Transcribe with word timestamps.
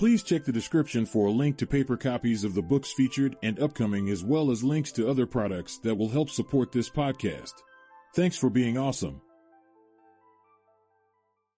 Please 0.00 0.22
check 0.22 0.46
the 0.46 0.50
description 0.50 1.04
for 1.04 1.26
a 1.26 1.30
link 1.30 1.58
to 1.58 1.66
paper 1.66 1.94
copies 1.94 2.42
of 2.42 2.54
the 2.54 2.62
books 2.62 2.90
featured 2.90 3.36
and 3.42 3.60
upcoming, 3.60 4.08
as 4.08 4.24
well 4.24 4.50
as 4.50 4.64
links 4.64 4.90
to 4.92 5.06
other 5.06 5.26
products 5.26 5.76
that 5.80 5.94
will 5.94 6.08
help 6.08 6.30
support 6.30 6.72
this 6.72 6.88
podcast. 6.88 7.52
Thanks 8.14 8.38
for 8.38 8.48
being 8.48 8.78
awesome. 8.78 9.20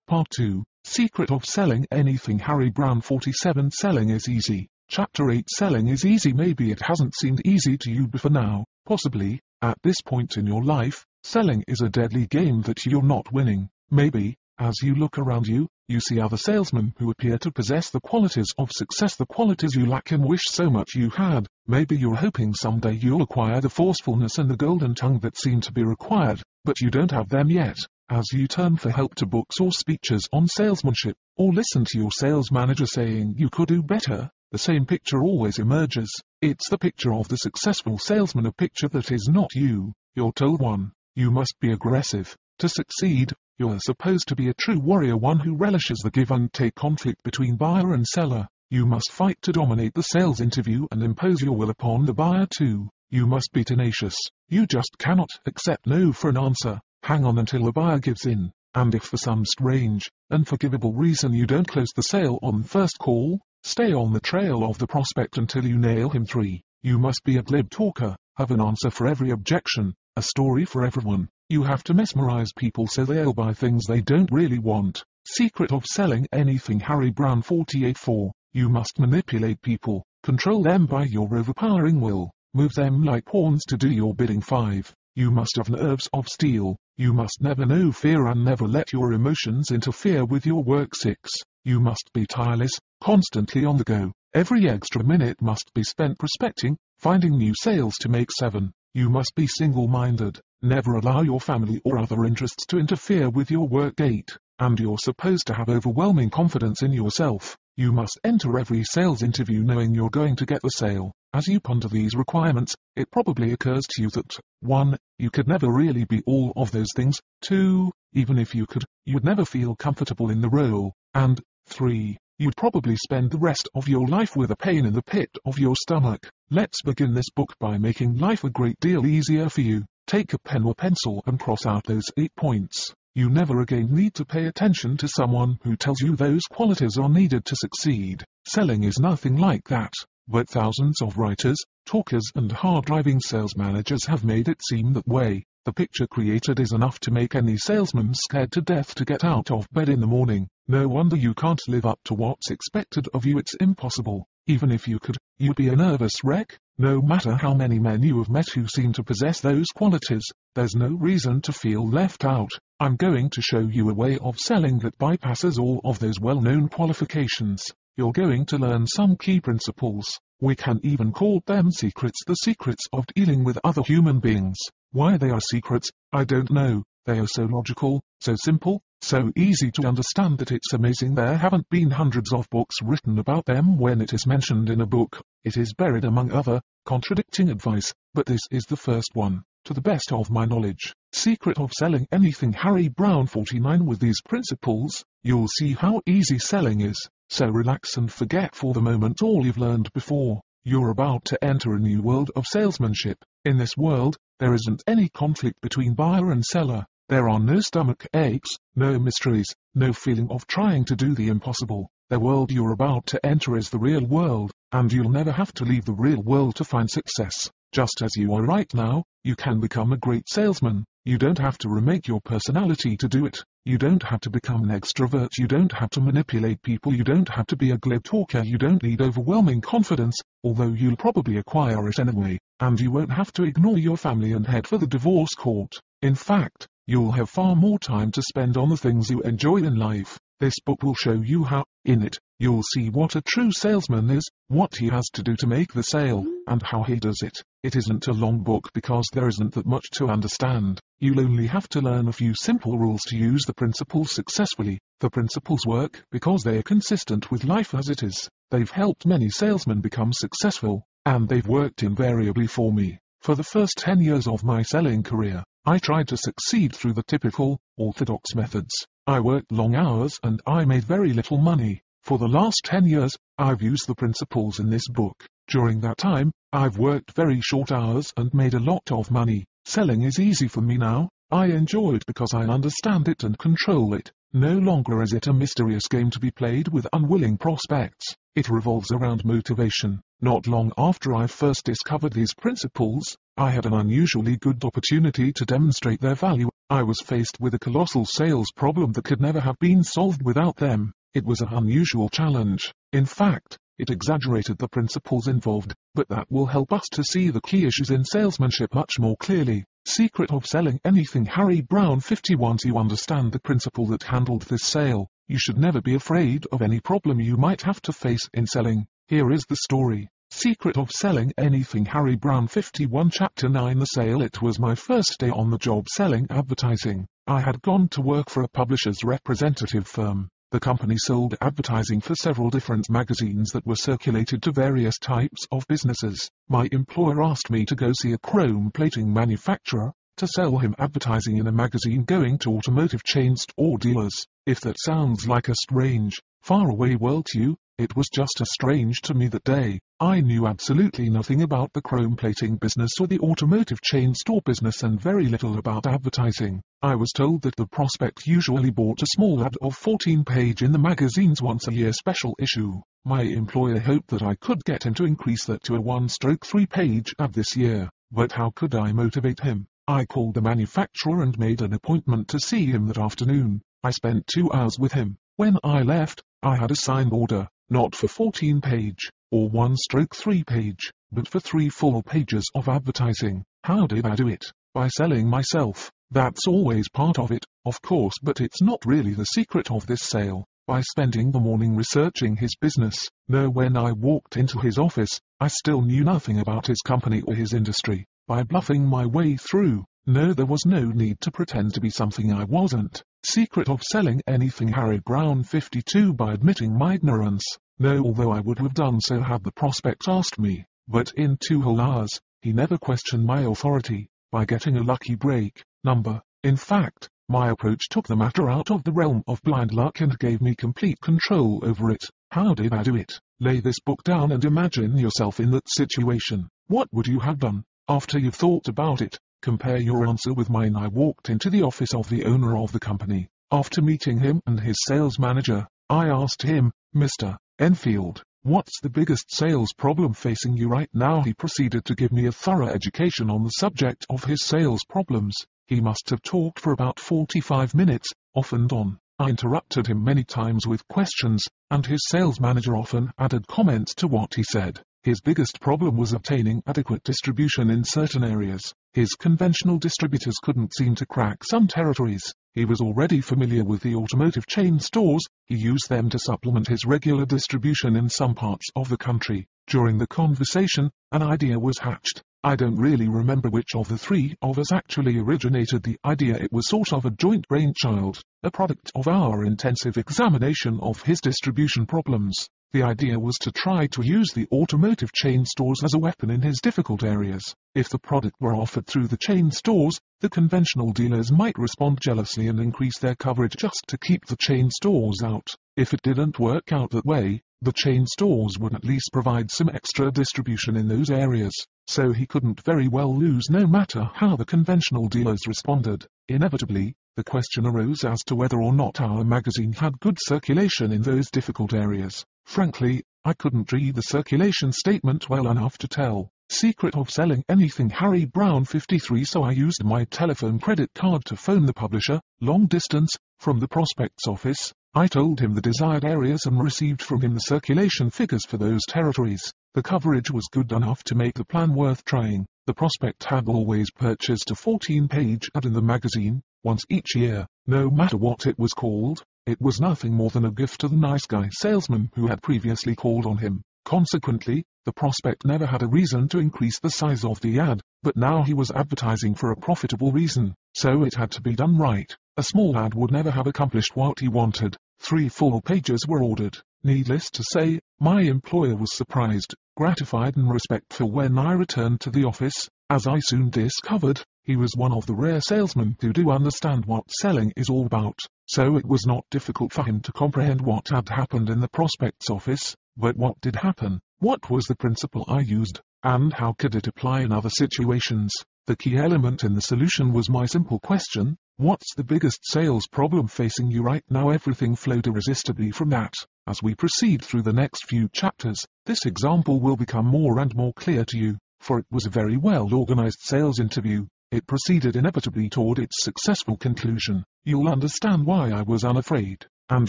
Part 0.09 0.27
2 0.37 0.65
Secret 0.83 1.31
of 1.31 1.45
Selling 1.45 1.87
Anything 1.93 2.41
Harry 2.41 2.69
Browne 2.69 3.01
47 3.01 3.71
Selling 3.71 4.11
is 4.11 4.29
Easy. 4.29 4.69
Chapter 4.89 5.31
8 5.31 5.49
Selling 5.49 5.87
is 5.87 6.05
easy. 6.05 6.33
Maybe 6.33 6.73
it 6.73 6.83
hasn't 6.83 7.15
seemed 7.15 7.47
easy 7.47 7.79
to 7.79 7.93
you 7.93 8.09
before 8.09 8.33
now. 8.33 8.65
Possibly, 8.87 9.39
at 9.63 9.79
this 9.85 10.01
point 10.01 10.37
in 10.37 10.49
your 10.49 10.65
life, 10.65 11.07
selling 11.23 11.63
is 11.69 11.81
a 11.81 11.89
deadly 11.89 12.27
game 12.27 12.63
that 12.63 12.85
you're 12.87 13.05
not 13.05 13.33
winning. 13.33 13.69
Maybe, 13.93 14.35
as 14.59 14.75
you 14.83 14.97
look 14.97 15.17
around 15.17 15.47
you, 15.47 15.69
you 15.89 16.01
see 16.01 16.21
other 16.21 16.37
salesmen 16.37 16.95
who 16.99 17.11
appear 17.11 17.39
to 17.39 17.51
possess 17.51 17.91
the 17.91 18.01
qualities 18.01 18.53
of 18.59 18.71
success, 18.71 19.17
the 19.17 19.27
qualities 19.27 19.75
you 19.75 19.87
lack 19.87 20.13
and 20.13 20.25
wish 20.25 20.43
so 20.47 20.71
much 20.71 20.95
you 20.95 21.11
had. 21.11 21.47
Maybe 21.67 21.97
you're 21.97 22.15
hoping 22.15 22.55
someday 22.55 22.93
you'll 22.93 23.23
acquire 23.23 23.61
the 23.61 23.69
forcefulness 23.69 24.39
and 24.39 24.49
the 24.49 24.57
golden 24.57 24.95
tongue 24.95 25.19
that 25.21 25.37
seem 25.37 25.61
to 25.63 25.73
be 25.73 25.85
required, 25.85 26.43
but 26.65 26.81
you 26.81 26.91
don't 26.91 27.11
have 27.11 27.29
them 27.29 27.51
yet. 27.51 27.79
As 28.09 28.27
you 28.33 28.47
turn 28.47 28.77
for 28.77 28.91
help 28.91 29.15
to 29.17 29.27
books 29.27 29.61
or 29.61 29.73
speeches 29.73 30.29
on 30.33 30.47
salesmanship, 30.47 31.17
or 31.37 31.53
listen 31.53 31.85
to 31.87 31.99
your 31.99 32.11
sales 32.13 32.51
manager 32.53 32.87
saying 32.87 33.37
you 33.39 33.49
could 33.49 33.69
do 33.69 33.83
better, 33.83 34.31
the 34.51 34.59
same 34.59 34.85
picture 34.85 35.23
always 35.23 35.59
emerges. 35.59 36.13
It's 36.43 36.69
the 36.69 36.77
picture 36.77 37.15
of 37.15 37.29
the 37.29 37.37
successful 37.37 37.99
salesman, 37.99 38.45
a 38.45 38.53
picture 38.53 38.89
that 38.89 39.11
is 39.11 39.29
not 39.33 39.55
you. 39.55 39.95
You're 40.15 40.33
told 40.33 40.61
one. 40.61 40.93
You 41.15 41.31
must 41.31 41.55
be 41.59 41.73
aggressive. 41.73 42.37
To 42.59 42.69
succeed, 42.69 43.33
you're 43.63 43.79
supposed 43.79 44.27
to 44.27 44.35
be 44.35 44.49
a 44.49 44.55
true 44.55 44.81
warrior, 44.81 45.17
one 45.17 45.39
who 45.39 45.55
relishes 45.55 45.99
the 45.99 46.11
give 46.11 46.33
and 46.33 46.53
take 46.53 46.75
conflict 46.75 47.23
between 47.23 47.55
buyer 47.55 47.95
and 47.95 48.05
seller. 48.05 48.49
You 48.71 48.87
must 48.87 49.13
fight 49.13 49.39
to 49.43 49.53
dominate 49.53 49.95
the 49.95 50.03
sales 50.03 50.41
interview 50.41 50.89
and 50.91 51.01
impose 51.01 51.41
your 51.41 51.55
will 51.55 51.71
upon 51.71 52.05
the 52.05 52.13
buyer 52.13 52.49
too. 52.59 52.89
You 53.11 53.25
must 53.29 53.53
be 53.53 53.63
tenacious. 53.63 54.17
You 54.49 54.67
just 54.67 54.99
cannot 54.99 55.31
accept 55.47 55.87
no 55.87 56.13
for 56.13 56.29
an 56.29 56.37
answer. 56.37 56.81
Hang 57.05 57.25
on 57.25 57.39
until 57.39 57.63
the 57.63 57.71
buyer 57.73 58.01
gives 58.01 58.27
in. 58.27 58.51
And 58.75 58.93
if 58.97 59.05
for 59.05 59.17
some 59.17 59.45
strange, 59.45 60.11
unforgivable 60.29 60.93
reason 60.93 61.33
you 61.33 61.47
don't 61.47 61.69
close 61.69 61.93
the 61.95 62.03
sale 62.03 62.41
on 62.43 62.65
first 62.65 62.99
call, 62.99 63.39
Stay 63.65 63.93
on 63.93 64.13
the 64.13 64.19
trail 64.19 64.65
of 64.65 64.79
the 64.79 64.89
prospect 64.89 65.39
until 65.39 65.65
you 65.65 65.79
nail 65.79 66.11
him 66.11 66.27
3. 66.27 66.61
You 66.83 66.99
must 66.99 67.23
be 67.23 67.37
a 67.37 67.45
glib 67.45 67.71
talker, 67.71 68.17
have 68.37 68.51
an 68.51 68.61
answer 68.61 68.91
for 68.91 69.07
every 69.07 69.31
objection, 69.31 69.95
a 70.17 70.23
story 70.23 70.65
for 70.65 70.85
everyone. 70.85 71.29
You 71.53 71.65
have 71.65 71.85
to 71.85 71.93
mesmerize 71.93 72.51
people 72.55 72.87
so 72.87 73.05
they'll 73.05 73.35
buy 73.35 73.53
things 73.53 73.85
they 73.85 74.01
don't 74.01 74.33
really 74.33 74.59
want. 74.59 75.05
Secret 75.27 75.71
of 75.71 75.85
selling 75.85 76.27
anything 76.33 76.81
Harry 76.81 77.11
Browne 77.11 77.43
48-4. 77.43 78.31
You 78.55 78.71
must 78.71 78.99
manipulate 78.99 79.61
people, 79.61 80.03
control 80.23 80.63
them 80.63 80.87
by 80.87 81.05
your 81.05 81.37
overpowering 81.37 82.01
will, 82.01 82.31
move 82.55 82.73
them 82.73 83.03
like 83.03 83.27
pawns 83.27 83.67
to 83.67 83.77
do 83.77 83.91
your 83.91 84.15
bidding 84.15 84.41
5. 84.41 84.95
You 85.15 85.31
must 85.31 85.57
have 85.59 85.69
nerves 85.69 86.09
of 86.15 86.27
steel. 86.27 86.79
You 86.97 87.13
must 87.13 87.43
never 87.43 87.67
know 87.67 87.93
fear 87.93 88.29
and 88.29 88.43
never 88.43 88.67
let 88.67 88.95
your 88.95 89.13
emotions 89.13 89.71
interfere 89.71 90.25
with 90.25 90.47
your 90.47 90.65
work 90.65 90.95
6. 90.95 91.31
You 91.65 91.81
must 91.81 92.09
be 92.15 92.25
tireless, 92.25 92.73
constantly 93.03 93.67
on 93.67 93.77
the 93.77 93.85
go. 93.85 94.11
Every 94.33 94.71
extra 94.71 95.05
minute 95.05 95.43
must 95.43 95.71
be 95.75 95.83
spent 95.83 96.19
prospecting, 96.19 96.79
finding 96.99 97.37
new 97.37 97.53
sales 97.55 97.97
to 98.01 98.09
make 98.09 98.31
7. 98.33 98.73
You 98.95 99.11
must 99.11 99.35
be 99.35 99.47
single-minded, 99.47 100.41
never 100.63 100.95
allow 100.95 101.23
your 101.23 101.41
family 101.41 101.81
or 101.85 101.99
other 101.99 102.25
interests 102.25 102.67
to 102.67 102.79
interfere 102.79 103.29
with 103.29 103.51
your 103.51 103.69
work 103.69 103.97
date, 103.97 104.37
And 104.63 104.79
you're 104.79 104.99
supposed 104.99 105.49
to 105.49 105.55
have 105.55 105.69
overwhelming 105.69 106.31
confidence 106.31 106.83
in 106.83 106.93
yourself. 106.93 107.57
You 107.77 107.91
must 107.91 108.21
enter 108.23 108.61
every 108.61 108.85
sales 108.85 109.23
interview 109.23 109.65
knowing 109.65 109.93
you're 109.93 110.09
going 110.09 110.37
to 110.37 110.47
get 110.47 110.63
the 110.63 110.69
sale. 110.69 111.11
As 111.35 111.49
you 111.49 111.59
ponder 111.59 111.89
these 111.89 112.15
requirements, 112.15 112.77
it 112.95 113.11
probably 113.11 113.53
occurs 113.53 113.85
to 113.91 114.03
you 114.03 114.11
that 114.11 114.37
1. 114.61 114.97
You 115.19 115.31
could 115.31 115.49
never 115.49 115.73
really 115.73 116.05
be 116.05 116.23
all 116.27 116.53
of 116.55 116.71
those 116.71 116.93
things, 116.95 117.19
2. 117.41 117.91
Even 118.13 118.39
if 118.39 118.55
you 118.55 118.67
could, 118.67 118.85
you'd 119.05 119.25
never 119.25 119.45
feel 119.45 119.75
comfortable 119.75 120.31
in 120.31 120.41
the 120.41 120.51
role, 120.51 120.93
and 121.13 121.41
3. 121.67 122.17
You'd 122.39 122.57
probably 122.57 122.97
spend 122.97 123.33
the 123.33 123.39
rest 123.39 123.69
of 123.75 123.89
your 123.89 124.07
life 124.07 124.37
with 124.37 124.53
a 124.53 124.57
pain 124.57 124.87
in 124.87 124.93
the 124.93 125.03
pit 125.03 125.31
of 125.45 125.59
your 125.59 125.75
stomach. 125.75 126.29
Let's 126.51 126.83
begin 126.83 127.15
this 127.15 127.31
book 127.31 127.53
by 127.59 127.79
making 127.79 128.19
life 128.19 128.45
a 128.45 128.51
great 128.51 128.79
deal 128.79 129.07
easier 129.07 129.49
for 129.49 129.63
you. 129.63 129.85
Take 130.13 130.35
a 130.35 130.39
pen 130.39 130.65
or 130.65 130.75
pencil 130.75 131.23
and 131.25 131.41
cross 131.41 131.65
out 131.65 131.85
those 131.85 132.05
8 132.19 132.37
points. 132.37 132.93
You 133.15 133.31
never 133.31 133.63
again 133.63 133.95
need 133.95 134.13
to 134.17 134.27
pay 134.27 134.45
attention 134.45 134.99
to 134.99 135.09
someone 135.09 135.59
who 135.63 135.75
tells 135.75 136.03
you 136.03 136.17
those 136.17 136.43
qualities 136.43 136.99
are 136.99 137.09
needed 137.09 137.47
to 137.47 137.57
succeed. 137.57 138.23
Selling 138.47 138.85
is 138.85 138.99
nothing 138.99 139.39
like 139.39 139.69
that, 139.69 139.95
but 140.29 140.51
thousands 140.51 141.01
of 141.01 141.17
writers, 141.17 141.57
talkers 141.87 142.31
and 142.35 142.53
hard-driving 142.53 143.21
sales 143.21 143.57
managers 143.57 144.05
have 144.05 144.23
made 144.23 144.49
it 144.49 144.61
seem 144.63 144.93
that 144.93 145.09
way. 145.09 145.47
The 145.65 145.73
picture 145.73 146.07
created 146.07 146.61
is 146.61 146.73
enough 146.73 147.01
to 147.01 147.11
make 147.11 147.35
any 147.35 147.57
salesman 147.57 148.13
scared 148.13 148.53
to 148.53 148.61
death 148.61 148.95
to 148.97 149.07
get 149.07 149.25
out 149.25 149.51
of 149.51 149.67
bed 149.73 149.89
in 149.89 150.03
the 150.03 150.07
morning. 150.07 150.47
No 150.69 150.89
wonder 150.89 151.17
you 151.17 151.33
can't 151.33 151.69
live 151.69 151.87
up 151.87 152.01
to 152.05 152.13
what's 152.13 152.51
expected 152.51 153.09
of 153.15 153.25
you. 153.25 153.39
It's 153.39 153.55
impossible. 153.55 154.27
Even 154.47 154.73
if 154.73 154.87
you 154.87 154.99
could, 154.99 155.17
you'd 155.39 155.57
be 155.57 155.69
a 155.69 155.77
nervous 155.77 156.23
wreck. 156.23 156.59
No 156.79 157.03
matter 157.03 157.35
how 157.35 157.53
many 157.53 157.79
men 157.79 158.03
you 158.03 158.17
have 158.19 158.31
met 158.31 158.49
who 158.49 158.67
seem 158.67 158.95
to 158.95 159.05
possess 159.05 159.41
those 159.41 159.67
qualities, 159.75 160.25
there's 160.55 160.75
no 160.75 160.89
reason 160.89 161.43
to 161.43 161.53
feel 161.53 161.87
left 161.87 162.25
out. 162.25 162.51
I'm 162.81 162.97
going 162.97 163.29
to 163.31 163.43
show 163.43 163.61
you 163.61 163.91
a 163.91 163.95
way 163.95 164.19
of 164.19 164.39
selling 164.39 164.79
that 164.79 164.97
bypasses 164.99 165.59
all 165.59 165.83
of 165.85 165.99
those 165.99 166.19
well-known 166.19 166.69
qualifications. 166.69 167.63
You're 167.97 168.13
going 168.13 168.47
to 168.47 168.57
learn 168.57 168.87
some 168.87 169.17
key 169.17 169.39
principles. 169.39 170.07
We 170.41 170.57
can 170.57 170.81
even 170.83 171.13
call 171.13 171.43
them 171.47 171.71
secrets, 171.71 172.25
the 172.27 172.37
secrets 172.37 172.85
of 172.93 173.05
dealing 173.15 173.45
with 173.45 173.59
other 173.63 173.83
human 173.83 174.19
beings. 174.19 174.57
Why 174.93 175.19
they 175.19 175.31
are 175.31 175.41
secrets, 175.41 175.91
I 176.11 176.25
don't 176.25 176.51
know. 176.51 176.85
They 177.05 177.19
are 177.19 177.29
so 177.29 177.43
logical, 177.45 178.03
so 178.21 178.35
simple, 178.37 178.83
so 179.05 179.33
easy 179.37 179.71
to 179.73 179.87
understand 179.87 180.39
that 180.39 180.53
it's 180.53 180.73
amazing 180.73 181.15
there 181.15 181.37
haven't 181.37 181.69
been 181.69 181.91
hundreds 181.91 182.33
of 182.33 182.49
books 182.51 182.77
written 182.83 183.19
about 183.19 183.45
them 183.47 183.77
when 183.77 184.01
it 184.01 184.13
is 184.13 184.27
mentioned 184.27 184.71
in 184.71 184.81
a 184.81 184.87
book. 184.87 185.21
It 185.45 185.57
is 185.57 185.75
buried 185.75 186.05
among 186.05 186.31
other, 186.31 186.61
contradicting 186.87 187.51
advice, 187.51 187.93
but 188.15 188.27
this 188.27 188.41
is 188.51 188.65
the 188.65 188.77
first 188.77 189.11
one, 189.15 189.43
to 189.65 189.75
the 189.75 189.81
best 189.81 190.13
of 190.13 190.31
my 190.31 190.45
knowledge. 190.45 190.95
Secret 191.13 191.59
of 191.59 191.73
selling 191.73 192.07
anything 192.13 192.53
Harry 192.53 192.89
Browne 192.89 193.27
49 193.27 193.87
with 193.87 193.99
these 193.99 194.21
principles, 194.23 195.05
you'll 195.23 195.49
see 195.49 195.73
how 195.73 196.01
easy 196.07 196.39
selling 196.39 196.81
is. 196.81 197.09
So 197.29 197.47
relax 197.47 197.97
and 197.97 198.13
forget 198.13 198.55
for 198.55 198.73
the 198.73 198.83
moment 198.83 199.21
all 199.21 199.45
you've 199.45 199.59
learned 199.59 199.93
before. 199.93 200.43
You're 200.65 200.91
about 200.91 201.25
to 201.25 201.45
enter 201.45 201.75
a 201.75 201.81
new 201.81 202.03
world 202.03 202.31
of 202.37 202.47
salesmanship. 202.47 203.19
In 203.45 203.59
this 203.59 203.77
world, 203.77 204.17
there 204.39 204.55
isn't 204.55 204.85
any 204.87 205.09
conflict 205.09 205.61
between 205.61 205.95
buyer 205.95 206.31
and 206.31 206.45
seller. 206.45 206.87
There 207.09 207.29
are 207.29 207.41
no 207.41 207.61
stomach 207.61 208.07
aches, 208.15 208.51
no 208.77 208.99
mysteries, 208.99 209.55
no 209.75 209.93
feeling 209.93 210.31
of 210.31 210.47
trying 210.47 210.85
to 210.87 210.97
do 210.97 211.15
the 211.15 211.29
impossible. 211.29 211.91
The 212.11 212.21
world 212.21 212.53
you're 212.53 212.73
about 212.73 213.07
to 213.07 213.27
enter 213.27 213.57
is 213.57 213.71
the 213.71 213.79
real 213.79 214.07
world, 214.07 214.53
and 214.71 214.93
you'll 214.93 215.11
never 215.11 215.33
have 215.33 215.53
to 215.55 215.65
leave 215.65 215.85
the 215.85 215.95
real 215.95 216.23
world 216.23 216.57
to 216.57 216.65
find 216.65 216.91
success. 216.91 217.51
Just 217.73 218.03
as 218.03 218.17
you 218.17 218.35
are 218.35 218.43
right 218.43 218.73
now, 218.73 219.05
you 219.25 219.35
can 219.35 219.61
become 219.61 219.93
a 219.93 219.97
great 219.97 220.29
salesman. 220.29 220.85
You 221.05 221.19
don't 221.19 221.39
have 221.39 221.59
to 221.59 221.69
remake 221.69 222.07
your 222.07 222.21
personality 222.21 222.97
to 222.99 223.09
do 223.09 223.27
it. 223.27 223.43
You 223.65 223.79
don't 223.79 224.03
have 224.03 224.21
to 224.21 224.31
become 224.31 224.63
an 224.63 224.81
extrovert. 224.81 225.31
You 225.39 225.47
don't 225.47 225.73
have 225.73 225.91
to 225.91 226.01
manipulate 226.01 226.63
people. 226.63 226.95
You 226.95 227.03
don't 227.03 227.29
have 227.29 227.47
to 227.47 227.57
be 227.57 227.73
a 227.73 227.79
glib 227.79 228.05
talker. 228.05 228.43
You 228.43 228.59
don't 228.59 228.83
need 228.83 229.01
overwhelming 229.01 229.61
confidence, 229.61 230.17
although 230.45 230.73
you'll 230.73 230.97
probably 230.97 231.39
acquire 231.39 231.89
it 231.89 231.99
anyway. 231.99 232.39
And 232.61 232.79
you 232.79 232.91
won't 232.91 233.13
have 233.13 233.33
to 233.35 233.45
ignore 233.45 233.79
your 233.79 233.97
family 233.97 234.33
and 234.33 234.47
head 234.47 234.67
for 234.67 234.79
the 234.79 234.87
divorce 234.87 235.35
court. 235.35 235.81
In 236.03 236.15
fact, 236.15 236.69
you'll 236.87 237.13
have 237.13 237.31
far 237.31 237.55
more 237.55 237.79
time 237.79 238.11
to 238.13 238.23
spend 238.23 238.57
on 238.57 238.69
the 238.69 238.77
things 238.77 239.11
you 239.11 239.21
enjoy 239.23 239.57
in 239.57 239.77
life. 239.77 240.19
This 240.41 240.59
book 240.67 240.83
will 240.83 240.95
show 240.95 241.13
you 241.13 241.45
how, 241.45 241.65
in 241.85 242.03
it, 242.03 242.19
you'll 242.41 242.65
see 242.75 242.91
what 242.91 243.15
a 243.15 243.23
true 243.23 243.53
salesman 243.53 244.11
is, 244.11 244.29
what 244.49 244.75
he 244.75 244.89
has 244.89 245.09
to 245.11 245.23
do 245.23 245.37
to 245.37 245.47
make 245.47 245.73
the 245.73 245.85
sale, 245.85 246.27
and 246.49 246.61
how 246.63 246.83
he 246.83 246.97
does 246.97 247.23
it. 247.23 247.43
It 247.63 247.77
isn't 247.77 248.09
a 248.09 248.13
long 248.13 248.43
book 248.43 248.69
because 248.75 249.07
there 249.13 249.29
isn't 249.29 249.55
that 249.55 249.67
much 249.67 249.89
to 249.93 250.09
understand. 250.09 250.81
You'll 250.99 251.21
only 251.21 251.47
have 251.47 251.69
to 251.69 251.81
learn 251.81 252.09
a 252.09 252.13
few 252.13 252.35
simple 252.35 252.77
rules 252.77 253.03
to 253.09 253.17
use 253.17 253.45
the 253.45 253.55
principles 253.55 254.13
successfully. 254.13 254.81
The 254.99 255.11
principles 255.11 255.65
work 255.65 256.03
because 256.11 256.43
they 256.43 256.59
are 256.59 256.65
consistent 256.65 257.31
with 257.31 257.45
life 257.45 257.73
as 257.75 257.89
it 257.89 258.03
is. 258.03 258.29
They've 258.51 258.71
helped 258.71 259.07
many 259.07 259.29
salesmen 259.29 259.81
become 259.81 260.13
successful, 260.13 260.85
and 261.07 261.29
they've 261.29 261.47
worked 261.47 261.85
invariably 261.85 262.49
for 262.49 262.73
me. 262.73 262.99
For 263.23 263.37
the 263.37 263.45
first 263.45 263.79
10 263.79 264.01
years 264.01 264.27
of 264.27 264.43
my 264.43 264.63
selling 264.63 265.05
career, 265.05 265.45
I 265.65 265.79
tried 265.79 266.09
to 266.09 266.17
succeed 266.17 266.75
through 266.75 266.95
the 266.95 267.05
typical, 267.05 267.61
orthodox 267.77 268.35
methods. 268.35 268.75
I 269.07 269.21
worked 269.21 269.53
long 269.53 269.77
hours 269.77 270.19
and 270.25 270.43
I 270.45 270.65
made 270.65 270.83
very 270.83 271.13
little 271.13 271.39
money. 271.39 271.83
For 272.03 272.19
the 272.19 272.27
last 272.27 272.63
10 272.65 272.85
years, 272.85 273.17
I've 273.39 273.63
used 273.63 273.87
the 273.87 273.95
principles 273.95 274.59
in 274.59 274.71
this 274.71 274.89
book. 274.89 275.25
During 275.47 275.79
that 275.83 275.99
time, 275.99 276.33
I've 276.53 276.79
worked 276.79 277.13
very 277.13 277.41
short 277.41 277.71
hours 277.71 278.13
and 278.17 278.35
made 278.35 278.55
a 278.55 278.59
lot 278.59 278.91
of 278.91 279.13
money. 279.13 279.45
Selling 279.67 280.03
is 280.03 280.19
easy 280.19 280.49
for 280.49 280.61
me 280.61 280.77
now. 280.77 281.09
I 281.31 281.47
enjoy 281.47 281.95
it 281.95 282.07
because 282.07 282.35
I 282.35 282.47
understand 282.47 283.07
it 283.07 283.23
and 283.23 283.39
control 283.39 283.95
it. 283.95 284.11
No 284.33 284.59
longer 284.59 285.01
is 285.01 285.13
it 285.13 285.29
a 285.29 285.33
mysterious 285.33 285.87
game 285.87 286.11
to 286.11 286.19
be 286.19 286.33
played 286.33 286.67
with 286.67 286.89
unwilling 286.93 287.39
prospects. 287.39 288.17
It 288.35 288.49
revolves 288.49 288.91
around 288.91 289.27
motivation. 289.27 290.01
Not 290.23 290.47
long 290.47 290.73
after 290.79 291.15
I 291.15 291.27
first 291.27 291.65
discovered 291.65 292.15
these 292.15 292.33
principles, 292.33 293.15
I 293.37 293.51
had 293.51 293.67
an 293.67 293.75
unusually 293.75 294.39
good 294.39 294.65
opportunity 294.65 295.35
to 295.35 295.45
demonstrate 295.45 296.01
their 296.01 296.15
value. 296.15 296.49
I 296.71 296.83
was 296.83 297.03
faced 297.03 297.39
with 297.41 297.53
a 297.53 297.59
colossal 297.59 298.07
sales 298.07 298.51
problem 298.57 298.93
that 298.93 299.05
could 299.05 299.21
never 299.21 299.41
have 299.41 299.59
been 299.59 299.85
solved 299.85 300.23
without 300.23 300.57
them. 300.57 300.95
It 301.13 301.27
was 301.27 301.43
an 301.43 301.49
unusual 301.49 302.09
challenge. 302.09 302.73
In 302.95 303.05
fact, 303.05 303.59
it 303.79 303.91
exaggerated 303.91 304.57
the 304.57 304.69
principles 304.69 305.29
involved, 305.29 305.75
but 305.95 306.09
that 306.09 306.31
will 306.31 306.47
help 306.47 306.73
us 306.73 306.89
to 306.93 307.05
see 307.05 307.29
the 307.29 307.43
key 307.43 307.67
issues 307.67 307.91
in 307.91 308.03
salesmanship 308.03 308.75
much 308.75 308.99
more 308.99 309.17
clearly. 309.19 309.67
Secret 309.85 310.31
of 310.31 310.47
Selling 310.47 310.81
Anything 310.87 311.27
Harry 311.27 311.61
Browne 311.61 312.01
51 312.01 312.57
To 312.63 312.79
understand 312.79 313.33
the 313.33 313.41
principle 313.41 313.89
that 313.89 314.05
handled 314.05 314.43
this 314.43 314.63
sale, 314.63 315.09
you 315.29 315.39
should 315.39 315.57
never 315.57 315.81
be 315.81 315.95
afraid 315.95 316.47
of 316.53 316.63
any 316.63 316.81
problem 316.81 317.21
you 317.21 317.37
might 317.37 317.63
have 317.63 317.81
to 317.81 317.93
face 317.93 318.29
in 318.35 318.47
selling. 318.47 318.87
Here 319.09 319.31
is 319.31 319.45
the 319.49 319.57
story. 319.57 320.09
Secret 320.31 320.77
of 320.77 320.91
Selling 320.91 321.33
Anything 321.39 321.85
Harry 321.87 322.17
Browne 322.17 322.49
51 322.49 323.11
Chapter 323.11 323.49
9 323.49 323.79
The 323.79 323.85
sale 323.85 324.21
It 324.21 324.43
was 324.43 324.59
my 324.59 324.75
first 324.75 325.19
day 325.19 325.31
on 325.31 325.51
the 325.51 325.59
job 325.59 325.89
selling 325.89 326.27
advertising. 326.29 327.07
I 327.27 327.41
had 327.41 327.63
gone 327.63 327.89
to 327.91 328.01
work 328.01 328.31
for 328.31 328.43
a 328.43 328.49
publisher's 328.49 329.05
representative 329.05 329.87
firm. 329.87 330.29
The 330.51 330.61
company 330.61 330.97
sold 330.99 331.35
advertising 331.41 332.01
for 332.01 332.15
several 332.15 332.51
different 332.51 332.91
magazines 332.91 333.53
that 333.53 333.67
were 333.67 333.77
circulated 333.77 334.43
to 334.43 334.53
various 334.53 334.99
types 334.99 335.47
of 335.51 335.67
businesses. 335.69 336.31
My 336.49 336.69
employer 336.73 337.23
asked 337.23 337.51
me 337.51 337.65
to 337.67 337.75
go 337.75 337.93
see 337.93 338.13
a 338.13 338.19
chrome 338.19 338.71
plating 338.71 339.13
manufacturer 339.13 339.93
to 340.17 340.27
sell 340.27 340.59
him 340.59 340.75
advertising 340.79 341.39
in 341.39 341.47
a 341.47 341.53
magazine 341.53 342.05
going 342.05 342.39
to 342.39 342.57
automotive 342.57 343.03
chain 343.05 343.37
store 343.37 343.79
dealers. 343.79 344.27
If 344.47 344.61
that 344.61 344.77
sounds 344.79 345.27
like 345.27 345.49
a 345.49 345.55
strange, 345.55 346.21
faraway 346.43 346.97
world 346.97 347.27
to 347.33 347.41
you, 347.41 347.57
it 347.79 347.97
was 347.97 348.09
just 348.15 348.41
as 348.41 348.53
strange 348.53 349.01
to 349.03 349.15
me 349.15 349.29
that 349.29 349.45
day. 349.45 349.81
I 349.99 350.21
knew 350.21 350.47
absolutely 350.47 351.09
nothing 351.09 351.43
about 351.43 351.73
the 351.73 351.81
chrome 351.81 352.17
plating 352.17 352.57
business 352.57 352.93
or 353.01 353.07
the 353.07 353.19
automotive 353.21 353.81
chain 353.81 354.15
store 354.15 354.43
business 354.45 354.83
and 354.83 355.01
very 355.01 355.27
little 355.27 355.59
about 355.59 355.87
advertising. 355.87 356.61
I 356.83 356.95
was 356.97 357.11
told 357.13 357.43
that 357.43 357.57
the 357.57 357.67
prospect 357.67 358.27
usually 358.27 358.71
bought 358.71 359.03
a 359.03 359.07
small 359.07 359.43
ad 359.45 359.57
of 359.63 359.75
14 359.75 360.25
page 360.25 360.63
in 360.63 360.73
the 360.73 360.79
magazine's 360.79 361.41
once 361.41 361.67
a 361.67 361.73
year 361.73 361.93
special 361.93 362.37
issue. 362.39 362.83
My 363.05 363.23
employer 363.23 363.81
hoped 363.81 364.09
that 364.09 364.23
I 364.23 364.35
could 364.35 364.63
get 364.65 364.85
him 364.85 364.95
to 364.95 365.05
increase 365.05 365.47
that 365.47 365.65
to 365.65 365.75
a 365.75 365.81
one 365.81 366.09
stroke 366.09 366.45
three 366.45 366.67
page 366.67 367.15
ad 367.19 367.33
this 367.33 367.57
year. 367.57 367.89
But 368.13 368.33
how 368.33 368.51
could 368.51 368.75
I 368.75 368.93
motivate 368.93 369.41
him? 369.41 369.67
I 369.89 370.05
called 370.05 370.35
the 370.35 370.41
manufacturer 370.41 371.23
and 371.23 371.37
made 371.37 371.61
an 371.61 371.73
appointment 371.73 372.29
to 372.29 372.39
see 372.39 372.67
him 372.67 372.87
that 372.87 372.99
afternoon. 372.99 373.63
I 373.83 373.91
spent 373.91 374.29
two 374.29 374.53
hours 374.53 374.79
with 374.79 374.93
him. 374.93 375.17
When 375.37 375.59
I 375.65 375.83
left, 375.83 376.23
I 376.41 376.55
had 376.55 376.71
a 376.71 376.77
signed 376.77 377.13
order, 377.13 377.49
not 377.69 377.97
for 377.97 378.07
14 378.07 378.61
page, 378.61 379.11
or 379.33 379.49
1 379.49 379.77
stroke 379.77 380.15
3 380.15 380.45
page, 380.45 380.93
but 381.11 381.27
for 381.27 381.41
3 381.41 381.69
full 381.69 382.01
pages 382.01 382.49
of 382.55 382.69
advertising. 382.69 383.43
How 383.65 383.89
did 383.89 384.07
I 384.07 384.15
do 384.15 384.29
it? 384.29 384.45
By 384.73 384.87
selling 384.87 385.29
myself. 385.29 385.91
That's 386.13 386.47
always 386.47 386.89
part 386.89 387.19
of 387.19 387.33
it, 387.33 387.45
of 387.67 387.83
course, 387.83 388.15
but 388.23 388.41
it's 388.41 388.63
not 388.63 388.87
really 388.87 389.15
the 389.15 389.25
secret 389.25 389.73
of 389.73 389.87
this 389.87 390.03
sale. 390.03 390.45
By 390.69 390.83
spending 390.83 391.33
the 391.33 391.41
morning 391.41 391.75
researching 391.75 392.37
his 392.37 392.55
business, 392.55 393.09
no, 393.27 393.51
when 393.51 393.77
I 393.77 393.91
walked 393.91 394.37
into 394.37 394.61
his 394.61 394.79
office, 394.79 395.21
I 395.41 395.49
still 395.49 395.83
knew 395.83 396.05
nothing 396.05 396.39
about 396.39 396.69
his 396.69 396.83
company 396.83 397.21
or 397.23 397.35
his 397.35 397.53
industry. 397.53 398.07
By 398.29 398.45
bluffing 398.45 398.87
my 398.87 399.05
way 399.05 399.37
through, 399.37 399.85
no, 400.07 400.33
there 400.33 400.47
was 400.47 400.65
no 400.65 400.85
need 400.85 401.21
to 401.23 401.33
pretend 401.33 401.75
to 401.75 401.81
be 401.81 401.91
something 401.91 402.33
I 402.33 402.45
wasn't. 402.45 403.03
Secret 403.25 403.69
of 403.69 403.83
selling 403.83 404.23
anything 404.29 404.69
Harry 404.69 405.01
Browne 405.01 405.43
52 405.43 406.15
by 406.15 406.33
admitting 406.33 406.79
my 406.79 406.95
ignorance. 406.95 407.45
No, 407.81 407.99
although 408.05 408.31
I 408.31 408.39
would 408.39 408.61
have 408.61 408.75
done 408.75 409.01
so 409.01 409.21
had 409.21 409.43
the 409.43 409.51
prospect 409.51 410.07
asked 410.07 410.39
me. 410.39 410.65
But 410.87 411.13
in 411.17 411.37
two 411.37 411.63
whole 411.63 411.81
hours, 411.81 412.21
he 412.43 412.53
never 412.53 412.79
questioned 412.79 413.25
my 413.25 413.41
authority, 413.41 414.09
by 414.31 414.45
getting 414.45 414.77
a 414.77 414.85
lucky 414.85 415.17
break 415.17 415.65
number. 415.83 416.23
In 416.45 416.57
fact, 416.57 417.11
my 417.29 417.51
approach 417.51 417.89
took 417.89 418.07
the 418.07 418.15
matter 418.15 418.49
out 418.49 418.71
of 418.71 418.85
the 418.85 418.93
realm 418.93 419.25
of 419.27 419.43
blind 419.43 419.73
luck 419.73 420.01
and 420.01 420.17
gave 420.21 420.41
me 420.41 420.55
complete 420.55 421.01
control 421.01 421.61
over 421.65 421.91
it. 421.91 422.05
How 422.31 422.55
did 422.55 422.73
I 422.73 422.85
do 422.85 422.95
it? 422.95 423.21
Lay 423.41 423.59
this 423.59 423.81
book 423.81 424.05
down 424.05 424.31
and 424.31 424.45
imagine 424.45 424.97
yourself 424.97 425.41
in 425.41 425.51
that 425.51 425.69
situation. 425.69 426.49
What 426.69 426.87
would 426.93 427.09
you 427.09 427.19
have 427.19 427.41
done? 427.41 427.65
After 427.89 428.19
you've 428.19 428.35
thought 428.35 428.69
about 428.69 429.01
it, 429.01 429.19
Compare 429.43 429.79
your 429.79 430.07
answer 430.07 430.33
with 430.33 430.49
mine. 430.49 430.77
I 430.77 430.87
walked 430.87 431.29
into 431.29 431.51
the 431.51 431.65
office 431.65 431.93
of 431.95 432.09
the 432.09 432.27
owner 432.27 432.57
of 432.57 432.71
the 432.71 432.79
company. 432.79 433.29
After 433.51 433.83
meeting 433.83 434.21
him 434.21 434.41
and 434.47 434.61
his 434.61 434.77
sales 434.87 435.19
manager, 435.19 435.67
I 435.91 436.07
asked 436.07 436.43
him, 436.43 436.71
Mr. 436.95 437.37
Enfield, 437.59 438.23
what's 438.43 438.81
the 438.81 438.89
biggest 438.89 439.35
sales 439.35 439.73
problem 439.73 440.15
facing 440.15 440.57
you 440.57 440.69
right 440.69 440.89
now? 440.95 441.23
He 441.23 441.35
proceeded 441.35 441.85
to 441.87 441.97
give 441.97 442.13
me 442.13 442.27
a 442.27 442.33
thorough 442.33 442.69
education 442.69 443.31
on 443.31 443.43
the 443.43 443.51
subject 443.51 444.07
of 444.09 444.23
his 444.23 444.45
sales 444.45 444.85
problems. 444.89 445.35
He 445.67 445.81
must 445.81 446.11
have 446.11 446.23
talked 446.23 446.61
for 446.61 446.73
about 446.73 447.01
45 447.01 447.75
minutes, 447.75 448.11
off 448.37 448.53
and 448.53 448.73
on. 448.73 449.01
I 449.19 449.29
interrupted 449.29 449.89
him 449.89 450.05
many 450.05 450.23
times 450.23 450.69
with 450.69 450.87
questions, 450.87 451.43
and 451.69 451.85
his 451.85 452.07
sales 452.07 452.39
manager 452.39 452.77
often 452.77 453.11
added 453.19 453.49
comments 453.49 453.93
to 453.97 454.07
what 454.07 454.35
he 454.35 454.45
said. 454.45 454.85
His 455.05 455.21
biggest 455.21 455.61
problem 455.61 455.97
was 455.97 456.13
obtaining 456.13 456.63
adequate 456.65 457.03
distribution 457.03 457.71
in 457.71 457.83
certain 457.83 458.23
areas. 458.23 458.73
His 458.93 459.15
conventional 459.15 459.77
distributors 459.77 460.37
couldn't 460.41 460.75
seem 460.75 460.95
to 460.95 461.07
crack 461.07 461.43
some 461.43 461.67
territories. 461.67 462.23
He 462.53 462.65
was 462.65 462.81
already 462.81 463.21
familiar 463.21 463.65
with 463.65 463.83
the 463.83 463.97
automotive 463.97 464.47
chain 464.47 464.79
stores, 464.79 465.23
he 465.47 465.57
used 465.57 465.89
them 465.89 466.09
to 466.11 466.21
supplement 466.21 466.69
his 466.69 466.85
regular 466.85 467.27
distribution 467.27 467.97
in 467.97 468.11
some 468.11 468.37
parts 468.37 468.69
of 468.77 468.89
the 468.89 468.97
country. 468.97 469.49
During 469.67 469.99
the 469.99 470.07
conversation, 470.07 470.89
an 471.11 471.23
idea 471.23 471.59
was 471.59 471.81
hatched. 471.81 472.23
I 472.45 472.55
don't 472.55 472.77
really 472.77 473.09
remember 473.09 473.51
which 473.51 473.75
of 473.75 473.89
the 473.89 473.99
three 473.99 474.37
of 474.41 474.57
us 474.57 474.71
actually 474.71 475.19
originated 475.19 475.83
the 475.83 475.99
idea. 476.05 476.37
It 476.37 476.53
was 476.53 476.69
sort 476.69 476.93
of 476.93 477.07
a 477.07 477.11
joint 477.11 477.49
brainchild, 477.49 478.23
a 478.45 478.53
product 478.53 478.93
of 478.95 479.09
our 479.09 479.45
intensive 479.45 479.97
examination 479.97 480.79
of 480.81 481.03
his 481.03 481.21
distribution 481.21 481.87
problems. 481.87 482.49
The 482.73 482.83
idea 482.83 483.19
was 483.19 483.37
to 483.43 483.53
try 483.53 483.87
to 483.89 484.03
use 484.03 484.33
the 484.33 484.49
automotive 484.51 485.13
chain 485.13 485.45
stores 485.45 485.85
as 485.85 485.93
a 485.93 485.99
weapon 485.99 486.31
in 486.31 486.41
his 486.41 486.59
difficult 486.63 487.03
areas. 487.03 487.55
If 487.75 487.91
the 487.91 487.99
product 487.99 488.37
were 488.41 488.55
offered 488.55 488.87
through 488.87 489.09
the 489.09 489.19
chain 489.19 489.51
stores, 489.51 490.01
the 490.21 490.31
conventional 490.31 490.91
dealers 490.93 491.31
might 491.31 491.59
respond 491.59 492.01
jealously 492.01 492.49
and 492.49 492.59
increase 492.59 492.99
their 492.99 493.15
coverage 493.15 493.57
just 493.59 493.85
to 493.89 493.99
keep 493.99 494.25
the 494.25 494.39
chain 494.39 494.71
stores 494.71 495.23
out. 495.23 495.49
If 495.77 495.93
it 495.93 496.01
didn't 496.01 496.39
work 496.39 496.73
out 496.73 496.93
that 496.93 497.05
way, 497.05 497.43
the 497.63 497.73
chain 497.73 498.05
stores 498.07 498.59
would 498.59 498.75
at 498.75 498.85
least 498.85 499.11
provide 499.13 499.51
some 499.51 499.69
extra 499.69 500.11
distribution 500.11 500.77
in 500.77 500.89
those 500.89 501.11
areas, 501.11 501.55
so 501.87 502.11
he 502.11 502.27
couldn't 502.27 502.61
very 502.65 502.89
well 502.89 503.17
lose 503.17 503.49
no 503.49 503.67
matter 503.67 504.11
how 504.15 504.35
the 504.35 504.45
conventional 504.45 505.09
dealers 505.09 505.47
responded. 505.47 506.05
Inevitably, 506.29 506.95
the 507.17 507.23
question 507.23 507.65
arose 507.65 508.05
as 508.05 508.19
to 508.25 508.35
whether 508.35 508.61
or 508.61 508.73
not 508.73 509.01
our 509.01 509.23
magazine 509.23 509.73
had 509.73 510.01
good 510.01 510.19
circulation 510.21 510.91
in 510.91 511.03
those 511.03 511.31
difficult 511.31 511.73
areas. 511.73 512.25
Frankly, 512.47 513.05
I 513.25 513.35
couldn't 513.35 513.71
read 513.71 513.95
the 513.95 514.03
circulation 514.03 514.73
statement 514.73 515.31
well 515.31 515.49
enough 515.49 515.79
to 515.79 515.89
tell. 515.89 516.31
Secret 516.49 516.97
of 516.97 517.11
selling 517.11 517.45
anything 517.49 517.91
Harry 517.91 518.25
Browne 518.25 518.65
53 518.65 519.25
so 519.25 519.45
I 519.45 519.53
used 519.53 519.85
my 519.85 520.05
telephone 520.07 520.59
credit 520.59 520.91
card 520.95 521.25
to 521.27 521.37
phone 521.37 521.67
the 521.67 521.73
publisher, 521.73 522.21
long 522.41 522.67
distance, 522.67 523.13
from 523.39 523.61
the 523.61 523.69
prospect's 523.69 524.27
office. 524.27 524.73
I 524.95 525.07
told 525.07 525.41
him 525.41 525.55
the 525.55 525.63
desired 525.63 526.05
areas 526.05 526.45
and 526.45 526.63
received 526.63 527.01
from 527.01 527.23
him 527.23 527.33
the 527.33 527.41
circulation 527.41 528.11
figures 528.11 528.45
for 528.45 528.59
those 528.59 528.83
territories. 528.87 529.43
The 529.73 529.83
coverage 529.83 530.31
was 530.31 530.51
good 530.53 530.71
enough 530.71 531.03
to 531.05 531.15
make 531.15 531.33
the 531.33 531.47
plan 531.47 531.75
worth 531.75 532.05
trying. 532.05 532.45
The 532.67 532.75
prospect 532.75 533.25
had 533.25 533.49
always 533.49 533.91
purchased 533.91 534.51
a 534.51 534.55
14-page 534.55 535.49
ad 535.55 535.65
in 535.65 535.73
the 535.73 535.81
magazine, 535.81 536.43
once 536.63 536.85
each 536.91 537.17
year, 537.17 537.47
no 537.67 537.91
matter 537.91 538.19
what 538.19 538.47
it 538.47 538.59
was 538.59 538.75
called. 538.75 539.25
It 539.47 539.63
was 539.63 539.81
nothing 539.81 540.13
more 540.13 540.29
than 540.29 540.45
a 540.45 540.51
gift 540.51 540.83
to 540.83 540.89
the 540.89 540.97
nice 540.97 541.25
guy 541.25 541.49
salesman 541.53 542.11
who 542.15 542.27
had 542.27 542.43
previously 542.43 542.95
called 542.95 543.25
on 543.25 543.39
him. 543.39 543.63
Consequently, 543.87 544.65
the 544.85 544.93
prospect 544.93 545.47
never 545.47 545.65
had 545.65 545.83
a 545.83 545.89
reason 545.89 546.29
to 546.29 546.39
increase 546.39 546.79
the 546.79 546.91
size 546.91 547.25
of 547.25 547.41
the 547.41 547.59
ad, 547.59 547.81
but 548.03 548.17
now 548.17 548.43
he 548.43 548.53
was 548.53 548.71
advertising 548.71 549.35
for 549.35 549.53
a 549.53 549.57
profitable 549.57 550.13
reason, 550.13 550.55
so 550.75 551.05
it 551.05 551.15
had 551.15 551.31
to 551.31 551.41
be 551.41 551.55
done 551.55 551.79
right. 551.79 552.15
A 552.37 552.43
small 552.43 552.79
ad 552.79 552.95
would 552.95 553.11
never 553.11 553.31
have 553.31 553.47
accomplished 553.47 553.95
what 553.95 554.21
he 554.21 554.29
wanted. 554.29 554.77
Three 555.03 555.29
full 555.29 555.61
pages 555.61 556.07
were 556.09 556.23
ordered. 556.23 556.57
Needless 556.83 557.31
to 557.33 557.45
say, 557.53 557.81
my 558.01 558.23
employer 558.23 558.75
was 558.77 558.97
surprised, 558.97 559.55
gratified 559.77 560.37
and 560.37 560.51
respectful 560.51 561.11
when 561.11 561.39
I 561.39 561.53
returned 561.53 562.01
to 562.01 562.11
the 562.11 562.25
office. 562.25 562.71
As 562.89 563.07
I 563.07 563.19
soon 563.19 563.51
discovered, 563.51 564.25
he 564.43 564.57
was 564.57 564.75
one 564.75 564.93
of 564.93 565.05
the 565.05 565.15
rare 565.15 565.41
salesmen 565.41 565.97
who 566.01 566.15
do 566.15 566.31
understand 566.31 566.87
what 566.87 567.11
selling 567.11 567.53
is 567.57 567.69
all 567.69 567.85
about 567.85 568.19
so 568.53 568.77
it 568.77 568.85
was 568.85 569.07
not 569.07 569.25
difficult 569.31 569.73
for 569.73 569.83
him 569.83 569.99
to 570.01 570.13
comprehend 570.13 570.61
what 570.61 570.89
had 570.89 571.09
happened 571.09 571.49
in 571.49 571.61
the 571.61 571.69
prospect's 571.69 572.29
office. 572.29 572.77
But 572.99 573.17
what 573.17 573.41
did 573.41 573.57
happen? 573.57 573.99
What 574.19 574.51
was 574.51 574.67
the 574.67 574.77
principle 574.77 575.25
I 575.27 575.41
used? 575.41 575.81
And 576.03 576.35
how 576.35 576.53
could 576.53 576.75
it 576.75 576.87
apply 576.87 577.23
in 577.23 577.33
other 577.33 577.49
situations? 577.49 578.31
The 578.67 578.77
key 578.77 578.99
element 578.99 579.43
in 579.43 579.55
the 579.55 579.63
solution 579.63 580.13
was 580.13 580.29
my 580.29 580.45
simple 580.45 580.79
question, 580.81 581.39
what's 581.57 581.95
the 581.95 582.05
biggest 582.05 582.41
sales 582.43 582.87
problem 582.87 583.29
facing 583.29 583.71
you 583.71 583.83
right 583.83 584.05
now? 584.11 584.31
Everything 584.31 584.75
flowed 584.75 585.07
irresistibly 585.07 585.71
from 585.71 585.91
that. 585.91 586.15
As 586.47 586.63
we 586.63 586.75
proceed 586.75 587.23
through 587.23 587.43
the 587.43 587.53
next 587.53 587.87
few 587.87 588.09
chapters, 588.13 588.59
this 588.87 589.07
example 589.07 589.61
will 589.61 589.77
become 589.77 590.07
more 590.07 590.41
and 590.41 590.55
more 590.55 590.73
clear 590.73 591.05
to 591.05 591.19
you, 591.19 591.39
for 591.61 591.79
it 591.79 591.87
was 591.91 592.07
a 592.07 592.11
very 592.11 592.37
well 592.37 592.73
organized 592.75 593.21
sales 593.21 593.61
interview. 593.61 594.07
It 594.31 594.47
proceeded 594.47 594.97
inevitably 594.97 595.49
toward 595.49 595.79
its 595.79 596.03
successful 596.03 596.57
conclusion. 596.57 597.25
You'll 597.45 597.69
understand 597.69 598.27
why 598.27 598.51
I 598.51 598.63
was 598.63 598.83
unafraid, 598.83 599.47
and 599.69 599.89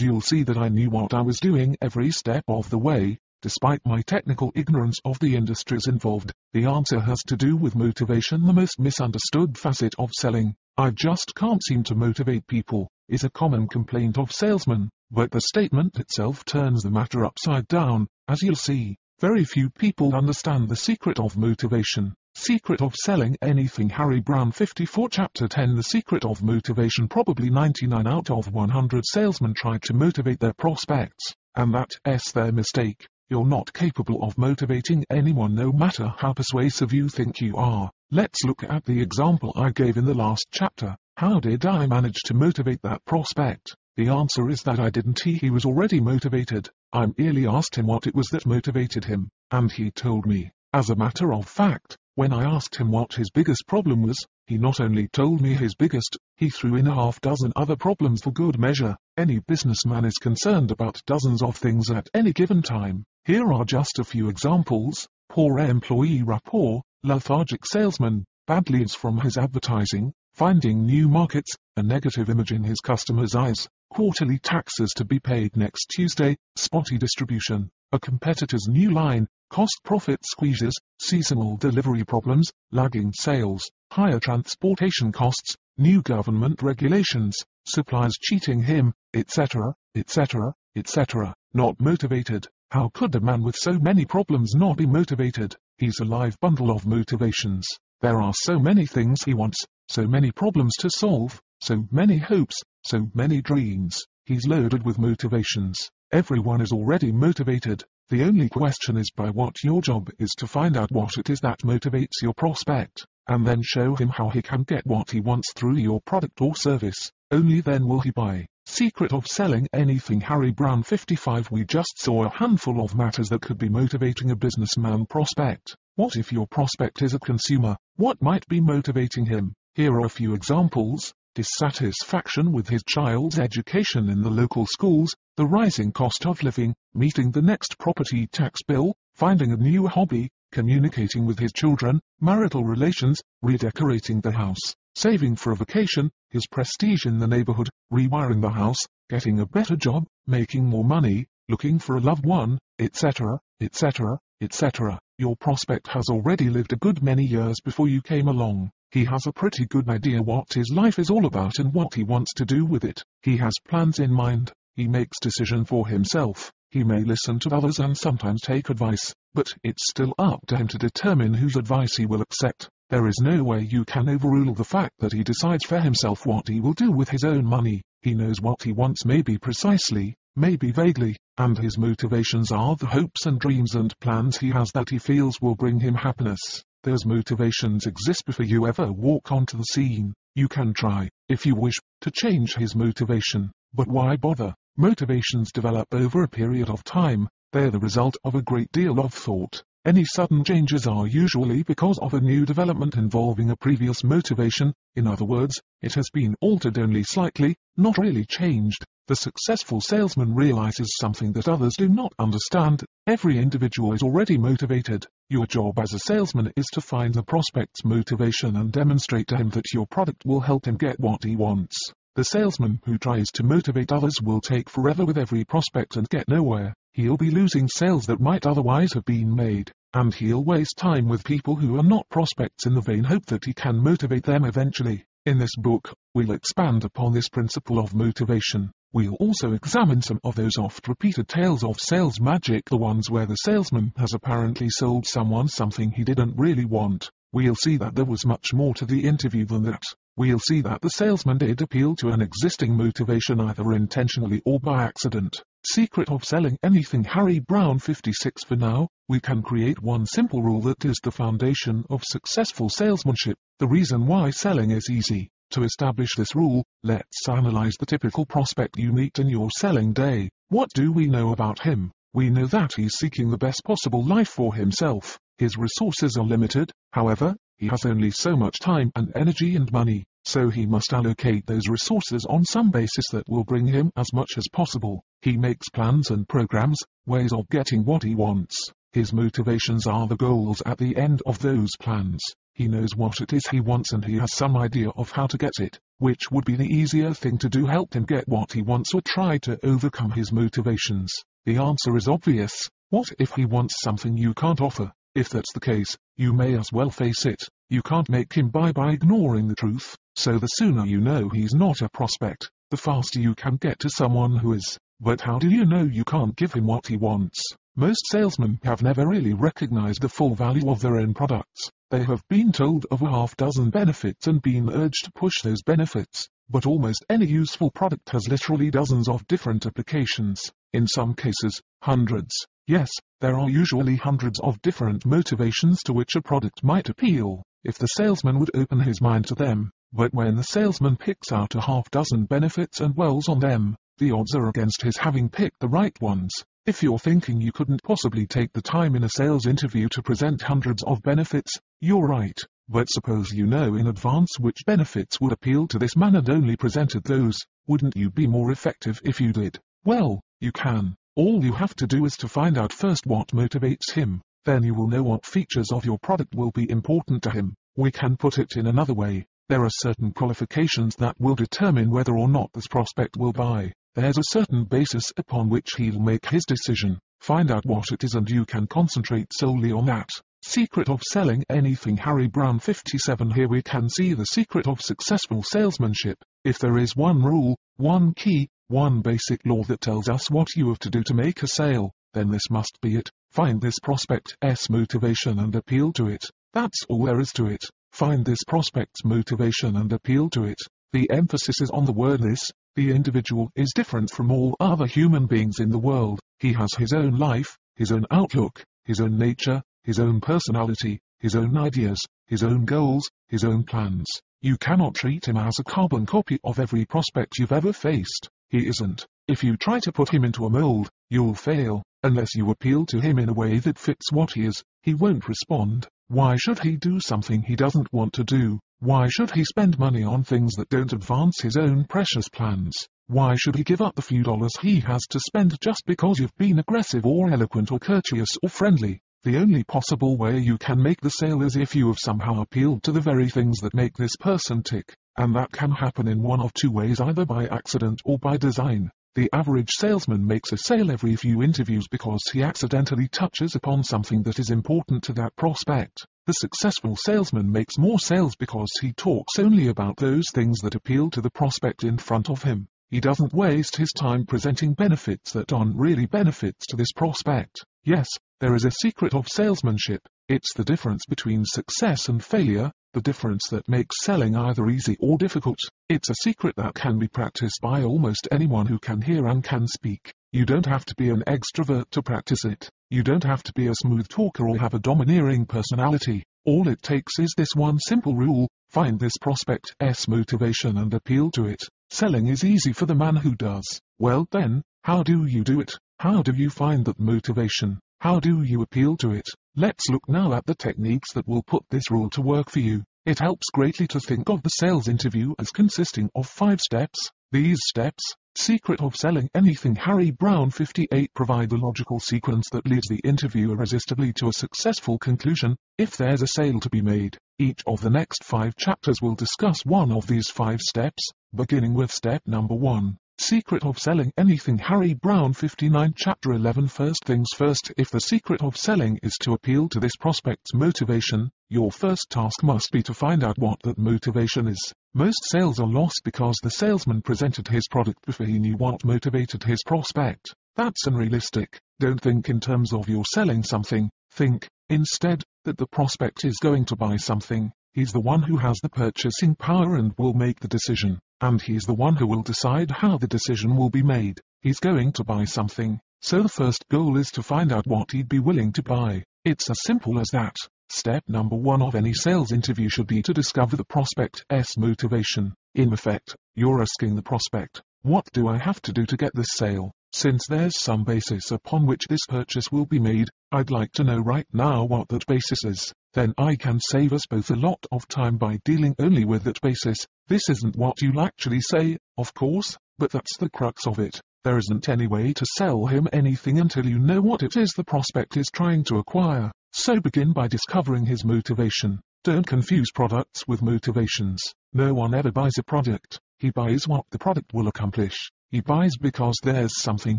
you'll 0.00 0.20
see 0.20 0.42
that 0.42 0.58
I 0.58 0.68
knew 0.68 0.90
what 0.90 1.14
I 1.14 1.22
was 1.22 1.40
doing 1.40 1.76
every 1.80 2.10
step 2.10 2.44
of 2.46 2.70
the 2.70 2.78
way, 2.78 3.18
despite 3.42 3.80
my 3.84 4.02
technical 4.02 4.52
ignorance 4.54 4.98
of 5.04 5.18
the 5.18 5.34
industries 5.34 5.86
involved. 5.86 6.32
The 6.52 6.66
answer 6.66 7.00
has 7.00 7.22
to 7.26 7.36
do 7.36 7.56
with 7.56 7.74
motivation, 7.74 8.46
the 8.46 8.52
most 8.52 8.78
misunderstood 8.78 9.58
facet 9.58 9.94
of 9.98 10.12
selling. 10.12 10.54
I 10.76 10.90
just 10.90 11.36
can't 11.36 11.62
seem 11.62 11.84
to 11.84 11.94
motivate 11.94 12.48
people, 12.48 12.88
is 13.08 13.22
a 13.22 13.30
common 13.30 13.68
complaint 13.68 14.18
of 14.18 14.32
salesmen, 14.32 14.90
but 15.08 15.30
the 15.30 15.40
statement 15.40 16.00
itself 16.00 16.44
turns 16.44 16.82
the 16.82 16.90
matter 16.90 17.24
upside 17.24 17.68
down, 17.68 18.08
as 18.26 18.42
you'll 18.42 18.56
see. 18.56 18.96
Very 19.20 19.44
few 19.44 19.70
people 19.70 20.16
understand 20.16 20.68
the 20.68 20.74
secret 20.74 21.20
of 21.20 21.36
motivation. 21.36 22.12
Secret 22.34 22.82
of 22.82 22.92
Selling 22.96 23.36
Anything 23.40 23.88
Harry 23.90 24.18
Browne 24.18 24.50
54 24.50 25.10
Chapter 25.10 25.46
10 25.46 25.76
The 25.76 25.84
Secret 25.84 26.24
of 26.24 26.42
Motivation 26.42 27.06
Probably 27.06 27.50
99 27.50 28.08
out 28.08 28.30
of 28.30 28.52
100 28.52 29.04
salesmen 29.06 29.54
try 29.54 29.78
to 29.78 29.94
motivate 29.94 30.40
their 30.40 30.54
prospects, 30.54 31.36
and 31.54 31.72
that's 31.72 32.32
their 32.32 32.50
mistake. 32.50 33.06
You're 33.30 33.46
not 33.46 33.72
capable 33.72 34.24
of 34.24 34.36
motivating 34.36 35.04
anyone 35.08 35.54
no 35.54 35.70
matter 35.70 36.12
how 36.18 36.32
persuasive 36.32 36.92
you 36.92 37.08
think 37.08 37.40
you 37.40 37.56
are. 37.56 37.92
Let's 38.14 38.44
look 38.44 38.62
at 38.62 38.84
the 38.84 39.02
example 39.02 39.52
I 39.56 39.70
gave 39.72 39.96
in 39.96 40.04
the 40.04 40.14
last 40.14 40.46
chapter. 40.52 40.96
How 41.16 41.40
did 41.40 41.66
I 41.66 41.88
manage 41.88 42.22
to 42.26 42.34
motivate 42.34 42.80
that 42.82 43.04
prospect? 43.04 43.74
The 43.96 44.08
answer 44.08 44.48
is 44.48 44.62
that 44.62 44.78
I 44.78 44.88
didn't. 44.88 45.18
He, 45.24 45.34
he 45.34 45.50
was 45.50 45.64
already 45.64 45.98
motivated. 45.98 46.68
I 46.92 47.08
merely 47.18 47.44
asked 47.44 47.74
him 47.74 47.88
what 47.88 48.06
it 48.06 48.14
was 48.14 48.28
that 48.28 48.46
motivated 48.46 49.04
him, 49.04 49.30
and 49.50 49.72
he 49.72 49.90
told 49.90 50.26
me. 50.26 50.52
As 50.72 50.90
a 50.90 50.94
matter 50.94 51.32
of 51.32 51.48
fact, 51.48 51.96
when 52.14 52.32
I 52.32 52.44
asked 52.44 52.76
him 52.76 52.92
what 52.92 53.14
his 53.14 53.30
biggest 53.30 53.66
problem 53.66 54.02
was, 54.02 54.24
he 54.46 54.58
not 54.58 54.78
only 54.78 55.08
told 55.08 55.40
me 55.40 55.54
his 55.54 55.74
biggest, 55.74 56.16
he 56.36 56.50
threw 56.50 56.76
in 56.76 56.86
a 56.86 56.94
half 56.94 57.20
dozen 57.20 57.52
other 57.56 57.74
problems 57.74 58.22
for 58.22 58.30
good 58.30 58.60
measure. 58.60 58.96
Any 59.16 59.40
businessman 59.40 60.04
is 60.04 60.18
concerned 60.18 60.70
about 60.70 61.02
dozens 61.04 61.42
of 61.42 61.56
things 61.56 61.90
at 61.90 62.08
any 62.14 62.32
given 62.32 62.62
time. 62.62 63.02
Here 63.24 63.52
are 63.52 63.64
just 63.64 63.98
a 63.98 64.04
few 64.04 64.28
examples. 64.28 65.08
Poor 65.30 65.58
employee 65.58 66.22
rapport, 66.22 66.82
lethargic 67.04 67.66
salesman, 67.66 68.24
bad 68.46 68.70
leads 68.70 68.94
from 68.94 69.20
his 69.20 69.36
advertising, 69.36 70.10
finding 70.32 70.86
new 70.86 71.06
markets, 71.06 71.52
a 71.76 71.82
negative 71.82 72.30
image 72.30 72.50
in 72.50 72.64
his 72.64 72.80
customers' 72.80 73.34
eyes, 73.34 73.68
quarterly 73.90 74.38
taxes 74.38 74.90
to 74.96 75.04
be 75.04 75.20
paid 75.20 75.54
next 75.54 75.90
Tuesday, 75.94 76.34
spotty 76.56 76.96
distribution, 76.96 77.70
a 77.92 77.98
competitor's 78.00 78.66
new 78.68 78.90
line, 78.90 79.28
cost 79.50 79.80
profit 79.84 80.18
squeezes, 80.24 80.72
seasonal 80.98 81.58
delivery 81.58 82.04
problems, 82.04 82.50
lagging 82.72 83.12
sales, 83.12 83.70
higher 83.92 84.18
transportation 84.18 85.12
costs, 85.12 85.54
new 85.76 86.00
government 86.00 86.62
regulations, 86.62 87.36
suppliers 87.66 88.16
cheating 88.18 88.62
him, 88.62 88.94
etc., 89.12 89.74
etc., 89.94 90.54
etc. 90.74 91.34
Not 91.52 91.78
motivated. 91.80 92.48
How 92.70 92.90
could 92.94 93.14
a 93.14 93.20
man 93.20 93.42
with 93.42 93.56
so 93.56 93.78
many 93.78 94.06
problems 94.06 94.54
not 94.54 94.78
be 94.78 94.86
motivated? 94.86 95.54
He's 95.84 96.00
a 96.00 96.04
live 96.06 96.40
bundle 96.40 96.70
of 96.70 96.86
motivations. 96.86 97.66
There 98.00 98.18
are 98.22 98.32
so 98.34 98.58
many 98.58 98.86
things 98.86 99.22
he 99.22 99.34
wants, 99.34 99.58
so 99.90 100.06
many 100.06 100.32
problems 100.32 100.72
to 100.78 100.88
solve, 100.88 101.38
so 101.60 101.86
many 101.90 102.16
hopes, 102.16 102.56
so 102.86 103.10
many 103.12 103.42
dreams. 103.42 104.02
He's 104.24 104.46
loaded 104.46 104.86
with 104.86 104.98
motivations. 104.98 105.76
Everyone 106.10 106.62
is 106.62 106.72
already 106.72 107.12
motivated. 107.12 107.84
The 108.08 108.22
only 108.22 108.48
question 108.48 108.96
is 108.96 109.10
by 109.10 109.28
what 109.28 109.62
your 109.62 109.82
job 109.82 110.08
is 110.18 110.30
to 110.38 110.46
find 110.46 110.78
out 110.78 110.90
what 110.90 111.18
it 111.18 111.28
is 111.28 111.40
that 111.40 111.58
motivates 111.58 112.22
your 112.22 112.32
prospect, 112.32 113.04
and 113.28 113.46
then 113.46 113.60
show 113.62 113.94
him 113.94 114.08
how 114.08 114.30
he 114.30 114.40
can 114.40 114.62
get 114.62 114.86
what 114.86 115.10
he 115.10 115.20
wants 115.20 115.52
through 115.52 115.76
your 115.76 116.00
product 116.06 116.40
or 116.40 116.56
service. 116.56 117.12
Only 117.30 117.60
then 117.60 117.86
will 117.86 118.00
he 118.00 118.10
buy. 118.10 118.46
Secret 118.76 119.12
of 119.12 119.24
Selling 119.26 119.68
Anything 119.72 120.20
Harry 120.22 120.50
Browne 120.50 120.82
55 120.82 121.50
We 121.52 121.64
just 121.64 121.96
saw 121.96 122.24
a 122.24 122.28
handful 122.28 122.82
of 122.82 122.96
matters 122.96 123.28
that 123.28 123.42
could 123.42 123.56
be 123.56 123.68
motivating 123.68 124.32
a 124.32 124.36
businessman 124.36 125.06
prospect. 125.06 125.76
What 125.94 126.16
if 126.16 126.32
your 126.32 126.48
prospect 126.48 127.00
is 127.00 127.14
a 127.14 127.20
consumer? 127.20 127.76
What 127.94 128.20
might 128.20 128.44
be 128.48 128.60
motivating 128.60 129.26
him? 129.26 129.54
Here 129.76 129.92
are 129.92 130.06
a 130.06 130.08
few 130.08 130.34
examples 130.34 131.12
dissatisfaction 131.36 132.50
with 132.50 132.68
his 132.68 132.82
child's 132.88 133.38
education 133.38 134.08
in 134.08 134.22
the 134.22 134.30
local 134.30 134.66
schools, 134.66 135.14
the 135.36 135.46
rising 135.46 135.92
cost 135.92 136.26
of 136.26 136.42
living, 136.42 136.74
meeting 136.94 137.30
the 137.30 137.42
next 137.42 137.78
property 137.78 138.26
tax 138.26 138.60
bill, 138.62 138.96
finding 139.14 139.52
a 139.52 139.56
new 139.56 139.86
hobby, 139.86 140.30
communicating 140.50 141.26
with 141.26 141.38
his 141.38 141.52
children, 141.52 142.00
marital 142.20 142.64
relations, 142.64 143.20
redecorating 143.40 144.20
the 144.20 144.32
house, 144.32 144.74
saving 144.94 145.36
for 145.36 145.52
a 145.52 145.56
vacation, 145.56 146.10
his 146.30 146.46
prestige 146.46 147.06
in 147.06 147.18
the 147.18 147.26
neighborhood, 147.26 147.68
rewiring 147.92 148.40
the 148.40 148.50
house, 148.50 148.78
getting 149.10 149.40
a 149.40 149.46
better 149.46 149.76
job, 149.76 150.06
making 150.26 150.64
more 150.64 150.84
money, 150.84 151.26
looking 151.48 151.78
for 151.78 151.96
a 151.96 152.00
loved 152.00 152.24
one, 152.24 152.58
etc., 152.78 153.38
etc., 153.60 154.18
etc. 154.40 154.98
Your 155.18 155.36
prospect 155.36 155.88
has 155.88 156.08
already 156.08 156.48
lived 156.48 156.72
a 156.72 156.76
good 156.76 157.02
many 157.02 157.24
years 157.24 157.60
before 157.64 157.88
you 157.88 158.02
came 158.02 158.28
along. 158.28 158.70
He 158.90 159.04
has 159.04 159.26
a 159.26 159.32
pretty 159.32 159.66
good 159.66 159.88
idea 159.88 160.22
what 160.22 160.52
his 160.52 160.70
life 160.70 160.98
is 160.98 161.10
all 161.10 161.26
about 161.26 161.58
and 161.58 161.72
what 161.72 161.94
he 161.94 162.02
wants 162.02 162.32
to 162.34 162.44
do 162.44 162.64
with 162.64 162.84
it. 162.84 163.02
He 163.22 163.36
has 163.38 163.52
plans 163.68 163.98
in 163.98 164.12
mind. 164.12 164.52
He 164.74 164.88
makes 164.88 165.20
decision 165.20 165.64
for 165.64 165.86
himself. 165.86 166.52
He 166.70 166.82
may 166.82 167.04
listen 167.04 167.38
to 167.40 167.54
others 167.54 167.78
and 167.78 167.96
sometimes 167.96 168.40
take 168.40 168.70
advice, 168.70 169.14
but 169.34 169.52
it's 169.62 169.88
still 169.88 170.14
up 170.18 170.46
to 170.46 170.56
him 170.56 170.66
to 170.68 170.78
determine 170.78 171.34
whose 171.34 171.56
advice 171.56 171.96
he 171.96 172.06
will 172.06 172.20
accept. 172.20 172.68
There 172.90 173.06
is 173.06 173.20
no 173.22 173.42
way 173.42 173.62
you 173.62 173.84
can 173.84 174.08
overrule 174.08 174.52
the 174.52 174.62
fact 174.62 174.98
that 174.98 175.12
he 175.12 175.24
decides 175.24 175.64
for 175.64 175.80
himself 175.80 176.26
what 176.26 176.48
he 176.48 176.60
will 176.60 176.74
do 176.74 176.92
with 176.92 177.08
his 177.08 177.24
own 177.24 177.44
money. 177.44 177.82
He 178.02 178.14
knows 178.14 178.40
what 178.40 178.62
he 178.62 178.72
wants 178.72 179.06
maybe 179.06 179.38
precisely, 179.38 180.14
maybe 180.36 180.70
vaguely, 180.70 181.16
and 181.38 181.56
his 181.56 181.78
motivations 181.78 182.52
are 182.52 182.76
the 182.76 182.86
hopes 182.86 183.24
and 183.24 183.40
dreams 183.40 183.74
and 183.74 183.98
plans 184.00 184.36
he 184.36 184.50
has 184.50 184.70
that 184.72 184.90
he 184.90 184.98
feels 184.98 185.40
will 185.40 185.54
bring 185.54 185.80
him 185.80 185.94
happiness. 185.94 186.62
Those 186.82 187.06
motivations 187.06 187.86
exist 187.86 188.26
before 188.26 188.44
you 188.44 188.66
ever 188.66 188.92
walk 188.92 189.32
onto 189.32 189.56
the 189.56 189.64
scene. 189.64 190.12
You 190.34 190.48
can 190.48 190.74
try, 190.74 191.08
if 191.30 191.46
you 191.46 191.54
wish, 191.54 191.76
to 192.02 192.10
change 192.10 192.54
his 192.54 192.76
motivation, 192.76 193.50
but 193.72 193.88
why 193.88 194.16
bother? 194.16 194.54
Motivations 194.76 195.50
develop 195.52 195.86
over 195.92 196.22
a 196.22 196.28
period 196.28 196.68
of 196.68 196.84
time, 196.84 197.28
they're 197.52 197.70
the 197.70 197.78
result 197.78 198.16
of 198.24 198.34
a 198.34 198.42
great 198.42 198.70
deal 198.72 199.00
of 199.00 199.14
thought. 199.14 199.62
Any 199.86 200.06
sudden 200.06 200.44
changes 200.44 200.86
are 200.86 201.06
usually 201.06 201.62
because 201.62 201.98
of 201.98 202.14
a 202.14 202.20
new 202.20 202.46
development 202.46 202.96
involving 202.96 203.50
a 203.50 203.56
previous 203.56 204.02
motivation, 204.02 204.72
in 204.94 205.06
other 205.06 205.26
words, 205.26 205.60
it 205.82 205.92
has 205.92 206.08
been 206.10 206.34
altered 206.40 206.78
only 206.78 207.02
slightly, 207.02 207.56
not 207.76 207.98
really 207.98 208.24
changed. 208.24 208.82
The 209.08 209.16
successful 209.16 209.82
salesman 209.82 210.34
realizes 210.34 210.96
something 210.98 211.34
that 211.34 211.48
others 211.48 211.74
do 211.76 211.86
not 211.86 212.14
understand. 212.18 212.82
Every 213.06 213.36
individual 213.36 213.92
is 213.92 214.02
already 214.02 214.38
motivated. 214.38 215.04
Your 215.28 215.46
job 215.46 215.78
as 215.78 215.92
a 215.92 215.98
salesman 215.98 216.50
is 216.56 216.66
to 216.72 216.80
find 216.80 217.12
the 217.12 217.22
prospect's 217.22 217.84
motivation 217.84 218.56
and 218.56 218.72
demonstrate 218.72 219.26
to 219.26 219.36
him 219.36 219.50
that 219.50 219.74
your 219.74 219.86
product 219.86 220.24
will 220.24 220.40
help 220.40 220.66
him 220.66 220.78
get 220.78 220.98
what 220.98 221.22
he 221.22 221.36
wants. 221.36 221.76
The 222.14 222.24
salesman 222.24 222.80
who 222.86 222.96
tries 222.96 223.26
to 223.34 223.42
motivate 223.42 223.92
others 223.92 224.22
will 224.22 224.40
take 224.40 224.70
forever 224.70 225.04
with 225.04 225.18
every 225.18 225.44
prospect 225.44 225.96
and 225.96 226.08
get 226.08 226.26
nowhere. 226.26 226.72
He'll 226.94 227.16
be 227.16 227.32
losing 227.32 227.66
sales 227.66 228.06
that 228.06 228.20
might 228.20 228.46
otherwise 228.46 228.92
have 228.92 229.04
been 229.04 229.34
made, 229.34 229.72
and 229.94 230.14
he'll 230.14 230.44
waste 230.44 230.76
time 230.76 231.08
with 231.08 231.24
people 231.24 231.56
who 231.56 231.76
are 231.76 231.82
not 231.82 232.08
prospects 232.08 232.66
in 232.66 232.74
the 232.74 232.80
vain 232.80 233.02
hope 233.02 233.26
that 233.26 233.44
he 233.44 233.52
can 233.52 233.82
motivate 233.82 234.22
them 234.22 234.44
eventually. 234.44 235.04
In 235.26 235.38
this 235.38 235.56
book, 235.56 235.92
we'll 236.14 236.30
expand 236.30 236.84
upon 236.84 237.12
this 237.12 237.28
principle 237.28 237.80
of 237.80 237.96
motivation. 237.96 238.70
We'll 238.92 239.16
also 239.16 239.54
examine 239.54 240.02
some 240.02 240.20
of 240.22 240.36
those 240.36 240.56
oft-repeated 240.56 241.26
tales 241.26 241.64
of 241.64 241.80
sales 241.80 242.20
magic, 242.20 242.66
the 242.66 242.76
ones 242.76 243.10
where 243.10 243.26
the 243.26 243.34
salesman 243.34 243.92
has 243.96 244.14
apparently 244.14 244.70
sold 244.70 245.04
someone 245.04 245.48
something 245.48 245.90
he 245.90 246.04
didn't 246.04 246.38
really 246.38 246.64
want. 246.64 247.10
We'll 247.32 247.56
see 247.56 247.76
that 247.78 247.96
there 247.96 248.04
was 248.04 248.24
much 248.24 248.54
more 248.54 248.72
to 248.74 248.86
the 248.86 249.02
interview 249.02 249.46
than 249.46 249.64
that. 249.64 249.82
We'll 250.16 250.38
see 250.38 250.60
that 250.60 250.80
the 250.80 250.90
salesman 250.90 251.38
did 251.38 251.60
appeal 251.60 251.96
to 251.96 252.10
an 252.10 252.22
existing 252.22 252.76
motivation 252.76 253.40
either 253.40 253.72
intentionally 253.72 254.42
or 254.44 254.60
by 254.60 254.84
accident. 254.84 255.42
Secret 255.66 256.10
of 256.10 256.24
Selling 256.24 256.58
Anything 256.62 257.04
Harry 257.04 257.38
Browne 257.38 257.78
56 257.78 258.44
For 258.44 258.54
now, 258.54 258.88
we 259.08 259.18
can 259.18 259.42
create 259.42 259.82
one 259.82 260.04
simple 260.04 260.42
rule 260.42 260.60
that 260.60 260.84
is 260.84 261.00
the 261.02 261.10
foundation 261.10 261.86
of 261.88 262.04
successful 262.04 262.68
salesmanship. 262.68 263.38
The 263.58 263.66
reason 263.66 264.06
why 264.06 264.28
selling 264.28 264.72
is 264.72 264.90
easy. 264.90 265.30
To 265.52 265.62
establish 265.62 266.10
this 266.16 266.34
rule, 266.34 266.64
let's 266.82 267.26
analyze 267.28 267.74
the 267.80 267.86
typical 267.86 268.26
prospect 268.26 268.76
you 268.76 268.92
meet 268.92 269.18
in 269.18 269.30
your 269.30 269.48
selling 269.58 269.94
day. 269.94 270.28
What 270.50 270.68
do 270.74 270.92
we 270.92 271.06
know 271.06 271.32
about 271.32 271.60
him? 271.60 271.92
We 272.12 272.28
know 272.28 272.46
that 272.48 272.74
he's 272.76 272.98
seeking 272.98 273.30
the 273.30 273.38
best 273.38 273.64
possible 273.64 274.04
life 274.04 274.28
for 274.28 274.54
himself. 274.54 275.18
His 275.38 275.56
resources 275.56 276.18
are 276.18 276.26
limited, 276.26 276.72
however, 276.92 277.36
he 277.56 277.68
has 277.68 277.86
only 277.86 278.10
so 278.10 278.36
much 278.36 278.58
time 278.58 278.92
and 278.96 279.10
energy 279.16 279.56
and 279.56 279.72
money. 279.72 280.04
So 280.24 280.48
he 280.48 280.66
must 280.66 280.92
allocate 280.92 281.46
those 281.46 281.68
resources 281.68 282.24
on 282.26 282.44
some 282.44 282.70
basis 282.70 283.04
that 283.12 283.28
will 283.28 283.44
bring 283.44 283.66
him 283.66 283.90
as 283.96 284.12
much 284.12 284.32
as 284.36 284.48
possible. 284.52 285.04
He 285.22 285.36
makes 285.36 285.68
plans 285.68 286.10
and 286.10 286.28
programs, 286.28 286.78
ways 287.06 287.32
of 287.32 287.48
getting 287.48 287.84
what 287.84 288.02
he 288.02 288.14
wants. 288.14 288.56
His 288.92 289.12
motivations 289.12 289.86
are 289.86 290.06
the 290.06 290.16
goals 290.16 290.62
at 290.64 290.78
the 290.78 290.96
end 290.96 291.22
of 291.26 291.38
those 291.40 291.70
plans. 291.80 292.22
He 292.54 292.68
knows 292.68 292.94
what 292.94 293.20
it 293.20 293.32
is 293.32 293.48
he 293.48 293.60
wants 293.60 293.92
and 293.92 294.04
he 294.04 294.18
has 294.18 294.32
some 294.32 294.56
idea 294.56 294.90
of 294.90 295.10
how 295.10 295.26
to 295.26 295.36
get 295.36 295.58
it, 295.58 295.80
which 295.98 296.30
would 296.30 296.44
be 296.44 296.54
the 296.54 296.68
easier 296.68 297.12
thing 297.12 297.36
to 297.38 297.48
do 297.48 297.66
help 297.66 297.94
him 297.94 298.04
get 298.04 298.28
what 298.28 298.52
he 298.52 298.62
wants 298.62 298.94
or 298.94 299.02
try 299.02 299.38
to 299.38 299.58
overcome 299.66 300.12
his 300.12 300.30
motivations. 300.30 301.12
The 301.44 301.58
answer 301.58 301.96
is 301.96 302.06
obvious. 302.06 302.70
What 302.90 303.08
if 303.18 303.34
he 303.34 303.44
wants 303.44 303.74
something 303.82 304.16
you 304.16 304.34
can't 304.34 304.60
offer? 304.60 304.92
If 305.14 305.28
that's 305.28 305.52
the 305.52 305.60
case, 305.60 305.96
you 306.16 306.32
may 306.32 306.58
as 306.58 306.72
well 306.72 306.90
face 306.90 307.24
it. 307.24 307.40
You 307.70 307.82
can't 307.82 308.08
make 308.08 308.32
him 308.32 308.48
buy 308.48 308.72
by 308.72 308.90
ignoring 308.90 309.46
the 309.46 309.54
truth, 309.54 309.96
so 310.16 310.38
the 310.38 310.48
sooner 310.48 310.84
you 310.84 311.00
know 311.00 311.28
he's 311.28 311.54
not 311.54 311.82
a 311.82 311.88
prospect, 311.88 312.50
the 312.70 312.76
faster 312.76 313.20
you 313.20 313.36
can 313.36 313.54
get 313.56 313.78
to 313.80 313.90
someone 313.90 314.36
who 314.36 314.54
is. 314.54 314.76
But 314.98 315.20
how 315.20 315.38
do 315.38 315.48
you 315.48 315.66
know 315.66 315.84
you 315.84 316.02
can't 316.04 316.34
give 316.34 316.52
him 316.52 316.66
what 316.66 316.88
he 316.88 316.96
wants? 316.96 317.40
Most 317.76 318.08
salesmen 318.10 318.58
have 318.64 318.82
never 318.82 319.06
really 319.06 319.34
recognized 319.34 320.00
the 320.00 320.08
full 320.08 320.34
value 320.34 320.68
of 320.68 320.80
their 320.80 320.96
own 320.96 321.14
products. 321.14 321.70
They 321.90 322.02
have 322.02 322.26
been 322.28 322.50
told 322.50 322.86
of 322.90 323.00
a 323.02 323.08
half 323.08 323.36
dozen 323.36 323.70
benefits 323.70 324.26
and 324.26 324.42
been 324.42 324.68
urged 324.68 325.04
to 325.04 325.12
push 325.12 325.42
those 325.42 325.62
benefits. 325.62 326.28
But 326.50 326.66
almost 326.66 327.04
any 327.08 327.26
useful 327.26 327.70
product 327.70 328.10
has 328.10 328.28
literally 328.28 328.70
dozens 328.70 329.08
of 329.08 329.26
different 329.28 329.64
applications. 329.64 330.42
In 330.72 330.88
some 330.88 331.14
cases, 331.14 331.62
hundreds. 331.82 332.34
Yes, 332.66 332.90
there 333.20 333.38
are 333.38 333.50
usually 333.50 333.96
hundreds 333.96 334.40
of 334.40 334.62
different 334.62 335.04
motivations 335.04 335.82
to 335.82 335.92
which 335.92 336.16
a 336.16 336.22
product 336.22 336.64
might 336.64 336.88
appeal, 336.88 337.42
if 337.62 337.76
the 337.76 337.88
salesman 337.88 338.38
would 338.38 338.50
open 338.54 338.80
his 338.80 339.02
mind 339.02 339.26
to 339.26 339.34
them. 339.34 339.70
But 339.92 340.14
when 340.14 340.36
the 340.36 340.44
salesman 340.44 340.96
picks 340.96 341.30
out 341.30 341.54
a 341.54 341.60
half 341.60 341.90
dozen 341.90 342.24
benefits 342.24 342.80
and 342.80 342.96
wells 342.96 343.28
on 343.28 343.40
them, 343.40 343.76
the 343.98 344.12
odds 344.12 344.34
are 344.34 344.48
against 344.48 344.80
his 344.80 344.96
having 344.96 345.28
picked 345.28 345.60
the 345.60 345.68
right 345.68 345.94
ones. 346.00 346.32
If 346.64 346.82
you're 346.82 346.98
thinking 346.98 347.38
you 347.38 347.52
couldn't 347.52 347.82
possibly 347.82 348.26
take 348.26 348.54
the 348.54 348.62
time 348.62 348.96
in 348.96 349.04
a 349.04 349.10
sales 349.10 349.44
interview 349.44 349.90
to 349.90 350.02
present 350.02 350.40
hundreds 350.40 350.82
of 350.84 351.02
benefits, 351.02 351.52
you're 351.82 352.06
right. 352.06 352.40
But 352.66 352.88
suppose 352.88 353.30
you 353.30 353.44
know 353.44 353.74
in 353.74 353.88
advance 353.88 354.38
which 354.40 354.64
benefits 354.64 355.20
would 355.20 355.32
appeal 355.32 355.68
to 355.68 355.78
this 355.78 355.96
man 355.96 356.16
and 356.16 356.30
only 356.30 356.56
presented 356.56 357.04
those, 357.04 357.38
wouldn't 357.66 357.94
you 357.94 358.10
be 358.10 358.26
more 358.26 358.50
effective 358.50 359.02
if 359.04 359.20
you 359.20 359.34
did? 359.34 359.60
Well, 359.84 360.22
you 360.40 360.50
can. 360.50 360.96
All 361.16 361.44
you 361.44 361.52
have 361.52 361.76
to 361.76 361.86
do 361.86 362.06
is 362.06 362.16
to 362.16 362.28
find 362.28 362.58
out 362.58 362.72
first 362.72 363.06
what 363.06 363.28
motivates 363.28 363.92
him, 363.92 364.20
then 364.44 364.64
you 364.64 364.74
will 364.74 364.88
know 364.88 365.04
what 365.04 365.24
features 365.24 365.70
of 365.70 365.84
your 365.84 365.96
product 365.96 366.34
will 366.34 366.50
be 366.50 366.68
important 366.68 367.22
to 367.22 367.30
him. 367.30 367.54
We 367.76 367.92
can 367.92 368.16
put 368.16 368.38
it 368.38 368.56
in 368.56 368.66
another 368.66 368.94
way. 368.94 369.26
There 369.48 369.64
are 369.64 369.70
certain 369.70 370.10
qualifications 370.10 370.96
that 370.96 371.14
will 371.20 371.36
determine 371.36 371.90
whether 371.90 372.18
or 372.18 372.26
not 372.26 372.52
this 372.52 372.66
prospect 372.66 373.16
will 373.16 373.32
buy. 373.32 373.72
There's 373.94 374.18
a 374.18 374.30
certain 374.30 374.64
basis 374.64 375.12
upon 375.16 375.48
which 375.50 375.74
he'll 375.76 376.00
make 376.00 376.26
his 376.26 376.44
decision. 376.46 376.98
Find 377.20 377.52
out 377.52 377.64
what 377.64 377.92
it 377.92 378.02
is 378.02 378.14
and 378.14 378.28
you 378.28 378.44
can 378.44 378.66
concentrate 378.66 379.28
solely 379.38 379.70
on 379.70 379.86
that. 379.86 380.10
Secret 380.42 380.90
of 380.90 381.00
Selling 381.00 381.44
Anything 381.48 381.96
Harry 381.96 382.26
Browne 382.26 382.58
57 382.58 383.30
Here 383.30 383.48
we 383.48 383.62
can 383.62 383.88
see 383.88 384.14
the 384.14 384.26
secret 384.26 384.66
of 384.66 384.80
successful 384.80 385.44
salesmanship. 385.44 386.18
If 386.42 386.58
there 386.58 386.76
is 386.76 386.96
one 386.96 387.22
rule, 387.22 387.56
one 387.76 388.14
key, 388.14 388.48
one 388.68 389.02
basic 389.02 389.44
law 389.44 389.62
that 389.64 389.80
tells 389.80 390.08
us 390.08 390.30
what 390.30 390.54
you 390.56 390.68
have 390.68 390.78
to 390.80 390.90
do 390.90 391.02
to 391.04 391.14
make 391.14 391.42
a 391.42 391.46
sale, 391.46 391.92
then 392.14 392.30
this 392.30 392.50
must 392.50 392.78
be 392.80 392.96
it. 392.96 393.10
Find 393.30 393.60
this 393.60 393.78
prospect's 393.80 394.70
motivation 394.70 395.38
and 395.38 395.54
appeal 395.54 395.92
to 395.94 396.08
it. 396.08 396.24
That's 396.52 396.84
all 396.88 397.04
there 397.04 397.20
is 397.20 397.32
to 397.32 397.46
it. 397.46 397.64
Find 397.92 398.24
this 398.24 398.44
prospect's 398.44 399.04
motivation 399.04 399.76
and 399.76 399.92
appeal 399.92 400.30
to 400.30 400.44
it. 400.44 400.58
The 400.92 401.10
emphasis 401.10 401.60
is 401.60 401.70
on 401.70 401.84
the 401.84 401.92
word 401.92 402.22
this, 402.22 402.50
the 402.76 402.90
individual 402.90 403.50
is 403.54 403.72
different 403.74 404.10
from 404.10 404.30
all 404.30 404.56
other 404.60 404.86
human 404.86 405.26
beings 405.26 405.60
in 405.60 405.70
the 405.70 405.78
world. 405.78 406.20
He 406.38 406.52
has 406.54 406.72
his 406.74 406.92
own 406.92 407.18
life, 407.18 407.56
his 407.76 407.92
own 407.92 408.06
outlook, 408.10 408.64
his 408.84 409.00
own 409.00 409.18
nature, 409.18 409.62
his 409.82 410.00
own 410.00 410.20
personality, 410.20 411.00
his 411.18 411.36
own 411.36 411.56
ideas, 411.56 412.00
his 412.26 412.42
own 412.42 412.64
goals, 412.64 413.08
his 413.28 413.44
own 413.44 413.64
plans. 413.64 414.06
You 414.40 414.56
cannot 414.56 414.94
treat 414.94 415.26
him 415.26 415.36
as 415.36 415.58
a 415.58 415.64
carbon 415.64 416.06
copy 416.06 416.38
of 416.44 416.58
every 416.58 416.84
prospect 416.84 417.38
you've 417.38 417.52
ever 417.52 417.72
faced. 417.72 418.28
He 418.50 418.66
isn't. 418.66 419.06
If 419.26 419.42
you 419.42 419.56
try 419.56 419.80
to 419.80 419.92
put 419.92 420.10
him 420.12 420.24
into 420.24 420.44
a 420.44 420.50
mold, 420.50 420.90
you'll 421.08 421.34
fail. 421.34 421.82
Unless 422.02 422.34
you 422.34 422.50
appeal 422.50 422.84
to 422.86 423.00
him 423.00 423.18
in 423.18 423.30
a 423.30 423.32
way 423.32 423.58
that 423.58 423.78
fits 423.78 424.12
what 424.12 424.32
he 424.32 424.44
is, 424.44 424.62
he 424.82 424.92
won't 424.92 425.28
respond. 425.28 425.88
Why 426.08 426.36
should 426.36 426.58
he 426.58 426.76
do 426.76 427.00
something 427.00 427.42
he 427.42 427.56
doesn't 427.56 427.92
want 427.92 428.12
to 428.12 428.24
do? 428.24 428.60
Why 428.80 429.08
should 429.08 429.30
he 429.30 429.44
spend 429.44 429.78
money 429.78 430.02
on 430.02 430.24
things 430.24 430.52
that 430.56 430.68
don't 430.68 430.92
advance 430.92 431.40
his 431.40 431.56
own 431.56 431.86
precious 431.86 432.28
plans? 432.28 432.74
Why 433.06 433.34
should 433.36 433.56
he 433.56 433.64
give 433.64 433.80
up 433.80 433.94
the 433.94 434.02
few 434.02 434.22
dollars 434.22 434.52
he 434.60 434.80
has 434.80 435.06
to 435.10 435.20
spend 435.20 435.58
just 435.62 435.82
because 435.86 436.18
you've 436.18 436.36
been 436.36 436.58
aggressive 436.58 437.06
or 437.06 437.30
eloquent 437.30 437.72
or 437.72 437.78
courteous 437.78 438.36
or 438.42 438.50
friendly? 438.50 439.00
The 439.22 439.38
only 439.38 439.64
possible 439.64 440.18
way 440.18 440.38
you 440.38 440.58
can 440.58 440.82
make 440.82 441.00
the 441.00 441.08
sale 441.08 441.42
is 441.42 441.56
if 441.56 441.74
you 441.74 441.86
have 441.86 441.98
somehow 441.98 442.42
appealed 442.42 442.82
to 442.82 442.92
the 442.92 443.00
very 443.00 443.30
things 443.30 443.60
that 443.60 443.72
make 443.72 443.96
this 443.96 444.16
person 444.16 444.62
tick, 444.62 444.94
and 445.16 445.34
that 445.34 445.52
can 445.52 445.70
happen 445.70 446.08
in 446.08 446.22
one 446.22 446.40
of 446.40 446.52
two 446.54 446.70
ways 446.70 447.00
either 447.00 447.24
by 447.24 447.46
accident 447.46 448.00
or 448.04 448.18
by 448.18 448.36
design. 448.36 448.90
The 449.14 449.30
average 449.32 449.70
salesman 449.70 450.26
makes 450.26 450.50
a 450.50 450.56
sale 450.56 450.90
every 450.90 451.14
few 451.14 451.40
interviews 451.40 451.86
because 451.88 452.20
he 452.32 452.42
accidentally 452.42 453.06
touches 453.06 453.54
upon 453.54 453.84
something 453.84 454.24
that 454.24 454.40
is 454.40 454.50
important 454.50 455.04
to 455.04 455.12
that 455.12 455.36
prospect. 455.36 456.04
The 456.26 456.32
successful 456.32 456.96
salesman 456.96 457.52
makes 457.52 457.78
more 457.78 458.00
sales 458.00 458.34
because 458.34 458.70
he 458.80 458.92
talks 458.92 459.38
only 459.38 459.68
about 459.68 459.98
those 459.98 460.24
things 460.32 460.58
that 460.60 460.74
appeal 460.74 461.10
to 461.10 461.20
the 461.20 461.30
prospect 461.30 461.84
in 461.84 461.98
front 461.98 462.28
of 462.28 462.42
him. 462.42 462.66
He 462.90 462.98
doesn't 462.98 463.32
waste 463.32 463.76
his 463.76 463.92
time 463.92 464.26
presenting 464.26 464.74
benefits 464.74 465.32
that 465.32 465.52
aren't 465.52 465.76
really 465.76 466.06
benefits 466.06 466.66
to 466.66 466.76
this 466.76 466.92
prospect. 466.92 467.64
Yes, 467.86 468.08
there 468.40 468.54
is 468.54 468.64
a 468.64 468.70
secret 468.70 469.12
of 469.12 469.28
salesmanship. 469.28 470.00
It's 470.26 470.54
the 470.54 470.64
difference 470.64 471.04
between 471.06 471.44
success 471.44 472.08
and 472.08 472.24
failure, 472.24 472.72
the 472.94 473.02
difference 473.02 473.48
that 473.50 473.68
makes 473.68 474.02
selling 474.02 474.34
either 474.34 474.68
easy 474.68 474.96
or 475.00 475.18
difficult. 475.18 475.58
It's 475.90 476.08
a 476.08 476.14
secret 476.22 476.56
that 476.56 476.72
can 476.74 476.98
be 476.98 477.08
practiced 477.08 477.58
by 477.60 477.82
almost 477.82 478.26
anyone 478.32 478.64
who 478.64 478.78
can 478.78 479.02
hear 479.02 479.26
and 479.26 479.44
can 479.44 479.66
speak. 479.66 480.14
You 480.32 480.46
don't 480.46 480.64
have 480.64 480.86
to 480.86 480.94
be 480.94 481.10
an 481.10 481.24
extrovert 481.26 481.90
to 481.90 482.02
practice 482.02 482.46
it. 482.46 482.70
You 482.88 483.02
don't 483.02 483.24
have 483.24 483.42
to 483.42 483.52
be 483.52 483.66
a 483.66 483.74
smooth 483.74 484.08
talker 484.08 484.48
or 484.48 484.56
have 484.56 484.72
a 484.72 484.78
domineering 484.78 485.44
personality. 485.44 486.22
All 486.46 486.68
it 486.68 486.80
takes 486.80 487.18
is 487.18 487.34
this 487.36 487.54
one 487.54 487.78
simple 487.78 488.16
rule, 488.16 488.48
find 488.70 488.98
this 488.98 489.18
prospect's 489.20 490.08
motivation 490.08 490.78
and 490.78 490.94
appeal 490.94 491.30
to 491.32 491.48
it. 491.48 491.62
Selling 491.90 492.28
is 492.28 492.44
easy 492.44 492.72
for 492.72 492.86
the 492.86 492.94
man 492.94 493.16
who 493.16 493.34
does. 493.34 493.78
Well 493.98 494.26
then, 494.30 494.62
how 494.84 495.02
do 495.02 495.26
you 495.26 495.44
do 495.44 495.60
it? 495.60 495.74
How 495.98 496.22
do 496.22 496.32
you 496.34 496.50
find 496.50 496.84
that 496.84 496.98
motivation? 496.98 497.78
How 498.00 498.20
do 498.20 498.42
you 498.42 498.62
appeal 498.62 498.96
to 498.98 499.12
it? 499.12 499.26
Let's 499.56 499.88
look 499.88 500.08
now 500.08 500.32
at 500.34 500.44
the 500.44 500.54
techniques 500.54 501.12
that 501.14 501.26
will 501.26 501.42
put 501.42 501.64
this 501.70 501.90
rule 501.90 502.10
to 502.10 502.20
work 502.20 502.50
for 502.50 502.60
you. 502.60 502.84
It 503.06 503.20
helps 503.20 503.50
greatly 503.50 503.86
to 503.88 504.00
think 504.00 504.28
of 504.28 504.42
the 504.42 504.50
sales 504.50 504.88
interview 504.88 505.34
as 505.38 505.50
consisting 505.50 506.10
of 506.14 506.26
five 506.26 506.60
steps. 506.60 507.10
These 507.32 507.58
steps, 507.64 508.02
Secret 508.36 508.80
of 508.80 508.96
Selling 508.96 509.30
Anything 509.34 509.76
Harry 509.76 510.10
Browne 510.10 510.50
58 510.50 511.14
provide 511.14 511.50
the 511.50 511.56
logical 511.56 512.00
sequence 512.00 512.46
that 512.50 512.66
leads 512.66 512.88
the 512.88 513.00
interview 513.04 513.52
irresistibly 513.52 514.12
to 514.14 514.28
a 514.28 514.32
successful 514.32 514.98
conclusion, 514.98 515.56
if 515.78 515.96
there's 515.96 516.22
a 516.22 516.26
sale 516.26 516.58
to 516.60 516.68
be 516.68 516.82
made. 516.82 517.16
Each 517.38 517.62
of 517.66 517.80
the 517.80 517.90
next 517.90 518.24
five 518.24 518.56
chapters 518.56 519.00
will 519.00 519.14
discuss 519.14 519.64
one 519.64 519.92
of 519.92 520.08
these 520.08 520.28
five 520.28 520.60
steps, 520.60 521.10
beginning 521.32 521.74
with 521.74 521.92
step 521.92 522.22
number 522.26 522.54
one. 522.54 522.98
Secret 523.20 523.64
of 523.64 523.78
Selling 523.78 524.12
Anything 524.18 524.58
Harry 524.58 524.92
Browne 524.92 525.32
59 525.32 525.94
Chapter 525.96 526.32
11 526.32 526.66
First 526.66 527.04
things 527.04 527.28
first 527.34 527.72
if 527.76 527.88
the 527.88 528.00
secret 528.00 528.42
of 528.42 528.56
selling 528.56 528.98
is 529.04 529.12
to 529.20 529.34
appeal 529.34 529.68
to 529.68 529.78
this 529.78 529.94
prospect's 529.94 530.52
motivation, 530.52 531.30
your 531.48 531.70
first 531.70 532.10
task 532.10 532.42
must 532.42 532.72
be 532.72 532.82
to 532.82 532.92
find 532.92 533.22
out 533.22 533.38
what 533.38 533.62
that 533.62 533.78
motivation 533.78 534.48
is. 534.48 534.72
Most 534.94 535.30
sales 535.30 535.60
are 535.60 535.66
lost 535.66 536.00
because 536.04 536.34
the 536.42 536.50
salesman 536.50 537.02
presented 537.02 537.46
his 537.46 537.68
product 537.68 538.04
before 538.04 538.26
he 538.26 538.40
knew 538.40 538.56
what 538.56 538.84
motivated 538.84 539.44
his 539.44 539.62
prospect. 539.64 540.34
That's 540.56 540.86
unrealistic. 540.86 541.60
Don't 541.78 542.00
think 542.00 542.28
in 542.28 542.40
terms 542.40 542.72
of 542.72 542.88
you're 542.88 543.04
selling 543.04 543.44
something, 543.44 543.90
think, 544.10 544.48
instead, 544.68 545.22
that 545.44 545.56
the 545.56 545.68
prospect 545.68 546.24
is 546.24 546.36
going 546.42 546.64
to 546.64 546.76
buy 546.76 546.96
something. 546.96 547.52
He's 547.74 547.92
the 547.92 548.00
one 548.00 548.22
who 548.22 548.36
has 548.38 548.58
the 548.60 548.68
purchasing 548.70 549.36
power 549.36 549.76
and 549.76 549.94
will 549.98 550.14
make 550.14 550.40
the 550.40 550.48
decision, 550.48 551.00
and 551.20 551.40
he's 551.40 551.64
the 551.64 551.74
one 551.74 551.96
who 551.96 552.06
will 552.06 552.22
decide 552.22 552.70
how 552.70 552.98
the 552.98 553.06
decision 553.06 553.56
will 553.56 553.70
be 553.70 553.82
made. 553.82 554.20
He's 554.42 554.60
going 554.60 554.92
to 554.92 555.04
buy 555.04 555.24
something, 555.24 555.80
so 556.00 556.22
the 556.22 556.28
first 556.28 556.64
goal 556.70 556.96
is 556.96 557.10
to 557.12 557.22
find 557.22 557.52
out 557.52 557.66
what 557.66 557.92
he'd 557.92 558.08
be 558.08 558.18
willing 558.18 558.52
to 558.52 558.62
buy. 558.62 559.04
It's 559.24 559.48
as 559.48 559.56
simple 559.64 559.98
as 559.98 560.08
that. 560.12 560.36
Step 560.68 561.04
number 561.08 561.36
one 561.36 561.62
of 561.62 561.74
any 561.74 561.92
sales 561.92 562.32
interview 562.32 562.68
should 562.68 562.86
be 562.86 563.02
to 563.02 563.14
discover 563.14 563.56
the 563.56 563.64
prospect's 563.64 564.58
motivation. 564.58 565.34
In 565.54 565.72
effect, 565.72 566.16
you're 566.34 566.60
asking 566.60 566.96
the 566.96 567.02
prospect, 567.02 567.62
what 567.82 568.04
do 568.12 568.28
I 568.28 568.38
have 568.38 568.60
to 568.62 568.72
do 568.72 568.84
to 568.86 568.96
get 568.96 569.14
this 569.14 569.32
sale? 569.34 569.72
Since 569.92 570.26
there's 570.28 570.58
some 570.58 570.82
basis 570.82 571.30
upon 571.30 571.66
which 571.66 571.86
this 571.88 572.04
purchase 572.08 572.50
will 572.50 572.66
be 572.66 572.80
made, 572.80 573.08
I'd 573.30 573.50
like 573.50 573.72
to 573.72 573.84
know 573.84 573.98
right 573.98 574.26
now 574.32 574.64
what 574.64 574.88
that 574.88 575.06
basis 575.06 575.44
is. 575.44 575.72
Then 575.94 576.12
I 576.18 576.34
can 576.34 576.58
save 576.58 576.92
us 576.92 577.06
both 577.08 577.30
a 577.30 577.36
lot 577.36 577.64
of 577.70 577.86
time 577.86 578.18
by 578.18 578.40
dealing 578.44 578.74
only 578.80 579.04
with 579.04 579.22
that 579.24 579.40
basis. 579.40 579.78
This 580.08 580.28
isn't 580.28 580.56
what 580.56 580.82
you'll 580.82 581.00
actually 581.00 581.40
say, 581.40 581.78
of 581.96 582.12
course, 582.14 582.58
but 582.78 582.90
that's 582.90 583.16
the 583.18 583.30
crux 583.30 583.64
of 583.66 583.78
it. 583.78 584.00
There 584.24 584.36
isn't 584.36 584.68
any 584.68 584.88
way 584.88 585.12
to 585.12 585.26
sell 585.36 585.66
him 585.66 585.86
anything 585.92 586.40
until 586.40 586.66
you 586.66 586.80
know 586.80 587.00
what 587.00 587.22
it 587.22 587.36
is 587.36 587.52
the 587.52 587.62
prospect 587.62 588.16
is 588.16 588.26
trying 588.32 588.64
to 588.64 588.78
acquire. 588.78 589.30
So 589.52 589.78
begin 589.78 590.12
by 590.12 590.26
discovering 590.26 590.84
his 590.84 591.04
motivation. 591.04 591.80
Don't 592.02 592.26
confuse 592.26 592.72
products 592.74 593.28
with 593.28 593.40
motivations. 593.40 594.20
No 594.52 594.74
one 594.74 594.94
ever 594.94 595.12
buys 595.12 595.38
a 595.38 595.44
product. 595.44 596.00
He 596.18 596.30
buys 596.30 596.66
what 596.66 596.86
the 596.90 596.98
product 596.98 597.32
will 597.32 597.46
accomplish. 597.46 598.10
He 598.32 598.40
buys 598.40 598.76
because 598.76 599.14
there's 599.22 599.62
something 599.62 599.98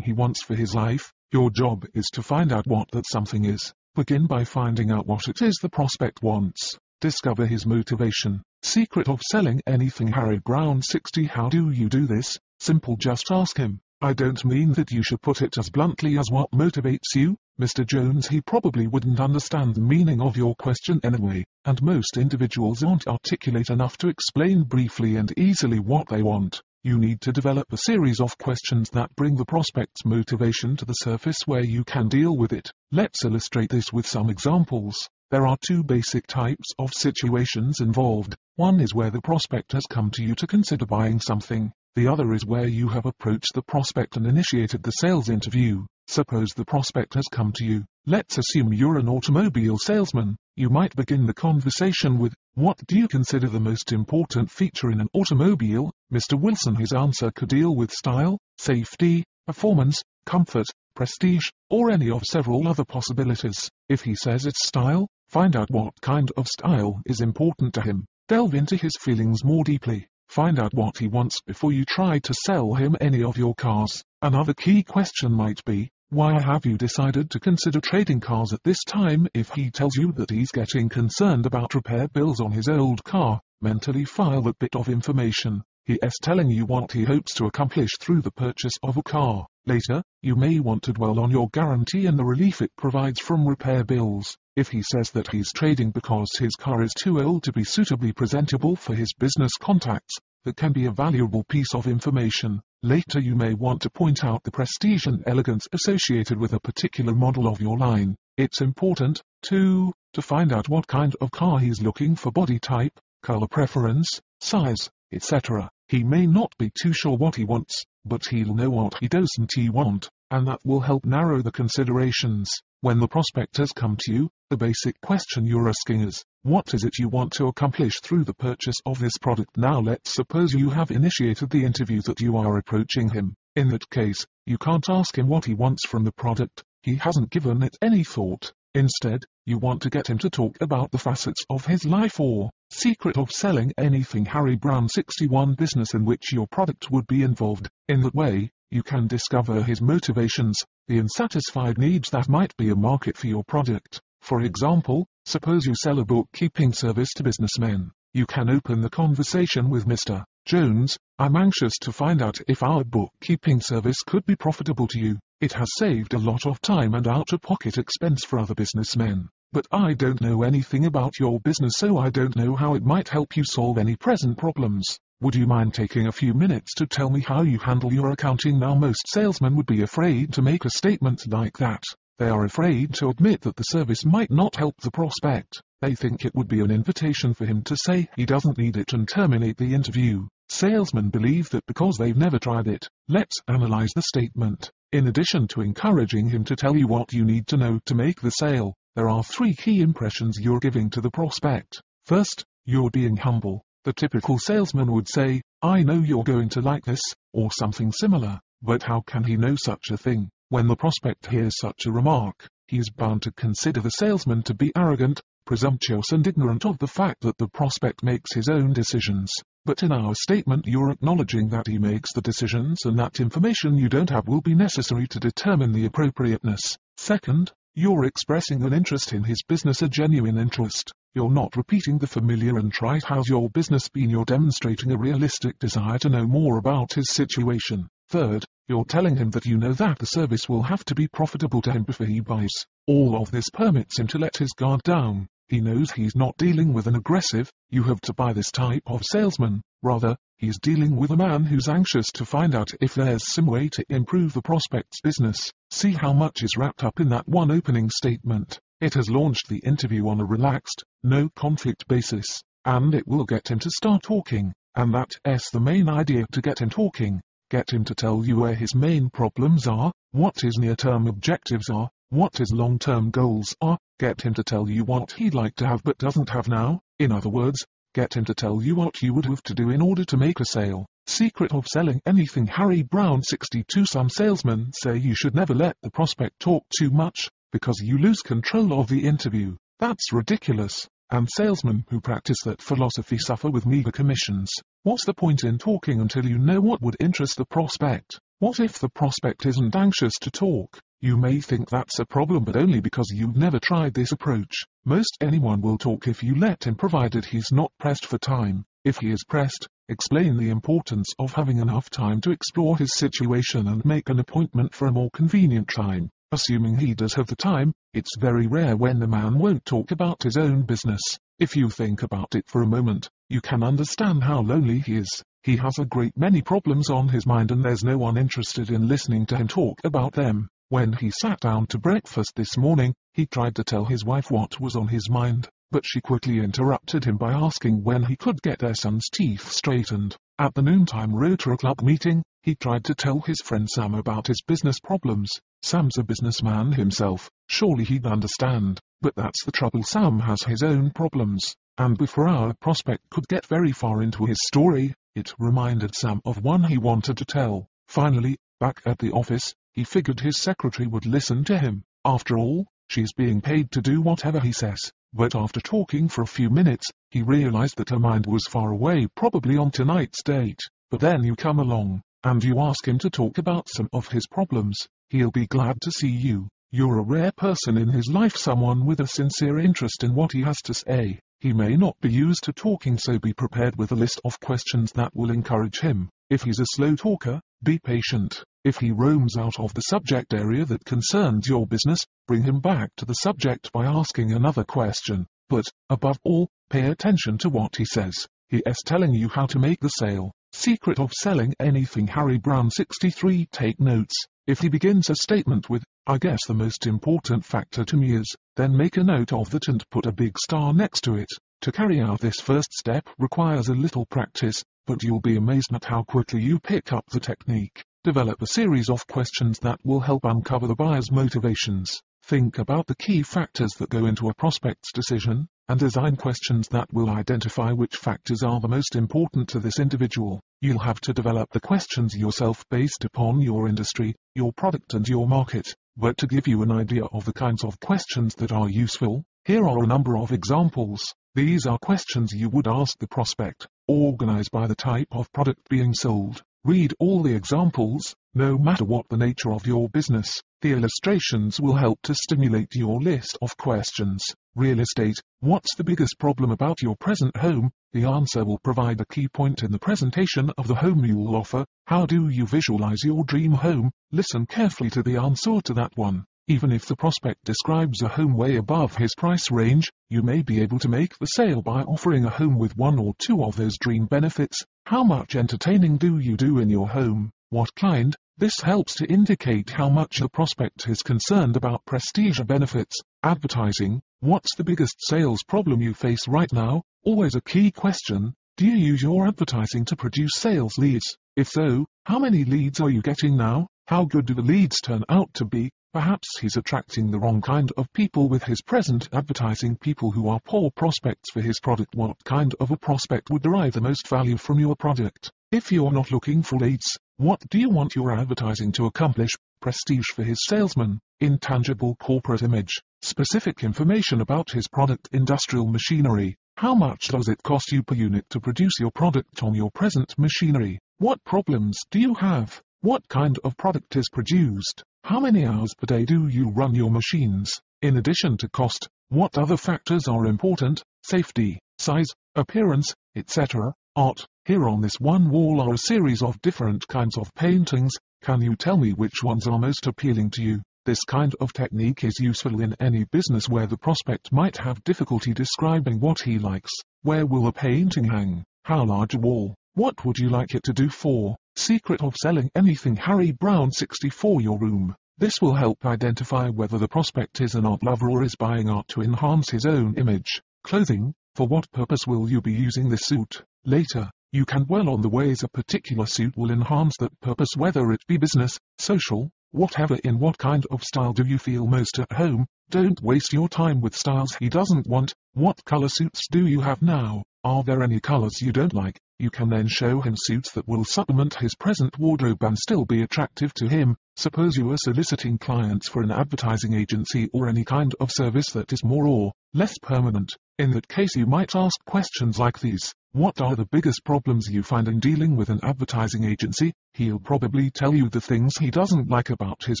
he 0.00 0.12
wants 0.12 0.42
for 0.42 0.56
his 0.56 0.74
life. 0.74 1.10
Your 1.32 1.50
job 1.50 1.86
is 1.94 2.10
to 2.12 2.22
find 2.22 2.52
out 2.52 2.66
what 2.66 2.90
that 2.90 3.06
something 3.10 3.46
is. 3.46 3.72
Begin 3.96 4.26
by 4.26 4.44
finding 4.44 4.90
out 4.90 5.06
what 5.06 5.26
it 5.26 5.40
is 5.40 5.54
the 5.54 5.70
prospect 5.70 6.22
wants. 6.22 6.78
Discover 7.00 7.46
his 7.46 7.64
motivation. 7.64 8.42
Secret 8.62 9.08
of 9.08 9.22
selling 9.22 9.62
anything 9.66 10.08
Harry 10.08 10.38
Browne 10.38 10.82
60 10.82 11.24
How 11.24 11.48
do 11.48 11.70
you 11.70 11.88
do 11.88 12.04
this? 12.04 12.38
Simple 12.60 12.98
just 12.98 13.30
ask 13.30 13.56
him. 13.56 13.80
I 14.02 14.12
don't 14.12 14.44
mean 14.44 14.72
that 14.74 14.90
you 14.90 15.02
should 15.02 15.22
put 15.22 15.40
it 15.40 15.56
as 15.56 15.70
bluntly 15.70 16.18
as 16.18 16.30
what 16.30 16.50
motivates 16.50 17.14
you, 17.14 17.38
Mr. 17.58 17.86
Jones. 17.86 18.28
He 18.28 18.42
probably 18.42 18.86
wouldn't 18.86 19.18
understand 19.18 19.74
the 19.74 19.80
meaning 19.80 20.20
of 20.20 20.36
your 20.36 20.54
question 20.56 21.00
anyway, 21.02 21.46
and 21.64 21.80
most 21.80 22.18
individuals 22.18 22.82
aren't 22.82 23.08
articulate 23.08 23.70
enough 23.70 23.96
to 23.96 24.08
explain 24.08 24.64
briefly 24.64 25.16
and 25.16 25.32
easily 25.38 25.80
what 25.80 26.06
they 26.08 26.22
want. 26.22 26.60
You 26.86 26.98
need 26.98 27.20
to 27.22 27.32
develop 27.32 27.72
a 27.72 27.78
series 27.78 28.20
of 28.20 28.38
questions 28.38 28.90
that 28.90 29.16
bring 29.16 29.34
the 29.34 29.44
prospect's 29.44 30.04
motivation 30.04 30.76
to 30.76 30.84
the 30.84 30.92
surface 30.92 31.38
where 31.44 31.64
you 31.64 31.82
can 31.82 32.06
deal 32.06 32.36
with 32.36 32.52
it. 32.52 32.70
Let's 32.92 33.24
illustrate 33.24 33.70
this 33.70 33.92
with 33.92 34.06
some 34.06 34.30
examples. 34.30 34.96
There 35.32 35.48
are 35.48 35.56
two 35.66 35.82
basic 35.82 36.28
types 36.28 36.68
of 36.78 36.92
situations 36.92 37.80
involved. 37.80 38.36
One 38.54 38.78
is 38.78 38.94
where 38.94 39.10
the 39.10 39.20
prospect 39.20 39.72
has 39.72 39.82
come 39.90 40.12
to 40.12 40.22
you 40.22 40.36
to 40.36 40.46
consider 40.46 40.86
buying 40.86 41.18
something. 41.18 41.72
The 41.96 42.08
other 42.08 42.34
is 42.34 42.44
where 42.44 42.66
you 42.66 42.88
have 42.88 43.06
approached 43.06 43.54
the 43.54 43.62
prospect 43.62 44.18
and 44.18 44.26
initiated 44.26 44.82
the 44.82 44.90
sales 44.90 45.30
interview. 45.30 45.86
Suppose 46.08 46.50
the 46.50 46.66
prospect 46.66 47.14
has 47.14 47.24
come 47.32 47.52
to 47.52 47.64
you. 47.64 47.86
Let's 48.04 48.36
assume 48.36 48.74
you're 48.74 48.98
an 48.98 49.08
automobile 49.08 49.78
salesman. 49.78 50.36
You 50.56 50.68
might 50.68 50.94
begin 50.94 51.24
the 51.24 51.32
conversation 51.32 52.18
with, 52.18 52.34
What 52.52 52.76
do 52.86 52.98
you 52.98 53.08
consider 53.08 53.48
the 53.48 53.60
most 53.60 53.92
important 53.92 54.50
feature 54.50 54.90
in 54.90 55.00
an 55.00 55.08
automobile? 55.14 55.90
Mr. 56.12 56.38
Wilson, 56.38 56.74
his 56.74 56.92
answer 56.92 57.30
could 57.30 57.48
deal 57.48 57.74
with 57.74 57.90
style, 57.90 58.36
safety, 58.58 59.24
performance, 59.46 60.02
comfort, 60.26 60.66
prestige, 60.94 61.48
or 61.70 61.90
any 61.90 62.10
of 62.10 62.24
several 62.24 62.68
other 62.68 62.84
possibilities. 62.84 63.70
If 63.88 64.02
he 64.02 64.14
says 64.14 64.44
it's 64.44 64.68
style, 64.68 65.08
find 65.28 65.56
out 65.56 65.70
what 65.70 65.98
kind 66.02 66.30
of 66.36 66.46
style 66.46 67.00
is 67.06 67.22
important 67.22 67.72
to 67.72 67.80
him. 67.80 68.04
Delve 68.28 68.54
into 68.54 68.76
his 68.76 68.98
feelings 69.00 69.42
more 69.42 69.64
deeply. 69.64 70.08
Find 70.28 70.58
out 70.58 70.74
what 70.74 70.98
he 70.98 71.08
wants 71.08 71.40
before 71.40 71.72
you 71.72 71.84
try 71.84 72.18
to 72.18 72.34
sell 72.34 72.74
him 72.74 72.96
any 73.00 73.22
of 73.22 73.38
your 73.38 73.54
cars. 73.54 74.04
Another 74.20 74.54
key 74.54 74.82
question 74.82 75.32
might 75.32 75.64
be, 75.64 75.90
why 76.10 76.40
have 76.40 76.64
you 76.64 76.76
decided 76.76 77.30
to 77.30 77.40
consider 77.40 77.80
trading 77.80 78.20
cars 78.20 78.52
at 78.52 78.62
this 78.62 78.84
time 78.84 79.26
if 79.34 79.50
he 79.50 79.70
tells 79.70 79.96
you 79.96 80.12
that 80.12 80.30
he's 80.30 80.52
getting 80.52 80.88
concerned 80.88 81.46
about 81.46 81.74
repair 81.74 82.06
bills 82.08 82.40
on 82.40 82.52
his 82.52 82.68
old 82.68 83.02
car? 83.02 83.40
Mentally 83.60 84.04
file 84.04 84.42
that 84.42 84.58
bit 84.58 84.76
of 84.76 84.88
information. 84.88 85.64
He 85.84 85.98
is 86.02 86.18
telling 86.22 86.50
you 86.50 86.66
what 86.66 86.92
he 86.92 87.04
hopes 87.04 87.34
to 87.34 87.46
accomplish 87.46 87.90
through 87.98 88.22
the 88.22 88.30
purchase 88.30 88.74
of 88.82 88.96
a 88.96 89.02
car. 89.02 89.46
Later, 89.68 90.00
you 90.22 90.36
may 90.36 90.60
want 90.60 90.84
to 90.84 90.92
dwell 90.92 91.18
on 91.18 91.32
your 91.32 91.48
guarantee 91.48 92.06
and 92.06 92.16
the 92.16 92.24
relief 92.24 92.62
it 92.62 92.70
provides 92.76 93.20
from 93.20 93.44
repair 93.44 93.82
bills. 93.82 94.36
If 94.54 94.68
he 94.68 94.80
says 94.80 95.10
that 95.10 95.32
he's 95.32 95.52
trading 95.52 95.90
because 95.90 96.30
his 96.38 96.54
car 96.54 96.82
is 96.82 96.94
too 96.94 97.20
old 97.20 97.42
to 97.42 97.52
be 97.52 97.64
suitably 97.64 98.12
presentable 98.12 98.76
for 98.76 98.94
his 98.94 99.12
business 99.12 99.50
contacts, 99.60 100.14
that 100.44 100.56
can 100.56 100.72
be 100.72 100.86
a 100.86 100.92
valuable 100.92 101.42
piece 101.42 101.74
of 101.74 101.88
information. 101.88 102.60
Later 102.84 103.18
you 103.18 103.34
may 103.34 103.54
want 103.54 103.82
to 103.82 103.90
point 103.90 104.24
out 104.24 104.44
the 104.44 104.52
prestige 104.52 105.06
and 105.06 105.24
elegance 105.26 105.66
associated 105.72 106.38
with 106.38 106.52
a 106.52 106.60
particular 106.60 107.12
model 107.12 107.48
of 107.48 107.60
your 107.60 107.76
line. 107.76 108.14
It's 108.36 108.60
important, 108.60 109.20
too, 109.42 109.92
to 110.12 110.22
find 110.22 110.52
out 110.52 110.68
what 110.68 110.86
kind 110.86 111.16
of 111.20 111.32
car 111.32 111.58
he's 111.58 111.82
looking 111.82 112.14
for 112.14 112.30
body 112.30 112.60
type, 112.60 112.92
color 113.24 113.48
preference, 113.48 114.20
size, 114.40 114.88
etc. 115.12 115.68
He 115.88 116.02
may 116.02 116.26
not 116.26 116.52
be 116.58 116.70
too 116.70 116.92
sure 116.92 117.16
what 117.16 117.36
he 117.36 117.44
wants, 117.44 117.84
but 118.04 118.26
he'll 118.26 118.54
know 118.54 118.70
what 118.70 118.98
he 118.98 119.06
doesn't 119.06 119.52
he 119.54 119.70
want, 119.70 120.10
and 120.32 120.46
that 120.48 120.58
will 120.64 120.80
help 120.80 121.04
narrow 121.04 121.42
the 121.42 121.52
considerations. 121.52 122.50
When 122.80 122.98
the 122.98 123.06
prospect 123.06 123.56
has 123.58 123.70
come 123.70 123.96
to 124.00 124.12
you, 124.12 124.30
the 124.50 124.56
basic 124.56 125.00
question 125.00 125.44
you're 125.44 125.68
asking 125.68 126.00
is, 126.00 126.24
what 126.42 126.74
is 126.74 126.82
it 126.82 126.98
you 126.98 127.08
want 127.08 127.32
to 127.34 127.46
accomplish 127.46 128.00
through 128.00 128.24
the 128.24 128.34
purchase 128.34 128.76
of 128.84 128.98
this 128.98 129.16
product? 129.18 129.56
Now 129.56 129.80
let's 129.80 130.12
suppose 130.12 130.52
you 130.52 130.70
have 130.70 130.90
initiated 130.90 131.50
the 131.50 131.64
interview 131.64 132.02
that 132.02 132.20
you 132.20 132.36
are 132.36 132.58
approaching 132.58 133.08
him. 133.08 133.34
In 133.54 133.68
that 133.68 133.88
case, 133.90 134.26
you 134.44 134.58
can't 134.58 134.88
ask 134.88 135.16
him 135.16 135.28
what 135.28 135.44
he 135.44 135.54
wants 135.54 135.86
from 135.86 136.02
the 136.02 136.12
product, 136.12 136.64
he 136.82 136.96
hasn't 136.96 137.30
given 137.30 137.62
it 137.62 137.76
any 137.80 138.02
thought. 138.02 138.52
Instead, 138.74 139.24
you 139.44 139.58
want 139.58 139.82
to 139.82 139.90
get 139.90 140.08
him 140.08 140.18
to 140.18 140.30
talk 140.30 140.56
about 140.60 140.90
the 140.90 140.98
facets 140.98 141.44
of 141.48 141.64
his 141.64 141.84
life 141.84 142.20
or 142.20 142.50
secret 142.70 143.16
of 143.16 143.30
selling 143.30 143.72
anything 143.78 144.24
Harry 144.24 144.56
Browne 144.56 144.88
61 144.88 145.54
business 145.54 145.94
in 145.94 146.04
which 146.04 146.32
your 146.32 146.46
product 146.46 146.90
would 146.90 147.06
be 147.06 147.22
involved. 147.22 147.68
In 147.88 148.00
that 148.02 148.14
way, 148.14 148.50
you 148.70 148.82
can 148.82 149.06
discover 149.06 149.62
his 149.62 149.80
motivations, 149.80 150.58
the 150.88 150.98
unsatisfied 150.98 151.78
needs 151.78 152.10
that 152.10 152.28
might 152.28 152.56
be 152.56 152.70
a 152.70 152.76
market 152.76 153.16
for 153.16 153.26
your 153.26 153.44
product. 153.44 154.00
For 154.22 154.40
example, 154.40 155.06
suppose 155.24 155.66
you 155.66 155.74
sell 155.74 156.00
a 156.00 156.04
bookkeeping 156.04 156.72
service 156.72 157.12
to 157.16 157.22
businessmen. 157.22 157.92
You 158.12 158.26
can 158.26 158.50
open 158.50 158.80
the 158.80 158.90
conversation 158.90 159.70
with 159.70 159.86
Mr. 159.86 160.24
Jones, 160.46 160.96
I'm 161.18 161.34
anxious 161.34 161.72
to 161.80 161.92
find 161.92 162.22
out 162.22 162.38
if 162.46 162.62
our 162.62 162.84
bookkeeping 162.84 163.60
service 163.60 164.02
could 164.06 164.24
be 164.26 164.36
profitable 164.36 164.86
to 164.88 164.98
you. 165.00 165.18
It 165.40 165.52
has 165.54 165.68
saved 165.76 166.14
a 166.14 166.18
lot 166.18 166.46
of 166.46 166.60
time 166.60 166.94
and 166.94 167.08
out-of-pocket 167.08 167.78
expense 167.78 168.24
for 168.24 168.38
other 168.38 168.54
businessmen. 168.54 169.28
But 169.52 169.66
I 169.70 169.94
don't 169.94 170.20
know 170.20 170.42
anything 170.42 170.86
about 170.86 171.18
your 171.18 171.40
business 171.40 171.74
so 171.76 171.98
I 171.98 172.10
don't 172.10 172.36
know 172.36 172.56
how 172.56 172.74
it 172.74 172.84
might 172.84 173.08
help 173.08 173.36
you 173.36 173.44
solve 173.44 173.78
any 173.78 173.96
present 173.96 174.36
problems. 174.36 174.98
Would 175.20 175.34
you 175.34 175.46
mind 175.46 175.72
taking 175.72 176.08
a 176.08 176.12
few 176.12 176.34
minutes 176.34 176.74
to 176.74 176.86
tell 176.86 177.10
me 177.10 177.20
how 177.20 177.42
you 177.42 177.58
handle 177.58 177.92
your 177.92 178.10
accounting 178.10 178.58
now 178.58 178.74
most 178.74 179.08
salesmen 179.08 179.56
would 179.56 179.66
be 179.66 179.82
afraid 179.82 180.32
to 180.34 180.42
make 180.42 180.64
a 180.64 180.70
statement 180.70 181.26
like 181.32 181.56
that. 181.58 181.82
They 182.18 182.28
are 182.28 182.44
afraid 182.44 182.94
to 182.94 183.08
admit 183.08 183.42
that 183.42 183.56
the 183.56 183.62
service 183.62 184.04
might 184.04 184.30
not 184.30 184.56
help 184.56 184.80
the 184.80 184.90
prospect. 184.90 185.62
They 185.80 185.94
think 185.94 186.24
it 186.24 186.34
would 186.34 186.48
be 186.48 186.60
an 186.60 186.70
invitation 186.70 187.34
for 187.34 187.46
him 187.46 187.62
to 187.64 187.76
say 187.76 188.08
he 188.16 188.26
doesn't 188.26 188.58
need 188.58 188.76
it 188.76 188.94
and 188.94 189.06
terminate 189.08 189.58
the 189.58 189.74
interview. 189.74 190.26
Salesmen 190.48 191.10
believe 191.10 191.50
that 191.50 191.66
because 191.66 191.96
they've 191.98 192.16
never 192.16 192.38
tried 192.38 192.68
it. 192.68 192.88
Let's 193.08 193.36
analyze 193.48 193.92
the 193.94 194.02
statement. 194.02 194.70
In 194.92 195.08
addition 195.08 195.46
to 195.48 195.60
encouraging 195.60 196.28
him 196.28 196.44
to 196.44 196.56
tell 196.56 196.76
you 196.76 196.86
what 196.86 197.12
you 197.12 197.24
need 197.24 197.46
to 197.48 197.56
know 197.56 197.80
to 197.84 197.94
make 197.94 198.20
the 198.20 198.30
sale, 198.30 198.74
there 198.96 199.10
are 199.10 199.22
three 199.22 199.54
key 199.54 199.82
impressions 199.82 200.38
you're 200.40 200.58
giving 200.58 200.88
to 200.88 201.02
the 201.02 201.10
prospect. 201.10 201.82
First, 202.06 202.46
you're 202.64 202.88
being 202.88 203.18
humble. 203.18 203.62
The 203.84 203.92
typical 203.92 204.38
salesman 204.38 204.90
would 204.90 205.06
say, 205.06 205.42
I 205.60 205.82
know 205.82 206.00
you're 206.00 206.24
going 206.24 206.48
to 206.50 206.62
like 206.62 206.86
this, 206.86 207.02
or 207.34 207.50
something 207.52 207.92
similar, 207.92 208.40
but 208.62 208.82
how 208.82 209.02
can 209.02 209.22
he 209.22 209.36
know 209.36 209.54
such 209.54 209.90
a 209.90 209.98
thing? 209.98 210.30
When 210.48 210.66
the 210.66 210.76
prospect 210.76 211.26
hears 211.26 211.58
such 211.60 211.84
a 211.84 211.92
remark, 211.92 212.48
he 212.68 212.78
is 212.78 212.88
bound 212.88 213.20
to 213.22 213.32
consider 213.32 213.82
the 213.82 213.90
salesman 213.90 214.42
to 214.44 214.54
be 214.54 214.72
arrogant, 214.74 215.20
presumptuous 215.44 216.10
and 216.12 216.26
ignorant 216.26 216.64
of 216.64 216.78
the 216.78 216.88
fact 216.88 217.20
that 217.20 217.36
the 217.36 217.48
prospect 217.48 218.02
makes 218.02 218.32
his 218.32 218.48
own 218.48 218.72
decisions. 218.72 219.30
But 219.66 219.82
in 219.82 219.92
our 219.92 220.14
statement 220.14 220.64
you're 220.66 220.90
acknowledging 220.90 221.48
that 221.50 221.66
he 221.66 221.78
makes 221.78 222.14
the 222.14 222.22
decisions 222.22 222.78
and 222.86 222.98
that 222.98 223.20
information 223.20 223.76
you 223.76 223.90
don't 223.90 224.08
have 224.08 224.26
will 224.26 224.40
be 224.40 224.54
necessary 224.54 225.06
to 225.08 225.20
determine 225.20 225.72
the 225.72 225.84
appropriateness. 225.84 226.78
Second, 226.96 227.52
you're 227.78 228.06
expressing 228.06 228.64
an 228.64 228.72
interest 228.72 229.12
in 229.12 229.22
his 229.22 229.42
business, 229.42 229.82
a 229.82 229.88
genuine 229.88 230.38
interest. 230.38 230.90
You're 231.14 231.30
not 231.30 231.56
repeating 231.56 231.98
the 231.98 232.06
familiar 232.06 232.56
and 232.56 232.72
trite 232.72 233.04
how's 233.04 233.28
your 233.28 233.50
business 233.50 233.86
been, 233.90 234.08
you're 234.08 234.24
demonstrating 234.24 234.92
a 234.92 234.96
realistic 234.96 235.58
desire 235.58 235.98
to 235.98 236.08
know 236.08 236.26
more 236.26 236.56
about 236.56 236.94
his 236.94 237.10
situation. 237.10 237.86
Third, 238.08 238.46
you're 238.66 238.86
telling 238.86 239.16
him 239.16 239.28
that 239.32 239.44
you 239.44 239.58
know 239.58 239.74
that 239.74 239.98
the 239.98 240.06
service 240.06 240.48
will 240.48 240.62
have 240.62 240.86
to 240.86 240.94
be 240.94 241.06
profitable 241.06 241.60
to 241.60 241.72
him 241.72 241.82
before 241.82 242.06
he 242.06 242.20
buys. 242.20 242.64
All 242.86 243.20
of 243.20 243.30
this 243.30 243.50
permits 243.52 243.98
him 243.98 244.06
to 244.06 244.18
let 244.18 244.38
his 244.38 244.54
guard 244.54 244.82
down. 244.82 245.28
He 245.48 245.60
knows 245.60 245.92
he's 245.92 246.16
not 246.16 246.36
dealing 246.38 246.72
with 246.72 246.88
an 246.88 246.96
aggressive, 246.96 247.52
you 247.70 247.84
have 247.84 248.00
to 248.00 248.12
buy 248.12 248.32
this 248.32 248.50
type 248.50 248.82
of 248.86 249.04
salesman. 249.04 249.62
Rather, 249.80 250.16
he's 250.38 250.58
dealing 250.58 250.96
with 250.96 251.12
a 251.12 251.16
man 251.16 251.44
who's 251.44 251.68
anxious 251.68 252.06
to 252.14 252.24
find 252.24 252.52
out 252.52 252.72
if 252.80 252.96
there's 252.96 253.32
some 253.32 253.46
way 253.46 253.68
to 253.68 253.84
improve 253.88 254.32
the 254.32 254.42
prospect's 254.42 255.00
business. 255.00 255.52
See 255.70 255.92
how 255.92 256.12
much 256.12 256.42
is 256.42 256.56
wrapped 256.56 256.82
up 256.82 256.98
in 256.98 257.10
that 257.10 257.28
one 257.28 257.52
opening 257.52 257.90
statement. 257.90 258.58
It 258.80 258.94
has 258.94 259.08
launched 259.08 259.48
the 259.48 259.60
interview 259.60 260.08
on 260.08 260.20
a 260.20 260.24
relaxed, 260.24 260.82
no 261.04 261.28
conflict 261.36 261.86
basis, 261.86 262.42
and 262.64 262.92
it 262.92 263.06
will 263.06 263.24
get 263.24 263.48
him 263.48 263.60
to 263.60 263.70
start 263.70 264.02
talking. 264.02 264.52
And 264.74 264.92
that's 264.92 265.50
the 265.50 265.60
main 265.60 265.88
idea 265.88 266.26
to 266.32 266.42
get 266.42 266.60
him 266.60 266.70
talking. 266.70 267.20
Get 267.50 267.72
him 267.72 267.84
to 267.84 267.94
tell 267.94 268.24
you 268.24 268.40
where 268.40 268.56
his 268.56 268.74
main 268.74 269.10
problems 269.10 269.68
are, 269.68 269.92
what 270.10 270.40
his 270.40 270.58
near-term 270.58 271.06
objectives 271.06 271.70
are, 271.70 271.88
what 272.10 272.38
his 272.38 272.52
long-term 272.52 273.10
goals 273.10 273.54
are. 273.60 273.78
Get 273.98 274.20
him 274.20 274.34
to 274.34 274.44
tell 274.44 274.68
you 274.68 274.84
what 274.84 275.12
he'd 275.12 275.34
like 275.34 275.56
to 275.56 275.66
have 275.66 275.82
but 275.82 275.98
doesn't 275.98 276.28
have 276.30 276.48
now. 276.48 276.80
In 276.98 277.10
other 277.10 277.28
words, 277.28 277.64
get 277.94 278.14
him 278.14 278.24
to 278.26 278.34
tell 278.34 278.62
you 278.62 278.74
what 278.74 279.02
you 279.02 279.14
would 279.14 279.26
have 279.26 279.42
to 279.44 279.54
do 279.54 279.70
in 279.70 279.80
order 279.80 280.04
to 280.04 280.16
make 280.16 280.38
a 280.40 280.44
sale. 280.44 280.86
Secret 281.06 281.52
of 281.52 281.66
selling 281.66 282.00
anything 282.04 282.46
Harry 282.46 282.82
Browne 282.82 283.22
62 283.22 283.86
Some 283.86 284.08
salesmen 284.08 284.72
say 284.72 284.96
you 284.96 285.14
should 285.14 285.34
never 285.34 285.54
let 285.54 285.76
the 285.82 285.90
prospect 285.90 286.40
talk 286.40 286.64
too 286.78 286.90
much, 286.90 287.30
because 287.52 287.80
you 287.82 287.98
lose 287.98 288.20
control 288.20 288.78
of 288.78 288.88
the 288.88 289.04
interview. 289.04 289.56
That's 289.78 290.12
ridiculous. 290.12 290.88
And 291.10 291.28
salesmen 291.30 291.84
who 291.88 292.00
practice 292.00 292.38
that 292.44 292.60
philosophy 292.60 293.18
suffer 293.18 293.48
with 293.48 293.66
meager 293.66 293.92
commissions. 293.92 294.50
What's 294.82 295.04
the 295.04 295.14
point 295.14 295.44
in 295.44 295.58
talking 295.58 296.00
until 296.00 296.26
you 296.26 296.38
know 296.38 296.60
what 296.60 296.82
would 296.82 296.96
interest 296.98 297.36
the 297.36 297.44
prospect? 297.44 298.18
What 298.40 298.60
if 298.60 298.78
the 298.78 298.88
prospect 298.88 299.46
isn't 299.46 299.76
anxious 299.76 300.12
to 300.20 300.30
talk? 300.30 300.80
You 301.02 301.18
may 301.18 301.42
think 301.42 301.68
that's 301.68 301.98
a 301.98 302.06
problem 302.06 302.44
but 302.44 302.56
only 302.56 302.80
because 302.80 303.12
you've 303.12 303.36
never 303.36 303.58
tried 303.58 303.92
this 303.92 304.12
approach. 304.12 304.64
Most 304.86 305.18
anyone 305.20 305.60
will 305.60 305.76
talk 305.76 306.08
if 306.08 306.22
you 306.22 306.34
let 306.34 306.66
him 306.66 306.74
provided 306.74 307.26
he's 307.26 307.52
not 307.52 307.70
pressed 307.78 308.06
for 308.06 308.16
time. 308.16 308.64
If 308.82 308.96
he 308.98 309.10
is 309.10 309.22
pressed, 309.22 309.68
explain 309.90 310.38
the 310.38 310.48
importance 310.48 311.12
of 311.18 311.34
having 311.34 311.58
enough 311.58 311.90
time 311.90 312.22
to 312.22 312.30
explore 312.30 312.78
his 312.78 312.94
situation 312.94 313.68
and 313.68 313.84
make 313.84 314.08
an 314.08 314.20
appointment 314.20 314.74
for 314.74 314.86
a 314.86 314.92
more 314.92 315.10
convenient 315.10 315.68
time. 315.68 316.08
Assuming 316.32 316.78
he 316.78 316.94
does 316.94 317.12
have 317.12 317.26
the 317.26 317.36
time, 317.36 317.74
it's 317.92 318.16
very 318.18 318.46
rare 318.46 318.74
when 318.74 318.98
the 318.98 319.06
man 319.06 319.38
won't 319.38 319.66
talk 319.66 319.90
about 319.90 320.22
his 320.22 320.38
own 320.38 320.62
business. 320.62 321.00
If 321.38 321.56
you 321.56 321.68
think 321.68 322.02
about 322.04 322.34
it 322.34 322.48
for 322.48 322.62
a 322.62 322.66
moment, 322.66 323.10
you 323.28 323.42
can 323.42 323.62
understand 323.62 324.24
how 324.24 324.40
lonely 324.40 324.78
he 324.78 324.96
is. 324.96 325.22
He 325.42 325.56
has 325.58 325.78
a 325.78 325.84
great 325.84 326.16
many 326.16 326.40
problems 326.40 326.88
on 326.88 327.08
his 327.08 327.26
mind 327.26 327.50
and 327.50 327.62
there's 327.62 327.84
no 327.84 327.98
one 327.98 328.16
interested 328.16 328.70
in 328.70 328.88
listening 328.88 329.26
to 329.26 329.36
him 329.36 329.46
talk 329.46 329.78
about 329.84 330.14
them. 330.14 330.48
When 330.68 330.94
he 330.94 331.12
sat 331.12 331.38
down 331.38 331.68
to 331.68 331.78
breakfast 331.78 332.32
this 332.34 332.56
morning, 332.56 332.92
he 333.14 333.24
tried 333.24 333.54
to 333.54 333.62
tell 333.62 333.84
his 333.84 334.04
wife 334.04 334.32
what 334.32 334.58
was 334.58 334.74
on 334.74 334.88
his 334.88 335.08
mind, 335.08 335.48
but 335.70 335.86
she 335.86 336.00
quickly 336.00 336.40
interrupted 336.40 337.04
him 337.04 337.16
by 337.18 337.32
asking 337.32 337.84
when 337.84 338.02
he 338.02 338.16
could 338.16 338.42
get 338.42 338.58
their 338.58 338.74
son's 338.74 339.08
teeth 339.08 339.48
straightened. 339.48 340.16
At 340.40 340.54
the 340.54 340.62
noontime 340.62 341.14
Rotary 341.14 341.56
Club 341.56 341.82
meeting, 341.82 342.24
he 342.42 342.56
tried 342.56 342.82
to 342.86 342.96
tell 342.96 343.20
his 343.20 343.40
friend 343.44 343.70
Sam 343.70 343.94
about 343.94 344.26
his 344.26 344.42
business 344.42 344.80
problems. 344.80 345.30
Sam's 345.62 345.98
a 345.98 346.02
businessman 346.02 346.72
himself, 346.72 347.30
surely 347.46 347.84
he'd 347.84 348.04
understand. 348.04 348.80
But 349.00 349.14
that's 349.14 349.44
the 349.44 349.52
trouble 349.52 349.84
Sam 349.84 350.18
has 350.18 350.42
his 350.42 350.64
own 350.64 350.90
problems. 350.90 351.54
And 351.78 351.96
before 351.96 352.28
our 352.28 352.54
prospect 352.54 353.08
could 353.10 353.28
get 353.28 353.46
very 353.46 353.70
far 353.70 354.02
into 354.02 354.24
his 354.24 354.38
story, 354.48 354.94
it 355.14 355.32
reminded 355.38 355.94
Sam 355.94 356.20
of 356.24 356.42
one 356.42 356.64
he 356.64 356.76
wanted 356.76 357.18
to 357.18 357.24
tell. 357.24 357.68
Finally, 357.86 358.36
back 358.58 358.82
at 358.84 358.98
the 358.98 359.12
office, 359.12 359.54
he 359.76 359.84
figured 359.84 360.18
his 360.18 360.38
secretary 360.38 360.88
would 360.88 361.04
listen 361.04 361.44
to 361.44 361.58
him. 361.58 361.84
After 362.02 362.38
all, 362.38 362.66
she's 362.88 363.12
being 363.12 363.42
paid 363.42 363.70
to 363.72 363.82
do 363.82 364.00
whatever 364.00 364.40
he 364.40 364.50
says. 364.50 364.90
But 365.12 365.34
after 365.34 365.60
talking 365.60 366.08
for 366.08 366.22
a 366.22 366.26
few 366.26 366.48
minutes, 366.48 366.86
he 367.10 367.22
realized 367.22 367.76
that 367.76 367.90
her 367.90 367.98
mind 367.98 368.26
was 368.26 368.46
far 368.46 368.70
away 368.70 369.06
probably 369.14 369.58
on 369.58 369.70
tonight's 369.70 370.22
date. 370.22 370.60
But 370.90 371.00
then 371.00 371.22
you 371.22 371.36
come 371.36 371.58
along, 371.58 372.00
and 372.24 372.42
you 372.42 372.58
ask 372.58 372.88
him 372.88 372.98
to 373.00 373.10
talk 373.10 373.36
about 373.36 373.68
some 373.68 373.88
of 373.92 374.08
his 374.08 374.26
problems, 374.26 374.88
he'll 375.10 375.30
be 375.30 375.46
glad 375.46 375.80
to 375.82 375.90
see 375.90 376.10
you. 376.10 376.48
You're 376.70 376.98
a 376.98 377.02
rare 377.02 377.32
person 377.32 377.76
in 377.76 377.88
his 377.88 378.08
life 378.08 378.36
someone 378.36 378.86
with 378.86 379.00
a 379.00 379.06
sincere 379.06 379.58
interest 379.58 380.02
in 380.02 380.14
what 380.14 380.32
he 380.32 380.40
has 380.40 380.62
to 380.62 380.72
say. 380.74 381.20
He 381.40 381.52
may 381.52 381.76
not 381.76 382.00
be 382.00 382.10
used 382.10 382.44
to 382.44 382.52
talking 382.54 382.96
so 382.96 383.18
be 383.18 383.34
prepared 383.34 383.76
with 383.76 383.92
a 383.92 383.96
list 383.96 384.22
of 384.24 384.40
questions 384.40 384.92
that 384.92 385.14
will 385.14 385.30
encourage 385.30 385.80
him. 385.80 386.08
If 386.28 386.42
he's 386.42 386.58
a 386.58 386.66
slow 386.74 386.96
talker, 386.96 387.40
be 387.62 387.78
patient. 387.78 388.42
If 388.64 388.78
he 388.78 388.90
roams 388.90 389.36
out 389.36 389.60
of 389.60 389.72
the 389.74 389.82
subject 389.82 390.34
area 390.34 390.64
that 390.64 390.84
concerns 390.84 391.46
your 391.46 391.68
business, 391.68 392.00
bring 392.26 392.42
him 392.42 392.58
back 392.58 392.90
to 392.96 393.04
the 393.04 393.14
subject 393.14 393.70
by 393.70 393.86
asking 393.86 394.32
another 394.32 394.64
question. 394.64 395.28
But, 395.48 395.66
above 395.88 396.18
all, 396.24 396.48
pay 396.68 396.90
attention 396.90 397.38
to 397.38 397.48
what 397.48 397.76
he 397.76 397.84
says. 397.84 398.26
He 398.48 398.60
is 398.66 398.82
telling 398.84 399.14
you 399.14 399.28
how 399.28 399.46
to 399.46 399.60
make 399.60 399.78
the 399.78 399.88
sale. 399.88 400.32
Secret 400.52 400.98
of 400.98 401.12
selling 401.12 401.54
anything 401.60 402.08
Harry 402.08 402.38
Browne 402.38 402.72
63 402.72 403.46
Take 403.52 403.78
notes. 403.78 404.16
If 404.48 404.58
he 404.58 404.68
begins 404.68 405.08
a 405.08 405.14
statement 405.14 405.70
with, 405.70 405.84
I 406.08 406.18
guess 406.18 406.40
the 406.48 406.54
most 406.54 406.88
important 406.88 407.44
factor 407.44 407.84
to 407.84 407.96
me 407.96 408.16
is, 408.16 408.34
then 408.56 408.76
make 408.76 408.96
a 408.96 409.04
note 409.04 409.32
of 409.32 409.50
that 409.50 409.68
and 409.68 409.88
put 409.90 410.06
a 410.06 410.12
big 410.12 410.36
star 410.40 410.74
next 410.74 411.02
to 411.02 411.14
it. 411.14 411.28
To 411.60 411.70
carry 411.70 412.00
out 412.00 412.20
this 412.20 412.40
first 412.40 412.72
step 412.72 413.08
requires 413.16 413.68
a 413.68 413.74
little 413.74 414.06
practice, 414.06 414.64
but 414.86 415.02
you'll 415.02 415.20
be 415.20 415.36
amazed 415.36 415.74
at 415.74 415.84
how 415.84 416.02
quickly 416.02 416.40
you 416.40 416.58
pick 416.60 416.92
up 416.92 417.04
the 417.10 417.20
technique. 417.20 417.84
Develop 418.04 418.40
a 418.40 418.46
series 418.46 418.88
of 418.88 419.06
questions 419.08 419.58
that 419.58 419.80
will 419.84 420.00
help 420.00 420.24
uncover 420.24 420.66
the 420.66 420.76
buyer's 420.76 421.10
motivations. 421.10 422.00
Think 422.24 422.58
about 422.58 422.86
the 422.86 422.96
key 422.96 423.22
factors 423.22 423.72
that 423.78 423.90
go 423.90 424.06
into 424.06 424.28
a 424.28 424.34
prospect's 424.34 424.92
decision, 424.92 425.48
and 425.68 425.80
design 425.80 426.14
questions 426.14 426.68
that 426.68 426.92
will 426.92 427.10
identify 427.10 427.72
which 427.72 427.96
factors 427.96 428.42
are 428.42 428.60
the 428.60 428.68
most 428.68 428.94
important 428.94 429.48
to 429.48 429.58
this 429.58 429.80
individual. 429.80 430.40
You'll 430.60 430.78
have 430.78 431.00
to 431.02 431.12
develop 431.12 431.50
the 431.50 431.60
questions 431.60 432.16
yourself 432.16 432.64
based 432.70 433.04
upon 433.04 433.40
your 433.40 433.68
industry, 433.68 434.14
your 434.34 434.52
product 434.52 434.94
and 434.94 435.08
your 435.08 435.26
market. 435.26 435.74
But 435.96 436.16
to 436.18 436.26
give 436.26 436.46
you 436.46 436.62
an 436.62 436.70
idea 436.70 437.04
of 437.06 437.24
the 437.24 437.32
kinds 437.32 437.64
of 437.64 437.80
questions 437.80 438.34
that 438.36 438.52
are 438.52 438.68
useful, 438.68 439.24
here 439.46 439.68
are 439.68 439.84
a 439.84 439.86
number 439.86 440.18
of 440.18 440.32
examples. 440.32 441.00
These 441.36 441.66
are 441.66 441.78
questions 441.78 442.32
you 442.32 442.48
would 442.48 442.66
ask 442.66 442.98
the 442.98 443.06
prospect, 443.06 443.68
organized 443.86 444.50
by 444.50 444.66
the 444.66 444.74
type 444.74 445.06
of 445.12 445.32
product 445.32 445.68
being 445.68 445.94
sold. 445.94 446.42
Read 446.64 446.92
all 446.98 447.22
the 447.22 447.36
examples, 447.36 448.12
no 448.34 448.58
matter 448.58 448.84
what 448.84 449.08
the 449.08 449.16
nature 449.16 449.52
of 449.52 449.64
your 449.64 449.88
business. 449.90 450.42
The 450.62 450.72
illustrations 450.72 451.60
will 451.60 451.76
help 451.76 452.00
to 452.02 452.14
stimulate 452.16 452.74
your 452.74 453.00
list 453.00 453.38
of 453.40 453.56
questions. 453.56 454.24
Real 454.56 454.80
estate, 454.80 455.22
what's 455.38 455.76
the 455.76 455.84
biggest 455.84 456.18
problem 456.18 456.50
about 456.50 456.82
your 456.82 456.96
present 456.96 457.36
home? 457.36 457.70
The 457.92 458.04
answer 458.04 458.44
will 458.44 458.58
provide 458.64 459.00
a 459.00 459.06
key 459.06 459.28
point 459.28 459.62
in 459.62 459.70
the 459.70 459.78
presentation 459.78 460.50
of 460.58 460.66
the 460.66 460.74
home 460.74 461.04
you'll 461.04 461.36
offer. 461.36 461.64
How 461.86 462.04
do 462.04 462.30
you 462.30 462.48
visualize 462.48 463.04
your 463.04 463.22
dream 463.22 463.52
home? 463.52 463.92
Listen 464.10 464.44
carefully 464.44 464.90
to 464.90 465.04
the 465.04 465.18
answer 465.18 465.60
to 465.60 465.74
that 465.74 465.92
one. 465.94 466.24
Even 466.48 466.70
if 466.70 466.86
the 466.86 466.94
prospect 466.94 467.42
describes 467.42 468.02
a 468.02 468.08
home 468.08 468.34
way 468.36 468.54
above 468.54 468.96
his 468.96 469.16
price 469.16 469.50
range, 469.50 469.90
you 470.08 470.22
may 470.22 470.42
be 470.42 470.60
able 470.60 470.78
to 470.78 470.88
make 470.88 471.18
the 471.18 471.26
sale 471.26 471.60
by 471.60 471.82
offering 471.82 472.24
a 472.24 472.30
home 472.30 472.56
with 472.56 472.76
one 472.76 473.00
or 473.00 473.14
two 473.18 473.42
of 473.42 473.56
those 473.56 473.76
dream 473.78 474.06
benefits. 474.06 474.62
How 474.84 475.02
much 475.02 475.34
entertaining 475.34 475.96
do 475.96 476.20
you 476.20 476.36
do 476.36 476.60
in 476.60 476.70
your 476.70 476.88
home? 476.88 477.32
What 477.50 477.74
kind? 477.74 478.14
This 478.38 478.60
helps 478.60 478.94
to 478.96 479.06
indicate 479.06 479.70
how 479.70 479.88
much 479.88 480.20
the 480.20 480.28
prospect 480.28 480.88
is 480.88 481.02
concerned 481.02 481.56
about 481.56 481.84
prestige 481.84 482.40
benefits. 482.42 482.96
Advertising, 483.24 484.00
what's 484.20 484.54
the 484.54 484.62
biggest 484.62 484.98
sales 485.00 485.42
problem 485.48 485.82
you 485.82 485.94
face 485.94 486.28
right 486.28 486.52
now? 486.52 486.84
Always 487.02 487.34
a 487.34 487.40
key 487.40 487.72
question. 487.72 488.34
Do 488.56 488.66
you 488.66 488.76
use 488.76 489.02
your 489.02 489.26
advertising 489.26 489.84
to 489.86 489.96
produce 489.96 490.34
sales 490.36 490.78
leads? 490.78 491.16
If 491.34 491.48
so, 491.48 491.86
how 492.04 492.20
many 492.20 492.44
leads 492.44 492.80
are 492.80 492.90
you 492.90 493.02
getting 493.02 493.36
now? 493.36 493.66
How 493.88 494.04
good 494.04 494.26
do 494.26 494.34
the 494.34 494.42
leads 494.42 494.80
turn 494.80 495.02
out 495.08 495.34
to 495.34 495.44
be? 495.44 495.70
Perhaps 495.96 496.40
he's 496.42 496.58
attracting 496.58 497.10
the 497.10 497.18
wrong 497.18 497.40
kind 497.40 497.72
of 497.78 497.90
people 497.94 498.28
with 498.28 498.44
his 498.44 498.60
present 498.60 499.08
advertising 499.14 499.78
people 499.78 500.10
who 500.10 500.28
are 500.28 500.38
poor 500.40 500.70
prospects 500.70 501.30
for 501.30 501.40
his 501.40 501.58
product. 501.58 501.94
What 501.94 502.22
kind 502.22 502.54
of 502.60 502.70
a 502.70 502.76
prospect 502.76 503.30
would 503.30 503.40
derive 503.40 503.72
the 503.72 503.80
most 503.80 504.06
value 504.06 504.36
from 504.36 504.60
your 504.60 504.76
product? 504.76 505.32
If 505.50 505.72
you're 505.72 505.90
not 505.90 506.10
looking 506.10 506.42
for 506.42 506.58
leads, 506.58 506.98
what 507.16 507.40
do 507.48 507.58
you 507.58 507.70
want 507.70 507.94
your 507.94 508.12
advertising 508.12 508.72
to 508.72 508.84
accomplish? 508.84 509.30
Prestige 509.62 510.08
for 510.14 510.22
his 510.22 510.44
salesman, 510.46 511.00
intangible 511.20 511.96
corporate 511.96 512.42
image, 512.42 512.82
specific 513.00 513.64
information 513.64 514.20
about 514.20 514.50
his 514.50 514.68
product 514.68 515.08
industrial 515.12 515.66
machinery. 515.66 516.36
How 516.58 516.74
much 516.74 517.08
does 517.08 517.28
it 517.28 517.42
cost 517.42 517.72
you 517.72 517.82
per 517.82 517.94
unit 517.94 518.28
to 518.28 518.40
produce 518.40 518.78
your 518.78 518.90
product 518.90 519.42
on 519.42 519.54
your 519.54 519.70
present 519.70 520.12
machinery? 520.18 520.78
What 520.98 521.24
problems 521.24 521.78
do 521.90 521.98
you 521.98 522.12
have? 522.12 522.60
What 522.82 523.08
kind 523.08 523.38
of 523.44 523.56
product 523.56 523.96
is 523.96 524.10
produced? 524.12 524.84
How 525.06 525.20
many 525.20 525.46
hours 525.46 525.72
per 525.72 525.86
day 525.86 526.04
do 526.04 526.26
you 526.26 526.50
run 526.50 526.74
your 526.74 526.90
machines? 526.90 527.52
In 527.80 527.96
addition 527.96 528.36
to 528.38 528.48
cost, 528.48 528.88
what 529.08 529.38
other 529.38 529.56
factors 529.56 530.08
are 530.08 530.26
important? 530.26 530.82
Safety, 531.04 531.60
size, 531.78 532.08
appearance, 532.34 532.92
etc. 533.14 533.72
Art. 533.94 534.26
Here 534.46 534.68
on 534.68 534.80
this 534.80 534.98
one 534.98 535.30
wall 535.30 535.60
are 535.60 535.74
a 535.74 535.78
series 535.78 536.22
of 536.22 536.42
different 536.42 536.88
kinds 536.88 537.16
of 537.16 537.32
paintings. 537.36 537.92
Can 538.24 538.40
you 538.40 538.56
tell 538.56 538.76
me 538.76 538.94
which 538.94 539.22
ones 539.22 539.46
are 539.46 539.60
most 539.60 539.86
appealing 539.86 540.30
to 540.30 540.42
you? 540.42 540.60
This 540.86 541.04
kind 541.04 541.36
of 541.40 541.52
technique 541.52 542.02
is 542.02 542.18
useful 542.18 542.60
in 542.60 542.74
any 542.80 543.04
business 543.04 543.48
where 543.48 543.68
the 543.68 543.78
prospect 543.78 544.32
might 544.32 544.56
have 544.56 544.82
difficulty 544.82 545.32
describing 545.32 546.00
what 546.00 546.22
he 546.22 546.40
likes. 546.40 546.72
Where 547.02 547.26
will 547.26 547.46
a 547.46 547.52
painting 547.52 548.06
hang? 548.06 548.42
How 548.64 548.84
large 548.84 549.14
a 549.14 549.20
wall? 549.20 549.54
What 549.74 550.04
would 550.04 550.18
you 550.18 550.30
like 550.30 550.56
it 550.56 550.64
to 550.64 550.72
do 550.72 550.88
for? 550.88 551.36
Secret 551.58 552.02
of 552.02 552.14
selling 552.14 552.50
anything 552.54 552.96
Harry 552.96 553.32
Browne 553.32 553.72
64 553.72 554.42
Your 554.42 554.58
room. 554.58 554.94
This 555.16 555.40
will 555.40 555.54
help 555.54 555.86
identify 555.86 556.50
whether 556.50 556.76
the 556.76 556.86
prospect 556.86 557.40
is 557.40 557.54
an 557.54 557.64
art 557.64 557.82
lover 557.82 558.10
or 558.10 558.22
is 558.22 558.36
buying 558.36 558.68
art 558.68 558.86
to 558.88 559.00
enhance 559.00 559.48
his 559.48 559.64
own 559.64 559.94
image. 559.96 560.42
Clothing, 560.64 561.14
for 561.34 561.48
what 561.48 561.72
purpose 561.72 562.06
will 562.06 562.28
you 562.28 562.42
be 562.42 562.52
using 562.52 562.90
this 562.90 563.06
suit? 563.06 563.42
Later, 563.64 564.10
You 564.32 564.44
can 564.44 564.64
dwell 564.64 564.90
on 564.90 565.00
the 565.00 565.08
ways 565.08 565.42
a 565.42 565.48
particular 565.48 566.04
suit 566.04 566.36
will 566.36 566.50
enhance 566.50 566.94
that 566.98 567.18
purpose 567.20 567.56
whether 567.56 567.90
it 567.90 568.06
be 568.06 568.18
business, 568.18 568.58
social, 568.78 569.30
whatever 569.52 569.96
in 570.04 570.18
what 570.18 570.36
kind 570.36 570.66
of 570.70 570.84
style 570.84 571.14
do 571.14 571.26
you 571.26 571.38
feel 571.38 571.66
most 571.66 571.98
at 571.98 572.12
home, 572.12 572.44
don't 572.68 573.00
waste 573.00 573.32
your 573.32 573.48
time 573.48 573.80
with 573.80 573.96
styles 573.96 574.36
he 574.38 574.50
doesn't 574.50 574.86
want, 574.86 575.14
what 575.32 575.64
color 575.64 575.88
suits 575.88 576.28
do 576.30 576.46
you 576.46 576.60
have 576.60 576.82
now, 576.82 577.24
are 577.44 577.64
there 577.64 577.82
any 577.82 577.98
colors 577.98 578.42
you 578.42 578.52
don't 578.52 578.74
like, 578.74 579.00
you 579.18 579.30
can 579.30 579.48
then 579.48 579.66
show 579.66 580.00
him 580.00 580.14
suits 580.16 580.52
that 580.52 580.68
will 580.68 580.84
supplement 580.84 581.34
his 581.34 581.54
present 581.54 581.98
wardrobe 581.98 582.42
and 582.42 582.58
still 582.58 582.84
be 582.84 583.00
attractive 583.02 583.54
to 583.54 583.66
him. 583.66 583.96
Suppose 584.16 584.56
you 584.56 584.70
are 584.72 584.76
soliciting 584.76 585.38
clients 585.38 585.88
for 585.88 586.02
an 586.02 586.10
advertising 586.10 586.74
agency 586.74 587.30
or 587.32 587.48
any 587.48 587.64
kind 587.64 587.94
of 587.98 588.10
service 588.12 588.50
that 588.50 588.72
is 588.72 588.84
more 588.84 589.06
or 589.06 589.32
less 589.54 589.78
permanent. 589.78 590.34
In 590.58 590.70
that 590.72 590.88
case 590.88 591.16
you 591.16 591.26
might 591.26 591.56
ask 591.56 591.82
questions 591.86 592.38
like 592.38 592.60
these. 592.60 592.92
What 593.12 593.40
are 593.40 593.56
the 593.56 593.64
biggest 593.72 594.04
problems 594.04 594.48
you 594.48 594.62
find 594.62 594.88
in 594.88 595.00
dealing 595.00 595.36
with 595.36 595.48
an 595.48 595.60
advertising 595.62 596.24
agency? 596.24 596.74
He'll 596.92 597.18
probably 597.18 597.70
tell 597.70 597.94
you 597.94 598.10
the 598.10 598.20
things 598.20 598.58
he 598.58 598.70
doesn't 598.70 599.08
like 599.08 599.30
about 599.30 599.64
his 599.64 599.80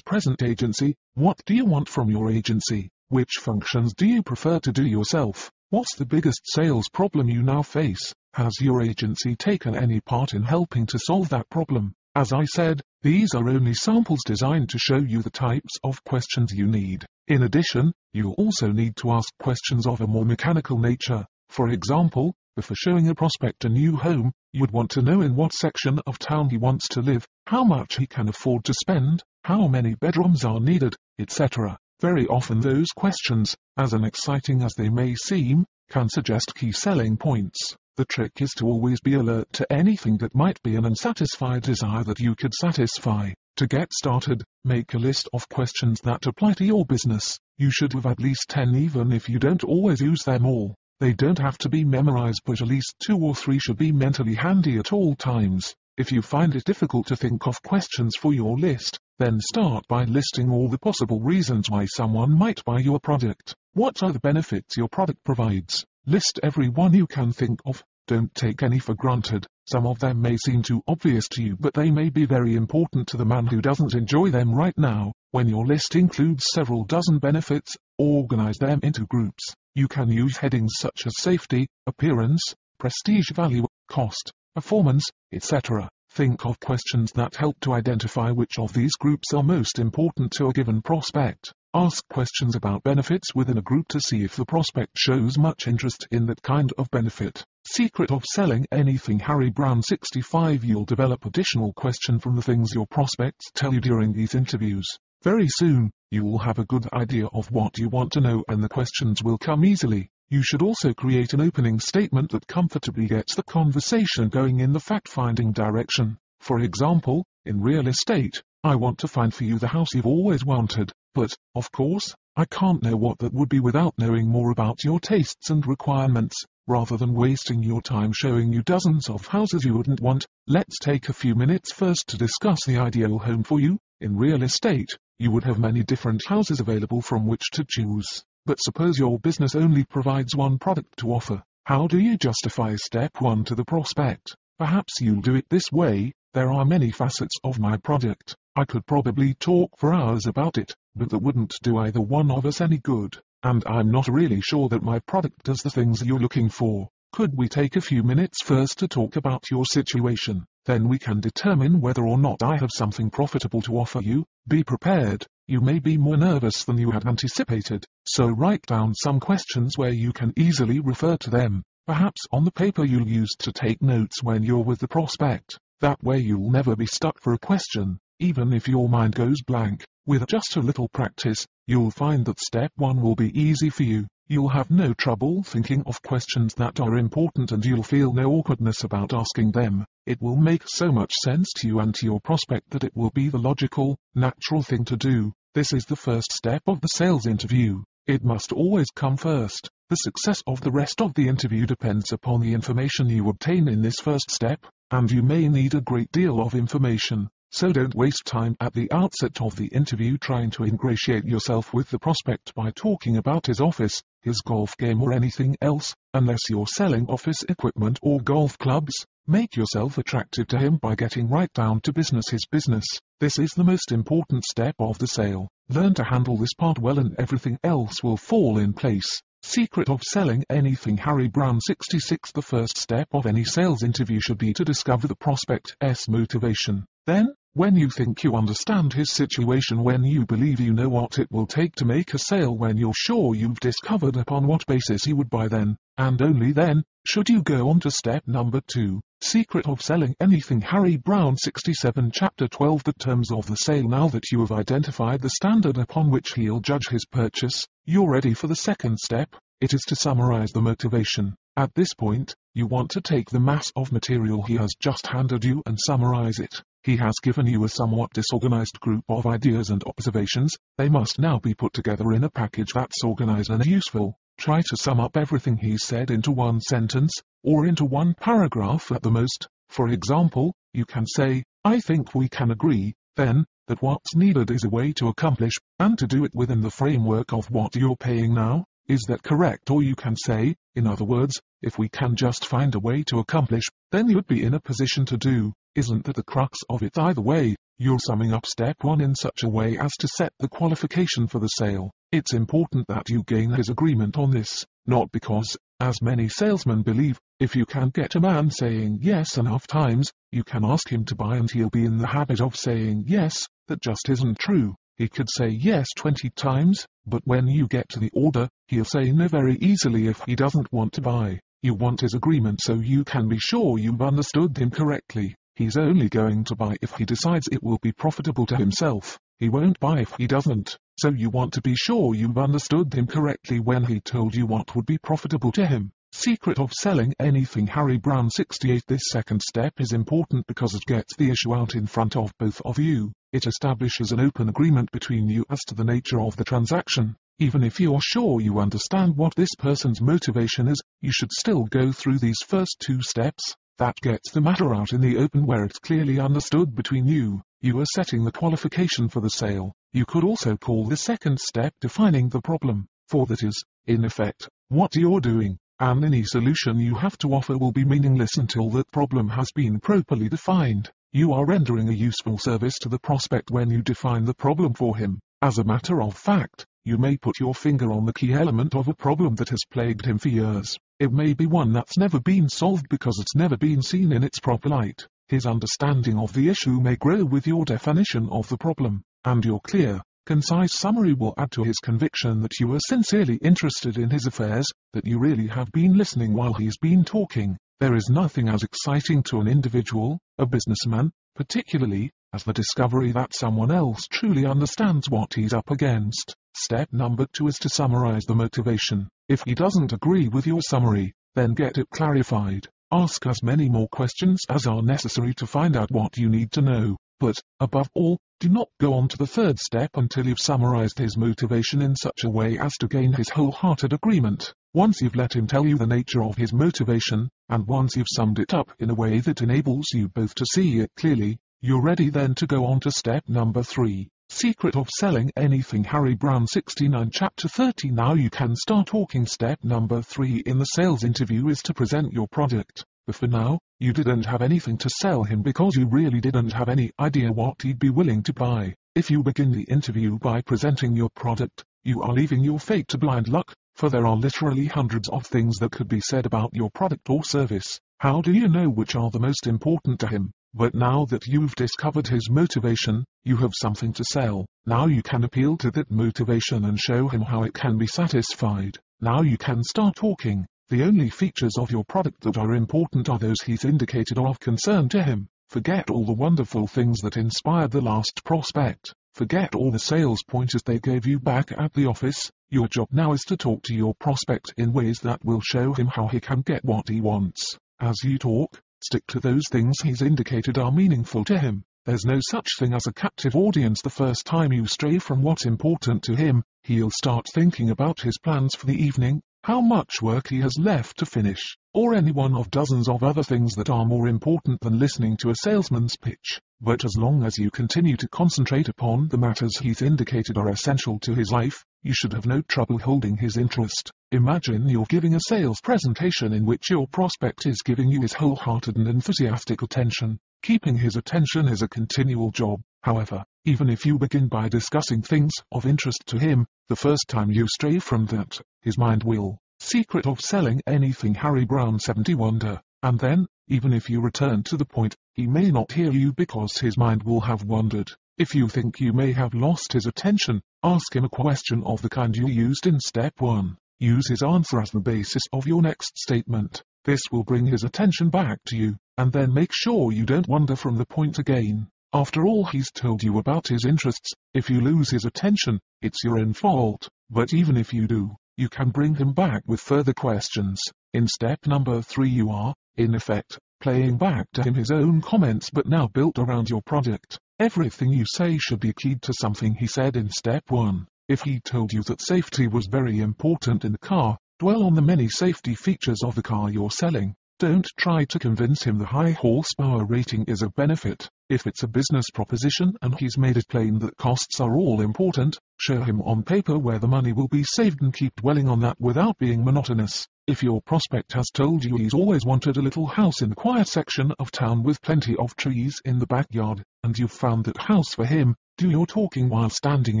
present 0.00 0.42
agency. 0.42 0.96
What 1.14 1.38
do 1.44 1.54
you 1.54 1.66
want 1.66 1.90
from 1.90 2.10
your 2.10 2.30
agency? 2.30 2.88
Which 3.08 3.32
functions 3.40 3.92
do 3.92 4.06
you 4.06 4.22
prefer 4.22 4.60
to 4.60 4.72
do 4.72 4.86
yourself? 4.86 5.50
What's 5.68 5.96
the 5.96 6.06
biggest 6.06 6.40
sales 6.44 6.88
problem 6.88 7.28
you 7.28 7.42
now 7.42 7.62
face? 7.62 8.14
Has 8.36 8.60
your 8.60 8.82
agency 8.82 9.34
taken 9.34 9.74
any 9.74 9.98
part 9.98 10.34
in 10.34 10.42
helping 10.42 10.84
to 10.88 10.98
solve 10.98 11.30
that 11.30 11.48
problem? 11.48 11.94
As 12.14 12.34
I 12.34 12.44
said, 12.44 12.82
these 13.00 13.34
are 13.34 13.48
only 13.48 13.72
samples 13.72 14.20
designed 14.26 14.68
to 14.68 14.78
show 14.78 14.98
you 14.98 15.22
the 15.22 15.30
types 15.30 15.72
of 15.82 16.04
questions 16.04 16.52
you 16.52 16.66
need. 16.66 17.06
In 17.28 17.44
addition, 17.44 17.94
you 18.12 18.32
also 18.32 18.70
need 18.70 18.94
to 18.96 19.10
ask 19.12 19.32
questions 19.38 19.86
of 19.86 20.02
a 20.02 20.06
more 20.06 20.26
mechanical 20.26 20.76
nature. 20.76 21.24
For 21.48 21.70
example, 21.70 22.34
before 22.56 22.76
showing 22.76 23.08
a 23.08 23.14
prospect 23.14 23.64
a 23.64 23.70
new 23.70 23.96
home, 23.96 24.32
you'd 24.52 24.70
want 24.70 24.90
to 24.90 25.00
know 25.00 25.22
in 25.22 25.34
what 25.34 25.54
section 25.54 25.98
of 26.06 26.18
town 26.18 26.50
he 26.50 26.58
wants 26.58 26.88
to 26.88 27.00
live, 27.00 27.26
how 27.46 27.64
much 27.64 27.96
he 27.96 28.06
can 28.06 28.28
afford 28.28 28.64
to 28.64 28.74
spend, 28.74 29.22
how 29.44 29.66
many 29.66 29.94
bedrooms 29.94 30.44
are 30.44 30.60
needed, 30.60 30.94
etc. 31.18 31.78
Very 32.02 32.26
often 32.26 32.60
those 32.60 32.88
questions, 32.94 33.56
as 33.78 33.94
unexciting 33.94 34.62
as 34.62 34.74
they 34.76 34.90
may 34.90 35.14
seem, 35.14 35.64
can 35.88 36.10
suggest 36.10 36.54
key 36.54 36.72
selling 36.72 37.16
points. 37.16 37.74
The 37.96 38.04
trick 38.04 38.42
is 38.42 38.50
to 38.58 38.66
always 38.66 39.00
be 39.00 39.14
alert 39.14 39.50
to 39.54 39.72
anything 39.72 40.18
that 40.18 40.34
might 40.34 40.62
be 40.62 40.76
an 40.76 40.84
unsatisfied 40.84 41.62
desire 41.62 42.04
that 42.04 42.20
you 42.20 42.34
could 42.34 42.52
satisfy. 42.52 43.32
To 43.56 43.66
get 43.66 43.90
started, 43.94 44.44
make 44.64 44.92
a 44.92 44.98
list 44.98 45.30
of 45.32 45.48
questions 45.48 46.02
that 46.02 46.26
apply 46.26 46.52
to 46.54 46.64
your 46.66 46.84
business. 46.84 47.38
You 47.56 47.70
should 47.70 47.94
have 47.94 48.04
at 48.04 48.20
least 48.20 48.50
10 48.50 48.74
even 48.74 49.12
if 49.12 49.30
you 49.30 49.38
don't 49.38 49.64
always 49.64 50.02
use 50.02 50.22
them 50.24 50.44
all. 50.44 50.74
They 51.00 51.14
don't 51.14 51.38
have 51.38 51.56
to 51.56 51.70
be 51.70 51.86
memorized 51.86 52.42
but 52.44 52.60
at 52.60 52.68
least 52.68 52.96
two 52.98 53.16
or 53.16 53.34
three 53.34 53.58
should 53.58 53.78
be 53.78 53.92
mentally 53.92 54.34
handy 54.34 54.76
at 54.76 54.92
all 54.92 55.14
times. 55.14 55.74
If 55.96 56.12
you 56.12 56.20
find 56.20 56.54
it 56.54 56.64
difficult 56.64 57.06
to 57.06 57.16
think 57.16 57.46
of 57.46 57.62
questions 57.62 58.14
for 58.14 58.34
your 58.34 58.58
list, 58.58 58.98
then 59.18 59.40
start 59.40 59.88
by 59.88 60.04
listing 60.04 60.50
all 60.50 60.68
the 60.68 60.76
possible 60.76 61.20
reasons 61.20 61.70
why 61.70 61.86
someone 61.86 62.36
might 62.36 62.62
buy 62.66 62.80
your 62.80 63.00
product. 63.00 63.54
What 63.72 64.02
are 64.02 64.12
the 64.12 64.20
benefits 64.20 64.76
your 64.76 64.90
product 64.90 65.24
provides? 65.24 65.86
List 66.08 66.38
every 66.44 66.68
one 66.68 66.94
you 66.94 67.04
can 67.08 67.32
think 67.32 67.58
of. 67.66 67.82
Don't 68.06 68.32
take 68.32 68.62
any 68.62 68.78
for 68.78 68.94
granted. 68.94 69.44
Some 69.68 69.88
of 69.88 69.98
them 69.98 70.22
may 70.22 70.36
seem 70.36 70.62
too 70.62 70.80
obvious 70.86 71.26
to 71.30 71.42
you 71.42 71.56
but 71.58 71.74
they 71.74 71.90
may 71.90 72.10
be 72.10 72.26
very 72.26 72.54
important 72.54 73.08
to 73.08 73.16
the 73.16 73.24
man 73.24 73.44
who 73.48 73.60
doesn't 73.60 73.96
enjoy 73.96 74.30
them 74.30 74.54
right 74.54 74.76
now. 74.78 75.12
When 75.32 75.48
your 75.48 75.66
list 75.66 75.96
includes 75.96 76.46
several 76.52 76.84
dozen 76.84 77.18
benefits, 77.18 77.76
organize 77.98 78.58
them 78.58 78.78
into 78.84 79.04
groups. 79.06 79.42
You 79.74 79.88
can 79.88 80.08
use 80.08 80.36
headings 80.36 80.74
such 80.76 81.06
as 81.06 81.18
safety, 81.20 81.66
appearance, 81.88 82.54
prestige 82.78 83.32
value, 83.32 83.66
cost, 83.88 84.30
performance, 84.54 85.08
etc. 85.32 85.88
Think 86.12 86.46
of 86.46 86.60
questions 86.60 87.10
that 87.16 87.34
help 87.34 87.58
to 87.62 87.72
identify 87.72 88.30
which 88.30 88.60
of 88.60 88.72
these 88.72 88.94
groups 88.94 89.34
are 89.34 89.42
most 89.42 89.80
important 89.80 90.30
to 90.34 90.46
a 90.46 90.52
given 90.52 90.82
prospect. 90.82 91.52
Ask 91.78 92.08
questions 92.08 92.56
about 92.56 92.84
benefits 92.84 93.34
within 93.34 93.58
a 93.58 93.62
group 93.62 93.88
to 93.88 94.00
see 94.00 94.24
if 94.24 94.34
the 94.34 94.46
prospect 94.46 94.96
shows 94.96 95.36
much 95.36 95.68
interest 95.68 96.08
in 96.10 96.24
that 96.24 96.40
kind 96.40 96.72
of 96.78 96.90
benefit. 96.90 97.44
Secret 97.66 98.10
of 98.10 98.24
selling 98.24 98.64
anything 98.72 99.18
Harry 99.18 99.50
Browne 99.50 99.82
65 99.82 100.64
You'll 100.64 100.86
develop 100.86 101.26
additional 101.26 101.74
question 101.74 102.18
from 102.18 102.34
the 102.34 102.40
things 102.40 102.72
your 102.72 102.86
prospects 102.86 103.50
tell 103.54 103.74
you 103.74 103.82
during 103.82 104.14
these 104.14 104.34
interviews. 104.34 104.86
Very 105.22 105.48
soon, 105.48 105.90
you 106.10 106.24
will 106.24 106.38
have 106.38 106.58
a 106.58 106.64
good 106.64 106.90
idea 106.94 107.26
of 107.26 107.50
what 107.50 107.76
you 107.76 107.90
want 107.90 108.10
to 108.12 108.22
know 108.22 108.42
and 108.48 108.64
the 108.64 108.70
questions 108.70 109.22
will 109.22 109.36
come 109.36 109.62
easily. 109.62 110.08
You 110.30 110.42
should 110.42 110.62
also 110.62 110.94
create 110.94 111.34
an 111.34 111.42
opening 111.42 111.78
statement 111.78 112.30
that 112.30 112.46
comfortably 112.46 113.06
gets 113.06 113.34
the 113.34 113.42
conversation 113.42 114.30
going 114.30 114.60
in 114.60 114.72
the 114.72 114.80
fact-finding 114.80 115.52
direction. 115.52 116.16
For 116.40 116.58
example, 116.60 117.26
in 117.44 117.60
real 117.60 117.86
estate, 117.86 118.42
I 118.64 118.76
want 118.76 118.96
to 119.00 119.08
find 119.08 119.34
for 119.34 119.44
you 119.44 119.58
the 119.58 119.68
house 119.68 119.88
you've 119.92 120.06
always 120.06 120.42
wanted. 120.42 120.90
But, 121.16 121.32
of 121.54 121.72
course, 121.72 122.14
I 122.36 122.44
can't 122.44 122.82
know 122.82 122.94
what 122.94 123.20
that 123.20 123.32
would 123.32 123.48
be 123.48 123.58
without 123.58 123.94
knowing 123.96 124.28
more 124.28 124.50
about 124.50 124.84
your 124.84 125.00
tastes 125.00 125.48
and 125.48 125.66
requirements. 125.66 126.44
Rather 126.66 126.98
than 126.98 127.14
wasting 127.14 127.62
your 127.62 127.80
time 127.80 128.12
showing 128.12 128.52
you 128.52 128.60
dozens 128.60 129.08
of 129.08 129.26
houses 129.26 129.64
you 129.64 129.72
wouldn't 129.72 130.02
want, 130.02 130.26
let's 130.46 130.78
take 130.78 131.08
a 131.08 131.14
few 131.14 131.34
minutes 131.34 131.72
first 131.72 132.06
to 132.08 132.18
discuss 132.18 132.58
the 132.66 132.76
ideal 132.76 133.18
home 133.18 133.42
for 133.42 133.58
you. 133.58 133.78
In 134.02 134.18
real 134.18 134.42
estate, 134.42 134.90
you 135.18 135.30
would 135.30 135.44
have 135.44 135.58
many 135.58 135.82
different 135.82 136.22
houses 136.26 136.60
available 136.60 137.00
from 137.00 137.26
which 137.26 137.50
to 137.52 137.64
choose. 137.66 138.22
But 138.44 138.60
suppose 138.60 138.98
your 138.98 139.18
business 139.18 139.54
only 139.54 139.84
provides 139.84 140.36
one 140.36 140.58
product 140.58 140.98
to 140.98 141.14
offer. 141.14 141.42
How 141.64 141.86
do 141.86 141.98
you 141.98 142.18
justify 142.18 142.76
step 142.76 143.22
1 143.22 143.44
to 143.44 143.54
the 143.54 143.64
prospect? 143.64 144.36
Perhaps 144.58 145.00
you'll 145.00 145.22
do 145.22 145.34
it 145.34 145.46
this 145.48 145.72
way, 145.72 146.12
there 146.36 146.52
are 146.52 146.66
many 146.66 146.90
facets 146.90 147.34
of 147.44 147.58
my 147.58 147.78
product. 147.78 148.36
I 148.56 148.66
could 148.66 148.84
probably 148.84 149.32
talk 149.32 149.70
for 149.78 149.94
hours 149.94 150.26
about 150.26 150.58
it, 150.58 150.70
but 150.94 151.08
that 151.08 151.22
wouldn't 151.22 151.54
do 151.62 151.78
either 151.78 152.02
one 152.02 152.30
of 152.30 152.44
us 152.44 152.60
any 152.60 152.76
good, 152.76 153.16
and 153.42 153.64
I'm 153.66 153.90
not 153.90 154.06
really 154.06 154.42
sure 154.42 154.68
that 154.68 154.82
my 154.82 154.98
product 154.98 155.44
does 155.44 155.60
the 155.60 155.70
things 155.70 156.02
you're 156.04 156.18
looking 156.18 156.50
for. 156.50 156.90
Could 157.14 157.34
we 157.34 157.48
take 157.48 157.76
a 157.76 157.80
few 157.80 158.02
minutes 158.02 158.42
first 158.42 158.80
to 158.80 158.86
talk 158.86 159.16
about 159.16 159.50
your 159.50 159.64
situation? 159.64 160.44
Then 160.66 160.88
we 160.88 160.98
can 160.98 161.20
determine 161.20 161.80
whether 161.80 162.06
or 162.06 162.18
not 162.18 162.42
I 162.42 162.58
have 162.58 162.70
something 162.70 163.08
profitable 163.08 163.62
to 163.62 163.78
offer 163.78 164.02
you. 164.02 164.26
Be 164.46 164.62
prepared. 164.62 165.26
You 165.46 165.62
may 165.62 165.78
be 165.78 165.96
more 165.96 166.18
nervous 166.18 166.64
than 166.64 166.76
you 166.76 166.90
had 166.90 167.06
anticipated, 167.06 167.86
so 168.04 168.26
write 168.28 168.66
down 168.66 168.92
some 168.94 169.20
questions 169.20 169.78
where 169.78 169.94
you 169.94 170.12
can 170.12 170.34
easily 170.36 170.80
refer 170.80 171.16
to 171.16 171.30
them, 171.30 171.62
perhaps 171.86 172.20
on 172.30 172.44
the 172.44 172.52
paper 172.52 172.84
you'll 172.84 173.08
use 173.08 173.34
to 173.38 173.52
take 173.52 173.80
notes 173.80 174.22
when 174.22 174.42
you're 174.42 174.62
with 174.62 174.80
the 174.80 174.88
prospect. 174.88 175.58
That 175.80 176.02
way 176.02 176.18
you'll 176.18 176.50
never 176.50 176.74
be 176.74 176.86
stuck 176.86 177.20
for 177.20 177.34
a 177.34 177.38
question, 177.38 177.98
even 178.18 178.54
if 178.54 178.66
your 178.66 178.88
mind 178.88 179.14
goes 179.14 179.42
blank. 179.42 179.84
With 180.06 180.26
just 180.26 180.56
a 180.56 180.60
little 180.60 180.88
practice, 180.88 181.46
you'll 181.66 181.90
find 181.90 182.24
that 182.24 182.40
step 182.40 182.72
1 182.76 182.98
will 183.02 183.14
be 183.14 183.38
easy 183.38 183.68
for 183.68 183.82
you. 183.82 184.06
You'll 184.26 184.48
have 184.48 184.70
no 184.70 184.94
trouble 184.94 185.42
thinking 185.42 185.82
of 185.84 186.00
questions 186.00 186.54
that 186.54 186.80
are 186.80 186.96
important 186.96 187.52
and 187.52 187.62
you'll 187.62 187.82
feel 187.82 188.14
no 188.14 188.32
awkwardness 188.32 188.84
about 188.84 189.12
asking 189.12 189.50
them. 189.50 189.84
It 190.06 190.22
will 190.22 190.36
make 190.36 190.62
so 190.66 190.90
much 190.90 191.12
sense 191.12 191.52
to 191.56 191.68
you 191.68 191.80
and 191.80 191.94
to 191.96 192.06
your 192.06 192.20
prospect 192.20 192.70
that 192.70 192.84
it 192.84 192.96
will 192.96 193.10
be 193.10 193.28
the 193.28 193.36
logical, 193.38 193.98
natural 194.14 194.62
thing 194.62 194.86
to 194.86 194.96
do. 194.96 195.34
This 195.52 195.74
is 195.74 195.84
the 195.84 195.94
first 195.94 196.32
step 196.32 196.62
of 196.66 196.80
the 196.80 196.88
sales 196.88 197.26
interview. 197.26 197.82
It 198.06 198.24
must 198.24 198.50
always 198.50 198.88
come 198.96 199.18
first. 199.18 199.68
The 199.90 199.96
success 199.96 200.42
of 200.46 200.62
the 200.62 200.72
rest 200.72 201.02
of 201.02 201.12
the 201.12 201.28
interview 201.28 201.66
depends 201.66 202.12
upon 202.12 202.40
the 202.40 202.54
information 202.54 203.10
you 203.10 203.28
obtain 203.28 203.68
in 203.68 203.82
this 203.82 204.00
first 204.00 204.30
step 204.30 204.64
and 204.90 205.10
you 205.10 205.22
may 205.22 205.48
need 205.48 205.74
a 205.74 205.80
great 205.80 206.10
deal 206.12 206.40
of 206.40 206.54
information, 206.54 207.28
so 207.50 207.72
don't 207.72 207.94
waste 207.94 208.24
time 208.26 208.56
at 208.60 208.74
the 208.74 208.90
outset 208.92 209.40
of 209.40 209.56
the 209.56 209.68
interview 209.68 210.18
trying 210.18 210.50
to 210.50 210.64
ingratiate 210.64 211.24
yourself 211.24 211.72
with 211.72 211.88
the 211.90 211.98
prospect 211.98 212.54
by 212.54 212.70
talking 212.72 213.16
about 213.16 213.46
his 213.46 213.60
office, 213.60 214.02
his 214.20 214.40
golf 214.40 214.76
game 214.76 215.02
or 215.02 215.12
anything 215.12 215.56
else, 215.62 215.94
unless 216.12 216.40
you're 216.50 216.66
selling 216.66 217.06
office 217.06 217.42
equipment 217.48 217.98
or 218.02 218.20
golf 218.20 218.58
clubs. 218.58 219.06
Make 219.26 219.56
yourself 219.56 219.96
attractive 219.96 220.46
to 220.48 220.58
him 220.58 220.76
by 220.76 220.94
getting 220.94 221.28
right 221.28 221.52
down 221.52 221.80
to 221.82 221.92
business 221.92 222.28
his 222.28 222.46
business. 222.46 222.84
This 223.20 223.38
is 223.38 223.50
the 223.50 223.64
most 223.64 223.90
important 223.90 224.44
step 224.44 224.74
of 224.78 224.98
the 224.98 225.06
sale. 225.06 225.48
Learn 225.68 225.94
to 225.94 226.04
handle 226.04 226.36
this 226.36 226.54
part 226.54 226.78
well 226.78 226.98
and 226.98 227.14
everything 227.18 227.58
else 227.64 228.02
will 228.02 228.16
fall 228.16 228.58
in 228.58 228.72
place. 228.72 229.22
Secret 229.48 229.88
of 229.88 230.02
selling 230.02 230.44
anything 230.50 230.96
Harry 230.98 231.28
Browne 231.28 231.60
66 231.60 232.32
The 232.32 232.42
first 232.42 232.76
step 232.76 233.06
of 233.12 233.26
any 233.26 233.44
sales 233.44 233.84
interview 233.84 234.18
should 234.20 234.38
be 234.38 234.52
to 234.52 234.64
discover 234.64 235.06
the 235.06 235.14
prospect's 235.14 236.08
motivation. 236.08 236.84
Then, 237.06 237.28
when 237.54 237.76
you 237.76 237.88
think 237.88 238.24
you 238.24 238.34
understand 238.34 238.92
his 238.92 239.12
situation 239.12 239.84
when 239.84 240.02
you 240.02 240.26
believe 240.26 240.58
you 240.58 240.74
know 240.74 240.88
what 240.88 241.20
it 241.20 241.30
will 241.30 241.46
take 241.46 241.76
to 241.76 241.84
make 241.84 242.12
a 242.12 242.18
sale 242.18 242.56
when 242.56 242.76
you're 242.76 242.92
sure 242.92 243.36
you've 243.36 243.60
discovered 243.60 244.16
upon 244.16 244.48
what 244.48 244.66
basis 244.66 245.04
he 245.04 245.12
would 245.12 245.30
buy 245.30 245.46
then, 245.46 245.78
and 245.98 246.20
only 246.20 246.52
then, 246.52 246.82
should 247.06 247.28
you 247.28 247.42
go 247.42 247.70
on 247.70 247.80
to 247.80 247.90
step 247.90 248.26
number 248.26 248.60
2. 248.66 249.00
Secret 249.22 249.66
of 249.66 249.80
Selling 249.80 250.14
Anything 250.20 250.60
Harry 250.60 250.96
Browne 250.96 251.36
67 251.36 252.10
Chapter 252.12 252.48
12 252.48 252.84
The 252.84 252.92
terms 252.94 253.32
of 253.32 253.46
the 253.46 253.56
sale 253.56 253.88
Now 253.88 254.08
that 254.08 254.30
you 254.30 254.40
have 254.40 254.52
identified 254.52 255.20
the 255.20 255.30
standard 255.30 255.78
upon 255.78 256.10
which 256.10 256.34
he'll 256.34 256.60
judge 256.60 256.88
his 256.88 257.06
purchase, 257.06 257.66
you're 257.86 258.10
ready 258.10 258.34
for 258.34 258.46
the 258.46 258.56
second 258.56 258.98
step, 258.98 259.34
it 259.60 259.72
is 259.72 259.80
to 259.82 259.96
summarize 259.96 260.52
the 260.52 260.60
motivation. 260.60 261.34
At 261.56 261.74
this 261.74 261.94
point, 261.94 262.34
You 262.52 262.66
want 262.66 262.90
to 262.90 263.00
take 263.00 263.30
the 263.30 263.40
mass 263.40 263.72
of 263.74 263.92
material 263.92 264.42
he 264.42 264.56
has 264.56 264.74
just 264.78 265.06
handed 265.06 265.44
you 265.44 265.62
and 265.64 265.78
summarize 265.78 266.38
it. 266.38 266.62
He 266.82 266.96
has 266.98 267.14
given 267.22 267.46
you 267.46 267.64
a 267.64 267.68
somewhat 267.68 268.12
disorganized 268.12 268.80
group 268.80 269.04
of 269.08 269.26
ideas 269.26 269.70
and 269.70 269.82
observations, 269.84 270.56
they 270.76 270.88
must 270.88 271.18
now 271.18 271.38
be 271.38 271.54
put 271.54 271.72
together 271.72 272.12
in 272.12 272.24
a 272.24 272.30
package 272.30 272.72
that's 272.74 273.02
organized 273.02 273.50
and 273.50 273.64
useful. 273.64 274.18
Try 274.38 274.62
to 274.68 274.76
sum 274.76 275.00
up 275.00 275.16
everything 275.16 275.56
he 275.56 275.78
said 275.78 276.10
into 276.10 276.30
one 276.30 276.60
sentence, 276.60 277.12
or 277.42 277.66
into 277.66 277.84
one 277.84 278.14
paragraph 278.14 278.92
at 278.92 279.02
the 279.02 279.10
most. 279.10 279.48
For 279.70 279.88
example, 279.88 280.54
you 280.72 280.84
can 280.84 281.06
say, 281.06 281.42
I 281.64 281.80
think 281.80 282.14
we 282.14 282.28
can 282.28 282.50
agree, 282.50 282.94
then, 283.16 283.46
that 283.66 283.82
what's 283.82 284.14
needed 284.14 284.50
is 284.50 284.64
a 284.64 284.68
way 284.68 284.92
to 284.92 285.08
accomplish, 285.08 285.54
and 285.78 285.98
to 285.98 286.06
do 286.06 286.24
it 286.24 286.34
within 286.34 286.60
the 286.60 286.70
framework 286.70 287.32
of 287.32 287.50
what 287.50 287.74
you're 287.74 287.96
paying 287.96 288.34
now. 288.34 288.66
Is 288.86 289.02
that 289.08 289.22
correct? 289.22 289.70
Or 289.70 289.82
you 289.82 289.96
can 289.96 290.14
say, 290.14 290.54
in 290.74 290.86
other 290.86 291.04
words, 291.04 291.40
if 291.62 291.78
we 291.78 291.88
can 291.88 292.14
just 292.14 292.46
find 292.46 292.74
a 292.74 292.78
way 292.78 293.02
to 293.04 293.18
accomplish, 293.18 293.64
then 293.90 294.08
you'd 294.08 294.28
be 294.28 294.44
in 294.44 294.54
a 294.54 294.60
position 294.60 295.06
to 295.06 295.16
do. 295.16 295.52
Isn't 295.76 296.06
that 296.06 296.16
the 296.16 296.22
crux 296.22 296.60
of 296.70 296.82
it 296.82 296.96
either 296.96 297.20
way? 297.20 297.54
You're 297.76 297.98
summing 297.98 298.32
up 298.32 298.46
step 298.46 298.82
one 298.82 299.02
in 299.02 299.14
such 299.14 299.42
a 299.42 299.48
way 299.50 299.76
as 299.76 299.92
to 299.98 300.08
set 300.08 300.32
the 300.38 300.48
qualification 300.48 301.26
for 301.26 301.38
the 301.38 301.48
sale. 301.48 301.90
It's 302.10 302.32
important 302.32 302.86
that 302.88 303.10
you 303.10 303.22
gain 303.24 303.50
his 303.50 303.68
agreement 303.68 304.16
on 304.16 304.30
this, 304.30 304.64
not 304.86 305.12
because, 305.12 305.54
as 305.78 306.00
many 306.00 306.30
salesmen 306.30 306.80
believe, 306.80 307.20
if 307.40 307.54
you 307.54 307.66
can 307.66 307.90
get 307.90 308.14
a 308.14 308.20
man 308.20 308.50
saying 308.50 309.00
yes 309.02 309.36
enough 309.36 309.66
times, 309.66 310.10
you 310.32 310.44
can 310.44 310.64
ask 310.64 310.90
him 310.90 311.04
to 311.04 311.14
buy 311.14 311.36
and 311.36 311.50
he'll 311.50 311.68
be 311.68 311.84
in 311.84 311.98
the 311.98 312.06
habit 312.06 312.40
of 312.40 312.56
saying 312.56 313.04
yes, 313.06 313.46
that 313.68 313.82
just 313.82 314.08
isn't 314.08 314.38
true. 314.38 314.74
He 314.96 315.08
could 315.08 315.28
say 315.28 315.48
yes 315.48 315.88
20 315.98 316.30
times, 316.30 316.86
but 317.04 317.20
when 317.26 317.48
you 317.48 317.68
get 317.68 317.86
to 317.90 318.00
the 318.00 318.10
order, 318.14 318.48
he'll 318.68 318.86
say 318.86 319.12
no 319.12 319.28
very 319.28 319.56
easily 319.56 320.06
if 320.06 320.22
he 320.24 320.36
doesn't 320.36 320.72
want 320.72 320.94
to 320.94 321.02
buy. 321.02 321.38
You 321.62 321.74
want 321.74 322.00
his 322.00 322.14
agreement 322.14 322.62
so 322.62 322.76
you 322.76 323.04
can 323.04 323.28
be 323.28 323.38
sure 323.38 323.76
you've 323.76 324.00
understood 324.00 324.56
him 324.56 324.70
correctly. 324.70 325.36
He's 325.56 325.78
only 325.78 326.10
going 326.10 326.44
to 326.44 326.54
buy 326.54 326.76
if 326.82 326.96
he 326.96 327.06
decides 327.06 327.48
it 327.48 327.62
will 327.62 327.78
be 327.78 327.90
profitable 327.90 328.44
to 328.44 328.56
himself. 328.56 329.18
He 329.38 329.48
won't 329.48 329.80
buy 329.80 330.00
if 330.00 330.12
he 330.18 330.26
doesn't. 330.26 330.76
So 331.00 331.08
you 331.08 331.30
want 331.30 331.54
to 331.54 331.62
be 331.62 331.74
sure 331.74 332.14
you've 332.14 332.36
understood 332.36 332.92
him 332.92 333.06
correctly 333.06 333.58
when 333.58 333.84
he 333.84 334.00
told 334.00 334.34
you 334.34 334.44
what 334.44 334.76
would 334.76 334.84
be 334.84 334.98
profitable 334.98 335.52
to 335.52 335.66
him. 335.66 335.92
Secret 336.12 336.58
of 336.58 336.74
selling 336.74 337.14
anything 337.18 337.66
Harry 337.68 337.96
Browne 337.96 338.28
68 338.28 338.84
This 338.86 339.00
second 339.10 339.40
step 339.40 339.80
is 339.80 339.92
important 339.92 340.46
because 340.46 340.74
it 340.74 340.84
gets 340.84 341.16
the 341.16 341.30
issue 341.30 341.54
out 341.54 341.74
in 341.74 341.86
front 341.86 342.16
of 342.16 342.36
both 342.38 342.60
of 342.66 342.78
you. 342.78 343.12
It 343.32 343.46
establishes 343.46 344.12
an 344.12 344.20
open 344.20 344.50
agreement 344.50 344.92
between 344.92 345.26
you 345.26 345.46
as 345.48 345.60
to 345.68 345.74
the 345.74 345.84
nature 345.84 346.20
of 346.20 346.36
the 346.36 346.44
transaction. 346.44 347.16
Even 347.38 347.62
if 347.62 347.80
you're 347.80 348.02
sure 348.02 348.42
you 348.42 348.58
understand 348.58 349.16
what 349.16 349.34
this 349.36 349.54
person's 349.58 350.02
motivation 350.02 350.68
is, 350.68 350.82
you 351.00 351.12
should 351.12 351.32
still 351.32 351.64
go 351.64 351.92
through 351.92 352.18
these 352.18 352.42
first 352.46 352.76
two 352.78 353.00
steps. 353.00 353.56
That 353.78 353.96
gets 354.00 354.30
the 354.30 354.40
matter 354.40 354.74
out 354.74 354.92
in 354.92 355.02
the 355.02 355.18
open 355.18 355.44
where 355.44 355.64
it's 355.64 355.78
clearly 355.78 356.18
understood 356.18 356.74
between 356.74 357.06
you. 357.06 357.42
You 357.60 357.78
are 357.80 357.86
setting 357.94 358.24
the 358.24 358.32
qualification 358.32 359.08
for 359.08 359.20
the 359.20 359.28
sale. 359.28 359.74
You 359.92 360.06
could 360.06 360.24
also 360.24 360.56
call 360.56 360.86
the 360.86 360.96
second 360.96 361.38
step 361.38 361.74
defining 361.80 362.30
the 362.30 362.40
problem, 362.40 362.86
for 363.08 363.26
that 363.26 363.42
is, 363.42 363.64
in 363.86 364.04
effect, 364.04 364.48
what 364.68 364.96
you're 364.96 365.20
doing 365.20 365.58
and 365.78 366.06
any 366.06 366.24
solution 366.24 366.78
you 366.78 366.94
have 366.94 367.18
to 367.18 367.34
offer 367.34 367.58
will 367.58 367.72
be 367.72 367.84
meaningless 367.84 368.38
until 368.38 368.70
that 368.70 368.90
problem 368.92 369.28
has 369.28 369.50
been 369.54 369.78
properly 369.78 370.28
defined. 370.30 370.90
You 371.12 371.34
are 371.34 371.44
rendering 371.44 371.90
a 371.90 371.92
useful 371.92 372.38
service 372.38 372.78
to 372.78 372.88
the 372.88 372.98
prospect 372.98 373.50
when 373.50 373.70
you 373.70 373.82
define 373.82 374.24
the 374.24 374.32
problem 374.32 374.72
for 374.72 374.96
him. 374.96 375.20
As 375.42 375.58
a 375.58 375.64
matter 375.64 376.00
of 376.00 376.16
fact, 376.16 376.64
you 376.86 376.96
may 376.96 377.16
put 377.16 377.40
your 377.40 377.52
finger 377.52 377.90
on 377.90 378.06
the 378.06 378.12
key 378.12 378.32
element 378.32 378.72
of 378.76 378.86
a 378.86 378.94
problem 378.94 379.34
that 379.34 379.48
has 379.48 379.64
plagued 379.72 380.06
him 380.06 380.18
for 380.18 380.28
years. 380.28 380.78
It 381.00 381.12
may 381.12 381.34
be 381.34 381.44
one 381.44 381.72
that's 381.72 381.98
never 381.98 382.20
been 382.20 382.48
solved 382.48 382.88
because 382.88 383.18
it's 383.20 383.34
never 383.34 383.56
been 383.56 383.82
seen 383.82 384.12
in 384.12 384.22
its 384.22 384.38
proper 384.38 384.68
light. 384.68 385.04
His 385.26 385.46
understanding 385.46 386.16
of 386.16 386.32
the 386.32 386.48
issue 386.48 386.80
may 386.80 386.94
grow 386.94 387.24
with 387.24 387.44
your 387.44 387.64
definition 387.64 388.28
of 388.28 388.48
the 388.48 388.56
problem, 388.56 389.02
and 389.24 389.44
your 389.44 389.60
clear, 389.62 390.00
concise 390.26 390.78
summary 390.78 391.12
will 391.12 391.34
add 391.36 391.50
to 391.50 391.64
his 391.64 391.78
conviction 391.78 392.40
that 392.42 392.60
you 392.60 392.72
are 392.72 392.80
sincerely 392.86 393.34
interested 393.38 393.98
in 393.98 394.08
his 394.08 394.26
affairs, 394.26 394.68
that 394.92 395.08
you 395.08 395.18
really 395.18 395.48
have 395.48 395.72
been 395.72 395.98
listening 395.98 396.34
while 396.34 396.54
he's 396.54 396.78
been 396.78 397.04
talking. 397.04 397.56
There 397.80 397.96
is 397.96 398.08
nothing 398.08 398.48
as 398.48 398.62
exciting 398.62 399.24
to 399.24 399.40
an 399.40 399.48
individual, 399.48 400.20
a 400.38 400.46
businessman, 400.46 401.10
particularly, 401.34 402.12
as 402.32 402.44
the 402.44 402.52
discovery 402.52 403.10
that 403.10 403.34
someone 403.34 403.72
else 403.72 404.06
truly 404.08 404.46
understands 404.46 405.10
what 405.10 405.34
he's 405.34 405.52
up 405.52 405.70
against. 405.72 406.36
Step 406.58 406.90
number 406.90 407.26
two 407.34 407.48
is 407.48 407.58
to 407.58 407.68
summarize 407.68 408.24
the 408.24 408.34
motivation. 408.34 409.10
If 409.28 409.42
he 409.44 409.54
doesn't 409.54 409.92
agree 409.92 410.28
with 410.28 410.46
your 410.46 410.62
summary, 410.62 411.12
then 411.34 411.52
get 411.52 411.76
it 411.76 411.90
clarified. 411.90 412.66
Ask 412.90 413.26
as 413.26 413.42
many 413.42 413.68
more 413.68 413.88
questions 413.88 414.40
as 414.48 414.66
are 414.66 414.80
necessary 414.80 415.34
to 415.34 415.46
find 415.46 415.76
out 415.76 415.90
what 415.90 416.16
you 416.16 416.30
need 416.30 416.52
to 416.52 416.62
know. 416.62 416.96
But, 417.20 417.36
above 417.60 417.90
all, 417.94 418.18
do 418.40 418.48
not 418.48 418.68
go 418.80 418.94
on 418.94 419.06
to 419.08 419.18
the 419.18 419.26
third 419.26 419.58
step 419.58 419.90
until 419.98 420.26
you've 420.26 420.40
summarized 420.40 420.98
his 420.98 421.18
motivation 421.18 421.82
in 421.82 421.94
such 421.94 422.24
a 422.24 422.30
way 422.30 422.58
as 422.58 422.72
to 422.78 422.88
gain 422.88 423.12
his 423.12 423.28
wholehearted 423.28 423.92
agreement. 423.92 424.54
Once 424.72 425.02
you've 425.02 425.14
let 425.14 425.36
him 425.36 425.46
tell 425.46 425.66
you 425.66 425.76
the 425.76 425.86
nature 425.86 426.22
of 426.22 426.38
his 426.38 426.54
motivation, 426.54 427.28
and 427.50 427.66
once 427.66 427.96
you've 427.96 428.06
summed 428.08 428.38
it 428.38 428.54
up 428.54 428.72
in 428.78 428.88
a 428.88 428.94
way 428.94 429.20
that 429.20 429.42
enables 429.42 429.88
you 429.92 430.08
both 430.08 430.34
to 430.34 430.46
see 430.54 430.78
it 430.78 430.90
clearly, 430.96 431.38
you're 431.60 431.82
ready 431.82 432.08
then 432.08 432.34
to 432.34 432.46
go 432.46 432.64
on 432.64 432.80
to 432.80 432.90
step 432.90 433.28
number 433.28 433.62
three. 433.62 434.08
Secret 434.38 434.76
of 434.76 434.86
Selling 434.90 435.30
Anything 435.36 435.82
Harry 435.84 436.14
Browne 436.14 436.46
69 436.46 437.10
Chapter 437.10 437.48
30 437.48 437.90
Now 437.90 438.12
you 438.12 438.28
can 438.28 438.54
start 438.54 438.88
talking 438.88 439.24
Step 439.24 439.58
number 439.64 440.02
3 440.02 440.42
in 440.44 440.58
the 440.58 440.66
sales 440.66 441.04
interview 441.04 441.48
is 441.48 441.62
to 441.62 441.72
present 441.72 442.12
your 442.12 442.28
product. 442.28 442.84
But 443.06 443.16
for 443.16 443.28
now, 443.28 443.60
you 443.78 443.94
didn't 443.94 444.26
have 444.26 444.42
anything 444.42 444.76
to 444.78 444.90
sell 445.00 445.24
him 445.24 445.40
because 445.40 445.74
you 445.74 445.86
really 445.86 446.20
didn't 446.20 446.52
have 446.52 446.68
any 446.68 446.90
idea 447.00 447.32
what 447.32 447.62
he'd 447.62 447.78
be 447.78 447.88
willing 447.88 448.22
to 448.24 448.34
buy. 448.34 448.74
If 448.94 449.10
you 449.10 449.22
begin 449.22 449.52
the 449.52 449.64
interview 449.64 450.18
by 450.18 450.42
presenting 450.42 450.94
your 450.94 451.10
product, 451.10 451.64
you 451.82 452.02
are 452.02 452.12
leaving 452.12 452.44
your 452.44 452.60
fate 452.60 452.88
to 452.88 452.98
blind 452.98 453.28
luck, 453.28 453.54
for 453.74 453.88
there 453.88 454.06
are 454.06 454.16
literally 454.16 454.66
hundreds 454.66 455.08
of 455.08 455.24
things 455.24 455.56
that 455.60 455.72
could 455.72 455.88
be 455.88 456.00
said 456.00 456.26
about 456.26 456.50
your 456.52 456.68
product 456.70 457.08
or 457.08 457.24
service. 457.24 457.80
How 458.00 458.20
do 458.20 458.32
you 458.32 458.48
know 458.48 458.68
which 458.68 458.96
are 458.96 459.10
the 459.10 459.18
most 459.18 459.46
important 459.46 459.98
to 460.00 460.08
him? 460.08 460.32
But 460.58 460.74
now 460.74 461.04
that 461.10 461.26
you've 461.26 461.54
discovered 461.54 462.06
his 462.06 462.30
motivation, 462.30 463.04
you 463.24 463.36
have 463.36 463.52
something 463.54 463.92
to 463.92 464.02
sell. 464.04 464.46
Now 464.64 464.86
you 464.86 465.02
can 465.02 465.22
appeal 465.22 465.58
to 465.58 465.70
that 465.72 465.90
motivation 465.90 466.64
and 466.64 466.80
show 466.80 467.08
him 467.08 467.20
how 467.20 467.42
it 467.42 467.52
can 467.52 467.76
be 467.76 467.86
satisfied. 467.86 468.78
Now 469.02 469.20
you 469.20 469.36
can 469.36 469.62
start 469.62 469.96
talking. 469.96 470.46
The 470.70 470.82
only 470.82 471.10
features 471.10 471.58
of 471.58 471.70
your 471.70 471.84
product 471.84 472.22
that 472.22 472.38
are 472.38 472.54
important 472.54 473.10
are 473.10 473.18
those 473.18 473.42
he's 473.44 473.66
indicated 473.66 474.16
are 474.16 474.28
of 474.28 474.40
concern 474.40 474.88
to 474.88 475.02
him. 475.02 475.28
Forget 475.50 475.90
all 475.90 476.06
the 476.06 476.14
wonderful 476.14 476.66
things 476.66 477.00
that 477.00 477.18
inspired 477.18 477.70
the 477.70 477.82
last 477.82 478.24
prospect. 478.24 478.94
Forget 479.12 479.54
all 479.54 479.70
the 479.70 479.78
sales 479.78 480.22
pointers 480.26 480.62
they 480.62 480.78
gave 480.78 481.04
you 481.04 481.20
back 481.20 481.52
at 481.52 481.74
the 481.74 481.84
office. 481.84 482.30
Your 482.48 482.66
job 482.68 482.88
now 482.92 483.12
is 483.12 483.24
to 483.24 483.36
talk 483.36 483.62
to 483.64 483.74
your 483.74 483.94
prospect 483.96 484.54
in 484.56 484.72
ways 484.72 485.00
that 485.00 485.22
will 485.22 485.42
show 485.42 485.74
him 485.74 485.88
how 485.88 486.08
he 486.08 486.18
can 486.18 486.40
get 486.40 486.64
what 486.64 486.88
he 486.88 487.02
wants. 487.02 487.58
As 487.78 487.96
you 488.02 488.16
talk, 488.16 488.58
stick 488.86 489.04
to 489.08 489.18
those 489.18 489.42
things 489.50 489.74
he's 489.82 490.00
indicated 490.00 490.58
are 490.58 490.70
meaningful 490.70 491.24
to 491.24 491.36
him. 491.36 491.64
There's 491.86 492.04
no 492.04 492.20
such 492.30 492.48
thing 492.56 492.72
as 492.72 492.86
a 492.86 492.92
captive 492.92 493.34
audience 493.34 493.82
the 493.82 493.90
first 493.90 494.24
time 494.24 494.52
you 494.52 494.66
stray 494.66 495.00
from 495.00 495.22
what's 495.22 495.44
important 495.44 496.04
to 496.04 496.14
him, 496.14 496.44
he'll 496.62 496.90
start 496.90 497.26
thinking 497.34 497.70
about 497.70 498.00
his 498.00 498.16
plans 498.18 498.54
for 498.54 498.66
the 498.66 498.80
evening, 498.80 499.22
how 499.42 499.60
much 499.60 500.00
work 500.00 500.28
he 500.28 500.40
has 500.40 500.56
left 500.58 500.98
to 500.98 501.06
finish, 501.06 501.56
or 501.74 501.94
any 501.94 502.12
one 502.12 502.36
of 502.36 502.50
dozens 502.50 502.88
of 502.88 503.02
other 503.02 503.22
things 503.22 503.54
that 503.54 503.70
are 503.70 503.84
more 503.84 504.06
important 504.06 504.60
than 504.60 504.78
listening 504.78 505.16
to 505.16 505.30
a 505.30 505.36
salesman's 505.42 505.96
pitch. 505.96 506.40
But 506.60 506.84
as 506.84 506.96
long 506.96 507.24
as 507.24 507.38
you 507.38 507.50
continue 507.50 507.96
to 507.96 508.08
concentrate 508.08 508.68
upon 508.68 509.08
the 509.08 509.18
matters 509.18 509.58
he's 509.58 509.82
indicated 509.82 510.38
are 510.38 510.48
essential 510.48 510.98
to 511.00 511.14
his 511.14 511.30
life, 511.30 511.64
you 511.86 511.94
should 511.94 512.12
have 512.12 512.26
no 512.26 512.42
trouble 512.42 512.78
holding 512.78 513.16
his 513.16 513.36
interest. 513.36 513.92
Imagine 514.10 514.68
you're 514.68 514.86
giving 514.88 515.14
a 515.14 515.20
sales 515.28 515.60
presentation 515.60 516.32
in 516.32 516.44
which 516.44 516.68
your 516.68 516.88
prospect 516.88 517.46
is 517.46 517.62
giving 517.64 517.88
you 517.88 518.00
his 518.02 518.12
wholehearted 518.12 518.76
and 518.76 518.88
enthusiastic 518.88 519.62
attention. 519.62 520.18
Keeping 520.42 520.76
his 520.76 520.96
attention 520.96 521.46
is 521.46 521.62
a 521.62 521.68
continual 521.68 522.32
job, 522.32 522.60
however, 522.82 523.24
even 523.44 523.70
if 523.70 523.86
you 523.86 524.00
begin 524.00 524.26
by 524.26 524.48
discussing 524.48 525.00
things 525.00 525.30
of 525.52 525.64
interest 525.64 526.02
to 526.06 526.18
him, 526.18 526.44
the 526.68 526.74
first 526.74 527.04
time 527.06 527.30
you 527.30 527.46
stray 527.46 527.78
from 527.78 528.06
that, 528.06 528.40
his 528.62 528.76
mind 528.76 529.04
will. 529.04 529.38
Secret 529.60 530.08
of 530.08 530.20
selling 530.20 530.60
anything 530.66 531.14
Harry 531.14 531.44
Browne 531.44 531.78
70 531.78 532.16
Wonder. 532.16 532.60
And 532.82 532.98
then, 532.98 533.28
even 533.46 533.72
if 533.72 533.88
you 533.88 534.00
return 534.00 534.42
to 534.44 534.56
the 534.56 534.66
point, 534.66 534.96
he 535.14 535.28
may 535.28 535.52
not 535.52 535.70
hear 535.70 535.92
you 535.92 536.12
because 536.12 536.58
his 536.58 536.76
mind 536.76 537.04
will 537.04 537.20
have 537.20 537.44
wandered. 537.44 537.92
If 538.18 538.34
you 538.34 538.48
think 538.48 538.80
you 538.80 538.92
may 538.92 539.12
have 539.12 539.34
lost 539.34 539.74
his 539.74 539.86
attention, 539.86 540.42
ask 540.66 540.96
him 540.96 541.04
a 541.04 541.08
question 541.08 541.62
of 541.64 541.80
the 541.80 541.88
kind 541.88 542.16
you 542.16 542.26
used 542.26 542.66
in 542.66 542.80
step 542.80 543.12
1. 543.20 543.56
Use 543.78 544.08
his 544.08 544.24
answer 544.24 544.60
as 544.60 544.72
the 544.72 544.80
basis 544.80 545.22
of 545.32 545.46
your 545.46 545.62
next 545.62 545.96
statement. 545.96 546.60
This 546.84 547.02
will 547.12 547.22
bring 547.22 547.46
his 547.46 547.62
attention 547.62 548.10
back 548.10 548.40
to 548.48 548.56
you, 548.56 548.76
and 548.98 549.12
then 549.12 549.32
make 549.32 549.52
sure 549.52 549.92
you 549.92 550.04
don't 550.04 550.26
wander 550.26 550.56
from 550.56 550.76
the 550.76 550.84
point 550.84 551.20
again. 551.20 551.68
After 551.92 552.26
all 552.26 552.46
he's 552.46 552.72
told 552.72 553.04
you 553.04 553.18
about 553.18 553.46
his 553.46 553.64
interests, 553.64 554.12
if 554.34 554.50
you 554.50 554.60
lose 554.60 554.90
his 554.90 555.04
attention, 555.04 555.60
it's 555.82 556.02
your 556.02 556.18
own 556.18 556.32
fault. 556.32 556.88
But 557.10 557.32
even 557.32 557.56
if 557.56 557.72
you 557.72 557.86
do, 557.86 558.16
you 558.36 558.48
can 558.48 558.70
bring 558.70 558.96
him 558.96 559.12
back 559.12 559.44
with 559.46 559.60
further 559.60 559.94
questions. 559.94 560.60
In 560.94 561.06
step 561.06 561.46
number 561.46 561.80
3 561.80 562.10
you 562.10 562.30
are, 562.30 562.56
in 562.76 562.96
effect, 562.96 563.38
playing 563.60 563.98
back 563.98 564.26
to 564.32 564.42
him 564.42 564.54
his 564.54 564.72
own 564.72 565.00
comments 565.00 565.48
but 565.48 565.68
now 565.68 565.86
built 565.86 566.18
around 566.18 566.50
your 566.50 566.62
product. 566.62 567.20
Everything 567.38 567.90
you 567.90 568.06
say 568.06 568.38
should 568.38 568.60
be 568.60 568.72
keyed 568.72 569.02
to 569.02 569.12
something 569.20 569.54
he 569.54 569.66
said 569.66 569.94
in 569.94 570.08
step 570.08 570.50
1. 570.50 570.86
If 571.10 571.20
he 571.20 571.38
told 571.40 571.70
you 571.70 571.82
that 571.82 572.00
safety 572.00 572.46
was 572.46 572.66
very 572.66 573.00
important 573.00 573.62
in 573.62 573.72
the 573.72 573.78
car, 573.78 574.16
dwell 574.38 574.62
on 574.62 574.74
the 574.74 574.80
many 574.80 575.10
safety 575.10 575.54
features 575.54 576.02
of 576.02 576.14
the 576.14 576.22
car 576.22 576.48
you're 576.48 576.70
selling. 576.70 577.14
Don't 577.38 577.68
try 577.76 578.06
to 578.06 578.18
convince 578.18 578.62
him 578.62 578.78
the 578.78 578.86
high 578.86 579.10
horsepower 579.10 579.84
rating 579.84 580.24
is 580.24 580.40
a 580.40 580.48
benefit. 580.48 581.10
If 581.28 581.46
it's 581.46 581.62
a 581.62 581.68
business 581.68 582.06
proposition 582.08 582.72
and 582.80 582.98
he's 582.98 583.18
made 583.18 583.36
it 583.36 583.48
plain 583.48 583.80
that 583.80 583.98
costs 583.98 584.40
are 584.40 584.56
all 584.56 584.80
important, 584.80 585.38
show 585.58 585.82
him 585.82 586.00
on 586.00 586.22
paper 586.22 586.58
where 586.58 586.78
the 586.78 586.88
money 586.88 587.12
will 587.12 587.28
be 587.28 587.44
saved 587.44 587.82
and 587.82 587.92
keep 587.92 588.14
dwelling 588.16 588.48
on 588.48 588.60
that 588.60 588.80
without 588.80 589.18
being 589.18 589.44
monotonous. 589.44 590.08
If 590.28 590.42
your 590.42 590.60
prospect 590.60 591.12
has 591.12 591.30
told 591.30 591.64
you 591.64 591.76
he's 591.76 591.94
always 591.94 592.26
wanted 592.26 592.56
a 592.56 592.60
little 592.60 592.86
house 592.86 593.22
in 593.22 593.28
the 593.28 593.36
quiet 593.36 593.68
section 593.68 594.10
of 594.18 594.32
town 594.32 594.64
with 594.64 594.82
plenty 594.82 595.14
of 595.14 595.36
trees 595.36 595.80
in 595.84 596.00
the 596.00 596.06
backyard, 596.08 596.64
and 596.82 596.98
you've 596.98 597.12
found 597.12 597.44
that 597.44 597.56
house 597.56 597.94
for 597.94 598.04
him, 598.04 598.34
do 598.58 598.68
your 598.68 598.88
talking 598.88 599.28
while 599.28 599.50
standing 599.50 600.00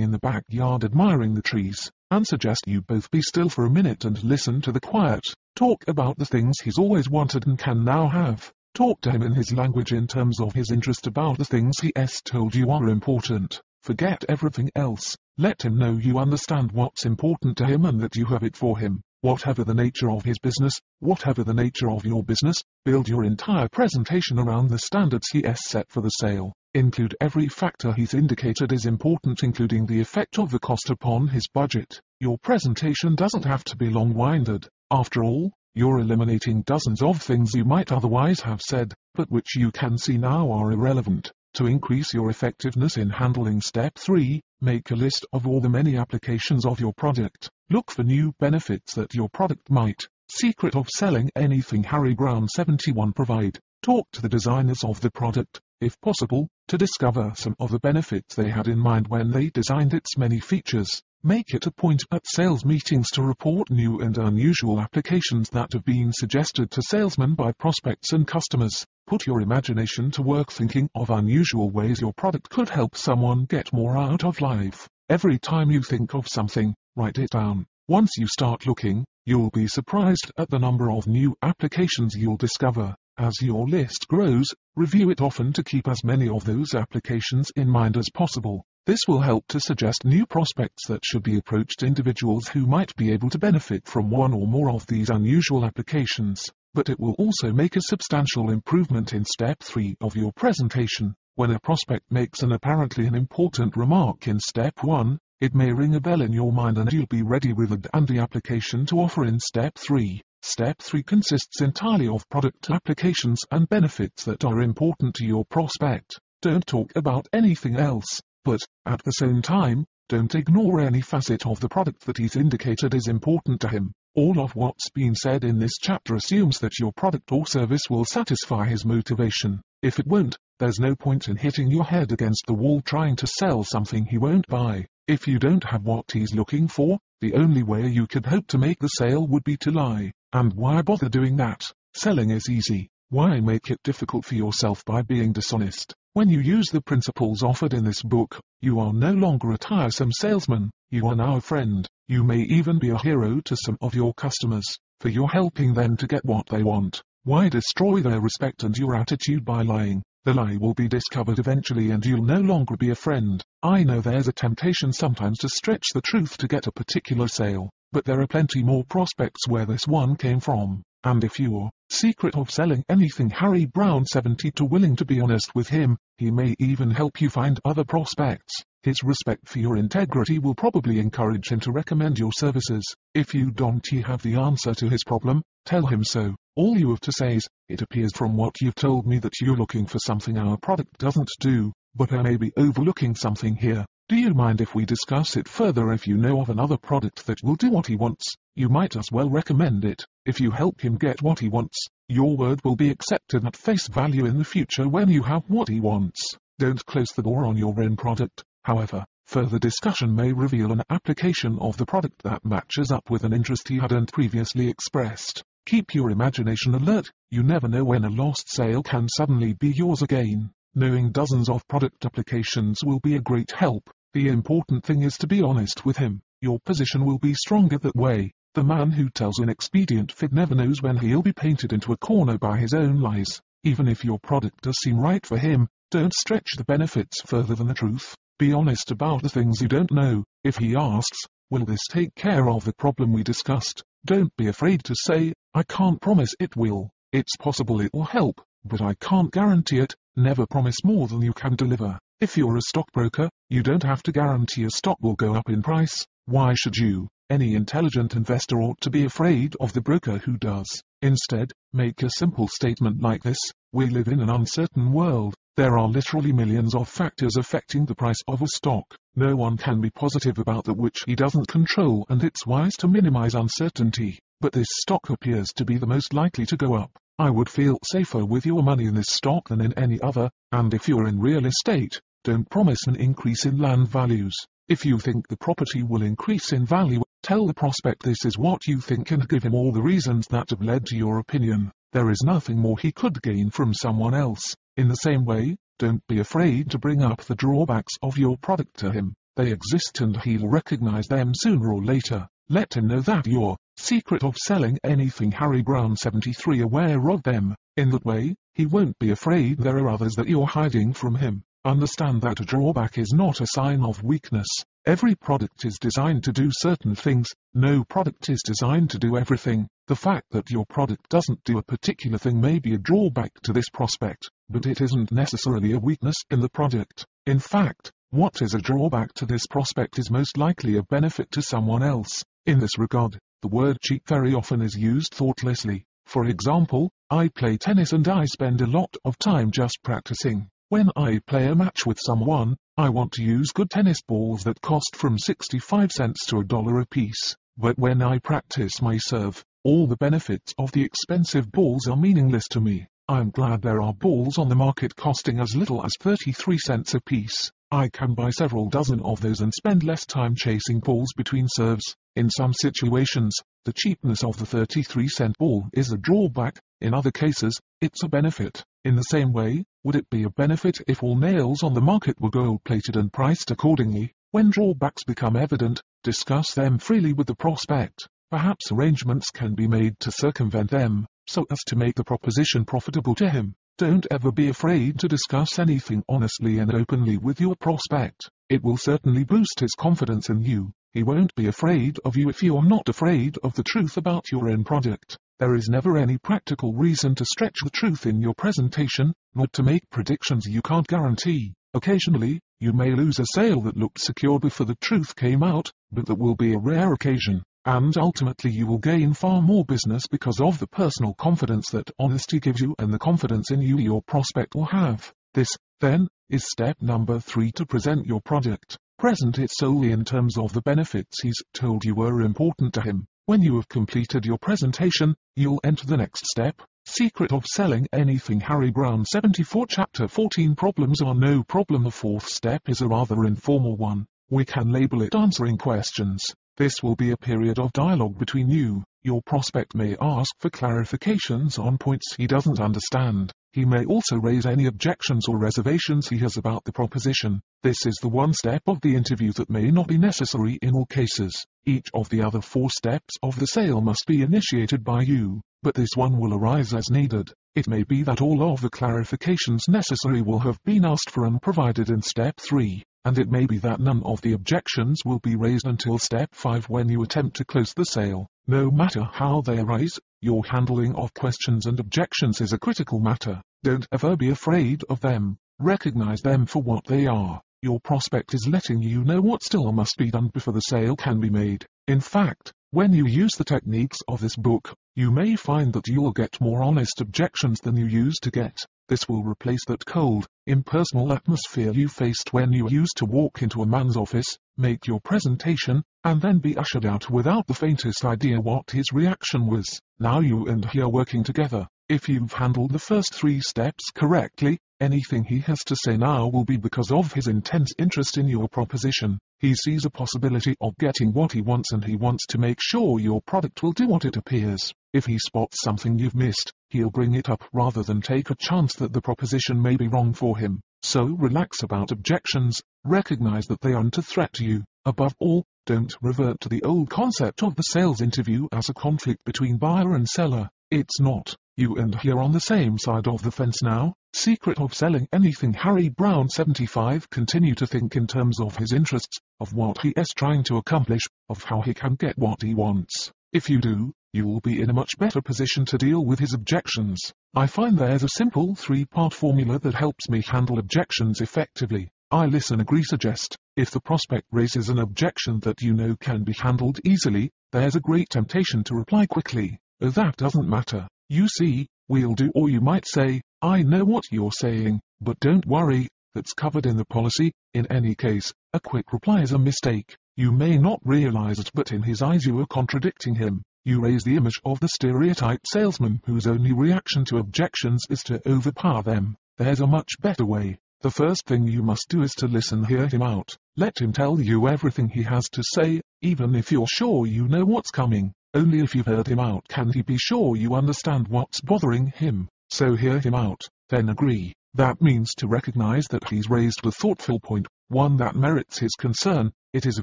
in 0.00 0.10
the 0.10 0.18
backyard 0.18 0.82
admiring 0.82 1.34
the 1.34 1.42
trees, 1.42 1.92
and 2.10 2.26
suggest 2.26 2.66
you 2.66 2.82
both 2.82 3.08
be 3.12 3.22
still 3.22 3.48
for 3.48 3.66
a 3.66 3.70
minute 3.70 4.04
and 4.04 4.24
listen 4.24 4.60
to 4.62 4.72
the 4.72 4.80
quiet. 4.80 5.22
Talk 5.54 5.84
about 5.86 6.18
the 6.18 6.26
things 6.26 6.58
he's 6.58 6.76
always 6.76 7.08
wanted 7.08 7.46
and 7.46 7.56
can 7.56 7.84
now 7.84 8.08
have. 8.08 8.52
Talk 8.74 9.00
to 9.02 9.12
him 9.12 9.22
in 9.22 9.32
his 9.32 9.52
language 9.52 9.92
in 9.92 10.08
terms 10.08 10.40
of 10.40 10.54
his 10.54 10.72
interest 10.72 11.06
about 11.06 11.38
the 11.38 11.44
things 11.44 11.78
he 11.78 11.92
has 11.94 12.20
told 12.20 12.52
you 12.52 12.68
are 12.72 12.88
important. 12.88 13.60
Forget 13.84 14.24
everything 14.28 14.72
else. 14.74 15.16
Let 15.38 15.64
him 15.64 15.78
know 15.78 15.92
you 15.92 16.18
understand 16.18 16.72
what's 16.72 17.06
important 17.06 17.58
to 17.58 17.66
him 17.66 17.84
and 17.84 18.00
that 18.00 18.16
you 18.16 18.24
have 18.24 18.42
it 18.42 18.56
for 18.56 18.76
him. 18.76 19.02
Whatever 19.26 19.64
the 19.64 19.74
nature 19.74 20.08
of 20.08 20.24
his 20.24 20.38
business, 20.38 20.80
whatever 21.00 21.42
the 21.42 21.52
nature 21.52 21.90
of 21.90 22.06
your 22.06 22.22
business, 22.22 22.62
build 22.84 23.08
your 23.08 23.24
entire 23.24 23.68
presentation 23.68 24.38
around 24.38 24.68
the 24.68 24.78
standards 24.78 25.26
he 25.32 25.42
has 25.42 25.68
set 25.68 25.90
for 25.90 26.00
the 26.00 26.10
sale. 26.10 26.52
Include 26.74 27.16
every 27.20 27.48
factor 27.48 27.92
he's 27.92 28.14
indicated 28.14 28.72
is 28.72 28.86
important 28.86 29.42
including 29.42 29.84
the 29.84 30.00
effect 30.00 30.38
of 30.38 30.52
the 30.52 30.60
cost 30.60 30.90
upon 30.90 31.26
his 31.26 31.48
budget. 31.48 32.00
Your 32.20 32.38
presentation 32.38 33.16
doesn't 33.16 33.44
have 33.44 33.64
to 33.64 33.76
be 33.76 33.90
long-winded. 33.90 34.68
After 34.92 35.24
all, 35.24 35.50
you're 35.74 35.98
eliminating 35.98 36.62
dozens 36.62 37.02
of 37.02 37.20
things 37.20 37.50
you 37.52 37.64
might 37.64 37.90
otherwise 37.90 38.38
have 38.42 38.62
said, 38.62 38.94
but 39.16 39.28
which 39.28 39.56
you 39.56 39.72
can 39.72 39.98
see 39.98 40.18
now 40.18 40.52
are 40.52 40.70
irrelevant. 40.70 41.32
To 41.56 41.66
increase 41.66 42.12
your 42.12 42.28
effectiveness 42.28 42.98
in 42.98 43.08
handling 43.08 43.62
step 43.62 43.94
3, 43.94 44.42
make 44.60 44.90
a 44.90 44.94
list 44.94 45.24
of 45.32 45.46
all 45.46 45.62
the 45.62 45.70
many 45.70 45.96
applications 45.96 46.66
of 46.66 46.80
your 46.80 46.92
product. 46.92 47.48
Look 47.70 47.90
for 47.90 48.02
new 48.02 48.34
benefits 48.38 48.94
that 48.96 49.14
your 49.14 49.30
product 49.30 49.70
might. 49.70 50.06
Secret 50.28 50.76
of 50.76 50.86
selling 50.90 51.30
anything 51.34 51.82
Harry 51.84 52.12
Browne 52.12 52.46
71 52.46 53.14
provide. 53.14 53.58
Talk 53.80 54.06
to 54.12 54.20
the 54.20 54.28
designers 54.28 54.84
of 54.84 55.00
the 55.00 55.10
product, 55.10 55.62
if 55.80 55.98
possible, 56.02 56.46
to 56.68 56.76
discover 56.76 57.32
some 57.34 57.56
of 57.58 57.70
the 57.70 57.80
benefits 57.80 58.34
they 58.34 58.50
had 58.50 58.68
in 58.68 58.78
mind 58.78 59.08
when 59.08 59.30
they 59.30 59.48
designed 59.48 59.94
its 59.94 60.18
many 60.18 60.40
features. 60.40 61.02
Make 61.26 61.54
it 61.54 61.66
a 61.66 61.72
point 61.72 62.04
at 62.12 62.24
sales 62.24 62.64
meetings 62.64 63.08
to 63.14 63.22
report 63.22 63.68
new 63.68 63.98
and 63.98 64.16
unusual 64.16 64.78
applications 64.78 65.50
that 65.50 65.72
have 65.72 65.84
been 65.84 66.12
suggested 66.12 66.70
to 66.70 66.82
salesmen 66.82 67.34
by 67.34 67.50
prospects 67.50 68.12
and 68.12 68.24
customers. 68.24 68.86
Put 69.08 69.26
your 69.26 69.40
imagination 69.40 70.12
to 70.12 70.22
work 70.22 70.52
thinking 70.52 70.88
of 70.94 71.10
unusual 71.10 71.68
ways 71.68 72.00
your 72.00 72.12
product 72.12 72.48
could 72.48 72.68
help 72.68 72.96
someone 72.96 73.44
get 73.46 73.72
more 73.72 73.98
out 73.98 74.22
of 74.22 74.40
life. 74.40 74.88
Every 75.08 75.36
time 75.36 75.68
you 75.68 75.82
think 75.82 76.14
of 76.14 76.28
something, 76.28 76.76
write 76.94 77.18
it 77.18 77.30
down. 77.30 77.66
Once 77.88 78.12
you 78.16 78.28
start 78.28 78.64
looking, 78.64 79.04
you'll 79.24 79.50
be 79.50 79.66
surprised 79.66 80.30
at 80.38 80.48
the 80.48 80.60
number 80.60 80.92
of 80.92 81.08
new 81.08 81.34
applications 81.42 82.14
you'll 82.14 82.36
discover. 82.36 82.94
As 83.18 83.42
your 83.42 83.66
list 83.66 84.06
grows, 84.06 84.46
review 84.76 85.10
it 85.10 85.20
often 85.20 85.52
to 85.54 85.64
keep 85.64 85.88
as 85.88 86.04
many 86.04 86.28
of 86.28 86.44
those 86.44 86.72
applications 86.72 87.50
in 87.56 87.68
mind 87.68 87.96
as 87.96 88.10
possible. 88.14 88.64
This 88.86 89.00
will 89.08 89.20
help 89.20 89.48
to 89.48 89.58
suggest 89.58 90.04
new 90.04 90.24
prospects 90.26 90.86
that 90.86 91.04
should 91.04 91.24
be 91.24 91.38
approached 91.38 91.82
individuals 91.82 92.46
who 92.46 92.66
might 92.66 92.94
be 92.94 93.10
able 93.10 93.28
to 93.30 93.38
benefit 93.38 93.84
from 93.84 94.10
one 94.10 94.32
or 94.32 94.46
more 94.46 94.70
of 94.70 94.86
these 94.86 95.10
unusual 95.10 95.64
applications, 95.64 96.44
but 96.72 96.88
it 96.88 97.00
will 97.00 97.14
also 97.14 97.52
make 97.52 97.74
a 97.74 97.80
substantial 97.80 98.48
improvement 98.48 99.12
in 99.12 99.24
step 99.24 99.58
3 99.58 99.96
of 100.00 100.14
your 100.14 100.32
presentation. 100.34 101.16
When 101.34 101.50
a 101.50 101.58
prospect 101.58 102.12
makes 102.12 102.44
an 102.44 102.52
apparently 102.52 103.08
an 103.08 103.16
important 103.16 103.76
remark 103.76 104.28
in 104.28 104.38
step 104.38 104.84
1, 104.84 105.18
it 105.40 105.52
may 105.52 105.72
ring 105.72 105.96
a 105.96 106.00
bell 106.00 106.20
in 106.20 106.32
your 106.32 106.52
mind 106.52 106.78
and 106.78 106.92
you'll 106.92 107.06
be 107.06 107.22
ready 107.22 107.52
with 107.52 107.72
a 107.72 107.78
dandy 107.78 108.20
application 108.20 108.86
to 108.86 109.00
offer 109.00 109.24
in 109.24 109.40
step 109.40 109.74
3. 109.74 110.22
Step 110.42 110.78
3 110.78 111.02
consists 111.02 111.60
entirely 111.60 112.06
of 112.06 112.28
product 112.28 112.70
applications 112.70 113.40
and 113.50 113.68
benefits 113.68 114.22
that 114.26 114.44
are 114.44 114.62
important 114.62 115.16
to 115.16 115.26
your 115.26 115.44
prospect. 115.44 116.20
Don't 116.40 116.64
talk 116.64 116.92
about 116.94 117.26
anything 117.32 117.74
else, 117.74 118.20
but, 118.46 118.60
at 118.86 119.02
the 119.02 119.10
same 119.10 119.42
time, 119.42 119.84
don't 120.08 120.36
ignore 120.36 120.78
any 120.78 121.00
facet 121.00 121.44
of 121.44 121.58
the 121.58 121.68
product 121.68 122.06
that 122.06 122.16
he's 122.16 122.36
indicated 122.36 122.94
is 122.94 123.08
important 123.08 123.60
to 123.60 123.68
him. 123.68 123.92
All 124.14 124.38
of 124.38 124.54
what's 124.54 124.88
been 124.90 125.16
said 125.16 125.42
in 125.42 125.58
this 125.58 125.78
chapter 125.80 126.14
assumes 126.14 126.60
that 126.60 126.78
your 126.78 126.92
product 126.92 127.32
or 127.32 127.44
service 127.44 127.90
will 127.90 128.04
satisfy 128.04 128.66
his 128.66 128.84
motivation. 128.84 129.60
If 129.82 129.98
it 129.98 130.06
won't, 130.06 130.38
there's 130.60 130.78
no 130.78 130.94
point 130.94 131.26
in 131.26 131.36
hitting 131.36 131.72
your 131.72 131.82
head 131.82 132.12
against 132.12 132.44
the 132.46 132.54
wall 132.54 132.80
trying 132.82 133.16
to 133.16 133.26
sell 133.26 133.64
something 133.64 134.06
he 134.06 134.16
won't 134.16 134.46
buy. 134.46 134.86
If 135.08 135.26
you 135.26 135.40
don't 135.40 135.64
have 135.64 135.82
what 135.82 136.12
he's 136.12 136.32
looking 136.32 136.68
for, 136.68 137.00
the 137.20 137.34
only 137.34 137.64
way 137.64 137.88
you 137.88 138.06
could 138.06 138.26
hope 138.26 138.46
to 138.48 138.58
make 138.58 138.78
the 138.78 138.86
sale 138.86 139.26
would 139.26 139.42
be 139.42 139.56
to 139.56 139.72
lie. 139.72 140.12
And 140.32 140.52
why 140.52 140.82
bother 140.82 141.08
doing 141.08 141.36
that? 141.38 141.64
Selling 141.94 142.30
is 142.30 142.48
easy. 142.48 142.90
Why 143.08 143.40
make 143.40 143.72
it 143.72 143.82
difficult 143.82 144.24
for 144.24 144.36
yourself 144.36 144.84
by 144.84 145.02
being 145.02 145.32
dishonest? 145.32 145.96
When 146.16 146.30
you 146.30 146.40
use 146.40 146.70
the 146.70 146.80
principles 146.80 147.42
offered 147.42 147.74
in 147.74 147.84
this 147.84 148.02
book, 148.02 148.40
you 148.62 148.80
are 148.80 148.94
no 148.94 149.12
longer 149.12 149.52
a 149.52 149.58
tiresome 149.58 150.12
salesman, 150.12 150.70
you 150.88 151.06
are 151.08 151.14
now 151.14 151.36
a 151.36 151.42
friend. 151.42 151.86
You 152.08 152.24
may 152.24 152.38
even 152.38 152.78
be 152.78 152.88
a 152.88 152.96
hero 152.96 153.42
to 153.42 153.54
some 153.54 153.76
of 153.82 153.94
your 153.94 154.14
customers, 154.14 154.64
for 154.98 155.10
you're 155.10 155.28
helping 155.28 155.74
them 155.74 155.94
to 155.98 156.06
get 156.06 156.24
what 156.24 156.46
they 156.46 156.62
want. 156.62 157.02
Why 157.24 157.50
destroy 157.50 158.00
their 158.00 158.22
respect 158.22 158.62
and 158.62 158.74
your 158.78 158.96
attitude 158.96 159.44
by 159.44 159.60
lying? 159.60 160.02
The 160.24 160.32
lie 160.32 160.56
will 160.56 160.72
be 160.72 160.88
discovered 160.88 161.38
eventually 161.38 161.90
and 161.90 162.02
you'll 162.02 162.24
no 162.24 162.40
longer 162.40 162.78
be 162.78 162.88
a 162.88 162.94
friend. 162.94 163.44
I 163.62 163.84
know 163.84 164.00
there's 164.00 164.26
a 164.26 164.32
temptation 164.32 164.94
sometimes 164.94 165.36
to 165.40 165.50
stretch 165.50 165.88
the 165.92 166.00
truth 166.00 166.38
to 166.38 166.48
get 166.48 166.66
a 166.66 166.72
particular 166.72 167.28
sale, 167.28 167.68
but 167.92 168.06
there 168.06 168.22
are 168.22 168.26
plenty 168.26 168.62
more 168.62 168.84
prospects 168.84 169.46
where 169.48 169.66
this 169.66 169.86
one 169.86 170.16
came 170.16 170.40
from. 170.40 170.82
And 171.04 171.22
if 171.22 171.38
you're 171.38 171.70
secret 171.90 172.34
of 172.34 172.50
selling 172.50 172.82
anything 172.88 173.30
Harry 173.30 173.66
Browne 173.66 174.06
72 174.06 174.64
willing 174.64 174.96
to 174.96 175.04
be 175.04 175.20
honest 175.20 175.54
with 175.54 175.68
him, 175.68 175.98
he 176.18 176.30
may 176.30 176.54
even 176.58 176.90
help 176.90 177.20
you 177.20 177.28
find 177.28 177.60
other 177.64 177.84
prospects. 177.84 178.54
His 178.82 179.02
respect 179.02 179.48
for 179.48 179.58
your 179.58 179.76
integrity 179.76 180.38
will 180.38 180.54
probably 180.54 180.98
encourage 180.98 181.50
him 181.50 181.60
to 181.60 181.72
recommend 181.72 182.18
your 182.18 182.32
services. 182.32 182.84
If 183.14 183.34
you 183.34 183.50
don't 183.50 183.86
have 184.04 184.22
the 184.22 184.36
answer 184.36 184.74
to 184.74 184.88
his 184.88 185.04
problem, 185.04 185.42
tell 185.64 185.86
him 185.86 186.04
so. 186.04 186.34
All 186.54 186.78
you 186.78 186.90
have 186.90 187.00
to 187.00 187.12
say 187.12 187.36
is, 187.36 187.46
it 187.68 187.82
appears 187.82 188.12
from 188.14 188.36
what 188.36 188.60
you've 188.60 188.74
told 188.74 189.06
me 189.06 189.18
that 189.18 189.40
you're 189.40 189.56
looking 189.56 189.86
for 189.86 189.98
something 189.98 190.38
our 190.38 190.56
product 190.56 190.96
doesn't 190.98 191.30
do, 191.40 191.72
but 191.94 192.12
I 192.12 192.22
may 192.22 192.36
be 192.36 192.52
overlooking 192.56 193.14
something 193.14 193.56
here. 193.56 193.84
Do 194.08 194.16
you 194.16 194.32
mind 194.32 194.60
if 194.60 194.74
we 194.74 194.84
discuss 194.84 195.36
it 195.36 195.48
further 195.48 195.92
if 195.92 196.06
you 196.06 196.16
know 196.16 196.40
of 196.40 196.48
another 196.48 196.76
product 196.76 197.26
that 197.26 197.42
will 197.42 197.56
do 197.56 197.70
what 197.70 197.88
he 197.88 197.96
wants? 197.96 198.36
You 198.58 198.70
might 198.70 198.96
as 198.96 199.12
well 199.12 199.28
recommend 199.28 199.84
it. 199.84 200.02
If 200.24 200.40
you 200.40 200.50
help 200.50 200.80
him 200.80 200.96
get 200.96 201.20
what 201.20 201.40
he 201.40 201.48
wants, 201.50 201.76
your 202.08 202.38
word 202.38 202.64
will 202.64 202.74
be 202.74 202.88
accepted 202.88 203.44
at 203.44 203.54
face 203.54 203.86
value 203.86 204.24
in 204.24 204.38
the 204.38 204.46
future 204.46 204.88
when 204.88 205.10
you 205.10 205.22
have 205.24 205.42
what 205.48 205.68
he 205.68 205.78
wants. 205.78 206.38
Don't 206.58 206.82
close 206.86 207.10
the 207.14 207.22
door 207.22 207.44
on 207.44 207.58
your 207.58 207.78
own 207.78 207.96
product, 207.96 208.42
however. 208.64 209.04
Further 209.26 209.58
discussion 209.58 210.16
may 210.16 210.32
reveal 210.32 210.72
an 210.72 210.82
application 210.88 211.58
of 211.58 211.76
the 211.76 211.84
product 211.84 212.22
that 212.22 212.46
matches 212.46 212.90
up 212.90 213.10
with 213.10 213.24
an 213.24 213.34
interest 213.34 213.68
he 213.68 213.76
hadn't 213.76 214.10
previously 214.10 214.70
expressed. 214.70 215.44
Keep 215.66 215.94
your 215.94 216.10
imagination 216.10 216.74
alert, 216.74 217.12
you 217.28 217.42
never 217.42 217.68
know 217.68 217.84
when 217.84 218.06
a 218.06 218.08
lost 218.08 218.48
sale 218.48 218.82
can 218.82 219.06
suddenly 219.18 219.52
be 219.52 219.68
yours 219.68 220.00
again. 220.00 220.50
Knowing 220.74 221.12
dozens 221.12 221.50
of 221.50 221.68
product 221.68 222.06
applications 222.06 222.78
will 222.82 223.00
be 223.00 223.16
a 223.16 223.20
great 223.20 223.50
help. 223.50 223.90
The 224.14 224.28
important 224.28 224.82
thing 224.82 225.02
is 225.02 225.18
to 225.18 225.26
be 225.26 225.42
honest 225.42 225.84
with 225.84 225.98
him. 225.98 226.22
Your 226.40 226.58
position 226.60 227.04
will 227.04 227.18
be 227.18 227.34
stronger 227.34 227.76
that 227.78 227.94
way. 227.94 228.32
The 228.56 228.64
man 228.64 228.90
who 228.90 229.10
tells 229.10 229.38
an 229.38 229.50
expedient 229.50 230.10
fib 230.10 230.32
never 230.32 230.54
knows 230.54 230.80
when 230.80 230.96
he'll 230.96 231.20
be 231.20 231.34
painted 231.34 231.74
into 231.74 231.92
a 231.92 231.96
corner 231.98 232.38
by 232.38 232.56
his 232.56 232.72
own 232.72 233.02
lies. 233.02 233.38
Even 233.64 233.86
if 233.86 234.02
your 234.02 234.18
product 234.18 234.62
does 234.62 234.78
seem 234.78 234.98
right 234.98 235.26
for 235.26 235.36
him, 235.36 235.68
don't 235.90 236.14
stretch 236.14 236.52
the 236.56 236.64
benefits 236.64 237.20
further 237.26 237.54
than 237.54 237.66
the 237.66 237.74
truth. 237.74 238.16
Be 238.38 238.54
honest 238.54 238.90
about 238.90 239.22
the 239.22 239.28
things 239.28 239.60
you 239.60 239.68
don't 239.68 239.92
know. 239.92 240.24
If 240.42 240.56
he 240.56 240.74
asks, 240.74 241.18
will 241.50 241.66
this 241.66 241.86
take 241.90 242.14
care 242.14 242.48
of 242.48 242.64
the 242.64 242.72
problem 242.72 243.12
we 243.12 243.22
discussed? 243.22 243.84
Don't 244.06 244.34
be 244.38 244.46
afraid 244.46 244.82
to 244.84 244.94
say, 244.96 245.34
I 245.52 245.62
can't 245.62 246.00
promise 246.00 246.34
it 246.40 246.56
will. 246.56 246.88
It's 247.12 247.36
possible 247.36 247.82
it 247.82 247.92
will 247.92 248.04
help, 248.04 248.40
but 248.64 248.80
I 248.80 248.94
can't 248.94 249.30
guarantee 249.30 249.80
it. 249.80 249.94
Never 250.16 250.46
promise 250.46 250.82
more 250.82 251.08
than 251.08 251.20
you 251.20 251.34
can 251.34 251.56
deliver. 251.56 251.98
If 252.18 252.38
you're 252.38 252.56
a 252.56 252.62
stockbroker, 252.62 253.28
you 253.50 253.62
don't 253.62 253.82
have 253.82 254.02
to 254.04 254.12
guarantee 254.12 254.64
a 254.64 254.70
stock 254.70 254.96
will 255.02 255.16
go 255.16 255.34
up 255.34 255.50
in 255.50 255.62
price. 255.62 256.06
Why 256.24 256.54
should 256.54 256.74
you? 256.74 257.08
Any 257.28 257.54
intelligent 257.54 258.16
investor 258.16 258.62
ought 258.62 258.80
to 258.80 258.90
be 258.90 259.04
afraid 259.04 259.54
of 259.60 259.74
the 259.74 259.82
broker 259.82 260.16
who 260.16 260.38
does. 260.38 260.64
Instead, 261.02 261.52
make 261.74 262.02
a 262.02 262.08
simple 262.08 262.48
statement 262.48 263.02
like 263.02 263.22
this. 263.22 263.36
We 263.72 263.90
live 263.90 264.08
in 264.08 264.20
an 264.20 264.30
uncertain 264.30 264.94
world. 264.94 265.34
There 265.58 265.76
are 265.76 265.88
literally 265.88 266.32
millions 266.32 266.74
of 266.74 266.88
factors 266.88 267.36
affecting 267.36 267.84
the 267.84 267.94
price 267.94 268.22
of 268.26 268.40
a 268.40 268.48
stock. 268.48 268.96
No 269.14 269.36
one 269.36 269.58
can 269.58 269.82
be 269.82 269.90
positive 269.90 270.38
about 270.38 270.64
that 270.64 270.78
which 270.78 271.04
he 271.04 271.16
doesn't 271.16 271.48
control 271.48 272.06
and 272.08 272.24
it's 272.24 272.46
wise 272.46 272.76
to 272.76 272.88
minimize 272.88 273.34
uncertainty. 273.34 274.18
But 274.40 274.52
this 274.52 274.68
stock 274.80 275.10
appears 275.10 275.48
to 275.56 275.66
be 275.66 275.76
the 275.76 275.86
most 275.86 276.14
likely 276.14 276.46
to 276.46 276.56
go 276.56 276.76
up. 276.76 276.98
I 277.18 277.30
would 277.30 277.48
feel 277.48 277.78
safer 277.82 278.26
with 278.26 278.44
your 278.44 278.62
money 278.62 278.84
in 278.84 278.94
this 278.94 279.08
stock 279.08 279.48
than 279.48 279.62
in 279.62 279.72
any 279.72 279.98
other, 280.02 280.30
and 280.52 280.74
if 280.74 280.86
you're 280.86 281.08
in 281.08 281.18
real 281.18 281.46
estate, 281.46 281.98
don't 282.24 282.50
promise 282.50 282.86
an 282.86 282.96
increase 282.96 283.46
in 283.46 283.56
land 283.56 283.88
values. 283.88 284.34
If 284.68 284.84
you 284.84 284.98
think 284.98 285.26
the 285.26 285.38
property 285.38 285.82
will 285.82 286.02
increase 286.02 286.52
in 286.52 286.66
value, 286.66 287.00
tell 287.22 287.46
the 287.46 287.54
prospect 287.54 288.02
this 288.02 288.26
is 288.26 288.36
what 288.36 288.66
you 288.66 288.82
think 288.82 289.12
and 289.12 289.26
give 289.28 289.44
him 289.44 289.54
all 289.54 289.72
the 289.72 289.80
reasons 289.80 290.26
that 290.26 290.50
have 290.50 290.60
led 290.60 290.84
to 290.86 290.96
your 290.96 291.18
opinion. 291.18 291.72
There 291.92 292.10
is 292.10 292.22
nothing 292.22 292.58
more 292.58 292.78
he 292.78 292.92
could 292.92 293.22
gain 293.22 293.48
from 293.48 293.72
someone 293.72 294.12
else. 294.12 294.54
In 294.76 294.88
the 294.88 294.96
same 294.96 295.24
way, 295.24 295.56
don't 295.78 296.06
be 296.08 296.18
afraid 296.18 296.70
to 296.72 296.78
bring 296.78 297.02
up 297.02 297.22
the 297.22 297.34
drawbacks 297.34 297.94
of 298.02 298.18
your 298.18 298.36
product 298.36 298.76
to 298.80 298.90
him. 298.90 299.14
They 299.36 299.52
exist 299.52 300.02
and 300.02 300.20
he'll 300.20 300.48
recognize 300.48 301.06
them 301.06 301.32
sooner 301.34 301.72
or 301.72 301.82
later. 301.82 302.28
Let 302.50 302.76
him 302.76 302.88
know 302.88 303.00
that 303.00 303.26
you're 303.26 303.56
secret 303.76 304.24
of 304.24 304.36
selling 304.36 304.78
anything 304.82 305.32
Harry 305.32 305.62
Browne 305.62 305.96
73 305.96 306.60
aware 306.60 307.10
of 307.10 307.22
them. 307.22 307.54
In 307.76 307.90
that 307.90 308.04
way, 308.04 308.34
he 308.54 308.66
won't 308.66 308.98
be 308.98 309.10
afraid 309.10 309.58
there 309.58 309.76
are 309.78 309.88
others 309.88 310.14
that 310.14 310.28
you're 310.28 310.46
hiding 310.46 310.92
from 310.92 311.14
him. 311.14 311.44
Understand 311.64 312.22
that 312.22 312.40
a 312.40 312.44
drawback 312.44 312.96
is 312.96 313.12
not 313.12 313.40
a 313.40 313.46
sign 313.48 313.82
of 313.82 314.02
weakness. 314.02 314.46
Every 314.86 315.16
product 315.16 315.64
is 315.64 315.78
designed 315.80 316.22
to 316.24 316.32
do 316.32 316.48
certain 316.52 316.94
things, 316.94 317.28
no 317.54 317.82
product 317.82 318.28
is 318.30 318.40
designed 318.44 318.90
to 318.90 318.98
do 318.98 319.16
everything. 319.16 319.66
The 319.88 319.96
fact 319.96 320.30
that 320.30 320.48
your 320.48 320.64
product 320.66 321.08
doesn't 321.08 321.42
do 321.42 321.58
a 321.58 321.64
particular 321.64 322.18
thing 322.18 322.40
may 322.40 322.60
be 322.60 322.74
a 322.74 322.78
drawback 322.78 323.32
to 323.42 323.52
this 323.52 323.68
prospect, 323.68 324.30
but 324.48 324.64
it 324.64 324.80
isn't 324.80 325.10
necessarily 325.10 325.72
a 325.72 325.80
weakness 325.80 326.16
in 326.30 326.40
the 326.40 326.48
product. 326.48 327.04
In 327.26 327.40
fact, 327.40 327.92
what 328.10 328.40
is 328.40 328.54
a 328.54 328.60
drawback 328.60 329.12
to 329.14 329.26
this 329.26 329.48
prospect 329.48 329.98
is 329.98 330.08
most 330.08 330.38
likely 330.38 330.76
a 330.76 330.84
benefit 330.84 331.32
to 331.32 331.42
someone 331.42 331.82
else. 331.82 332.22
In 332.46 332.60
this 332.60 332.78
regard, 332.78 333.18
the 333.46 333.56
word 333.56 333.80
cheap 333.80 334.02
very 334.08 334.34
often 334.34 334.60
is 334.60 334.74
used 334.74 335.14
thoughtlessly. 335.14 335.84
For 336.04 336.24
example, 336.24 336.90
I 337.10 337.28
play 337.28 337.56
tennis 337.56 337.92
and 337.92 338.08
I 338.08 338.24
spend 338.24 338.60
a 338.60 338.66
lot 338.66 338.92
of 339.04 339.20
time 339.20 339.52
just 339.52 339.78
practicing. 339.84 340.48
When 340.68 340.90
I 340.96 341.20
play 341.28 341.46
a 341.46 341.54
match 341.54 341.86
with 341.86 342.00
someone, 342.04 342.56
I 342.76 342.88
want 342.88 343.12
to 343.12 343.22
use 343.22 343.52
good 343.52 343.70
tennis 343.70 344.02
balls 344.02 344.42
that 344.42 344.60
cost 344.62 344.96
from 344.96 345.16
65 345.16 345.92
cents 345.92 346.26
to 346.26 346.40
a 346.40 346.44
dollar 346.44 346.80
a 346.80 346.86
piece. 346.86 347.36
But 347.56 347.78
when 347.78 348.02
I 348.02 348.18
practice 348.18 348.82
my 348.82 348.98
serve, 348.98 349.44
all 349.62 349.86
the 349.86 349.96
benefits 349.98 350.52
of 350.58 350.72
the 350.72 350.82
expensive 350.82 351.52
balls 351.52 351.86
are 351.86 351.96
meaningless 351.96 352.48
to 352.48 352.60
me. 352.60 352.88
I'm 353.08 353.30
glad 353.30 353.62
there 353.62 353.80
are 353.80 353.94
balls 353.94 354.38
on 354.38 354.48
the 354.48 354.56
market 354.56 354.96
costing 354.96 355.38
as 355.38 355.54
little 355.54 355.86
as 355.86 355.92
33 356.00 356.58
cents 356.58 356.94
a 356.94 357.00
piece. 357.00 357.52
I 357.76 357.90
can 357.90 358.14
buy 358.14 358.30
several 358.30 358.70
dozen 358.70 359.02
of 359.02 359.20
those 359.20 359.42
and 359.42 359.52
spend 359.52 359.84
less 359.84 360.06
time 360.06 360.34
chasing 360.34 360.80
balls 360.80 361.12
between 361.14 361.46
serves. 361.46 361.94
In 362.14 362.30
some 362.30 362.54
situations, 362.54 363.36
the 363.66 363.74
cheapness 363.74 364.24
of 364.24 364.38
the 364.38 364.46
33 364.46 365.08
cent 365.08 365.36
ball 365.36 365.68
is 365.74 365.92
a 365.92 365.98
drawback, 365.98 366.58
in 366.80 366.94
other 366.94 367.10
cases, 367.10 367.60
it's 367.82 368.02
a 368.02 368.08
benefit. 368.08 368.64
In 368.86 368.96
the 368.96 369.02
same 369.02 369.30
way, 369.30 369.66
would 369.84 369.94
it 369.94 370.08
be 370.08 370.22
a 370.22 370.30
benefit 370.30 370.78
if 370.88 371.02
all 371.02 371.16
nails 371.16 371.62
on 371.62 371.74
the 371.74 371.82
market 371.82 372.18
were 372.18 372.30
gold-plated 372.30 372.96
and 372.96 373.12
priced 373.12 373.50
accordingly? 373.50 374.14
When 374.30 374.48
drawbacks 374.48 375.04
become 375.04 375.36
evident, 375.36 375.82
discuss 376.02 376.54
them 376.54 376.78
freely 376.78 377.12
with 377.12 377.26
the 377.26 377.36
prospect. 377.36 378.08
Perhaps 378.30 378.72
arrangements 378.72 379.30
can 379.30 379.54
be 379.54 379.68
made 379.68 380.00
to 380.00 380.10
circumvent 380.10 380.70
them, 380.70 381.06
so 381.26 381.44
as 381.50 381.62
to 381.66 381.76
make 381.76 381.96
the 381.96 382.04
proposition 382.04 382.64
profitable 382.64 383.14
to 383.16 383.28
him. 383.28 383.54
Don't 383.78 384.06
ever 384.10 384.32
be 384.32 384.48
afraid 384.48 384.98
to 385.00 385.06
discuss 385.06 385.58
anything 385.58 386.02
honestly 386.08 386.60
and 386.60 386.72
openly 386.72 387.18
with 387.18 387.42
your 387.42 387.54
prospect. 387.56 388.30
It 388.48 388.64
will 388.64 388.78
certainly 388.78 389.22
boost 389.22 389.60
his 389.60 389.74
confidence 389.76 390.30
in 390.30 390.40
you. 390.40 390.72
He 390.94 391.02
won't 391.02 391.34
be 391.34 391.46
afraid 391.46 391.98
of 392.02 392.16
you 392.16 392.30
if 392.30 392.42
you 392.42 392.56
are 392.56 392.64
not 392.64 392.88
afraid 392.88 393.36
of 393.42 393.52
the 393.52 393.62
truth 393.62 393.98
about 393.98 394.32
your 394.32 394.48
own 394.48 394.64
product. 394.64 395.18
There 395.40 395.54
is 395.54 395.68
never 395.68 395.98
any 395.98 396.16
practical 396.16 396.72
reason 396.72 397.14
to 397.16 397.26
stretch 397.26 397.58
the 397.62 397.68
truth 397.68 398.06
in 398.06 398.22
your 398.22 398.32
presentation, 398.32 399.12
nor 399.34 399.46
to 399.48 399.62
make 399.62 399.90
predictions 399.90 400.46
you 400.46 400.62
can't 400.62 400.86
guarantee. 400.86 401.52
Occasionally, 401.74 402.40
you 402.58 402.72
may 402.72 402.94
lose 402.94 403.18
a 403.18 403.26
sale 403.34 403.60
that 403.60 403.76
looked 403.76 404.00
secure 404.00 404.40
before 404.40 404.64
the 404.64 404.76
truth 404.76 405.14
came 405.14 405.42
out, 405.42 405.70
but 405.92 406.06
that 406.06 406.18
will 406.18 406.34
be 406.34 406.54
a 406.54 406.58
rare 406.58 406.94
occasion, 406.94 407.42
and 407.66 407.96
ultimately 407.98 408.50
you 408.50 408.64
will 408.64 408.78
gain 408.78 409.12
far 409.12 409.42
more 409.42 409.64
business 409.64 410.06
because 410.06 410.40
of 410.40 410.58
the 410.60 410.68
personal 410.68 411.12
confidence 411.14 411.68
that 411.70 411.90
honesty 411.98 412.38
gives 412.38 412.60
you 412.60 412.76
and 412.78 412.94
the 412.94 412.98
confidence 412.98 413.50
in 413.50 413.60
you 413.60 413.78
your 413.78 414.00
prospect 414.02 414.54
will 414.54 414.66
have. 414.66 415.12
This, 415.34 415.48
then, 415.80 416.06
is 416.30 416.48
step 416.48 416.80
number 416.80 417.18
three 417.18 417.50
to 417.52 417.66
present 417.66 418.06
your 418.06 418.20
product. 418.20 418.78
Present 419.00 419.40
it 419.40 419.50
solely 419.52 419.90
in 419.90 420.04
terms 420.04 420.38
of 420.38 420.52
the 420.52 420.62
benefits 420.62 421.20
he's 421.22 421.42
told 421.52 421.84
you 421.84 421.96
were 421.96 422.22
important 422.22 422.72
to 422.74 422.80
him. 422.80 423.08
When 423.26 423.42
you 423.42 423.56
have 423.56 423.68
completed 423.68 424.24
your 424.24 424.38
presentation, 424.38 425.16
you'll 425.34 425.60
enter 425.64 425.86
the 425.86 425.96
next 425.96 426.24
step. 426.26 426.62
Secret 426.86 427.32
of 427.32 427.44
Selling 427.44 427.88
Anything 427.92 428.40
Harry 428.40 428.70
Browne 428.70 429.04
74 429.04 429.66
Chapter 429.66 430.06
14 430.06 430.54
Problems 430.54 431.02
are 431.02 431.16
no 431.16 431.42
problem 431.42 431.82
The 431.82 431.90
fourth 431.90 432.28
step 432.28 432.68
is 432.68 432.80
a 432.80 432.86
rather 432.86 433.24
informal 433.24 433.76
one. 433.76 434.06
We 434.30 434.44
can 434.44 434.70
label 434.70 435.02
it 435.02 435.16
answering 435.16 435.58
questions. 435.58 436.24
This 436.56 436.82
will 436.82 436.96
be 436.96 437.10
a 437.10 437.18
period 437.18 437.58
of 437.58 437.72
dialogue 437.74 438.18
between 438.18 438.48
you. 438.48 438.82
Your 439.02 439.20
prospect 439.20 439.74
may 439.74 439.94
ask 440.00 440.34
for 440.40 440.48
clarifications 440.48 441.58
on 441.58 441.76
points 441.76 442.14
he 442.16 442.26
doesn't 442.26 442.60
understand. 442.60 443.30
He 443.52 443.66
may 443.66 443.84
also 443.84 444.16
raise 444.16 444.46
any 444.46 444.64
objections 444.64 445.28
or 445.28 445.38
reservations 445.38 446.08
he 446.08 446.16
has 446.18 446.38
about 446.38 446.64
the 446.64 446.72
proposition. 446.72 447.42
This 447.62 447.84
is 447.84 447.96
the 448.00 448.08
one 448.08 448.32
step 448.32 448.62
of 448.66 448.80
the 448.80 448.96
interview 448.96 449.32
that 449.32 449.50
may 449.50 449.70
not 449.70 449.86
be 449.86 449.98
necessary 449.98 450.58
in 450.62 450.74
all 450.74 450.86
cases. 450.86 451.44
Each 451.66 451.88
of 451.92 452.08
the 452.08 452.22
other 452.22 452.40
four 452.40 452.70
steps 452.70 453.16
of 453.22 453.38
the 453.38 453.46
sale 453.46 453.82
must 453.82 454.04
be 454.06 454.22
initiated 454.22 454.82
by 454.82 455.02
you, 455.02 455.42
but 455.62 455.74
this 455.74 455.90
one 455.94 456.16
will 456.18 456.32
arise 456.32 456.72
as 456.72 456.88
needed. 456.88 457.30
It 457.54 457.68
may 457.68 457.82
be 457.82 458.02
that 458.04 458.22
all 458.22 458.42
of 458.50 458.62
the 458.62 458.70
clarifications 458.70 459.68
necessary 459.68 460.22
will 460.22 460.38
have 460.38 460.62
been 460.64 460.86
asked 460.86 461.10
for 461.10 461.26
and 461.26 461.40
provided 461.40 461.90
in 461.90 462.00
step 462.00 462.36
3, 462.38 462.82
and 463.06 463.20
it 463.20 463.30
may 463.30 463.46
be 463.46 463.58
that 463.58 463.78
none 463.78 464.02
of 464.02 464.20
the 464.22 464.32
objections 464.32 465.04
will 465.04 465.20
be 465.20 465.36
raised 465.36 465.64
until 465.64 465.96
step 465.96 466.28
5 466.34 466.68
when 466.68 466.88
you 466.88 467.04
attempt 467.04 467.36
to 467.36 467.44
close 467.44 467.72
the 467.72 467.84
sale. 467.84 468.26
No 468.48 468.68
matter 468.68 469.04
how 469.04 469.42
they 469.42 469.60
arise, 469.60 470.00
your 470.20 470.44
handling 470.44 470.92
of 470.96 471.14
questions 471.14 471.66
and 471.66 471.78
objections 471.78 472.40
is 472.40 472.52
a 472.52 472.58
critical 472.58 472.98
matter. 472.98 473.40
Don't 473.62 473.86
ever 473.92 474.16
be 474.16 474.30
afraid 474.30 474.82
of 474.90 474.98
them. 474.98 475.38
Recognize 475.60 476.20
them 476.20 476.46
for 476.46 476.60
what 476.60 476.84
they 476.86 477.06
are. 477.06 477.40
Your 477.62 477.78
prospect 477.78 478.34
is 478.34 478.48
letting 478.48 478.82
you 478.82 479.04
know 479.04 479.20
what 479.20 479.44
still 479.44 479.70
must 479.70 479.96
be 479.96 480.10
done 480.10 480.30
before 480.34 480.54
the 480.54 480.58
sale 480.58 480.96
can 480.96 481.20
be 481.20 481.30
made. 481.30 481.64
In 481.86 482.00
fact, 482.00 482.52
when 482.72 482.92
you 482.92 483.06
use 483.06 483.36
the 483.36 483.44
techniques 483.44 483.98
of 484.08 484.20
this 484.20 484.34
book, 484.34 484.74
you 484.96 485.12
may 485.12 485.36
find 485.36 485.72
that 485.74 485.86
you'll 485.86 486.10
get 486.10 486.40
more 486.40 486.60
honest 486.60 487.00
objections 487.00 487.60
than 487.60 487.76
you 487.76 487.86
used 487.86 488.24
to 488.24 488.32
get. 488.32 488.58
This 488.88 489.08
will 489.08 489.24
replace 489.24 489.64
that 489.66 489.84
cold, 489.84 490.28
impersonal 490.46 491.12
atmosphere 491.12 491.72
you 491.72 491.88
faced 491.88 492.32
when 492.32 492.52
you 492.52 492.68
used 492.68 492.96
to 492.98 493.04
walk 493.04 493.42
into 493.42 493.62
a 493.62 493.66
man's 493.66 493.96
office, 493.96 494.38
make 494.56 494.86
your 494.86 495.00
presentation, 495.00 495.82
and 496.04 496.22
then 496.22 496.38
be 496.38 496.56
ushered 496.56 496.86
out 496.86 497.10
without 497.10 497.48
the 497.48 497.54
faintest 497.54 498.04
idea 498.04 498.40
what 498.40 498.70
his 498.70 498.92
reaction 498.92 499.48
was. 499.48 499.80
Now 499.98 500.20
you 500.20 500.46
and 500.46 500.64
he 500.66 500.80
are 500.80 500.88
working 500.88 501.24
together. 501.24 501.66
If 501.88 502.08
you've 502.08 502.32
handled 502.32 502.70
the 502.70 502.78
first 502.78 503.12
three 503.12 503.40
steps 503.40 503.90
correctly, 503.92 504.60
anything 504.80 505.24
he 505.24 505.40
has 505.40 505.58
to 505.64 505.74
say 505.74 505.96
now 505.96 506.28
will 506.28 506.44
be 506.44 506.56
because 506.56 506.92
of 506.92 507.12
his 507.12 507.26
intense 507.26 507.72
interest 507.78 508.18
in 508.18 508.28
your 508.28 508.48
proposition. 508.48 509.18
He 509.40 509.54
sees 509.54 509.84
a 509.84 509.90
possibility 509.90 510.54
of 510.60 510.76
getting 510.78 511.12
what 511.12 511.32
he 511.32 511.40
wants 511.40 511.72
and 511.72 511.84
he 511.84 511.96
wants 511.96 512.24
to 512.26 512.38
make 512.38 512.58
sure 512.60 513.00
your 513.00 513.20
product 513.20 513.64
will 513.64 513.72
do 513.72 513.88
what 513.88 514.04
it 514.04 514.16
appears. 514.16 514.72
If 514.96 515.04
he 515.04 515.18
spots 515.18 515.60
something 515.62 515.98
you've 515.98 516.14
missed, 516.14 516.54
he'll 516.70 516.88
bring 516.88 517.16
it 517.16 517.28
up 517.28 517.44
rather 517.52 517.82
than 517.82 518.00
take 518.00 518.30
a 518.30 518.34
chance 518.34 518.72
that 518.76 518.94
the 518.94 519.02
proposition 519.02 519.60
may 519.60 519.76
be 519.76 519.88
wrong 519.88 520.14
for 520.14 520.38
him. 520.38 520.62
So 520.80 521.04
relax 521.04 521.62
about 521.62 521.90
objections, 521.90 522.62
recognize 522.82 523.44
that 523.48 523.60
they 523.60 523.74
aren't 523.74 523.98
a 523.98 524.02
threat 524.02 524.32
to 524.32 524.44
you. 524.46 524.64
Above 524.86 525.14
all, 525.18 525.44
don't 525.66 525.94
revert 526.00 526.40
to 526.40 526.48
the 526.48 526.62
old 526.62 526.88
concept 526.88 527.42
of 527.42 527.56
the 527.56 527.62
sales 527.64 528.00
interview 528.00 528.48
as 528.52 528.70
a 528.70 528.72
conflict 528.72 529.22
between 529.26 529.58
buyer 529.58 529.92
and 529.92 530.08
seller. 530.08 530.48
It's 530.70 530.98
not. 530.98 531.36
You 531.58 531.76
and 531.76 531.94
he 532.00 532.10
are 532.10 532.22
on 532.22 532.32
the 532.32 532.40
same 532.40 532.78
side 532.78 533.06
of 533.06 533.22
the 533.22 533.30
fence 533.30 533.62
now. 533.62 533.92
Secret 534.14 534.58
of 534.58 534.72
selling 534.72 535.08
anything 535.12 535.52
Harry 535.52 535.90
Browne 535.90 536.30
75 536.30 537.10
continue 537.10 537.54
to 537.56 537.66
think 537.66 537.96
in 537.96 538.06
terms 538.06 538.40
of 538.40 538.56
his 538.56 538.72
interests, 538.72 539.18
of 539.40 539.52
what 539.52 539.82
he 539.82 539.90
is 539.90 540.08
trying 540.16 540.42
to 540.44 540.56
accomplish, 540.56 541.02
of 541.28 541.44
how 541.44 541.60
he 541.60 541.74
can 541.74 541.96
get 541.96 542.16
what 542.16 542.40
he 542.40 542.54
wants. 542.54 543.12
If 543.36 543.50
you 543.50 543.60
do, 543.60 543.92
you 544.14 544.26
will 544.26 544.40
be 544.40 544.62
in 544.62 544.70
a 544.70 544.72
much 544.72 544.96
better 544.96 545.20
position 545.20 545.66
to 545.66 545.76
deal 545.76 546.02
with 546.06 546.18
his 546.18 546.32
objections. 546.32 547.12
I 547.34 547.46
find 547.46 547.76
there's 547.76 548.02
a 548.02 548.08
simple 548.08 548.54
three-part 548.54 549.12
formula 549.12 549.58
that 549.58 549.74
helps 549.74 550.08
me 550.08 550.22
handle 550.22 550.58
objections 550.58 551.20
effectively. 551.20 551.90
I 552.10 552.24
listen 552.24 552.62
agree 552.62 552.82
suggest. 552.82 553.36
If 553.54 553.70
the 553.70 553.80
prospect 553.82 554.26
raises 554.32 554.70
an 554.70 554.78
objection 554.78 555.40
that 555.40 555.60
you 555.60 555.74
know 555.74 555.96
can 555.96 556.24
be 556.24 556.32
handled 556.32 556.80
easily, 556.82 557.30
there's 557.52 557.76
a 557.76 557.80
great 557.80 558.08
temptation 558.08 558.64
to 558.64 558.74
reply 558.74 559.04
quickly. 559.04 559.58
Oh 559.82 559.90
that 559.90 560.16
doesn't 560.16 560.48
matter. 560.48 560.88
You 561.10 561.28
see, 561.28 561.68
we'll 561.88 562.14
do 562.14 562.32
or 562.34 562.48
you 562.48 562.62
might 562.62 562.88
say, 562.88 563.20
I 563.42 563.64
know 563.64 563.84
what 563.84 564.04
you're 564.10 564.32
saying, 564.32 564.80
but 565.02 565.20
don't 565.20 565.44
worry, 565.44 565.88
that's 566.14 566.32
covered 566.32 566.64
in 566.64 566.78
the 566.78 566.86
policy. 566.86 567.32
In 567.52 567.70
any 567.70 567.94
case, 567.94 568.32
a 568.54 568.60
quick 568.60 568.94
reply 568.94 569.20
is 569.20 569.32
a 569.32 569.38
mistake. 569.38 569.94
You 570.18 570.32
may 570.32 570.56
not 570.56 570.80
realize 570.82 571.38
it 571.38 571.50
but 571.52 571.72
in 571.72 571.82
his 571.82 572.00
eyes 572.00 572.24
you 572.24 572.40
are 572.40 572.46
contradicting 572.46 573.16
him. 573.16 573.42
You 573.66 573.82
raise 573.82 574.02
the 574.02 574.16
image 574.16 574.40
of 574.46 574.58
the 574.60 574.68
stereotype 574.68 575.46
salesman 575.46 576.00
whose 576.06 576.26
only 576.26 576.54
reaction 576.54 577.04
to 577.06 577.18
objections 577.18 577.84
is 577.90 578.02
to 578.04 578.26
overpower 578.26 578.82
them. 578.82 579.18
There's 579.36 579.60
a 579.60 579.66
much 579.66 580.00
better 580.00 580.24
way. 580.24 580.56
The 580.80 580.90
first 580.90 581.26
thing 581.26 581.46
you 581.46 581.62
must 581.62 581.90
do 581.90 582.00
is 582.00 582.14
to 582.14 582.28
listen 582.28 582.64
hear 582.64 582.88
him 582.88 583.02
out. 583.02 583.36
Let 583.56 583.78
him 583.78 583.92
tell 583.92 584.18
you 584.18 584.48
everything 584.48 584.88
he 584.88 585.02
has 585.02 585.28
to 585.28 585.42
say, 585.54 585.82
even 586.00 586.34
if 586.34 586.50
you're 586.50 586.66
sure 586.66 587.06
you 587.06 587.28
know 587.28 587.44
what's 587.44 587.70
coming. 587.70 588.14
Only 588.32 588.60
if 588.60 588.74
you've 588.74 588.86
heard 588.86 589.08
him 589.08 589.20
out 589.20 589.46
can 589.48 589.70
he 589.70 589.82
be 589.82 589.98
sure 589.98 590.34
you 590.34 590.54
understand 590.54 591.08
what's 591.08 591.42
bothering 591.42 591.88
him. 591.88 592.30
So 592.48 592.74
hear 592.74 593.00
him 593.00 593.14
out, 593.14 593.42
then 593.68 593.90
agree. 593.90 594.32
That 594.54 594.80
means 594.80 595.12
to 595.16 595.28
recognize 595.28 595.84
that 595.88 596.08
he's 596.08 596.30
raised 596.30 596.64
a 596.64 596.70
thoughtful 596.70 597.20
point, 597.20 597.46
one 597.68 597.96
that 597.96 598.14
merits 598.14 598.58
his 598.58 598.74
concern. 598.78 599.32
It 599.52 599.66
is 599.66 599.78
a 599.78 599.82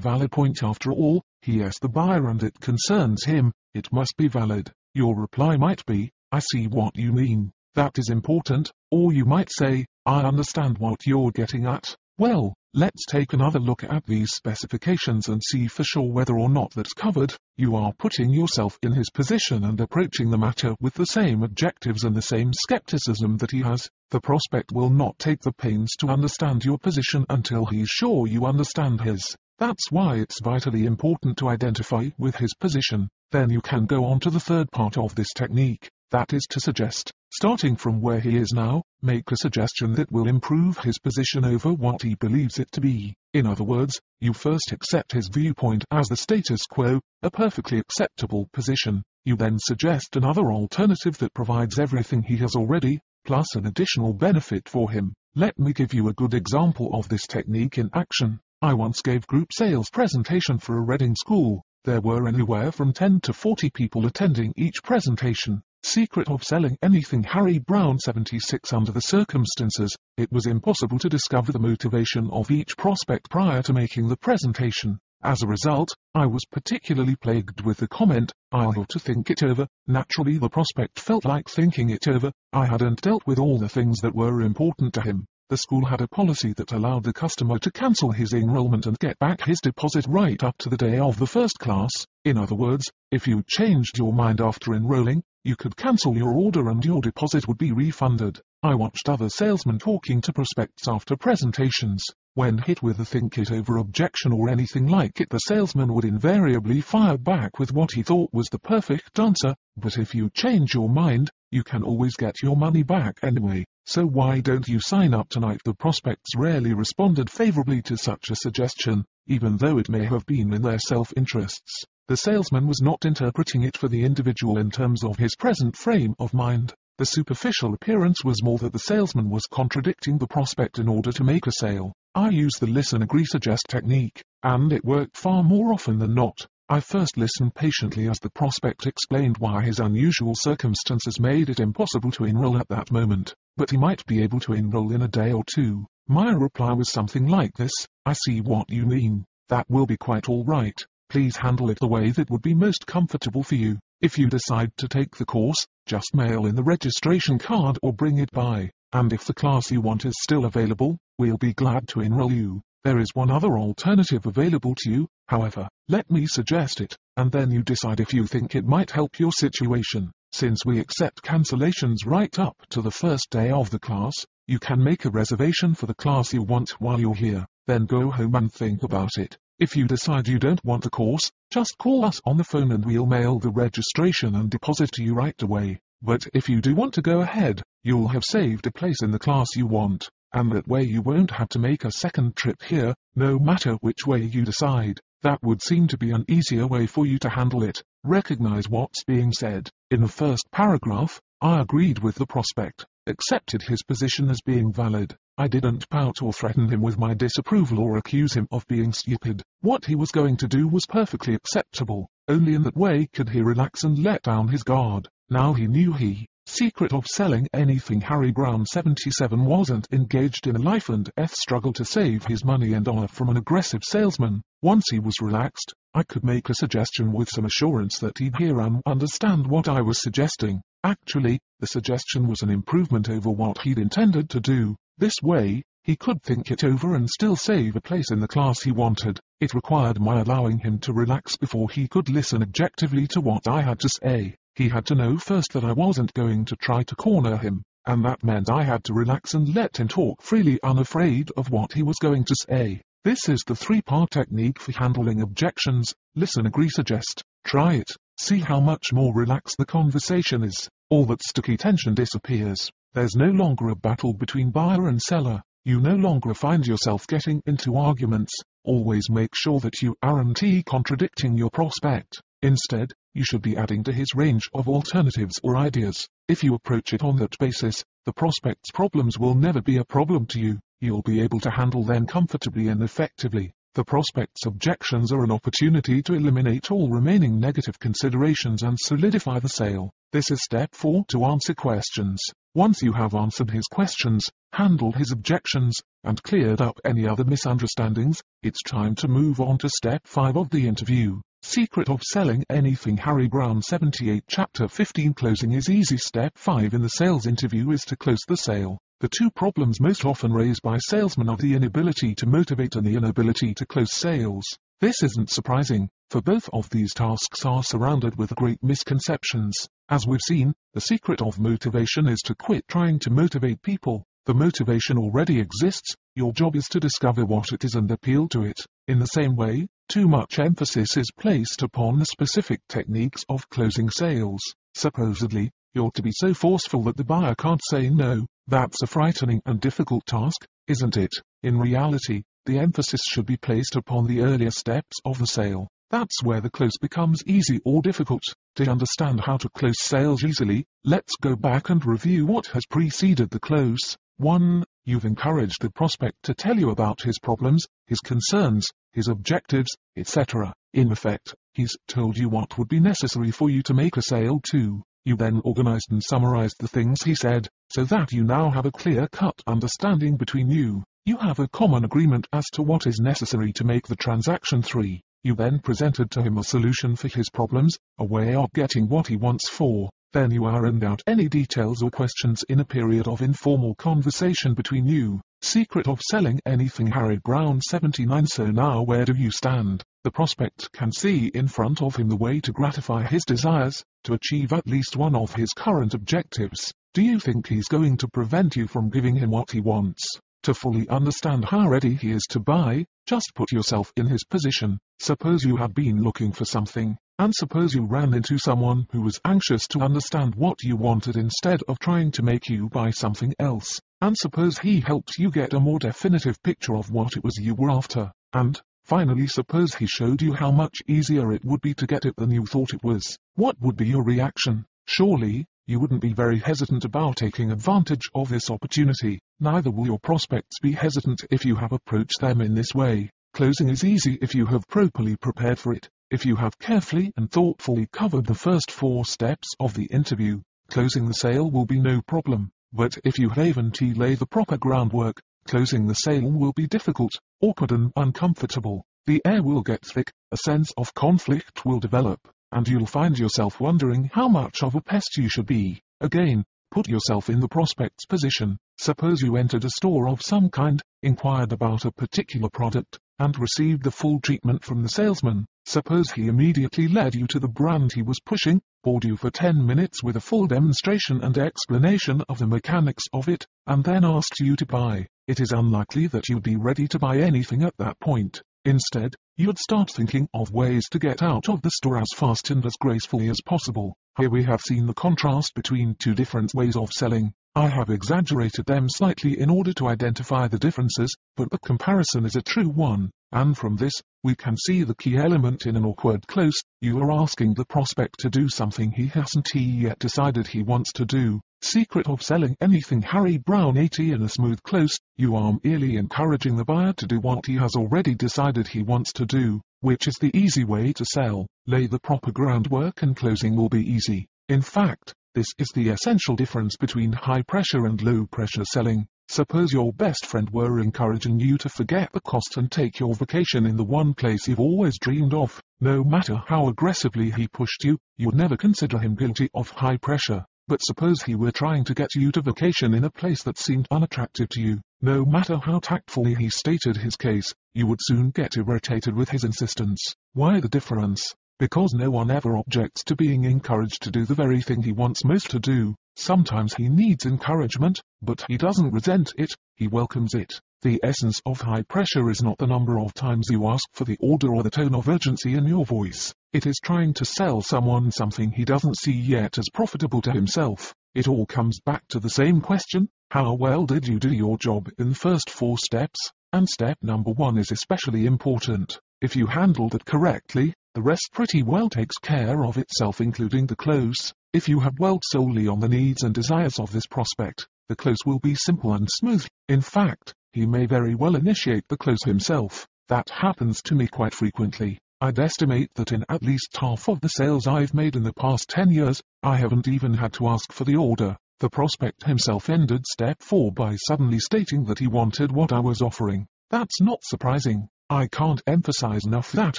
valid 0.00 0.30
point 0.32 0.62
after 0.62 0.92
all, 0.92 1.22
he 1.42 1.62
asked 1.62 1.82
the 1.82 1.88
buyer 1.88 2.28
and 2.28 2.42
it 2.42 2.60
concerns 2.60 3.24
him, 3.24 3.52
it 3.74 3.92
must 3.92 4.16
be 4.16 4.28
valid. 4.28 4.72
Your 4.94 5.14
reply 5.16 5.56
might 5.56 5.84
be, 5.86 6.12
I 6.32 6.38
see 6.38 6.66
what 6.66 6.96
you 6.96 7.12
mean. 7.12 7.52
That 7.74 7.98
is 7.98 8.08
important, 8.08 8.70
or 8.90 9.12
you 9.12 9.24
might 9.24 9.50
say, 9.52 9.86
I 10.06 10.22
understand 10.22 10.78
what 10.78 11.06
you're 11.06 11.32
getting 11.32 11.66
at. 11.66 11.96
Well, 12.16 12.54
let's 12.72 13.04
take 13.06 13.32
another 13.32 13.58
look 13.58 13.82
at 13.82 14.06
these 14.06 14.30
specifications 14.30 15.28
and 15.28 15.42
see 15.42 15.66
for 15.66 15.82
sure 15.82 16.12
whether 16.12 16.38
or 16.38 16.48
not 16.48 16.72
that's 16.72 16.92
covered. 16.92 17.34
You 17.56 17.74
are 17.74 17.92
putting 17.92 18.30
yourself 18.30 18.78
in 18.82 18.92
his 18.92 19.10
position 19.10 19.64
and 19.64 19.80
approaching 19.80 20.30
the 20.30 20.38
matter 20.38 20.76
with 20.80 20.94
the 20.94 21.06
same 21.06 21.42
objectives 21.42 22.04
and 22.04 22.14
the 22.14 22.22
same 22.22 22.52
skepticism 22.52 23.38
that 23.38 23.50
he 23.50 23.62
has. 23.62 23.90
The 24.14 24.20
prospect 24.20 24.70
will 24.70 24.90
not 24.90 25.18
take 25.18 25.40
the 25.40 25.50
pains 25.50 25.96
to 25.98 26.06
understand 26.06 26.64
your 26.64 26.78
position 26.78 27.26
until 27.30 27.66
he's 27.66 27.88
sure 27.88 28.28
you 28.28 28.46
understand 28.46 29.00
his. 29.00 29.36
That's 29.58 29.90
why 29.90 30.18
it's 30.18 30.40
vitally 30.40 30.86
important 30.86 31.36
to 31.38 31.48
identify 31.48 32.10
with 32.16 32.36
his 32.36 32.54
position. 32.54 33.08
Then 33.32 33.50
you 33.50 33.60
can 33.60 33.86
go 33.86 34.04
on 34.04 34.20
to 34.20 34.30
the 34.30 34.38
third 34.38 34.70
part 34.70 34.96
of 34.96 35.16
this 35.16 35.32
technique. 35.34 35.90
That 36.12 36.32
is 36.32 36.44
to 36.50 36.60
suggest, 36.60 37.10
starting 37.32 37.74
from 37.74 38.00
where 38.00 38.20
he 38.20 38.36
is 38.36 38.52
now, 38.54 38.84
make 39.02 39.32
a 39.32 39.36
suggestion 39.36 39.94
that 39.94 40.12
will 40.12 40.28
improve 40.28 40.78
his 40.78 41.00
position 41.00 41.44
over 41.44 41.72
what 41.72 42.02
he 42.02 42.14
believes 42.14 42.60
it 42.60 42.70
to 42.70 42.80
be. 42.80 43.16
In 43.32 43.48
other 43.48 43.64
words, 43.64 44.00
you 44.20 44.32
first 44.32 44.70
accept 44.70 45.10
his 45.10 45.26
viewpoint 45.26 45.84
as 45.90 46.06
the 46.06 46.16
status 46.16 46.66
quo, 46.66 47.00
a 47.24 47.32
perfectly 47.32 47.80
acceptable 47.80 48.48
position. 48.52 49.02
You 49.24 49.34
then 49.34 49.58
suggest 49.58 50.14
another 50.14 50.52
alternative 50.52 51.18
that 51.18 51.34
provides 51.34 51.80
everything 51.80 52.22
he 52.22 52.36
has 52.36 52.54
already, 52.54 53.00
plus 53.24 53.54
an 53.56 53.66
additional 53.66 54.12
benefit 54.12 54.68
for 54.68 54.90
him. 54.90 55.14
Let 55.34 55.58
me 55.58 55.72
give 55.72 55.92
you 55.92 56.08
a 56.08 56.12
good 56.12 56.34
example 56.34 56.90
of 56.92 57.08
this 57.08 57.26
technique 57.26 57.78
in 57.78 57.90
action. 57.94 58.40
I 58.62 58.74
once 58.74 59.02
gave 59.02 59.26
group 59.26 59.48
sales 59.52 59.90
presentation 59.90 60.58
for 60.58 60.78
a 60.78 60.80
Reading 60.80 61.14
school. 61.16 61.62
There 61.84 62.00
were 62.00 62.28
anywhere 62.28 62.72
from 62.72 62.92
10 62.92 63.20
to 63.22 63.32
40 63.32 63.70
people 63.70 64.06
attending 64.06 64.52
each 64.56 64.82
presentation. 64.82 65.62
Secret 65.82 66.30
of 66.30 66.42
selling 66.42 66.78
anything 66.82 67.24
Harry 67.24 67.58
Browne 67.58 67.98
76 67.98 68.72
Under 68.72 68.90
the 68.90 69.02
circumstances, 69.02 69.94
it 70.16 70.32
was 70.32 70.46
impossible 70.46 70.98
to 70.98 71.10
discover 71.10 71.52
the 71.52 71.58
motivation 71.58 72.30
of 72.30 72.50
each 72.50 72.76
prospect 72.78 73.28
prior 73.28 73.62
to 73.62 73.74
making 73.74 74.08
the 74.08 74.16
presentation. 74.16 74.98
As 75.26 75.42
a 75.42 75.46
result, 75.46 75.88
I 76.14 76.26
was 76.26 76.44
particularly 76.44 77.16
plagued 77.16 77.62
with 77.62 77.78
the 77.78 77.88
comment, 77.88 78.30
I'll 78.52 78.72
have 78.72 78.88
to 78.88 78.98
think 78.98 79.30
it 79.30 79.42
over. 79.42 79.66
Naturally 79.86 80.36
the 80.36 80.50
prospect 80.50 81.00
felt 81.00 81.24
like 81.24 81.48
thinking 81.48 81.88
it 81.88 82.06
over. 82.06 82.30
I 82.52 82.66
hadn't 82.66 83.00
dealt 83.00 83.26
with 83.26 83.38
all 83.38 83.56
the 83.56 83.70
things 83.70 84.00
that 84.00 84.14
were 84.14 84.42
important 84.42 84.92
to 84.92 85.00
him. 85.00 85.24
The 85.48 85.56
school 85.56 85.86
had 85.86 86.02
a 86.02 86.08
policy 86.08 86.52
that 86.58 86.72
allowed 86.72 87.04
the 87.04 87.14
customer 87.14 87.58
to 87.60 87.72
cancel 87.72 88.10
his 88.10 88.34
enrollment 88.34 88.84
and 88.84 88.98
get 88.98 89.18
back 89.18 89.40
his 89.40 89.62
deposit 89.62 90.04
right 90.06 90.44
up 90.44 90.58
to 90.58 90.68
the 90.68 90.76
day 90.76 90.98
of 90.98 91.18
the 91.18 91.26
first 91.26 91.58
class. 91.58 91.90
In 92.26 92.36
other 92.36 92.54
words, 92.54 92.84
if 93.10 93.26
you 93.26 93.42
changed 93.46 93.96
your 93.96 94.12
mind 94.12 94.42
after 94.42 94.74
enrolling, 94.74 95.22
you 95.42 95.56
could 95.56 95.74
cancel 95.74 96.14
your 96.18 96.34
order 96.34 96.68
and 96.68 96.84
your 96.84 97.00
deposit 97.00 97.48
would 97.48 97.56
be 97.56 97.72
refunded. 97.72 98.42
I 98.62 98.74
watched 98.74 99.08
other 99.08 99.30
salesmen 99.30 99.78
talking 99.78 100.20
to 100.20 100.34
prospects 100.34 100.86
after 100.86 101.16
presentations. 101.16 102.04
When 102.36 102.58
hit 102.58 102.82
with 102.82 102.98
a 102.98 103.04
think 103.04 103.38
it 103.38 103.52
over 103.52 103.76
objection 103.76 104.32
or 104.32 104.48
anything 104.48 104.88
like 104.88 105.20
it, 105.20 105.30
the 105.30 105.38
salesman 105.38 105.94
would 105.94 106.04
invariably 106.04 106.80
fire 106.80 107.16
back 107.16 107.60
with 107.60 107.72
what 107.72 107.92
he 107.92 108.02
thought 108.02 108.32
was 108.32 108.48
the 108.48 108.58
perfect 108.58 109.20
answer, 109.20 109.54
but 109.76 109.98
if 109.98 110.16
you 110.16 110.30
change 110.30 110.74
your 110.74 110.88
mind, 110.88 111.30
you 111.52 111.62
can 111.62 111.84
always 111.84 112.16
get 112.16 112.42
your 112.42 112.56
money 112.56 112.82
back 112.82 113.20
anyway. 113.22 113.64
So 113.86 114.04
why 114.04 114.40
don't 114.40 114.66
you 114.66 114.80
sign 114.80 115.14
up 115.14 115.28
tonight? 115.28 115.60
The 115.64 115.74
prospects 115.74 116.34
rarely 116.36 116.74
responded 116.74 117.30
favorably 117.30 117.82
to 117.82 117.96
such 117.96 118.30
a 118.30 118.34
suggestion, 118.34 119.04
even 119.28 119.56
though 119.56 119.78
it 119.78 119.88
may 119.88 120.04
have 120.04 120.26
been 120.26 120.52
in 120.52 120.62
their 120.62 120.80
self-interests. 120.80 121.84
The 122.08 122.16
salesman 122.16 122.66
was 122.66 122.82
not 122.82 123.04
interpreting 123.04 123.62
it 123.62 123.76
for 123.76 123.86
the 123.86 124.02
individual 124.02 124.58
in 124.58 124.72
terms 124.72 125.04
of 125.04 125.18
his 125.18 125.36
present 125.36 125.76
frame 125.76 126.16
of 126.18 126.34
mind. 126.34 126.74
The 126.98 127.06
superficial 127.06 127.74
appearance 127.74 128.24
was 128.24 128.42
more 128.42 128.58
that 128.58 128.72
the 128.72 128.80
salesman 128.80 129.30
was 129.30 129.46
contradicting 129.46 130.18
the 130.18 130.26
prospect 130.26 130.80
in 130.80 130.88
order 130.88 131.12
to 131.12 131.22
make 131.22 131.46
a 131.46 131.52
sale. 131.52 131.92
I 132.16 132.28
use 132.28 132.52
the 132.60 132.68
listen 132.68 133.02
agree 133.02 133.24
suggest 133.24 133.66
technique, 133.68 134.22
and 134.44 134.72
it 134.72 134.84
worked 134.84 135.16
far 135.16 135.42
more 135.42 135.72
often 135.72 135.98
than 135.98 136.14
not. 136.14 136.46
I 136.68 136.78
first 136.78 137.16
listened 137.16 137.56
patiently 137.56 138.08
as 138.08 138.20
the 138.20 138.30
prospect 138.30 138.86
explained 138.86 139.38
why 139.38 139.62
his 139.62 139.80
unusual 139.80 140.34
circumstances 140.36 141.18
made 141.18 141.50
it 141.50 141.58
impossible 141.58 142.12
to 142.12 142.24
enroll 142.24 142.56
at 142.56 142.68
that 142.68 142.92
moment, 142.92 143.34
but 143.56 143.70
he 143.70 143.76
might 143.76 144.06
be 144.06 144.22
able 144.22 144.38
to 144.40 144.52
enroll 144.52 144.92
in 144.92 145.02
a 145.02 145.08
day 145.08 145.32
or 145.32 145.42
two. 145.44 145.86
My 146.06 146.30
reply 146.30 146.72
was 146.72 146.92
something 146.92 147.26
like 147.26 147.54
this, 147.54 147.72
I 148.06 148.12
see 148.12 148.40
what 148.40 148.70
you 148.70 148.86
mean. 148.86 149.24
That 149.48 149.68
will 149.68 149.86
be 149.86 149.96
quite 149.96 150.28
all 150.28 150.44
right. 150.44 150.80
Please 151.08 151.36
handle 151.36 151.68
it 151.68 151.80
the 151.80 151.88
way 151.88 152.12
that 152.12 152.30
would 152.30 152.42
be 152.42 152.54
most 152.54 152.86
comfortable 152.86 153.42
for 153.42 153.56
you. 153.56 153.80
If 154.00 154.18
you 154.18 154.28
decide 154.28 154.70
to 154.76 154.86
take 154.86 155.16
the 155.16 155.26
course, 155.26 155.66
just 155.86 156.14
mail 156.14 156.46
in 156.46 156.54
the 156.54 156.62
registration 156.62 157.38
card 157.38 157.78
or 157.82 157.92
bring 157.92 158.18
it 158.18 158.30
by, 158.30 158.70
and 158.94 159.12
if 159.12 159.24
the 159.24 159.34
class 159.34 159.72
you 159.72 159.80
want 159.80 160.04
is 160.04 160.14
still 160.22 160.44
available, 160.44 160.96
we'll 161.18 161.36
be 161.36 161.52
glad 161.52 161.88
to 161.88 162.00
enroll 162.00 162.30
you. 162.30 162.62
There 162.84 163.00
is 163.00 163.10
one 163.12 163.28
other 163.28 163.58
alternative 163.58 164.24
available 164.24 164.76
to 164.76 164.90
you, 164.90 165.08
however, 165.26 165.68
let 165.88 166.08
me 166.12 166.26
suggest 166.26 166.80
it, 166.80 166.96
and 167.16 167.32
then 167.32 167.50
you 167.50 167.64
decide 167.64 167.98
if 167.98 168.14
you 168.14 168.24
think 168.28 168.54
it 168.54 168.64
might 168.64 168.92
help 168.92 169.18
your 169.18 169.32
situation. 169.32 170.12
Since 170.30 170.64
we 170.64 170.78
accept 170.78 171.24
cancellations 171.24 172.06
right 172.06 172.38
up 172.38 172.56
to 172.70 172.82
the 172.82 172.92
first 172.92 173.30
day 173.30 173.50
of 173.50 173.68
the 173.70 173.80
class, 173.80 174.14
you 174.46 174.60
can 174.60 174.80
make 174.80 175.04
a 175.04 175.10
reservation 175.10 175.74
for 175.74 175.86
the 175.86 175.94
class 175.94 176.32
you 176.32 176.42
want 176.42 176.70
while 176.80 177.00
you're 177.00 177.16
here, 177.16 177.46
then 177.66 177.86
go 177.86 178.12
home 178.12 178.36
and 178.36 178.52
think 178.52 178.84
about 178.84 179.18
it. 179.18 179.36
If 179.58 179.74
you 179.76 179.88
decide 179.88 180.28
you 180.28 180.38
don't 180.38 180.64
want 180.64 180.84
the 180.84 180.90
course, 180.90 181.32
just 181.50 181.78
call 181.78 182.04
us 182.04 182.20
on 182.24 182.36
the 182.36 182.44
phone 182.44 182.70
and 182.70 182.84
we'll 182.84 183.06
mail 183.06 183.40
the 183.40 183.50
registration 183.50 184.36
and 184.36 184.50
deposit 184.50 184.92
to 184.92 185.02
you 185.02 185.14
right 185.14 185.40
away. 185.42 185.80
But 186.02 186.26
if 186.34 186.48
you 186.48 186.60
do 186.60 186.74
want 186.74 186.94
to 186.94 187.02
go 187.02 187.20
ahead, 187.20 187.62
you'll 187.82 188.08
have 188.08 188.24
saved 188.24 188.66
a 188.66 188.72
place 188.72 189.02
in 189.02 189.10
the 189.10 189.18
class 189.18 189.48
you 189.56 189.66
want, 189.66 190.08
and 190.32 190.50
that 190.52 190.68
way 190.68 190.82
you 190.82 191.02
won't 191.02 191.30
have 191.30 191.48
to 191.50 191.58
make 191.58 191.84
a 191.84 191.92
second 191.92 192.36
trip 192.36 192.62
here, 192.62 192.94
no 193.14 193.38
matter 193.38 193.74
which 193.74 194.06
way 194.06 194.22
you 194.22 194.44
decide. 194.44 195.00
That 195.22 195.42
would 195.42 195.62
seem 195.62 195.86
to 195.88 195.98
be 195.98 196.10
an 196.10 196.24
easier 196.28 196.66
way 196.66 196.86
for 196.86 197.06
you 197.06 197.18
to 197.20 197.30
handle 197.30 197.62
it. 197.62 197.82
Recognize 198.02 198.68
what's 198.68 199.04
being 199.04 199.32
said. 199.32 199.70
In 199.90 200.00
the 200.00 200.08
first 200.08 200.50
paragraph, 200.52 201.20
I 201.40 201.60
agreed 201.60 202.00
with 202.00 202.16
the 202.16 202.26
prospect, 202.26 202.84
accepted 203.06 203.62
his 203.62 203.82
position 203.82 204.28
as 204.30 204.40
being 204.40 204.72
valid, 204.72 205.16
I 205.36 205.48
didn't 205.48 205.88
pout 205.90 206.22
or 206.22 206.32
threaten 206.32 206.68
him 206.68 206.80
with 206.80 206.96
my 206.96 207.12
disapproval 207.12 207.80
or 207.80 207.96
accuse 207.96 208.34
him 208.34 208.46
of 208.52 208.64
being 208.68 208.92
stupid. 208.92 209.42
What 209.62 209.84
he 209.84 209.96
was 209.96 210.12
going 210.12 210.36
to 210.36 210.46
do 210.46 210.68
was 210.68 210.86
perfectly 210.86 211.34
acceptable. 211.34 212.08
Only 212.28 212.54
in 212.54 212.62
that 212.62 212.76
way 212.76 213.08
could 213.12 213.30
he 213.30 213.42
relax 213.42 213.82
and 213.82 213.98
let 213.98 214.22
down 214.22 214.46
his 214.46 214.62
guard. 214.62 215.08
Now 215.30 215.54
he 215.54 215.66
knew 215.66 215.94
he, 215.94 216.28
secret 216.44 216.92
of 216.92 217.06
selling 217.06 217.48
anything 217.54 218.02
Harry 218.02 218.30
Browne 218.30 218.66
77 218.66 219.42
wasn't 219.46 219.88
engaged 219.90 220.46
in 220.46 220.54
a 220.54 220.58
life 220.58 220.90
and 220.90 221.10
death 221.16 221.34
struggle 221.34 221.72
to 221.72 221.84
save 221.84 222.26
his 222.26 222.44
money 222.44 222.74
and 222.74 222.86
honor 222.86 223.08
from 223.08 223.30
an 223.30 223.38
aggressive 223.38 223.82
salesman. 223.82 224.42
Once 224.60 224.84
he 224.90 224.98
was 224.98 225.22
relaxed, 225.22 225.72
I 225.94 226.02
could 226.02 226.24
make 226.24 226.50
a 226.50 226.54
suggestion 226.54 227.10
with 227.10 227.30
some 227.30 227.46
assurance 227.46 227.98
that 228.00 228.18
he'd 228.18 228.36
hear 228.36 228.60
and 228.60 228.82
understand 228.84 229.46
what 229.46 229.66
I 229.66 229.80
was 229.80 230.02
suggesting. 230.02 230.60
Actually, 230.82 231.40
the 231.58 231.68
suggestion 231.68 232.26
was 232.26 232.42
an 232.42 232.50
improvement 232.50 233.08
over 233.08 233.30
what 233.30 233.62
he'd 233.62 233.78
intended 233.78 234.28
to 234.28 234.40
do. 234.40 234.76
This 234.98 235.22
way, 235.22 235.62
he 235.84 235.96
could 235.96 236.22
think 236.22 236.50
it 236.50 236.64
over 236.64 236.96
and 236.96 237.08
still 237.08 237.36
save 237.36 237.76
a 237.76 237.80
place 237.80 238.10
in 238.10 238.20
the 238.20 238.28
class 238.28 238.62
he 238.62 238.72
wanted. 238.72 239.20
It 239.40 239.54
required 239.54 239.98
my 239.98 240.20
allowing 240.20 240.58
him 240.58 240.80
to 240.80 240.92
relax 240.92 241.38
before 241.38 241.70
he 241.70 241.88
could 241.88 242.10
listen 242.10 242.42
objectively 242.42 243.06
to 243.06 243.22
what 243.22 243.48
I 243.48 243.62
had 243.62 243.80
to 243.80 243.88
say. 243.88 244.36
He 244.56 244.68
had 244.68 244.86
to 244.86 244.94
know 244.94 245.18
first 245.18 245.52
that 245.52 245.64
I 245.64 245.72
wasn't 245.72 246.14
going 246.14 246.44
to 246.44 246.56
try 246.56 246.84
to 246.84 246.94
corner 246.94 247.36
him. 247.36 247.64
and 247.86 248.04
that 248.04 248.22
meant 248.22 248.50
I 248.50 248.62
had 248.62 248.84
to 248.84 248.94
relax 248.94 249.34
and 249.34 249.54
let 249.54 249.78
him 249.78 249.88
talk 249.88 250.22
freely 250.22 250.58
unafraid 250.62 251.30
of 251.36 251.50
what 251.50 251.72
he 251.72 251.82
was 251.82 251.96
going 252.00 252.24
to 252.24 252.36
say. 252.48 252.80
This 253.04 253.28
is 253.28 253.42
the 253.46 253.54
three-part 253.56 254.10
technique 254.10 254.58
for 254.58 254.72
handling 254.72 255.20
objections. 255.20 255.92
Listen, 256.14 256.46
agree, 256.46 256.70
suggest. 256.70 257.22
Try 257.44 257.74
it. 257.74 257.90
See 258.16 258.38
how 258.38 258.60
much 258.60 258.92
more 258.92 259.12
relaxed 259.12 259.56
the 259.58 259.66
conversation 259.66 260.44
is. 260.44 260.68
All 260.88 261.04
that 261.06 261.22
sticky 261.22 261.56
tension 261.56 261.94
disappears. 261.94 262.70
There's 262.94 263.16
no 263.16 263.30
longer 263.30 263.68
a 263.68 263.74
battle 263.76 264.14
between 264.14 264.50
buyer 264.50 264.88
and 264.88 265.02
seller. 265.02 265.42
You 265.64 265.80
no 265.80 265.96
longer 265.96 266.32
find 266.32 266.66
yourself 266.66 267.06
getting 267.06 267.42
into 267.44 267.76
arguments. 267.76 268.32
Always 268.64 269.10
make 269.10 269.34
sure 269.34 269.60
that 269.60 269.82
you 269.82 269.96
aren't 270.02 270.40
contradicting 270.64 271.36
your 271.36 271.50
prospect. 271.50 272.22
Instead, 272.44 272.92
you 273.14 273.24
should 273.24 273.40
be 273.40 273.56
adding 273.56 273.82
to 273.82 273.90
his 273.90 274.14
range 274.14 274.50
of 274.52 274.68
alternatives 274.68 275.40
or 275.42 275.56
ideas. 275.56 276.06
If 276.28 276.44
you 276.44 276.54
approach 276.54 276.92
it 276.92 277.02
on 277.02 277.16
that 277.16 277.38
basis, 277.38 277.82
the 278.04 278.12
prospect's 278.12 278.70
problems 278.70 279.18
will 279.18 279.34
never 279.34 279.62
be 279.62 279.78
a 279.78 279.84
problem 279.86 280.26
to 280.26 280.38
you. 280.38 280.58
You'll 280.78 281.00
be 281.00 281.22
able 281.22 281.40
to 281.40 281.50
handle 281.50 281.84
them 281.84 282.06
comfortably 282.06 282.68
and 282.68 282.82
effectively. 282.82 283.54
The 283.72 283.84
prospect's 283.86 284.44
objections 284.44 285.10
are 285.10 285.24
an 285.24 285.30
opportunity 285.30 286.02
to 286.02 286.12
eliminate 286.12 286.70
all 286.70 286.90
remaining 286.90 287.40
negative 287.40 287.78
considerations 287.78 288.62
and 288.62 288.78
solidify 288.78 289.38
the 289.38 289.48
sale. 289.48 289.90
This 290.12 290.30
is 290.30 290.42
step 290.42 290.74
4 290.74 291.06
to 291.12 291.24
answer 291.24 291.54
questions. 291.54 292.22
Once 292.54 292.82
you 292.82 292.92
have 292.92 293.14
answered 293.14 293.52
his 293.52 293.64
questions, 293.72 294.28
handled 294.52 294.96
his 294.96 295.12
objections, 295.12 295.80
and 296.02 296.22
cleared 296.22 296.60
up 296.60 296.78
any 296.84 297.08
other 297.08 297.24
misunderstandings, 297.24 298.20
it's 298.42 298.62
time 298.62 298.94
to 298.96 299.08
move 299.08 299.40
on 299.40 299.56
to 299.56 299.70
step 299.70 300.02
5 300.04 300.36
of 300.36 300.50
the 300.50 300.68
interview. 300.68 301.22
Secret 301.46 301.90
of 301.90 302.02
Selling 302.02 302.42
Anything 302.48 302.96
Harry 302.96 303.28
Browne 303.28 303.60
78 303.60 304.24
Chapter 304.26 304.66
15 304.66 305.12
Closing 305.12 305.52
is 305.52 305.68
easy 305.68 305.98
Step 305.98 306.32
5 306.38 306.72
in 306.72 306.80
the 306.80 306.88
sales 306.88 307.26
interview 307.26 307.70
is 307.70 307.82
to 307.82 307.96
close 307.96 308.20
the 308.26 308.38
sale. 308.38 308.78
The 309.00 309.10
two 309.10 309.30
problems 309.30 309.78
most 309.78 310.06
often 310.06 310.32
raised 310.32 310.62
by 310.62 310.78
salesmen 310.78 311.28
are 311.28 311.36
the 311.36 311.54
inability 311.54 312.14
to 312.14 312.26
motivate 312.26 312.76
and 312.76 312.86
the 312.86 312.96
inability 312.96 313.52
to 313.54 313.66
close 313.66 313.92
sales. 313.92 314.42
This 314.80 315.02
isn't 315.02 315.28
surprising, 315.28 315.90
for 316.08 316.22
both 316.22 316.48
of 316.54 316.70
these 316.70 316.94
tasks 316.94 317.44
are 317.44 317.62
surrounded 317.62 318.16
with 318.16 318.34
great 318.36 318.62
misconceptions. 318.62 319.68
As 319.90 320.06
we've 320.06 320.22
seen, 320.26 320.54
the 320.72 320.80
secret 320.80 321.20
of 321.20 321.38
motivation 321.38 322.08
is 322.08 322.20
to 322.22 322.34
quit 322.34 322.66
trying 322.68 322.98
to 323.00 323.10
motivate 323.10 323.60
people. 323.60 324.06
The 324.24 324.34
motivation 324.34 324.96
already 324.96 325.40
exists, 325.40 325.94
your 326.16 326.32
job 326.32 326.54
is 326.54 326.68
to 326.68 326.78
discover 326.78 327.24
what 327.24 327.52
it 327.52 327.64
is 327.64 327.74
and 327.74 327.90
appeal 327.90 328.28
to 328.28 328.44
it. 328.44 328.60
In 328.86 329.00
the 329.00 329.06
same 329.06 329.34
way, 329.34 329.66
too 329.88 330.06
much 330.06 330.38
emphasis 330.38 330.96
is 330.96 331.10
placed 331.18 331.62
upon 331.62 331.98
the 331.98 332.06
specific 332.06 332.60
techniques 332.68 333.24
of 333.28 333.48
closing 333.48 333.90
sales. 333.90 334.40
Supposedly, 334.74 335.50
you're 335.74 335.90
to 335.90 336.02
be 336.02 336.12
so 336.12 336.32
forceful 336.32 336.84
that 336.84 336.96
the 336.96 337.04
buyer 337.04 337.34
can't 337.34 337.60
say 337.68 337.90
no. 337.90 338.26
That's 338.46 338.82
a 338.82 338.86
frightening 338.86 339.42
and 339.44 339.60
difficult 339.60 340.06
task, 340.06 340.46
isn't 340.68 340.96
it? 340.96 341.12
In 341.42 341.58
reality, 341.58 342.22
the 342.46 342.58
emphasis 342.58 343.00
should 343.08 343.26
be 343.26 343.36
placed 343.36 343.74
upon 343.74 344.06
the 344.06 344.20
earlier 344.20 344.52
steps 344.52 344.98
of 345.04 345.18
the 345.18 345.26
sale. 345.26 345.66
That's 345.90 346.22
where 346.22 346.40
the 346.40 346.50
close 346.50 346.76
becomes 346.80 347.24
easy 347.26 347.60
or 347.64 347.82
difficult. 347.82 348.22
To 348.56 348.70
understand 348.70 349.20
how 349.20 349.36
to 349.38 349.48
close 349.48 349.80
sales 349.80 350.22
easily, 350.22 350.64
let's 350.84 351.16
go 351.20 351.34
back 351.34 351.70
and 351.70 351.84
review 351.84 352.26
what 352.26 352.46
has 352.48 352.66
preceded 352.66 353.30
the 353.30 353.40
close. 353.40 353.96
1. 354.18 354.62
You've 354.84 355.06
encouraged 355.06 355.60
the 355.60 355.70
prospect 355.70 356.22
to 356.22 356.34
tell 356.34 356.56
you 356.56 356.70
about 356.70 357.02
his 357.02 357.18
problems, 357.18 357.66
his 357.88 357.98
concerns, 357.98 358.64
his 358.92 359.08
objectives, 359.08 359.76
etc. 359.96 360.54
In 360.72 360.92
effect, 360.92 361.34
he's 361.52 361.76
told 361.88 362.16
you 362.16 362.28
what 362.28 362.56
would 362.56 362.68
be 362.68 362.78
necessary 362.78 363.32
for 363.32 363.50
you 363.50 363.60
to 363.62 363.74
make 363.74 363.96
a 363.96 364.02
sale 364.02 364.40
2. 364.48 364.80
You 365.04 365.16
then 365.16 365.40
organized 365.44 365.90
and 365.90 366.00
summarized 366.00 366.54
the 366.60 366.68
things 366.68 367.02
he 367.02 367.16
said, 367.16 367.48
so 367.70 367.84
that 367.86 368.12
you 368.12 368.22
now 368.22 368.50
have 368.50 368.66
a 368.66 368.70
clear-cut 368.70 369.42
understanding 369.48 370.16
between 370.16 370.48
you. 370.48 370.84
You 371.04 371.16
have 371.16 371.40
a 371.40 371.48
common 371.48 371.84
agreement 371.84 372.28
as 372.32 372.44
to 372.52 372.62
what 372.62 372.86
is 372.86 373.00
necessary 373.00 373.52
to 373.54 373.64
make 373.64 373.88
the 373.88 373.96
transaction 373.96 374.62
3. 374.62 375.02
You 375.24 375.34
then 375.34 375.58
presented 375.58 376.12
to 376.12 376.22
him 376.22 376.38
a 376.38 376.44
solution 376.44 376.94
for 376.94 377.08
his 377.08 377.30
problems, 377.30 377.76
a 377.98 378.04
way 378.04 378.36
of 378.36 378.52
getting 378.52 378.88
what 378.88 379.08
he 379.08 379.16
wants 379.16 379.48
for. 379.48 379.90
Then 380.14 380.30
you 380.30 380.44
ironed 380.44 380.84
out 380.84 381.02
any 381.08 381.28
details 381.28 381.82
or 381.82 381.90
questions 381.90 382.44
in 382.48 382.60
a 382.60 382.64
period 382.64 383.08
of 383.08 383.20
informal 383.20 383.74
conversation 383.74 384.54
between 384.54 384.86
you. 384.86 385.20
Secret 385.42 385.88
of 385.88 386.00
selling 386.02 386.40
anything 386.46 386.86
Harry 386.86 387.16
Browne 387.16 387.60
79 387.60 388.24
So 388.28 388.46
now 388.46 388.80
where 388.82 389.04
do 389.04 389.12
you 389.12 389.32
stand? 389.32 389.82
The 390.04 390.12
prospect 390.12 390.70
can 390.70 390.92
see 390.92 391.32
in 391.34 391.48
front 391.48 391.82
of 391.82 391.96
him 391.96 392.08
the 392.08 392.16
way 392.16 392.38
to 392.42 392.52
gratify 392.52 393.02
his 393.02 393.24
desires, 393.24 393.82
to 394.04 394.12
achieve 394.12 394.52
at 394.52 394.68
least 394.68 394.96
one 394.96 395.16
of 395.16 395.34
his 395.34 395.52
current 395.52 395.94
objectives. 395.94 396.72
Do 396.92 397.02
you 397.02 397.18
think 397.18 397.48
he's 397.48 397.66
going 397.66 397.96
to 397.96 398.06
prevent 398.06 398.54
you 398.54 398.68
from 398.68 398.90
giving 398.90 399.16
him 399.16 399.30
what 399.30 399.50
he 399.50 399.60
wants? 399.60 400.04
To 400.44 400.54
fully 400.54 400.88
understand 400.88 401.46
how 401.46 401.66
ready 401.66 401.96
he 401.96 402.12
is 402.12 402.22
to 402.30 402.38
buy, 402.38 402.86
just 403.08 403.32
put 403.34 403.50
yourself 403.50 403.92
in 403.96 404.06
his 404.06 404.22
position. 404.22 404.78
Suppose 405.00 405.42
you 405.42 405.56
had 405.56 405.74
been 405.74 406.04
looking 406.04 406.30
for 406.30 406.44
something, 406.44 406.96
and 407.18 407.32
suppose 407.34 407.74
you 407.74 407.84
ran 407.84 408.12
into 408.12 408.38
someone 408.38 408.86
who 408.90 409.00
was 409.00 409.20
anxious 409.24 409.68
to 409.68 409.80
understand 409.80 410.34
what 410.34 410.62
you 410.62 410.76
wanted 410.76 411.16
instead 411.16 411.60
of 411.68 411.78
trying 411.78 412.10
to 412.10 412.22
make 412.22 412.48
you 412.48 412.68
buy 412.68 412.90
something 412.90 413.32
else. 413.38 413.80
And 414.00 414.16
suppose 414.16 414.58
he 414.58 414.80
helped 414.80 415.18
you 415.18 415.30
get 415.30 415.52
a 415.52 415.60
more 415.60 415.78
definitive 415.78 416.42
picture 416.42 416.76
of 416.76 416.90
what 416.90 417.16
it 417.16 417.22
was 417.22 417.36
you 417.38 417.54
were 417.54 417.70
after. 417.70 418.10
And, 418.32 418.60
finally 418.82 419.28
suppose 419.28 419.74
he 419.74 419.86
showed 419.86 420.22
you 420.22 420.32
how 420.32 420.50
much 420.50 420.78
easier 420.88 421.32
it 421.32 421.44
would 421.44 421.60
be 421.60 421.74
to 421.74 421.86
get 421.86 422.04
it 422.04 422.16
than 422.16 422.30
you 422.30 422.46
thought 422.46 422.74
it 422.74 422.82
was. 422.82 423.16
What 423.36 423.60
would 423.60 423.76
be 423.76 423.86
your 423.86 424.02
reaction? 424.02 424.66
Surely, 424.86 425.46
you 425.66 425.80
wouldn't 425.80 426.02
be 426.02 426.12
very 426.12 426.40
hesitant 426.40 426.84
about 426.84 427.16
taking 427.16 427.50
advantage 427.50 428.10
of 428.14 428.28
this 428.28 428.50
opportunity. 428.50 429.20
Neither 429.40 429.70
will 429.70 429.86
your 429.86 430.00
prospects 430.00 430.58
be 430.60 430.72
hesitant 430.72 431.24
if 431.30 431.44
you 431.44 431.56
have 431.56 431.72
approached 431.72 432.20
them 432.20 432.40
in 432.40 432.54
this 432.54 432.74
way. 432.74 433.10
Closing 433.32 433.68
is 433.68 433.82
easy 433.82 434.18
if 434.20 434.34
you 434.34 434.46
have 434.46 434.68
properly 434.68 435.16
prepared 435.16 435.58
for 435.58 435.72
it. 435.72 435.88
If 436.14 436.24
you 436.24 436.36
have 436.36 436.56
carefully 436.60 437.12
and 437.16 437.28
thoughtfully 437.28 437.88
covered 437.90 438.26
the 438.26 438.36
first 438.36 438.70
four 438.70 439.04
steps 439.04 439.48
of 439.58 439.74
the 439.74 439.86
interview, 439.86 440.42
closing 440.68 441.06
the 441.06 441.12
sale 441.12 441.50
will 441.50 441.66
be 441.66 441.80
no 441.80 442.02
problem. 442.02 442.52
But 442.72 442.96
if 443.02 443.18
you 443.18 443.30
haven't 443.30 443.82
laid 443.82 444.20
the 444.20 444.26
proper 444.26 444.56
groundwork, 444.56 445.20
closing 445.48 445.88
the 445.88 445.94
sale 445.94 446.30
will 446.30 446.52
be 446.52 446.68
difficult, 446.68 447.10
awkward 447.40 447.72
and 447.72 447.90
uncomfortable. 447.96 448.86
The 449.06 449.22
air 449.24 449.42
will 449.42 449.62
get 449.62 449.84
thick, 449.84 450.12
a 450.30 450.36
sense 450.36 450.70
of 450.76 450.94
conflict 450.94 451.64
will 451.64 451.80
develop, 451.80 452.20
and 452.52 452.68
you'll 452.68 452.86
find 452.86 453.18
yourself 453.18 453.58
wondering 453.58 454.08
how 454.12 454.28
much 454.28 454.62
of 454.62 454.76
a 454.76 454.80
pest 454.80 455.16
you 455.16 455.28
should 455.28 455.46
be. 455.46 455.82
Again, 456.00 456.44
put 456.70 456.86
yourself 456.86 457.28
in 457.28 457.40
the 457.40 457.48
prospect's 457.48 458.06
position. 458.06 458.56
Suppose 458.78 459.20
you 459.20 459.36
entered 459.36 459.64
a 459.64 459.70
store 459.70 460.08
of 460.08 460.22
some 460.22 460.48
kind, 460.48 460.80
inquired 461.02 461.52
about 461.52 461.84
a 461.84 461.90
particular 461.90 462.48
product, 462.50 463.00
and 463.18 463.38
received 463.38 463.82
the 463.82 463.90
full 463.90 464.20
treatment 464.20 464.64
from 464.64 464.82
the 464.82 464.88
salesman. 464.88 465.46
Suppose 465.66 466.10
he 466.10 466.28
immediately 466.28 466.88
led 466.88 467.14
you 467.14 467.26
to 467.28 467.38
the 467.38 467.48
brand 467.48 467.92
he 467.92 468.02
was 468.02 468.20
pushing, 468.20 468.60
bored 468.82 469.04
you 469.04 469.16
for 469.16 469.30
10 469.30 469.64
minutes 469.64 470.02
with 470.02 470.16
a 470.16 470.20
full 470.20 470.46
demonstration 470.46 471.22
and 471.22 471.38
explanation 471.38 472.22
of 472.28 472.38
the 472.38 472.46
mechanics 472.46 473.04
of 473.12 473.28
it, 473.28 473.46
and 473.66 473.82
then 473.84 474.04
asked 474.04 474.40
you 474.40 474.56
to 474.56 474.66
buy. 474.66 475.06
It 475.26 475.40
is 475.40 475.52
unlikely 475.52 476.08
that 476.08 476.28
you'd 476.28 476.42
be 476.42 476.56
ready 476.56 476.86
to 476.88 476.98
buy 476.98 477.18
anything 477.18 477.62
at 477.62 477.76
that 477.78 477.98
point. 478.00 478.42
Instead, 478.66 479.14
you'd 479.36 479.58
start 479.58 479.90
thinking 479.90 480.28
of 480.32 480.50
ways 480.50 480.88
to 480.90 480.98
get 480.98 481.22
out 481.22 481.48
of 481.48 481.62
the 481.62 481.70
store 481.70 481.98
as 481.98 482.08
fast 482.14 482.50
and 482.50 482.64
as 482.66 482.76
gracefully 482.80 483.28
as 483.28 483.40
possible. 483.44 483.96
Here 484.18 484.30
we 484.30 484.44
have 484.44 484.60
seen 484.60 484.86
the 484.86 484.94
contrast 484.94 485.54
between 485.54 485.96
two 485.98 486.14
different 486.14 486.54
ways 486.54 486.76
of 486.76 486.90
selling. 486.90 487.34
I 487.56 487.68
have 487.68 487.88
exaggerated 487.88 488.66
them 488.66 488.88
slightly 488.88 489.38
in 489.38 489.48
order 489.48 489.72
to 489.74 489.86
identify 489.86 490.48
the 490.48 490.58
differences, 490.58 491.14
but 491.36 491.50
the 491.50 491.58
comparison 491.58 492.24
is 492.24 492.34
a 492.34 492.42
true 492.42 492.68
one, 492.68 493.12
and 493.30 493.56
from 493.56 493.76
this, 493.76 493.92
we 494.24 494.34
can 494.34 494.56
see 494.56 494.82
the 494.82 494.96
key 494.96 495.16
element 495.16 495.64
in 495.64 495.76
an 495.76 495.84
awkward 495.84 496.26
close. 496.26 496.60
You 496.80 496.98
are 497.00 497.12
asking 497.12 497.54
the 497.54 497.64
prospect 497.64 498.18
to 498.20 498.28
do 498.28 498.48
something 498.48 498.90
he 498.90 499.06
hasn't 499.06 499.54
yet 499.54 500.00
decided 500.00 500.48
he 500.48 500.64
wants 500.64 500.92
to 500.94 501.04
do. 501.04 501.40
Secret 501.62 502.08
of 502.08 502.22
selling 502.22 502.56
anything 502.60 503.02
Harry 503.02 503.38
Browne 503.38 503.76
80 503.76 504.10
in 504.10 504.22
a 504.22 504.28
smooth 504.28 504.60
close, 504.64 504.98
you 505.16 505.36
are 505.36 505.56
merely 505.62 505.96
encouraging 505.96 506.56
the 506.56 506.64
buyer 506.64 506.92
to 506.94 507.06
do 507.06 507.20
what 507.20 507.46
he 507.46 507.54
has 507.54 507.76
already 507.76 508.16
decided 508.16 508.66
he 508.66 508.82
wants 508.82 509.12
to 509.12 509.26
do, 509.26 509.60
which 509.80 510.08
is 510.08 510.16
the 510.20 510.36
easy 510.36 510.64
way 510.64 510.92
to 510.92 511.04
sell. 511.04 511.46
Lay 511.68 511.86
the 511.86 512.00
proper 512.00 512.32
groundwork 512.32 513.02
and 513.02 513.16
closing 513.16 513.54
will 513.54 513.68
be 513.68 513.88
easy. 513.88 514.26
In 514.48 514.60
fact, 514.60 515.14
this 515.34 515.48
is 515.58 515.68
the 515.74 515.88
essential 515.88 516.36
difference 516.36 516.76
between 516.76 517.12
high 517.12 517.42
pressure 517.42 517.86
and 517.86 518.00
low 518.00 518.24
pressure 518.26 518.64
selling. 518.64 519.04
Suppose 519.26 519.72
your 519.72 519.92
best 519.92 520.26
friend 520.26 520.48
were 520.50 520.78
encouraging 520.78 521.40
you 521.40 521.58
to 521.58 521.68
forget 521.68 522.12
the 522.12 522.20
cost 522.20 522.56
and 522.56 522.70
take 522.70 523.00
your 523.00 523.16
vacation 523.16 523.66
in 523.66 523.76
the 523.76 523.82
one 523.82 524.14
place 524.14 524.46
you've 524.46 524.60
always 524.60 524.96
dreamed 525.00 525.34
of. 525.34 525.60
No 525.80 526.04
matter 526.04 526.40
how 526.46 526.68
aggressively 526.68 527.32
he 527.32 527.48
pushed 527.48 527.82
you, 527.82 527.98
you 528.16 528.26
would 528.26 528.36
never 528.36 528.56
consider 528.56 528.96
him 528.98 529.16
guilty 529.16 529.48
of 529.54 529.70
high 529.70 529.96
pressure. 529.96 530.44
But 530.68 530.84
suppose 530.84 531.22
he 531.22 531.34
were 531.34 531.50
trying 531.50 531.82
to 531.84 531.94
get 531.94 532.14
you 532.14 532.30
to 532.30 532.40
vacation 532.40 532.94
in 532.94 533.02
a 533.02 533.10
place 533.10 533.42
that 533.42 533.58
seemed 533.58 533.88
unattractive 533.90 534.48
to 534.50 534.60
you. 534.60 534.80
No 535.02 535.24
matter 535.24 535.56
how 535.56 535.80
tactfully 535.80 536.36
he 536.36 536.48
stated 536.48 536.96
his 536.96 537.16
case, 537.16 537.52
you 537.74 537.88
would 537.88 537.98
soon 538.00 538.30
get 538.30 538.56
irritated 538.56 539.16
with 539.16 539.30
his 539.30 539.42
insistence. 539.42 540.00
Why 540.32 540.60
the 540.60 540.68
difference? 540.68 541.34
Because 541.58 541.94
no 541.94 542.10
one 542.10 542.30
ever 542.30 542.56
objects 542.56 543.04
to 543.04 543.14
being 543.14 543.44
encouraged 543.44 544.02
to 544.02 544.10
do 544.10 544.24
the 544.24 544.34
very 544.34 544.60
thing 544.60 544.82
he 544.82 544.90
wants 544.90 545.24
most 545.24 545.50
to 545.50 545.60
do. 545.60 545.94
Sometimes 546.16 546.74
he 546.74 546.88
needs 546.88 547.26
encouragement, 547.26 548.00
but 548.20 548.44
he 548.48 548.56
doesn't 548.56 548.92
resent 548.92 549.32
it, 549.38 549.54
he 549.76 549.86
welcomes 549.86 550.34
it. 550.34 550.60
The 550.82 551.00
essence 551.02 551.40
of 551.46 551.60
high 551.60 551.82
pressure 551.82 552.28
is 552.28 552.42
not 552.42 552.58
the 552.58 552.66
number 552.66 552.98
of 552.98 553.14
times 553.14 553.46
you 553.50 553.68
ask 553.68 553.84
for 553.92 554.04
the 554.04 554.18
order 554.20 554.54
or 554.54 554.62
the 554.62 554.70
tone 554.70 554.94
of 554.94 555.08
urgency 555.08 555.54
in 555.54 555.64
your 555.64 555.84
voice. 555.84 556.34
It 556.52 556.66
is 556.66 556.80
trying 556.82 557.14
to 557.14 557.24
sell 557.24 557.62
someone 557.62 558.10
something 558.10 558.50
he 558.50 558.64
doesn't 558.64 558.98
see 558.98 559.12
yet 559.12 559.56
as 559.56 559.70
profitable 559.72 560.22
to 560.22 560.32
himself. 560.32 560.92
It 561.14 561.28
all 561.28 561.46
comes 561.46 561.78
back 561.80 562.06
to 562.08 562.20
the 562.20 562.30
same 562.30 562.60
question, 562.60 563.08
how 563.30 563.54
well 563.54 563.86
did 563.86 564.06
you 564.06 564.18
do 564.18 564.32
your 564.32 564.58
job 564.58 564.90
in 564.98 565.10
the 565.10 565.14
first 565.14 565.50
four 565.50 565.78
steps? 565.78 566.18
And 566.52 566.68
step 566.68 566.98
number 567.00 567.30
one 567.30 567.58
is 567.58 567.70
especially 567.70 568.26
important. 568.26 568.98
If 569.20 569.36
you 569.36 569.46
handled 569.46 569.94
it 569.94 570.04
correctly, 570.04 570.74
the 570.94 571.02
rest 571.02 571.30
pretty 571.32 571.62
well 571.64 571.88
takes 571.88 572.16
care 572.18 572.64
of 572.64 572.78
itself 572.78 573.20
including 573.20 573.66
the 573.66 573.74
close. 573.74 574.32
If 574.52 574.68
you 574.68 574.78
have 574.78 574.94
dwelt 574.94 575.24
solely 575.24 575.66
on 575.66 575.80
the 575.80 575.88
needs 575.88 576.22
and 576.22 576.32
desires 576.32 576.78
of 576.78 576.92
this 576.92 577.06
prospect, 577.06 577.66
the 577.88 577.96
close 577.96 578.18
will 578.24 578.38
be 578.38 578.54
simple 578.54 578.94
and 578.94 579.08
smooth. 579.10 579.44
In 579.68 579.80
fact, 579.80 580.34
he 580.52 580.66
may 580.66 580.86
very 580.86 581.16
well 581.16 581.34
initiate 581.34 581.88
the 581.88 581.96
close 581.96 582.22
himself. 582.24 582.86
That 583.08 583.28
happens 583.28 583.82
to 583.82 583.96
me 583.96 584.06
quite 584.06 584.34
frequently. 584.34 584.98
I'd 585.20 585.40
estimate 585.40 585.90
that 585.96 586.12
in 586.12 586.24
at 586.28 586.44
least 586.44 586.76
half 586.76 587.08
of 587.08 587.20
the 587.20 587.28
sales 587.28 587.66
I've 587.66 587.92
made 587.92 588.14
in 588.14 588.22
the 588.22 588.32
past 588.32 588.68
10 588.68 588.92
years, 588.92 589.20
I 589.42 589.56
haven't 589.56 589.88
even 589.88 590.14
had 590.14 590.32
to 590.34 590.46
ask 590.46 590.72
for 590.72 590.84
the 590.84 590.96
order. 590.96 591.36
The 591.58 591.70
prospect 591.70 592.24
himself 592.24 592.70
ended 592.70 593.04
step 593.06 593.42
4 593.42 593.72
by 593.72 593.96
suddenly 593.96 594.38
stating 594.38 594.84
that 594.84 595.00
he 595.00 595.08
wanted 595.08 595.50
what 595.50 595.72
I 595.72 595.80
was 595.80 596.02
offering. 596.02 596.46
That's 596.70 597.00
not 597.00 597.24
surprising. 597.24 597.88
I 598.10 598.26
can't 598.26 598.60
emphasize 598.66 599.24
enough 599.24 599.50
that 599.52 599.78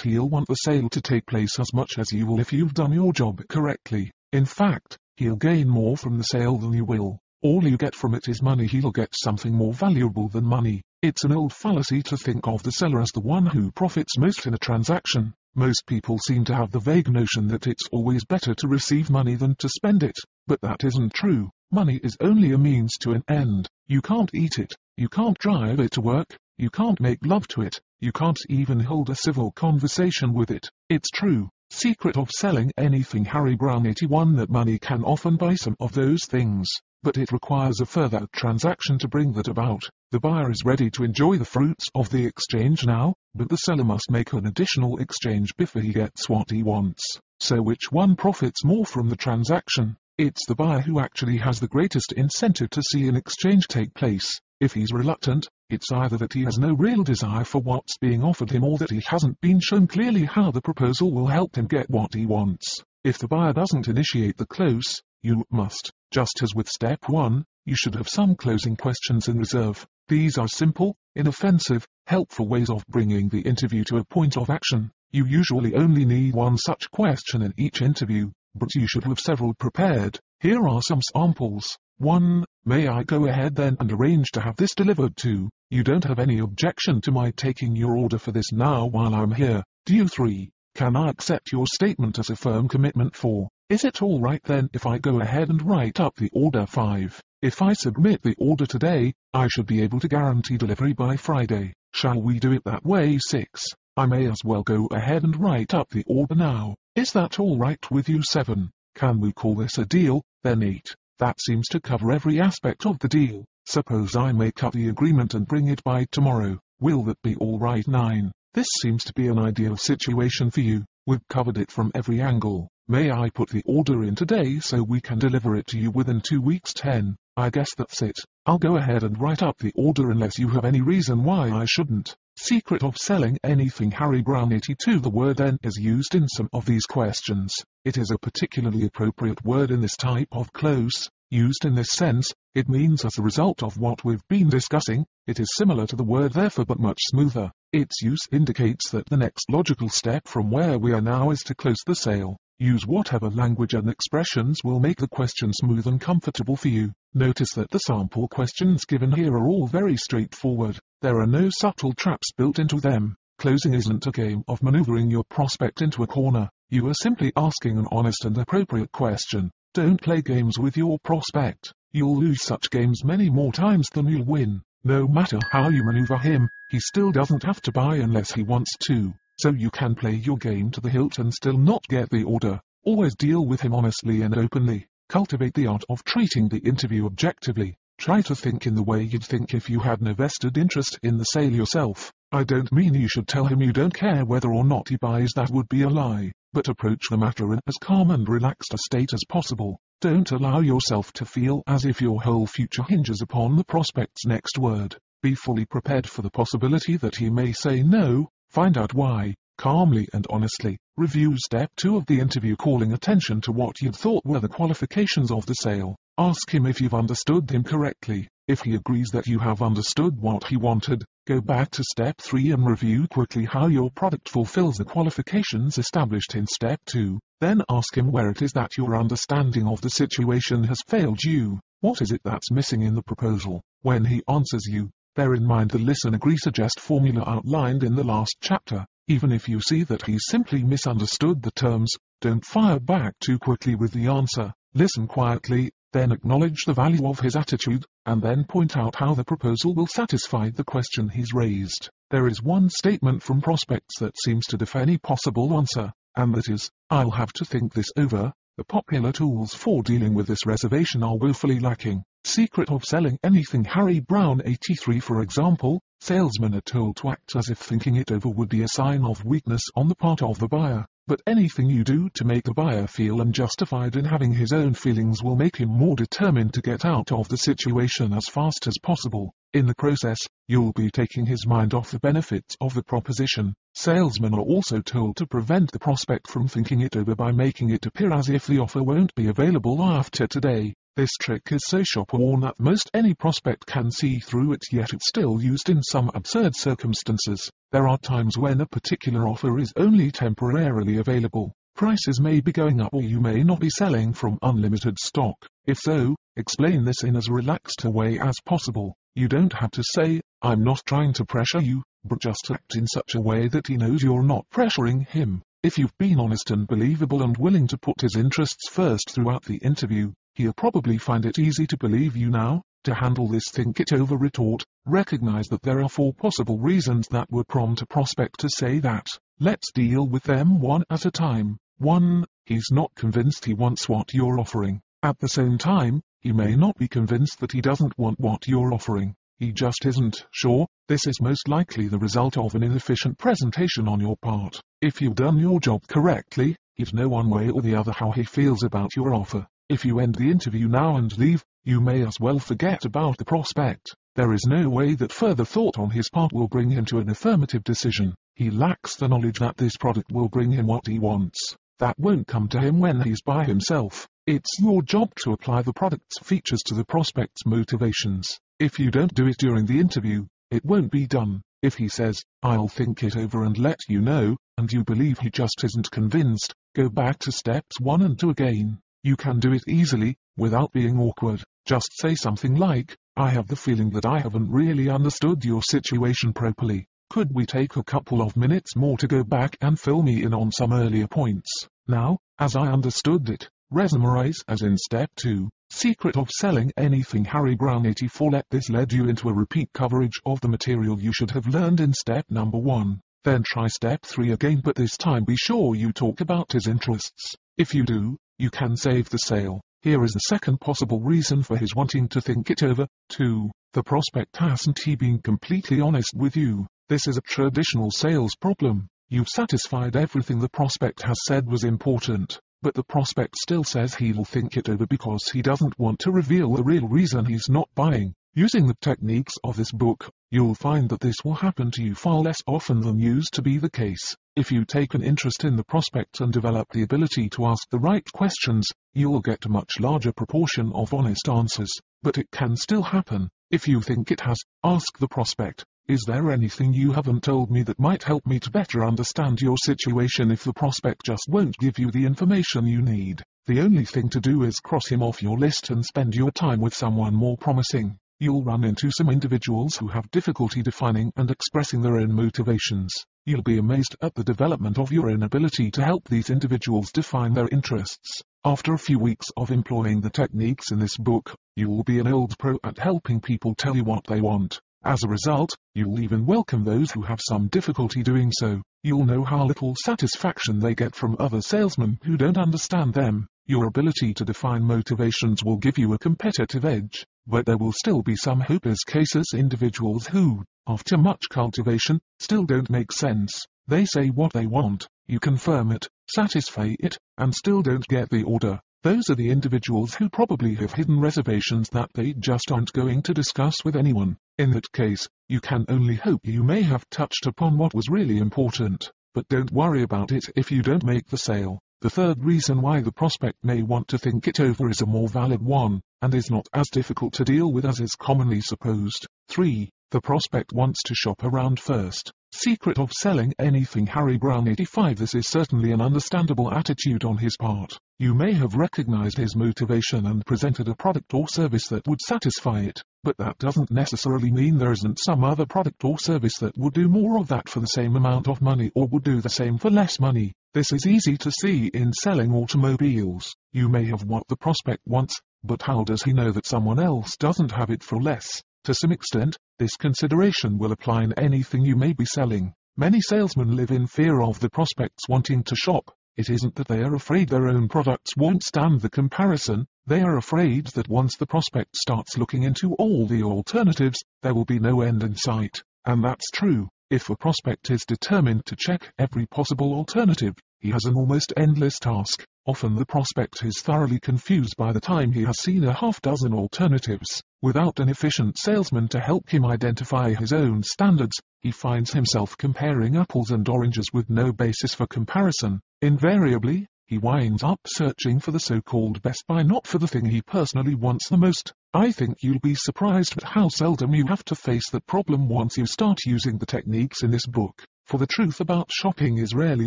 he'll 0.00 0.28
want 0.28 0.48
the 0.48 0.56
sale 0.56 0.88
to 0.88 1.00
take 1.00 1.26
place 1.26 1.60
as 1.60 1.72
much 1.72 1.96
as 1.96 2.10
you 2.10 2.26
will 2.26 2.40
if 2.40 2.52
you've 2.52 2.74
done 2.74 2.92
your 2.92 3.12
job 3.12 3.40
correctly. 3.48 4.10
In 4.32 4.44
fact, 4.44 4.98
he'll 5.16 5.36
gain 5.36 5.68
more 5.68 5.96
from 5.96 6.18
the 6.18 6.24
sale 6.24 6.58
than 6.58 6.72
you 6.72 6.84
will. 6.84 7.20
All 7.42 7.62
you 7.62 7.76
get 7.76 7.94
from 7.94 8.14
it 8.14 8.28
is 8.28 8.42
money 8.42 8.66
he'll 8.66 8.90
get 8.90 9.14
something 9.14 9.54
more 9.54 9.72
valuable 9.72 10.26
than 10.26 10.44
money. 10.44 10.82
It's 11.02 11.22
an 11.22 11.30
old 11.30 11.52
fallacy 11.52 12.02
to 12.02 12.16
think 12.16 12.48
of 12.48 12.64
the 12.64 12.72
seller 12.72 13.00
as 13.00 13.12
the 13.12 13.20
one 13.20 13.46
who 13.46 13.70
profits 13.70 14.18
most 14.18 14.44
in 14.44 14.54
a 14.54 14.58
transaction. 14.58 15.32
Most 15.54 15.86
people 15.86 16.18
seem 16.18 16.44
to 16.46 16.54
have 16.56 16.72
the 16.72 16.80
vague 16.80 17.08
notion 17.08 17.46
that 17.48 17.68
it's 17.68 17.86
always 17.92 18.24
better 18.24 18.56
to 18.56 18.66
receive 18.66 19.08
money 19.08 19.36
than 19.36 19.54
to 19.60 19.68
spend 19.68 20.02
it, 20.02 20.16
but 20.48 20.60
that 20.62 20.82
isn't 20.82 21.14
true. 21.14 21.48
Money 21.70 22.00
is 22.02 22.16
only 22.20 22.50
a 22.50 22.58
means 22.58 22.94
to 23.02 23.12
an 23.12 23.22
end. 23.28 23.68
You 23.86 24.02
can't 24.02 24.34
eat 24.34 24.58
it, 24.58 24.74
you 24.96 25.08
can't 25.08 25.38
drive 25.38 25.78
it 25.78 25.92
to 25.92 26.00
work, 26.00 26.36
you 26.58 26.70
can't 26.70 27.00
make 27.00 27.24
love 27.24 27.46
to 27.48 27.62
it, 27.62 27.80
you 28.00 28.12
can't 28.12 28.38
even 28.48 28.80
hold 28.80 29.10
a 29.10 29.16
civil 29.16 29.52
conversation 29.52 30.32
with 30.32 30.50
it. 30.50 30.68
It's 30.88 31.10
true. 31.10 31.48
Secret 31.70 32.16
of 32.16 32.30
selling 32.30 32.70
anything 32.76 33.24
Harry 33.24 33.56
Browne 33.56 33.86
81 33.86 34.36
that 34.36 34.50
money 34.50 34.78
can 34.78 35.02
often 35.02 35.36
buy 35.36 35.54
some 35.54 35.76
of 35.80 35.92
those 35.92 36.24
things 36.24 36.68
but 37.06 37.18
it 37.18 37.30
requires 37.30 37.78
a 37.80 37.86
further 37.86 38.26
transaction 38.32 38.98
to 38.98 39.06
bring 39.06 39.30
that 39.30 39.46
about. 39.46 39.84
The 40.10 40.18
buyer 40.18 40.50
is 40.50 40.64
ready 40.64 40.90
to 40.90 41.04
enjoy 41.04 41.36
the 41.36 41.44
fruits 41.44 41.86
of 41.94 42.10
the 42.10 42.26
exchange 42.26 42.84
now, 42.84 43.14
but 43.32 43.48
the 43.48 43.58
seller 43.58 43.84
must 43.84 44.10
make 44.10 44.32
an 44.32 44.44
additional 44.44 44.98
exchange 44.98 45.54
before 45.56 45.82
he 45.82 45.92
gets 45.92 46.28
what 46.28 46.50
he 46.50 46.64
wants. 46.64 47.04
So 47.38 47.62
which 47.62 47.92
one 47.92 48.16
profits 48.16 48.64
more 48.64 48.84
from 48.84 49.08
the 49.08 49.14
transaction? 49.14 49.96
It's 50.18 50.46
the 50.48 50.56
buyer 50.56 50.80
who 50.80 50.98
actually 50.98 51.36
has 51.36 51.60
the 51.60 51.68
greatest 51.68 52.10
incentive 52.10 52.70
to 52.70 52.82
see 52.82 53.06
an 53.06 53.14
exchange 53.14 53.68
take 53.68 53.94
place. 53.94 54.40
If 54.58 54.72
he's 54.72 54.90
reluctant, 54.90 55.46
it's 55.68 55.92
either 55.92 56.16
that 56.16 56.32
he 56.32 56.44
has 56.44 56.56
no 56.56 56.72
real 56.72 57.04
desire 57.04 57.44
for 57.44 57.60
what's 57.60 57.98
being 57.98 58.22
offered 58.22 58.50
him 58.50 58.64
or 58.64 58.78
that 58.78 58.90
he 58.90 59.02
hasn't 59.06 59.38
been 59.42 59.60
shown 59.60 59.86
clearly 59.86 60.24
how 60.24 60.50
the 60.50 60.62
proposal 60.62 61.12
will 61.12 61.26
help 61.26 61.56
him 61.56 61.66
get 61.66 61.90
what 61.90 62.14
he 62.14 62.24
wants. 62.24 62.82
If 63.04 63.18
the 63.18 63.28
buyer 63.28 63.52
doesn't 63.52 63.86
initiate 63.86 64.38
the 64.38 64.46
close, 64.46 65.02
you 65.20 65.44
must. 65.50 65.92
Just 66.10 66.42
as 66.42 66.54
with 66.54 66.68
step 66.68 67.06
1, 67.06 67.44
you 67.66 67.76
should 67.76 67.96
have 67.96 68.08
some 68.08 68.34
closing 68.34 68.76
questions 68.76 69.28
in 69.28 69.38
reserve. 69.38 69.86
These 70.08 70.38
are 70.38 70.48
simple, 70.48 70.96
inoffensive, 71.14 71.86
helpful 72.06 72.48
ways 72.48 72.70
of 72.70 72.86
bringing 72.86 73.28
the 73.28 73.42
interview 73.42 73.84
to 73.84 73.98
a 73.98 74.04
point 74.04 74.38
of 74.38 74.48
action. 74.48 74.90
You 75.10 75.26
usually 75.26 75.74
only 75.74 76.06
need 76.06 76.34
one 76.34 76.56
such 76.56 76.90
question 76.90 77.42
in 77.42 77.52
each 77.58 77.82
interview, 77.82 78.30
but 78.54 78.74
you 78.74 78.86
should 78.88 79.04
have 79.04 79.20
several 79.20 79.52
prepared. 79.52 80.18
Here 80.40 80.66
are 80.66 80.80
some 80.80 81.02
samples. 81.02 81.76
1. 81.98 82.44
May 82.66 82.88
I 82.88 83.04
go 83.04 83.24
ahead 83.24 83.54
then 83.54 83.78
and 83.80 83.90
arrange 83.90 84.30
to 84.32 84.42
have 84.42 84.56
this 84.56 84.74
delivered 84.74 85.16
to? 85.18 85.48
You 85.70 85.82
don't 85.82 86.04
have 86.04 86.18
any 86.18 86.40
objection 86.40 87.00
to 87.00 87.10
my 87.10 87.30
taking 87.30 87.74
your 87.74 87.96
order 87.96 88.18
for 88.18 88.32
this 88.32 88.52
now 88.52 88.84
while 88.84 89.14
I'm 89.14 89.32
here, 89.32 89.64
do 89.86 89.96
you? 89.96 90.06
3. 90.06 90.50
Can 90.74 90.94
I 90.94 91.08
accept 91.08 91.52
your 91.52 91.66
statement 91.66 92.18
as 92.18 92.28
a 92.28 92.36
firm 92.36 92.68
commitment 92.68 93.16
for? 93.16 93.48
Is 93.70 93.84
it 93.84 94.02
all 94.02 94.20
right 94.20 94.42
then 94.44 94.68
if 94.74 94.84
I 94.84 94.98
go 94.98 95.20
ahead 95.20 95.48
and 95.48 95.62
write 95.62 95.98
up 95.98 96.14
the 96.16 96.28
order 96.34 96.66
5? 96.66 97.18
If 97.40 97.62
I 97.62 97.72
submit 97.72 98.20
the 98.20 98.36
order 98.36 98.66
today, 98.66 99.14
I 99.32 99.48
should 99.48 99.66
be 99.66 99.80
able 99.80 100.00
to 100.00 100.08
guarantee 100.08 100.58
delivery 100.58 100.92
by 100.92 101.16
Friday. 101.16 101.72
Shall 101.94 102.20
we 102.20 102.38
do 102.38 102.52
it 102.52 102.64
that 102.64 102.84
way 102.84 103.16
6? 103.18 103.64
I 103.96 104.04
may 104.04 104.26
as 104.26 104.44
well 104.44 104.62
go 104.62 104.86
ahead 104.90 105.24
and 105.24 105.34
write 105.34 105.72
up 105.72 105.88
the 105.88 106.04
order 106.06 106.34
now. 106.34 106.76
Is 106.94 107.12
that 107.12 107.40
all 107.40 107.56
right 107.56 107.90
with 107.90 108.10
you 108.10 108.22
7? 108.22 108.70
Can 108.94 109.18
we 109.18 109.32
call 109.32 109.54
this 109.54 109.78
a 109.78 109.86
deal? 109.86 110.22
Then 110.42 110.62
8. 110.62 110.94
That 111.18 111.40
seems 111.40 111.66
to 111.68 111.80
cover 111.80 112.12
every 112.12 112.40
aspect 112.40 112.84
of 112.84 112.98
the 112.98 113.08
deal. 113.08 113.46
Suppose 113.64 114.14
I 114.14 114.32
make 114.32 114.62
up 114.62 114.74
the 114.74 114.90
agreement 114.90 115.32
and 115.32 115.48
bring 115.48 115.68
it 115.68 115.82
by 115.82 116.04
tomorrow. 116.12 116.58
Will 116.78 117.04
that 117.04 117.22
be 117.22 117.34
all 117.36 117.58
right 117.58 117.88
9? 117.88 118.30
This 118.52 118.66
seems 118.82 119.02
to 119.04 119.14
be 119.14 119.28
an 119.28 119.38
ideal 119.38 119.78
situation 119.78 120.50
for 120.50 120.60
you. 120.60 120.84
We've 121.06 121.26
covered 121.28 121.56
it 121.56 121.70
from 121.70 121.90
every 121.94 122.20
angle. 122.20 122.68
May 122.86 123.10
I 123.10 123.30
put 123.30 123.48
the 123.48 123.62
order 123.64 124.04
in 124.04 124.14
today 124.14 124.60
so 124.60 124.82
we 124.82 125.00
can 125.00 125.18
deliver 125.18 125.56
it 125.56 125.66
to 125.68 125.78
you 125.78 125.90
within 125.90 126.20
two 126.20 126.42
weeks 126.42 126.74
10? 126.74 127.16
I 127.38 127.48
guess 127.48 127.74
that's 127.74 128.02
it. 128.02 128.18
I'll 128.44 128.58
go 128.58 128.76
ahead 128.76 129.02
and 129.02 129.18
write 129.18 129.42
up 129.42 129.56
the 129.56 129.72
order 129.74 130.10
unless 130.10 130.38
you 130.38 130.48
have 130.50 130.66
any 130.66 130.82
reason 130.82 131.24
why 131.24 131.50
I 131.50 131.64
shouldn't. 131.64 132.14
Secret 132.38 132.82
of 132.84 132.98
selling 132.98 133.38
anything 133.42 133.90
Harry 133.92 134.20
Browne 134.20 134.52
82 134.52 135.00
The 135.00 135.08
word 135.08 135.38
then 135.38 135.58
is 135.62 135.78
used 135.78 136.14
in 136.14 136.28
some 136.28 136.50
of 136.52 136.66
these 136.66 136.84
questions. 136.84 137.54
It 137.86 137.96
is 137.96 138.10
a 138.10 138.18
particularly 138.18 138.84
appropriate 138.84 139.42
word 139.42 139.70
in 139.70 139.80
this 139.80 139.96
type 139.96 140.28
of 140.30 140.52
close. 140.52 141.08
Used 141.30 141.64
in 141.64 141.74
this 141.74 141.92
sense, 141.92 142.30
it 142.54 142.68
means 142.68 143.06
as 143.06 143.16
a 143.16 143.22
result 143.22 143.62
of 143.62 143.78
what 143.78 144.04
we've 144.04 144.28
been 144.28 144.50
discussing, 144.50 145.06
it 145.26 145.40
is 145.40 145.48
similar 145.56 145.86
to 145.86 145.96
the 145.96 146.04
word 146.04 146.34
therefore 146.34 146.66
but 146.66 146.78
much 146.78 146.98
smoother. 147.06 147.50
Its 147.72 148.02
use 148.02 148.20
indicates 148.30 148.90
that 148.90 149.06
the 149.06 149.16
next 149.16 149.50
logical 149.50 149.88
step 149.88 150.28
from 150.28 150.50
where 150.50 150.78
we 150.78 150.92
are 150.92 151.00
now 151.00 151.30
is 151.30 151.40
to 151.44 151.54
close 151.54 151.82
the 151.86 151.94
sale. 151.94 152.36
Use 152.58 152.86
whatever 152.86 153.28
language 153.28 153.74
and 153.74 153.90
expressions 153.90 154.64
will 154.64 154.80
make 154.80 154.96
the 154.96 155.08
question 155.08 155.52
smooth 155.52 155.86
and 155.86 156.00
comfortable 156.00 156.56
for 156.56 156.68
you. 156.68 156.90
Notice 157.12 157.52
that 157.52 157.68
the 157.70 157.78
sample 157.80 158.28
questions 158.28 158.86
given 158.86 159.12
here 159.12 159.34
are 159.34 159.46
all 159.46 159.66
very 159.66 159.94
straightforward. 159.98 160.78
There 161.02 161.20
are 161.20 161.26
no 161.26 161.50
subtle 161.50 161.92
traps 161.92 162.32
built 162.32 162.58
into 162.58 162.80
them. 162.80 163.14
Closing 163.38 163.74
isn't 163.74 164.06
a 164.06 164.10
game 164.10 164.42
of 164.48 164.62
maneuvering 164.62 165.10
your 165.10 165.24
prospect 165.24 165.82
into 165.82 166.02
a 166.02 166.06
corner. 166.06 166.48
You 166.70 166.88
are 166.88 166.94
simply 166.94 167.30
asking 167.36 167.76
an 167.76 167.88
honest 167.92 168.24
and 168.24 168.38
appropriate 168.38 168.90
question. 168.90 169.50
Don't 169.74 170.00
play 170.00 170.22
games 170.22 170.58
with 170.58 170.78
your 170.78 170.98
prospect. 171.00 171.74
You'll 171.92 172.18
lose 172.18 172.42
such 172.42 172.70
games 172.70 173.04
many 173.04 173.28
more 173.28 173.52
times 173.52 173.88
than 173.92 174.06
you'll 174.06 174.24
win. 174.24 174.62
No 174.82 175.06
matter 175.06 175.40
how 175.50 175.68
you 175.68 175.84
maneuver 175.84 176.16
him, 176.16 176.48
he 176.70 176.80
still 176.80 177.12
doesn't 177.12 177.42
have 177.42 177.60
to 177.62 177.72
buy 177.72 177.96
unless 177.96 178.32
he 178.32 178.42
wants 178.42 178.70
to. 178.86 179.12
So 179.38 179.50
you 179.50 179.70
can 179.70 179.94
play 179.94 180.12
your 180.12 180.38
game 180.38 180.70
to 180.70 180.80
the 180.80 180.88
hilt 180.88 181.18
and 181.18 181.32
still 181.32 181.58
not 181.58 181.86
get 181.88 182.08
the 182.10 182.24
order. 182.24 182.60
Always 182.84 183.14
deal 183.14 183.44
with 183.44 183.60
him 183.60 183.74
honestly 183.74 184.22
and 184.22 184.36
openly. 184.36 184.86
Cultivate 185.08 185.54
the 185.54 185.66
art 185.66 185.84
of 185.88 186.04
treating 186.04 186.48
the 186.48 186.58
interview 186.58 187.06
objectively. 187.06 187.76
Try 187.98 188.22
to 188.22 188.34
think 188.34 188.66
in 188.66 188.74
the 188.74 188.82
way 188.82 189.02
you'd 189.02 189.24
think 189.24 189.54
if 189.54 189.70
you 189.70 189.80
had 189.80 190.02
no 190.02 190.14
vested 190.14 190.58
interest 190.58 190.98
in 191.02 191.18
the 191.18 191.24
sale 191.24 191.52
yourself. 191.52 192.12
I 192.32 192.44
don't 192.44 192.72
mean 192.72 192.94
you 192.94 193.08
should 193.08 193.28
tell 193.28 193.46
him 193.46 193.62
you 193.62 193.72
don't 193.72 193.94
care 193.94 194.24
whether 194.24 194.52
or 194.52 194.64
not 194.64 194.88
he 194.88 194.96
buys 194.96 195.32
that 195.36 195.50
would 195.50 195.68
be 195.68 195.82
a 195.82 195.88
lie, 195.88 196.32
but 196.52 196.68
approach 196.68 197.04
the 197.08 197.16
matter 197.16 197.52
in 197.52 197.60
as 197.66 197.76
calm 197.80 198.10
and 198.10 198.28
relaxed 198.28 198.74
a 198.74 198.78
state 198.78 199.12
as 199.14 199.24
possible. 199.28 199.78
Don't 200.00 200.30
allow 200.30 200.60
yourself 200.60 201.12
to 201.14 201.24
feel 201.24 201.62
as 201.66 201.84
if 201.84 202.00
your 202.00 202.20
whole 202.20 202.46
future 202.46 202.82
hinges 202.82 203.22
upon 203.22 203.56
the 203.56 203.64
prospect's 203.64 204.26
next 204.26 204.58
word. 204.58 204.96
Be 205.22 205.34
fully 205.34 205.64
prepared 205.64 206.06
for 206.06 206.22
the 206.22 206.30
possibility 206.30 206.96
that 206.98 207.16
he 207.16 207.30
may 207.30 207.52
say 207.52 207.82
no, 207.82 208.28
Find 208.50 208.78
out 208.78 208.94
why, 208.94 209.34
calmly 209.58 210.08
and 210.12 210.26
honestly. 210.30 210.78
Review 210.96 211.36
step 211.36 211.70
2 211.76 211.96
of 211.96 212.06
the 212.06 212.20
interview 212.20 212.56
calling 212.56 212.92
attention 212.92 213.40
to 213.42 213.52
what 213.52 213.80
you 213.80 213.92
thought 213.92 214.24
were 214.24 214.40
the 214.40 214.48
qualifications 214.48 215.30
of 215.30 215.44
the 215.46 215.54
sale. 215.54 215.96
Ask 216.18 216.54
him 216.54 216.66
if 216.66 216.80
you've 216.80 216.94
understood 216.94 217.50
him 217.50 217.64
correctly. 217.64 218.28
If 218.48 218.60
he 218.62 218.74
agrees 218.76 219.08
that 219.12 219.26
you 219.26 219.40
have 219.40 219.60
understood 219.60 220.20
what 220.20 220.46
he 220.46 220.56
wanted, 220.56 221.04
go 221.26 221.40
back 221.40 221.70
to 221.72 221.82
step 221.82 222.16
3 222.18 222.52
and 222.52 222.64
review 222.64 223.08
quickly 223.08 223.44
how 223.44 223.66
your 223.66 223.90
product 223.90 224.28
fulfills 224.28 224.76
the 224.76 224.84
qualifications 224.84 225.78
established 225.78 226.34
in 226.34 226.46
step 226.46 226.80
2. 226.86 227.18
Then 227.40 227.62
ask 227.68 227.96
him 227.96 228.10
where 228.12 228.30
it 228.30 228.40
is 228.40 228.52
that 228.52 228.76
your 228.78 228.96
understanding 228.96 229.66
of 229.66 229.80
the 229.80 229.90
situation 229.90 230.64
has 230.64 230.80
failed 230.86 231.22
you. 231.22 231.60
What 231.80 232.00
is 232.00 232.12
it 232.12 232.22
that's 232.24 232.50
missing 232.50 232.82
in 232.82 232.94
the 232.94 233.02
proposal? 233.02 233.62
When 233.82 234.04
he 234.04 234.22
answers 234.28 234.64
you, 234.64 234.90
Bear 235.16 235.32
in 235.32 235.46
mind 235.46 235.70
the 235.70 235.78
listen 235.78 236.14
agree 236.14 236.36
suggest 236.36 236.78
formula 236.78 237.24
outlined 237.26 237.82
in 237.82 237.94
the 237.94 238.04
last 238.04 238.36
chapter. 238.42 238.84
Even 239.08 239.32
if 239.32 239.48
you 239.48 239.62
see 239.62 239.82
that 239.84 240.04
he 240.04 240.18
simply 240.18 240.62
misunderstood 240.62 241.40
the 241.40 241.52
terms, 241.52 241.90
don't 242.20 242.44
fire 242.44 242.78
back 242.78 243.14
too 243.20 243.38
quickly 243.38 243.74
with 243.74 243.92
the 243.92 244.08
answer. 244.08 244.52
Listen 244.74 245.06
quietly, 245.06 245.70
then 245.94 246.12
acknowledge 246.12 246.64
the 246.66 246.74
value 246.74 247.08
of 247.08 247.20
his 247.20 247.34
attitude, 247.34 247.86
and 248.04 248.20
then 248.20 248.44
point 248.44 248.76
out 248.76 248.96
how 248.96 249.14
the 249.14 249.24
proposal 249.24 249.74
will 249.74 249.86
satisfy 249.86 250.50
the 250.50 250.64
question 250.64 251.08
he's 251.08 251.32
raised. 251.32 251.88
There 252.10 252.26
is 252.26 252.42
one 252.42 252.68
statement 252.68 253.22
from 253.22 253.40
prospects 253.40 253.98
that 254.00 254.20
seems 254.22 254.44
to 254.48 254.58
defy 254.58 254.82
any 254.82 254.98
possible 254.98 255.56
answer, 255.56 255.94
and 256.14 256.34
that 256.34 256.50
is, 256.50 256.70
I'll 256.90 257.12
have 257.12 257.32
to 257.32 257.46
think 257.46 257.72
this 257.72 257.88
over. 257.96 258.34
The 258.58 258.64
popular 258.64 259.12
tools 259.12 259.54
for 259.54 259.82
dealing 259.82 260.12
with 260.12 260.26
this 260.26 260.44
reservation 260.44 261.02
are 261.02 261.16
woefully 261.16 261.58
lacking. 261.58 262.04
Secret 262.26 262.68
of 262.70 262.84
selling 262.84 263.20
anything 263.22 263.62
Harry 263.62 264.00
Browne 264.00 264.42
83 264.44 264.98
for 264.98 265.22
example, 265.22 265.80
salesmen 266.00 266.56
are 266.56 266.60
told 266.60 266.96
to 266.96 267.10
act 267.10 267.36
as 267.36 267.48
if 267.50 267.56
thinking 267.56 267.94
it 267.94 268.10
over 268.10 268.28
would 268.28 268.48
be 268.48 268.62
a 268.62 268.68
sign 268.68 269.04
of 269.04 269.24
weakness 269.24 269.62
on 269.76 269.88
the 269.88 269.94
part 269.94 270.22
of 270.22 270.40
the 270.40 270.48
buyer. 270.48 270.84
But 271.06 271.22
anything 271.24 271.70
you 271.70 271.84
do 271.84 272.10
to 272.14 272.24
make 272.24 272.42
the 272.42 272.52
buyer 272.52 272.88
feel 272.88 273.20
unjustified 273.20 273.94
in 273.94 274.04
having 274.04 274.32
his 274.32 274.52
own 274.52 274.74
feelings 274.74 275.22
will 275.22 275.36
make 275.36 275.54
him 275.54 275.68
more 275.68 275.94
determined 275.94 276.52
to 276.54 276.62
get 276.62 276.84
out 276.84 277.12
of 277.12 277.28
the 277.28 277.36
situation 277.36 278.12
as 278.12 278.26
fast 278.26 278.66
as 278.66 278.76
possible. 278.82 279.32
In 279.54 279.66
the 279.66 279.76
process, 279.76 280.18
you'll 280.48 280.72
be 280.72 280.90
taking 280.90 281.26
his 281.26 281.46
mind 281.46 281.74
off 281.74 281.92
the 281.92 282.00
benefits 282.00 282.56
of 282.60 282.74
the 282.74 282.82
proposition. 282.82 283.54
Salesmen 283.74 284.34
are 284.34 284.40
also 284.40 284.80
told 284.80 285.16
to 285.18 285.28
prevent 285.28 285.70
the 285.70 285.78
prospect 285.78 286.28
from 286.28 286.48
thinking 286.48 286.80
it 286.80 286.96
over 286.96 287.14
by 287.14 287.30
making 287.30 287.70
it 287.70 287.86
appear 287.86 288.12
as 288.12 288.28
if 288.28 288.48
the 288.48 288.58
offer 288.58 288.82
won't 288.82 289.14
be 289.14 289.28
available 289.28 289.80
after 289.80 290.26
today. 290.26 290.74
This 290.96 291.12
trick 291.20 291.52
is 291.52 291.60
so 291.66 291.82
shop-worn 291.82 292.40
that 292.40 292.58
most 292.58 292.90
any 292.94 293.12
prospect 293.12 293.66
can 293.66 293.90
see 293.90 294.18
through 294.18 294.54
it 294.54 294.62
yet 294.72 294.94
it's 294.94 295.10
still 295.10 295.42
used 295.42 295.68
in 295.68 295.82
some 295.82 296.10
absurd 296.14 296.56
circumstances. 296.56 297.50
There 297.70 297.86
are 297.86 297.98
times 297.98 298.38
when 298.38 298.62
a 298.62 298.66
particular 298.66 299.28
offer 299.28 299.58
is 299.58 299.74
only 299.76 300.10
temporarily 300.10 300.96
available. 300.96 301.52
Prices 301.74 302.18
may 302.18 302.40
be 302.40 302.50
going 302.50 302.80
up 302.80 302.94
or 302.94 303.02
you 303.02 303.20
may 303.20 303.44
not 303.44 303.60
be 303.60 303.68
selling 303.68 304.14
from 304.14 304.38
unlimited 304.40 304.98
stock. 304.98 305.36
If 305.66 305.76
so, 305.76 306.16
explain 306.36 306.84
this 306.86 307.04
in 307.04 307.14
as 307.14 307.28
relaxed 307.28 307.84
a 307.84 307.90
way 307.90 308.18
as 308.18 308.36
possible. 308.46 308.94
You 309.14 309.28
don't 309.28 309.52
have 309.52 309.72
to 309.72 309.84
say, 309.84 310.22
I'm 310.40 310.64
not 310.64 310.80
trying 310.86 311.12
to 311.12 311.26
pressure 311.26 311.60
you, 311.60 311.82
but 312.04 312.22
just 312.22 312.50
act 312.50 312.74
in 312.74 312.86
such 312.86 313.14
a 313.14 313.20
way 313.20 313.48
that 313.48 313.66
he 313.66 313.76
knows 313.76 314.02
you're 314.02 314.22
not 314.22 314.48
pressuring 314.48 315.06
him. 315.06 315.42
If 315.62 315.76
you've 315.76 315.98
been 315.98 316.18
honest 316.18 316.50
and 316.52 316.66
believable 316.66 317.22
and 317.22 317.36
willing 317.36 317.66
to 317.66 317.76
put 317.76 318.00
his 318.00 318.16
interests 318.16 318.70
first 318.70 319.10
throughout 319.10 319.44
the 319.44 319.58
interview, 319.58 320.12
He'll 320.36 320.52
probably 320.52 320.98
find 320.98 321.24
it 321.24 321.38
easy 321.38 321.66
to 321.66 321.78
believe 321.78 322.14
you 322.14 322.28
now. 322.28 322.60
To 322.84 322.94
handle 322.94 323.26
this 323.26 323.48
think 323.50 323.80
it 323.80 323.94
over 323.94 324.18
retort, 324.18 324.66
recognize 324.84 325.46
that 325.46 325.62
there 325.62 325.82
are 325.82 325.88
four 325.88 326.12
possible 326.12 326.58
reasons 326.58 327.08
that 327.08 327.30
would 327.30 327.48
prompt 327.48 327.80
a 327.80 327.86
prospect 327.86 328.40
to 328.40 328.50
say 328.50 328.78
that. 328.80 329.06
Let's 329.40 329.72
deal 329.72 330.06
with 330.06 330.24
them 330.24 330.60
one 330.60 330.84
at 330.90 331.06
a 331.06 331.10
time. 331.10 331.56
1. 331.78 332.26
He's 332.44 332.68
not 332.70 332.94
convinced 332.94 333.46
he 333.46 333.54
wants 333.54 333.88
what 333.88 334.12
you're 334.12 334.38
offering. 334.38 334.82
At 335.02 335.18
the 335.20 335.28
same 335.28 335.56
time, 335.56 336.02
he 336.20 336.32
may 336.32 336.54
not 336.54 336.76
be 336.76 336.86
convinced 336.86 337.40
that 337.40 337.52
he 337.52 337.62
doesn't 337.62 337.98
want 337.98 338.20
what 338.20 338.46
you're 338.46 338.74
offering. 338.74 339.14
He 339.38 339.52
just 339.52 339.86
isn't 339.86 340.26
sure. 340.32 340.66
This 340.86 341.06
is 341.06 341.18
most 341.18 341.48
likely 341.48 341.88
the 341.88 341.98
result 341.98 342.36
of 342.36 342.54
an 342.54 342.62
inefficient 342.62 343.16
presentation 343.16 343.88
on 343.88 344.00
your 344.00 344.18
part. 344.18 344.60
If 344.82 345.00
you've 345.00 345.14
done 345.14 345.38
your 345.38 345.60
job 345.60 345.88
correctly, 345.88 346.56
he'd 346.74 346.92
know 346.92 347.08
one 347.08 347.30
way 347.30 347.48
or 347.48 347.62
the 347.62 347.74
other 347.74 347.92
how 347.92 348.10
he 348.10 348.24
feels 348.24 348.62
about 348.62 348.94
your 348.94 349.14
offer. 349.14 349.46
If 349.68 349.84
you 349.84 349.98
end 349.98 350.14
the 350.14 350.30
interview 350.30 350.68
now 350.68 350.96
and 350.96 351.18
leave, 351.18 351.44
you 351.64 351.80
may 351.80 352.06
as 352.06 352.20
well 352.20 352.38
forget 352.38 352.84
about 352.84 353.18
the 353.18 353.24
prospect. 353.24 353.96
There 354.14 354.32
is 354.32 354.46
no 354.46 354.68
way 354.68 354.94
that 354.94 355.10
further 355.10 355.44
thought 355.44 355.76
on 355.76 355.90
his 355.90 356.08
part 356.08 356.32
will 356.32 356.46
bring 356.46 356.70
him 356.70 356.84
to 356.84 357.00
an 357.00 357.10
affirmative 357.10 357.64
decision. 357.64 358.14
He 358.36 358.48
lacks 358.48 358.94
the 358.94 359.08
knowledge 359.08 359.40
that 359.40 359.56
this 359.56 359.76
product 359.76 360.12
will 360.12 360.28
bring 360.28 360.52
him 360.52 360.68
what 360.68 360.86
he 360.86 361.00
wants. 361.00 361.56
That 361.80 361.98
won't 361.98 362.28
come 362.28 362.46
to 362.50 362.60
him 362.60 362.78
when 362.78 363.00
he's 363.00 363.22
by 363.22 363.44
himself. 363.44 364.06
It's 364.24 364.60
your 364.60 364.82
job 364.82 365.12
to 365.24 365.32
apply 365.32 365.62
the 365.62 365.72
product's 365.72 366.20
features 366.20 366.62
to 366.66 366.74
the 366.74 366.84
prospect's 366.84 367.44
motivations. 367.44 368.38
If 368.60 368.78
you 368.78 368.92
don't 368.92 369.14
do 369.14 369.26
it 369.26 369.38
during 369.38 369.66
the 369.66 369.80
interview, 369.80 370.26
it 370.52 370.64
won't 370.64 370.92
be 370.92 371.08
done. 371.08 371.42
If 371.60 371.74
he 371.74 371.88
says, 371.88 372.22
I'll 372.40 372.68
think 372.68 373.02
it 373.02 373.16
over 373.16 373.42
and 373.42 373.58
let 373.58 373.80
you 373.88 374.00
know, 374.00 374.36
and 374.58 374.72
you 374.72 374.84
believe 374.84 375.18
he 375.18 375.30
just 375.30 375.64
isn't 375.64 375.90
convinced, 375.90 376.54
go 376.76 376.88
back 376.88 377.18
to 377.20 377.32
steps 377.32 377.80
1 377.80 378.02
and 378.02 378.16
2 378.16 378.30
again. 378.30 378.78
You 379.06 379.14
can 379.14 379.38
do 379.38 379.52
it 379.52 379.62
easily, 379.68 380.16
without 380.36 380.72
being 380.72 380.98
awkward. 380.98 381.40
Just 381.64 381.90
say 381.92 382.16
something 382.16 382.56
like, 382.56 382.96
I 383.16 383.30
have 383.30 383.46
the 383.46 383.54
feeling 383.54 383.90
that 383.90 384.04
I 384.04 384.18
haven't 384.18 384.50
really 384.50 384.90
understood 384.90 385.44
your 385.44 385.62
situation 385.62 386.32
properly. 386.32 386.88
Could 387.10 387.32
we 387.32 387.46
take 387.46 387.76
a 387.76 387.84
couple 387.84 388.20
of 388.20 388.36
minutes 388.36 388.74
more 388.74 388.98
to 388.98 389.06
go 389.06 389.22
back 389.22 389.56
and 389.60 389.78
fill 389.78 390.02
me 390.02 390.24
in 390.24 390.34
on 390.34 390.50
some 390.50 390.72
earlier 390.72 391.06
points? 391.06 391.68
Now, 391.86 392.18
as 392.40 392.56
I 392.56 392.66
understood 392.66 393.30
it, 393.30 393.48
resummarize 393.72 394.38
as 394.48 394.62
in 394.62 394.76
step 394.76 395.08
2. 395.18 395.48
Secret 395.70 396.16
of 396.16 396.28
selling 396.28 396.72
anything 396.76 397.26
Harry 397.26 397.54
Browne 397.54 397.86
84 397.86 398.32
let 398.32 398.46
this 398.50 398.70
lead 398.70 398.92
you 398.92 399.08
into 399.08 399.28
a 399.28 399.32
repeat 399.32 399.70
coverage 399.72 400.20
of 400.24 400.40
the 400.40 400.48
material 400.48 401.00
you 401.00 401.12
should 401.12 401.30
have 401.30 401.46
learned 401.46 401.78
in 401.78 401.92
step 401.92 402.24
number 402.28 402.58
1. 402.58 403.00
Then 403.22 403.44
try 403.46 403.68
step 403.68 404.02
3 404.02 404.32
again 404.32 404.62
but 404.64 404.74
this 404.74 404.96
time 404.96 405.22
be 405.22 405.36
sure 405.36 405.76
you 405.76 405.92
talk 405.92 406.20
about 406.20 406.50
his 406.50 406.66
interests. 406.66 407.36
If 407.56 407.72
you 407.72 407.84
do, 407.84 408.18
you 408.38 408.50
can 408.50 408.76
save 408.76 409.08
the 409.08 409.18
sale. 409.18 409.60
Here 409.82 410.02
is 410.04 410.12
the 410.12 410.20
second 410.20 410.60
possible 410.60 411.00
reason 411.00 411.42
for 411.42 411.56
his 411.56 411.74
wanting 411.74 412.08
to 412.08 412.20
think 412.20 412.50
it 412.50 412.62
over. 412.62 412.86
2. 413.10 413.50
The 413.72 413.82
prospect 413.82 414.36
hasn't 414.36 414.80
he 414.80 414.96
been 414.96 415.20
completely 415.20 415.80
honest 415.80 416.12
with 416.14 416.36
you. 416.36 416.66
This 416.88 417.06
is 417.06 417.16
a 417.16 417.22
traditional 417.22 417.90
sales 417.90 418.34
problem. 418.34 418.88
You've 419.08 419.28
satisfied 419.28 419.96
everything 419.96 420.40
the 420.40 420.48
prospect 420.48 421.02
has 421.02 421.16
said 421.26 421.46
was 421.46 421.64
important, 421.64 422.40
but 422.62 422.74
the 422.74 422.82
prospect 422.82 423.36
still 423.36 423.64
says 423.64 423.94
he'll 423.94 424.24
think 424.24 424.56
it 424.56 424.68
over 424.68 424.86
because 424.86 425.30
he 425.30 425.42
doesn't 425.42 425.78
want 425.78 426.00
to 426.00 426.10
reveal 426.10 426.54
the 426.54 426.64
real 426.64 426.88
reason 426.88 427.24
he's 427.24 427.48
not 427.48 427.68
buying. 427.74 428.14
Using 428.34 428.66
the 428.66 428.76
techniques 428.82 429.34
of 429.44 429.56
this 429.56 429.72
book, 429.72 430.10
you'll 430.30 430.54
find 430.54 430.88
that 430.88 431.00
this 431.00 431.16
will 431.24 431.34
happen 431.34 431.70
to 431.70 431.82
you 431.82 431.94
far 431.94 432.20
less 432.20 432.38
often 432.46 432.80
than 432.80 432.98
used 432.98 433.32
to 433.34 433.42
be 433.42 433.58
the 433.58 433.70
case. 433.70 434.16
If 434.34 434.50
you 434.50 434.64
take 434.64 434.94
an 434.94 435.02
interest 435.02 435.44
in 435.44 435.56
the 435.56 435.64
prospect 435.64 436.20
and 436.20 436.32
develop 436.32 436.68
the 436.72 436.82
ability 436.82 437.28
to 437.30 437.46
ask 437.46 437.68
the 437.70 437.78
right 437.78 438.04
questions, 438.12 438.66
you'll 438.92 439.20
get 439.20 439.46
a 439.46 439.50
much 439.50 439.80
larger 439.80 440.12
proportion 440.12 440.72
of 440.74 440.92
honest 440.92 441.28
answers. 441.28 441.72
But 442.02 442.18
it 442.18 442.30
can 442.30 442.56
still 442.56 442.82
happen. 442.82 443.28
If 443.50 443.68
you 443.68 443.80
think 443.80 444.10
it 444.10 444.20
has, 444.20 444.38
ask 444.64 444.98
the 444.98 445.08
prospect, 445.08 445.64
is 445.88 446.02
there 446.04 446.32
anything 446.32 446.72
you 446.72 446.90
haven't 446.90 447.22
told 447.22 447.48
me 447.48 447.62
that 447.62 447.78
might 447.78 448.02
help 448.02 448.26
me 448.26 448.40
to 448.40 448.50
better 448.50 448.84
understand 448.84 449.40
your 449.40 449.56
situation 449.56 450.32
if 450.32 450.42
the 450.42 450.52
prospect 450.52 451.06
just 451.06 451.28
won't 451.28 451.56
give 451.58 451.78
you 451.78 451.92
the 451.92 452.04
information 452.04 452.66
you 452.66 452.82
need? 452.82 453.22
The 453.46 453.60
only 453.60 453.84
thing 453.84 454.08
to 454.08 454.20
do 454.20 454.42
is 454.42 454.58
cross 454.58 454.88
him 454.88 455.00
off 455.00 455.22
your 455.22 455.38
list 455.38 455.70
and 455.70 455.84
spend 455.84 456.16
your 456.16 456.32
time 456.32 456.60
with 456.60 456.74
someone 456.74 457.14
more 457.14 457.36
promising. 457.36 457.96
You'll 458.18 458.42
run 458.42 458.64
into 458.64 458.90
some 458.90 459.10
individuals 459.10 459.76
who 459.76 459.88
have 459.88 460.10
difficulty 460.10 460.62
defining 460.62 461.12
and 461.16 461.30
expressing 461.30 461.82
their 461.82 461.98
own 461.98 462.14
motivations. 462.14 462.90
You'll 463.26 463.42
be 463.42 463.58
amazed 463.58 463.94
at 464.00 464.14
the 464.14 464.24
development 464.24 464.78
of 464.78 464.90
your 464.90 465.10
own 465.10 465.22
ability 465.22 465.70
to 465.72 465.84
help 465.84 466.08
these 466.08 466.30
individuals 466.30 466.90
define 466.90 467.34
their 467.34 467.46
interests. 467.48 468.22
After 468.42 468.72
a 468.72 468.78
few 468.78 468.98
weeks 468.98 469.26
of 469.36 469.50
employing 469.50 470.00
the 470.00 470.08
techniques 470.08 470.72
in 470.72 470.78
this 470.78 470.96
book, 470.96 471.34
you'll 471.56 471.84
be 471.84 471.98
an 471.98 472.06
old 472.06 472.38
pro 472.38 472.58
at 472.64 472.78
helping 472.78 473.20
people 473.20 473.54
tell 473.54 473.76
you 473.76 473.84
what 473.84 474.06
they 474.06 474.22
want. 474.22 474.60
As 474.82 475.04
a 475.04 475.08
result, 475.08 475.54
you'll 475.74 476.00
even 476.00 476.24
welcome 476.24 476.64
those 476.64 476.92
who 476.92 477.02
have 477.02 477.20
some 477.20 477.48
difficulty 477.48 478.02
doing 478.02 478.32
so. 478.32 478.62
You'll 478.82 479.04
know 479.04 479.24
how 479.24 479.44
little 479.44 479.74
satisfaction 479.84 480.58
they 480.58 480.74
get 480.74 480.94
from 480.94 481.16
other 481.18 481.42
salesmen 481.42 481.98
who 482.02 482.16
don't 482.16 482.38
understand 482.38 482.94
them. 482.94 483.28
Your 483.48 483.66
ability 483.66 484.12
to 484.14 484.24
define 484.24 484.64
motivations 484.64 485.44
will 485.44 485.56
give 485.56 485.78
you 485.78 485.92
a 485.92 485.98
competitive 485.98 486.64
edge, 486.64 487.06
but 487.28 487.46
there 487.46 487.56
will 487.56 487.70
still 487.70 488.02
be 488.02 488.16
some 488.16 488.40
hopeless 488.40 488.82
cases 488.82 489.26
individuals 489.34 490.08
who, 490.08 490.42
after 490.66 490.98
much 490.98 491.28
cultivation, 491.30 492.00
still 492.18 492.44
don't 492.44 492.68
make 492.68 492.90
sense. 492.90 493.46
They 493.68 493.84
say 493.84 494.08
what 494.08 494.32
they 494.32 494.48
want, 494.48 494.88
you 495.06 495.20
confirm 495.20 495.70
it, 495.70 495.86
satisfy 496.08 496.74
it, 496.80 496.98
and 497.18 497.32
still 497.32 497.62
don't 497.62 497.86
get 497.86 498.10
the 498.10 498.24
order. 498.24 498.60
Those 498.82 499.08
are 499.10 499.14
the 499.14 499.30
individuals 499.30 499.94
who 499.94 500.08
probably 500.08 500.56
have 500.56 500.72
hidden 500.72 500.98
reservations 500.98 501.68
that 501.68 501.90
they 501.94 502.14
just 502.14 502.50
aren't 502.50 502.72
going 502.72 503.02
to 503.02 503.14
discuss 503.14 503.64
with 503.64 503.76
anyone. 503.76 504.16
In 504.38 504.50
that 504.50 504.72
case, 504.72 505.08
you 505.28 505.40
can 505.40 505.64
only 505.68 505.94
hope 505.94 506.26
you 506.26 506.42
may 506.42 506.62
have 506.62 506.90
touched 506.90 507.26
upon 507.26 507.58
what 507.58 507.74
was 507.74 507.88
really 507.88 508.18
important, 508.18 508.90
but 509.14 509.28
don't 509.28 509.52
worry 509.52 509.82
about 509.82 510.10
it 510.10 510.24
if 510.34 510.50
you 510.50 510.62
don't 510.62 510.82
make 510.82 511.06
the 511.06 511.16
sale. 511.16 511.60
The 511.82 511.90
third 511.90 512.24
reason 512.24 512.62
why 512.62 512.80
the 512.80 512.90
prospect 512.90 513.44
may 513.44 513.62
want 513.62 513.88
to 513.88 513.98
think 513.98 514.26
it 514.26 514.40
over 514.40 514.70
is 514.70 514.80
a 514.80 514.86
more 514.86 515.08
valid 515.08 515.42
one, 515.42 515.82
and 516.00 516.14
is 516.14 516.30
not 516.30 516.48
as 516.54 516.70
difficult 516.70 517.12
to 517.14 517.24
deal 517.24 517.52
with 517.52 517.66
as 517.66 517.80
is 517.80 517.94
commonly 517.94 518.40
supposed. 518.40 519.06
3. 519.28 519.68
The 519.90 520.00
prospect 520.00 520.54
wants 520.54 520.82
to 520.84 520.94
shop 520.94 521.22
around 521.22 521.60
first. 521.60 522.12
Secret 522.32 522.78
of 522.78 522.92
selling 522.92 523.32
anything 523.38 523.86
Harry 523.86 524.18
Browne 524.18 524.48
85 524.48 524.98
This 524.98 525.14
is 525.14 525.28
certainly 525.28 525.72
an 525.72 525.80
understandable 525.80 526.52
attitude 526.52 527.04
on 527.04 527.16
his 527.16 527.36
part. 527.36 527.78
You 527.98 528.14
may 528.14 528.32
have 528.34 528.56
recognized 528.56 529.16
his 529.16 529.34
motivation 529.34 530.06
and 530.06 530.26
presented 530.26 530.68
a 530.68 530.74
product 530.74 531.14
or 531.14 531.28
service 531.28 531.68
that 531.68 531.86
would 531.88 532.00
satisfy 532.00 532.60
it, 532.60 532.82
but 533.04 533.16
that 533.18 533.38
doesn't 533.38 533.70
necessarily 533.70 534.30
mean 534.30 534.58
there 534.58 534.72
isn't 534.72 534.98
some 534.98 535.24
other 535.24 535.46
product 535.46 535.84
or 535.84 535.98
service 535.98 536.36
that 536.38 536.58
would 536.58 536.74
do 536.74 536.88
more 536.88 537.18
of 537.18 537.28
that 537.28 537.48
for 537.48 537.60
the 537.60 537.66
same 537.66 537.96
amount 537.96 538.28
of 538.28 538.42
money 538.42 538.70
or 538.74 538.86
would 538.88 539.04
do 539.04 539.20
the 539.20 539.30
same 539.30 539.56
for 539.56 539.70
less 539.70 539.98
money. 539.98 540.34
This 540.52 540.72
is 540.72 540.86
easy 540.86 541.16
to 541.18 541.30
see 541.30 541.68
in 541.68 541.92
selling 541.92 542.34
automobiles. 542.34 543.34
You 543.52 543.68
may 543.68 543.84
have 543.86 544.02
what 544.04 544.26
the 544.28 544.36
prospect 544.36 544.82
wants, 544.84 545.20
but 545.44 545.62
how 545.62 545.84
does 545.84 546.02
he 546.02 546.12
know 546.12 546.32
that 546.32 546.46
someone 546.46 546.80
else 546.80 547.16
doesn't 547.16 547.52
have 547.52 547.70
it 547.70 547.82
for 547.82 548.00
less? 548.00 548.42
To 548.66 548.74
some 548.74 548.90
extent, 548.90 549.38
this 549.60 549.76
consideration 549.76 550.58
will 550.58 550.72
apply 550.72 551.04
in 551.04 551.12
anything 551.12 551.64
you 551.64 551.76
may 551.76 551.92
be 551.92 552.04
selling. 552.04 552.52
Many 552.76 553.00
salesmen 553.00 553.54
live 553.54 553.70
in 553.70 553.86
fear 553.86 554.20
of 554.20 554.40
the 554.40 554.50
prospects 554.50 555.08
wanting 555.08 555.44
to 555.44 555.54
shop. 555.54 555.94
It 556.16 556.30
isn't 556.30 556.56
that 556.56 556.66
they 556.66 556.82
are 556.82 556.96
afraid 556.96 557.28
their 557.28 557.46
own 557.46 557.68
products 557.68 558.16
won't 558.16 558.42
stand 558.42 558.80
the 558.80 558.90
comparison, 558.90 559.68
they 559.86 560.02
are 560.02 560.16
afraid 560.16 560.66
that 560.74 560.88
once 560.88 561.16
the 561.16 561.28
prospect 561.28 561.76
starts 561.76 562.18
looking 562.18 562.42
into 562.42 562.74
all 562.74 563.06
the 563.06 563.22
alternatives, 563.22 564.00
there 564.22 564.34
will 564.34 564.44
be 564.44 564.58
no 564.58 564.80
end 564.80 565.04
in 565.04 565.14
sight. 565.14 565.62
And 565.84 566.02
that's 566.02 566.28
true. 566.32 566.68
If 566.90 567.08
a 567.08 567.14
prospect 567.14 567.70
is 567.70 567.84
determined 567.86 568.46
to 568.46 568.56
check 568.56 568.92
every 568.98 569.26
possible 569.26 569.74
alternative, 569.74 570.34
he 570.58 570.72
has 570.72 570.86
an 570.86 570.96
almost 570.96 571.32
endless 571.36 571.78
task. 571.78 572.26
Often 572.48 572.76
the 572.76 572.86
prospect 572.86 573.44
is 573.44 573.60
thoroughly 573.60 573.98
confused 573.98 574.54
by 574.56 574.72
the 574.72 574.80
time 574.80 575.10
he 575.10 575.24
has 575.24 575.40
seen 575.40 575.64
a 575.64 575.72
half 575.72 576.00
dozen 576.00 576.32
alternatives. 576.32 577.20
Without 577.42 577.80
an 577.80 577.88
efficient 577.88 578.38
salesman 578.38 578.86
to 578.88 579.00
help 579.00 579.28
him 579.28 579.44
identify 579.44 580.14
his 580.14 580.32
own 580.32 580.62
standards, 580.62 581.16
he 581.40 581.50
finds 581.50 581.92
himself 581.92 582.38
comparing 582.38 582.96
apples 582.96 583.32
and 583.32 583.48
oranges 583.48 583.88
with 583.92 584.08
no 584.08 584.32
basis 584.32 584.74
for 584.74 584.86
comparison. 584.86 585.60
Invariably, 585.82 586.68
he 586.86 586.98
winds 586.98 587.42
up 587.42 587.58
searching 587.66 588.20
for 588.20 588.30
the 588.30 588.38
so-called 588.38 589.02
best 589.02 589.24
buy 589.26 589.42
not 589.42 589.66
for 589.66 589.78
the 589.78 589.88
thing 589.88 590.04
he 590.04 590.22
personally 590.22 590.76
wants 590.76 591.08
the 591.08 591.16
most. 591.16 591.52
I 591.74 591.90
think 591.90 592.18
you'll 592.22 592.38
be 592.38 592.54
surprised 592.54 593.16
at 593.16 593.24
how 593.24 593.48
seldom 593.48 593.92
you 593.92 594.06
have 594.06 594.24
to 594.26 594.36
face 594.36 594.70
that 594.70 594.86
problem 594.86 595.28
once 595.28 595.56
you 595.58 595.66
start 595.66 595.98
using 596.06 596.38
the 596.38 596.46
techniques 596.46 597.02
in 597.02 597.10
this 597.10 597.26
book. 597.26 597.64
For 597.86 597.98
the 597.98 598.06
truth 598.06 598.40
about 598.40 598.70
shopping 598.70 599.18
is 599.18 599.34
rarely 599.34 599.66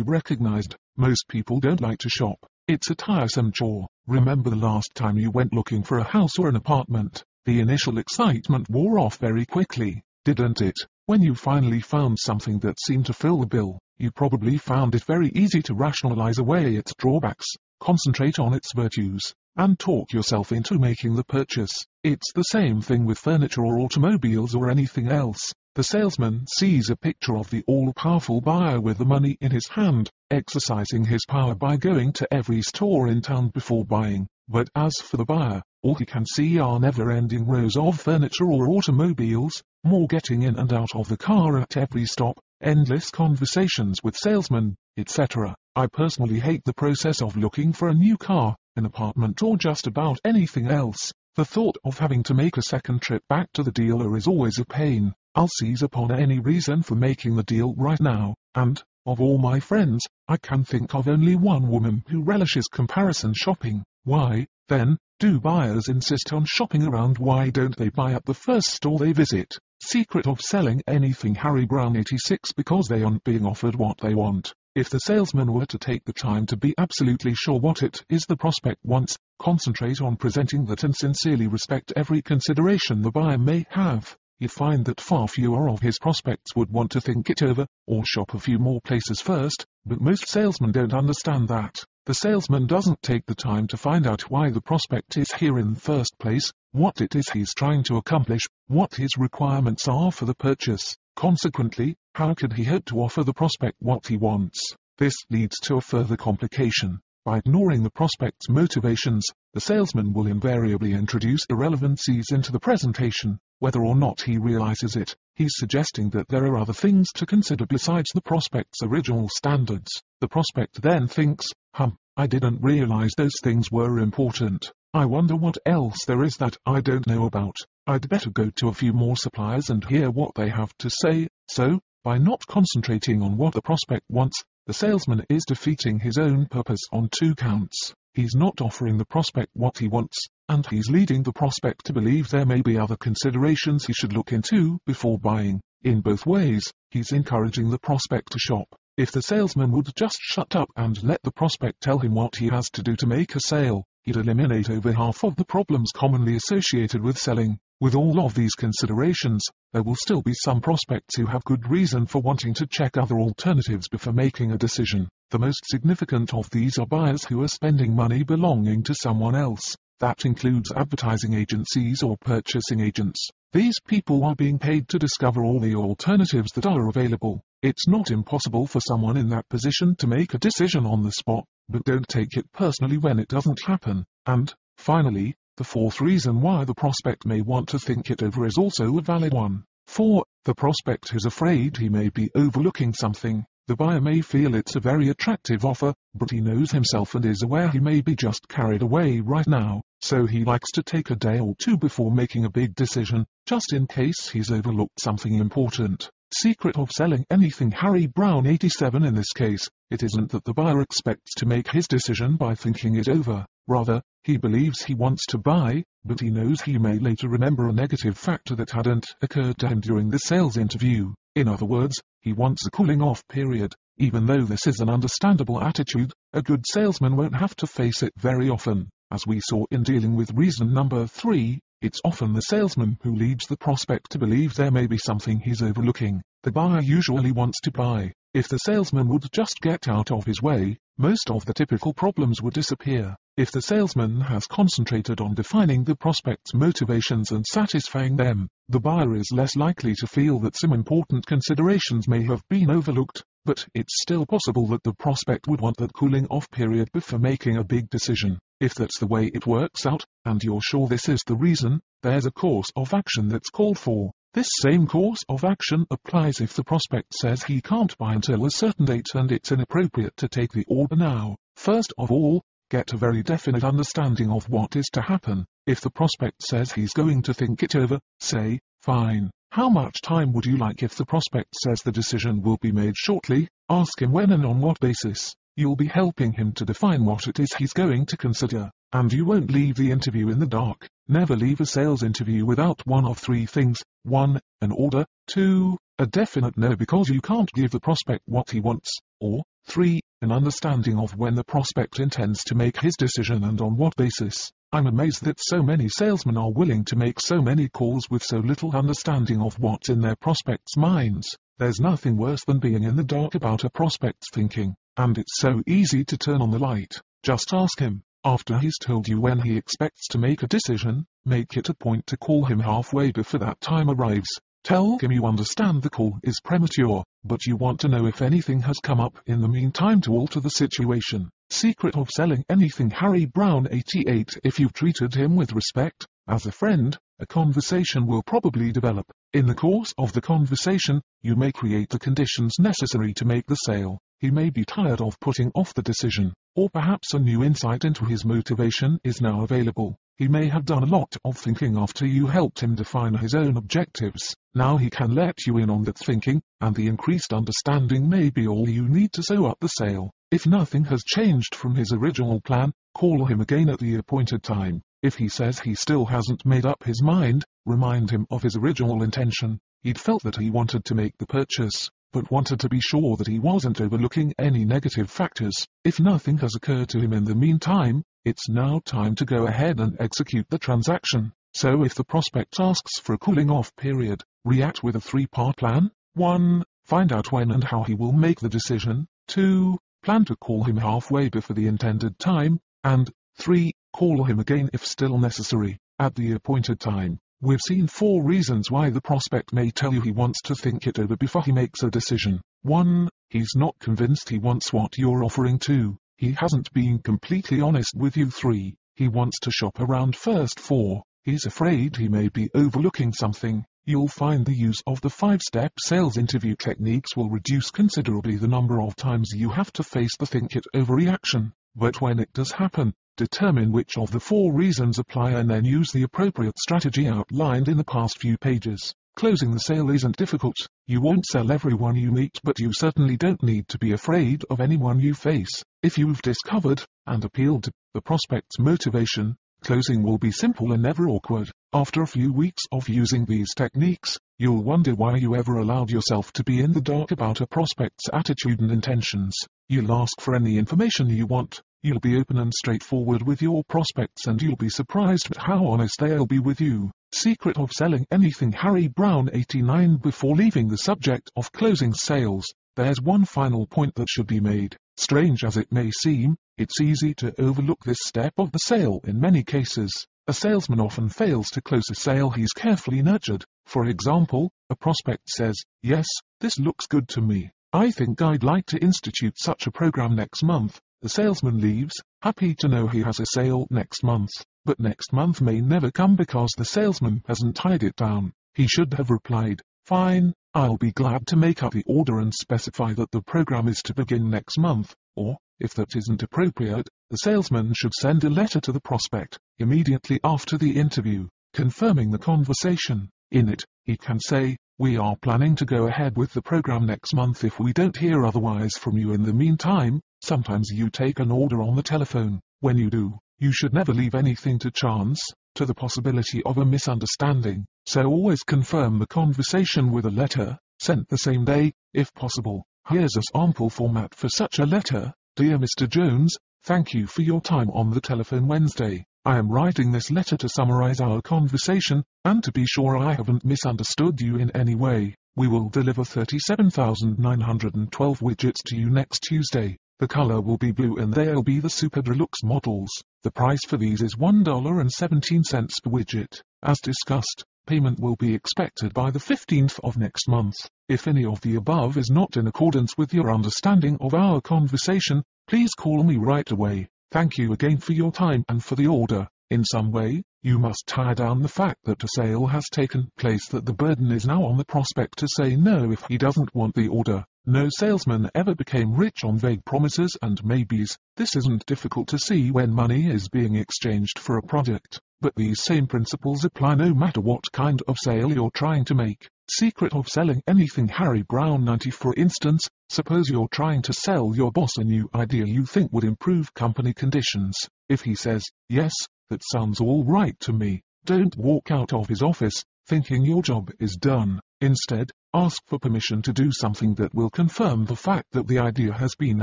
recognized. 0.00 0.76
Most 0.96 1.28
people 1.28 1.60
don't 1.60 1.82
like 1.82 1.98
to 1.98 2.08
shop. 2.08 2.46
It's 2.72 2.88
a 2.88 2.94
tiresome 2.94 3.50
chore. 3.50 3.88
Remember 4.06 4.48
the 4.48 4.54
last 4.54 4.94
time 4.94 5.18
you 5.18 5.32
went 5.32 5.52
looking 5.52 5.82
for 5.82 5.98
a 5.98 6.04
house 6.04 6.38
or 6.38 6.48
an 6.48 6.54
apartment? 6.54 7.24
The 7.44 7.58
initial 7.58 7.98
excitement 7.98 8.70
wore 8.70 9.00
off 9.00 9.16
very 9.16 9.44
quickly, 9.44 10.04
didn't 10.24 10.62
it? 10.62 10.76
When 11.06 11.20
you 11.20 11.34
finally 11.34 11.80
found 11.80 12.20
something 12.20 12.60
that 12.60 12.78
seemed 12.78 13.06
to 13.06 13.12
fill 13.12 13.40
the 13.40 13.48
bill, 13.48 13.80
you 13.98 14.12
probably 14.12 14.56
found 14.56 14.94
it 14.94 15.02
very 15.02 15.30
easy 15.34 15.62
to 15.62 15.74
rationalize 15.74 16.38
away 16.38 16.76
its 16.76 16.94
drawbacks, 16.96 17.48
concentrate 17.80 18.38
on 18.38 18.54
its 18.54 18.72
virtues, 18.72 19.34
and 19.56 19.76
talk 19.76 20.12
yourself 20.12 20.52
into 20.52 20.78
making 20.78 21.16
the 21.16 21.24
purchase. 21.24 21.72
It's 22.04 22.32
the 22.32 22.44
same 22.44 22.80
thing 22.82 23.04
with 23.04 23.18
furniture 23.18 23.64
or 23.66 23.80
automobiles 23.80 24.54
or 24.54 24.70
anything 24.70 25.08
else. 25.08 25.52
The 25.76 25.84
salesman 25.84 26.46
sees 26.48 26.90
a 26.90 26.96
picture 26.96 27.36
of 27.36 27.48
the 27.48 27.62
all-powerful 27.68 28.40
buyer 28.40 28.80
with 28.80 28.98
the 28.98 29.04
money 29.04 29.38
in 29.40 29.52
his 29.52 29.68
hand, 29.68 30.10
exercising 30.28 31.04
his 31.04 31.24
power 31.28 31.54
by 31.54 31.76
going 31.76 32.12
to 32.14 32.34
every 32.34 32.60
store 32.60 33.06
in 33.06 33.22
town 33.22 33.50
before 33.50 33.84
buying. 33.84 34.26
But 34.48 34.68
as 34.74 34.96
for 34.96 35.16
the 35.16 35.24
buyer, 35.24 35.62
all 35.84 35.94
he 35.94 36.06
can 36.06 36.26
see 36.26 36.58
are 36.58 36.80
never-ending 36.80 37.46
rows 37.46 37.76
of 37.76 38.00
furniture 38.00 38.50
or 38.50 38.68
automobiles, 38.68 39.62
more 39.84 40.08
getting 40.08 40.42
in 40.42 40.58
and 40.58 40.72
out 40.72 40.96
of 40.96 41.06
the 41.06 41.16
car 41.16 41.60
at 41.60 41.76
every 41.76 42.04
stop, 42.04 42.40
endless 42.60 43.12
conversations 43.12 44.00
with 44.02 44.16
salesmen, 44.16 44.74
etc. 44.96 45.54
I 45.76 45.86
personally 45.86 46.40
hate 46.40 46.64
the 46.64 46.74
process 46.74 47.22
of 47.22 47.36
looking 47.36 47.72
for 47.72 47.88
a 47.88 47.94
new 47.94 48.16
car, 48.16 48.56
an 48.74 48.86
apartment 48.86 49.40
or 49.40 49.56
just 49.56 49.86
about 49.86 50.18
anything 50.24 50.66
else. 50.66 51.12
The 51.36 51.44
thought 51.44 51.76
of 51.84 52.00
having 52.00 52.24
to 52.24 52.34
make 52.34 52.56
a 52.56 52.62
second 52.62 53.02
trip 53.02 53.22
back 53.28 53.52
to 53.52 53.62
the 53.62 53.70
dealer 53.70 54.16
is 54.16 54.26
always 54.26 54.58
a 54.58 54.64
pain. 54.64 55.14
I'll 55.32 55.48
seize 55.60 55.82
upon 55.82 56.10
any 56.10 56.40
reason 56.40 56.82
for 56.82 56.96
making 56.96 57.36
the 57.36 57.44
deal 57.44 57.72
right 57.76 58.00
now, 58.00 58.34
and, 58.56 58.82
of 59.06 59.20
all 59.20 59.38
my 59.38 59.60
friends, 59.60 60.04
I 60.26 60.36
can 60.36 60.64
think 60.64 60.92
of 60.92 61.06
only 61.06 61.36
one 61.36 61.68
woman 61.68 62.02
who 62.08 62.22
relishes 62.22 62.66
comparison 62.66 63.32
shopping. 63.34 63.84
Why, 64.02 64.48
then, 64.68 64.98
do 65.20 65.38
buyers 65.38 65.88
insist 65.88 66.32
on 66.32 66.46
shopping 66.46 66.82
around? 66.82 67.18
Why 67.18 67.50
don't 67.50 67.76
they 67.76 67.90
buy 67.90 68.12
at 68.12 68.24
the 68.24 68.34
first 68.34 68.70
store 68.70 68.98
they 68.98 69.12
visit? 69.12 69.56
Secret 69.80 70.26
of 70.26 70.40
selling 70.40 70.82
anything 70.88 71.36
Harry 71.36 71.64
Browne 71.64 71.96
86 71.96 72.52
because 72.52 72.88
they 72.88 73.04
aren't 73.04 73.22
being 73.22 73.46
offered 73.46 73.76
what 73.76 73.98
they 73.98 74.14
want. 74.14 74.52
If 74.74 74.90
the 74.90 74.98
salesman 74.98 75.52
were 75.52 75.66
to 75.66 75.78
take 75.78 76.04
the 76.04 76.12
time 76.12 76.46
to 76.46 76.56
be 76.56 76.74
absolutely 76.76 77.34
sure 77.34 77.58
what 77.58 77.84
it 77.84 78.04
is 78.08 78.26
the 78.26 78.36
prospect 78.36 78.84
wants, 78.84 79.16
concentrate 79.38 80.00
on 80.00 80.16
presenting 80.16 80.64
that 80.66 80.82
and 80.82 80.94
sincerely 80.94 81.46
respect 81.46 81.92
every 81.94 82.20
consideration 82.20 83.02
the 83.02 83.10
buyer 83.10 83.38
may 83.38 83.64
have, 83.70 84.16
you 84.40 84.48
find 84.48 84.86
that 84.86 85.02
far 85.02 85.28
fewer 85.28 85.68
of 85.68 85.80
his 85.80 85.98
prospects 85.98 86.56
would 86.56 86.70
want 86.70 86.90
to 86.90 87.00
think 87.00 87.28
it 87.28 87.42
over, 87.42 87.66
or 87.86 88.02
shop 88.06 88.32
a 88.32 88.38
few 88.40 88.58
more 88.58 88.80
places 88.80 89.20
first, 89.20 89.66
but 89.84 90.00
most 90.00 90.26
salesmen 90.26 90.72
don't 90.72 90.94
understand 90.94 91.46
that. 91.48 91.84
The 92.06 92.14
salesman 92.14 92.66
doesn't 92.66 93.02
take 93.02 93.26
the 93.26 93.34
time 93.34 93.66
to 93.66 93.76
find 93.76 94.06
out 94.06 94.30
why 94.30 94.50
the 94.50 94.62
prospect 94.62 95.18
is 95.18 95.30
here 95.34 95.58
in 95.58 95.74
the 95.74 95.80
first 95.80 96.18
place, 96.18 96.50
what 96.72 97.02
it 97.02 97.14
is 97.14 97.28
he's 97.28 97.52
trying 97.52 97.82
to 97.84 97.98
accomplish, 97.98 98.40
what 98.66 98.94
his 98.94 99.10
requirements 99.18 99.86
are 99.86 100.10
for 100.10 100.24
the 100.24 100.34
purchase. 100.34 100.96
Consequently, 101.16 101.96
how 102.14 102.32
could 102.32 102.54
he 102.54 102.64
hope 102.64 102.86
to 102.86 103.02
offer 103.02 103.22
the 103.22 103.34
prospect 103.34 103.76
what 103.80 104.06
he 104.06 104.16
wants? 104.16 104.58
This 104.96 105.14
leads 105.28 105.58
to 105.64 105.76
a 105.76 105.82
further 105.82 106.16
complication. 106.16 107.00
By 107.26 107.36
ignoring 107.38 107.82
the 107.82 107.90
prospect's 107.90 108.48
motivations, 108.48 109.26
the 109.52 109.60
salesman 109.60 110.14
will 110.14 110.26
invariably 110.26 110.94
introduce 110.94 111.44
irrelevancies 111.50 112.28
into 112.32 112.50
the 112.52 112.60
presentation, 112.60 113.38
whether 113.60 113.84
or 113.84 113.94
not 113.94 114.22
he 114.22 114.36
realizes 114.36 114.96
it. 114.96 115.14
He's 115.36 115.52
suggesting 115.54 116.10
that 116.10 116.28
there 116.28 116.44
are 116.46 116.58
other 116.58 116.72
things 116.72 117.06
to 117.14 117.24
consider 117.24 117.64
besides 117.66 118.10
the 118.12 118.20
prospect's 118.20 118.82
original 118.82 119.28
standards. 119.28 120.02
The 120.20 120.28
prospect 120.28 120.82
then 120.82 121.06
thinks, 121.06 121.46
hum, 121.74 121.96
I 122.16 122.26
didn't 122.26 122.60
realize 122.62 123.12
those 123.16 123.38
things 123.42 123.70
were 123.70 124.00
important. 124.00 124.72
I 124.92 125.06
wonder 125.06 125.36
what 125.36 125.56
else 125.64 126.04
there 126.06 126.24
is 126.24 126.36
that 126.38 126.56
I 126.66 126.80
don't 126.80 127.06
know 127.06 127.26
about. 127.26 127.56
I'd 127.86 128.08
better 128.08 128.30
go 128.30 128.50
to 128.56 128.68
a 128.68 128.74
few 128.74 128.92
more 128.92 129.16
suppliers 129.16 129.70
and 129.70 129.84
hear 129.84 130.10
what 130.10 130.34
they 130.34 130.48
have 130.48 130.76
to 130.78 130.90
say. 130.90 131.28
So, 131.48 131.80
by 132.02 132.18
not 132.18 132.46
concentrating 132.46 133.22
on 133.22 133.36
what 133.36 133.54
the 133.54 133.62
prospect 133.62 134.06
wants, 134.08 134.42
the 134.66 134.74
salesman 134.74 135.24
is 135.28 135.44
defeating 135.44 136.00
his 136.00 136.18
own 136.18 136.46
purpose 136.46 136.80
on 136.92 137.08
two 137.10 137.34
counts. 137.34 137.94
He's 138.14 138.34
not 138.34 138.60
offering 138.60 138.98
the 138.98 139.04
prospect 139.04 139.50
what 139.54 139.78
he 139.78 139.86
wants, 139.86 140.26
and 140.50 140.66
he's 140.66 140.90
leading 140.90 141.22
the 141.22 141.32
prospect 141.32 141.86
to 141.86 141.92
believe 141.92 142.28
there 142.28 142.44
may 142.44 142.60
be 142.60 142.76
other 142.76 142.96
considerations 142.96 143.86
he 143.86 143.92
should 143.92 144.12
look 144.12 144.32
into 144.32 144.80
before 144.84 145.16
buying. 145.16 145.60
In 145.84 146.00
both 146.00 146.26
ways, 146.26 146.64
he's 146.90 147.12
encouraging 147.12 147.70
the 147.70 147.78
prospect 147.78 148.32
to 148.32 148.38
shop. 148.40 148.66
If 148.96 149.12
the 149.12 149.22
salesman 149.22 149.70
would 149.70 149.94
just 149.94 150.18
shut 150.20 150.56
up 150.56 150.68
and 150.76 151.00
let 151.04 151.22
the 151.22 151.30
prospect 151.30 151.80
tell 151.80 152.00
him 152.00 152.16
what 152.16 152.34
he 152.34 152.48
has 152.48 152.68
to 152.70 152.82
do 152.82 152.96
to 152.96 153.06
make 153.06 153.36
a 153.36 153.40
sale, 153.40 153.84
he'd 154.02 154.16
eliminate 154.16 154.68
over 154.68 154.92
half 154.92 155.22
of 155.22 155.36
the 155.36 155.44
problems 155.44 155.92
commonly 155.94 156.34
associated 156.34 157.00
with 157.00 157.16
selling. 157.16 157.60
With 157.80 157.94
all 157.94 158.18
of 158.18 158.34
these 158.34 158.56
considerations, 158.56 159.44
there 159.72 159.84
will 159.84 159.94
still 159.94 160.20
be 160.20 160.34
some 160.34 160.60
prospects 160.60 161.16
who 161.16 161.26
have 161.26 161.44
good 161.44 161.70
reason 161.70 162.06
for 162.06 162.20
wanting 162.22 162.54
to 162.54 162.66
check 162.66 162.96
other 162.96 163.20
alternatives 163.20 163.86
before 163.86 164.12
making 164.12 164.50
a 164.50 164.58
decision. 164.58 165.08
The 165.30 165.38
most 165.38 165.60
significant 165.70 166.34
of 166.34 166.50
these 166.50 166.76
are 166.76 166.86
buyers 166.86 167.24
who 167.24 167.40
are 167.40 167.48
spending 167.48 167.94
money 167.94 168.24
belonging 168.24 168.82
to 168.82 168.96
someone 168.96 169.36
else. 169.36 169.76
That 170.00 170.24
includes 170.24 170.72
advertising 170.72 171.34
agencies 171.34 172.02
or 172.02 172.16
purchasing 172.16 172.80
agents. 172.80 173.28
These 173.52 173.78
people 173.86 174.24
are 174.24 174.34
being 174.34 174.58
paid 174.58 174.88
to 174.88 174.98
discover 174.98 175.44
all 175.44 175.60
the 175.60 175.74
alternatives 175.74 176.52
that 176.52 176.64
are 176.64 176.88
available. 176.88 177.42
It's 177.62 177.86
not 177.86 178.10
impossible 178.10 178.66
for 178.66 178.80
someone 178.80 179.18
in 179.18 179.28
that 179.28 179.50
position 179.50 179.94
to 179.96 180.06
make 180.06 180.32
a 180.32 180.38
decision 180.38 180.86
on 180.86 181.02
the 181.02 181.12
spot, 181.12 181.44
but 181.68 181.84
don't 181.84 182.08
take 182.08 182.38
it 182.38 182.50
personally 182.52 182.96
when 182.96 183.18
it 183.18 183.28
doesn't 183.28 183.60
happen. 183.66 184.06
And, 184.24 184.50
finally, 184.78 185.34
the 185.58 185.64
fourth 185.64 186.00
reason 186.00 186.40
why 186.40 186.64
the 186.64 186.74
prospect 186.74 187.26
may 187.26 187.42
want 187.42 187.68
to 187.68 187.78
think 187.78 188.10
it 188.10 188.22
over 188.22 188.46
is 188.46 188.56
also 188.56 188.96
a 188.96 189.02
valid 189.02 189.34
one. 189.34 189.64
4. 189.88 190.24
The 190.46 190.54
prospect 190.54 191.14
is 191.14 191.26
afraid 191.26 191.76
he 191.76 191.90
may 191.90 192.08
be 192.08 192.30
overlooking 192.34 192.94
something. 192.94 193.44
The 193.66 193.76
buyer 193.76 194.00
may 194.00 194.22
feel 194.22 194.54
it's 194.54 194.76
a 194.76 194.80
very 194.80 195.10
attractive 195.10 195.66
offer, 195.66 195.92
but 196.14 196.30
he 196.30 196.40
knows 196.40 196.70
himself 196.70 197.14
and 197.14 197.26
is 197.26 197.42
aware 197.42 197.68
he 197.68 197.80
may 197.80 198.00
be 198.00 198.16
just 198.16 198.48
carried 198.48 198.80
away 198.80 199.20
right 199.20 199.46
now, 199.46 199.82
so 200.02 200.26
he 200.26 200.44
likes 200.44 200.70
to 200.72 200.82
take 200.82 201.10
a 201.10 201.16
day 201.16 201.38
or 201.38 201.54
two 201.62 201.76
before 201.76 202.10
making 202.10 202.44
a 202.44 202.50
big 202.50 202.74
decision, 202.74 203.26
just 203.46 203.72
in 203.72 203.86
case 203.86 204.28
he's 204.30 204.50
overlooked 204.50 205.00
something 205.00 205.34
important. 205.34 206.10
Secret 206.32 206.76
of 206.76 206.90
selling 206.90 207.26
anything 207.30 207.72
Harry 207.72 208.06
Browne 208.06 208.46
87 208.46 209.04
in 209.04 209.14
this 209.14 209.32
case, 209.32 209.68
it 209.90 210.02
isn't 210.02 210.30
that 210.30 210.44
the 210.44 210.54
buyer 210.54 210.80
expects 210.80 211.34
to 211.34 211.46
make 211.46 211.68
his 211.70 211.88
decision 211.88 212.36
by 212.36 212.54
thinking 212.54 212.94
it 212.94 213.08
over. 213.08 213.44
Rather, 213.66 214.00
he 214.22 214.36
believes 214.36 214.82
he 214.82 214.94
wants 214.94 215.26
to 215.26 215.38
buy, 215.38 215.82
but 216.04 216.20
he 216.20 216.30
knows 216.30 216.60
he 216.60 216.78
may 216.78 216.98
later 216.98 217.28
remember 217.28 217.68
a 217.68 217.72
negative 217.72 218.16
factor 218.16 218.54
that 218.54 218.70
hadn't 218.70 219.06
occurred 219.22 219.58
to 219.58 219.68
him 219.68 219.80
during 219.80 220.08
the 220.08 220.18
sales 220.18 220.56
interview. 220.56 221.12
In 221.34 221.48
other 221.48 221.66
words, 221.66 222.00
he 222.20 222.32
wants 222.32 222.66
a 222.66 222.70
cooling 222.70 223.02
off 223.02 223.26
period. 223.28 223.74
Even 223.96 224.26
though 224.26 224.44
this 224.44 224.66
is 224.66 224.80
an 224.80 224.88
understandable 224.88 225.62
attitude, 225.62 226.12
a 226.32 226.42
good 226.42 226.64
salesman 226.66 227.16
won't 227.16 227.36
have 227.36 227.56
to 227.56 227.66
face 227.66 228.02
it 228.02 228.12
very 228.16 228.48
often. 228.48 228.88
As 229.12 229.26
we 229.26 229.40
saw 229.42 229.64
in 229.72 229.82
dealing 229.82 230.14
with 230.14 230.32
reason 230.34 230.72
number 230.72 231.04
three, 231.04 231.58
it's 231.82 232.00
often 232.04 232.32
the 232.32 232.42
salesman 232.42 232.96
who 233.02 233.12
leads 233.12 233.44
the 233.46 233.56
prospect 233.56 234.12
to 234.12 234.20
believe 234.20 234.54
there 234.54 234.70
may 234.70 234.86
be 234.86 234.98
something 234.98 235.40
he's 235.40 235.62
overlooking. 235.62 236.22
The 236.44 236.52
buyer 236.52 236.80
usually 236.80 237.32
wants 237.32 237.58
to 237.62 237.72
buy, 237.72 238.12
If 238.32 238.46
the 238.46 238.58
salesman 238.58 239.08
would 239.08 239.24
just 239.32 239.60
get 239.60 239.88
out 239.88 240.12
of 240.12 240.24
his 240.24 240.40
way, 240.40 240.78
most 240.96 241.28
of 241.28 241.44
the 241.44 241.52
typical 241.52 241.92
problems 241.92 242.40
would 242.40 242.54
disappear. 242.54 243.16
If 243.36 243.50
the 243.50 243.62
salesman 243.62 244.20
has 244.20 244.46
concentrated 244.46 245.20
on 245.20 245.34
defining 245.34 245.82
the 245.82 245.96
prospect's 245.96 246.54
motivations 246.54 247.32
and 247.32 247.44
satisfying 247.44 248.14
them, 248.14 248.46
the 248.68 248.78
buyer 248.78 249.16
is 249.16 249.32
less 249.32 249.56
likely 249.56 249.96
to 249.96 250.06
feel 250.06 250.38
that 250.38 250.56
some 250.56 250.72
important 250.72 251.26
considerations 251.26 252.06
may 252.06 252.22
have 252.22 252.46
been 252.48 252.70
overlooked, 252.70 253.24
but 253.44 253.66
it's 253.74 254.00
still 254.02 254.24
possible 254.24 254.68
that 254.68 254.84
the 254.84 254.94
prospect 254.94 255.48
would 255.48 255.60
want 255.60 255.78
that 255.78 255.94
cooling 255.94 256.28
off 256.28 256.48
period 256.52 256.92
before 256.92 257.18
making 257.18 257.56
a 257.56 257.64
big 257.64 257.90
decision. 257.90 258.38
If 258.60 258.74
that's 258.74 258.98
the 258.98 259.06
way 259.06 259.26
it 259.32 259.46
works 259.46 259.86
out, 259.86 260.04
and 260.26 260.44
you're 260.44 260.60
sure 260.60 260.86
this 260.86 261.08
is 261.08 261.20
the 261.26 261.34
reason, 261.34 261.80
there's 262.02 262.26
a 262.26 262.30
course 262.30 262.70
of 262.76 262.92
action 262.92 263.28
that's 263.28 263.48
called 263.48 263.78
for. 263.78 264.12
This 264.34 264.50
same 264.60 264.86
course 264.86 265.20
of 265.30 265.44
action 265.44 265.86
applies 265.90 266.42
if 266.42 266.52
the 266.52 266.62
prospect 266.62 267.14
says 267.14 267.42
he 267.42 267.62
can't 267.62 267.96
buy 267.96 268.14
until 268.14 268.44
a 268.44 268.50
certain 268.50 268.84
date 268.84 269.08
and 269.14 269.32
it's 269.32 269.50
inappropriate 269.50 270.14
to 270.18 270.28
take 270.28 270.52
the 270.52 270.66
order 270.68 270.94
now. 270.94 271.36
First 271.56 271.94
of 271.96 272.12
all, 272.12 272.42
get 272.70 272.92
a 272.92 272.98
very 272.98 273.22
definite 273.22 273.64
understanding 273.64 274.30
of 274.30 274.48
what 274.50 274.76
is 274.76 274.90
to 274.92 275.00
happen. 275.00 275.46
If 275.66 275.80
the 275.80 275.90
prospect 275.90 276.42
says 276.42 276.70
he's 276.70 276.92
going 276.92 277.22
to 277.22 277.34
think 277.34 277.62
it 277.62 277.74
over, 277.74 277.98
say, 278.20 278.60
fine. 278.82 279.30
How 279.52 279.70
much 279.70 280.02
time 280.02 280.32
would 280.34 280.46
you 280.46 280.58
like 280.58 280.82
if 280.82 280.94
the 280.94 281.06
prospect 281.06 281.54
says 281.56 281.80
the 281.80 281.90
decision 281.90 282.42
will 282.42 282.58
be 282.58 282.72
made 282.72 282.96
shortly? 282.96 283.48
Ask 283.70 284.00
him 284.02 284.12
when 284.12 284.32
and 284.32 284.44
on 284.44 284.60
what 284.60 284.78
basis. 284.80 285.34
You'll 285.60 285.76
be 285.76 285.88
helping 285.88 286.32
him 286.32 286.52
to 286.52 286.64
define 286.64 287.04
what 287.04 287.26
it 287.26 287.38
is 287.38 287.52
he's 287.52 287.74
going 287.74 288.06
to 288.06 288.16
consider, 288.16 288.70
and 288.94 289.12
you 289.12 289.26
won't 289.26 289.50
leave 289.50 289.74
the 289.74 289.90
interview 289.90 290.30
in 290.30 290.38
the 290.38 290.46
dark. 290.46 290.88
Never 291.06 291.36
leave 291.36 291.60
a 291.60 291.66
sales 291.66 292.02
interview 292.02 292.46
without 292.46 292.80
one 292.86 293.04
of 293.04 293.18
three 293.18 293.44
things. 293.44 293.82
1. 294.04 294.40
An 294.62 294.72
order. 294.72 295.04
2. 295.26 295.76
A 295.98 296.06
definite 296.06 296.56
no 296.56 296.74
because 296.76 297.10
you 297.10 297.20
can't 297.20 297.52
give 297.52 297.72
the 297.72 297.78
prospect 297.78 298.22
what 298.24 298.48
he 298.50 298.58
wants. 298.58 298.90
Or 299.20 299.42
3. 299.66 300.00
An 300.22 300.32
understanding 300.32 300.98
of 300.98 301.14
when 301.14 301.34
the 301.34 301.44
prospect 301.44 302.00
intends 302.00 302.42
to 302.44 302.54
make 302.54 302.80
his 302.80 302.96
decision 302.96 303.44
and 303.44 303.60
on 303.60 303.76
what 303.76 303.94
basis. 303.96 304.50
I'm 304.72 304.86
amazed 304.86 305.24
that 305.24 305.40
so 305.42 305.62
many 305.62 305.90
salesmen 305.90 306.38
are 306.38 306.50
willing 306.50 306.86
to 306.86 306.96
make 306.96 307.20
so 307.20 307.42
many 307.42 307.68
calls 307.68 308.08
with 308.08 308.22
so 308.22 308.38
little 308.38 308.74
understanding 308.74 309.42
of 309.42 309.58
what's 309.58 309.90
in 309.90 310.00
their 310.00 310.16
prospects' 310.16 310.78
minds. 310.78 311.36
There's 311.58 311.80
nothing 311.80 312.16
worse 312.16 312.46
than 312.46 312.60
being 312.60 312.84
in 312.84 312.96
the 312.96 313.04
dark 313.04 313.34
about 313.34 313.64
a 313.64 313.68
prospect's 313.68 314.28
thinking, 314.32 314.74
and 315.00 315.16
it's 315.16 315.40
so 315.40 315.62
easy 315.66 316.04
to 316.04 316.18
turn 316.18 316.42
on 316.42 316.50
the 316.50 316.58
light. 316.58 317.00
Just 317.22 317.54
ask 317.54 317.78
him. 317.78 318.02
After 318.22 318.58
he's 318.58 318.76
told 318.78 319.08
you 319.08 319.18
when 319.18 319.38
he 319.38 319.56
expects 319.56 320.06
to 320.08 320.18
make 320.18 320.42
a 320.42 320.46
decision, 320.46 321.06
make 321.24 321.56
it 321.56 321.70
a 321.70 321.74
point 321.74 322.06
to 322.08 322.18
call 322.18 322.44
him 322.44 322.60
halfway 322.60 323.10
before 323.10 323.40
that 323.40 323.62
time 323.62 323.88
arrives. 323.88 324.28
Tell 324.62 324.98
him 324.98 325.10
you 325.10 325.24
understand 325.24 325.80
the 325.80 325.88
call 325.88 326.18
is 326.22 326.38
premature, 326.44 327.02
but 327.24 327.46
you 327.46 327.56
want 327.56 327.80
to 327.80 327.88
know 327.88 328.04
if 328.04 328.20
anything 328.20 328.60
has 328.60 328.76
come 328.82 329.00
up 329.00 329.18
in 329.24 329.40
the 329.40 329.48
meantime 329.48 330.02
to 330.02 330.12
alter 330.12 330.38
the 330.38 330.50
situation. 330.50 331.30
Secret 331.48 331.96
of 331.96 332.10
selling 332.10 332.44
anything 332.50 332.90
Harry 332.90 333.24
Browne 333.24 333.68
88 333.70 334.38
If 334.44 334.60
you've 334.60 334.74
treated 334.74 335.14
him 335.14 335.34
with 335.34 335.54
respect, 335.54 336.06
as 336.28 336.44
a 336.44 336.52
friend, 336.52 336.98
a 337.18 337.26
conversation 337.26 338.06
will 338.06 338.22
probably 338.22 338.70
develop. 338.70 339.10
In 339.32 339.46
the 339.46 339.54
course 339.54 339.94
of 339.96 340.12
the 340.12 340.20
conversation, 340.20 341.00
you 341.22 341.36
may 341.36 341.52
create 341.52 341.88
the 341.88 341.98
conditions 341.98 342.56
necessary 342.58 343.14
to 343.14 343.24
make 343.24 343.46
the 343.46 343.54
sale. 343.54 343.98
He 344.20 344.30
may 344.30 344.50
be 344.50 344.66
tired 344.66 345.00
of 345.00 345.18
putting 345.18 345.50
off 345.54 345.72
the 345.72 345.80
decision, 345.80 346.34
or 346.54 346.68
perhaps 346.68 347.14
a 347.14 347.18
new 347.18 347.42
insight 347.42 347.86
into 347.86 348.04
his 348.04 348.22
motivation 348.22 349.00
is 349.02 349.22
now 349.22 349.40
available. 349.40 349.96
He 350.18 350.28
may 350.28 350.46
have 350.48 350.66
done 350.66 350.82
a 350.82 350.86
lot 350.94 351.16
of 351.24 351.38
thinking 351.38 351.78
after 351.78 352.04
you 352.04 352.26
helped 352.26 352.60
him 352.60 352.74
define 352.74 353.14
his 353.14 353.34
own 353.34 353.56
objectives. 353.56 354.36
Now 354.54 354.76
he 354.76 354.90
can 354.90 355.14
let 355.14 355.46
you 355.46 355.56
in 355.56 355.70
on 355.70 355.84
that 355.84 355.96
thinking, 355.96 356.42
and 356.60 356.76
the 356.76 356.86
increased 356.86 357.32
understanding 357.32 358.10
may 358.10 358.28
be 358.28 358.46
all 358.46 358.68
you 358.68 358.86
need 358.86 359.14
to 359.14 359.22
sew 359.22 359.46
up 359.46 359.58
the 359.58 359.68
sale. 359.68 360.10
If 360.30 360.46
nothing 360.46 360.84
has 360.84 361.02
changed 361.02 361.54
from 361.54 361.74
his 361.74 361.90
original 361.90 362.42
plan, 362.42 362.74
call 362.94 363.24
him 363.24 363.40
again 363.40 363.70
at 363.70 363.78
the 363.78 363.94
appointed 363.94 364.42
time. 364.42 364.82
If 365.02 365.14
he 365.14 365.30
says 365.30 365.60
he 365.60 365.74
still 365.74 366.04
hasn't 366.04 366.44
made 366.44 366.66
up 366.66 366.84
his 366.84 367.02
mind, 367.02 367.46
remind 367.64 368.10
him 368.10 368.26
of 368.30 368.42
his 368.42 368.54
original 368.54 369.02
intention. 369.02 369.58
He'd 369.80 369.98
felt 369.98 370.24
that 370.24 370.36
he 370.36 370.50
wanted 370.50 370.84
to 370.84 370.94
make 370.94 371.16
the 371.16 371.26
purchase, 371.26 371.88
but 372.12 372.30
wanted 372.30 372.60
to 372.60 372.68
be 372.68 372.80
sure 372.80 373.16
that 373.16 373.28
he 373.28 373.38
wasn't 373.38 373.80
overlooking 373.80 374.34
any 374.38 374.64
negative 374.64 375.10
factors. 375.10 375.66
If 375.84 376.00
nothing 376.00 376.38
has 376.38 376.54
occurred 376.54 376.88
to 376.90 377.00
him 377.00 377.12
in 377.12 377.24
the 377.24 377.34
meantime, 377.34 378.02
it's 378.24 378.48
now 378.48 378.80
time 378.84 379.14
to 379.16 379.24
go 379.24 379.46
ahead 379.46 379.80
and 379.80 379.96
execute 380.00 380.48
the 380.50 380.58
transaction. 380.58 381.32
So 381.54 381.84
if 381.84 381.94
the 381.94 382.04
prospect 382.04 382.60
asks 382.60 382.98
for 382.98 383.14
a 383.14 383.18
cooling 383.18 383.50
off 383.50 383.74
period, 383.76 384.22
react 384.44 384.82
with 384.82 384.96
a 384.96 385.00
three-part 385.00 385.56
plan. 385.56 385.90
1. 386.14 386.64
Find 386.84 387.12
out 387.12 387.32
when 387.32 387.50
and 387.50 387.64
how 387.64 387.84
he 387.84 387.94
will 387.94 388.12
make 388.12 388.40
the 388.40 388.48
decision. 388.48 389.06
2. 389.28 389.78
Plan 390.02 390.24
to 390.24 390.36
call 390.36 390.64
him 390.64 390.76
halfway 390.76 391.28
before 391.28 391.54
the 391.54 391.66
intended 391.66 392.18
time. 392.18 392.60
And 392.84 393.10
3. 393.38 393.72
Call 393.92 394.24
him 394.24 394.38
again 394.38 394.70
if 394.72 394.84
still 394.84 395.18
necessary, 395.18 395.78
at 395.98 396.14
the 396.14 396.32
appointed 396.32 396.80
time. 396.80 397.18
We've 397.42 397.60
seen 397.66 397.86
four 397.86 398.22
reasons 398.22 398.70
why 398.70 398.90
the 398.90 399.00
prospect 399.00 399.54
may 399.54 399.70
tell 399.70 399.94
you 399.94 400.02
he 400.02 400.12
wants 400.12 400.42
to 400.42 400.54
think 400.54 400.86
it 400.86 400.98
over 400.98 401.16
before 401.16 401.42
he 401.42 401.52
makes 401.52 401.82
a 401.82 401.90
decision. 401.90 402.42
1. 402.64 403.08
He's 403.30 403.52
not 403.56 403.78
convinced 403.78 404.28
he 404.28 404.38
wants 404.38 404.74
what 404.74 404.98
you're 404.98 405.24
offering 405.24 405.58
2. 405.58 405.96
He 406.18 406.32
hasn't 406.32 406.70
been 406.74 406.98
completely 406.98 407.62
honest 407.62 407.94
with 407.96 408.18
you 408.18 408.30
3. 408.30 408.76
He 408.94 409.08
wants 409.08 409.38
to 409.40 409.50
shop 409.50 409.80
around 409.80 410.16
first 410.16 410.60
4. 410.60 411.02
He's 411.22 411.46
afraid 411.46 411.96
he 411.96 412.08
may 412.08 412.28
be 412.28 412.50
overlooking 412.54 413.14
something. 413.14 413.64
You'll 413.86 414.08
find 414.08 414.44
the 414.44 414.52
use 414.52 414.82
of 414.86 415.00
the 415.00 415.08
five-step 415.08 415.72
sales 415.82 416.18
interview 416.18 416.56
techniques 416.56 417.16
will 417.16 417.30
reduce 417.30 417.70
considerably 417.70 418.36
the 418.36 418.48
number 418.48 418.82
of 418.82 418.96
times 418.96 419.32
you 419.34 419.48
have 419.48 419.72
to 419.72 419.82
face 419.82 420.14
the 420.18 420.26
think 420.26 420.56
it 420.56 420.66
over 420.74 420.94
reaction. 420.94 421.54
But 421.74 422.02
when 422.02 422.18
it 422.18 422.34
does 422.34 422.52
happen, 422.52 422.92
Determine 423.20 423.70
which 423.70 423.98
of 423.98 424.10
the 424.12 424.18
four 424.18 424.50
reasons 424.50 424.98
apply 424.98 425.32
and 425.32 425.50
then 425.50 425.62
use 425.62 425.92
the 425.92 426.04
appropriate 426.04 426.58
strategy 426.58 427.06
outlined 427.06 427.68
in 427.68 427.76
the 427.76 427.84
past 427.84 428.18
few 428.18 428.38
pages. 428.38 428.94
Closing 429.14 429.50
the 429.50 429.58
sale 429.58 429.90
isn't 429.90 430.16
difficult. 430.16 430.56
You 430.86 431.02
won't 431.02 431.26
sell 431.26 431.52
everyone 431.52 431.96
you 431.96 432.12
meet, 432.12 432.40
but 432.42 432.58
you 432.58 432.72
certainly 432.72 433.18
don't 433.18 433.42
need 433.42 433.68
to 433.68 433.78
be 433.78 433.92
afraid 433.92 434.46
of 434.48 434.58
anyone 434.58 435.00
you 435.00 435.12
face. 435.12 435.62
If 435.82 435.98
you've 435.98 436.22
discovered 436.22 436.82
and 437.06 437.22
appealed 437.22 437.64
to 437.64 437.72
the 437.92 438.00
prospect's 438.00 438.58
motivation, 438.58 439.36
closing 439.62 440.02
will 440.02 440.16
be 440.16 440.32
simple 440.32 440.72
and 440.72 440.82
never 440.82 441.06
awkward. 441.06 441.50
After 441.74 442.00
a 442.00 442.06
few 442.06 442.32
weeks 442.32 442.62
of 442.72 442.88
using 442.88 443.26
these 443.26 443.52
techniques, 443.54 444.18
you'll 444.38 444.62
wonder 444.62 444.94
why 444.94 445.16
you 445.16 445.36
ever 445.36 445.58
allowed 445.58 445.90
yourself 445.90 446.32
to 446.32 446.42
be 446.42 446.60
in 446.60 446.72
the 446.72 446.80
dark 446.80 447.10
about 447.10 447.42
a 447.42 447.46
prospect's 447.46 448.08
attitude 448.14 448.60
and 448.60 448.70
intentions. 448.70 449.36
You'll 449.70 449.92
ask 449.92 450.20
for 450.20 450.34
any 450.34 450.58
information 450.58 451.08
you 451.08 451.26
want, 451.26 451.62
You'll 451.80 452.00
be 452.00 452.18
open 452.18 452.38
and 452.38 452.52
straightforward 452.52 453.22
with 453.22 453.40
your 453.40 453.62
prospects 453.62 454.26
and 454.26 454.42
you'll 454.42 454.56
be 454.56 454.68
surprised 454.68 455.30
at 455.30 455.36
how 455.36 455.64
honest 455.64 455.94
they'll 456.00 456.26
be 456.26 456.40
with 456.40 456.60
you. 456.60 456.90
Secret 457.14 457.56
of 457.56 457.70
selling 457.70 458.04
anything 458.10 458.50
Harry 458.50 458.88
Browne 458.88 459.30
89 459.32 459.98
Before 459.98 460.34
leaving 460.34 460.66
the 460.66 460.76
subject 460.76 461.30
of 461.36 461.52
closing 461.52 461.94
sales, 461.94 462.44
there's 462.74 463.00
one 463.00 463.24
final 463.24 463.66
point 463.68 463.94
that 463.94 464.10
should 464.10 464.26
be 464.26 464.40
made. 464.40 464.76
Strange 464.96 465.44
as 465.44 465.56
it 465.56 465.70
may 465.70 465.92
seem, 465.92 466.36
it's 466.58 466.80
easy 466.80 467.14
to 467.14 467.40
overlook 467.40 467.84
this 467.84 468.00
step 468.04 468.34
of 468.38 468.50
the 468.50 468.58
sale 468.58 469.00
in 469.04 469.20
many 469.20 469.44
cases. 469.44 470.04
A 470.26 470.34
salesman 470.34 470.80
often 470.80 471.08
fails 471.08 471.48
to 471.50 471.62
close 471.62 471.88
a 471.92 471.94
sale 471.94 472.30
he's 472.30 472.52
carefully 472.52 473.02
nurtured. 473.02 473.44
For 473.66 473.86
example, 473.86 474.50
a 474.68 474.74
prospect 474.74 475.30
says, 475.30 475.56
Yes, 475.80 476.08
this 476.40 476.58
looks 476.58 476.88
good 476.88 477.08
to 477.10 477.20
me. 477.20 477.52
I 477.72 477.92
think 477.92 478.20
I'd 478.20 478.42
like 478.42 478.66
to 478.66 478.82
institute 478.82 479.38
such 479.38 479.68
a 479.68 479.70
program 479.70 480.16
next 480.16 480.42
month. 480.42 480.80
The 481.02 481.08
salesman 481.08 481.60
leaves, 481.60 481.94
happy 482.20 482.52
to 482.56 482.66
know 482.66 482.88
he 482.88 483.02
has 483.02 483.20
a 483.20 483.26
sale 483.26 483.68
next 483.70 484.02
month, 484.02 484.32
but 484.64 484.80
next 484.80 485.12
month 485.12 485.40
may 485.40 485.60
never 485.60 485.92
come 485.92 486.16
because 486.16 486.50
the 486.58 486.64
salesman 486.64 487.22
hasn't 487.28 487.54
tied 487.54 487.84
it 487.84 487.94
down. 487.94 488.32
He 488.54 488.66
should 488.66 488.94
have 488.94 489.08
replied, 489.08 489.62
Fine, 489.86 490.34
I'll 490.52 490.78
be 490.78 490.90
glad 490.90 491.28
to 491.28 491.36
make 491.36 491.62
up 491.62 491.72
the 491.72 491.84
order 491.86 492.18
and 492.18 492.34
specify 492.34 492.92
that 492.94 493.12
the 493.12 493.22
program 493.22 493.68
is 493.68 493.82
to 493.82 493.94
begin 493.94 494.28
next 494.28 494.58
month, 494.58 494.92
or, 495.14 495.36
if 495.60 495.72
that 495.74 495.94
isn't 495.94 496.24
appropriate, 496.24 496.88
the 497.10 497.18
salesman 497.18 497.72
should 497.74 497.94
send 497.94 498.24
a 498.24 498.30
letter 498.30 498.60
to 498.62 498.72
the 498.72 498.80
prospect, 498.80 499.38
immediately 499.58 500.18
after 500.24 500.58
the 500.58 500.76
interview, 500.76 501.28
confirming 501.54 502.10
the 502.10 502.18
conversation. 502.18 503.10
In 503.30 503.48
it, 503.48 503.64
he 503.84 503.96
can 503.96 504.18
say, 504.18 504.56
we 504.80 504.96
are 504.96 505.14
planning 505.16 505.54
to 505.54 505.66
go 505.66 505.88
ahead 505.88 506.16
with 506.16 506.32
the 506.32 506.40
program 506.40 506.86
next 506.86 507.12
month 507.12 507.44
if 507.44 507.60
we 507.60 507.70
don't 507.70 507.98
hear 507.98 508.24
otherwise 508.24 508.72
from 508.78 508.96
you 508.96 509.12
in 509.12 509.22
the 509.22 509.32
meantime. 509.34 510.00
Sometimes 510.22 510.70
you 510.70 510.88
take 510.88 511.18
an 511.18 511.30
order 511.30 511.60
on 511.60 511.76
the 511.76 511.82
telephone. 511.82 512.40
When 512.60 512.78
you 512.78 512.88
do, 512.88 513.18
you 513.38 513.52
should 513.52 513.74
never 513.74 513.92
leave 513.92 514.14
anything 514.14 514.58
to 514.60 514.70
chance, 514.70 515.20
to 515.56 515.66
the 515.66 515.74
possibility 515.74 516.42
of 516.44 516.56
a 516.56 516.64
misunderstanding. 516.64 517.66
So 517.84 518.06
always 518.06 518.42
confirm 518.42 518.98
the 518.98 519.06
conversation 519.06 519.92
with 519.92 520.06
a 520.06 520.10
letter, 520.10 520.56
sent 520.78 521.10
the 521.10 521.18
same 521.18 521.44
day, 521.44 521.74
if 521.92 522.10
possible. 522.14 522.64
Here's 522.88 523.18
a 523.18 523.22
sample 523.34 523.68
format 523.68 524.14
for 524.14 524.30
such 524.30 524.60
a 524.60 524.64
letter. 524.64 525.12
Dear 525.36 525.58
Mr. 525.58 525.86
Jones, 525.86 526.38
thank 526.62 526.94
you 526.94 527.06
for 527.06 527.20
your 527.20 527.42
time 527.42 527.68
on 527.72 527.90
the 527.90 528.00
telephone 528.00 528.46
Wednesday. 528.46 529.04
I 529.22 529.36
am 529.36 529.50
writing 529.50 529.92
this 529.92 530.10
letter 530.10 530.38
to 530.38 530.48
summarize 530.48 530.98
our 530.98 531.20
conversation, 531.20 532.02
and 532.24 532.42
to 532.42 532.50
be 532.50 532.64
sure 532.64 532.96
I 532.96 533.12
haven't 533.12 533.44
misunderstood 533.44 534.18
you 534.18 534.36
in 534.36 534.50
any 534.52 534.74
way. 534.74 535.14
We 535.36 535.46
will 535.46 535.68
deliver 535.68 536.04
37,912 536.04 538.20
widgets 538.20 538.62
to 538.64 538.78
you 538.78 538.88
next 538.88 539.24
Tuesday. 539.24 539.76
The 539.98 540.08
color 540.08 540.40
will 540.40 540.56
be 540.56 540.72
blue 540.72 540.96
and 540.96 541.12
they'll 541.12 541.42
be 541.42 541.60
the 541.60 541.68
Super 541.68 542.00
Deluxe 542.00 542.42
models. 542.42 542.88
The 543.22 543.30
price 543.30 543.60
for 543.68 543.76
these 543.76 544.00
is 544.00 544.16
$1.17 544.16 545.68
per 545.84 545.90
widget. 545.90 546.40
As 546.62 546.80
discussed, 546.80 547.44
payment 547.66 548.00
will 548.00 548.16
be 548.16 548.32
expected 548.32 548.94
by 548.94 549.10
the 549.10 549.18
15th 549.18 549.78
of 549.84 549.98
next 549.98 550.28
month. 550.28 550.56
If 550.88 551.06
any 551.06 551.26
of 551.26 551.42
the 551.42 551.56
above 551.56 551.98
is 551.98 552.08
not 552.08 552.38
in 552.38 552.46
accordance 552.46 552.96
with 552.96 553.12
your 553.12 553.30
understanding 553.30 553.98
of 554.00 554.14
our 554.14 554.40
conversation, 554.40 555.22
please 555.46 555.74
call 555.74 556.04
me 556.04 556.16
right 556.16 556.50
away. 556.50 556.88
Thank 557.12 557.38
you 557.38 557.52
again 557.52 557.78
for 557.78 557.92
your 557.92 558.12
time 558.12 558.44
and 558.48 558.62
for 558.62 558.76
the 558.76 558.86
order. 558.86 559.26
In 559.50 559.64
some 559.64 559.90
way, 559.90 560.22
you 560.44 560.60
must 560.60 560.86
tie 560.86 561.12
down 561.12 561.42
the 561.42 561.48
fact 561.48 561.80
that 561.82 562.04
a 562.04 562.08
sale 562.08 562.46
has 562.46 562.68
taken 562.70 563.10
place 563.18 563.48
that 563.48 563.66
the 563.66 563.72
burden 563.72 564.12
is 564.12 564.28
now 564.28 564.44
on 564.44 564.56
the 564.56 564.64
prospect 564.64 565.18
to 565.18 565.26
say 565.36 565.56
no 565.56 565.90
if 565.90 566.04
he 566.06 566.16
doesn't 566.16 566.54
want 566.54 566.76
the 566.76 566.86
order. 566.86 567.24
No 567.46 567.68
salesman 567.68 568.30
ever 568.36 568.54
became 568.54 568.94
rich 568.94 569.24
on 569.24 569.38
vague 569.38 569.64
promises 569.64 570.16
and 570.22 570.44
maybes. 570.44 570.96
This 571.16 571.34
isn't 571.34 571.66
difficult 571.66 572.06
to 572.08 572.18
see 572.18 572.52
when 572.52 572.72
money 572.72 573.08
is 573.08 573.28
being 573.28 573.56
exchanged 573.56 574.20
for 574.20 574.36
a 574.36 574.42
product. 574.42 575.00
But 575.20 575.34
these 575.34 575.64
same 575.64 575.88
principles 575.88 576.44
apply 576.44 576.76
no 576.76 576.94
matter 576.94 577.20
what 577.20 577.50
kind 577.50 577.82
of 577.88 577.98
sale 577.98 578.32
you're 578.32 578.52
trying 578.52 578.84
to 578.84 578.94
make. 578.94 579.28
Secret 579.52 579.92
of 579.94 580.08
selling 580.08 580.40
anything 580.46 580.86
Harry 580.86 581.22
Browne 581.22 581.64
90 581.64 581.90
for 581.90 582.14
instance, 582.16 582.68
suppose 582.88 583.28
you're 583.28 583.48
trying 583.48 583.82
to 583.82 583.92
sell 583.92 584.32
your 584.32 584.52
boss 584.52 584.70
a 584.78 584.84
new 584.84 585.10
idea 585.12 585.44
you 585.44 585.66
think 585.66 585.92
would 585.92 586.04
improve 586.04 586.54
company 586.54 586.94
conditions. 586.94 587.58
If 587.88 588.02
he 588.02 588.14
says, 588.14 588.44
yes, 588.68 588.92
that 589.28 589.42
sounds 589.42 589.80
all 589.80 590.04
right 590.04 590.38
to 590.40 590.52
me. 590.52 590.82
Don't 591.04 591.36
walk 591.36 591.72
out 591.72 591.92
of 591.92 592.08
his 592.08 592.22
office, 592.22 592.62
thinking 592.86 593.24
your 593.24 593.42
job 593.42 593.72
is 593.80 593.96
done. 593.96 594.38
Instead, 594.60 595.10
ask 595.34 595.60
for 595.66 595.80
permission 595.80 596.22
to 596.22 596.32
do 596.32 596.52
something 596.52 596.94
that 596.94 597.12
will 597.12 597.30
confirm 597.30 597.86
the 597.86 597.96
fact 597.96 598.30
that 598.30 598.46
the 598.46 598.60
idea 598.60 598.92
has 598.92 599.16
been 599.16 599.42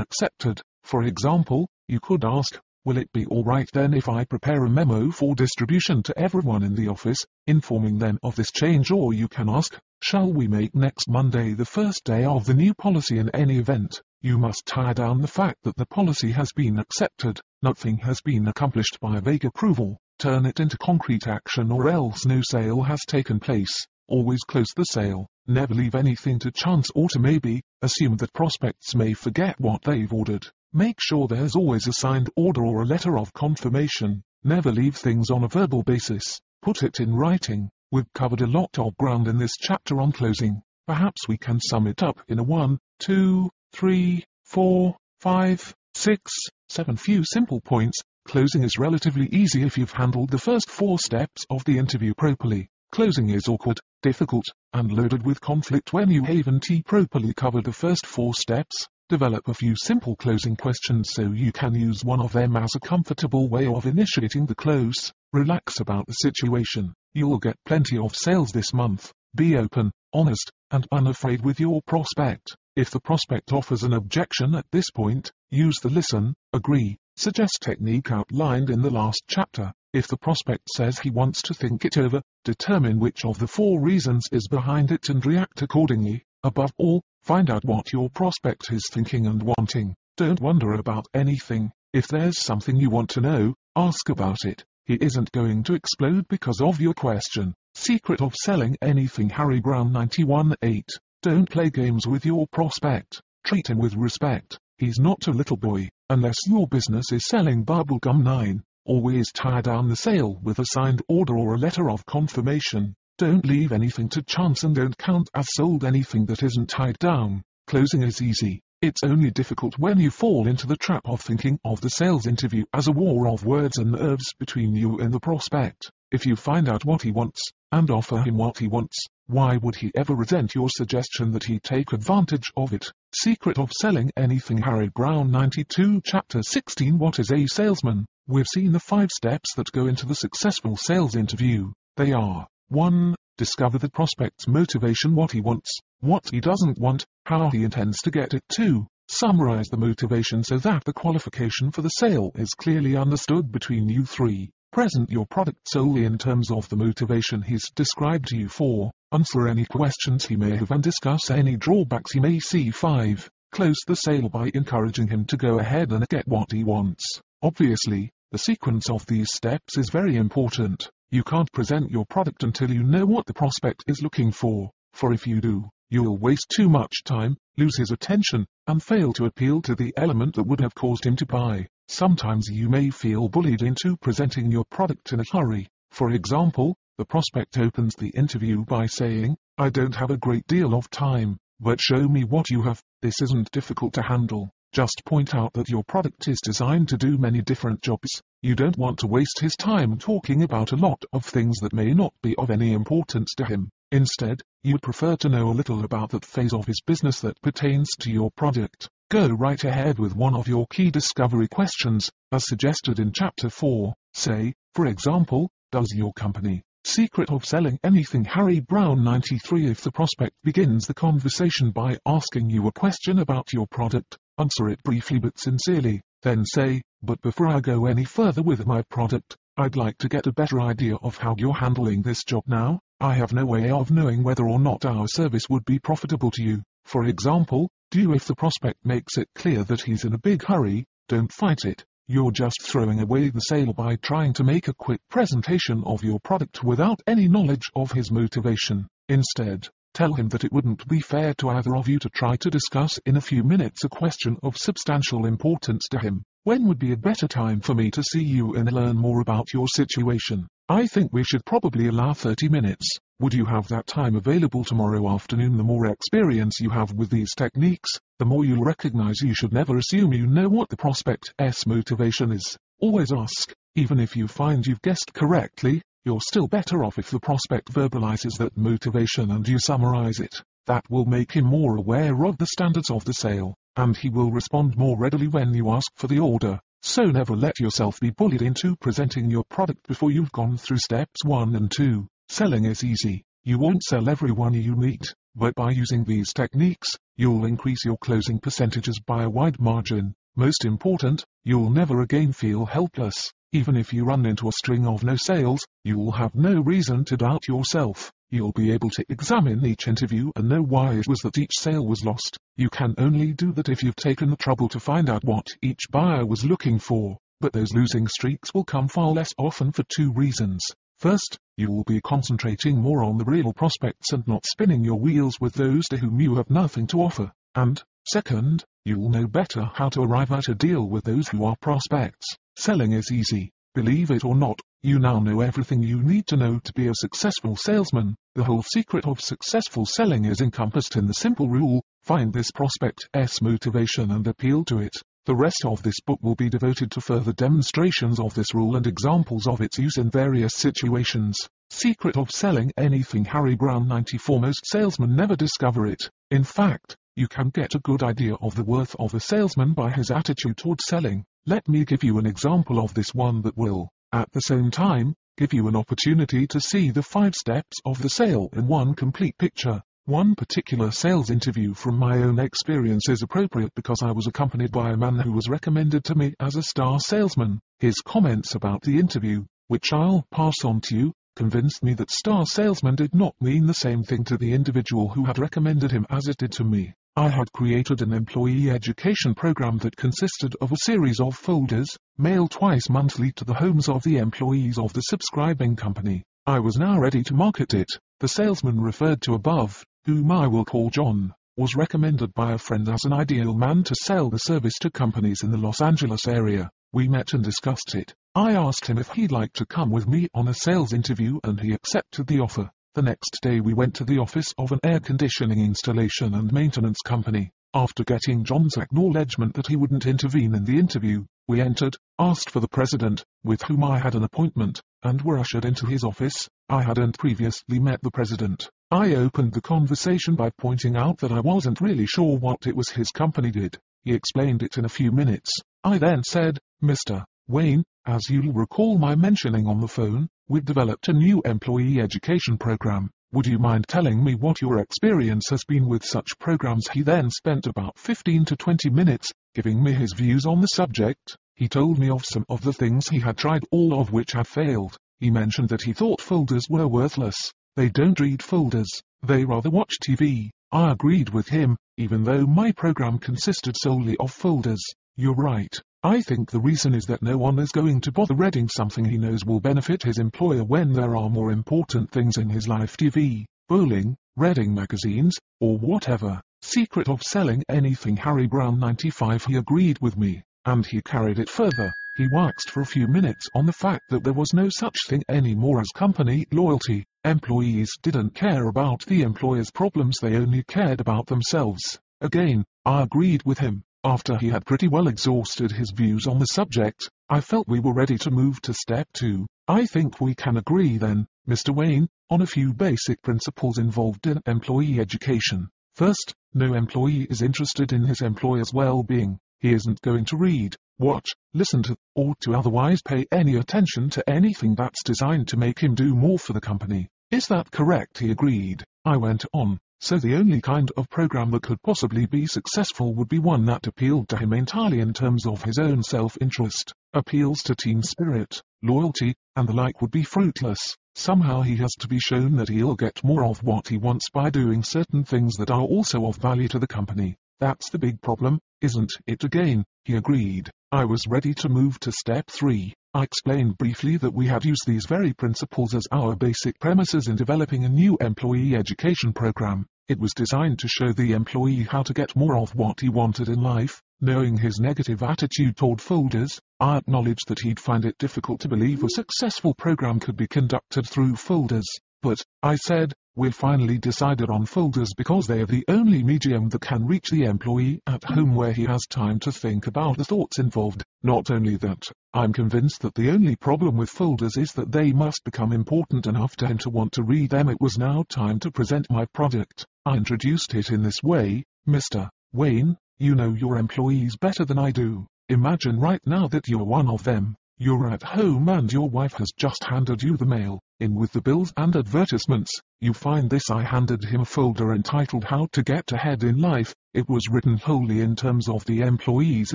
accepted. 0.00 0.62
For 0.84 1.02
example, 1.02 1.68
you 1.86 2.00
could 2.00 2.24
ask, 2.24 2.58
Will 2.84 2.96
it 2.96 3.12
be 3.12 3.26
alright 3.26 3.68
then 3.74 3.92
if 3.92 4.08
I 4.08 4.24
prepare 4.24 4.64
a 4.64 4.70
memo 4.70 5.10
for 5.10 5.34
distribution 5.34 6.02
to 6.04 6.18
everyone 6.18 6.62
in 6.62 6.74
the 6.74 6.88
office, 6.88 7.18
informing 7.46 7.98
them 7.98 8.18
of 8.22 8.36
this 8.36 8.50
change 8.50 8.90
or 8.90 9.12
you 9.12 9.28
can 9.28 9.50
ask, 9.50 9.78
Shall 10.00 10.32
we 10.32 10.46
make 10.46 10.76
next 10.76 11.08
Monday 11.08 11.54
the 11.54 11.64
first 11.64 12.04
day 12.04 12.24
of 12.24 12.46
the 12.46 12.54
new 12.54 12.72
policy 12.72 13.18
in 13.18 13.30
any 13.30 13.58
event? 13.58 14.00
You 14.22 14.38
must 14.38 14.64
tie 14.64 14.92
down 14.92 15.20
the 15.20 15.26
fact 15.26 15.64
that 15.64 15.76
the 15.76 15.86
policy 15.86 16.30
has 16.32 16.52
been 16.52 16.78
accepted, 16.78 17.40
nothing 17.62 17.98
has 17.98 18.20
been 18.20 18.46
accomplished 18.46 18.98
by 19.00 19.16
a 19.16 19.20
vague 19.20 19.44
approval, 19.44 19.98
turn 20.18 20.46
it 20.46 20.60
into 20.60 20.78
concrete 20.78 21.26
action 21.26 21.72
or 21.72 21.88
else 21.88 22.24
no 22.24 22.40
sale 22.42 22.82
has 22.82 23.00
taken 23.06 23.40
place. 23.40 23.74
Always 24.06 24.40
close 24.44 24.72
the 24.74 24.84
sale, 24.84 25.26
never 25.46 25.74
leave 25.74 25.96
anything 25.96 26.38
to 26.38 26.52
chance 26.52 26.88
or 26.94 27.08
to 27.08 27.18
maybe, 27.18 27.60
assume 27.82 28.16
that 28.18 28.32
prospects 28.32 28.94
may 28.94 29.14
forget 29.14 29.58
what 29.60 29.82
they've 29.82 30.12
ordered. 30.12 30.46
Make 30.72 31.00
sure 31.00 31.26
there's 31.26 31.56
always 31.56 31.88
a 31.88 31.92
signed 31.92 32.30
order 32.36 32.64
or 32.64 32.82
a 32.82 32.86
letter 32.86 33.18
of 33.18 33.32
confirmation. 33.32 34.22
Never 34.44 34.70
leave 34.70 34.96
things 34.96 35.28
on 35.28 35.42
a 35.42 35.48
verbal 35.48 35.82
basis. 35.82 36.40
Put 36.62 36.84
it 36.84 37.00
in 37.00 37.14
writing. 37.14 37.70
We've 37.90 38.12
covered 38.12 38.42
a 38.42 38.46
lot 38.46 38.78
of 38.78 38.98
ground 38.98 39.28
in 39.28 39.38
this 39.38 39.56
chapter 39.58 39.98
on 39.98 40.12
closing. 40.12 40.60
Perhaps 40.86 41.26
we 41.26 41.38
can 41.38 41.58
sum 41.58 41.86
it 41.86 42.02
up 42.02 42.20
in 42.28 42.38
a 42.38 42.42
one, 42.42 42.78
two, 42.98 43.48
three, 43.72 44.26
four, 44.44 44.94
five, 45.20 45.74
six, 45.94 46.30
seven 46.68 46.98
few 46.98 47.24
simple 47.24 47.62
points. 47.62 47.98
Closing 48.26 48.62
is 48.62 48.78
relatively 48.78 49.26
easy 49.28 49.62
if 49.62 49.78
you've 49.78 49.92
handled 49.92 50.28
the 50.28 50.38
first 50.38 50.68
four 50.68 50.98
steps 50.98 51.46
of 51.48 51.64
the 51.64 51.78
interview 51.78 52.12
properly. 52.12 52.68
Closing 52.92 53.30
is 53.30 53.48
awkward, 53.48 53.80
difficult, 54.02 54.44
and 54.74 54.92
loaded 54.92 55.24
with 55.24 55.40
conflict 55.40 55.94
when 55.94 56.10
you 56.10 56.24
haven't 56.24 56.66
properly 56.84 57.32
covered 57.32 57.64
the 57.64 57.72
first 57.72 58.04
four 58.04 58.34
steps. 58.34 58.86
Develop 59.08 59.48
a 59.48 59.54
few 59.54 59.74
simple 59.82 60.14
closing 60.14 60.56
questions 60.56 61.08
so 61.14 61.22
you 61.32 61.52
can 61.52 61.74
use 61.74 62.04
one 62.04 62.20
of 62.20 62.34
them 62.34 62.54
as 62.54 62.74
a 62.76 62.80
comfortable 62.80 63.48
way 63.48 63.66
of 63.66 63.86
initiating 63.86 64.44
the 64.44 64.54
close. 64.54 65.10
Relax 65.32 65.80
about 65.80 66.06
the 66.06 66.12
situation. 66.12 66.92
You'll 67.14 67.38
get 67.38 67.56
plenty 67.64 67.98
of 67.98 68.14
sales 68.14 68.50
this 68.50 68.72
month. 68.72 69.12
Be 69.34 69.56
open, 69.56 69.90
honest, 70.12 70.50
and 70.70 70.86
unafraid 70.92 71.42
with 71.42 71.60
your 71.60 71.80
prospect. 71.86 72.56
If 72.76 72.90
the 72.90 73.00
prospect 73.00 73.52
offers 73.52 73.82
an 73.82 73.92
objection 73.92 74.54
at 74.54 74.66
this 74.70 74.90
point, 74.90 75.32
use 75.50 75.78
the 75.80 75.88
listen, 75.88 76.34
agree, 76.52 76.98
suggest 77.16 77.58
technique 77.60 78.12
outlined 78.12 78.70
in 78.70 78.82
the 78.82 78.90
last 78.90 79.22
chapter. 79.26 79.72
If 79.92 80.06
the 80.06 80.16
prospect 80.18 80.68
says 80.68 80.98
he 80.98 81.10
wants 81.10 81.42
to 81.42 81.54
think 81.54 81.84
it 81.84 81.96
over, 81.96 82.22
determine 82.44 83.00
which 83.00 83.24
of 83.24 83.38
the 83.38 83.48
four 83.48 83.80
reasons 83.80 84.26
is 84.30 84.46
behind 84.46 84.92
it 84.92 85.08
and 85.08 85.24
react 85.24 85.62
accordingly. 85.62 86.24
Above 86.44 86.72
all, 86.76 87.02
find 87.22 87.50
out 87.50 87.64
what 87.64 87.92
your 87.92 88.10
prospect 88.10 88.70
is 88.70 88.86
thinking 88.92 89.26
and 89.26 89.42
wanting. 89.42 89.94
Don't 90.16 90.40
wonder 90.40 90.74
about 90.74 91.06
anything. 91.14 91.72
If 91.92 92.06
there's 92.06 92.38
something 92.38 92.76
you 92.76 92.90
want 92.90 93.10
to 93.10 93.20
know, 93.20 93.54
ask 93.74 94.08
about 94.08 94.44
it. 94.44 94.64
He 94.88 94.94
isn't 95.02 95.30
going 95.32 95.64
to 95.64 95.74
explode 95.74 96.26
because 96.28 96.62
of 96.62 96.80
your 96.80 96.94
question. 96.94 97.52
Secret 97.74 98.22
of 98.22 98.34
selling 98.34 98.74
anything 98.80 99.28
Harry 99.28 99.60
Browne 99.60 99.92
91.8. 99.92 100.82
Don't 101.20 101.50
play 101.50 101.68
games 101.68 102.06
with 102.06 102.24
your 102.24 102.46
prospect. 102.46 103.20
Treat 103.44 103.68
him 103.68 103.76
with 103.76 103.94
respect. 103.96 104.58
He's 104.78 104.98
not 104.98 105.26
a 105.26 105.30
little 105.30 105.58
boy, 105.58 105.90
unless 106.08 106.38
your 106.46 106.66
business 106.66 107.12
is 107.12 107.26
selling 107.26 107.66
bubblegum 107.66 108.22
9. 108.22 108.62
Always 108.86 109.30
tie 109.30 109.60
down 109.60 109.90
the 109.90 109.96
sale 109.96 110.40
with 110.42 110.58
a 110.58 110.64
signed 110.64 111.02
order 111.06 111.36
or 111.36 111.52
a 111.52 111.58
letter 111.58 111.90
of 111.90 112.06
confirmation. 112.06 112.94
Don't 113.18 113.44
leave 113.44 113.72
anything 113.72 114.08
to 114.08 114.22
chance 114.22 114.64
and 114.64 114.74
don't 114.74 114.96
count 114.96 115.28
as 115.34 115.48
sold 115.50 115.84
anything 115.84 116.24
that 116.24 116.42
isn't 116.42 116.70
tied 116.70 116.98
down. 116.98 117.42
Closing 117.66 118.02
is 118.02 118.22
easy. 118.22 118.62
It's 118.80 119.02
only 119.02 119.32
difficult 119.32 119.76
when 119.76 119.98
you 119.98 120.08
fall 120.08 120.46
into 120.46 120.68
the 120.68 120.76
trap 120.76 121.02
of 121.04 121.20
thinking 121.20 121.58
of 121.64 121.80
the 121.80 121.90
sales 121.90 122.28
interview 122.28 122.64
as 122.72 122.86
a 122.86 122.92
war 122.92 123.26
of 123.26 123.44
words 123.44 123.76
and 123.76 123.90
nerves 123.90 124.32
between 124.38 124.76
you 124.76 124.98
and 125.00 125.12
the 125.12 125.18
prospect. 125.18 125.90
If 126.12 126.26
you 126.26 126.36
find 126.36 126.68
out 126.68 126.84
what 126.84 127.02
he 127.02 127.10
wants, 127.10 127.40
and 127.72 127.90
offer 127.90 128.18
him 128.18 128.36
what 128.36 128.58
he 128.58 128.68
wants, 128.68 128.96
why 129.26 129.56
would 129.56 129.74
he 129.74 129.90
ever 129.96 130.14
resent 130.14 130.54
your 130.54 130.70
suggestion 130.70 131.32
that 131.32 131.42
he 131.42 131.58
take 131.58 131.92
advantage 131.92 132.52
of 132.56 132.72
it? 132.72 132.86
Secret 133.12 133.58
of 133.58 133.72
Selling 133.72 134.12
Anything 134.16 134.58
Harry 134.58 134.90
Browne 134.90 135.32
92 135.32 136.00
Chapter 136.04 136.40
16 136.40 137.00
What 137.00 137.18
is 137.18 137.32
a 137.32 137.48
salesman? 137.48 138.06
We've 138.28 138.46
seen 138.46 138.70
the 138.70 138.78
five 138.78 139.10
steps 139.10 139.54
that 139.56 139.72
go 139.72 139.88
into 139.88 140.06
the 140.06 140.14
successful 140.14 140.76
sales 140.76 141.16
interview. 141.16 141.72
They 141.96 142.12
are 142.12 142.46
1. 142.68 143.16
Discover 143.38 143.78
the 143.78 143.90
prospect's 143.90 144.46
motivation 144.46 145.16
what 145.16 145.32
he 145.32 145.40
wants, 145.40 145.80
what 146.00 146.28
he 146.30 146.40
doesn't 146.40 146.78
want, 146.78 147.04
how 147.26 147.50
he 147.50 147.64
intends 147.64 147.98
to 147.98 148.10
get 148.10 148.32
it 148.32 148.42
2. 148.54 148.86
Summarize 149.08 149.66
the 149.68 149.76
motivation 149.76 150.44
so 150.44 150.58
that 150.58 150.84
the 150.84 150.92
qualification 150.92 151.70
for 151.70 151.82
the 151.82 151.88
sale 151.88 152.30
is 152.36 152.50
clearly 152.50 152.96
understood 152.96 153.50
between 153.50 153.88
you 153.88 154.04
three. 154.04 154.50
Present 154.70 155.10
your 155.10 155.26
product 155.26 155.58
solely 155.68 156.04
in 156.04 156.18
terms 156.18 156.50
of 156.50 156.68
the 156.68 156.76
motivation 156.76 157.42
he's 157.42 157.68
described 157.74 158.30
you 158.30 158.48
for. 158.48 158.92
Answer 159.12 159.48
any 159.48 159.64
questions 159.64 160.26
he 160.26 160.36
may 160.36 160.56
have 160.56 160.70
and 160.70 160.82
discuss 160.82 161.30
any 161.30 161.56
drawbacks 161.56 162.12
he 162.12 162.20
may 162.20 162.38
see. 162.38 162.70
5. 162.70 163.30
Close 163.50 163.78
the 163.86 163.96
sale 163.96 164.28
by 164.28 164.50
encouraging 164.54 165.08
him 165.08 165.24
to 165.24 165.36
go 165.36 165.58
ahead 165.58 165.90
and 165.90 166.06
get 166.08 166.28
what 166.28 166.52
he 166.52 166.62
wants. 166.62 167.20
Obviously, 167.42 168.12
the 168.30 168.38
sequence 168.38 168.90
of 168.90 169.04
these 169.06 169.28
steps 169.34 169.78
is 169.78 169.90
very 169.90 170.16
important. 170.16 170.90
You 171.10 171.24
can't 171.24 171.50
present 171.50 171.90
your 171.90 172.04
product 172.06 172.44
until 172.44 172.70
you 172.70 172.82
know 172.82 173.06
what 173.06 173.26
the 173.26 173.34
prospect 173.34 173.84
is 173.88 174.02
looking 174.02 174.30
for, 174.30 174.70
for 174.92 175.12
if 175.14 175.26
you 175.26 175.40
do, 175.40 175.70
you'll 175.90 176.16
waste 176.16 176.52
too 176.54 176.68
much 176.68 177.02
time, 177.04 177.36
lose 177.56 177.76
his 177.78 177.90
attention, 177.90 178.46
and 178.66 178.82
fail 178.82 179.12
to 179.12 179.24
appeal 179.24 179.62
to 179.62 179.74
the 179.74 179.92
element 179.96 180.34
that 180.34 180.46
would 180.46 180.60
have 180.60 180.74
caused 180.74 181.04
him 181.04 181.16
to 181.16 181.26
buy. 181.26 181.66
Sometimes 181.88 182.48
you 182.48 182.68
may 182.68 182.90
feel 182.90 183.28
bullied 183.28 183.62
into 183.62 183.96
presenting 183.96 184.50
your 184.50 184.64
product 184.66 185.12
in 185.12 185.20
a 185.20 185.24
hurry. 185.32 185.66
For 185.90 186.10
example, 186.10 186.76
the 186.98 187.06
prospect 187.06 187.56
opens 187.56 187.94
the 187.94 188.10
interview 188.10 188.64
by 188.64 188.86
saying, 188.86 189.36
I 189.56 189.70
don't 189.70 189.94
have 189.94 190.10
a 190.10 190.18
great 190.18 190.46
deal 190.46 190.74
of 190.74 190.90
time, 190.90 191.38
but 191.60 191.80
show 191.80 192.08
me 192.08 192.24
what 192.24 192.50
you 192.50 192.62
have. 192.62 192.82
This 193.00 193.22
isn't 193.22 193.50
difficult 193.52 193.94
to 193.94 194.02
handle. 194.02 194.50
Just 194.72 195.02
point 195.06 195.34
out 195.34 195.54
that 195.54 195.70
your 195.70 195.82
product 195.84 196.28
is 196.28 196.40
designed 196.42 196.88
to 196.88 196.98
do 196.98 197.16
many 197.16 197.40
different 197.40 197.80
jobs. 197.80 198.20
You 198.42 198.54
don't 198.54 198.76
want 198.76 198.98
to 198.98 199.06
waste 199.06 199.40
his 199.40 199.56
time 199.56 199.96
talking 199.96 200.42
about 200.42 200.72
a 200.72 200.76
lot 200.76 201.02
of 201.12 201.24
things 201.24 201.56
that 201.60 201.72
may 201.72 201.94
not 201.94 202.12
be 202.22 202.36
of 202.36 202.50
any 202.50 202.74
importance 202.74 203.32
to 203.36 203.46
him. 203.46 203.70
Instead, 203.90 204.42
you'd 204.62 204.82
prefer 204.82 205.16
to 205.16 205.30
know 205.30 205.48
a 205.48 205.56
little 205.56 205.82
about 205.82 206.10
that 206.10 206.24
phase 206.24 206.52
of 206.52 206.66
his 206.66 206.82
business 206.86 207.20
that 207.20 207.40
pertains 207.40 207.88
to 207.98 208.10
your 208.10 208.30
product. 208.32 208.86
Go 209.10 209.28
right 209.28 209.64
ahead 209.64 209.98
with 209.98 210.14
one 210.14 210.34
of 210.34 210.46
your 210.46 210.66
key 210.66 210.90
discovery 210.90 211.48
questions, 211.48 212.10
as 212.30 212.46
suggested 212.46 212.98
in 212.98 213.12
Chapter 213.12 213.48
4. 213.48 213.94
Say, 214.12 214.52
for 214.74 214.86
example, 214.86 215.50
does 215.72 215.90
your 215.94 216.12
company 216.12 216.62
Secret 216.84 217.30
of 217.30 217.46
Selling 217.46 217.78
Anything 217.82 218.24
Harry 218.26 218.60
Browne 218.60 219.02
93 219.02 219.70
If 219.70 219.80
the 219.80 219.90
prospect 219.90 220.36
begins 220.44 220.86
the 220.86 220.92
conversation 220.92 221.70
by 221.70 221.96
asking 222.04 222.50
you 222.50 222.66
a 222.66 222.72
question 222.72 223.18
about 223.18 223.52
your 223.54 223.66
product, 223.66 224.18
answer 224.38 224.68
it 224.68 224.82
briefly 224.82 225.18
but 225.18 225.38
sincerely, 225.38 226.02
then 226.22 226.44
say, 226.44 226.82
but 227.02 227.20
before 227.22 227.48
I 227.48 227.60
go 227.60 227.86
any 227.86 228.04
further 228.04 228.42
with 228.42 228.66
my 228.66 228.82
product, 228.90 229.36
I'd 229.56 229.76
like 229.76 229.96
to 229.98 230.08
get 230.08 230.26
a 230.26 230.32
better 230.32 230.60
idea 230.60 230.96
of 230.96 231.16
how 231.16 231.34
you're 231.38 231.54
handling 231.54 232.02
this 232.02 232.22
job 232.24 232.44
now. 232.46 232.80
I 233.00 233.14
have 233.14 233.32
no 233.32 233.46
way 233.46 233.70
of 233.70 233.92
knowing 233.92 234.24
whether 234.24 234.48
or 234.48 234.58
not 234.58 234.84
our 234.84 235.06
service 235.06 235.48
would 235.48 235.64
be 235.64 235.78
profitable 235.78 236.32
to 236.32 236.42
you. 236.42 236.64
For 236.84 237.04
example, 237.04 237.70
do 237.92 238.12
if 238.12 238.24
the 238.24 238.34
prospect 238.34 238.84
makes 238.84 239.16
it 239.16 239.28
clear 239.36 239.62
that 239.64 239.82
he's 239.82 240.04
in 240.04 240.14
a 240.14 240.18
big 240.18 240.42
hurry, 240.42 240.84
don't 241.06 241.32
fight 241.32 241.64
it. 241.64 241.84
You're 242.08 242.32
just 242.32 242.60
throwing 242.60 242.98
away 242.98 243.28
the 243.28 243.38
sale 243.38 243.72
by 243.72 243.94
trying 243.96 244.32
to 244.32 244.42
make 244.42 244.66
a 244.66 244.74
quick 244.74 245.00
presentation 245.10 245.84
of 245.84 246.02
your 246.02 246.18
product 246.18 246.64
without 246.64 247.00
any 247.06 247.28
knowledge 247.28 247.70
of 247.76 247.92
his 247.92 248.10
motivation. 248.10 248.88
Instead, 249.08 249.68
tell 249.94 250.14
him 250.14 250.28
that 250.30 250.42
it 250.42 250.52
wouldn't 250.52 250.88
be 250.88 250.98
fair 250.98 251.34
to 251.34 251.50
either 251.50 251.76
of 251.76 251.86
you 251.86 252.00
to 252.00 252.08
try 252.08 252.34
to 252.34 252.50
discuss 252.50 252.98
in 253.06 253.16
a 253.16 253.20
few 253.20 253.44
minutes 253.44 253.84
a 253.84 253.88
question 253.88 254.36
of 254.42 254.56
substantial 254.56 255.24
importance 255.24 255.86
to 255.92 256.00
him. 256.00 256.24
When 256.48 256.66
would 256.66 256.78
be 256.78 256.92
a 256.92 256.96
better 256.96 257.28
time 257.28 257.60
for 257.60 257.74
me 257.74 257.90
to 257.90 258.02
see 258.02 258.22
you 258.22 258.54
and 258.54 258.72
learn 258.72 258.96
more 258.96 259.20
about 259.20 259.52
your 259.52 259.68
situation? 259.68 260.48
I 260.70 260.86
think 260.86 261.12
we 261.12 261.22
should 261.22 261.44
probably 261.44 261.88
allow 261.88 262.14
30 262.14 262.48
minutes. 262.48 262.88
Would 263.20 263.34
you 263.34 263.44
have 263.44 263.68
that 263.68 263.86
time 263.86 264.16
available 264.16 264.64
tomorrow 264.64 265.10
afternoon? 265.10 265.58
The 265.58 265.62
more 265.62 265.88
experience 265.88 266.58
you 266.58 266.70
have 266.70 266.94
with 266.94 267.10
these 267.10 267.34
techniques, 267.34 267.90
the 268.18 268.24
more 268.24 268.46
you'll 268.46 268.64
recognize 268.64 269.20
you 269.20 269.34
should 269.34 269.52
never 269.52 269.76
assume 269.76 270.14
you 270.14 270.26
know 270.26 270.48
what 270.48 270.70
the 270.70 270.76
prospect's 270.78 271.66
motivation 271.66 272.32
is. 272.32 272.56
Always 272.80 273.12
ask, 273.12 273.52
even 273.74 274.00
if 274.00 274.16
you 274.16 274.26
find 274.26 274.66
you've 274.66 274.80
guessed 274.80 275.12
correctly, 275.12 275.82
you're 276.06 276.22
still 276.22 276.48
better 276.48 276.82
off 276.82 276.98
if 276.98 277.10
the 277.10 277.20
prospect 277.20 277.70
verbalizes 277.70 278.38
that 278.38 278.56
motivation 278.56 279.32
and 279.32 279.46
you 279.46 279.58
summarize 279.58 280.18
it. 280.18 280.42
That 280.64 280.84
will 280.88 281.04
make 281.04 281.32
him 281.32 281.44
more 281.44 281.76
aware 281.76 282.24
of 282.24 282.38
the 282.38 282.46
standards 282.46 282.90
of 282.90 283.04
the 283.04 283.12
sale, 283.12 283.54
and 283.78 283.96
he 283.96 284.10
will 284.10 284.32
respond 284.32 284.76
more 284.76 284.98
readily 284.98 285.28
when 285.28 285.54
you 285.54 285.70
ask 285.70 285.92
for 285.94 286.08
the 286.08 286.18
order. 286.18 286.58
So 286.82 287.04
never 287.04 287.36
let 287.36 287.60
yourself 287.60 288.00
be 288.00 288.10
bullied 288.10 288.42
into 288.42 288.74
presenting 288.76 289.30
your 289.30 289.44
product 289.44 289.86
before 289.86 290.10
you've 290.10 290.32
gone 290.32 290.56
through 290.56 290.78
steps 290.78 291.24
1 291.24 291.54
and 291.54 291.70
2. 291.70 292.06
Selling 292.28 292.64
is 292.64 292.82
easy. 292.82 293.24
You 293.44 293.58
won't 293.58 293.84
sell 293.84 294.08
everyone 294.08 294.54
you 294.54 294.74
meet, 294.74 295.14
but 295.36 295.54
by 295.54 295.70
using 295.70 296.02
these 296.02 296.32
techniques, 296.32 296.88
you'll 297.16 297.44
increase 297.44 297.84
your 297.84 297.98
closing 297.98 298.40
percentages 298.40 298.98
by 299.06 299.22
a 299.22 299.30
wide 299.30 299.60
margin. 299.60 300.12
Most 300.34 300.64
important, 300.64 301.24
you'll 301.44 301.70
never 301.70 302.00
again 302.00 302.32
feel 302.32 302.66
helpless. 302.66 303.32
Even 303.52 303.76
if 303.76 303.94
you 303.94 304.04
run 304.04 304.26
into 304.26 304.46
a 304.46 304.52
string 304.52 304.86
of 304.86 305.02
no 305.02 305.16
sales, 305.16 305.64
you'll 305.82 306.12
have 306.12 306.34
no 306.34 306.60
reason 306.60 307.02
to 307.06 307.16
doubt 307.16 307.48
yourself. 307.48 308.12
You'll 308.28 308.52
be 308.52 308.72
able 308.72 308.90
to 308.90 309.04
examine 309.08 309.64
each 309.64 309.88
interview 309.88 310.30
and 310.36 310.50
know 310.50 310.60
why 310.60 310.96
it 310.96 311.08
was 311.08 311.20
that 311.20 311.38
each 311.38 311.52
sale 311.58 311.86
was 311.86 312.04
lost. 312.04 312.36
You 312.56 312.68
can 312.68 312.94
only 312.98 313.32
do 313.32 313.52
that 313.52 313.70
if 313.70 313.82
you've 313.82 313.96
taken 313.96 314.28
the 314.28 314.36
trouble 314.36 314.68
to 314.68 314.78
find 314.78 315.08
out 315.08 315.24
what 315.24 315.46
each 315.62 315.90
buyer 315.90 316.26
was 316.26 316.44
looking 316.44 316.78
for. 316.78 317.16
But 317.40 317.54
those 317.54 317.72
losing 317.72 318.06
streaks 318.06 318.52
will 318.52 318.64
come 318.64 318.86
far 318.86 319.12
less 319.12 319.32
often 319.38 319.72
for 319.72 319.84
two 319.84 320.12
reasons. 320.12 320.62
First, 320.98 321.38
you 321.56 321.70
will 321.70 321.84
be 321.84 322.02
concentrating 322.02 322.76
more 322.76 323.02
on 323.02 323.16
the 323.16 323.24
real 323.24 323.54
prospects 323.54 324.12
and 324.12 324.28
not 324.28 324.44
spinning 324.44 324.84
your 324.84 325.00
wheels 325.00 325.40
with 325.40 325.54
those 325.54 325.86
to 325.86 325.96
whom 325.96 326.20
you 326.20 326.34
have 326.34 326.50
nothing 326.50 326.86
to 326.88 327.00
offer. 327.00 327.32
And, 327.54 327.82
second, 328.06 328.66
you'll 328.84 329.08
know 329.08 329.26
better 329.26 329.70
how 329.72 329.88
to 329.88 330.02
arrive 330.02 330.32
at 330.32 330.48
a 330.48 330.54
deal 330.54 330.86
with 330.86 331.04
those 331.04 331.28
who 331.28 331.46
are 331.46 331.56
prospects. 331.62 332.26
Selling 332.60 332.90
is 332.90 333.12
easy. 333.12 333.52
Believe 333.76 334.10
it 334.10 334.24
or 334.24 334.34
not, 334.34 334.60
you 334.82 334.98
now 334.98 335.20
know 335.20 335.42
everything 335.42 335.80
you 335.80 336.02
need 336.02 336.26
to 336.26 336.36
know 336.36 336.58
to 336.58 336.72
be 336.72 336.88
a 336.88 336.92
successful 336.92 337.54
salesman. 337.54 338.16
The 338.34 338.42
whole 338.42 338.64
secret 338.64 339.06
of 339.06 339.20
successful 339.20 339.86
selling 339.86 340.24
is 340.24 340.40
encompassed 340.40 340.96
in 340.96 341.06
the 341.06 341.14
simple 341.14 341.48
rule, 341.48 341.84
find 342.02 342.32
this 342.32 342.50
prospect's 342.50 343.06
motivation 343.40 344.10
and 344.10 344.26
appeal 344.26 344.64
to 344.64 344.80
it. 344.80 344.96
The 345.26 345.36
rest 345.36 345.64
of 345.64 345.84
this 345.84 346.00
book 346.04 346.18
will 346.20 346.34
be 346.34 346.48
devoted 346.48 346.90
to 346.90 347.00
further 347.00 347.32
demonstrations 347.32 348.18
of 348.18 348.34
this 348.34 348.52
rule 348.52 348.74
and 348.74 348.88
examples 348.88 349.46
of 349.46 349.60
its 349.60 349.78
use 349.78 349.96
in 349.96 350.10
various 350.10 350.54
situations. 350.54 351.38
Secret 351.70 352.16
of 352.16 352.28
Selling 352.28 352.72
Anything 352.76 353.24
Harry 353.26 353.54
Browne 353.54 353.86
94 353.86 354.40
Most 354.40 354.66
salesmen 354.66 355.14
never 355.14 355.36
discover 355.36 355.86
it. 355.86 356.10
In 356.32 356.42
fact, 356.42 356.96
you 357.14 357.28
can 357.28 357.50
get 357.50 357.76
a 357.76 357.80
good 357.80 358.02
idea 358.02 358.34
of 358.34 358.56
the 358.56 358.64
worth 358.64 358.96
of 358.98 359.14
a 359.14 359.20
salesman 359.20 359.74
by 359.74 359.90
his 359.90 360.10
attitude 360.10 360.56
toward 360.56 360.80
selling. 360.80 361.24
Let 361.46 361.66
me 361.66 361.84
give 361.84 362.04
you 362.04 362.18
an 362.18 362.26
example 362.26 362.78
of 362.78 362.92
this 362.92 363.14
one 363.14 363.40
that 363.42 363.56
will, 363.56 363.88
at 364.12 364.30
the 364.32 364.40
same 364.40 364.70
time, 364.70 365.14
give 365.38 365.54
you 365.54 365.66
an 365.68 365.76
opportunity 365.76 366.46
to 366.46 366.60
see 366.60 366.90
the 366.90 367.02
five 367.02 367.34
steps 367.34 367.78
of 367.86 368.02
the 368.02 368.10
sale 368.10 368.50
in 368.52 368.66
one 368.66 368.94
complete 368.94 369.38
picture. 369.38 369.80
One 370.04 370.34
particular 370.34 370.90
sales 370.90 371.30
interview 371.30 371.74
from 371.74 371.96
my 371.96 372.18
own 372.18 372.38
experience 372.38 373.08
is 373.08 373.22
appropriate 373.22 373.74
because 373.74 374.02
I 374.02 374.10
was 374.12 374.26
accompanied 374.26 374.72
by 374.72 374.90
a 374.90 374.96
man 374.96 375.20
who 375.20 375.32
was 375.32 375.48
recommended 375.48 376.04
to 376.04 376.14
me 376.14 376.34
as 376.40 376.56
a 376.56 376.62
star 376.62 376.98
salesman. 377.00 377.60
His 377.78 377.96
comments 378.04 378.54
about 378.54 378.82
the 378.82 378.98
interview, 378.98 379.44
which 379.68 379.92
I'll 379.92 380.26
pass 380.30 380.64
on 380.64 380.80
to 380.82 380.96
you, 380.96 381.12
convinced 381.36 381.84
me 381.84 381.94
that 381.94 382.10
star 382.10 382.46
salesman 382.46 382.96
did 382.96 383.14
not 383.14 383.34
mean 383.40 383.66
the 383.66 383.74
same 383.74 384.02
thing 384.02 384.24
to 384.24 384.36
the 384.36 384.52
individual 384.52 385.08
who 385.08 385.24
had 385.24 385.38
recommended 385.38 385.92
him 385.92 386.04
as 386.10 386.26
it 386.26 386.38
did 386.38 386.52
to 386.52 386.64
me. 386.64 386.94
I 387.18 387.30
had 387.30 387.50
created 387.50 388.00
an 388.00 388.12
employee 388.12 388.70
education 388.70 389.34
program 389.34 389.78
that 389.78 389.96
consisted 389.96 390.54
of 390.60 390.70
a 390.70 390.84
series 390.84 391.18
of 391.18 391.34
folders, 391.34 391.88
mailed 392.16 392.52
twice 392.52 392.88
monthly 392.88 393.32
to 393.32 393.44
the 393.44 393.54
homes 393.54 393.88
of 393.88 394.04
the 394.04 394.18
employees 394.18 394.78
of 394.78 394.92
the 394.92 395.00
subscribing 395.00 395.74
company. 395.74 396.22
I 396.46 396.60
was 396.60 396.76
now 396.76 396.96
ready 397.00 397.24
to 397.24 397.34
market 397.34 397.74
it. 397.74 397.88
The 398.20 398.28
salesman 398.28 398.80
referred 398.80 399.20
to 399.22 399.34
above 399.34 399.84
whom 400.04 400.30
I 400.30 400.46
will 400.46 400.64
call 400.64 400.90
John, 400.90 401.34
was 401.56 401.74
recommended 401.74 402.32
by 402.34 402.52
a 402.52 402.58
friend 402.58 402.88
as 402.88 403.02
an 403.04 403.12
ideal 403.12 403.52
man 403.52 403.82
to 403.82 403.96
sell 403.96 404.30
the 404.30 404.38
service 404.38 404.78
to 404.82 404.88
companies 404.88 405.42
in 405.42 405.50
the 405.50 405.58
Los 405.58 405.82
Angeles 405.82 406.28
area. 406.28 406.70
We 406.92 407.08
met 407.08 407.32
and 407.32 407.42
discussed 407.42 407.96
it. 407.96 408.14
I 408.36 408.52
asked 408.52 408.86
him 408.86 408.96
if 408.96 409.10
he'd 409.10 409.32
like 409.32 409.54
to 409.54 409.66
come 409.66 409.90
with 409.90 410.06
me 410.06 410.28
on 410.34 410.46
a 410.46 410.54
sales 410.54 410.92
interview 410.92 411.40
and 411.42 411.58
he 411.58 411.72
accepted 411.72 412.28
the 412.28 412.38
offer. 412.38 412.70
The 412.94 413.02
next 413.02 413.38
day 413.42 413.60
we 413.60 413.74
went 413.74 413.94
to 413.96 414.04
the 414.04 414.18
office 414.18 414.54
of 414.56 414.72
an 414.72 414.80
air 414.82 414.98
conditioning 414.98 415.60
installation 415.60 416.34
and 416.34 416.52
maintenance 416.52 417.00
company. 417.04 417.50
After 417.74 418.02
getting 418.02 418.44
John's 418.44 418.78
acknowledgement 418.78 419.54
that 419.54 419.66
he 419.66 419.76
wouldn't 419.76 420.06
intervene 420.06 420.54
in 420.54 420.64
the 420.64 420.78
interview, 420.78 421.26
we 421.46 421.60
entered, 421.60 421.96
asked 422.18 422.48
for 422.48 422.60
the 422.60 422.68
president, 422.68 423.24
with 423.44 423.62
whom 423.62 423.84
I 423.84 423.98
had 423.98 424.14
an 424.14 424.24
appointment, 424.24 424.82
and 425.02 425.20
were 425.20 425.38
ushered 425.38 425.66
into 425.66 425.84
his 425.84 426.02
office. 426.02 426.48
I 426.70 426.82
hadn't 426.82 427.18
previously 427.18 427.78
met 427.78 428.00
the 428.00 428.10
president. 428.10 428.70
I 428.90 429.14
opened 429.14 429.52
the 429.52 429.60
conversation 429.60 430.34
by 430.34 430.50
pointing 430.58 430.96
out 430.96 431.18
that 431.18 431.30
I 431.30 431.40
wasn't 431.40 431.82
really 431.82 432.06
sure 432.06 432.38
what 432.38 432.66
it 432.66 432.74
was 432.74 432.88
his 432.88 433.10
company 433.10 433.50
did. 433.50 433.78
He 434.02 434.14
explained 434.14 434.62
it 434.62 434.78
in 434.78 434.86
a 434.86 434.88
few 434.88 435.12
minutes. 435.12 435.50
I 435.84 435.98
then 435.98 436.22
said, 436.24 436.58
Mr. 436.82 437.24
Wayne, 437.46 437.84
as 438.06 438.30
you'll 438.30 438.54
recall 438.54 438.96
my 438.96 439.14
mentioning 439.14 439.66
on 439.66 439.80
the 439.80 439.88
phone, 439.88 440.30
we've 440.48 440.64
developed 440.64 441.08
a 441.08 441.12
new 441.12 441.42
employee 441.44 442.00
education 442.00 442.56
program. 442.56 443.10
Would 443.32 443.46
you 443.46 443.58
mind 443.58 443.86
telling 443.86 444.24
me 444.24 444.34
what 444.34 444.62
your 444.62 444.78
experience 444.78 445.50
has 445.50 445.62
been 445.64 445.86
with 445.86 446.02
such 446.02 446.38
programs? 446.38 446.88
He 446.88 447.02
then 447.02 447.30
spent 447.30 447.66
about 447.66 447.98
15 447.98 448.46
to 448.46 448.56
20 448.56 448.88
minutes, 448.88 449.30
giving 449.54 449.82
me 449.82 449.92
his 449.92 450.14
views 450.14 450.46
on 450.46 450.62
the 450.62 450.68
subject. 450.68 451.36
He 451.54 451.68
told 451.68 451.98
me 451.98 452.08
of 452.08 452.24
some 452.24 452.46
of 452.48 452.62
the 452.62 452.72
things 452.72 453.08
he 453.08 453.20
had 453.20 453.36
tried, 453.36 453.64
all 453.70 454.00
of 454.00 454.12
which 454.12 454.32
had 454.32 454.46
failed. 454.48 454.96
He 455.20 455.30
mentioned 455.30 455.68
that 455.68 455.82
he 455.82 455.92
thought 455.92 456.22
folders 456.22 456.64
were 456.70 456.88
worthless. 456.88 457.52
They 457.76 457.90
don't 457.90 458.18
read 458.18 458.42
folders, 458.42 458.88
they 459.22 459.44
rather 459.44 459.68
watch 459.68 459.96
TV. 460.02 460.50
I 460.72 460.92
agreed 460.92 461.30
with 461.30 461.48
him, 461.48 461.76
even 461.96 462.24
though 462.24 462.46
my 462.46 462.72
program 462.72 463.18
consisted 463.18 463.76
solely 463.76 464.16
of 464.18 464.32
folders. 464.32 464.82
You're 465.16 465.34
right. 465.34 465.78
I 466.04 466.22
think 466.22 466.52
the 466.52 466.60
reason 466.60 466.94
is 466.94 467.06
that 467.06 467.22
no 467.22 467.36
one 467.36 467.58
is 467.58 467.72
going 467.72 468.00
to 468.02 468.12
bother 468.12 468.36
reading 468.36 468.68
something 468.68 469.04
he 469.04 469.18
knows 469.18 469.44
will 469.44 469.58
benefit 469.58 470.04
his 470.04 470.18
employer 470.18 470.62
when 470.62 470.92
there 470.92 471.16
are 471.16 471.28
more 471.28 471.50
important 471.50 472.12
things 472.12 472.36
in 472.36 472.48
his 472.48 472.68
life 472.68 472.96
TV, 472.96 473.46
bowling, 473.68 474.16
reading 474.36 474.72
magazines, 474.72 475.34
or 475.58 475.76
whatever. 475.76 476.40
Secret 476.62 477.08
of 477.08 477.20
Selling 477.24 477.64
Anything 477.68 478.16
Harry 478.16 478.46
Browne 478.46 478.78
95 478.78 479.46
He 479.46 479.56
agreed 479.56 479.98
with 480.00 480.16
me, 480.16 480.44
and 480.64 480.86
he 480.86 481.02
carried 481.02 481.40
it 481.40 481.50
further. 481.50 481.92
He 482.16 482.28
waxed 482.28 482.70
for 482.70 482.80
a 482.80 482.86
few 482.86 483.08
minutes 483.08 483.48
on 483.56 483.66
the 483.66 483.72
fact 483.72 484.02
that 484.10 484.22
there 484.22 484.32
was 484.32 484.54
no 484.54 484.68
such 484.68 484.96
thing 485.08 485.24
anymore 485.28 485.80
as 485.80 485.88
company 485.88 486.46
loyalty. 486.52 487.06
Employees 487.24 487.90
didn't 488.02 488.36
care 488.36 488.68
about 488.68 489.04
the 489.06 489.22
employer's 489.22 489.72
problems, 489.72 490.18
they 490.20 490.36
only 490.36 490.62
cared 490.62 491.00
about 491.00 491.26
themselves. 491.26 491.98
Again, 492.20 492.64
I 492.84 493.02
agreed 493.02 493.42
with 493.44 493.58
him. 493.58 493.82
After 494.10 494.38
he 494.38 494.48
had 494.48 494.64
pretty 494.64 494.88
well 494.88 495.06
exhausted 495.06 495.70
his 495.70 495.90
views 495.90 496.26
on 496.26 496.38
the 496.38 496.46
subject, 496.46 497.10
I 497.28 497.42
felt 497.42 497.68
we 497.68 497.78
were 497.78 497.92
ready 497.92 498.16
to 498.16 498.30
move 498.30 498.58
to 498.62 498.72
step 498.72 499.06
two. 499.12 499.46
I 499.68 499.84
think 499.84 500.18
we 500.18 500.34
can 500.34 500.56
agree 500.56 500.96
then, 500.96 501.26
Mr. 501.46 501.74
Wayne, 501.74 502.08
on 502.30 502.40
a 502.40 502.46
few 502.46 502.72
basic 502.72 503.20
principles 503.20 503.76
involved 503.76 504.26
in 504.26 504.40
employee 504.46 504.98
education. 504.98 505.68
First, 505.94 506.34
no 506.54 506.72
employee 506.72 507.26
is 507.28 507.42
interested 507.42 507.92
in 507.92 508.02
his 508.02 508.22
employer's 508.22 508.72
well-being. 508.72 509.38
He 509.60 509.74
isn't 509.74 510.00
going 510.00 510.24
to 510.24 510.38
read, 510.38 510.74
watch, 510.98 511.28
listen 511.52 511.82
to, 511.82 511.96
or 512.14 512.34
to 512.40 512.56
otherwise 512.56 513.02
pay 513.02 513.26
any 513.30 513.56
attention 513.56 514.08
to 514.08 514.26
anything 514.30 514.74
that's 514.74 515.02
designed 515.02 515.48
to 515.48 515.58
make 515.58 515.80
him 515.80 515.94
do 515.94 516.14
more 516.14 516.38
for 516.38 516.54
the 516.54 516.62
company. 516.62 517.08
Is 517.30 517.46
that 517.48 517.70
correct? 517.70 518.20
He 518.20 518.30
agreed. 518.30 518.84
I 519.04 519.18
went 519.18 519.44
on. 519.52 519.78
So 520.00 520.16
the 520.16 520.36
only 520.36 520.60
kind 520.60 520.90
of 520.96 521.10
program 521.10 521.50
that 521.50 521.62
could 521.62 521.82
possibly 521.82 522.26
be 522.26 522.46
successful 522.46 523.14
would 523.14 523.28
be 523.28 523.40
one 523.40 523.64
that 523.66 523.88
appealed 523.88 524.28
to 524.28 524.36
him 524.36 524.52
entirely 524.52 525.00
in 525.00 525.12
terms 525.12 525.44
of 525.44 525.64
his 525.64 525.78
own 525.78 526.04
self-interest, 526.04 526.92
appeals 527.14 527.62
to 527.64 527.74
team 527.74 528.02
spirit, 528.02 528.62
loyalty, 528.82 529.34
and 529.56 529.68
the 529.68 529.72
like 529.72 530.00
would 530.00 530.12
be 530.12 530.22
fruitless. 530.22 530.96
Somehow 531.16 531.62
he 531.62 531.74
has 531.76 531.94
to 531.98 532.06
be 532.06 532.20
shown 532.20 532.54
that 532.56 532.68
he'll 532.68 532.94
get 532.94 533.24
more 533.24 533.44
of 533.44 533.62
what 533.64 533.88
he 533.88 533.96
wants 533.96 534.30
by 534.30 534.50
doing 534.50 534.84
certain 534.84 535.24
things 535.24 535.56
that 535.56 535.70
are 535.70 535.82
also 535.82 536.26
of 536.26 536.36
value 536.36 536.68
to 536.68 536.78
the 536.78 536.86
company. 536.86 537.36
That's 537.58 537.90
the 537.90 537.98
big 537.98 538.20
problem, 538.20 538.60
isn't 538.80 539.10
it 539.26 539.42
again? 539.42 539.84
He 540.04 540.14
agreed. 540.14 540.70
I 540.92 541.06
was 541.06 541.26
ready 541.26 541.54
to 541.54 541.68
move 541.68 541.98
to 542.00 542.12
step 542.12 542.46
3. 542.48 542.94
I 543.14 543.22
explained 543.22 543.78
briefly 543.78 544.18
that 544.18 544.34
we 544.34 544.48
had 544.48 544.66
used 544.66 544.86
these 544.86 545.06
very 545.06 545.32
principles 545.32 545.94
as 545.94 546.06
our 546.12 546.36
basic 546.36 546.78
premises 546.78 547.26
in 547.26 547.36
developing 547.36 547.84
a 547.84 547.88
new 547.88 548.18
employee 548.20 548.76
education 548.76 549.32
program. 549.32 549.86
It 550.08 550.18
was 550.18 550.34
designed 550.34 550.78
to 550.80 550.88
show 550.88 551.14
the 551.14 551.32
employee 551.32 551.84
how 551.84 552.02
to 552.02 552.12
get 552.12 552.36
more 552.36 552.58
of 552.58 552.74
what 552.74 553.00
he 553.00 553.08
wanted 553.08 553.48
in 553.48 553.62
life. 553.62 554.02
Knowing 554.20 554.58
his 554.58 554.78
negative 554.78 555.22
attitude 555.22 555.78
toward 555.78 556.02
folders, 556.02 556.60
I 556.80 556.98
acknowledged 556.98 557.48
that 557.48 557.60
he'd 557.60 557.80
find 557.80 558.04
it 558.04 558.18
difficult 558.18 558.60
to 558.60 558.68
believe 558.68 559.02
a 559.02 559.08
successful 559.08 559.72
program 559.72 560.20
could 560.20 560.36
be 560.36 560.46
conducted 560.46 561.06
through 561.06 561.36
folders. 561.36 561.86
But, 562.20 562.42
I 562.62 562.76
said, 562.76 563.14
we 563.38 563.52
finally 563.52 563.98
decided 563.98 564.50
on 564.50 564.66
folders 564.66 565.14
because 565.16 565.46
they 565.46 565.60
are 565.60 565.66
the 565.66 565.84
only 565.86 566.24
medium 566.24 566.68
that 566.68 566.80
can 566.80 567.06
reach 567.06 567.30
the 567.30 567.44
employee 567.44 568.02
at 568.08 568.24
home 568.24 568.52
where 568.52 568.72
he 568.72 568.84
has 568.84 569.06
time 569.06 569.38
to 569.38 569.52
think 569.52 569.86
about 569.86 570.18
the 570.18 570.24
thoughts 570.24 570.58
involved. 570.58 571.04
Not 571.22 571.48
only 571.48 571.76
that, 571.76 572.02
I'm 572.34 572.52
convinced 572.52 573.00
that 573.02 573.14
the 573.14 573.30
only 573.30 573.54
problem 573.54 573.96
with 573.96 574.10
folders 574.10 574.56
is 574.56 574.72
that 574.72 574.90
they 574.90 575.12
must 575.12 575.44
become 575.44 575.72
important 575.72 576.26
enough 576.26 576.56
to 576.56 576.66
him 576.66 576.78
to 576.78 576.90
want 576.90 577.12
to 577.12 577.22
read 577.22 577.50
them. 577.50 577.68
It 577.68 577.80
was 577.80 577.96
now 577.96 578.24
time 578.28 578.58
to 578.58 578.72
present 578.72 579.06
my 579.08 579.24
product. 579.26 579.86
I 580.04 580.16
introduced 580.16 580.74
it 580.74 580.90
in 580.90 581.04
this 581.04 581.22
way, 581.22 581.64
Mr. 581.86 582.28
Wayne, 582.52 582.98
you 583.18 583.36
know 583.36 583.54
your 583.54 583.78
employees 583.78 584.36
better 584.36 584.64
than 584.64 584.80
I 584.80 584.90
do. 584.90 585.28
Imagine 585.48 586.00
right 586.00 586.20
now 586.26 586.48
that 586.48 586.66
you're 586.66 586.82
one 586.82 587.08
of 587.08 587.22
them. 587.22 587.54
You're 587.80 588.10
at 588.10 588.24
home 588.24 588.68
and 588.68 588.92
your 588.92 589.08
wife 589.08 589.34
has 589.34 589.52
just 589.56 589.84
handed 589.84 590.20
you 590.20 590.36
the 590.36 590.44
mail. 590.44 590.80
In 590.98 591.14
with 591.14 591.30
the 591.30 591.40
bills 591.40 591.72
and 591.76 591.94
advertisements, 591.94 592.72
you 593.00 593.14
find 593.14 593.48
this 593.48 593.70
I 593.70 593.84
handed 593.84 594.24
him 594.24 594.40
a 594.40 594.44
folder 594.44 594.92
entitled 594.92 595.44
How 595.44 595.68
to 595.70 595.84
Get 595.84 596.10
Ahead 596.10 596.42
in 596.42 596.58
Life. 596.58 596.92
It 597.14 597.28
was 597.28 597.48
written 597.48 597.76
wholly 597.76 598.20
in 598.20 598.34
terms 598.34 598.68
of 598.68 598.84
the 598.84 599.02
employee's 599.02 599.74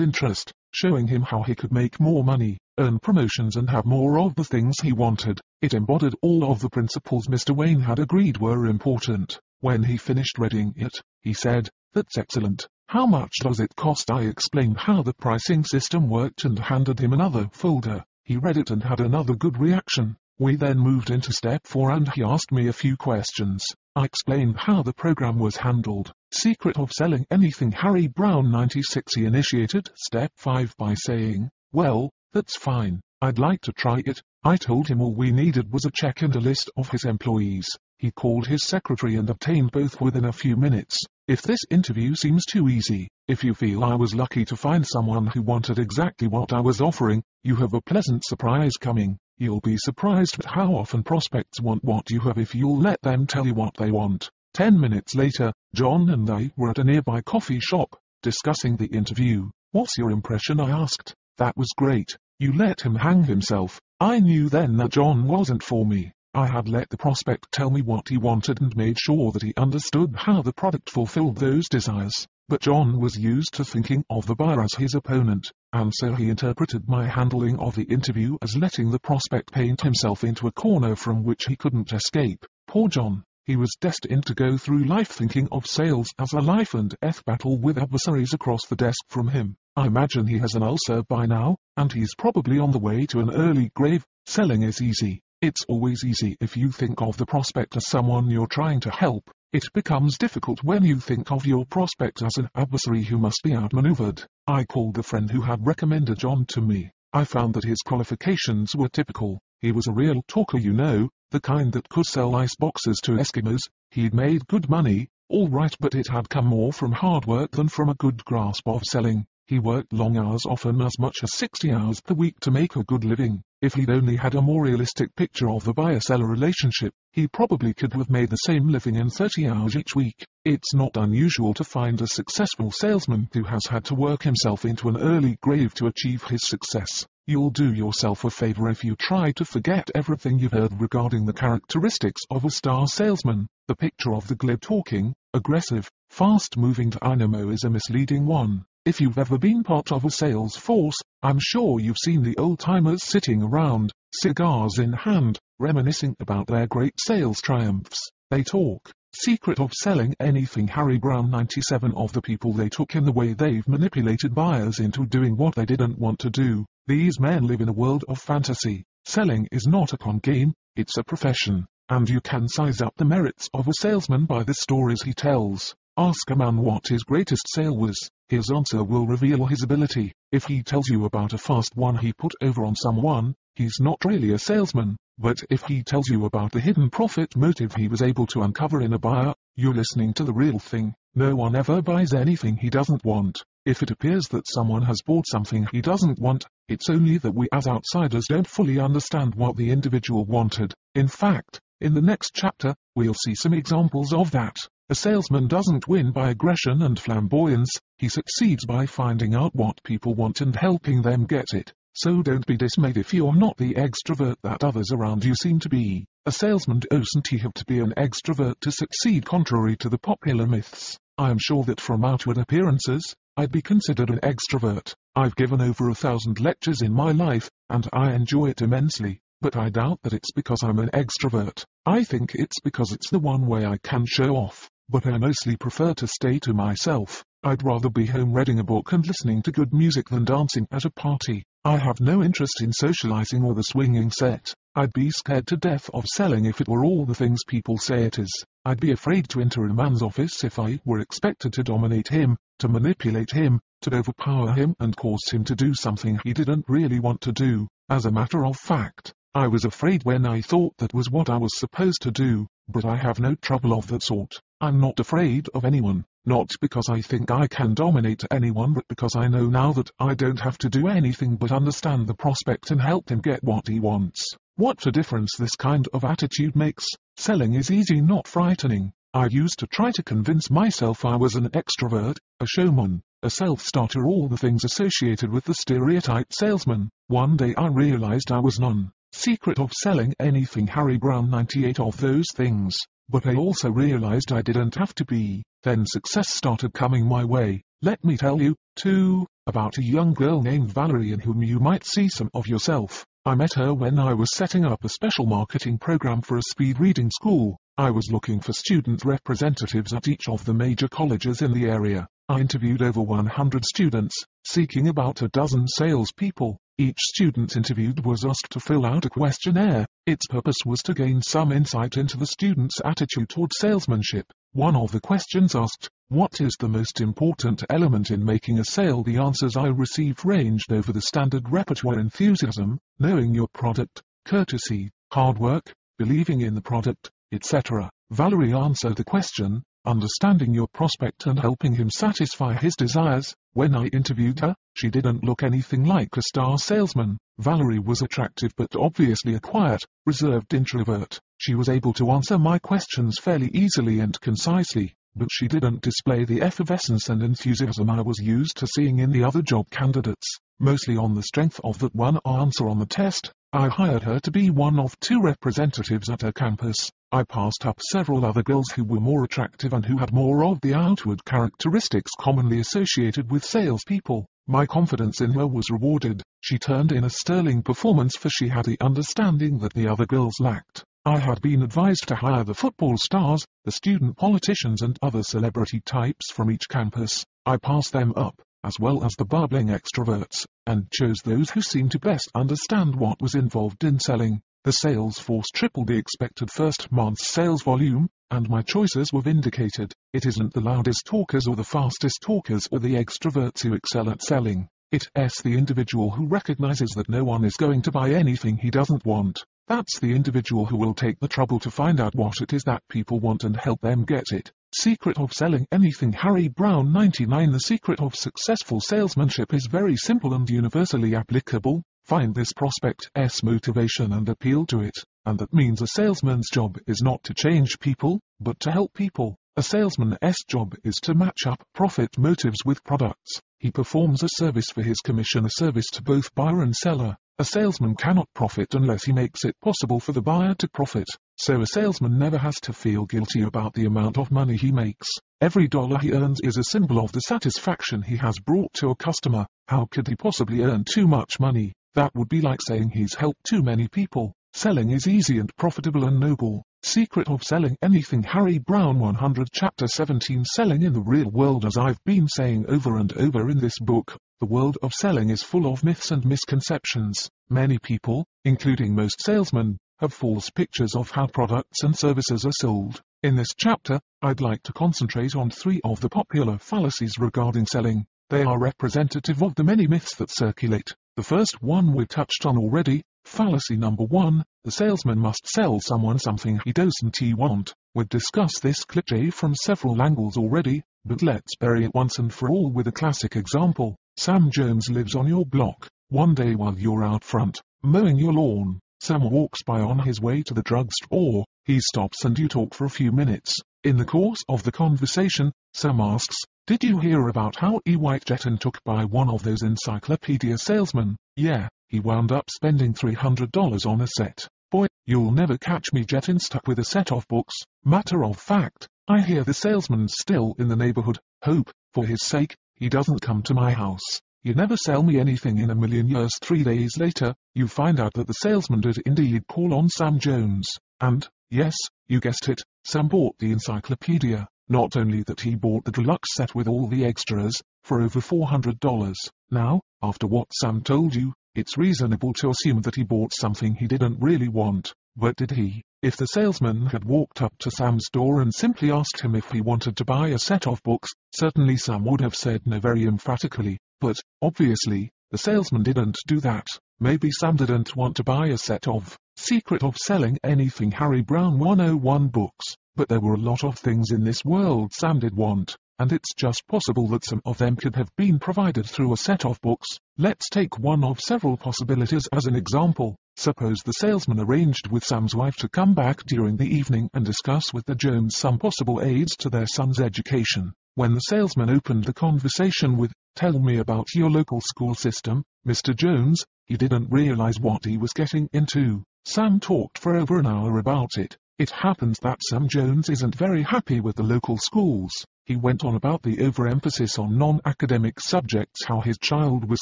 interest, 0.00 0.52
showing 0.70 1.06
him 1.06 1.22
how 1.22 1.44
he 1.44 1.54
could 1.54 1.72
make 1.72 1.98
more 1.98 2.22
money, 2.22 2.58
earn 2.76 2.98
promotions 2.98 3.56
and 3.56 3.70
have 3.70 3.86
more 3.86 4.18
of 4.18 4.34
the 4.34 4.44
things 4.44 4.80
he 4.82 4.92
wanted. 4.92 5.40
It 5.62 5.72
embodied 5.72 6.14
all 6.20 6.52
of 6.52 6.60
the 6.60 6.68
principles 6.68 7.28
Mr. 7.28 7.56
Wayne 7.56 7.80
had 7.80 7.98
agreed 7.98 8.36
were 8.36 8.66
important. 8.66 9.40
When 9.60 9.82
he 9.82 9.96
finished 9.96 10.36
reading 10.36 10.74
it, 10.76 10.92
he 11.22 11.32
said, 11.32 11.70
That's 11.94 12.18
excellent. 12.18 12.66
How 12.86 13.06
much 13.06 13.36
does 13.40 13.60
it 13.60 13.74
cost? 13.76 14.10
I 14.10 14.22
explained 14.22 14.78
how 14.78 15.02
the 15.02 15.14
pricing 15.14 15.64
system 15.64 16.08
worked 16.08 16.44
and 16.44 16.58
handed 16.58 17.00
him 17.00 17.12
another 17.12 17.48
folder. 17.52 18.04
He 18.22 18.36
read 18.36 18.56
it 18.56 18.70
and 18.70 18.82
had 18.82 19.00
another 19.00 19.34
good 19.34 19.58
reaction. 19.58 20.16
We 20.38 20.56
then 20.56 20.78
moved 20.78 21.10
into 21.10 21.32
step 21.32 21.66
4 21.66 21.90
and 21.92 22.12
he 22.12 22.22
asked 22.22 22.52
me 22.52 22.68
a 22.68 22.72
few 22.72 22.96
questions. 22.96 23.64
I 23.96 24.04
explained 24.04 24.58
how 24.58 24.82
the 24.82 24.92
program 24.92 25.38
was 25.38 25.56
handled. 25.56 26.12
Secret 26.30 26.76
of 26.76 26.90
selling 26.90 27.26
anything 27.30 27.72
Harry 27.72 28.06
Browne 28.06 28.50
96 28.50 29.14
he 29.14 29.24
initiated 29.24 29.90
step 29.94 30.32
5 30.36 30.74
by 30.76 30.94
saying, 30.94 31.50
well, 31.72 32.10
that's 32.32 32.56
fine. 32.56 33.00
I'd 33.20 33.38
like 33.38 33.60
to 33.62 33.72
try 33.72 34.02
it. 34.04 34.22
I 34.42 34.56
told 34.56 34.88
him 34.88 35.00
all 35.00 35.14
we 35.14 35.30
needed 35.30 35.72
was 35.72 35.84
a 35.84 35.90
check 35.90 36.22
and 36.22 36.34
a 36.36 36.40
list 36.40 36.70
of 36.76 36.90
his 36.90 37.04
employees. 37.04 37.66
He 37.98 38.10
called 38.10 38.46
his 38.46 38.64
secretary 38.64 39.16
and 39.16 39.30
obtained 39.30 39.70
both 39.72 40.00
within 40.00 40.24
a 40.24 40.32
few 40.32 40.56
minutes. 40.56 40.98
If 41.26 41.40
this 41.40 41.60
interview 41.70 42.14
seems 42.14 42.44
too 42.44 42.68
easy, 42.68 43.08
if 43.28 43.42
you 43.42 43.54
feel 43.54 43.82
I 43.82 43.94
was 43.94 44.14
lucky 44.14 44.44
to 44.44 44.56
find 44.56 44.86
someone 44.86 45.26
who 45.28 45.40
wanted 45.40 45.78
exactly 45.78 46.28
what 46.28 46.52
I 46.52 46.60
was 46.60 46.82
offering, 46.82 47.22
you 47.42 47.56
have 47.56 47.72
a 47.72 47.80
pleasant 47.80 48.22
surprise 48.26 48.74
coming. 48.78 49.16
You'll 49.38 49.62
be 49.62 49.78
surprised 49.78 50.38
at 50.38 50.44
how 50.44 50.74
often 50.74 51.02
prospects 51.02 51.62
want 51.62 51.82
what 51.82 52.10
you 52.10 52.20
have 52.20 52.36
if 52.36 52.54
you'll 52.54 52.78
let 52.78 53.00
them 53.00 53.26
tell 53.26 53.46
you 53.46 53.54
what 53.54 53.74
they 53.78 53.90
want. 53.90 54.30
Ten 54.52 54.78
minutes 54.78 55.14
later, 55.14 55.50
John 55.74 56.10
and 56.10 56.28
I 56.28 56.50
were 56.58 56.68
at 56.68 56.78
a 56.78 56.84
nearby 56.84 57.22
coffee 57.22 57.58
shop, 57.58 57.98
discussing 58.22 58.76
the 58.76 58.88
interview. 58.88 59.48
What's 59.72 59.96
your 59.96 60.10
impression? 60.10 60.60
I 60.60 60.78
asked. 60.78 61.14
That 61.38 61.56
was 61.56 61.70
great. 61.74 62.18
You 62.38 62.52
let 62.52 62.82
him 62.82 62.96
hang 62.96 63.24
himself. 63.24 63.80
I 63.98 64.20
knew 64.20 64.50
then 64.50 64.76
that 64.76 64.90
John 64.90 65.26
wasn't 65.26 65.62
for 65.62 65.86
me. 65.86 66.12
I 66.36 66.48
had 66.48 66.68
let 66.68 66.90
the 66.90 66.96
prospect 66.96 67.52
tell 67.52 67.70
me 67.70 67.80
what 67.80 68.08
he 68.08 68.18
wanted 68.18 68.60
and 68.60 68.76
made 68.76 68.98
sure 68.98 69.30
that 69.30 69.42
he 69.42 69.54
understood 69.56 70.16
how 70.16 70.42
the 70.42 70.52
product 70.52 70.90
fulfilled 70.90 71.36
those 71.36 71.68
desires. 71.68 72.26
But 72.48 72.60
John 72.60 73.00
was 73.00 73.16
used 73.16 73.54
to 73.54 73.64
thinking 73.64 74.04
of 74.10 74.26
the 74.26 74.34
buyer 74.34 74.60
as 74.60 74.74
his 74.74 74.94
opponent, 74.94 75.52
and 75.72 75.92
so 75.94 76.12
he 76.12 76.28
interpreted 76.28 76.88
my 76.88 77.06
handling 77.06 77.58
of 77.60 77.76
the 77.76 77.84
interview 77.84 78.36
as 78.42 78.56
letting 78.56 78.90
the 78.90 78.98
prospect 78.98 79.52
paint 79.52 79.80
himself 79.80 80.24
into 80.24 80.48
a 80.48 80.52
corner 80.52 80.96
from 80.96 81.22
which 81.22 81.44
he 81.46 81.54
couldn't 81.54 81.92
escape. 81.92 82.44
Poor 82.66 82.88
John. 82.88 83.24
He 83.46 83.56
was 83.56 83.76
destined 83.80 84.26
to 84.26 84.34
go 84.34 84.56
through 84.56 84.84
life 84.84 85.08
thinking 85.08 85.48
of 85.52 85.66
sales 85.66 86.08
as 86.18 86.32
a 86.32 86.40
life 86.40 86.74
and 86.74 86.96
death 87.00 87.24
battle 87.26 87.58
with 87.58 87.78
adversaries 87.78 88.34
across 88.34 88.66
the 88.66 88.76
desk 88.76 89.04
from 89.08 89.28
him. 89.28 89.56
I 89.76 89.86
imagine 89.86 90.26
he 90.26 90.38
has 90.38 90.54
an 90.54 90.62
ulcer 90.62 91.02
by 91.02 91.26
now, 91.26 91.58
and 91.76 91.92
he's 91.92 92.14
probably 92.16 92.58
on 92.58 92.72
the 92.72 92.78
way 92.78 93.06
to 93.06 93.20
an 93.20 93.30
early 93.30 93.70
grave. 93.74 94.04
Selling 94.26 94.62
is 94.62 94.80
easy. 94.80 95.20
It's 95.44 95.66
always 95.68 96.04
easy 96.04 96.38
if 96.40 96.56
you 96.56 96.72
think 96.72 97.02
of 97.02 97.18
the 97.18 97.26
prospect 97.26 97.76
as 97.76 97.86
someone 97.86 98.30
you're 98.30 98.46
trying 98.46 98.80
to 98.80 98.90
help. 98.90 99.30
It 99.52 99.70
becomes 99.74 100.16
difficult 100.16 100.64
when 100.64 100.82
you 100.84 100.98
think 100.98 101.30
of 101.30 101.44
your 101.44 101.66
prospect 101.66 102.22
as 102.22 102.38
an 102.38 102.48
adversary 102.54 103.02
who 103.02 103.18
must 103.18 103.42
be 103.44 103.54
outmaneuvered. 103.54 104.24
I 104.46 104.64
called 104.64 104.94
the 104.94 105.02
friend 105.02 105.30
who 105.30 105.42
had 105.42 105.66
recommended 105.66 106.18
John 106.18 106.46
to 106.46 106.62
me. 106.62 106.92
I 107.12 107.24
found 107.24 107.52
that 107.52 107.64
his 107.64 107.82
qualifications 107.84 108.74
were 108.74 108.88
typical. 108.88 109.38
He 109.60 109.70
was 109.70 109.86
a 109.86 109.92
real 109.92 110.22
talker 110.28 110.56
you 110.56 110.72
know, 110.72 111.10
the 111.30 111.40
kind 111.40 111.74
that 111.74 111.90
could 111.90 112.06
sell 112.06 112.34
ice 112.34 112.56
boxes 112.56 112.98
to 113.02 113.18
Eskimos. 113.18 113.60
He'd 113.90 114.14
made 114.14 114.46
good 114.46 114.70
money, 114.70 115.08
all 115.28 115.50
right 115.50 115.76
but 115.78 115.94
it 115.94 116.08
had 116.08 116.30
come 116.30 116.46
more 116.46 116.72
from 116.72 116.92
hard 116.92 117.26
work 117.26 117.50
than 117.50 117.68
from 117.68 117.90
a 117.90 117.96
good 117.96 118.24
grasp 118.24 118.66
of 118.66 118.82
selling. 118.84 119.26
He 119.46 119.58
worked 119.58 119.92
long 119.92 120.16
hours 120.16 120.46
often 120.46 120.80
as 120.80 120.98
much 120.98 121.18
as 121.22 121.34
60 121.34 121.70
hours 121.70 122.00
per 122.00 122.14
week 122.14 122.40
to 122.40 122.50
make 122.50 122.76
a 122.76 122.84
good 122.84 123.04
living. 123.04 123.42
If 123.64 123.72
he'd 123.72 123.88
only 123.88 124.16
had 124.16 124.34
a 124.34 124.42
more 124.42 124.64
realistic 124.64 125.16
picture 125.16 125.48
of 125.48 125.64
the 125.64 125.72
buyer-seller 125.72 126.26
relationship, 126.26 126.92
he 127.12 127.26
probably 127.26 127.72
could 127.72 127.94
have 127.94 128.10
made 128.10 128.28
the 128.28 128.36
same 128.36 128.68
living 128.68 128.94
in 128.94 129.08
30 129.08 129.48
hours 129.48 129.74
each 129.74 129.96
week. 129.96 130.26
It's 130.44 130.74
not 130.74 130.98
unusual 130.98 131.54
to 131.54 131.64
find 131.64 131.98
a 132.02 132.06
successful 132.06 132.70
salesman 132.70 133.30
who 133.32 133.42
has 133.44 133.64
had 133.64 133.86
to 133.86 133.94
work 133.94 134.22
himself 134.22 134.66
into 134.66 134.90
an 134.90 134.98
early 134.98 135.38
grave 135.40 135.72
to 135.76 135.86
achieve 135.86 136.24
his 136.24 136.46
success. 136.46 137.06
You'll 137.26 137.48
do 137.48 137.72
yourself 137.72 138.24
a 138.24 138.30
favor 138.30 138.68
if 138.68 138.84
you 138.84 138.96
try 138.96 139.32
to 139.32 139.46
forget 139.46 139.90
everything 139.94 140.38
you've 140.38 140.52
heard 140.52 140.78
regarding 140.78 141.24
the 141.24 141.32
characteristics 141.32 142.20
of 142.30 142.44
a 142.44 142.50
star 142.50 142.86
salesman. 142.86 143.46
The 143.66 143.76
picture 143.76 144.12
of 144.12 144.28
the 144.28 144.34
glib 144.34 144.60
talking, 144.60 145.14
aggressive, 145.32 145.90
fast-moving 146.10 146.90
dynamo 146.90 147.48
is 147.48 147.64
a 147.64 147.70
misleading 147.70 148.26
one. 148.26 148.66
If 148.86 149.00
you've 149.00 149.16
ever 149.16 149.38
been 149.38 149.62
part 149.62 149.92
of 149.92 150.04
a 150.04 150.10
sales 150.10 150.56
force, 150.56 150.96
I'm 151.22 151.38
sure 151.40 151.80
you've 151.80 151.96
seen 152.04 152.22
the 152.22 152.36
old-timers 152.36 153.02
sitting 153.02 153.42
around, 153.42 153.90
cigars 154.12 154.78
in 154.78 154.92
hand, 154.92 155.38
reminiscing 155.58 156.14
about 156.20 156.48
their 156.48 156.66
great 156.66 156.92
sales 156.98 157.40
triumphs. 157.40 157.98
They 158.30 158.42
talk. 158.42 158.92
Secret 159.14 159.58
of 159.58 159.72
selling 159.72 160.14
anything 160.20 160.68
Harry 160.68 160.98
Browne 160.98 161.30
97 161.30 161.92
of 161.92 162.12
the 162.12 162.20
people 162.20 162.52
they 162.52 162.68
took 162.68 162.94
in 162.94 163.06
the 163.06 163.12
way 163.12 163.32
they've 163.32 163.66
manipulated 163.66 164.34
buyers 164.34 164.80
into 164.80 165.06
doing 165.06 165.34
what 165.34 165.54
they 165.54 165.64
didn't 165.64 165.98
want 165.98 166.18
to 166.18 166.28
do. 166.28 166.66
These 166.86 167.18
men 167.18 167.46
live 167.46 167.62
in 167.62 167.70
a 167.70 167.72
world 167.72 168.04
of 168.06 168.18
fantasy. 168.18 168.84
Selling 169.06 169.48
is 169.50 169.66
not 169.66 169.94
a 169.94 169.96
con 169.96 170.18
game, 170.18 170.52
it's 170.76 170.98
a 170.98 171.04
profession. 171.04 171.64
And 171.88 172.06
you 172.06 172.20
can 172.20 172.48
size 172.48 172.82
up 172.82 172.92
the 172.96 173.06
merits 173.06 173.48
of 173.54 173.66
a 173.66 173.72
salesman 173.80 174.26
by 174.26 174.42
the 174.42 174.52
stories 174.52 175.00
he 175.00 175.14
tells. 175.14 175.74
Ask 175.96 176.28
a 176.30 176.34
man 176.34 176.56
what 176.56 176.88
his 176.88 177.04
greatest 177.04 177.46
sale 177.54 177.76
was. 177.76 177.96
His 178.28 178.50
answer 178.50 178.82
will 178.82 179.06
reveal 179.06 179.46
his 179.46 179.62
ability. 179.62 180.12
If 180.32 180.44
he 180.44 180.64
tells 180.64 180.88
you 180.88 181.04
about 181.04 181.34
a 181.34 181.38
fast 181.38 181.76
one 181.76 181.96
he 181.96 182.12
put 182.12 182.32
over 182.42 182.64
on 182.64 182.74
someone, 182.74 183.36
he's 183.54 183.78
not 183.78 184.04
really 184.04 184.32
a 184.32 184.38
salesman. 184.40 184.96
But 185.18 185.36
if 185.50 185.62
he 185.62 185.84
tells 185.84 186.08
you 186.08 186.24
about 186.24 186.50
the 186.50 186.58
hidden 186.58 186.90
profit 186.90 187.36
motive 187.36 187.76
he 187.76 187.86
was 187.86 188.02
able 188.02 188.26
to 188.26 188.42
uncover 188.42 188.80
in 188.80 188.92
a 188.92 188.98
buyer, 188.98 189.34
you're 189.54 189.72
listening 189.72 190.12
to 190.14 190.24
the 190.24 190.32
real 190.32 190.58
thing. 190.58 190.94
No 191.14 191.36
one 191.36 191.54
ever 191.54 191.80
buys 191.80 192.12
anything 192.12 192.56
he 192.56 192.70
doesn't 192.70 193.04
want. 193.04 193.40
If 193.64 193.80
it 193.80 193.92
appears 193.92 194.26
that 194.30 194.48
someone 194.48 194.82
has 194.82 195.00
bought 195.00 195.28
something 195.28 195.68
he 195.70 195.80
doesn't 195.80 196.18
want, 196.18 196.44
it's 196.68 196.90
only 196.90 197.18
that 197.18 197.36
we 197.36 197.46
as 197.52 197.68
outsiders 197.68 198.26
don't 198.28 198.48
fully 198.48 198.80
understand 198.80 199.36
what 199.36 199.54
the 199.54 199.70
individual 199.70 200.24
wanted. 200.24 200.74
In 200.96 201.06
fact, 201.06 201.60
in 201.80 201.94
the 201.94 202.02
next 202.02 202.32
chapter, 202.34 202.74
we'll 202.96 203.14
see 203.14 203.36
some 203.36 203.54
examples 203.54 204.12
of 204.12 204.32
that. 204.32 204.56
A 204.90 204.94
salesman 204.94 205.48
doesn't 205.48 205.88
win 205.88 206.12
by 206.12 206.28
aggression 206.28 206.82
and 206.82 207.00
flamboyance, 207.00 207.70
he 207.96 208.10
succeeds 208.10 208.66
by 208.66 208.84
finding 208.84 209.34
out 209.34 209.54
what 209.54 209.82
people 209.82 210.14
want 210.14 210.42
and 210.42 210.54
helping 210.54 211.00
them 211.00 211.24
get 211.24 211.54
it. 211.54 211.72
So 211.94 212.20
don't 212.22 212.44
be 212.44 212.58
dismayed 212.58 212.98
if 212.98 213.14
you're 213.14 213.34
not 213.34 213.56
the 213.56 213.72
extrovert 213.76 214.36
that 214.42 214.62
others 214.62 214.92
around 214.92 215.24
you 215.24 215.34
seem 215.36 215.58
to 215.60 215.70
be. 215.70 216.04
A 216.26 216.32
salesman 216.32 216.80
doesn't 216.90 217.26
have 217.40 217.54
to 217.54 217.64
be 217.64 217.78
an 217.78 217.94
extrovert 217.96 218.60
to 218.60 218.70
succeed 218.70 219.24
contrary 219.24 219.74
to 219.78 219.88
the 219.88 219.96
popular 219.96 220.46
myths. 220.46 220.98
I 221.16 221.30
am 221.30 221.38
sure 221.38 221.64
that 221.64 221.80
from 221.80 222.04
outward 222.04 222.36
appearances, 222.36 223.14
I'd 223.38 223.52
be 223.52 223.62
considered 223.62 224.10
an 224.10 224.20
extrovert. 224.20 224.92
I've 225.16 225.34
given 225.34 225.62
over 225.62 225.88
a 225.88 225.94
thousand 225.94 226.40
lectures 226.40 226.82
in 226.82 226.92
my 226.92 227.12
life, 227.12 227.48
and 227.70 227.88
I 227.90 228.12
enjoy 228.12 228.50
it 228.50 228.60
immensely. 228.60 229.22
but 229.44 229.56
I 229.56 229.68
doubt 229.68 230.00
that 230.04 230.14
it's 230.14 230.32
because 230.32 230.62
I'm 230.62 230.78
an 230.78 230.88
extrovert. 230.94 231.64
I 231.84 232.02
think 232.02 232.34
it's 232.34 232.60
because 232.60 232.92
it's 232.92 233.10
the 233.10 233.18
one 233.18 233.46
way 233.46 233.66
I 233.66 233.76
can 233.76 234.06
show 234.06 234.36
off, 234.36 234.70
but 234.88 235.06
I 235.06 235.18
mostly 235.18 235.56
prefer 235.56 235.94
to 235.94 236.06
stay 236.06 236.38
to 236.40 236.52
myself. 236.52 237.24
I'd 237.42 237.62
rather 237.62 237.90
be 237.90 238.06
home 238.06 238.32
reading 238.32 238.58
a 238.58 238.64
book 238.64 238.92
and 238.92 239.06
listening 239.06 239.42
to 239.42 239.52
good 239.52 239.72
music 239.72 240.08
than 240.08 240.24
dancing 240.24 240.66
at 240.70 240.84
a 240.84 240.90
party. 240.90 241.44
I 241.64 241.78
have 241.78 242.00
no 242.00 242.22
interest 242.22 242.60
in 242.62 242.72
socializing 242.72 243.44
or 243.44 243.54
the 243.54 243.62
swinging 243.62 244.10
set. 244.10 244.52
I'd 244.74 244.92
be 244.92 245.10
scared 245.10 245.46
to 245.48 245.56
death 245.56 245.88
of 245.94 246.04
selling 246.06 246.46
if 246.46 246.60
it 246.60 246.68
were 246.68 246.84
all 246.84 247.06
the 247.06 247.14
things 247.14 247.44
people 247.46 247.78
say 247.78 248.04
it 248.04 248.18
is. 248.18 248.44
I'd 248.64 248.80
be 248.80 248.92
afraid 248.92 249.28
to 249.30 249.40
enter 249.40 249.64
a 249.64 249.72
man's 249.72 250.02
office 250.02 250.42
if 250.42 250.58
I 250.58 250.80
were 250.84 251.00
expected 251.00 251.52
to 251.52 251.62
dominate 251.62 252.08
him, 252.08 252.36
to 252.58 252.68
manipulate 252.68 253.30
him, 253.30 253.60
to 253.82 253.94
overpower 253.94 254.52
him 254.52 254.74
and 254.80 254.96
cause 254.96 255.30
him 255.30 255.44
to 255.44 255.54
do 255.54 255.74
something 255.74 256.18
he 256.24 256.32
didn't 256.32 256.64
really 256.68 257.00
want 257.00 257.20
to 257.22 257.32
do. 257.32 257.68
As 257.88 258.06
a 258.06 258.12
matter 258.12 258.44
of 258.44 258.56
fact, 258.56 259.12
I 259.34 259.48
was 259.48 259.64
afraid 259.64 260.04
when 260.04 260.26
I 260.26 260.40
thought 260.40 260.76
that 260.78 260.94
was 260.94 261.10
what 261.10 261.28
I 261.28 261.36
was 261.36 261.58
supposed 261.58 262.02
to 262.02 262.10
do, 262.10 262.46
but 262.68 262.84
I 262.84 262.96
have 262.96 263.20
no 263.20 263.34
trouble 263.34 263.74
of 263.74 263.86
that 263.88 264.02
sort. 264.02 264.40
I'm 264.64 264.80
not 264.80 264.98
afraid 264.98 265.50
of 265.52 265.66
anyone, 265.66 266.06
not 266.24 266.50
because 266.58 266.88
I 266.88 267.02
think 267.02 267.30
I 267.30 267.46
can 267.48 267.74
dominate 267.74 268.24
anyone 268.30 268.72
but 268.72 268.88
because 268.88 269.14
I 269.14 269.28
know 269.28 269.46
now 269.46 269.74
that 269.74 269.90
I 269.98 270.14
don't 270.14 270.40
have 270.40 270.56
to 270.56 270.70
do 270.70 270.88
anything 270.88 271.36
but 271.36 271.52
understand 271.52 272.06
the 272.06 272.14
prospect 272.14 272.70
and 272.70 272.80
help 272.80 273.10
him 273.10 273.20
get 273.20 273.44
what 273.44 273.68
he 273.68 273.78
wants. 273.78 274.24
What 274.56 274.86
a 274.86 274.90
difference 274.90 275.36
this 275.36 275.54
kind 275.54 275.86
of 275.92 276.02
attitude 276.02 276.56
makes. 276.56 276.86
Selling 277.18 277.52
is 277.52 277.70
easy 277.70 278.00
not 278.00 278.26
frightening. 278.26 278.94
I 279.12 279.26
used 279.26 279.58
to 279.58 279.66
try 279.66 279.90
to 279.90 280.02
convince 280.02 280.50
myself 280.50 281.04
I 281.04 281.16
was 281.16 281.34
an 281.34 281.50
extrovert, 281.50 282.16
a 282.40 282.46
showman, 282.46 283.02
a 283.22 283.28
self-starter 283.28 284.06
all 284.06 284.28
the 284.28 284.38
things 284.38 284.64
associated 284.64 285.30
with 285.30 285.44
the 285.44 285.52
stereotype 285.52 286.32
salesman. 286.32 286.88
One 287.08 287.36
day 287.36 287.54
I 287.58 287.66
realized 287.66 288.32
I 288.32 288.38
was 288.38 288.58
none. 288.58 288.92
Secret 289.12 289.60
of 289.60 289.74
selling 289.74 290.14
anything 290.18 290.68
Harry 290.68 290.96
Browne 290.96 291.28
98 291.28 291.80
of 291.80 291.98
those 291.98 292.28
things. 292.34 292.74
But 293.08 293.26
I 293.26 293.34
also 293.34 293.70
realized 293.70 294.32
I 294.32 294.42
didn't 294.42 294.76
have 294.76 294.94
to 294.94 295.04
be. 295.04 295.42
Then 295.62 295.84
success 295.86 296.30
started 296.30 296.72
coming 296.72 297.06
my 297.06 297.24
way. 297.24 297.62
Let 297.82 298.02
me 298.02 298.16
tell 298.16 298.40
you, 298.40 298.56
too, 298.76 299.26
about 299.46 299.76
a 299.76 299.82
young 299.82 300.14
girl 300.14 300.40
named 300.42 300.72
Valerie 300.72 301.12
in 301.12 301.20
whom 301.20 301.42
you 301.42 301.60
might 301.60 301.84
see 301.84 302.08
some 302.08 302.30
of 302.32 302.46
yourself. 302.46 303.04
I 303.26 303.34
met 303.34 303.54
her 303.54 303.74
when 303.74 303.98
I 303.98 304.14
was 304.14 304.34
setting 304.34 304.64
up 304.64 304.84
a 304.84 304.88
special 304.88 305.26
marketing 305.26 305.78
program 305.78 306.22
for 306.22 306.38
a 306.38 306.42
speed 306.42 306.80
reading 306.80 307.10
school. 307.10 307.58
I 307.76 307.90
was 307.90 308.10
looking 308.10 308.40
for 308.40 308.52
student 308.52 309.04
representatives 309.04 309.92
at 309.92 310.08
each 310.08 310.28
of 310.28 310.44
the 310.44 310.54
major 310.54 310.88
colleges 310.88 311.42
in 311.42 311.52
the 311.52 311.66
area. 311.66 312.06
I 312.28 312.40
interviewed 312.40 312.80
over 312.80 313.02
100 313.02 313.64
students, 313.64 314.14
seeking 314.46 314.88
about 314.88 315.22
a 315.22 315.28
dozen 315.28 315.68
salespeople. 315.68 316.58
Each 316.76 316.98
student 316.98 317.56
interviewed 317.56 318.04
was 318.04 318.24
asked 318.24 318.50
to 318.50 318.58
fill 318.58 318.84
out 318.84 319.04
a 319.04 319.10
questionnaire. 319.10 319.86
Its 320.06 320.26
purpose 320.26 320.56
was 320.66 320.82
to 320.82 320.92
gain 320.92 321.22
some 321.22 321.52
insight 321.52 321.96
into 321.96 322.16
the 322.16 322.26
student's 322.26 322.80
attitude 322.84 323.28
toward 323.28 323.52
salesmanship. 323.52 324.26
One 324.54 324.74
of 324.74 324.90
the 324.90 325.00
questions 325.00 325.54
asked, 325.54 325.88
What 326.08 326.40
is 326.40 326.56
the 326.58 326.68
most 326.68 327.00
important 327.00 327.62
element 327.70 328.10
in 328.10 328.24
making 328.24 328.58
a 328.58 328.64
sale? 328.64 329.04
The 329.04 329.18
answers 329.18 329.56
I 329.56 329.68
received 329.68 330.24
ranged 330.24 330.72
over 330.72 330.92
the 330.92 331.02
standard 331.02 331.48
repertoire 331.48 332.00
enthusiasm, 332.00 332.80
knowing 332.98 333.34
your 333.34 333.48
product, 333.54 334.02
courtesy, 334.24 334.90
hard 335.12 335.38
work, 335.38 335.72
believing 335.96 336.40
in 336.40 336.56
the 336.56 336.60
product, 336.60 337.08
etc. 337.30 337.88
Valerie 338.10 338.52
answered 338.52 338.96
the 338.96 339.04
question, 339.04 339.62
understanding 339.86 340.54
your 340.54 340.68
prospect 340.68 341.26
and 341.26 341.38
helping 341.38 341.74
him 341.74 341.90
satisfy 341.90 342.54
his 342.54 342.74
desires. 342.74 343.34
When 343.52 343.74
I 343.74 343.86
interviewed 343.86 344.40
her, 344.40 344.54
she 344.74 344.90
didn't 344.90 345.24
look 345.24 345.42
anything 345.42 345.84
like 345.84 346.16
a 346.16 346.22
star 346.22 346.58
salesman. 346.58 347.18
Valerie 347.38 347.78
was 347.78 348.02
attractive 348.02 348.52
but 348.56 348.74
obviously 348.76 349.34
a 349.34 349.40
quiet, 349.40 349.82
reserved 350.06 350.54
introvert. 350.54 351.20
She 351.36 351.54
was 351.54 351.68
able 351.68 351.92
to 351.94 352.10
answer 352.10 352.38
my 352.38 352.58
questions 352.58 353.18
fairly 353.20 353.50
easily 353.52 354.00
and 354.00 354.20
concisely, 354.20 354.94
but 355.16 355.28
she 355.30 355.46
didn't 355.46 355.82
display 355.82 356.24
the 356.24 356.42
effervescence 356.42 357.08
and 357.08 357.22
enthusiasm 357.22 357.90
I 357.90 358.00
was 358.00 358.18
used 358.18 358.56
to 358.58 358.66
seeing 358.66 358.98
in 358.98 359.10
the 359.10 359.24
other 359.24 359.42
job 359.42 359.68
candidates. 359.70 360.38
Mostly 360.58 360.96
on 360.96 361.14
the 361.14 361.22
strength 361.22 361.60
of 361.62 361.78
that 361.80 361.94
one 361.94 362.18
answer 362.24 362.68
on 362.68 362.78
the 362.78 362.86
test, 362.86 363.32
I 363.52 363.68
hired 363.68 364.02
her 364.04 364.18
to 364.20 364.30
be 364.30 364.50
one 364.50 364.78
of 364.80 364.98
two 365.00 365.20
representatives 365.20 366.08
at 366.08 366.22
her 366.22 366.32
campus. 366.32 366.90
I 367.14 367.22
passed 367.22 367.64
up 367.64 367.80
several 367.80 368.24
other 368.24 368.42
girls 368.42 368.72
who 368.72 368.82
were 368.82 368.98
more 368.98 369.22
attractive 369.22 369.72
and 369.72 369.86
who 369.86 369.98
had 369.98 370.12
more 370.12 370.44
of 370.44 370.60
the 370.60 370.74
outward 370.74 371.24
characteristics 371.24 372.10
commonly 372.18 372.58
associated 372.58 373.30
with 373.30 373.44
salespeople. 373.44 374.26
My 374.48 374.66
confidence 374.66 375.20
in 375.20 375.30
her 375.34 375.46
was 375.46 375.70
rewarded. 375.70 376.24
She 376.40 376.58
turned 376.58 376.90
in 376.90 377.04
a 377.04 377.10
sterling 377.10 377.62
performance 377.62 378.16
for 378.16 378.30
she 378.30 378.48
had 378.48 378.64
the 378.64 378.80
understanding 378.80 379.58
that 379.58 379.74
the 379.74 379.86
other 379.86 380.06
girls 380.06 380.40
lacked. 380.40 380.82
I 381.04 381.20
had 381.20 381.40
been 381.40 381.62
advised 381.62 382.08
to 382.08 382.16
hire 382.16 382.42
the 382.42 382.52
football 382.52 382.96
stars, 382.96 383.46
the 383.64 383.70
student 383.70 384.16
politicians 384.16 384.82
and 384.82 384.98
other 385.00 385.22
celebrity 385.22 385.82
types 385.86 386.32
from 386.32 386.50
each 386.50 386.68
campus. 386.68 387.24
I 387.46 387.58
passed 387.58 387.92
them 387.92 388.12
up, 388.16 388.42
as 388.64 388.80
well 388.80 389.04
as 389.04 389.12
the 389.12 389.24
bubbling 389.24 389.68
extroverts, 389.68 390.46
and 390.66 390.90
chose 390.90 391.18
those 391.22 391.50
who 391.50 391.62
seemed 391.62 391.92
to 391.92 392.00
best 392.00 392.32
understand 392.34 392.96
what 392.96 393.22
was 393.22 393.36
involved 393.36 393.84
in 393.84 394.00
selling. 394.00 394.42
The 394.64 394.72
sales 394.72 395.18
force 395.18 395.48
tripled 395.52 395.88
the 395.88 395.98
expected 395.98 396.50
first 396.50 396.90
month's 396.90 397.28
sales 397.28 397.62
volume, 397.62 398.08
and 398.30 398.48
my 398.48 398.62
choices 398.62 399.12
were 399.12 399.20
vindicated. 399.20 399.92
It 400.14 400.24
isn't 400.24 400.54
the 400.54 400.62
loudest 400.62 401.04
talkers 401.04 401.46
or 401.46 401.54
the 401.54 401.64
fastest 401.64 402.22
talkers 402.22 402.66
or 402.72 402.78
the 402.78 402.94
extroverts 402.94 403.62
who 403.62 403.74
excel 403.74 404.08
at 404.08 404.22
selling. 404.22 404.66
It's 404.90 405.42
the 405.42 405.58
individual 405.58 406.12
who 406.12 406.26
recognizes 406.26 406.88
that 406.96 407.10
no 407.10 407.24
one 407.24 407.44
is 407.44 407.58
going 407.58 407.82
to 407.82 407.92
buy 407.92 408.12
anything 408.12 408.56
he 408.56 408.70
doesn't 408.70 409.04
want. 409.04 409.44
That's 409.68 409.98
the 409.98 410.14
individual 410.14 410.64
who 410.64 410.78
will 410.78 410.94
take 410.94 411.20
the 411.20 411.28
trouble 411.28 411.58
to 411.58 411.70
find 411.70 412.00
out 412.00 412.14
what 412.14 412.40
it 412.40 412.54
is 412.54 412.62
that 412.62 412.88
people 412.88 413.20
want 413.20 413.44
and 413.44 413.54
help 413.54 413.82
them 413.82 414.06
get 414.06 414.32
it. 414.32 414.50
Secret 414.74 415.18
of 415.18 415.34
Selling 415.34 415.66
Anything 415.72 416.14
Harry 416.14 416.48
Browne 416.48 416.90
99 416.90 417.52
The 417.52 417.60
secret 417.60 418.00
of 418.00 418.14
successful 418.14 418.80
salesmanship 418.80 419.52
is 419.52 419.68
very 419.70 419.96
simple 419.96 420.32
and 420.32 420.48
universally 420.48 421.14
applicable. 421.14 421.82
Find 422.04 422.34
this 422.34 422.52
prospect's 422.52 423.42
motivation 423.42 424.12
and 424.12 424.28
appeal 424.28 424.66
to 424.66 424.82
it, 424.82 424.92
and 425.24 425.38
that 425.38 425.54
means 425.54 425.80
a 425.80 425.86
salesman's 425.86 426.50
job 426.52 426.76
is 426.86 427.00
not 427.00 427.22
to 427.22 427.32
change 427.32 427.78
people, 427.80 428.20
but 428.38 428.60
to 428.60 428.70
help 428.70 428.92
people. 428.92 429.38
A 429.56 429.62
salesman's 429.62 430.36
job 430.46 430.74
is 430.84 430.96
to 430.96 431.14
match 431.14 431.46
up 431.46 431.66
profit 431.74 432.18
motives 432.18 432.58
with 432.62 432.84
products. 432.84 433.40
He 433.58 433.70
performs 433.70 434.22
a 434.22 434.28
service 434.32 434.66
for 434.66 434.82
his 434.82 435.00
commission, 435.00 435.46
a 435.46 435.50
service 435.50 435.86
to 435.92 436.02
both 436.02 436.34
buyer 436.34 436.60
and 436.60 436.76
seller. 436.76 437.16
A 437.38 437.44
salesman 437.44 437.94
cannot 437.96 438.28
profit 438.34 438.74
unless 438.74 439.04
he 439.04 439.12
makes 439.14 439.42
it 439.42 439.58
possible 439.62 439.98
for 439.98 440.12
the 440.12 440.20
buyer 440.20 440.52
to 440.56 440.68
profit. 440.68 441.08
So 441.38 441.62
a 441.62 441.66
salesman 441.66 442.18
never 442.18 442.36
has 442.36 442.56
to 442.64 442.74
feel 442.74 443.06
guilty 443.06 443.40
about 443.40 443.72
the 443.72 443.86
amount 443.86 444.18
of 444.18 444.30
money 444.30 444.58
he 444.58 444.72
makes. 444.72 445.08
Every 445.40 445.68
dollar 445.68 445.98
he 445.98 446.12
earns 446.12 446.40
is 446.42 446.58
a 446.58 446.64
symbol 446.64 447.02
of 447.02 447.12
the 447.12 447.20
satisfaction 447.20 448.02
he 448.02 448.18
has 448.18 448.38
brought 448.40 448.74
to 448.74 448.90
a 448.90 448.94
customer. 448.94 449.46
How 449.68 449.86
could 449.90 450.08
he 450.08 450.16
possibly 450.16 450.60
earn 450.60 450.84
too 450.84 451.08
much 451.08 451.40
money? 451.40 451.72
That 451.94 452.12
would 452.16 452.28
be 452.28 452.40
like 452.40 452.60
saying 452.60 452.90
he's 452.90 453.14
helped 453.14 453.44
too 453.44 453.62
many 453.62 453.86
people. 453.86 454.34
Selling 454.52 454.90
is 454.90 455.06
easy 455.06 455.38
and 455.38 455.54
profitable 455.56 456.04
and 456.06 456.18
noble. 456.18 456.64
Secret 456.82 457.28
of 457.28 457.44
Selling 457.44 457.76
Anything 457.82 458.24
Harry 458.24 458.58
Browne 458.58 458.98
100 458.98 459.48
Chapter 459.52 459.86
17 459.86 460.44
Selling 460.44 460.82
in 460.82 460.92
the 460.92 461.00
Real 461.00 461.30
World 461.30 461.64
As 461.64 461.76
I've 461.76 462.02
been 462.04 462.26
saying 462.26 462.66
over 462.68 462.96
and 462.96 463.12
over 463.12 463.48
in 463.48 463.58
this 463.58 463.78
book, 463.78 464.18
the 464.40 464.46
world 464.46 464.76
of 464.82 464.92
selling 464.92 465.30
is 465.30 465.44
full 465.44 465.72
of 465.72 465.84
myths 465.84 466.10
and 466.10 466.24
misconceptions. 466.24 467.30
Many 467.48 467.78
people, 467.78 468.26
including 468.44 468.96
most 468.96 469.22
salesmen, 469.22 469.78
have 470.00 470.12
false 470.12 470.50
pictures 470.50 470.96
of 470.96 471.12
how 471.12 471.28
products 471.28 471.84
and 471.84 471.96
services 471.96 472.44
are 472.44 472.52
sold. 472.58 473.00
In 473.22 473.36
this 473.36 473.54
chapter, 473.56 474.00
I'd 474.20 474.40
like 474.40 474.64
to 474.64 474.72
concentrate 474.72 475.36
on 475.36 475.48
three 475.50 475.80
of 475.84 476.00
the 476.00 476.08
popular 476.08 476.58
fallacies 476.58 477.20
regarding 477.20 477.66
selling. 477.66 478.04
They 478.30 478.42
are 478.42 478.58
representative 478.58 479.44
of 479.44 479.54
the 479.54 479.62
many 479.62 479.86
myths 479.86 480.16
that 480.16 480.30
circulate. 480.30 480.92
The 481.16 481.22
first 481.22 481.62
one 481.62 481.92
we 481.92 482.06
touched 482.06 482.44
on 482.44 482.58
already, 482.58 483.04
fallacy 483.24 483.76
number 483.76 484.02
one, 484.02 484.44
the 484.64 484.72
salesman 484.72 485.20
must 485.20 485.46
sell 485.46 485.78
someone 485.78 486.18
something 486.18 486.60
he 486.64 486.72
doesn't 486.72 487.20
want. 487.36 487.72
We've 487.94 488.08
discussed 488.08 488.62
this 488.62 488.84
cliché 488.84 489.32
from 489.32 489.54
several 489.54 490.02
angles 490.02 490.36
already, 490.36 490.82
but 491.04 491.22
let's 491.22 491.54
bury 491.54 491.84
it 491.84 491.94
once 491.94 492.18
and 492.18 492.34
for 492.34 492.50
all 492.50 492.72
with 492.72 492.88
a 492.88 492.92
classic 492.92 493.36
example. 493.36 493.94
Sam 494.16 494.50
Jones 494.50 494.90
lives 494.90 495.14
on 495.14 495.28
your 495.28 495.46
block. 495.46 495.88
One 496.08 496.34
day 496.34 496.56
while 496.56 496.76
you're 496.76 497.04
out 497.04 497.22
front, 497.22 497.60
mowing 497.84 498.16
your 498.16 498.32
lawn, 498.32 498.80
Sam 498.98 499.30
walks 499.30 499.62
by 499.62 499.82
on 499.82 500.00
his 500.00 500.20
way 500.20 500.42
to 500.42 500.54
the 500.54 500.62
drugstore. 500.62 501.44
He 501.64 501.78
stops 501.78 502.24
and 502.24 502.36
you 502.36 502.48
talk 502.48 502.74
for 502.74 502.86
a 502.86 502.90
few 502.90 503.12
minutes. 503.12 503.54
In 503.84 503.98
the 503.98 504.04
course 504.04 504.42
of 504.48 504.64
the 504.64 504.72
conversation, 504.72 505.52
Sam 505.74 506.00
asks, 506.00 506.34
did 506.66 506.82
you 506.82 506.98
hear 506.98 507.28
about 507.28 507.56
how 507.56 507.78
E. 507.86 507.94
White 507.94 508.24
Jetton 508.24 508.58
took 508.58 508.82
by 508.84 509.04
one 509.04 509.28
of 509.28 509.42
those 509.42 509.62
encyclopedia 509.62 510.56
salesmen? 510.56 511.14
Yeah, 511.36 511.68
he 511.88 512.00
wound 512.00 512.32
up 512.32 512.48
spending 512.48 512.94
$300 512.94 513.86
on 513.86 514.00
a 514.00 514.06
set. 514.06 514.48
Boy, 514.70 514.86
you'll 515.04 515.30
never 515.30 515.58
catch 515.58 515.92
me 515.92 516.06
getting 516.06 516.38
stuck 516.38 516.66
with 516.66 516.78
a 516.78 516.84
set 516.84 517.12
of 517.12 517.28
books. 517.28 517.54
Matter 517.84 518.24
of 518.24 518.38
fact, 518.38 518.88
I 519.06 519.20
hear 519.20 519.44
the 519.44 519.52
salesman's 519.52 520.14
still 520.18 520.54
in 520.58 520.68
the 520.68 520.76
neighborhood. 520.76 521.18
Hope, 521.42 521.70
for 521.92 522.06
his 522.06 522.22
sake, 522.22 522.56
he 522.76 522.88
doesn't 522.88 523.20
come 523.20 523.42
to 523.42 523.52
my 523.52 523.72
house. 523.72 524.22
You 524.42 524.54
never 524.54 524.78
sell 524.78 525.02
me 525.02 525.20
anything 525.20 525.58
in 525.58 525.68
a 525.68 525.74
million 525.74 526.08
years. 526.08 526.32
Three 526.40 526.64
days 526.64 526.96
later, 526.96 527.34
you 527.54 527.68
find 527.68 528.00
out 528.00 528.14
that 528.14 528.26
the 528.26 528.32
salesman 528.32 528.80
did 528.80 529.02
indeed 529.04 529.46
call 529.48 529.74
on 529.74 529.90
Sam 529.90 530.18
Jones, 530.18 530.66
and, 530.98 531.28
yes, 531.50 531.74
you 532.06 532.20
guessed 532.20 532.48
it, 532.48 532.62
Sam 532.84 533.08
bought 533.08 533.36
the 533.38 533.52
encyclopedia. 533.52 534.48
Not 534.68 534.96
only 534.96 535.22
that 535.24 535.40
he 535.40 535.54
bought 535.54 535.84
the 535.84 535.92
deluxe 535.92 536.34
set 536.34 536.54
with 536.54 536.68
all 536.68 536.86
the 536.86 537.04
extras, 537.04 537.60
for 537.82 538.00
over 538.00 538.20
$400. 538.20 539.14
Now, 539.50 539.82
after 540.02 540.26
what 540.26 540.54
Sam 540.54 540.80
told 540.80 541.14
you, 541.14 541.34
it's 541.54 541.76
reasonable 541.76 542.32
to 542.34 542.50
assume 542.50 542.80
that 542.82 542.94
he 542.94 543.04
bought 543.04 543.32
something 543.34 543.74
he 543.74 543.86
didn't 543.86 544.20
really 544.20 544.48
want. 544.48 544.92
But 545.16 545.36
did 545.36 545.50
he? 545.50 545.82
If 546.02 546.16
the 546.16 546.26
salesman 546.26 546.86
had 546.86 547.04
walked 547.04 547.42
up 547.42 547.52
to 547.58 547.70
Sam's 547.70 548.08
door 548.10 548.40
and 548.40 548.52
simply 548.52 548.90
asked 548.90 549.20
him 549.20 549.34
if 549.34 549.50
he 549.50 549.60
wanted 549.60 549.96
to 549.98 550.04
buy 550.04 550.28
a 550.28 550.38
set 550.38 550.66
of 550.66 550.82
books, 550.82 551.12
certainly 551.34 551.76
Sam 551.76 552.04
would 552.04 552.20
have 552.20 552.34
said 552.34 552.66
no 552.66 552.80
very 552.80 553.04
emphatically. 553.04 553.78
But, 554.00 554.16
obviously, 554.42 555.10
the 555.30 555.38
salesman 555.38 555.82
didn't 555.82 556.16
do 556.26 556.40
that. 556.40 556.66
Maybe 557.00 557.30
Sam 557.30 557.56
didn't 557.56 557.96
want 557.96 558.16
to 558.16 558.24
buy 558.24 558.48
a 558.48 558.58
set 558.58 558.88
of 558.88 559.16
Secret 559.36 559.82
of 559.82 559.96
Selling 559.96 560.38
Anything 560.42 560.90
Harry 560.90 561.22
Browne 561.22 561.58
101 561.58 562.28
books. 562.28 562.76
But 562.96 563.08
there 563.08 563.20
were 563.20 563.34
a 563.34 563.38
lot 563.38 563.64
of 563.64 563.76
things 563.76 564.12
in 564.12 564.22
this 564.22 564.44
world 564.44 564.92
Sam 564.92 565.18
did 565.18 565.34
want, 565.34 565.76
and 565.98 566.12
it's 566.12 566.32
just 566.34 566.66
possible 566.68 567.08
that 567.08 567.24
some 567.24 567.42
of 567.44 567.58
them 567.58 567.74
could 567.74 567.96
have 567.96 568.14
been 568.16 568.38
provided 568.38 568.86
through 568.86 569.12
a 569.12 569.16
set 569.16 569.44
of 569.44 569.60
books. 569.62 569.88
Let's 570.16 570.48
take 570.48 570.78
one 570.78 571.02
of 571.02 571.20
several 571.20 571.56
possibilities 571.56 572.28
as 572.32 572.46
an 572.46 572.54
example. 572.54 573.16
Suppose 573.36 573.78
the 573.78 573.92
salesman 573.92 574.38
arranged 574.38 574.88
with 574.88 575.04
Sam's 575.04 575.34
wife 575.34 575.56
to 575.56 575.68
come 575.68 575.94
back 575.94 576.24
during 576.24 576.56
the 576.56 576.72
evening 576.72 577.10
and 577.14 577.24
discuss 577.24 577.72
with 577.72 577.84
the 577.86 577.96
Jones 577.96 578.36
some 578.36 578.58
possible 578.58 579.02
aids 579.02 579.34
to 579.38 579.50
their 579.50 579.66
son's 579.66 580.00
education. 580.00 580.72
When 580.94 581.14
the 581.14 581.20
salesman 581.20 581.70
opened 581.70 582.04
the 582.04 582.14
conversation 582.14 582.96
with, 582.96 583.12
Tell 583.34 583.58
me 583.58 583.78
about 583.78 584.14
your 584.14 584.30
local 584.30 584.60
school 584.60 584.94
system, 584.94 585.42
Mr. 585.66 585.96
Jones, 585.96 586.44
he 586.66 586.76
didn't 586.76 587.10
realize 587.10 587.58
what 587.58 587.84
he 587.84 587.98
was 587.98 588.12
getting 588.12 588.48
into. 588.52 589.02
Sam 589.24 589.58
talked 589.58 589.98
for 589.98 590.14
over 590.16 590.38
an 590.38 590.46
hour 590.46 590.78
about 590.78 591.18
it. 591.18 591.36
It 591.56 591.70
happens 591.70 592.18
that 592.18 592.42
Sam 592.42 592.66
Jones 592.66 593.08
isn't 593.08 593.36
very 593.36 593.62
happy 593.62 594.00
with 594.00 594.16
the 594.16 594.24
local 594.24 594.58
schools. 594.58 595.12
He 595.44 595.54
went 595.54 595.84
on 595.84 595.94
about 595.94 596.20
the 596.24 596.44
overemphasis 596.44 597.16
on 597.16 597.38
non-academic 597.38 598.18
subjects 598.18 598.84
how 598.84 599.00
his 599.00 599.18
child 599.18 599.68
was 599.68 599.78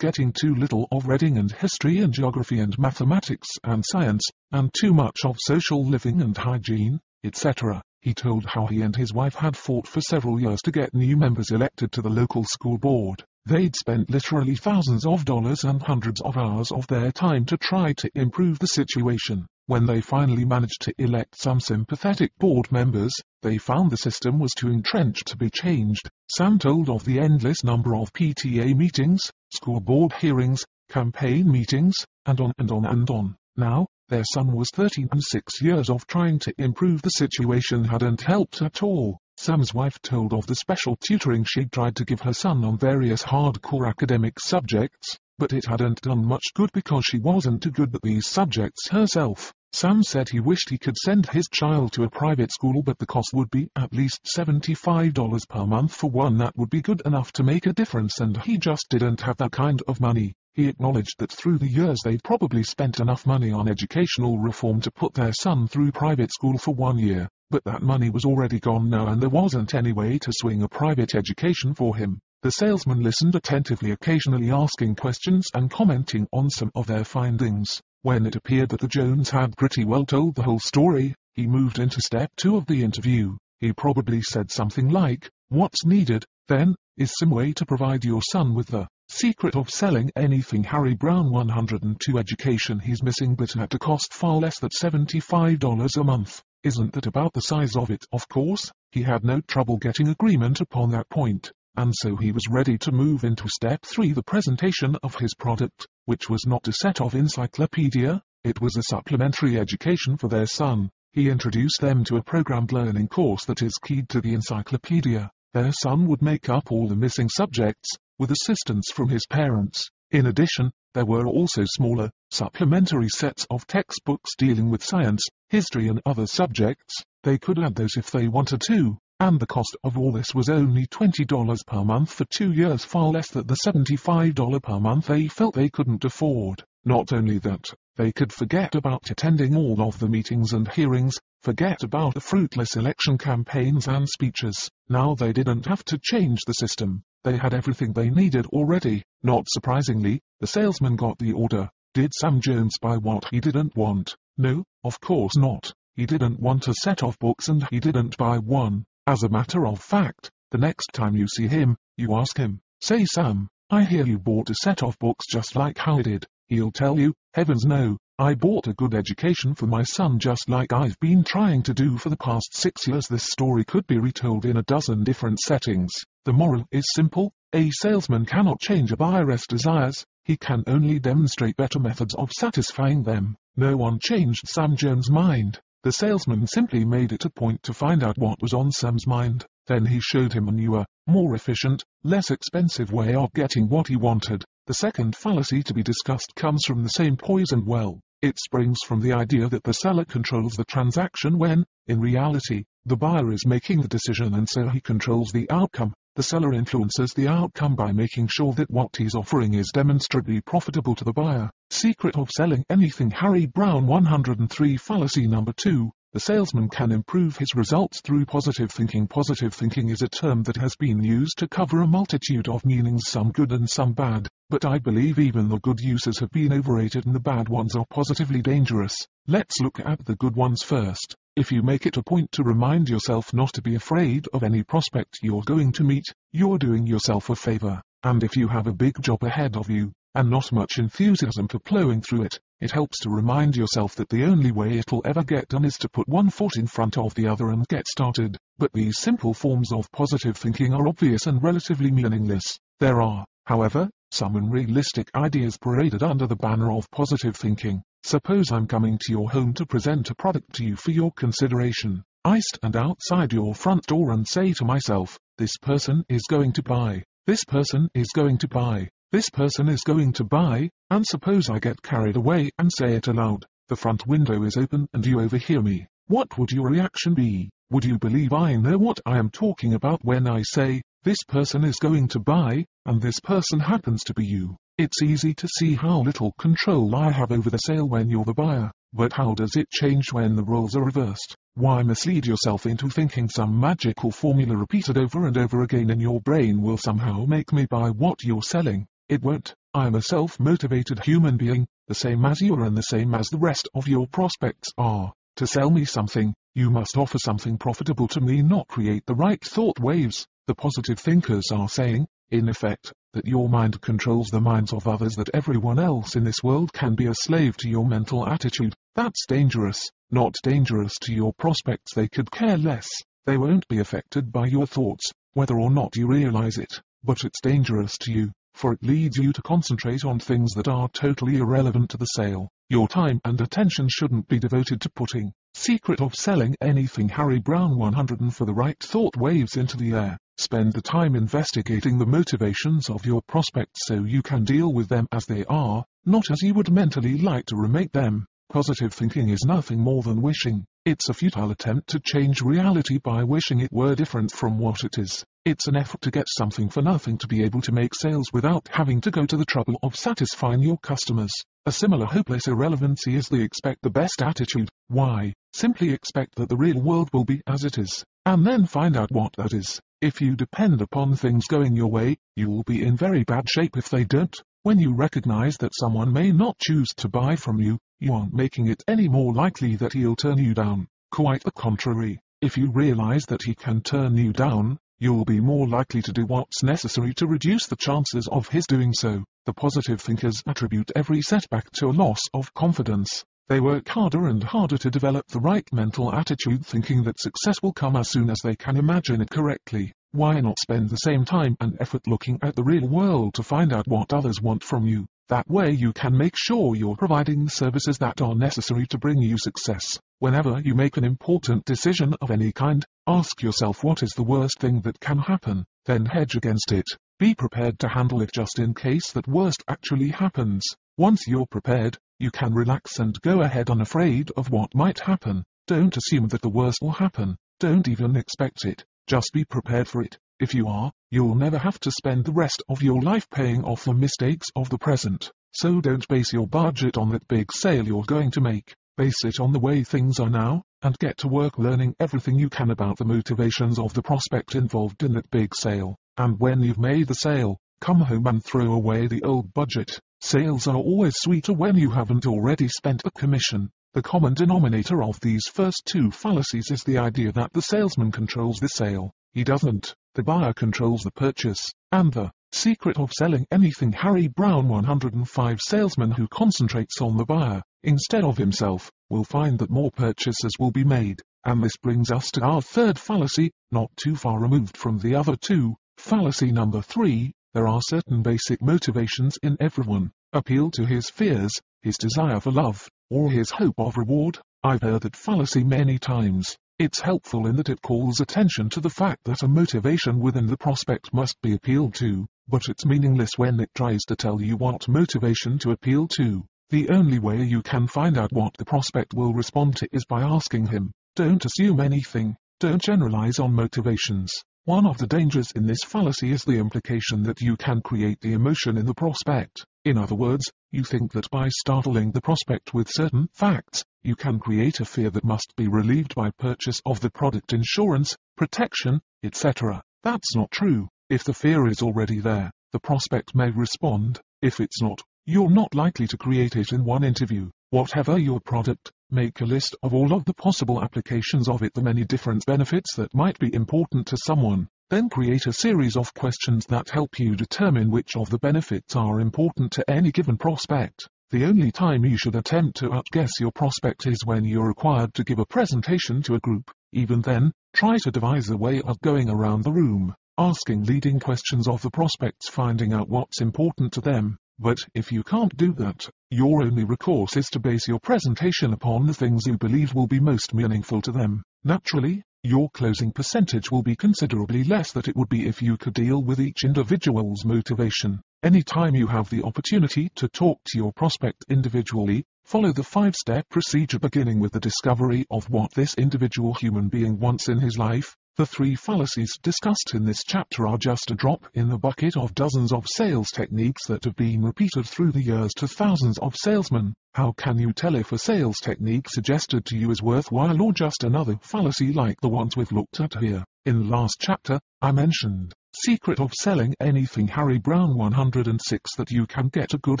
getting 0.00 0.32
too 0.32 0.54
little 0.54 0.88
of 0.90 1.06
reading 1.06 1.36
and 1.36 1.52
history 1.52 1.98
and 1.98 2.10
geography 2.10 2.60
and 2.60 2.78
mathematics 2.78 3.48
and 3.64 3.84
science, 3.86 4.22
and 4.50 4.72
too 4.72 4.94
much 4.94 5.26
of 5.26 5.36
social 5.38 5.84
living 5.84 6.22
and 6.22 6.38
hygiene, 6.38 7.00
etc. 7.22 7.82
He 8.00 8.14
told 8.14 8.46
how 8.46 8.64
he 8.64 8.80
and 8.80 8.96
his 8.96 9.12
wife 9.12 9.34
had 9.34 9.54
fought 9.54 9.86
for 9.86 10.00
several 10.00 10.40
years 10.40 10.62
to 10.62 10.72
get 10.72 10.94
new 10.94 11.18
members 11.18 11.50
elected 11.50 11.92
to 11.92 12.00
the 12.00 12.08
local 12.08 12.44
school 12.44 12.78
board. 12.78 13.22
They'd 13.44 13.76
spent 13.76 14.08
literally 14.08 14.56
thousands 14.56 15.04
of 15.04 15.26
dollars 15.26 15.64
and 15.64 15.82
hundreds 15.82 16.22
of 16.22 16.38
hours 16.38 16.72
of 16.72 16.86
their 16.86 17.12
time 17.12 17.44
to 17.44 17.58
try 17.58 17.92
to 17.92 18.10
improve 18.14 18.58
the 18.58 18.68
situation. 18.68 19.46
When 19.68 19.84
they 19.84 20.00
finally 20.00 20.46
managed 20.46 20.80
to 20.80 20.94
elect 20.96 21.38
some 21.38 21.60
sympathetic 21.60 22.32
board 22.38 22.72
members, 22.72 23.12
they 23.42 23.58
found 23.58 23.90
the 23.90 23.98
system 23.98 24.38
was 24.38 24.54
too 24.54 24.70
entrenched 24.70 25.26
to 25.26 25.36
be 25.36 25.50
changed. 25.50 26.08
Sam 26.34 26.58
told 26.58 26.88
of 26.88 27.04
the 27.04 27.20
endless 27.20 27.62
number 27.62 27.94
of 27.94 28.10
PTA 28.14 28.74
meetings, 28.74 29.30
school 29.52 29.80
board 29.80 30.14
hearings, 30.14 30.64
campaign 30.88 31.52
meetings, 31.52 31.96
and 32.24 32.40
on 32.40 32.52
and 32.56 32.72
on 32.72 32.86
and 32.86 33.10
on. 33.10 33.36
Now, 33.58 33.88
their 34.08 34.24
son 34.24 34.52
was 34.52 34.70
13 34.72 35.10
and 35.12 35.22
six 35.22 35.60
years 35.60 35.90
of 35.90 36.06
trying 36.06 36.38
to 36.38 36.54
improve 36.56 37.02
the 37.02 37.10
situation 37.10 37.84
hadn't 37.84 38.22
helped 38.22 38.62
at 38.62 38.82
all. 38.82 39.18
Sam's 39.36 39.74
wife 39.74 40.00
told 40.00 40.32
of 40.32 40.46
the 40.46 40.54
special 40.54 40.96
tutoring 40.96 41.44
she'd 41.44 41.72
tried 41.72 41.96
to 41.96 42.06
give 42.06 42.22
her 42.22 42.32
son 42.32 42.64
on 42.64 42.78
various 42.78 43.22
hardcore 43.22 43.86
academic 43.86 44.40
subjects, 44.40 45.18
but 45.36 45.52
it 45.52 45.66
hadn't 45.66 46.00
done 46.00 46.24
much 46.24 46.54
good 46.54 46.72
because 46.72 47.04
she 47.04 47.18
wasn't 47.18 47.62
too 47.62 47.70
good 47.70 47.94
at 47.94 48.00
these 48.00 48.26
subjects 48.26 48.88
herself. 48.88 49.52
Sam 49.80 50.02
said 50.02 50.28
he 50.28 50.40
wished 50.40 50.70
he 50.70 50.76
could 50.76 50.96
send 50.96 51.26
his 51.26 51.46
child 51.48 51.92
to 51.92 52.02
a 52.02 52.10
private 52.10 52.50
school 52.50 52.82
but 52.82 52.98
the 52.98 53.06
cost 53.06 53.32
would 53.32 53.48
be 53.48 53.70
at 53.76 53.94
least 53.94 54.26
$75 54.36 55.48
per 55.48 55.66
month 55.66 55.94
for 55.94 56.10
one 56.10 56.36
that 56.38 56.56
would 56.56 56.68
be 56.68 56.82
good 56.82 57.00
enough 57.06 57.30
to 57.34 57.44
make 57.44 57.64
a 57.64 57.72
difference 57.72 58.18
and 58.18 58.42
he 58.42 58.58
just 58.58 58.86
didn't 58.90 59.20
have 59.20 59.36
that 59.36 59.52
kind 59.52 59.80
of 59.86 60.00
money. 60.00 60.34
He 60.54 60.66
acknowledged 60.66 61.20
that 61.20 61.30
through 61.30 61.58
the 61.58 61.68
years 61.68 62.00
they'd 62.02 62.24
probably 62.24 62.64
spent 62.64 62.98
enough 62.98 63.24
money 63.24 63.52
on 63.52 63.68
educational 63.68 64.40
reform 64.40 64.80
to 64.80 64.90
put 64.90 65.14
their 65.14 65.32
son 65.32 65.68
through 65.68 65.92
private 65.92 66.32
school 66.32 66.58
for 66.58 66.74
one 66.74 66.98
year, 66.98 67.28
but 67.48 67.62
that 67.62 67.80
money 67.80 68.10
was 68.10 68.24
already 68.24 68.58
gone 68.58 68.90
now 68.90 69.06
and 69.06 69.22
there 69.22 69.28
wasn't 69.28 69.76
any 69.76 69.92
way 69.92 70.18
to 70.18 70.32
swing 70.32 70.64
a 70.64 70.68
private 70.68 71.14
education 71.14 71.72
for 71.72 71.94
him. 71.94 72.18
The 72.42 72.50
salesman 72.50 73.04
listened 73.04 73.36
attentively 73.36 73.92
occasionally 73.92 74.50
asking 74.50 74.96
questions 74.96 75.46
and 75.54 75.70
commenting 75.70 76.26
on 76.32 76.50
some 76.50 76.72
of 76.74 76.88
their 76.88 77.04
findings. 77.04 77.80
When 78.02 78.26
it 78.26 78.36
appeared 78.36 78.68
that 78.68 78.80
the 78.80 78.86
Jones 78.86 79.30
had 79.30 79.56
pretty 79.56 79.84
well 79.84 80.06
told 80.06 80.36
the 80.36 80.44
whole 80.44 80.60
story, 80.60 81.16
he 81.34 81.48
moved 81.48 81.80
into 81.80 82.00
step 82.00 82.30
two 82.36 82.56
of 82.56 82.64
the 82.66 82.84
interview. 82.84 83.36
He 83.58 83.72
probably 83.72 84.22
said 84.22 84.52
something 84.52 84.88
like, 84.88 85.28
What's 85.48 85.84
needed, 85.84 86.24
then, 86.46 86.76
is 86.96 87.12
some 87.18 87.30
way 87.30 87.52
to 87.54 87.66
provide 87.66 88.04
your 88.04 88.22
son 88.22 88.54
with 88.54 88.68
the 88.68 88.86
secret 89.08 89.56
of 89.56 89.68
selling 89.68 90.12
anything 90.14 90.62
Harry 90.62 90.94
Browne 90.94 91.32
102 91.32 92.18
education 92.18 92.78
he's 92.78 93.02
missing 93.02 93.34
but 93.34 93.56
at 93.56 93.74
a 93.74 93.78
cost 93.80 94.14
far 94.14 94.36
less 94.36 94.60
than 94.60 94.70
$75 94.70 95.96
a 95.96 96.04
month. 96.04 96.40
Isn't 96.62 96.92
that 96.92 97.06
about 97.06 97.32
the 97.32 97.42
size 97.42 97.74
of 97.74 97.90
it? 97.90 98.04
Of 98.12 98.28
course, 98.28 98.70
he 98.92 99.02
had 99.02 99.24
no 99.24 99.40
trouble 99.40 99.76
getting 99.76 100.06
agreement 100.06 100.60
upon 100.60 100.90
that 100.90 101.08
point, 101.08 101.50
and 101.76 101.92
so 101.96 102.14
he 102.14 102.30
was 102.30 102.46
ready 102.48 102.78
to 102.78 102.92
move 102.92 103.24
into 103.24 103.48
step 103.48 103.84
3 103.84 104.12
the 104.12 104.22
presentation 104.22 104.96
of 105.02 105.16
his 105.16 105.34
product, 105.34 105.88
which 106.08 106.30
was 106.30 106.46
not 106.46 106.66
a 106.66 106.72
set 106.72 107.02
of 107.02 107.14
encyclopedia, 107.14 108.22
it 108.42 108.62
was 108.62 108.78
a 108.78 108.82
supplementary 108.84 109.58
education 109.58 110.16
for 110.16 110.28
their 110.28 110.46
son. 110.46 110.88
He 111.12 111.28
introduced 111.28 111.82
them 111.82 112.02
to 112.04 112.16
a 112.16 112.22
programmed 112.22 112.72
learning 112.72 113.08
course 113.08 113.44
that 113.44 113.60
is 113.60 113.74
keyed 113.84 114.08
to 114.08 114.22
the 114.22 114.32
encyclopedia. 114.32 115.30
Their 115.52 115.70
son 115.70 116.06
would 116.06 116.22
make 116.22 116.48
up 116.48 116.72
all 116.72 116.88
the 116.88 116.96
missing 116.96 117.28
subjects, 117.28 117.90
with 118.18 118.30
assistance 118.30 118.90
from 118.90 119.10
his 119.10 119.26
parents. 119.26 119.86
In 120.10 120.24
addition, 120.24 120.70
there 120.94 121.04
were 121.04 121.26
also 121.26 121.64
smaller, 121.66 122.10
supplementary 122.30 123.10
sets 123.10 123.46
of 123.50 123.66
textbooks 123.66 124.30
dealing 124.38 124.70
with 124.70 124.82
science, 124.82 125.26
history 125.50 125.88
and 125.88 126.00
other 126.06 126.26
subjects. 126.26 127.02
They 127.22 127.36
could 127.36 127.58
add 127.58 127.74
those 127.74 127.98
if 127.98 128.10
they 128.10 128.28
wanted 128.28 128.62
to, 128.68 128.96
and 129.20 129.40
the 129.40 129.46
cost 129.46 129.76
of 129.82 129.98
all 129.98 130.12
this 130.12 130.32
was 130.32 130.48
only 130.48 130.86
$20 130.86 131.66
per 131.66 131.84
month 131.84 132.12
for 132.12 132.24
two 132.26 132.52
years 132.52 132.84
far 132.84 133.10
less 133.10 133.30
than 133.30 133.46
the 133.48 133.56
$75 133.66 134.62
per 134.62 134.78
month 134.78 135.06
they 135.08 135.26
felt 135.26 135.54
they 135.54 135.68
couldn't 135.68 136.04
afford. 136.04 136.62
Not 136.84 137.12
only 137.12 137.38
that, 137.38 137.68
they 137.96 138.12
could 138.12 138.32
forget 138.32 138.76
about 138.76 139.10
attending 139.10 139.56
all 139.56 139.82
of 139.82 139.98
the 139.98 140.08
meetings 140.08 140.52
and 140.52 140.68
hearings, 140.68 141.18
forget 141.42 141.82
about 141.82 142.14
the 142.14 142.20
fruitless 142.20 142.76
election 142.76 143.18
campaigns 143.18 143.88
and 143.88 144.08
speeches. 144.08 144.70
Now 144.88 145.16
they 145.16 145.32
didn't 145.32 145.66
have 145.66 145.84
to 145.86 145.98
change 145.98 146.38
the 146.46 146.52
system. 146.52 147.02
They 147.24 147.36
had 147.36 147.54
everything 147.54 147.92
they 147.92 148.10
needed 148.10 148.46
already. 148.46 149.02
Not 149.24 149.48
surprisingly, 149.48 150.20
the 150.38 150.46
salesman 150.46 150.94
got 150.94 151.18
the 151.18 151.32
order. 151.32 151.68
Did 151.92 152.14
Sam 152.14 152.40
Jones 152.40 152.78
buy 152.80 152.96
what 152.96 153.24
he 153.32 153.40
didn't 153.40 153.74
want? 153.74 154.14
No, 154.36 154.62
of 154.84 155.00
course 155.00 155.36
not. 155.36 155.72
He 155.96 156.06
didn't 156.06 156.38
want 156.38 156.68
a 156.68 156.74
set 156.74 157.02
of 157.02 157.18
books 157.18 157.48
and 157.48 157.66
he 157.72 157.80
didn't 157.80 158.16
buy 158.16 158.38
one. 158.38 158.84
As 159.08 159.22
a 159.22 159.28
matter 159.30 159.66
of 159.66 159.80
fact, 159.80 160.30
the 160.50 160.58
next 160.58 160.92
time 160.92 161.16
you 161.16 161.26
see 161.26 161.48
him, 161.48 161.78
you 161.96 162.14
ask 162.14 162.36
him, 162.36 162.60
Say 162.82 163.06
Sam, 163.06 163.48
I 163.70 163.84
hear 163.84 164.04
you 164.04 164.18
bought 164.18 164.50
a 164.50 164.54
set 164.56 164.82
of 164.82 164.98
books 164.98 165.24
just 165.32 165.56
like 165.56 165.78
how 165.78 166.00
I 166.00 166.02
did. 166.02 166.26
He'll 166.48 166.70
tell 166.70 167.00
you, 167.00 167.14
heavens 167.32 167.64
no, 167.64 167.96
I 168.18 168.34
bought 168.34 168.66
a 168.66 168.74
good 168.74 168.92
education 168.92 169.54
for 169.54 169.66
my 169.66 169.82
son 169.82 170.18
just 170.18 170.50
like 170.50 170.74
I've 170.74 171.00
been 171.00 171.24
trying 171.24 171.62
to 171.62 171.72
do 171.72 171.96
for 171.96 172.10
the 172.10 172.18
past 172.18 172.54
six 172.54 172.86
years. 172.86 173.06
This 173.08 173.24
story 173.24 173.64
could 173.64 173.86
be 173.86 173.96
retold 173.96 174.44
in 174.44 174.58
a 174.58 174.62
dozen 174.64 175.04
different 175.04 175.40
settings. 175.40 175.90
The 176.26 176.34
moral 176.34 176.66
is 176.70 176.84
simple, 176.94 177.32
a 177.54 177.70
salesman 177.80 178.26
cannot 178.26 178.60
change 178.60 178.92
a 178.92 178.96
buyer's 178.98 179.46
desires, 179.46 180.04
he 180.26 180.36
can 180.36 180.64
only 180.66 180.98
demonstrate 180.98 181.56
better 181.56 181.78
methods 181.78 182.14
of 182.14 182.30
satisfying 182.30 183.04
them. 183.04 183.38
No 183.56 183.74
one 183.74 184.00
changed 184.02 184.46
Sam 184.46 184.76
Jones' 184.76 185.10
mind. 185.10 185.60
The 185.84 185.92
salesman 185.92 186.44
simply 186.48 186.84
made 186.84 187.12
it 187.12 187.24
a 187.24 187.30
point 187.30 187.62
to 187.62 187.72
find 187.72 188.02
out 188.02 188.18
what 188.18 188.42
was 188.42 188.52
on 188.52 188.72
Sam's 188.72 189.06
mind. 189.06 189.46
Then 189.68 189.86
he 189.86 190.00
showed 190.00 190.32
him 190.32 190.48
a 190.48 190.52
newer, 190.52 190.84
more 191.06 191.36
efficient, 191.36 191.84
less 192.02 192.32
expensive 192.32 192.90
way 192.90 193.14
of 193.14 193.32
getting 193.32 193.68
what 193.68 193.86
he 193.86 193.94
wanted. 193.94 194.44
The 194.66 194.74
second 194.74 195.14
fallacy 195.14 195.62
to 195.62 195.72
be 195.72 195.84
discussed 195.84 196.34
comes 196.34 196.64
from 196.66 196.82
the 196.82 196.88
same 196.88 197.16
poisoned 197.16 197.64
well. 197.64 198.00
It 198.20 198.40
springs 198.40 198.78
from 198.84 199.00
the 199.00 199.12
idea 199.12 199.48
that 199.48 199.62
the 199.62 199.72
seller 199.72 200.04
controls 200.04 200.54
the 200.54 200.64
transaction 200.64 201.38
when, 201.38 201.64
in 201.86 202.00
reality, 202.00 202.64
the 202.84 202.96
buyer 202.96 203.30
is 203.30 203.46
making 203.46 203.80
the 203.80 203.86
decision 203.86 204.34
and 204.34 204.48
so 204.48 204.68
he 204.68 204.80
controls 204.80 205.30
the 205.30 205.48
outcome. 205.48 205.94
The 206.18 206.24
seller 206.24 206.52
influences 206.52 207.12
the 207.12 207.28
outcome 207.28 207.76
by 207.76 207.92
making 207.92 208.26
sure 208.26 208.52
that 208.54 208.72
what 208.72 208.96
he's 208.96 209.14
offering 209.14 209.54
is 209.54 209.70
demonstrably 209.72 210.40
profitable 210.40 210.96
to 210.96 211.04
the 211.04 211.12
buyer. 211.12 211.48
Secret 211.70 212.16
of 212.16 212.28
selling 212.28 212.64
anything 212.68 213.12
Harry 213.12 213.46
Browne 213.46 213.86
103 213.86 214.76
Fallacy 214.78 215.28
number 215.28 215.52
2. 215.52 215.92
The 216.14 216.18
salesman 216.18 216.70
can 216.70 216.90
improve 216.90 217.36
his 217.36 217.54
results 217.54 218.00
through 218.00 218.26
positive 218.26 218.72
thinking. 218.72 219.06
Positive 219.06 219.54
thinking 219.54 219.90
is 219.90 220.02
a 220.02 220.08
term 220.08 220.42
that 220.42 220.56
has 220.56 220.74
been 220.74 221.04
used 221.04 221.38
to 221.38 221.46
cover 221.46 221.82
a 221.82 221.86
multitude 221.86 222.48
of 222.48 222.66
meanings, 222.66 223.04
some 223.06 223.30
good 223.30 223.52
and 223.52 223.70
some 223.70 223.92
bad, 223.92 224.26
but 224.50 224.64
I 224.64 224.80
believe 224.80 225.20
even 225.20 225.48
the 225.48 225.60
good 225.60 225.78
uses 225.78 226.18
have 226.18 226.32
been 226.32 226.52
overrated 226.52 227.06
and 227.06 227.14
the 227.14 227.20
bad 227.20 227.48
ones 227.48 227.76
are 227.76 227.86
positively 227.90 228.42
dangerous. 228.42 228.96
Let's 229.28 229.60
look 229.60 229.78
at 229.78 230.04
the 230.04 230.16
good 230.16 230.34
ones 230.34 230.64
first. 230.64 231.14
If 231.38 231.52
you 231.52 231.62
make 231.62 231.86
it 231.86 231.96
a 231.96 232.02
point 232.02 232.32
to 232.32 232.42
remind 232.42 232.88
yourself 232.88 233.32
not 233.32 233.52
to 233.52 233.62
be 233.62 233.76
afraid 233.76 234.26
of 234.32 234.42
any 234.42 234.64
prospect 234.64 235.20
you're 235.22 235.44
going 235.44 235.70
to 235.74 235.84
meet, 235.84 236.04
you're 236.32 236.58
doing 236.58 236.84
yourself 236.84 237.30
a 237.30 237.36
favor. 237.36 237.80
And 238.02 238.24
if 238.24 238.36
you 238.36 238.48
have 238.48 238.66
a 238.66 238.72
big 238.72 239.00
job 239.00 239.22
ahead 239.22 239.56
of 239.56 239.70
you, 239.70 239.92
and 240.16 240.28
not 240.28 240.50
much 240.50 240.78
enthusiasm 240.78 241.46
for 241.46 241.60
plowing 241.60 242.00
through 242.00 242.22
it, 242.22 242.40
it 242.60 242.72
helps 242.72 242.98
to 243.02 243.10
remind 243.10 243.56
yourself 243.56 243.94
that 243.94 244.08
the 244.08 244.24
only 244.24 244.50
way 244.50 244.78
it'll 244.78 245.00
ever 245.04 245.22
get 245.22 245.46
done 245.46 245.64
is 245.64 245.76
to 245.76 245.88
put 245.88 246.08
one 246.08 246.28
foot 246.28 246.56
in 246.56 246.66
front 246.66 246.98
of 246.98 247.14
the 247.14 247.28
other 247.28 247.50
and 247.50 247.68
get 247.68 247.86
started. 247.86 248.36
But 248.58 248.72
these 248.72 248.98
simple 248.98 249.32
forms 249.32 249.72
of 249.72 249.92
positive 249.92 250.36
thinking 250.36 250.74
are 250.74 250.88
obvious 250.88 251.28
and 251.28 251.40
relatively 251.40 251.92
meaningless. 251.92 252.58
There 252.80 253.00
are, 253.00 253.24
however, 253.46 253.88
some 254.10 254.34
unrealistic 254.34 255.08
ideas 255.14 255.56
paraded 255.56 256.02
under 256.02 256.26
the 256.26 256.34
banner 256.34 256.72
of 256.72 256.90
positive 256.90 257.36
thinking. 257.36 257.84
Suppose 258.04 258.52
I'm 258.52 258.66
coming 258.66 258.98
to 258.98 259.12
your 259.12 259.30
home 259.30 259.52
to 259.54 259.66
present 259.66 260.10
a 260.10 260.14
product 260.14 260.54
to 260.54 260.64
you 260.64 260.76
for 260.76 260.92
your 260.92 261.12
consideration. 261.12 262.04
I 262.24 262.40
stand 262.40 262.76
outside 262.76 263.32
your 263.32 263.54
front 263.54 263.86
door 263.86 264.12
and 264.12 264.26
say 264.26 264.52
to 264.54 264.64
myself, 264.64 265.18
this 265.36 265.56
person 265.58 266.04
is 266.08 266.22
going 266.28 266.52
to 266.52 266.62
buy. 266.62 267.04
This 267.26 267.44
person 267.44 267.88
is 267.94 268.08
going 268.14 268.38
to 268.38 268.48
buy. 268.48 268.88
This 269.12 269.28
person 269.30 269.68
is 269.68 269.82
going 269.82 270.12
to 270.14 270.24
buy, 270.24 270.70
and 270.90 271.04
suppose 271.06 271.50
I 271.50 271.58
get 271.58 271.82
carried 271.82 272.16
away 272.16 272.50
and 272.58 272.70
say 272.72 272.94
it 272.94 273.08
aloud. 273.08 273.44
The 273.68 273.76
front 273.76 274.06
window 274.06 274.42
is 274.42 274.56
open 274.56 274.88
and 274.92 275.04
you 275.04 275.20
overhear 275.20 275.60
me. 275.60 275.86
What 276.06 276.38
would 276.38 276.50
your 276.50 276.70
reaction 276.70 277.14
be? 277.14 277.50
Would 277.70 277.84
you 277.84 277.98
believe 277.98 278.32
I 278.32 278.56
know 278.56 278.78
what 278.78 279.00
I 279.04 279.18
am 279.18 279.28
talking 279.28 279.74
about 279.74 280.04
when 280.04 280.26
I 280.26 280.42
say, 280.42 280.80
this 281.04 281.22
person 281.28 281.64
is 281.64 281.76
going 281.76 282.08
to 282.08 282.18
buy, 282.18 282.64
and 282.84 283.00
this 283.00 283.20
person 283.20 283.60
happens 283.60 284.02
to 284.04 284.14
be 284.14 284.26
you? 284.26 284.56
It's 284.78 285.02
easy 285.02 285.32
to 285.34 285.48
see 285.58 285.74
how 285.74 286.00
little 286.00 286.32
control 286.38 286.94
I 286.96 287.10
have 287.12 287.32
over 287.32 287.50
the 287.50 287.58
sale 287.58 287.88
when 287.88 288.10
you're 288.10 288.24
the 288.24 288.34
buyer, 288.34 288.70
but 288.92 289.12
how 289.12 289.34
does 289.34 289.56
it 289.56 289.70
change 289.70 290.12
when 290.12 290.34
the 290.34 290.42
roles 290.44 290.74
are 290.74 290.84
reversed? 290.84 291.36
Why 291.54 291.82
mislead 291.82 292.26
yourself 292.26 292.66
into 292.66 292.88
thinking 292.88 293.28
some 293.28 293.58
magical 293.58 294.10
formula 294.10 294.56
repeated 294.56 294.98
over 294.98 295.26
and 295.26 295.38
over 295.38 295.62
again 295.62 295.90
in 295.90 296.00
your 296.00 296.20
brain 296.20 296.62
will 296.62 296.78
somehow 296.78 297.24
make 297.26 297.52
me 297.52 297.66
buy 297.66 297.90
what 297.90 298.22
you're 298.22 298.42
selling? 298.42 298.86
It 299.08 299.22
won't. 299.22 299.54
I 299.74 299.86
am 299.86 299.94
a 299.94 300.02
self-motivated 300.02 301.04
human 301.04 301.36
being, 301.36 301.66
the 301.86 301.94
same 301.94 302.24
as 302.24 302.40
you 302.40 302.54
are 302.54 302.64
and 302.64 302.76
the 302.76 302.82
same 302.82 303.14
as 303.14 303.28
the 303.28 303.38
rest 303.38 303.68
of 303.74 303.88
your 303.88 304.06
prospects 304.06 304.70
are. 304.76 305.12
To 305.36 305.46
sell 305.46 305.70
me 305.70 305.84
something, 305.84 306.34
you 306.58 306.70
must 306.70 306.96
offer 306.96 307.18
something 307.18 307.56
profitable 307.56 308.08
to 308.08 308.20
me 308.20 308.42
not 308.42 308.66
create 308.66 309.06
the 309.06 309.14
right 309.14 309.40
thought 309.44 309.78
waves. 309.78 310.26
The 310.48 310.56
positive 310.56 310.98
thinkers 310.98 311.52
are 311.52 311.68
saying, 311.68 312.08
in 312.30 312.48
effect, 312.48 312.92
that 313.12 313.28
your 313.28 313.48
mind 313.48 313.80
controls 313.80 314.26
the 314.26 314.40
minds 314.40 314.72
of 314.72 314.88
others 314.88 315.14
that 315.14 315.30
everyone 315.32 315.78
else 315.78 316.16
in 316.16 316.24
this 316.24 316.42
world 316.42 316.72
can 316.72 316.96
be 316.96 317.06
a 317.06 317.14
slave 317.14 317.56
to 317.58 317.68
your 317.68 317.86
mental 317.86 318.28
attitude. 318.28 318.74
That's 318.96 319.24
dangerous. 319.26 319.88
Not 320.10 320.34
dangerous 320.42 320.94
to 321.02 321.14
your 321.14 321.32
prospects 321.34 321.94
they 321.94 322.08
could 322.08 322.28
care 322.32 322.58
less. 322.58 322.88
They 323.24 323.36
won't 323.36 323.68
be 323.68 323.78
affected 323.78 324.32
by 324.32 324.46
your 324.46 324.66
thoughts, 324.66 325.12
whether 325.34 325.60
or 325.60 325.70
not 325.70 325.94
you 325.94 326.08
realize 326.08 326.58
it. 326.58 326.80
But 327.04 327.22
it's 327.22 327.40
dangerous 327.40 327.96
to 327.98 328.12
you 328.12 328.32
for 328.58 328.72
it 328.72 328.82
leads 328.82 329.16
you 329.16 329.32
to 329.32 329.42
concentrate 329.42 330.04
on 330.04 330.18
things 330.18 330.52
that 330.54 330.66
are 330.66 330.88
totally 330.88 331.36
irrelevant 331.36 331.90
to 331.90 331.96
the 331.96 332.06
sale. 332.06 332.48
Your 332.68 332.88
time 332.88 333.20
and 333.24 333.40
attention 333.40 333.86
shouldn't 333.88 334.26
be 334.26 334.40
devoted 334.40 334.80
to 334.80 334.90
putting 334.90 335.32
Secret 335.54 336.00
of 336.00 336.14
Selling 336.14 336.54
Anything 336.60 337.08
Harry 337.08 337.38
Browne 337.38 337.76
100 337.76 338.20
and 338.20 338.34
for 338.34 338.44
the 338.44 338.54
right 338.54 338.78
thought 338.80 339.16
waves 339.16 339.56
into 339.56 339.76
the 339.76 339.92
air. 339.92 340.18
Spend 340.36 340.72
the 340.72 340.80
time 340.80 341.16
investigating 341.16 341.98
the 341.98 342.06
motivations 342.06 342.88
of 342.88 343.04
your 343.04 343.20
prospects 343.22 343.80
so 343.86 344.04
you 344.04 344.22
can 344.22 344.44
deal 344.44 344.72
with 344.72 344.88
them 344.88 345.06
as 345.12 345.26
they 345.26 345.44
are, 345.46 345.84
not 346.06 346.30
as 346.30 346.42
you 346.42 346.54
would 346.54 346.70
mentally 346.70 347.18
like 347.18 347.46
to 347.46 347.56
remake 347.56 347.92
them. 347.92 348.26
Positive 348.50 348.92
thinking 348.94 349.28
is 349.28 349.44
nothing 349.44 349.78
more 349.78 350.02
than 350.02 350.22
wishing. 350.22 350.64
It's 350.86 351.10
a 351.10 351.14
futile 351.14 351.50
attempt 351.50 351.88
to 351.90 352.00
change 352.00 352.40
reality 352.40 352.98
by 352.98 353.24
wishing 353.24 353.60
it 353.60 353.72
were 353.72 353.94
different 353.94 354.32
from 354.32 354.58
what 354.58 354.84
it 354.84 354.96
is. 354.96 355.22
It's 355.44 355.68
an 355.68 355.76
effort 355.76 356.00
to 356.02 356.10
get 356.10 356.26
something 356.28 356.70
for 356.70 356.82
nothing 356.82 357.18
to 357.18 357.26
be 357.26 357.42
able 357.42 357.60
to 357.62 357.72
make 357.72 357.94
sales 357.94 358.32
without 358.32 358.68
having 358.72 359.00
to 359.02 359.10
go 359.10 359.26
to 359.26 359.36
the 359.36 359.44
trouble 359.44 359.78
of 359.82 359.96
satisfying 359.96 360.62
your 360.62 360.78
customers. 360.78 361.32
A 361.68 361.70
similar 361.70 362.06
hopeless 362.06 362.48
irrelevancy 362.48 363.14
is 363.14 363.28
the 363.28 363.42
expect 363.42 363.82
the 363.82 363.90
best 363.90 364.22
attitude. 364.22 364.70
Why? 364.86 365.34
Simply 365.52 365.92
expect 365.92 366.36
that 366.36 366.48
the 366.48 366.56
real 366.56 366.80
world 366.80 367.10
will 367.12 367.26
be 367.26 367.42
as 367.46 367.62
it 367.62 367.76
is, 367.76 368.02
and 368.24 368.46
then 368.46 368.64
find 368.64 368.96
out 368.96 369.12
what 369.12 369.34
that 369.36 369.52
is. 369.52 369.78
If 370.00 370.22
you 370.22 370.34
depend 370.34 370.80
upon 370.80 371.14
things 371.14 371.46
going 371.46 371.76
your 371.76 371.90
way, 371.90 372.16
you 372.36 372.48
will 372.48 372.62
be 372.62 372.82
in 372.82 372.96
very 372.96 373.22
bad 373.22 373.50
shape 373.50 373.76
if 373.76 373.90
they 373.90 374.04
don't. 374.04 374.34
When 374.62 374.78
you 374.78 374.94
recognize 374.94 375.58
that 375.58 375.74
someone 375.78 376.10
may 376.10 376.32
not 376.32 376.56
choose 376.58 376.88
to 376.96 377.08
buy 377.10 377.36
from 377.36 377.60
you, 377.60 377.78
you 378.00 378.14
aren't 378.14 378.32
making 378.32 378.68
it 378.68 378.82
any 378.88 379.06
more 379.06 379.34
likely 379.34 379.76
that 379.76 379.92
he'll 379.92 380.16
turn 380.16 380.38
you 380.38 380.54
down. 380.54 380.88
Quite 381.10 381.44
the 381.44 381.52
contrary. 381.52 382.18
If 382.40 382.56
you 382.56 382.70
realize 382.70 383.26
that 383.26 383.42
he 383.42 383.54
can 383.54 383.82
turn 383.82 384.16
you 384.16 384.32
down, 384.32 384.78
you'll 385.00 385.26
be 385.26 385.38
more 385.38 385.68
likely 385.68 386.00
to 386.00 386.12
do 386.12 386.24
what's 386.24 386.62
necessary 386.62 387.12
to 387.12 387.26
reduce 387.26 387.66
the 387.66 387.76
chances 387.76 388.26
of 388.26 388.48
his 388.48 388.66
doing 388.66 388.94
so. 388.94 389.22
The 389.48 389.54
positive 389.54 389.98
thinkers 389.98 390.42
attribute 390.46 390.92
every 390.94 391.22
setback 391.22 391.70
to 391.76 391.86
a 391.86 391.90
loss 391.90 392.20
of 392.34 392.52
confidence. 392.52 393.24
They 393.48 393.60
work 393.60 393.88
harder 393.88 394.26
and 394.26 394.44
harder 394.44 394.76
to 394.76 394.90
develop 394.90 395.26
the 395.28 395.40
right 395.40 395.66
mental 395.72 396.14
attitude 396.14 396.66
thinking 396.66 397.02
that 397.04 397.18
success 397.18 397.62
will 397.62 397.72
come 397.72 397.96
as 397.96 398.10
soon 398.10 398.28
as 398.28 398.40
they 398.44 398.54
can 398.54 398.76
imagine 398.76 399.22
it 399.22 399.30
correctly. 399.30 399.94
Why 400.12 400.38
not 400.40 400.58
spend 400.58 400.90
the 400.90 400.96
same 400.96 401.24
time 401.24 401.56
and 401.60 401.78
effort 401.80 402.06
looking 402.06 402.38
at 402.42 402.56
the 402.56 402.62
real 402.62 402.86
world 402.86 403.32
to 403.36 403.42
find 403.42 403.72
out 403.72 403.88
what 403.88 404.12
others 404.12 404.42
want 404.42 404.62
from 404.62 404.86
you? 404.86 405.06
That 405.30 405.48
way 405.48 405.70
you 405.70 405.94
can 405.94 406.14
make 406.14 406.34
sure 406.36 406.76
you're 406.76 406.96
providing 406.96 407.46
the 407.46 407.50
services 407.50 407.96
that 408.00 408.20
are 408.20 408.34
necessary 408.34 408.86
to 408.88 408.98
bring 408.98 409.16
you 409.16 409.38
success. 409.38 409.98
Whenever 410.18 410.60
you 410.60 410.74
make 410.74 410.98
an 410.98 411.04
important 411.04 411.64
decision 411.64 412.14
of 412.20 412.30
any 412.30 412.52
kind, 412.52 412.84
ask 413.06 413.42
yourself 413.42 413.82
what 413.82 414.02
is 414.02 414.10
the 414.10 414.22
worst 414.22 414.58
thing 414.58 414.82
that 414.82 415.00
can 415.00 415.20
happen, 415.20 415.64
then 415.86 416.04
hedge 416.04 416.36
against 416.36 416.70
it. 416.70 416.84
Be 417.18 417.34
prepared 417.34 417.80
to 417.80 417.88
handle 417.88 418.22
it 418.22 418.30
just 418.32 418.60
in 418.60 418.74
case 418.74 419.10
that 419.10 419.26
worst 419.26 419.64
actually 419.66 420.10
happens. 420.10 420.64
Once 420.96 421.26
you're 421.26 421.48
prepared, 421.48 421.98
you 422.20 422.30
can 422.30 422.54
relax 422.54 423.00
and 423.00 423.20
go 423.22 423.42
ahead 423.42 423.70
unafraid 423.70 424.30
of 424.36 424.52
what 424.52 424.72
might 424.72 425.00
happen. 425.00 425.42
Don't 425.66 425.96
assume 425.96 426.28
that 426.28 426.42
the 426.42 426.48
worst 426.48 426.78
will 426.80 426.92
happen. 426.92 427.36
Don't 427.58 427.88
even 427.88 428.14
expect 428.14 428.64
it. 428.64 428.84
Just 429.08 429.32
be 429.32 429.44
prepared 429.44 429.88
for 429.88 430.00
it. 430.00 430.16
If 430.38 430.54
you 430.54 430.68
are, 430.68 430.92
you'll 431.10 431.34
never 431.34 431.58
have 431.58 431.80
to 431.80 431.90
spend 431.90 432.24
the 432.24 432.30
rest 432.30 432.62
of 432.68 432.82
your 432.82 433.02
life 433.02 433.28
paying 433.30 433.64
off 433.64 433.84
the 433.84 433.94
mistakes 433.94 434.46
of 434.54 434.70
the 434.70 434.78
present. 434.78 435.32
So 435.50 435.80
don't 435.80 436.06
base 436.06 436.32
your 436.32 436.46
budget 436.46 436.96
on 436.96 437.10
that 437.10 437.26
big 437.26 437.50
sale 437.52 437.84
you're 437.84 438.04
going 438.04 438.30
to 438.30 438.40
make. 438.40 438.76
Base 438.96 439.24
it 439.24 439.40
on 439.40 439.52
the 439.52 439.58
way 439.58 439.82
things 439.82 440.20
are 440.20 440.30
now, 440.30 440.62
and 440.82 440.96
get 440.98 441.18
to 441.18 441.28
work 441.28 441.58
learning 441.58 441.96
everything 441.98 442.38
you 442.38 442.48
can 442.48 442.70
about 442.70 442.96
the 442.96 443.04
motivations 443.04 443.80
of 443.80 443.92
the 443.94 444.02
prospect 444.02 444.54
involved 444.54 445.02
in 445.02 445.14
that 445.14 445.30
big 445.32 445.52
sale. 445.56 445.96
And 446.20 446.40
when 446.40 446.62
you've 446.62 446.80
made 446.80 447.06
the 447.06 447.14
sale, 447.14 447.60
come 447.80 448.00
home 448.00 448.26
and 448.26 448.42
throw 448.42 448.72
away 448.72 449.06
the 449.06 449.22
old 449.22 449.54
budget. 449.54 450.00
Sales 450.20 450.66
are 450.66 450.74
always 450.74 451.14
sweeter 451.16 451.52
when 451.52 451.76
you 451.76 451.90
haven't 451.90 452.26
already 452.26 452.66
spent 452.66 453.02
a 453.04 453.12
commission. 453.12 453.70
The 453.94 454.02
common 454.02 454.34
denominator 454.34 455.00
of 455.00 455.20
these 455.20 455.46
first 455.46 455.84
two 455.86 456.10
fallacies 456.10 456.72
is 456.72 456.82
the 456.82 456.98
idea 456.98 457.30
that 457.30 457.52
the 457.52 457.62
salesman 457.62 458.10
controls 458.10 458.58
the 458.58 458.66
sale. 458.66 459.12
He 459.32 459.44
doesn't. 459.44 459.94
The 460.14 460.24
buyer 460.24 460.52
controls 460.52 461.02
the 461.02 461.12
purchase. 461.12 461.70
And 461.92 462.12
the 462.12 462.32
secret 462.50 462.98
of 462.98 463.12
selling 463.12 463.46
anything 463.52 463.92
Harry 463.92 464.26
Browne 464.26 464.66
105 464.66 465.60
salesman 465.60 466.10
who 466.10 466.26
concentrates 466.26 467.00
on 467.00 467.16
the 467.16 467.26
buyer, 467.26 467.62
instead 467.84 468.24
of 468.24 468.38
himself, 468.38 468.90
will 469.08 469.22
find 469.22 469.60
that 469.60 469.70
more 469.70 469.92
purchases 469.92 470.56
will 470.58 470.72
be 470.72 470.82
made. 470.82 471.22
And 471.44 471.62
this 471.62 471.76
brings 471.76 472.10
us 472.10 472.32
to 472.32 472.42
our 472.42 472.60
third 472.60 472.98
fallacy, 472.98 473.52
not 473.70 473.96
too 473.96 474.16
far 474.16 474.40
removed 474.40 474.76
from 474.76 474.98
the 474.98 475.14
other 475.14 475.36
two. 475.36 475.76
Fallacy 475.98 476.52
number 476.52 476.80
three, 476.80 477.32
there 477.54 477.66
are 477.66 477.82
certain 477.82 478.22
basic 478.22 478.62
motivations 478.62 479.36
in 479.42 479.56
everyone. 479.58 480.12
Appeal 480.32 480.70
to 480.70 480.86
his 480.86 481.10
fears, 481.10 481.50
his 481.82 481.98
desire 481.98 482.38
for 482.38 482.52
love, 482.52 482.88
or 483.10 483.32
his 483.32 483.50
hope 483.50 483.74
of 483.78 483.96
reward. 483.96 484.38
I've 484.62 484.80
heard 484.80 485.02
that 485.02 485.16
fallacy 485.16 485.64
many 485.64 485.98
times. 485.98 486.56
It's 486.78 487.00
helpful 487.00 487.48
in 487.48 487.56
that 487.56 487.68
it 487.68 487.82
calls 487.82 488.20
attention 488.20 488.70
to 488.70 488.80
the 488.80 488.88
fact 488.88 489.24
that 489.24 489.42
a 489.42 489.48
motivation 489.48 490.20
within 490.20 490.46
the 490.46 490.56
prospect 490.56 491.12
must 491.12 491.36
be 491.42 491.54
appealed 491.54 491.94
to, 491.94 492.28
but 492.46 492.68
it's 492.68 492.86
meaningless 492.86 493.32
when 493.36 493.58
it 493.58 493.74
tries 493.74 494.04
to 494.04 494.16
tell 494.16 494.40
you 494.40 494.56
what 494.56 494.88
motivation 494.88 495.58
to 495.58 495.72
appeal 495.72 496.06
to. 496.16 496.44
The 496.70 496.90
only 496.90 497.18
way 497.18 497.42
you 497.42 497.60
can 497.60 497.88
find 497.88 498.16
out 498.16 498.32
what 498.32 498.56
the 498.56 498.64
prospect 498.64 499.14
will 499.14 499.34
respond 499.34 499.76
to 499.78 499.88
is 499.90 500.04
by 500.04 500.22
asking 500.22 500.68
him. 500.68 500.92
Don't 501.16 501.44
assume 501.44 501.80
anything. 501.80 502.36
Don't 502.60 502.80
generalize 502.80 503.40
on 503.40 503.52
motivations. 503.52 504.30
One 504.68 504.84
of 504.84 504.98
the 504.98 505.06
dangers 505.06 505.50
in 505.52 505.66
this 505.66 505.82
fallacy 505.82 506.30
is 506.30 506.44
the 506.44 506.58
implication 506.58 507.22
that 507.22 507.40
you 507.40 507.56
can 507.56 507.80
create 507.80 508.20
the 508.20 508.34
emotion 508.34 508.76
in 508.76 508.84
the 508.84 508.92
prospect. 508.92 509.64
In 509.86 509.96
other 509.96 510.14
words, 510.14 510.44
you 510.72 510.84
think 510.84 511.12
that 511.12 511.30
by 511.30 511.48
startling 511.48 512.12
the 512.12 512.20
prospect 512.20 512.74
with 512.74 512.90
certain 512.90 513.30
facts, 513.32 513.82
you 514.02 514.14
can 514.14 514.38
create 514.38 514.80
a 514.80 514.84
fear 514.84 515.08
that 515.08 515.24
must 515.24 515.54
be 515.56 515.68
relieved 515.68 516.14
by 516.14 516.32
purchase 516.38 516.82
of 516.84 517.00
the 517.00 517.08
product 517.08 517.54
insurance, 517.54 518.14
protection, 518.36 519.00
etc. 519.22 519.82
That's 520.02 520.36
not 520.36 520.50
true. 520.50 520.90
If 521.08 521.24
the 521.24 521.32
fear 521.32 521.66
is 521.66 521.80
already 521.80 522.18
there, 522.18 522.50
the 522.72 522.80
prospect 522.80 523.34
may 523.34 523.50
respond. 523.50 524.20
If 524.42 524.60
it's 524.60 524.82
not, 524.82 525.00
you're 525.24 525.48
not 525.48 525.74
likely 525.74 526.06
to 526.08 526.18
create 526.18 526.56
it 526.56 526.74
in 526.74 526.84
one 526.84 527.04
interview. 527.04 527.48
Whatever 527.70 528.18
your 528.18 528.40
product, 528.40 528.92
make 529.10 529.40
a 529.40 529.44
list 529.44 529.74
of 529.82 529.94
all 529.94 530.12
of 530.12 530.24
the 530.24 530.34
possible 530.34 530.82
applications 530.82 531.48
of 531.48 531.62
it, 531.62 531.72
the 531.74 531.82
many 531.82 532.04
different 532.04 532.44
benefits 532.46 532.94
that 532.96 533.14
might 533.14 533.38
be 533.38 533.54
important 533.54 534.06
to 534.06 534.16
someone. 534.24 534.68
Then 534.90 535.08
create 535.08 535.46
a 535.46 535.52
series 535.52 535.96
of 535.96 536.14
questions 536.14 536.66
that 536.66 536.90
help 536.90 537.18
you 537.18 537.36
determine 537.36 537.90
which 537.90 538.16
of 538.16 538.30
the 538.30 538.38
benefits 538.38 538.96
are 538.96 539.20
important 539.20 539.72
to 539.72 539.90
any 539.90 540.10
given 540.10 540.36
prospect. 540.36 541.08
The 541.30 541.44
only 541.44 541.70
time 541.70 542.06
you 542.06 542.16
should 542.16 542.36
attempt 542.36 542.78
to 542.78 542.92
outguess 542.94 543.32
your 543.38 543.52
prospect 543.52 544.06
is 544.06 544.24
when 544.24 544.44
you're 544.44 544.68
required 544.68 545.12
to 545.14 545.24
give 545.24 545.38
a 545.38 545.44
presentation 545.44 546.22
to 546.22 546.36
a 546.36 546.40
group. 546.40 546.70
Even 546.92 547.20
then, 547.20 547.52
try 547.74 547.98
to 547.98 548.10
devise 548.10 548.48
a 548.48 548.56
way 548.56 548.80
of 548.80 548.98
going 549.00 549.28
around 549.28 549.62
the 549.62 549.72
room, 549.72 550.14
asking 550.38 550.84
leading 550.84 551.20
questions 551.20 551.68
of 551.68 551.82
the 551.82 551.90
prospects 551.90 552.48
finding 552.48 552.94
out 552.94 553.10
what's 553.10 553.42
important 553.42 553.92
to 553.92 554.00
them. 554.00 554.38
But 554.60 554.78
if 554.92 555.12
you 555.12 555.22
can't 555.22 555.56
do 555.56 555.72
that, 555.74 556.10
your 556.30 556.62
only 556.62 556.82
recourse 556.82 557.36
is 557.36 557.46
to 557.50 557.60
base 557.60 557.86
your 557.86 558.00
presentation 558.00 558.72
upon 558.72 559.06
the 559.06 559.14
things 559.14 559.46
you 559.46 559.56
believe 559.56 559.94
will 559.94 560.08
be 560.08 560.18
most 560.18 560.52
meaningful 560.52 561.00
to 561.02 561.12
them. 561.12 561.44
Naturally, 561.62 562.24
your 562.42 562.68
closing 562.70 563.12
percentage 563.12 563.70
will 563.70 563.84
be 563.84 563.94
considerably 563.94 564.64
less 564.64 564.90
than 564.90 565.04
it 565.06 565.16
would 565.16 565.28
be 565.28 565.46
if 565.46 565.62
you 565.62 565.76
could 565.76 565.94
deal 565.94 566.22
with 566.24 566.40
each 566.40 566.64
individual's 566.64 567.44
motivation. 567.44 568.20
Anytime 568.42 568.96
you 568.96 569.06
have 569.06 569.30
the 569.30 569.44
opportunity 569.44 570.08
to 570.16 570.28
talk 570.28 570.60
to 570.66 570.78
your 570.78 570.92
prospect 570.92 571.44
individually, 571.48 572.24
follow 572.44 572.72
the 572.72 572.82
five-step 572.82 573.48
procedure 573.50 573.98
beginning 574.00 574.40
with 574.40 574.52
the 574.52 574.60
discovery 574.60 575.24
of 575.30 575.48
what 575.50 575.72
this 575.74 575.94
individual 575.94 576.54
human 576.54 576.88
being 576.88 577.18
wants 577.20 577.48
in 577.48 577.60
his 577.60 577.78
life, 577.78 578.16
the 578.38 578.46
three 578.46 578.76
fallacies 578.76 579.36
discussed 579.42 579.94
in 579.94 580.04
this 580.04 580.22
chapter 580.24 580.68
are 580.68 580.78
just 580.78 581.10
a 581.10 581.14
drop 581.16 581.44
in 581.54 581.68
the 581.68 581.76
bucket 581.76 582.16
of 582.16 582.36
dozens 582.36 582.72
of 582.72 582.86
sales 582.86 583.26
techniques 583.34 583.88
that 583.88 584.04
have 584.04 584.14
been 584.14 584.44
repeated 584.44 584.86
through 584.86 585.10
the 585.10 585.20
years 585.20 585.50
to 585.54 585.66
thousands 585.66 586.16
of 586.18 586.36
salesmen. 586.36 586.94
How 587.14 587.32
can 587.32 587.58
you 587.58 587.72
tell 587.72 587.96
if 587.96 588.12
a 588.12 588.18
sales 588.18 588.58
technique 588.62 589.08
suggested 589.08 589.64
to 589.64 589.76
you 589.76 589.90
is 589.90 590.04
worthwhile 590.04 590.62
or 590.62 590.72
just 590.72 591.02
another 591.02 591.36
fallacy 591.42 591.92
like 591.92 592.20
the 592.20 592.28
ones 592.28 592.56
we've 592.56 592.70
looked 592.70 593.00
at 593.00 593.18
here? 593.18 593.44
In 593.66 593.80
the 593.80 593.86
last 593.86 594.18
chapter, 594.20 594.60
I 594.80 594.92
mentioned 594.92 595.52
Secret 595.84 596.20
of 596.20 596.32
Selling 596.32 596.76
Anything 596.78 597.26
Harry 597.26 597.58
Browne 597.58 597.96
106 597.96 598.94
that 598.98 599.10
you 599.10 599.26
can 599.26 599.48
get 599.48 599.74
a 599.74 599.78
good 599.78 600.00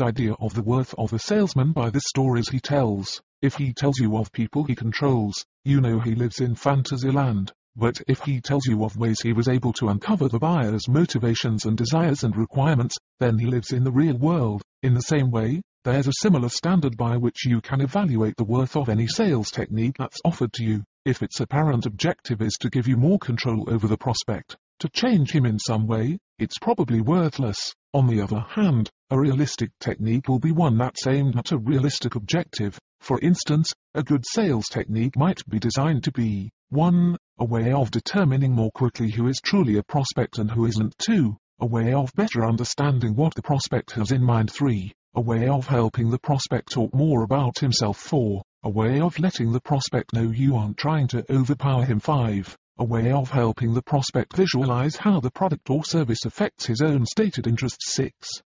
idea 0.00 0.34
of 0.34 0.54
the 0.54 0.62
worth 0.62 0.94
of 0.96 1.12
a 1.12 1.18
salesman 1.18 1.72
by 1.72 1.90
the 1.90 2.02
stories 2.02 2.50
he 2.50 2.60
tells. 2.60 3.20
If 3.42 3.56
he 3.56 3.72
tells 3.72 3.98
you 3.98 4.16
of 4.16 4.30
people 4.30 4.62
he 4.62 4.76
controls, 4.76 5.44
you 5.64 5.80
know 5.80 5.98
he 5.98 6.14
lives 6.14 6.40
in 6.40 6.54
fantasyland. 6.54 7.52
But 7.80 8.02
if 8.08 8.22
he 8.22 8.40
tells 8.40 8.66
you 8.66 8.82
of 8.82 8.96
ways 8.96 9.20
he 9.20 9.32
was 9.32 9.46
able 9.46 9.72
to 9.74 9.88
uncover 9.88 10.28
the 10.28 10.40
buyer's 10.40 10.88
motivations 10.88 11.64
and 11.64 11.76
desires 11.76 12.24
and 12.24 12.36
requirements, 12.36 12.96
then 13.20 13.38
he 13.38 13.46
lives 13.46 13.72
in 13.72 13.84
the 13.84 13.92
real 13.92 14.18
world. 14.18 14.62
In 14.82 14.94
the 14.94 15.00
same 15.00 15.30
way, 15.30 15.62
there's 15.84 16.08
a 16.08 16.12
similar 16.20 16.48
standard 16.48 16.96
by 16.96 17.16
which 17.16 17.46
you 17.46 17.60
can 17.60 17.80
evaluate 17.80 18.34
the 18.36 18.42
worth 18.42 18.74
of 18.74 18.88
any 18.88 19.06
sales 19.06 19.52
technique 19.52 19.94
that's 19.96 20.20
offered 20.24 20.52
to 20.54 20.64
you. 20.64 20.82
If 21.04 21.22
its 21.22 21.38
apparent 21.38 21.86
objective 21.86 22.42
is 22.42 22.54
to 22.62 22.68
give 22.68 22.88
you 22.88 22.96
more 22.96 23.20
control 23.20 23.72
over 23.72 23.86
the 23.86 23.96
prospect, 23.96 24.56
to 24.80 24.88
change 24.88 25.30
him 25.30 25.46
in 25.46 25.60
some 25.60 25.86
way, 25.86 26.18
it's 26.36 26.58
probably 26.58 27.00
worthless. 27.00 27.72
On 27.94 28.08
the 28.08 28.20
other 28.20 28.40
hand, 28.40 28.90
a 29.10 29.20
realistic 29.20 29.70
technique 29.78 30.26
will 30.26 30.40
be 30.40 30.50
one 30.50 30.78
that's 30.78 31.06
aimed 31.06 31.36
at 31.36 31.52
a 31.52 31.58
realistic 31.58 32.16
objective. 32.16 32.76
For 33.00 33.20
instance, 33.20 33.72
a 33.94 34.02
good 34.02 34.24
sales 34.26 34.66
technique 34.66 35.16
might 35.16 35.40
be 35.48 35.58
designed 35.58 36.04
to 36.04 36.12
be 36.12 36.50
1. 36.70 37.16
A 37.38 37.44
way 37.44 37.72
of 37.72 37.90
determining 37.90 38.52
more 38.52 38.70
quickly 38.72 39.10
who 39.10 39.28
is 39.28 39.40
truly 39.42 39.78
a 39.78 39.82
prospect 39.82 40.38
and 40.38 40.50
who 40.50 40.66
isn't. 40.66 40.94
2. 40.98 41.36
A 41.60 41.66
way 41.66 41.94
of 41.94 42.12
better 42.14 42.44
understanding 42.44 43.14
what 43.14 43.34
the 43.34 43.42
prospect 43.42 43.92
has 43.92 44.12
in 44.12 44.22
mind. 44.22 44.50
3. 44.50 44.92
A 45.14 45.20
way 45.20 45.48
of 45.48 45.66
helping 45.66 46.10
the 46.10 46.18
prospect 46.18 46.72
talk 46.72 46.92
more 46.92 47.22
about 47.22 47.58
himself. 47.58 47.96
4. 47.96 48.42
A 48.64 48.70
way 48.70 49.00
of 49.00 49.18
letting 49.18 49.52
the 49.52 49.60
prospect 49.60 50.12
know 50.12 50.30
you 50.30 50.56
aren't 50.56 50.76
trying 50.76 51.08
to 51.08 51.24
overpower 51.32 51.84
him. 51.84 52.00
5. 52.00 52.56
A 52.78 52.84
way 52.84 53.10
of 53.10 53.30
helping 53.30 53.72
the 53.72 53.82
prospect 53.82 54.36
visualize 54.36 54.96
how 54.96 55.20
the 55.20 55.30
product 55.30 55.70
or 55.70 55.84
service 55.84 56.24
affects 56.24 56.66
his 56.66 56.82
own 56.82 57.06
stated 57.06 57.46
interests. 57.46 57.94
6. 57.94 58.12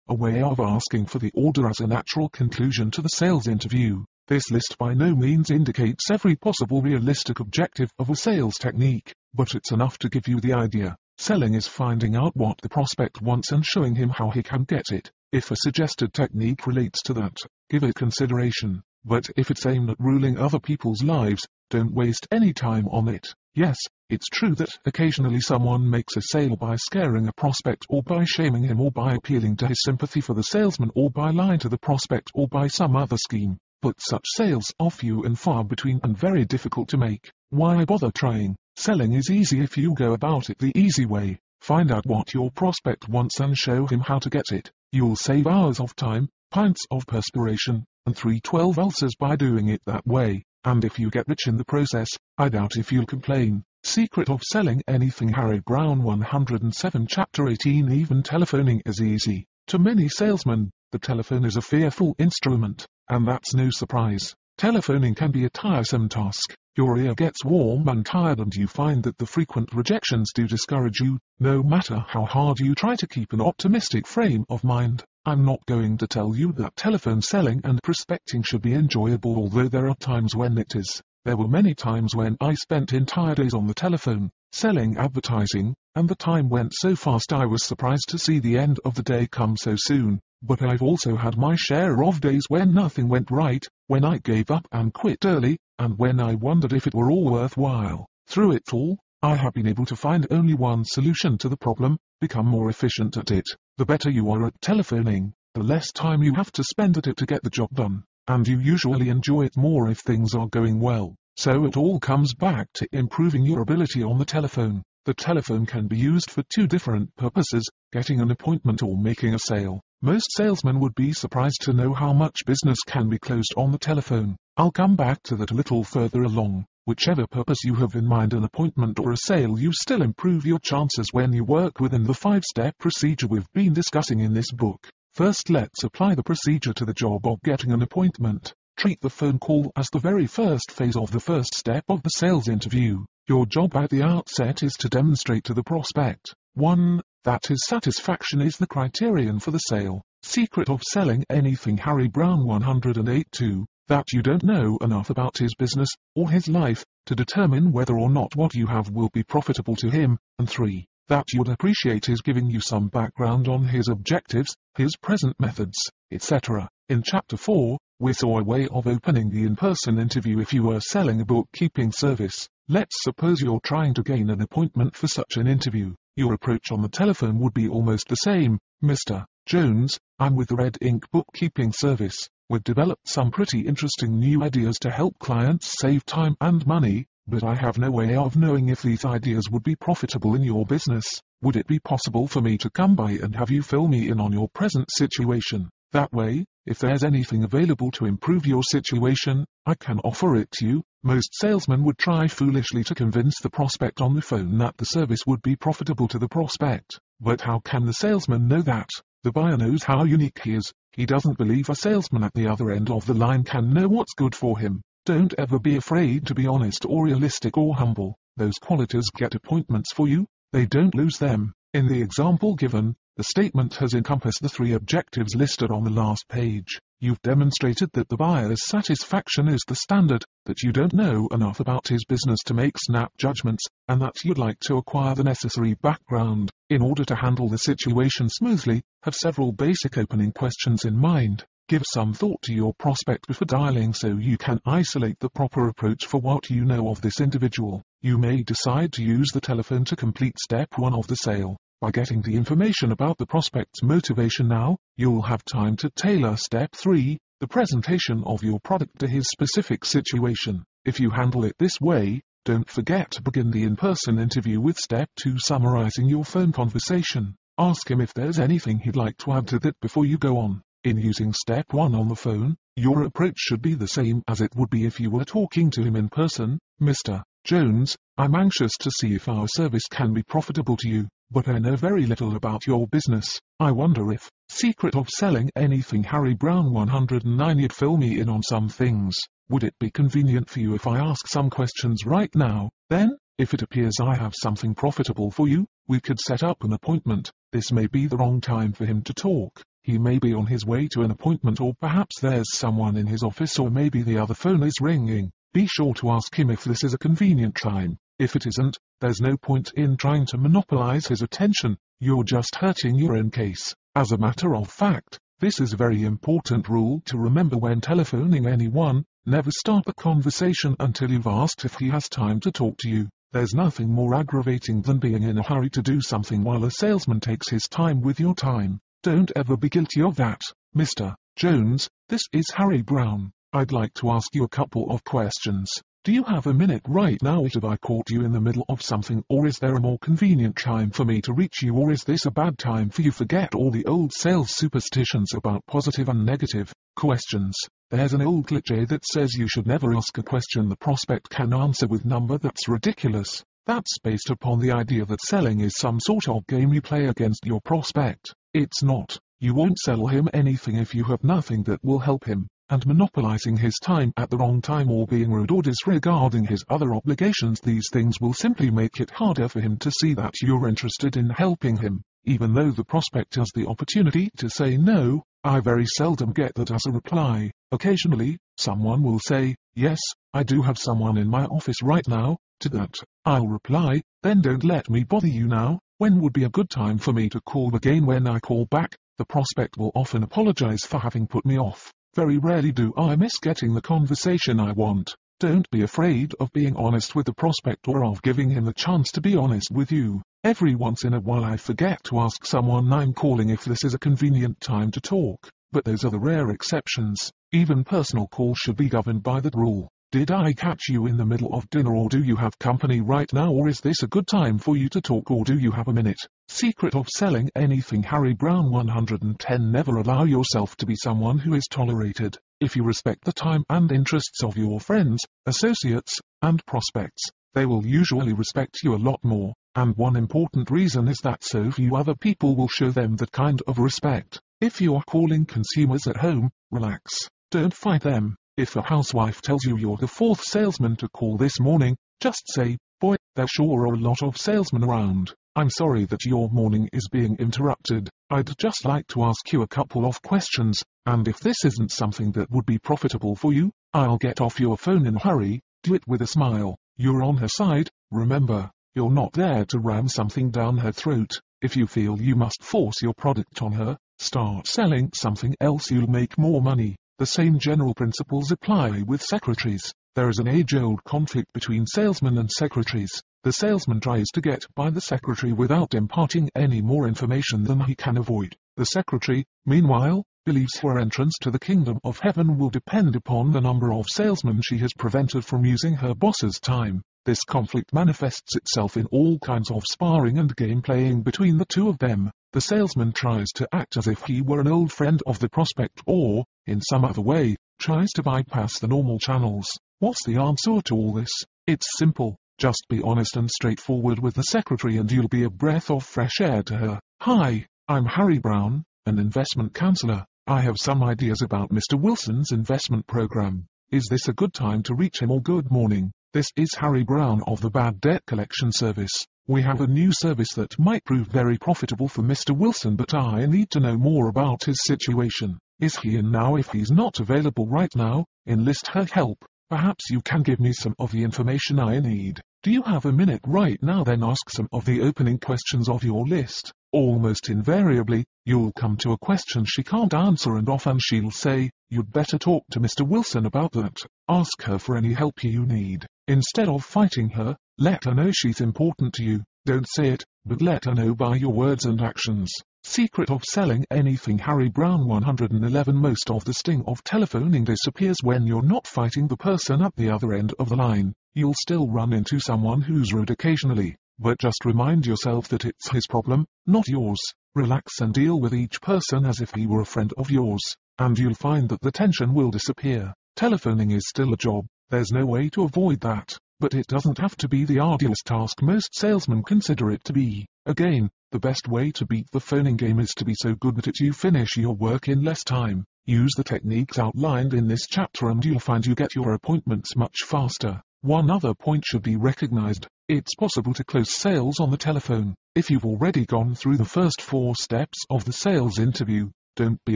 A 0.10 0.14
way 0.14 0.42
of 0.42 0.60
asking 0.60 1.06
for 1.06 1.20
the 1.20 1.32
order 1.34 1.70
as 1.70 1.80
a 1.80 1.88
natural 1.88 2.28
conclusion 2.30 2.92
to 2.92 3.02
the 3.02 3.10
sales 3.10 3.48
interview. 3.48 4.04
This 4.28 4.52
list 4.52 4.78
by 4.78 4.94
no 4.94 5.16
means 5.16 5.50
indicates 5.50 6.12
every 6.12 6.36
possible 6.36 6.82
realistic 6.82 7.40
objective 7.40 7.90
of 7.98 8.10
a 8.10 8.16
sales 8.16 8.54
technique, 8.54 9.16
but 9.34 9.56
it's 9.56 9.72
enough 9.72 9.98
to 9.98 10.10
give 10.10 10.28
you 10.28 10.40
the 10.40 10.54
idea. 10.54 10.96
Selling 11.18 11.56
is 11.56 11.68
finding 11.68 12.16
out 12.16 12.36
what 12.36 12.60
the 12.62 12.70
prospect 12.70 13.22
wants 13.22 13.52
and 13.52 13.66
showing 13.66 13.96
him 13.96 14.10
how 14.10 14.30
he 14.30 14.44
can 14.44 14.64
get 14.64 14.92
it. 14.92 15.12
If 15.32 15.50
a 15.50 15.56
suggested 15.56 16.14
technique 16.14 16.68
relates 16.68 17.02
to 17.04 17.14
that, 17.16 17.36
give 17.70 17.84
it 17.84 17.96
consideration. 17.96 18.84
But 19.04 19.30
if 19.36 19.50
it's 19.50 19.66
aimed 19.66 19.90
at 19.90 20.00
ruling 20.00 20.38
other 20.38 20.60
people's 20.60 21.04
lives, 21.04 21.48
don't 21.72 21.94
waste 21.94 22.28
any 22.32 22.54
time 22.54 22.88
on 22.90 23.08
it. 23.08 23.34
Yes, 23.56 23.78
it's 24.08 24.30
true 24.30 24.54
that 24.56 24.78
occasionally 24.86 25.42
someone 25.42 25.90
makes 25.90 26.16
a 26.16 26.22
sale 26.22 26.56
by 26.56 26.76
scaring 26.76 27.28
a 27.28 27.34
prospect 27.34 27.88
or 27.90 28.04
by 28.04 28.24
shaming 28.26 28.64
him 28.64 28.80
or 28.80 28.92
by 28.92 29.16
appealing 29.16 29.58
to 29.58 29.68
his 29.68 29.82
sympathy 29.84 30.22
for 30.22 30.36
the 30.36 30.44
salesman 30.44 30.92
or 30.96 31.10
by 31.10 31.32
lying 31.32 31.60
to 31.60 31.70
the 31.70 31.80
prospect 31.80 32.30
or 32.36 32.48
by 32.48 32.68
some 32.68 32.96
other 32.96 33.18
scheme 33.18 33.58
but 33.82 34.00
such 34.00 34.26
sales 34.28 34.74
are 34.80 34.92
few 34.92 35.24
and 35.24 35.38
far 35.38 35.64
between 35.64 36.00
and 36.04 36.18
very 36.18 36.46
difficult 36.46 36.88
to 36.90 36.98
make. 36.98 37.32
Why 37.50 37.84
bother 37.86 38.12
trying? 38.12 38.56
Selling 38.76 39.14
is 39.14 39.30
easy 39.30 39.60
if 39.60 39.78
you 39.78 39.94
go 39.96 40.14
about 40.14 40.50
it 40.50 40.60
the 40.60 40.72
easy 40.76 41.06
way. 41.06 41.40
Find 41.62 41.92
out 41.92 42.06
what 42.06 42.34
your 42.34 42.52
prospect 42.52 43.10
wants 43.10 43.40
and 43.40 43.58
show 43.58 43.88
him 43.88 44.00
how 44.00 44.20
to 44.20 44.30
get 44.30 44.52
it. 44.52 44.72
You'll 44.92 45.16
save 45.16 45.48
hours 45.48 45.80
of 45.80 45.96
time, 45.96 46.30
pints 46.52 46.82
of 46.92 47.06
perspiration, 47.08 47.86
and 48.06 48.16
312 48.16 48.80
ulcers 48.80 49.16
by 49.20 49.36
doing 49.36 49.70
it 49.70 49.82
that 49.86 50.06
way. 50.08 50.44
And 50.64 50.86
if 50.86 51.00
you 51.00 51.10
get 51.10 51.28
rich 51.28 51.48
in 51.48 51.58
the 51.58 51.66
process, 51.66 52.08
I 52.38 52.50
doubt 52.50 52.78
if 52.78 52.92
you'll 52.92 53.06
complain. 53.06 53.64
Secret 53.84 54.30
of 54.30 54.44
Selling 54.44 54.84
Anything 54.88 55.30
Harry 55.30 55.60
Browne 55.60 56.04
107 56.04 57.08
Chapter 57.08 57.48
18 57.48 57.92
Even 57.92 58.22
telephoning 58.22 58.82
is 58.86 59.02
easy. 59.02 59.48
To 59.68 59.80
many 59.80 60.08
salesmen, 60.08 60.72
the 60.92 61.00
telephone 61.00 61.46
is 61.46 61.58
a 61.58 61.62
fearful 61.62 62.16
instrument. 62.20 62.86
And 63.12 63.28
that's 63.28 63.54
no 63.54 63.70
surprise. 63.72 64.34
Telephoning 64.58 65.16
can 65.16 65.32
be 65.32 65.44
a 65.44 65.50
tiresome 65.50 66.08
task. 66.08 66.56
Your 66.78 66.98
ear 66.98 67.14
gets 67.14 67.44
warm 67.44 67.90
and 67.90 68.06
tired 68.06 68.40
and 68.40 68.56
you 68.56 68.68
find 68.68 69.04
that 69.04 69.18
the 69.18 69.26
frequent 69.26 69.74
rejections 69.74 70.32
do 70.34 70.48
discourage 70.48 71.02
you, 71.02 71.20
no 71.38 71.62
matter 71.62 72.06
how 72.08 72.24
hard 72.24 72.60
you 72.62 72.74
try 72.74 72.96
to 72.96 73.08
keep 73.08 73.34
an 73.34 73.42
optimistic 73.42 74.08
frame 74.08 74.46
of 74.48 74.64
mind. 74.64 75.04
I'm 75.26 75.44
not 75.44 75.60
going 75.66 75.98
to 75.98 76.08
tell 76.08 76.34
you 76.34 76.54
that 76.54 76.78
telephone 76.78 77.22
selling 77.22 77.60
and 77.66 77.84
prospecting 77.84 78.44
should 78.44 78.62
be 78.62 78.76
enjoyable 78.76 79.36
although 79.36 79.68
there 79.68 79.90
are 79.90 79.96
times 79.96 80.34
when 80.34 80.58
it 80.58 80.74
is. 80.78 81.02
There 81.26 81.36
were 81.36 81.50
many 81.50 81.76
times 81.76 82.16
when 82.16 82.38
I 82.40 82.54
spent 82.54 82.94
entire 82.94 83.36
days 83.36 83.54
on 83.54 83.68
the 83.68 83.74
telephone, 83.74 84.32
selling 84.52 84.98
advertising, 84.98 85.74
and 85.96 86.08
the 86.08 86.16
time 86.16 86.50
went 86.50 86.74
so 86.74 86.96
fast 86.96 87.34
I 87.34 87.46
was 87.46 87.66
surprised 87.66 88.10
to 88.10 88.18
see 88.18 88.40
the 88.40 88.58
end 88.58 88.80
of 88.86 88.96
the 88.96 89.04
day 89.04 89.28
come 89.28 89.58
so 89.58 89.76
soon. 89.78 90.20
But 90.44 90.62
I've 90.62 90.82
also 90.82 91.16
had 91.16 91.38
my 91.38 91.56
share 91.56 92.04
of 92.04 92.22
days 92.22 92.46
when 92.48 92.74
nothing 92.74 93.08
went 93.08 93.30
right, 93.30 93.64
when 93.88 94.04
I 94.04 94.18
gave 94.18 94.50
up 94.50 94.68
and 94.72 94.94
quit 94.94 95.26
early, 95.26 95.58
and 95.78 95.98
when 95.98 96.20
I 96.20 96.36
wondered 96.36 96.74
if 96.74 96.88
it 96.88 96.96
were 96.96 97.12
all 97.12 97.32
worthwhile. 97.32 98.08
Through 98.28 98.54
it 98.54 98.74
all, 98.74 98.98
I 99.22 99.36
have 99.36 99.54
been 99.54 99.68
able 99.68 99.86
to 99.86 99.96
find 99.96 100.26
only 100.32 100.56
one 100.56 100.84
solution 100.84 101.38
to 101.40 101.50
the 101.50 101.58
problem, 101.58 101.98
become 102.20 102.48
more 102.48 102.70
efficient 102.70 103.18
at 103.18 103.30
it. 103.30 103.46
The 103.78 103.86
better 103.86 104.10
you 104.10 104.32
are 104.32 104.48
at 104.48 104.60
telephoning, 104.62 105.34
the 105.54 105.64
less 105.64 105.92
time 105.92 106.24
you 106.24 106.34
have 106.34 106.52
to 106.54 106.64
spend 106.64 106.98
at 106.98 107.08
it 107.08 107.18
to 107.18 107.26
get 107.26 107.44
the 107.44 107.50
job 107.50 107.70
done, 107.74 108.04
and 108.28 108.48
you 108.48 108.58
usually 108.58 109.10
enjoy 109.10 109.46
it 109.46 109.58
more 109.58 109.90
if 109.90 110.00
things 110.00 110.34
are 110.34 110.48
going 110.48 110.80
well. 110.80 111.16
So 111.38 111.66
it 111.66 111.78
all 111.78 112.00
comes 112.00 112.34
back 112.34 112.68
to 112.74 112.88
improving 112.92 113.44
your 113.44 113.62
ability 113.62 114.04
on 114.04 114.18
the 114.18 114.26
telephone. 114.26 114.84
The 115.06 115.14
telephone 115.14 115.66
can 115.66 115.88
be 115.88 115.98
used 115.98 116.30
for 116.30 116.44
two 116.54 116.68
different 116.68 117.16
purposes, 117.16 117.68
getting 117.92 118.22
an 118.22 118.30
appointment 118.30 118.84
or 118.84 118.96
making 118.98 119.34
a 119.34 119.40
sale. 119.40 119.82
Most 120.04 120.32
salesmen 120.36 120.80
would 120.80 120.94
be 120.94 121.14
surprised 121.14 121.62
to 121.62 121.74
know 121.74 121.94
how 121.94 122.14
much 122.14 122.46
business 122.46 122.78
can 122.86 123.10
be 123.10 123.18
closed 123.18 123.54
on 123.58 123.72
the 123.72 123.78
telephone. 123.78 124.36
I'll 124.58 124.72
come 124.72 124.96
back 124.96 125.24
to 125.24 125.36
that 125.38 125.52
a 125.52 125.56
little 125.56 125.84
further 125.84 126.24
along. 126.24 126.66
Whichever 126.86 127.26
purpose 127.28 127.64
you 127.64 127.76
have 127.76 127.96
in 127.96 128.06
mind 128.06 128.34
an 128.34 128.44
appointment 128.44 129.00
or 129.00 129.12
a 129.12 129.18
sale 129.18 129.60
you 129.60 129.72
still 129.74 130.02
improve 130.02 130.46
your 130.46 130.60
chances 130.60 131.08
when 131.12 131.32
you 131.34 131.44
work 131.44 131.80
within 131.80 132.04
the 132.04 132.14
five-step 132.14 132.78
procedure 132.80 133.28
we've 133.28 133.52
been 133.54 133.74
discussing 133.74 134.20
in 134.20 134.34
this 134.34 134.52
book. 134.52 134.88
First 135.14 135.50
let's 135.50 135.84
apply 135.84 136.16
the 136.16 136.24
procedure 136.24 136.74
to 136.74 136.86
the 136.86 136.94
job 136.94 137.28
of 137.28 137.42
getting 137.44 137.72
an 137.72 137.82
appointment. 137.82 138.54
Treat 138.82 139.02
the 139.02 139.12
phone 139.12 139.38
call 139.38 139.72
as 139.76 139.92
the 139.92 140.00
very 140.00 140.26
first 140.26 140.72
phase 140.72 140.96
of 140.96 141.12
the 141.12 141.20
first 141.20 141.54
step 141.54 141.84
of 141.88 142.02
the 142.02 142.10
sales 142.10 142.48
interview. 142.48 143.06
Your 143.28 143.46
job 143.46 143.76
at 143.76 143.92
the 143.92 144.02
outset 144.02 144.64
is 144.64 144.74
to 144.80 144.90
demonstrate 144.90 145.44
to 145.44 145.54
the 145.54 145.62
prospect 145.62 146.34
1. 146.56 147.00
That 147.24 147.46
his 147.48 147.64
satisfaction 147.68 148.42
is 148.42 148.58
the 148.58 148.66
criterion 148.66 149.40
for 149.40 149.52
the 149.52 149.60
sale. 149.60 150.02
Secret 150.24 150.68
of 150.68 150.82
Selling 150.82 151.24
Anything 151.30 151.78
Harry 151.78 152.08
Browne 152.08 152.44
1082 152.44 153.68
that 153.88 154.12
you 154.14 154.24
don't 154.24 154.42
know 154.42 154.80
enough 154.82 155.12
about 155.12 155.38
his 155.38 155.54
business 155.54 155.90
or 156.16 156.32
his 156.32 156.48
life 156.48 156.84
to 157.06 157.14
determine 157.14 157.72
whether 157.72 158.00
or 158.00 158.10
not 158.10 158.36
what 158.36 158.56
you 158.56 158.66
have 158.66 158.90
will 158.90 159.10
be 159.14 159.22
profitable 159.22 159.76
to 159.76 159.92
him, 159.92 160.18
and 160.40 160.50
3. 160.50 160.88
That 161.08 161.26
you'd 161.34 161.50
appreciate 161.50 162.08
his 162.08 162.22
giving 162.22 162.50
you 162.50 162.60
some 162.60 162.88
background 162.88 163.48
on 163.48 163.64
his 163.64 163.90
objectives, 163.90 164.56
his 164.76 164.96
present 164.96 165.40
methods, 165.40 165.78
etc. 166.12 166.68
In 166.90 167.04
Chapter 167.04 167.38
4, 167.38 167.78
we 168.02 168.14
saw 168.14 168.40
a 168.40 168.44
way 168.44 168.68
of 168.70 168.88
opening 168.88 169.30
the 169.30 169.44
in-person 169.44 170.00
interview 170.00 170.40
if 170.40 170.52
you 170.52 170.64
were 170.64 170.80
selling 170.80 171.22
a 171.22 171.26
bookkeeping 171.26 171.92
service. 171.92 172.50
Let's 172.68 172.96
suppose 173.04 173.40
you're 173.40 173.60
trying 173.64 173.94
to 173.94 174.02
gain 174.02 174.32
an 174.32 174.42
appointment 174.42 174.96
for 174.96 175.08
such 175.08 175.38
an 175.38 175.46
interview. 175.46 175.94
Your 176.16 176.34
approach 176.34 176.72
on 176.72 176.82
the 176.82 176.90
telephone 176.90 177.38
would 177.38 177.54
be 177.54 177.70
almost 177.70 178.08
the 178.08 178.16
same. 178.16 178.58
Mr. 178.84 179.24
Jones, 179.46 180.00
I'm 180.18 180.36
with 180.36 180.48
the 180.48 180.56
Red 180.56 180.80
Ink 180.82 181.06
Bookkeeping 181.12 181.74
Service. 181.74 182.28
We've 182.50 182.64
developed 182.64 183.08
some 183.08 183.30
pretty 183.30 183.68
interesting 183.68 184.20
new 184.20 184.42
ideas 184.42 184.80
to 184.80 184.90
help 184.90 185.20
clients 185.20 185.76
save 185.80 186.04
time 186.04 186.36
and 186.42 186.66
money, 186.66 187.06
but 187.28 187.44
I 187.44 187.54
have 187.54 187.78
no 187.78 187.92
way 187.92 188.16
of 188.16 188.36
knowing 188.36 188.70
if 188.70 188.82
these 188.82 189.06
ideas 189.06 189.48
would 189.52 189.64
be 189.64 189.76
profitable 189.76 190.34
in 190.34 190.42
your 190.42 190.66
business. 190.66 191.06
Would 191.44 191.56
it 191.56 191.68
be 191.68 191.78
possible 191.78 192.28
for 192.28 192.42
me 192.42 192.58
to 192.58 192.72
come 192.72 192.96
by 192.96 193.12
and 193.12 193.36
have 193.36 193.52
you 193.52 193.62
fill 193.62 193.88
me 193.88 194.10
in 194.10 194.20
on 194.20 194.34
your 194.34 194.50
present 194.50 194.90
situation? 194.90 195.70
That 195.94 196.14
way, 196.14 196.46
if 196.66 196.80
there's 196.80 197.04
anything 197.04 197.44
available 197.44 197.92
to 197.92 198.06
improve 198.06 198.46
your 198.46 198.64
situation, 198.64 199.46
I 199.66 199.76
can 199.76 200.00
offer 200.00 200.38
it 200.38 200.50
to 200.54 200.66
you. 200.66 200.84
Most 201.04 201.36
salesmen 201.38 201.84
would 201.84 201.98
try 201.98 202.28
foolishly 202.28 202.84
to 202.86 202.96
convince 202.96 203.40
the 203.40 203.50
prospect 203.50 204.00
on 204.00 204.14
the 204.14 204.22
phone 204.22 204.58
that 204.60 204.78
the 204.78 204.86
service 204.86 205.26
would 205.28 205.42
be 205.42 205.58
profitable 205.58 206.08
to 206.08 206.18
the 206.18 206.30
prospect. 206.30 206.98
But 207.20 207.42
how 207.42 207.60
can 207.60 207.86
the 207.86 207.94
salesman 207.94 208.48
know 208.48 208.62
that? 208.62 208.88
The 209.24 209.34
buyer 209.34 209.58
knows 209.58 209.84
how 209.84 210.06
unique 210.06 210.40
he 210.44 210.54
is. 210.54 210.72
He 210.94 211.06
doesn't 211.06 211.38
believe 211.38 211.70
a 211.70 211.76
salesman 211.76 212.24
at 212.24 212.34
the 212.36 212.48
other 212.48 212.72
end 212.72 212.90
of 212.90 213.06
the 213.06 213.14
line 213.14 213.44
can 213.44 213.74
know 213.74 213.90
what's 213.90 214.14
good 214.14 214.34
for 214.34 214.58
him. 214.58 214.82
Don't 215.06 215.34
ever 215.38 215.60
be 215.60 215.76
afraid 215.76 216.26
to 216.28 216.36
be 216.36 216.48
honest 216.48 216.86
or 216.86 217.04
realistic 217.06 217.58
or 217.58 217.76
humble. 217.76 218.16
Those 218.38 218.60
qualities 218.60 219.10
get 219.14 219.36
appointments 219.36 219.92
for 219.92 220.08
you, 220.08 220.26
they 220.54 220.66
don't 220.66 220.96
lose 220.96 221.18
them. 221.18 221.54
In 221.74 221.88
the 221.88 222.02
example 222.02 222.56
given, 222.56 222.96
the 223.22 223.26
statement 223.26 223.76
has 223.76 223.94
encompassed 223.94 224.42
the 224.42 224.50
three 224.50 224.74
objectives 224.74 225.36
listed 225.36 225.70
on 225.70 225.84
the 225.84 225.92
last 225.92 226.28
page. 226.28 226.80
You've 227.00 227.22
demonstrated 227.22 227.92
that 227.94 228.10
the 228.10 228.18
buyer's 228.18 228.66
satisfaction 228.66 229.48
is 229.48 229.62
the 229.68 229.76
standard, 229.76 230.24
that 230.48 230.64
you 230.64 230.72
don't 230.72 230.92
know 230.92 231.28
enough 231.32 231.60
about 231.60 231.88
his 231.88 232.04
business 232.04 232.40
to 232.48 232.56
make 232.56 232.80
snap 232.80 233.12
judgments, 233.20 233.64
and 233.88 234.02
that 234.02 234.16
you'd 234.24 234.40
like 234.40 234.60
to 234.62 234.78
acquire 234.78 235.14
the 235.14 235.24
necessary 235.24 235.76
background. 235.84 236.50
In 236.72 236.82
order 236.82 237.06
to 237.06 237.16
handle 237.16 237.48
the 237.48 237.60
situation 237.60 238.28
smoothly, 238.28 238.82
have 239.04 239.14
several 239.14 239.52
basic 239.52 240.00
opening 240.00 240.32
questions 240.32 240.84
in 240.84 240.98
mind. 240.98 241.46
Give 241.70 241.84
some 241.94 242.14
thought 242.14 242.42
to 242.46 242.56
your 242.56 242.74
prospect 242.74 243.28
before 243.28 243.46
dialing 243.46 243.94
so 243.94 244.18
you 244.18 244.40
can 244.40 244.60
isolate 244.66 245.20
the 245.20 245.30
proper 245.30 245.68
approach 245.68 246.08
for 246.08 246.20
what 246.20 246.50
you 246.50 246.66
know 246.66 246.90
of 246.90 247.02
this 247.02 247.22
individual. 247.22 247.84
You 248.02 248.18
may 248.18 248.42
decide 248.42 248.92
to 248.94 249.04
use 249.04 249.30
the 249.32 249.42
telephone 249.42 249.86
to 249.86 249.96
complete 249.96 250.40
step 250.40 250.70
1 250.80 250.96
of 250.96 251.06
the 251.06 251.18
sale. 251.18 251.58
By 251.82 251.90
getting 251.90 252.22
the 252.22 252.36
information 252.36 252.92
about 252.92 253.18
the 253.18 253.26
prospect's 253.26 253.82
motivation 253.82 254.48
now, 254.48 254.78
you'll 254.98 255.24
have 255.24 255.44
time 255.44 255.76
to 255.78 255.90
tailor 255.90 256.36
step 256.38 256.76
3, 256.76 257.18
the 257.40 257.48
presentation 257.48 258.24
of 258.24 258.44
your 258.44 258.60
product 258.60 259.00
to 259.00 259.08
his 259.08 259.28
specific 259.32 259.84
situation. 259.84 260.64
If 260.86 261.00
you 261.00 261.10
handle 261.10 261.44
it 261.44 261.56
this 261.58 261.82
way, 261.82 262.22
don't 262.46 262.70
forget 262.70 263.10
to 263.14 263.24
begin 263.24 263.50
the 263.50 263.64
in-person 263.64 264.20
interview 264.20 264.62
with 264.62 264.78
step 264.78 265.10
2 265.24 265.40
summarizing 265.40 266.08
your 266.08 266.24
phone 266.24 266.52
conversation. 266.52 267.34
Ask 267.58 267.90
him 267.90 268.00
if 268.00 268.14
there's 268.14 268.38
anything 268.38 268.78
he'd 268.78 268.96
like 268.96 269.18
to 269.18 269.32
add 269.32 269.48
to 269.48 269.58
that 269.62 269.80
before 269.80 270.06
you 270.06 270.20
go 270.20 270.38
on. 270.38 270.62
In 270.84 271.00
using 271.00 271.34
step 271.34 271.74
1 271.74 271.96
on 271.96 272.10
the 272.10 272.16
phone, 272.16 272.58
your 272.76 273.02
approach 273.06 273.40
should 273.40 273.64
be 273.64 273.74
the 273.74 273.88
same 273.88 274.22
as 274.28 274.40
it 274.40 274.56
would 274.56 274.70
be 274.70 274.86
if 274.86 275.00
you 275.00 275.10
were 275.10 275.26
talking 275.26 275.72
to 275.72 275.82
him 275.82 275.96
in 275.96 276.10
person. 276.10 276.60
Mr. 276.80 277.24
Jones, 277.44 277.98
I'm 278.20 278.36
anxious 278.36 278.74
to 278.82 278.92
see 278.92 279.16
if 279.16 279.28
our 279.28 279.48
service 279.48 279.88
can 279.90 280.14
be 280.14 280.22
profitable 280.22 280.78
to 280.78 280.88
you 280.88 281.08
but 281.32 281.48
I 281.48 281.60
know 281.60 281.78
very 281.78 282.06
little 282.06 282.36
about 282.36 282.68
your 282.68 282.86
business. 282.88 283.40
I 283.58 283.72
wonder 283.72 284.12
if, 284.12 284.30
secret 284.50 284.96
of 284.96 285.08
selling 285.08 285.50
anything 285.56 286.04
Harry 286.04 286.34
Browne 286.34 286.74
109 286.74 287.58
you'd 287.58 287.72
fill 287.72 287.96
me 287.96 288.20
in 288.20 288.28
on 288.28 288.44
some 288.44 288.68
things. 288.68 289.16
Would 289.48 289.64
it 289.64 289.74
be 289.80 289.90
convenient 289.90 290.50
for 290.50 290.60
you 290.60 290.76
if 290.76 290.88
I 290.88 291.00
ask 291.00 291.28
some 291.28 291.50
questions 291.50 292.06
right 292.06 292.34
now? 292.36 292.70
Then, 292.90 293.16
if 293.38 293.54
it 293.54 293.62
appears 293.62 293.94
I 294.02 294.16
have 294.16 294.34
something 294.36 294.76
profitable 294.76 295.32
for 295.32 295.48
you, 295.48 295.66
we 295.88 296.02
could 296.02 296.20
set 296.20 296.44
up 296.44 296.66
an 296.66 296.74
appointment. 296.74 297.32
This 297.54 297.72
may 297.72 297.88
be 297.88 298.08
the 298.08 298.18
wrong 298.18 298.42
time 298.42 298.74
for 298.74 298.86
him 298.86 299.02
to 299.04 299.14
talk. 299.14 299.64
He 299.84 299.98
may 299.98 300.20
be 300.20 300.34
on 300.34 300.48
his 300.48 300.66
way 300.66 300.90
to 300.90 301.02
an 301.02 301.12
appointment 301.12 301.62
or 301.62 301.74
perhaps 301.80 302.20
there's 302.20 302.58
someone 302.58 302.98
in 302.98 303.08
his 303.08 303.24
office 303.24 303.58
or 303.58 303.72
maybe 303.72 304.02
the 304.02 304.18
other 304.18 304.34
phone 304.34 304.64
is 304.64 304.82
ringing. 304.82 305.32
Be 305.54 305.66
sure 305.66 305.94
to 305.96 306.12
ask 306.12 306.38
him 306.38 306.50
if 306.50 306.66
this 306.66 306.84
is 306.84 306.94
a 306.94 306.98
convenient 306.98 307.56
time. 307.56 307.98
If 308.20 308.36
it 308.36 308.46
isn't, 308.46 308.78
there's 309.02 309.20
no 309.20 309.36
point 309.36 309.74
in 309.76 309.98
trying 309.98 310.26
to 310.28 310.38
monopolize 310.38 311.08
his 311.08 311.24
attention, 311.24 311.76
you're 312.00 312.24
just 312.24 312.56
hurting 312.56 312.96
your 312.96 313.18
own 313.18 313.32
case. 313.32 313.76
As 313.96 314.12
a 314.12 314.18
matter 314.18 314.56
of 314.56 314.70
fact, 314.70 315.20
this 315.40 315.60
is 315.60 315.74
a 315.74 315.78
very 315.78 316.04
important 316.04 316.70
rule 316.70 317.02
to 317.06 317.18
remember 317.18 317.58
when 317.58 317.82
telephoning 317.82 318.46
anyone, 318.46 319.04
never 319.26 319.50
start 319.50 319.86
the 319.86 319.94
conversation 319.96 320.76
until 320.80 321.10
you've 321.10 321.26
asked 321.26 321.66
if 321.66 321.76
he 321.76 321.90
has 321.90 322.08
time 322.08 322.40
to 322.42 322.52
talk 322.52 322.78
to 322.78 322.90
you. 322.90 323.10
There's 323.32 323.56
nothing 323.56 323.90
more 323.90 324.14
aggravating 324.14 324.84
than 324.84 325.00
being 325.00 325.24
in 325.24 325.40
a 325.40 325.44
hurry 325.44 325.72
to 325.72 325.82
do 325.82 326.00
something 326.00 326.44
while 326.44 326.64
a 326.64 326.70
salesman 326.70 327.20
takes 327.20 327.50
his 327.50 327.64
time 327.64 328.02
with 328.02 328.20
your 328.20 328.36
time. 328.36 328.80
Don't 329.02 329.32
ever 329.36 329.58
be 329.58 329.70
guilty 329.70 330.04
of 330.04 330.16
that. 330.18 330.42
Mr. 330.78 331.16
Jones, 331.36 331.90
this 332.08 332.22
is 332.34 332.52
Harry 332.56 332.84
Browne. 332.84 333.32
I'd 333.52 333.72
like 333.72 333.96
to 333.96 334.12
ask 334.12 334.36
you 334.36 334.44
a 334.44 334.50
couple 334.50 334.92
of 334.92 335.04
questions. 335.04 335.72
Do 336.04 336.12
you 336.12 336.24
have 336.24 336.48
a 336.48 336.54
minute 336.56 336.82
right 336.88 337.22
now 337.22 337.46
if 337.46 337.64
I 337.64 337.78
caught 337.78 338.10
you 338.10 338.26
in 338.26 338.32
the 338.32 338.42
middle 338.42 338.66
of 338.68 338.82
something 338.82 339.24
or 339.30 339.46
is 339.46 339.60
there 339.60 339.76
a 339.76 339.80
more 339.80 340.00
convenient 340.00 340.56
time 340.56 340.90
for 340.90 341.06
me 341.06 341.22
to 341.22 341.32
reach 341.32 341.62
you 341.62 341.78
or 341.78 341.92
is 341.92 342.04
this 342.04 342.26
a 342.26 342.32
bad 342.32 342.58
time 342.58 342.90
for 342.90 343.04
you 343.04 343.12
forget 343.12 343.54
all 343.54 343.70
the 343.70 343.86
old 343.86 344.12
sales 344.12 344.50
superstitions 344.50 345.36
about 345.36 345.64
positive 345.68 346.10
and 346.10 346.26
negative 346.26 346.74
questions. 346.96 347.56
There's 347.92 348.14
an 348.14 348.24
old 348.24 348.48
cliché 348.48 348.88
that 348.88 349.06
says 349.06 349.36
you 349.36 349.48
should 349.48 349.68
never 349.68 349.94
ask 349.94 350.18
a 350.18 350.24
question 350.24 350.70
the 350.70 350.76
prospect 350.76 351.30
can 351.30 351.54
answer 351.54 351.86
with 351.86 352.04
number 352.04 352.40
that's 352.40 352.68
ridiculous. 352.68 353.44
That's 353.68 354.00
based 354.00 354.32
upon 354.32 354.58
the 354.58 354.72
idea 354.72 355.06
that 355.06 355.22
selling 355.22 355.60
is 355.60 355.78
some 355.78 356.00
sort 356.00 356.28
of 356.28 356.48
game 356.48 356.74
you 356.74 356.82
play 356.82 357.06
against 357.06 357.46
your 357.46 357.62
prospect. 357.62 358.34
It's 358.56 358.82
not. 358.82 359.20
You 359.40 359.54
won't 359.54 359.78
sell 359.78 360.08
him 360.08 360.30
anything 360.34 360.78
if 360.78 360.96
you 360.96 361.04
have 361.04 361.24
nothing 361.24 361.62
that 361.66 361.84
will 361.84 362.00
help 362.00 362.26
him 362.26 362.48
and 362.72 362.88
monopolizing 362.88 363.58
his 363.58 363.78
time 363.80 364.14
at 364.16 364.30
the 364.30 364.38
wrong 364.38 364.62
time 364.62 364.90
or 364.90 365.06
being 365.06 365.30
rude 365.30 365.52
or 365.52 365.62
disregarding 365.62 366.46
his 366.46 366.64
other 366.70 366.96
obligations 366.96 367.60
these 367.60 367.88
things 367.92 368.22
will 368.22 368.34
simply 368.34 368.72
make 368.72 369.02
it 369.02 369.12
harder 369.12 369.50
for 369.50 369.60
him 369.60 369.76
to 369.78 369.92
see 369.92 370.14
that 370.14 370.34
you're 370.42 370.70
interested 370.70 371.18
in 371.18 371.30
helping 371.30 371.76
him. 371.76 372.02
Even 372.24 372.54
though 372.54 372.72
the 372.72 372.86
prospect 372.86 373.36
has 373.36 373.50
the 373.54 373.68
opportunity 373.68 374.30
to 374.38 374.50
say 374.50 374.78
no, 374.78 375.22
I 375.44 375.60
very 375.60 375.86
seldom 375.86 376.32
get 376.32 376.56
that 376.56 376.72
as 376.72 376.86
a 376.88 376.92
reply. 376.92 377.52
Occasionally, 377.74 378.38
someone 378.58 379.04
will 379.04 379.20
say, 379.20 379.56
yes, 379.76 380.00
I 380.34 380.44
do 380.44 380.62
have 380.62 380.78
someone 380.78 381.18
in 381.18 381.28
my 381.28 381.46
office 381.46 381.84
right 381.84 382.08
now. 382.08 382.38
To 382.62 382.70
that, 382.70 382.96
I'll 383.26 383.48
reply, 383.48 384.02
then 384.24 384.40
don't 384.40 384.64
let 384.64 384.90
me 384.90 385.04
bother 385.04 385.28
you 385.28 385.48
now. 385.48 385.80
When 385.98 386.22
would 386.22 386.34
be 386.34 386.46
a 386.46 386.50
good 386.50 386.70
time 386.70 387.00
for 387.00 387.12
me 387.12 387.28
to 387.30 387.42
call 387.42 387.76
again 387.76 388.06
when 388.06 388.28
I 388.28 388.40
call 388.40 388.66
back? 388.66 388.96
The 389.18 389.26
prospect 389.26 389.78
will 389.78 389.92
often 389.94 390.24
apologize 390.24 390.86
for 390.86 391.00
having 391.00 391.28
put 391.28 391.46
me 391.46 391.60
off. 391.60 391.92
Very 392.14 392.38
rarely 392.38 392.74
do 392.74 392.94
I 392.98 393.16
miss 393.16 393.38
getting 393.40 393.74
the 393.74 393.82
conversation 393.82 394.60
I 394.60 394.74
want. 394.74 395.16
Don't 395.40 395.70
be 395.72 395.84
afraid 395.84 396.36
of 396.42 396.52
being 396.52 396.76
honest 396.76 397.16
with 397.16 397.26
the 397.26 397.34
prospect 397.34 397.88
or 397.88 398.04
of 398.04 398.22
giving 398.22 398.50
him 398.50 398.66
the 398.66 398.74
chance 398.74 399.14
to 399.14 399.22
be 399.22 399.38
honest 399.38 399.72
with 399.72 399.94
you. 399.94 400.22
Every 400.44 400.76
once 400.76 401.06
in 401.06 401.14
a 401.14 401.22
while 401.22 401.46
I 401.46 401.56
forget 401.56 402.04
to 402.06 402.20
ask 402.20 402.44
someone 402.46 402.92
I'm 402.92 403.14
calling 403.14 403.50
if 403.50 403.64
this 403.64 403.86
is 403.86 403.94
a 403.94 404.00
convenient 404.00 404.60
time 404.60 404.92
to 404.92 405.00
talk, 405.00 405.50
but 405.72 405.86
those 405.86 406.04
are 406.04 406.12
the 406.12 406.20
rare 406.20 406.50
exceptions. 406.50 407.32
Even 407.54 407.86
personal 407.86 408.28
calls 408.28 408.58
should 408.58 408.76
be 408.76 408.90
governed 408.90 409.24
by 409.24 409.40
that 409.40 409.56
rule. 409.56 409.90
Did 410.12 410.30
I 410.30 410.52
catch 410.52 410.90
you 410.90 411.08
in 411.08 411.16
the 411.16 411.26
middle 411.26 411.54
of 411.54 411.70
dinner 411.70 411.96
or 411.96 412.10
do 412.10 412.22
you 412.22 412.36
have 412.36 412.60
company 412.60 413.00
right 413.00 413.32
now 413.32 413.50
or 413.54 413.70
is 413.70 413.80
this 413.80 414.04
a 414.04 414.08
good 414.08 414.28
time 414.28 414.58
for 414.58 414.76
you 414.76 414.90
to 414.90 415.00
talk 415.00 415.32
or 415.32 415.46
do 415.46 415.58
you 415.58 415.72
have 415.72 415.88
a 415.88 415.94
minute? 415.94 416.20
Secret 416.50 416.96
of 416.96 417.08
selling 417.08 417.50
anything 417.56 418.04
Harry 418.04 418.34
Browne 418.34 418.70
110 418.70 419.72
Never 419.72 419.96
allow 419.96 420.26
yourself 420.26 420.76
to 420.76 420.86
be 420.86 420.98
someone 420.98 421.38
who 421.38 421.54
is 421.54 421.66
tolerated. 421.72 422.38
If 422.60 422.76
you 422.76 422.84
respect 422.84 423.24
the 423.24 423.32
time 423.32 423.64
and 423.70 423.90
interests 423.90 424.44
of 424.44 424.58
your 424.58 424.82
friends, 424.82 425.24
associates, 425.46 426.20
and 426.42 426.66
prospects, 426.66 427.24
they 427.54 427.66
will 427.66 427.86
usually 427.86 428.34
respect 428.34 428.80
you 428.84 428.94
a 428.96 428.98
lot 428.98 429.24
more. 429.24 429.54
And 429.76 429.96
one 429.96 430.18
important 430.18 430.70
reason 430.72 431.08
is 431.08 431.20
that 431.24 431.46
so 431.46 431.72
few 431.72 431.96
other 431.96 432.16
people 432.16 432.58
will 432.58 432.68
show 432.68 432.92
them 432.92 433.16
that 433.16 433.32
kind 433.32 433.62
of 433.66 433.80
respect. 433.80 434.42
If 434.60 434.82
you 434.82 434.94
are 434.96 435.04
calling 435.08 435.46
consumers 435.46 436.06
at 436.06 436.18
home, 436.18 436.52
relax. 436.70 437.30
Don't 437.50 437.74
fight 437.74 438.02
them. 438.02 438.36
If 438.58 438.76
a 438.76 438.82
housewife 438.82 439.42
tells 439.42 439.64
you 439.64 439.78
you're 439.78 439.96
the 439.96 440.10
fourth 440.10 440.44
salesman 440.44 440.98
to 440.98 441.08
call 441.08 441.38
this 441.38 441.58
morning, 441.62 441.96
just 442.20 442.44
say, 442.48 442.78
boy, 443.00 443.16
there 443.38 443.48
sure 443.48 443.88
are 443.88 443.94
a 443.94 443.98
lot 443.98 444.22
of 444.22 444.36
salesmen 444.36 444.84
around. 444.84 445.34
I'm 445.56 445.70
sorry 445.70 446.04
that 446.06 446.26
your 446.26 446.50
morning 446.50 446.90
is 446.92 447.08
being 447.10 447.38
interrupted. 447.38 448.10
I'd 448.30 448.52
just 448.58 448.84
like 448.84 449.08
to 449.08 449.24
ask 449.24 449.54
you 449.54 449.62
a 449.62 449.68
couple 449.70 450.06
of 450.06 450.22
questions, 450.22 450.84
and 451.06 451.30
if 451.30 451.40
this 451.40 451.64
isn't 451.64 451.92
something 451.92 452.34
that 452.34 452.52
would 452.52 452.66
be 452.66 452.78
profitable 452.78 453.38
for 453.38 453.54
you, 453.54 453.72
I'll 453.94 454.18
get 454.18 454.42
off 454.42 454.60
your 454.60 454.78
phone 454.78 455.08
in 455.08 455.16
a 455.16 455.20
hurry. 455.20 455.62
Do 455.84 455.94
it 455.94 456.06
with 456.06 456.22
a 456.22 456.28
smile. 456.28 456.76
You're 456.98 457.24
on 457.24 457.38
her 457.38 457.48
side, 457.48 457.90
remember. 458.12 458.70
You're 458.96 459.12
not 459.12 459.32
there 459.32 459.64
to 459.64 459.80
ram 459.80 460.10
something 460.10 460.52
down 460.52 460.78
her 460.80 460.92
throat. 460.92 461.40
If 461.62 461.78
you 461.78 461.88
feel 461.88 462.22
you 462.22 462.36
must 462.36 462.62
force 462.64 463.02
your 463.02 463.14
product 463.14 463.62
on 463.62 463.72
her, 463.72 463.98
start 464.20 464.68
selling 464.68 465.10
something 465.16 465.56
else 465.62 465.90
you'll 465.90 466.08
make 466.08 466.38
more 466.38 466.62
money. 466.62 466.98
The 467.22 467.28
same 467.28 467.60
general 467.60 467.94
principles 467.94 468.52
apply 468.52 469.04
with 469.04 469.22
secretaries. 469.22 469.94
There 470.16 470.28
is 470.28 470.40
an 470.40 470.48
age-old 470.48 471.04
conflict 471.04 471.54
between 471.54 471.86
salesmen 471.86 472.40
and 472.40 472.50
secretaries. 472.50 473.12
The 473.44 473.54
salesman 473.54 474.00
tries 474.00 474.30
to 474.30 474.42
get 474.42 474.66
by 474.74 474.90
the 474.90 475.02
secretary 475.02 475.54
without 475.54 475.94
imparting 475.94 476.50
any 476.56 476.82
more 476.82 477.08
information 477.08 477.64
than 477.64 477.82
he 477.82 477.94
can 477.94 478.18
avoid. 478.18 478.56
The 478.76 478.88
secretary, 478.88 479.46
meanwhile, 479.68 480.24
believes 480.48 480.80
her 480.80 480.98
entrance 480.98 481.36
to 481.42 481.52
the 481.52 481.60
kingdom 481.60 482.00
of 482.04 482.18
heaven 482.22 482.58
will 482.58 482.72
depend 482.72 483.16
upon 483.16 483.52
the 483.52 483.62
number 483.62 483.94
of 483.94 484.08
salesmen 484.10 484.60
she 484.64 484.80
has 484.80 484.92
prevented 484.94 485.46
from 485.46 485.64
using 485.64 485.94
her 485.94 486.16
boss's 486.16 486.60
time. 486.60 487.04
This 487.26 487.44
conflict 487.44 487.94
manifests 487.94 488.56
itself 488.56 488.98
in 488.98 489.06
all 489.12 489.38
kinds 489.38 489.70
of 489.70 489.84
sparring 489.86 490.40
and 490.40 490.56
game 490.56 490.82
playing 490.82 491.22
between 491.22 491.60
the 491.60 491.66
two 491.66 491.88
of 491.88 492.00
them. 492.00 492.32
The 492.54 492.60
salesman 492.60 493.14
tries 493.14 493.48
to 493.54 493.68
act 493.72 493.96
as 493.96 494.08
if 494.08 494.26
he 494.26 494.42
were 494.42 494.60
an 494.60 494.68
old 494.68 494.92
friend 494.92 495.24
of 495.26 495.40
the 495.40 495.48
prospect 495.48 496.02
or, 496.06 496.44
in 496.66 496.82
some 496.82 497.06
other 497.06 497.22
way, 497.22 497.56
tries 497.80 498.10
to 498.12 498.24
bypass 498.24 498.78
the 498.78 498.90
normal 498.90 499.20
channels. 499.20 499.70
What's 500.00 500.26
the 500.26 500.36
answer 500.36 500.82
to 500.82 500.96
all 500.96 501.14
this? 501.14 501.32
It's 501.66 501.88
simple. 501.98 502.36
Just 502.58 502.86
be 502.90 503.02
honest 503.04 503.38
and 503.38 503.50
straightforward 503.50 504.20
with 504.20 504.36
the 504.36 504.44
secretary 504.44 504.98
and 504.98 505.10
you'll 505.10 505.30
be 505.30 505.44
a 505.44 505.50
breath 505.50 505.90
of 505.90 506.04
fresh 506.04 506.42
air 506.42 506.62
to 506.64 506.76
her. 506.76 507.00
Hi, 507.22 507.66
I'm 507.88 508.06
Harry 508.06 508.40
Browne, 508.40 508.84
an 509.06 509.18
investment 509.18 509.74
counselor. 509.74 510.26
I 510.46 510.60
have 510.60 510.76
some 510.78 511.04
ideas 511.04 511.42
about 511.42 511.70
Mr. 511.70 511.98
Wilson's 511.98 512.52
investment 512.52 513.08
program. 513.08 513.66
Is 513.92 514.08
this 514.10 514.28
a 514.28 514.34
good 514.34 514.54
time 514.54 514.84
to 514.84 514.96
reach 514.96 515.22
him 515.22 515.32
or 515.32 515.42
good 515.42 515.72
morning? 515.72 516.12
This 516.34 516.50
is 516.58 516.76
Harry 516.76 517.04
Browne 517.04 517.44
of 517.48 517.62
the 517.62 517.70
Bad 517.70 518.02
Debt 518.02 518.26
Collection 518.26 518.74
Service. 518.74 519.26
We 519.48 519.64
have 519.64 519.82
a 519.82 519.88
new 519.88 520.12
service 520.14 520.54
that 520.54 520.78
might 520.78 521.04
prove 521.04 521.26
very 521.26 521.58
profitable 521.58 522.08
for 522.08 522.22
Mr. 522.22 522.56
Wilson 522.56 522.96
but 522.96 523.16
I 523.16 523.48
need 523.48 523.72
to 523.72 523.80
know 523.80 523.98
more 523.98 524.28
about 524.28 524.66
his 524.66 524.80
situation. 524.84 525.58
Is 525.80 525.98
he 525.98 526.18
in 526.18 526.30
now 526.30 526.58
if 526.58 526.72
he's 526.72 526.92
not 526.92 527.20
available 527.20 527.66
right 527.66 527.94
now, 527.96 528.26
enlist 528.46 528.88
her 528.90 529.04
help. 529.06 529.44
Perhaps 529.68 530.12
you 530.12 530.22
can 530.22 530.44
give 530.44 530.60
me 530.60 530.74
some 530.74 530.94
of 531.00 531.12
the 531.12 531.24
information 531.24 531.80
I 531.80 532.00
need. 532.00 532.40
Do 532.62 532.70
you 532.70 532.84
have 532.84 533.06
a 533.06 533.12
minute 533.12 533.42
right 533.48 533.82
now 533.82 534.04
then 534.04 534.24
ask 534.24 534.48
some 534.52 534.70
of 534.72 534.86
the 534.86 535.02
opening 535.02 535.40
questions 535.40 535.90
of 535.90 536.04
your 536.04 536.28
list? 536.28 536.72
Almost 536.92 537.50
invariably, 537.50 538.26
you'll 538.46 538.74
come 538.74 538.96
to 538.98 539.14
a 539.14 539.18
question 539.18 539.66
she 539.66 539.82
can't 539.82 540.14
answer 540.14 540.58
and 540.58 540.70
often 540.70 541.00
she'll 541.00 541.32
say, 541.32 541.72
you'd 541.90 542.12
better 542.12 542.38
talk 542.38 542.64
to 542.72 542.80
Mr. 542.80 543.08
Wilson 543.08 543.48
about 543.48 543.72
that. 543.72 543.98
Ask 544.30 544.62
her 544.64 544.78
for 544.78 544.98
any 544.98 545.14
help 545.14 545.44
you 545.44 545.66
need. 545.66 546.06
Instead 546.28 546.68
of 546.68 546.86
fighting 546.86 547.30
her, 547.30 547.58
let 547.82 548.04
her 548.04 548.14
know 548.14 548.30
she's 548.32 548.62
important 548.62 549.12
to 549.12 549.24
you. 549.24 549.42
Don't 549.66 549.88
say 549.90 550.10
it, 550.10 550.24
but 550.46 550.62
let 550.62 550.86
her 550.86 550.94
know 550.94 551.16
by 551.16 551.36
your 551.36 551.52
words 551.52 551.86
and 551.86 552.00
actions. 552.00 552.54
Secret 552.84 553.32
of 553.32 553.44
selling 553.44 553.84
anything 553.90 554.38
Harry 554.38 554.70
Browne 554.70 555.08
111 555.08 555.96
Most 555.96 556.30
of 556.30 556.46
the 556.46 556.54
sting 556.54 556.84
of 556.86 557.04
telephoning 557.04 557.64
disappears 557.64 558.18
when 558.22 558.46
you're 558.46 558.62
not 558.62 558.86
fighting 558.86 559.28
the 559.28 559.36
person 559.36 559.82
at 559.82 559.96
the 559.96 560.12
other 560.12 560.32
end 560.32 560.54
of 560.60 560.70
the 560.70 560.76
line. 560.76 561.12
You'll 561.34 561.56
still 561.56 561.88
run 561.88 562.14
into 562.14 562.40
someone 562.40 562.82
who's 562.82 563.14
rude 563.14 563.32
occasionally, 563.32 563.96
but 564.20 564.38
just 564.38 564.64
remind 564.64 565.08
yourself 565.08 565.48
that 565.48 565.66
it's 565.66 565.90
his 565.90 566.06
problem, 566.06 566.46
not 566.68 566.88
yours. 566.88 567.20
Relax 567.56 568.00
and 568.00 568.14
deal 568.14 568.40
with 568.40 568.54
each 568.54 568.80
person 568.80 569.26
as 569.26 569.42
if 569.42 569.56
he 569.56 569.66
were 569.66 569.82
a 569.82 569.86
friend 569.86 570.14
of 570.18 570.30
yours, 570.30 570.62
and 571.00 571.18
you'll 571.18 571.34
find 571.34 571.68
that 571.70 571.82
the 571.82 571.92
tension 571.92 572.36
will 572.36 572.52
disappear. 572.52 573.12
Telephoning 573.36 573.90
is 573.90 574.08
still 574.08 574.34
a 574.34 574.38
job, 574.38 574.68
there's 574.92 575.12
no 575.12 575.26
way 575.26 575.50
to 575.50 575.64
avoid 575.64 576.02
that, 576.02 576.38
but 576.62 576.76
it 576.76 576.86
doesn't 576.86 577.18
have 577.18 577.36
to 577.36 577.48
be 577.48 577.66
the 577.66 577.80
arduous 577.80 578.22
task 578.24 578.62
most 578.62 578.94
salesmen 578.94 579.42
consider 579.42 579.90
it 579.90 580.04
to 580.04 580.14
be. 580.14 580.46
Again, 580.68 581.10
the 581.32 581.40
best 581.40 581.68
way 581.68 581.90
to 581.94 582.06
beat 582.06 582.28
the 582.32 582.40
phoning 582.40 582.78
game 582.78 583.00
is 583.00 583.16
to 583.16 583.26
be 583.26 583.34
so 583.34 583.56
good 583.56 583.78
that 583.78 584.00
you 584.00 584.14
finish 584.14 584.56
your 584.58 584.76
work 584.76 585.08
in 585.08 585.24
less 585.24 585.44
time. 585.44 585.84
Use 586.06 586.34
the 586.38 586.44
techniques 586.44 587.00
outlined 587.00 587.56
in 587.56 587.68
this 587.68 587.88
chapter 587.90 588.30
and 588.30 588.46
you'll 588.46 588.60
find 588.60 588.86
you 588.86 588.94
get 588.94 589.16
your 589.16 589.34
appointments 589.34 589.96
much 589.96 590.20
faster. 590.24 590.80
One 591.02 591.32
other 591.32 591.56
point 591.56 591.84
should 591.84 592.04
be 592.04 592.16
recognized. 592.16 592.86
It's 593.08 593.34
possible 593.34 593.74
to 593.74 593.84
close 593.84 594.16
sales 594.16 594.60
on 594.60 594.70
the 594.70 594.78
telephone. 594.78 595.34
If 595.56 595.72
you've 595.72 595.86
already 595.86 596.28
gone 596.28 596.54
through 596.54 596.78
the 596.78 596.86
first 596.86 597.24
four 597.24 597.56
steps 597.56 597.98
of 598.12 598.24
the 598.24 598.34
sales 598.34 598.78
interview, 598.78 599.32
don't 599.56 599.84
be 599.84 599.96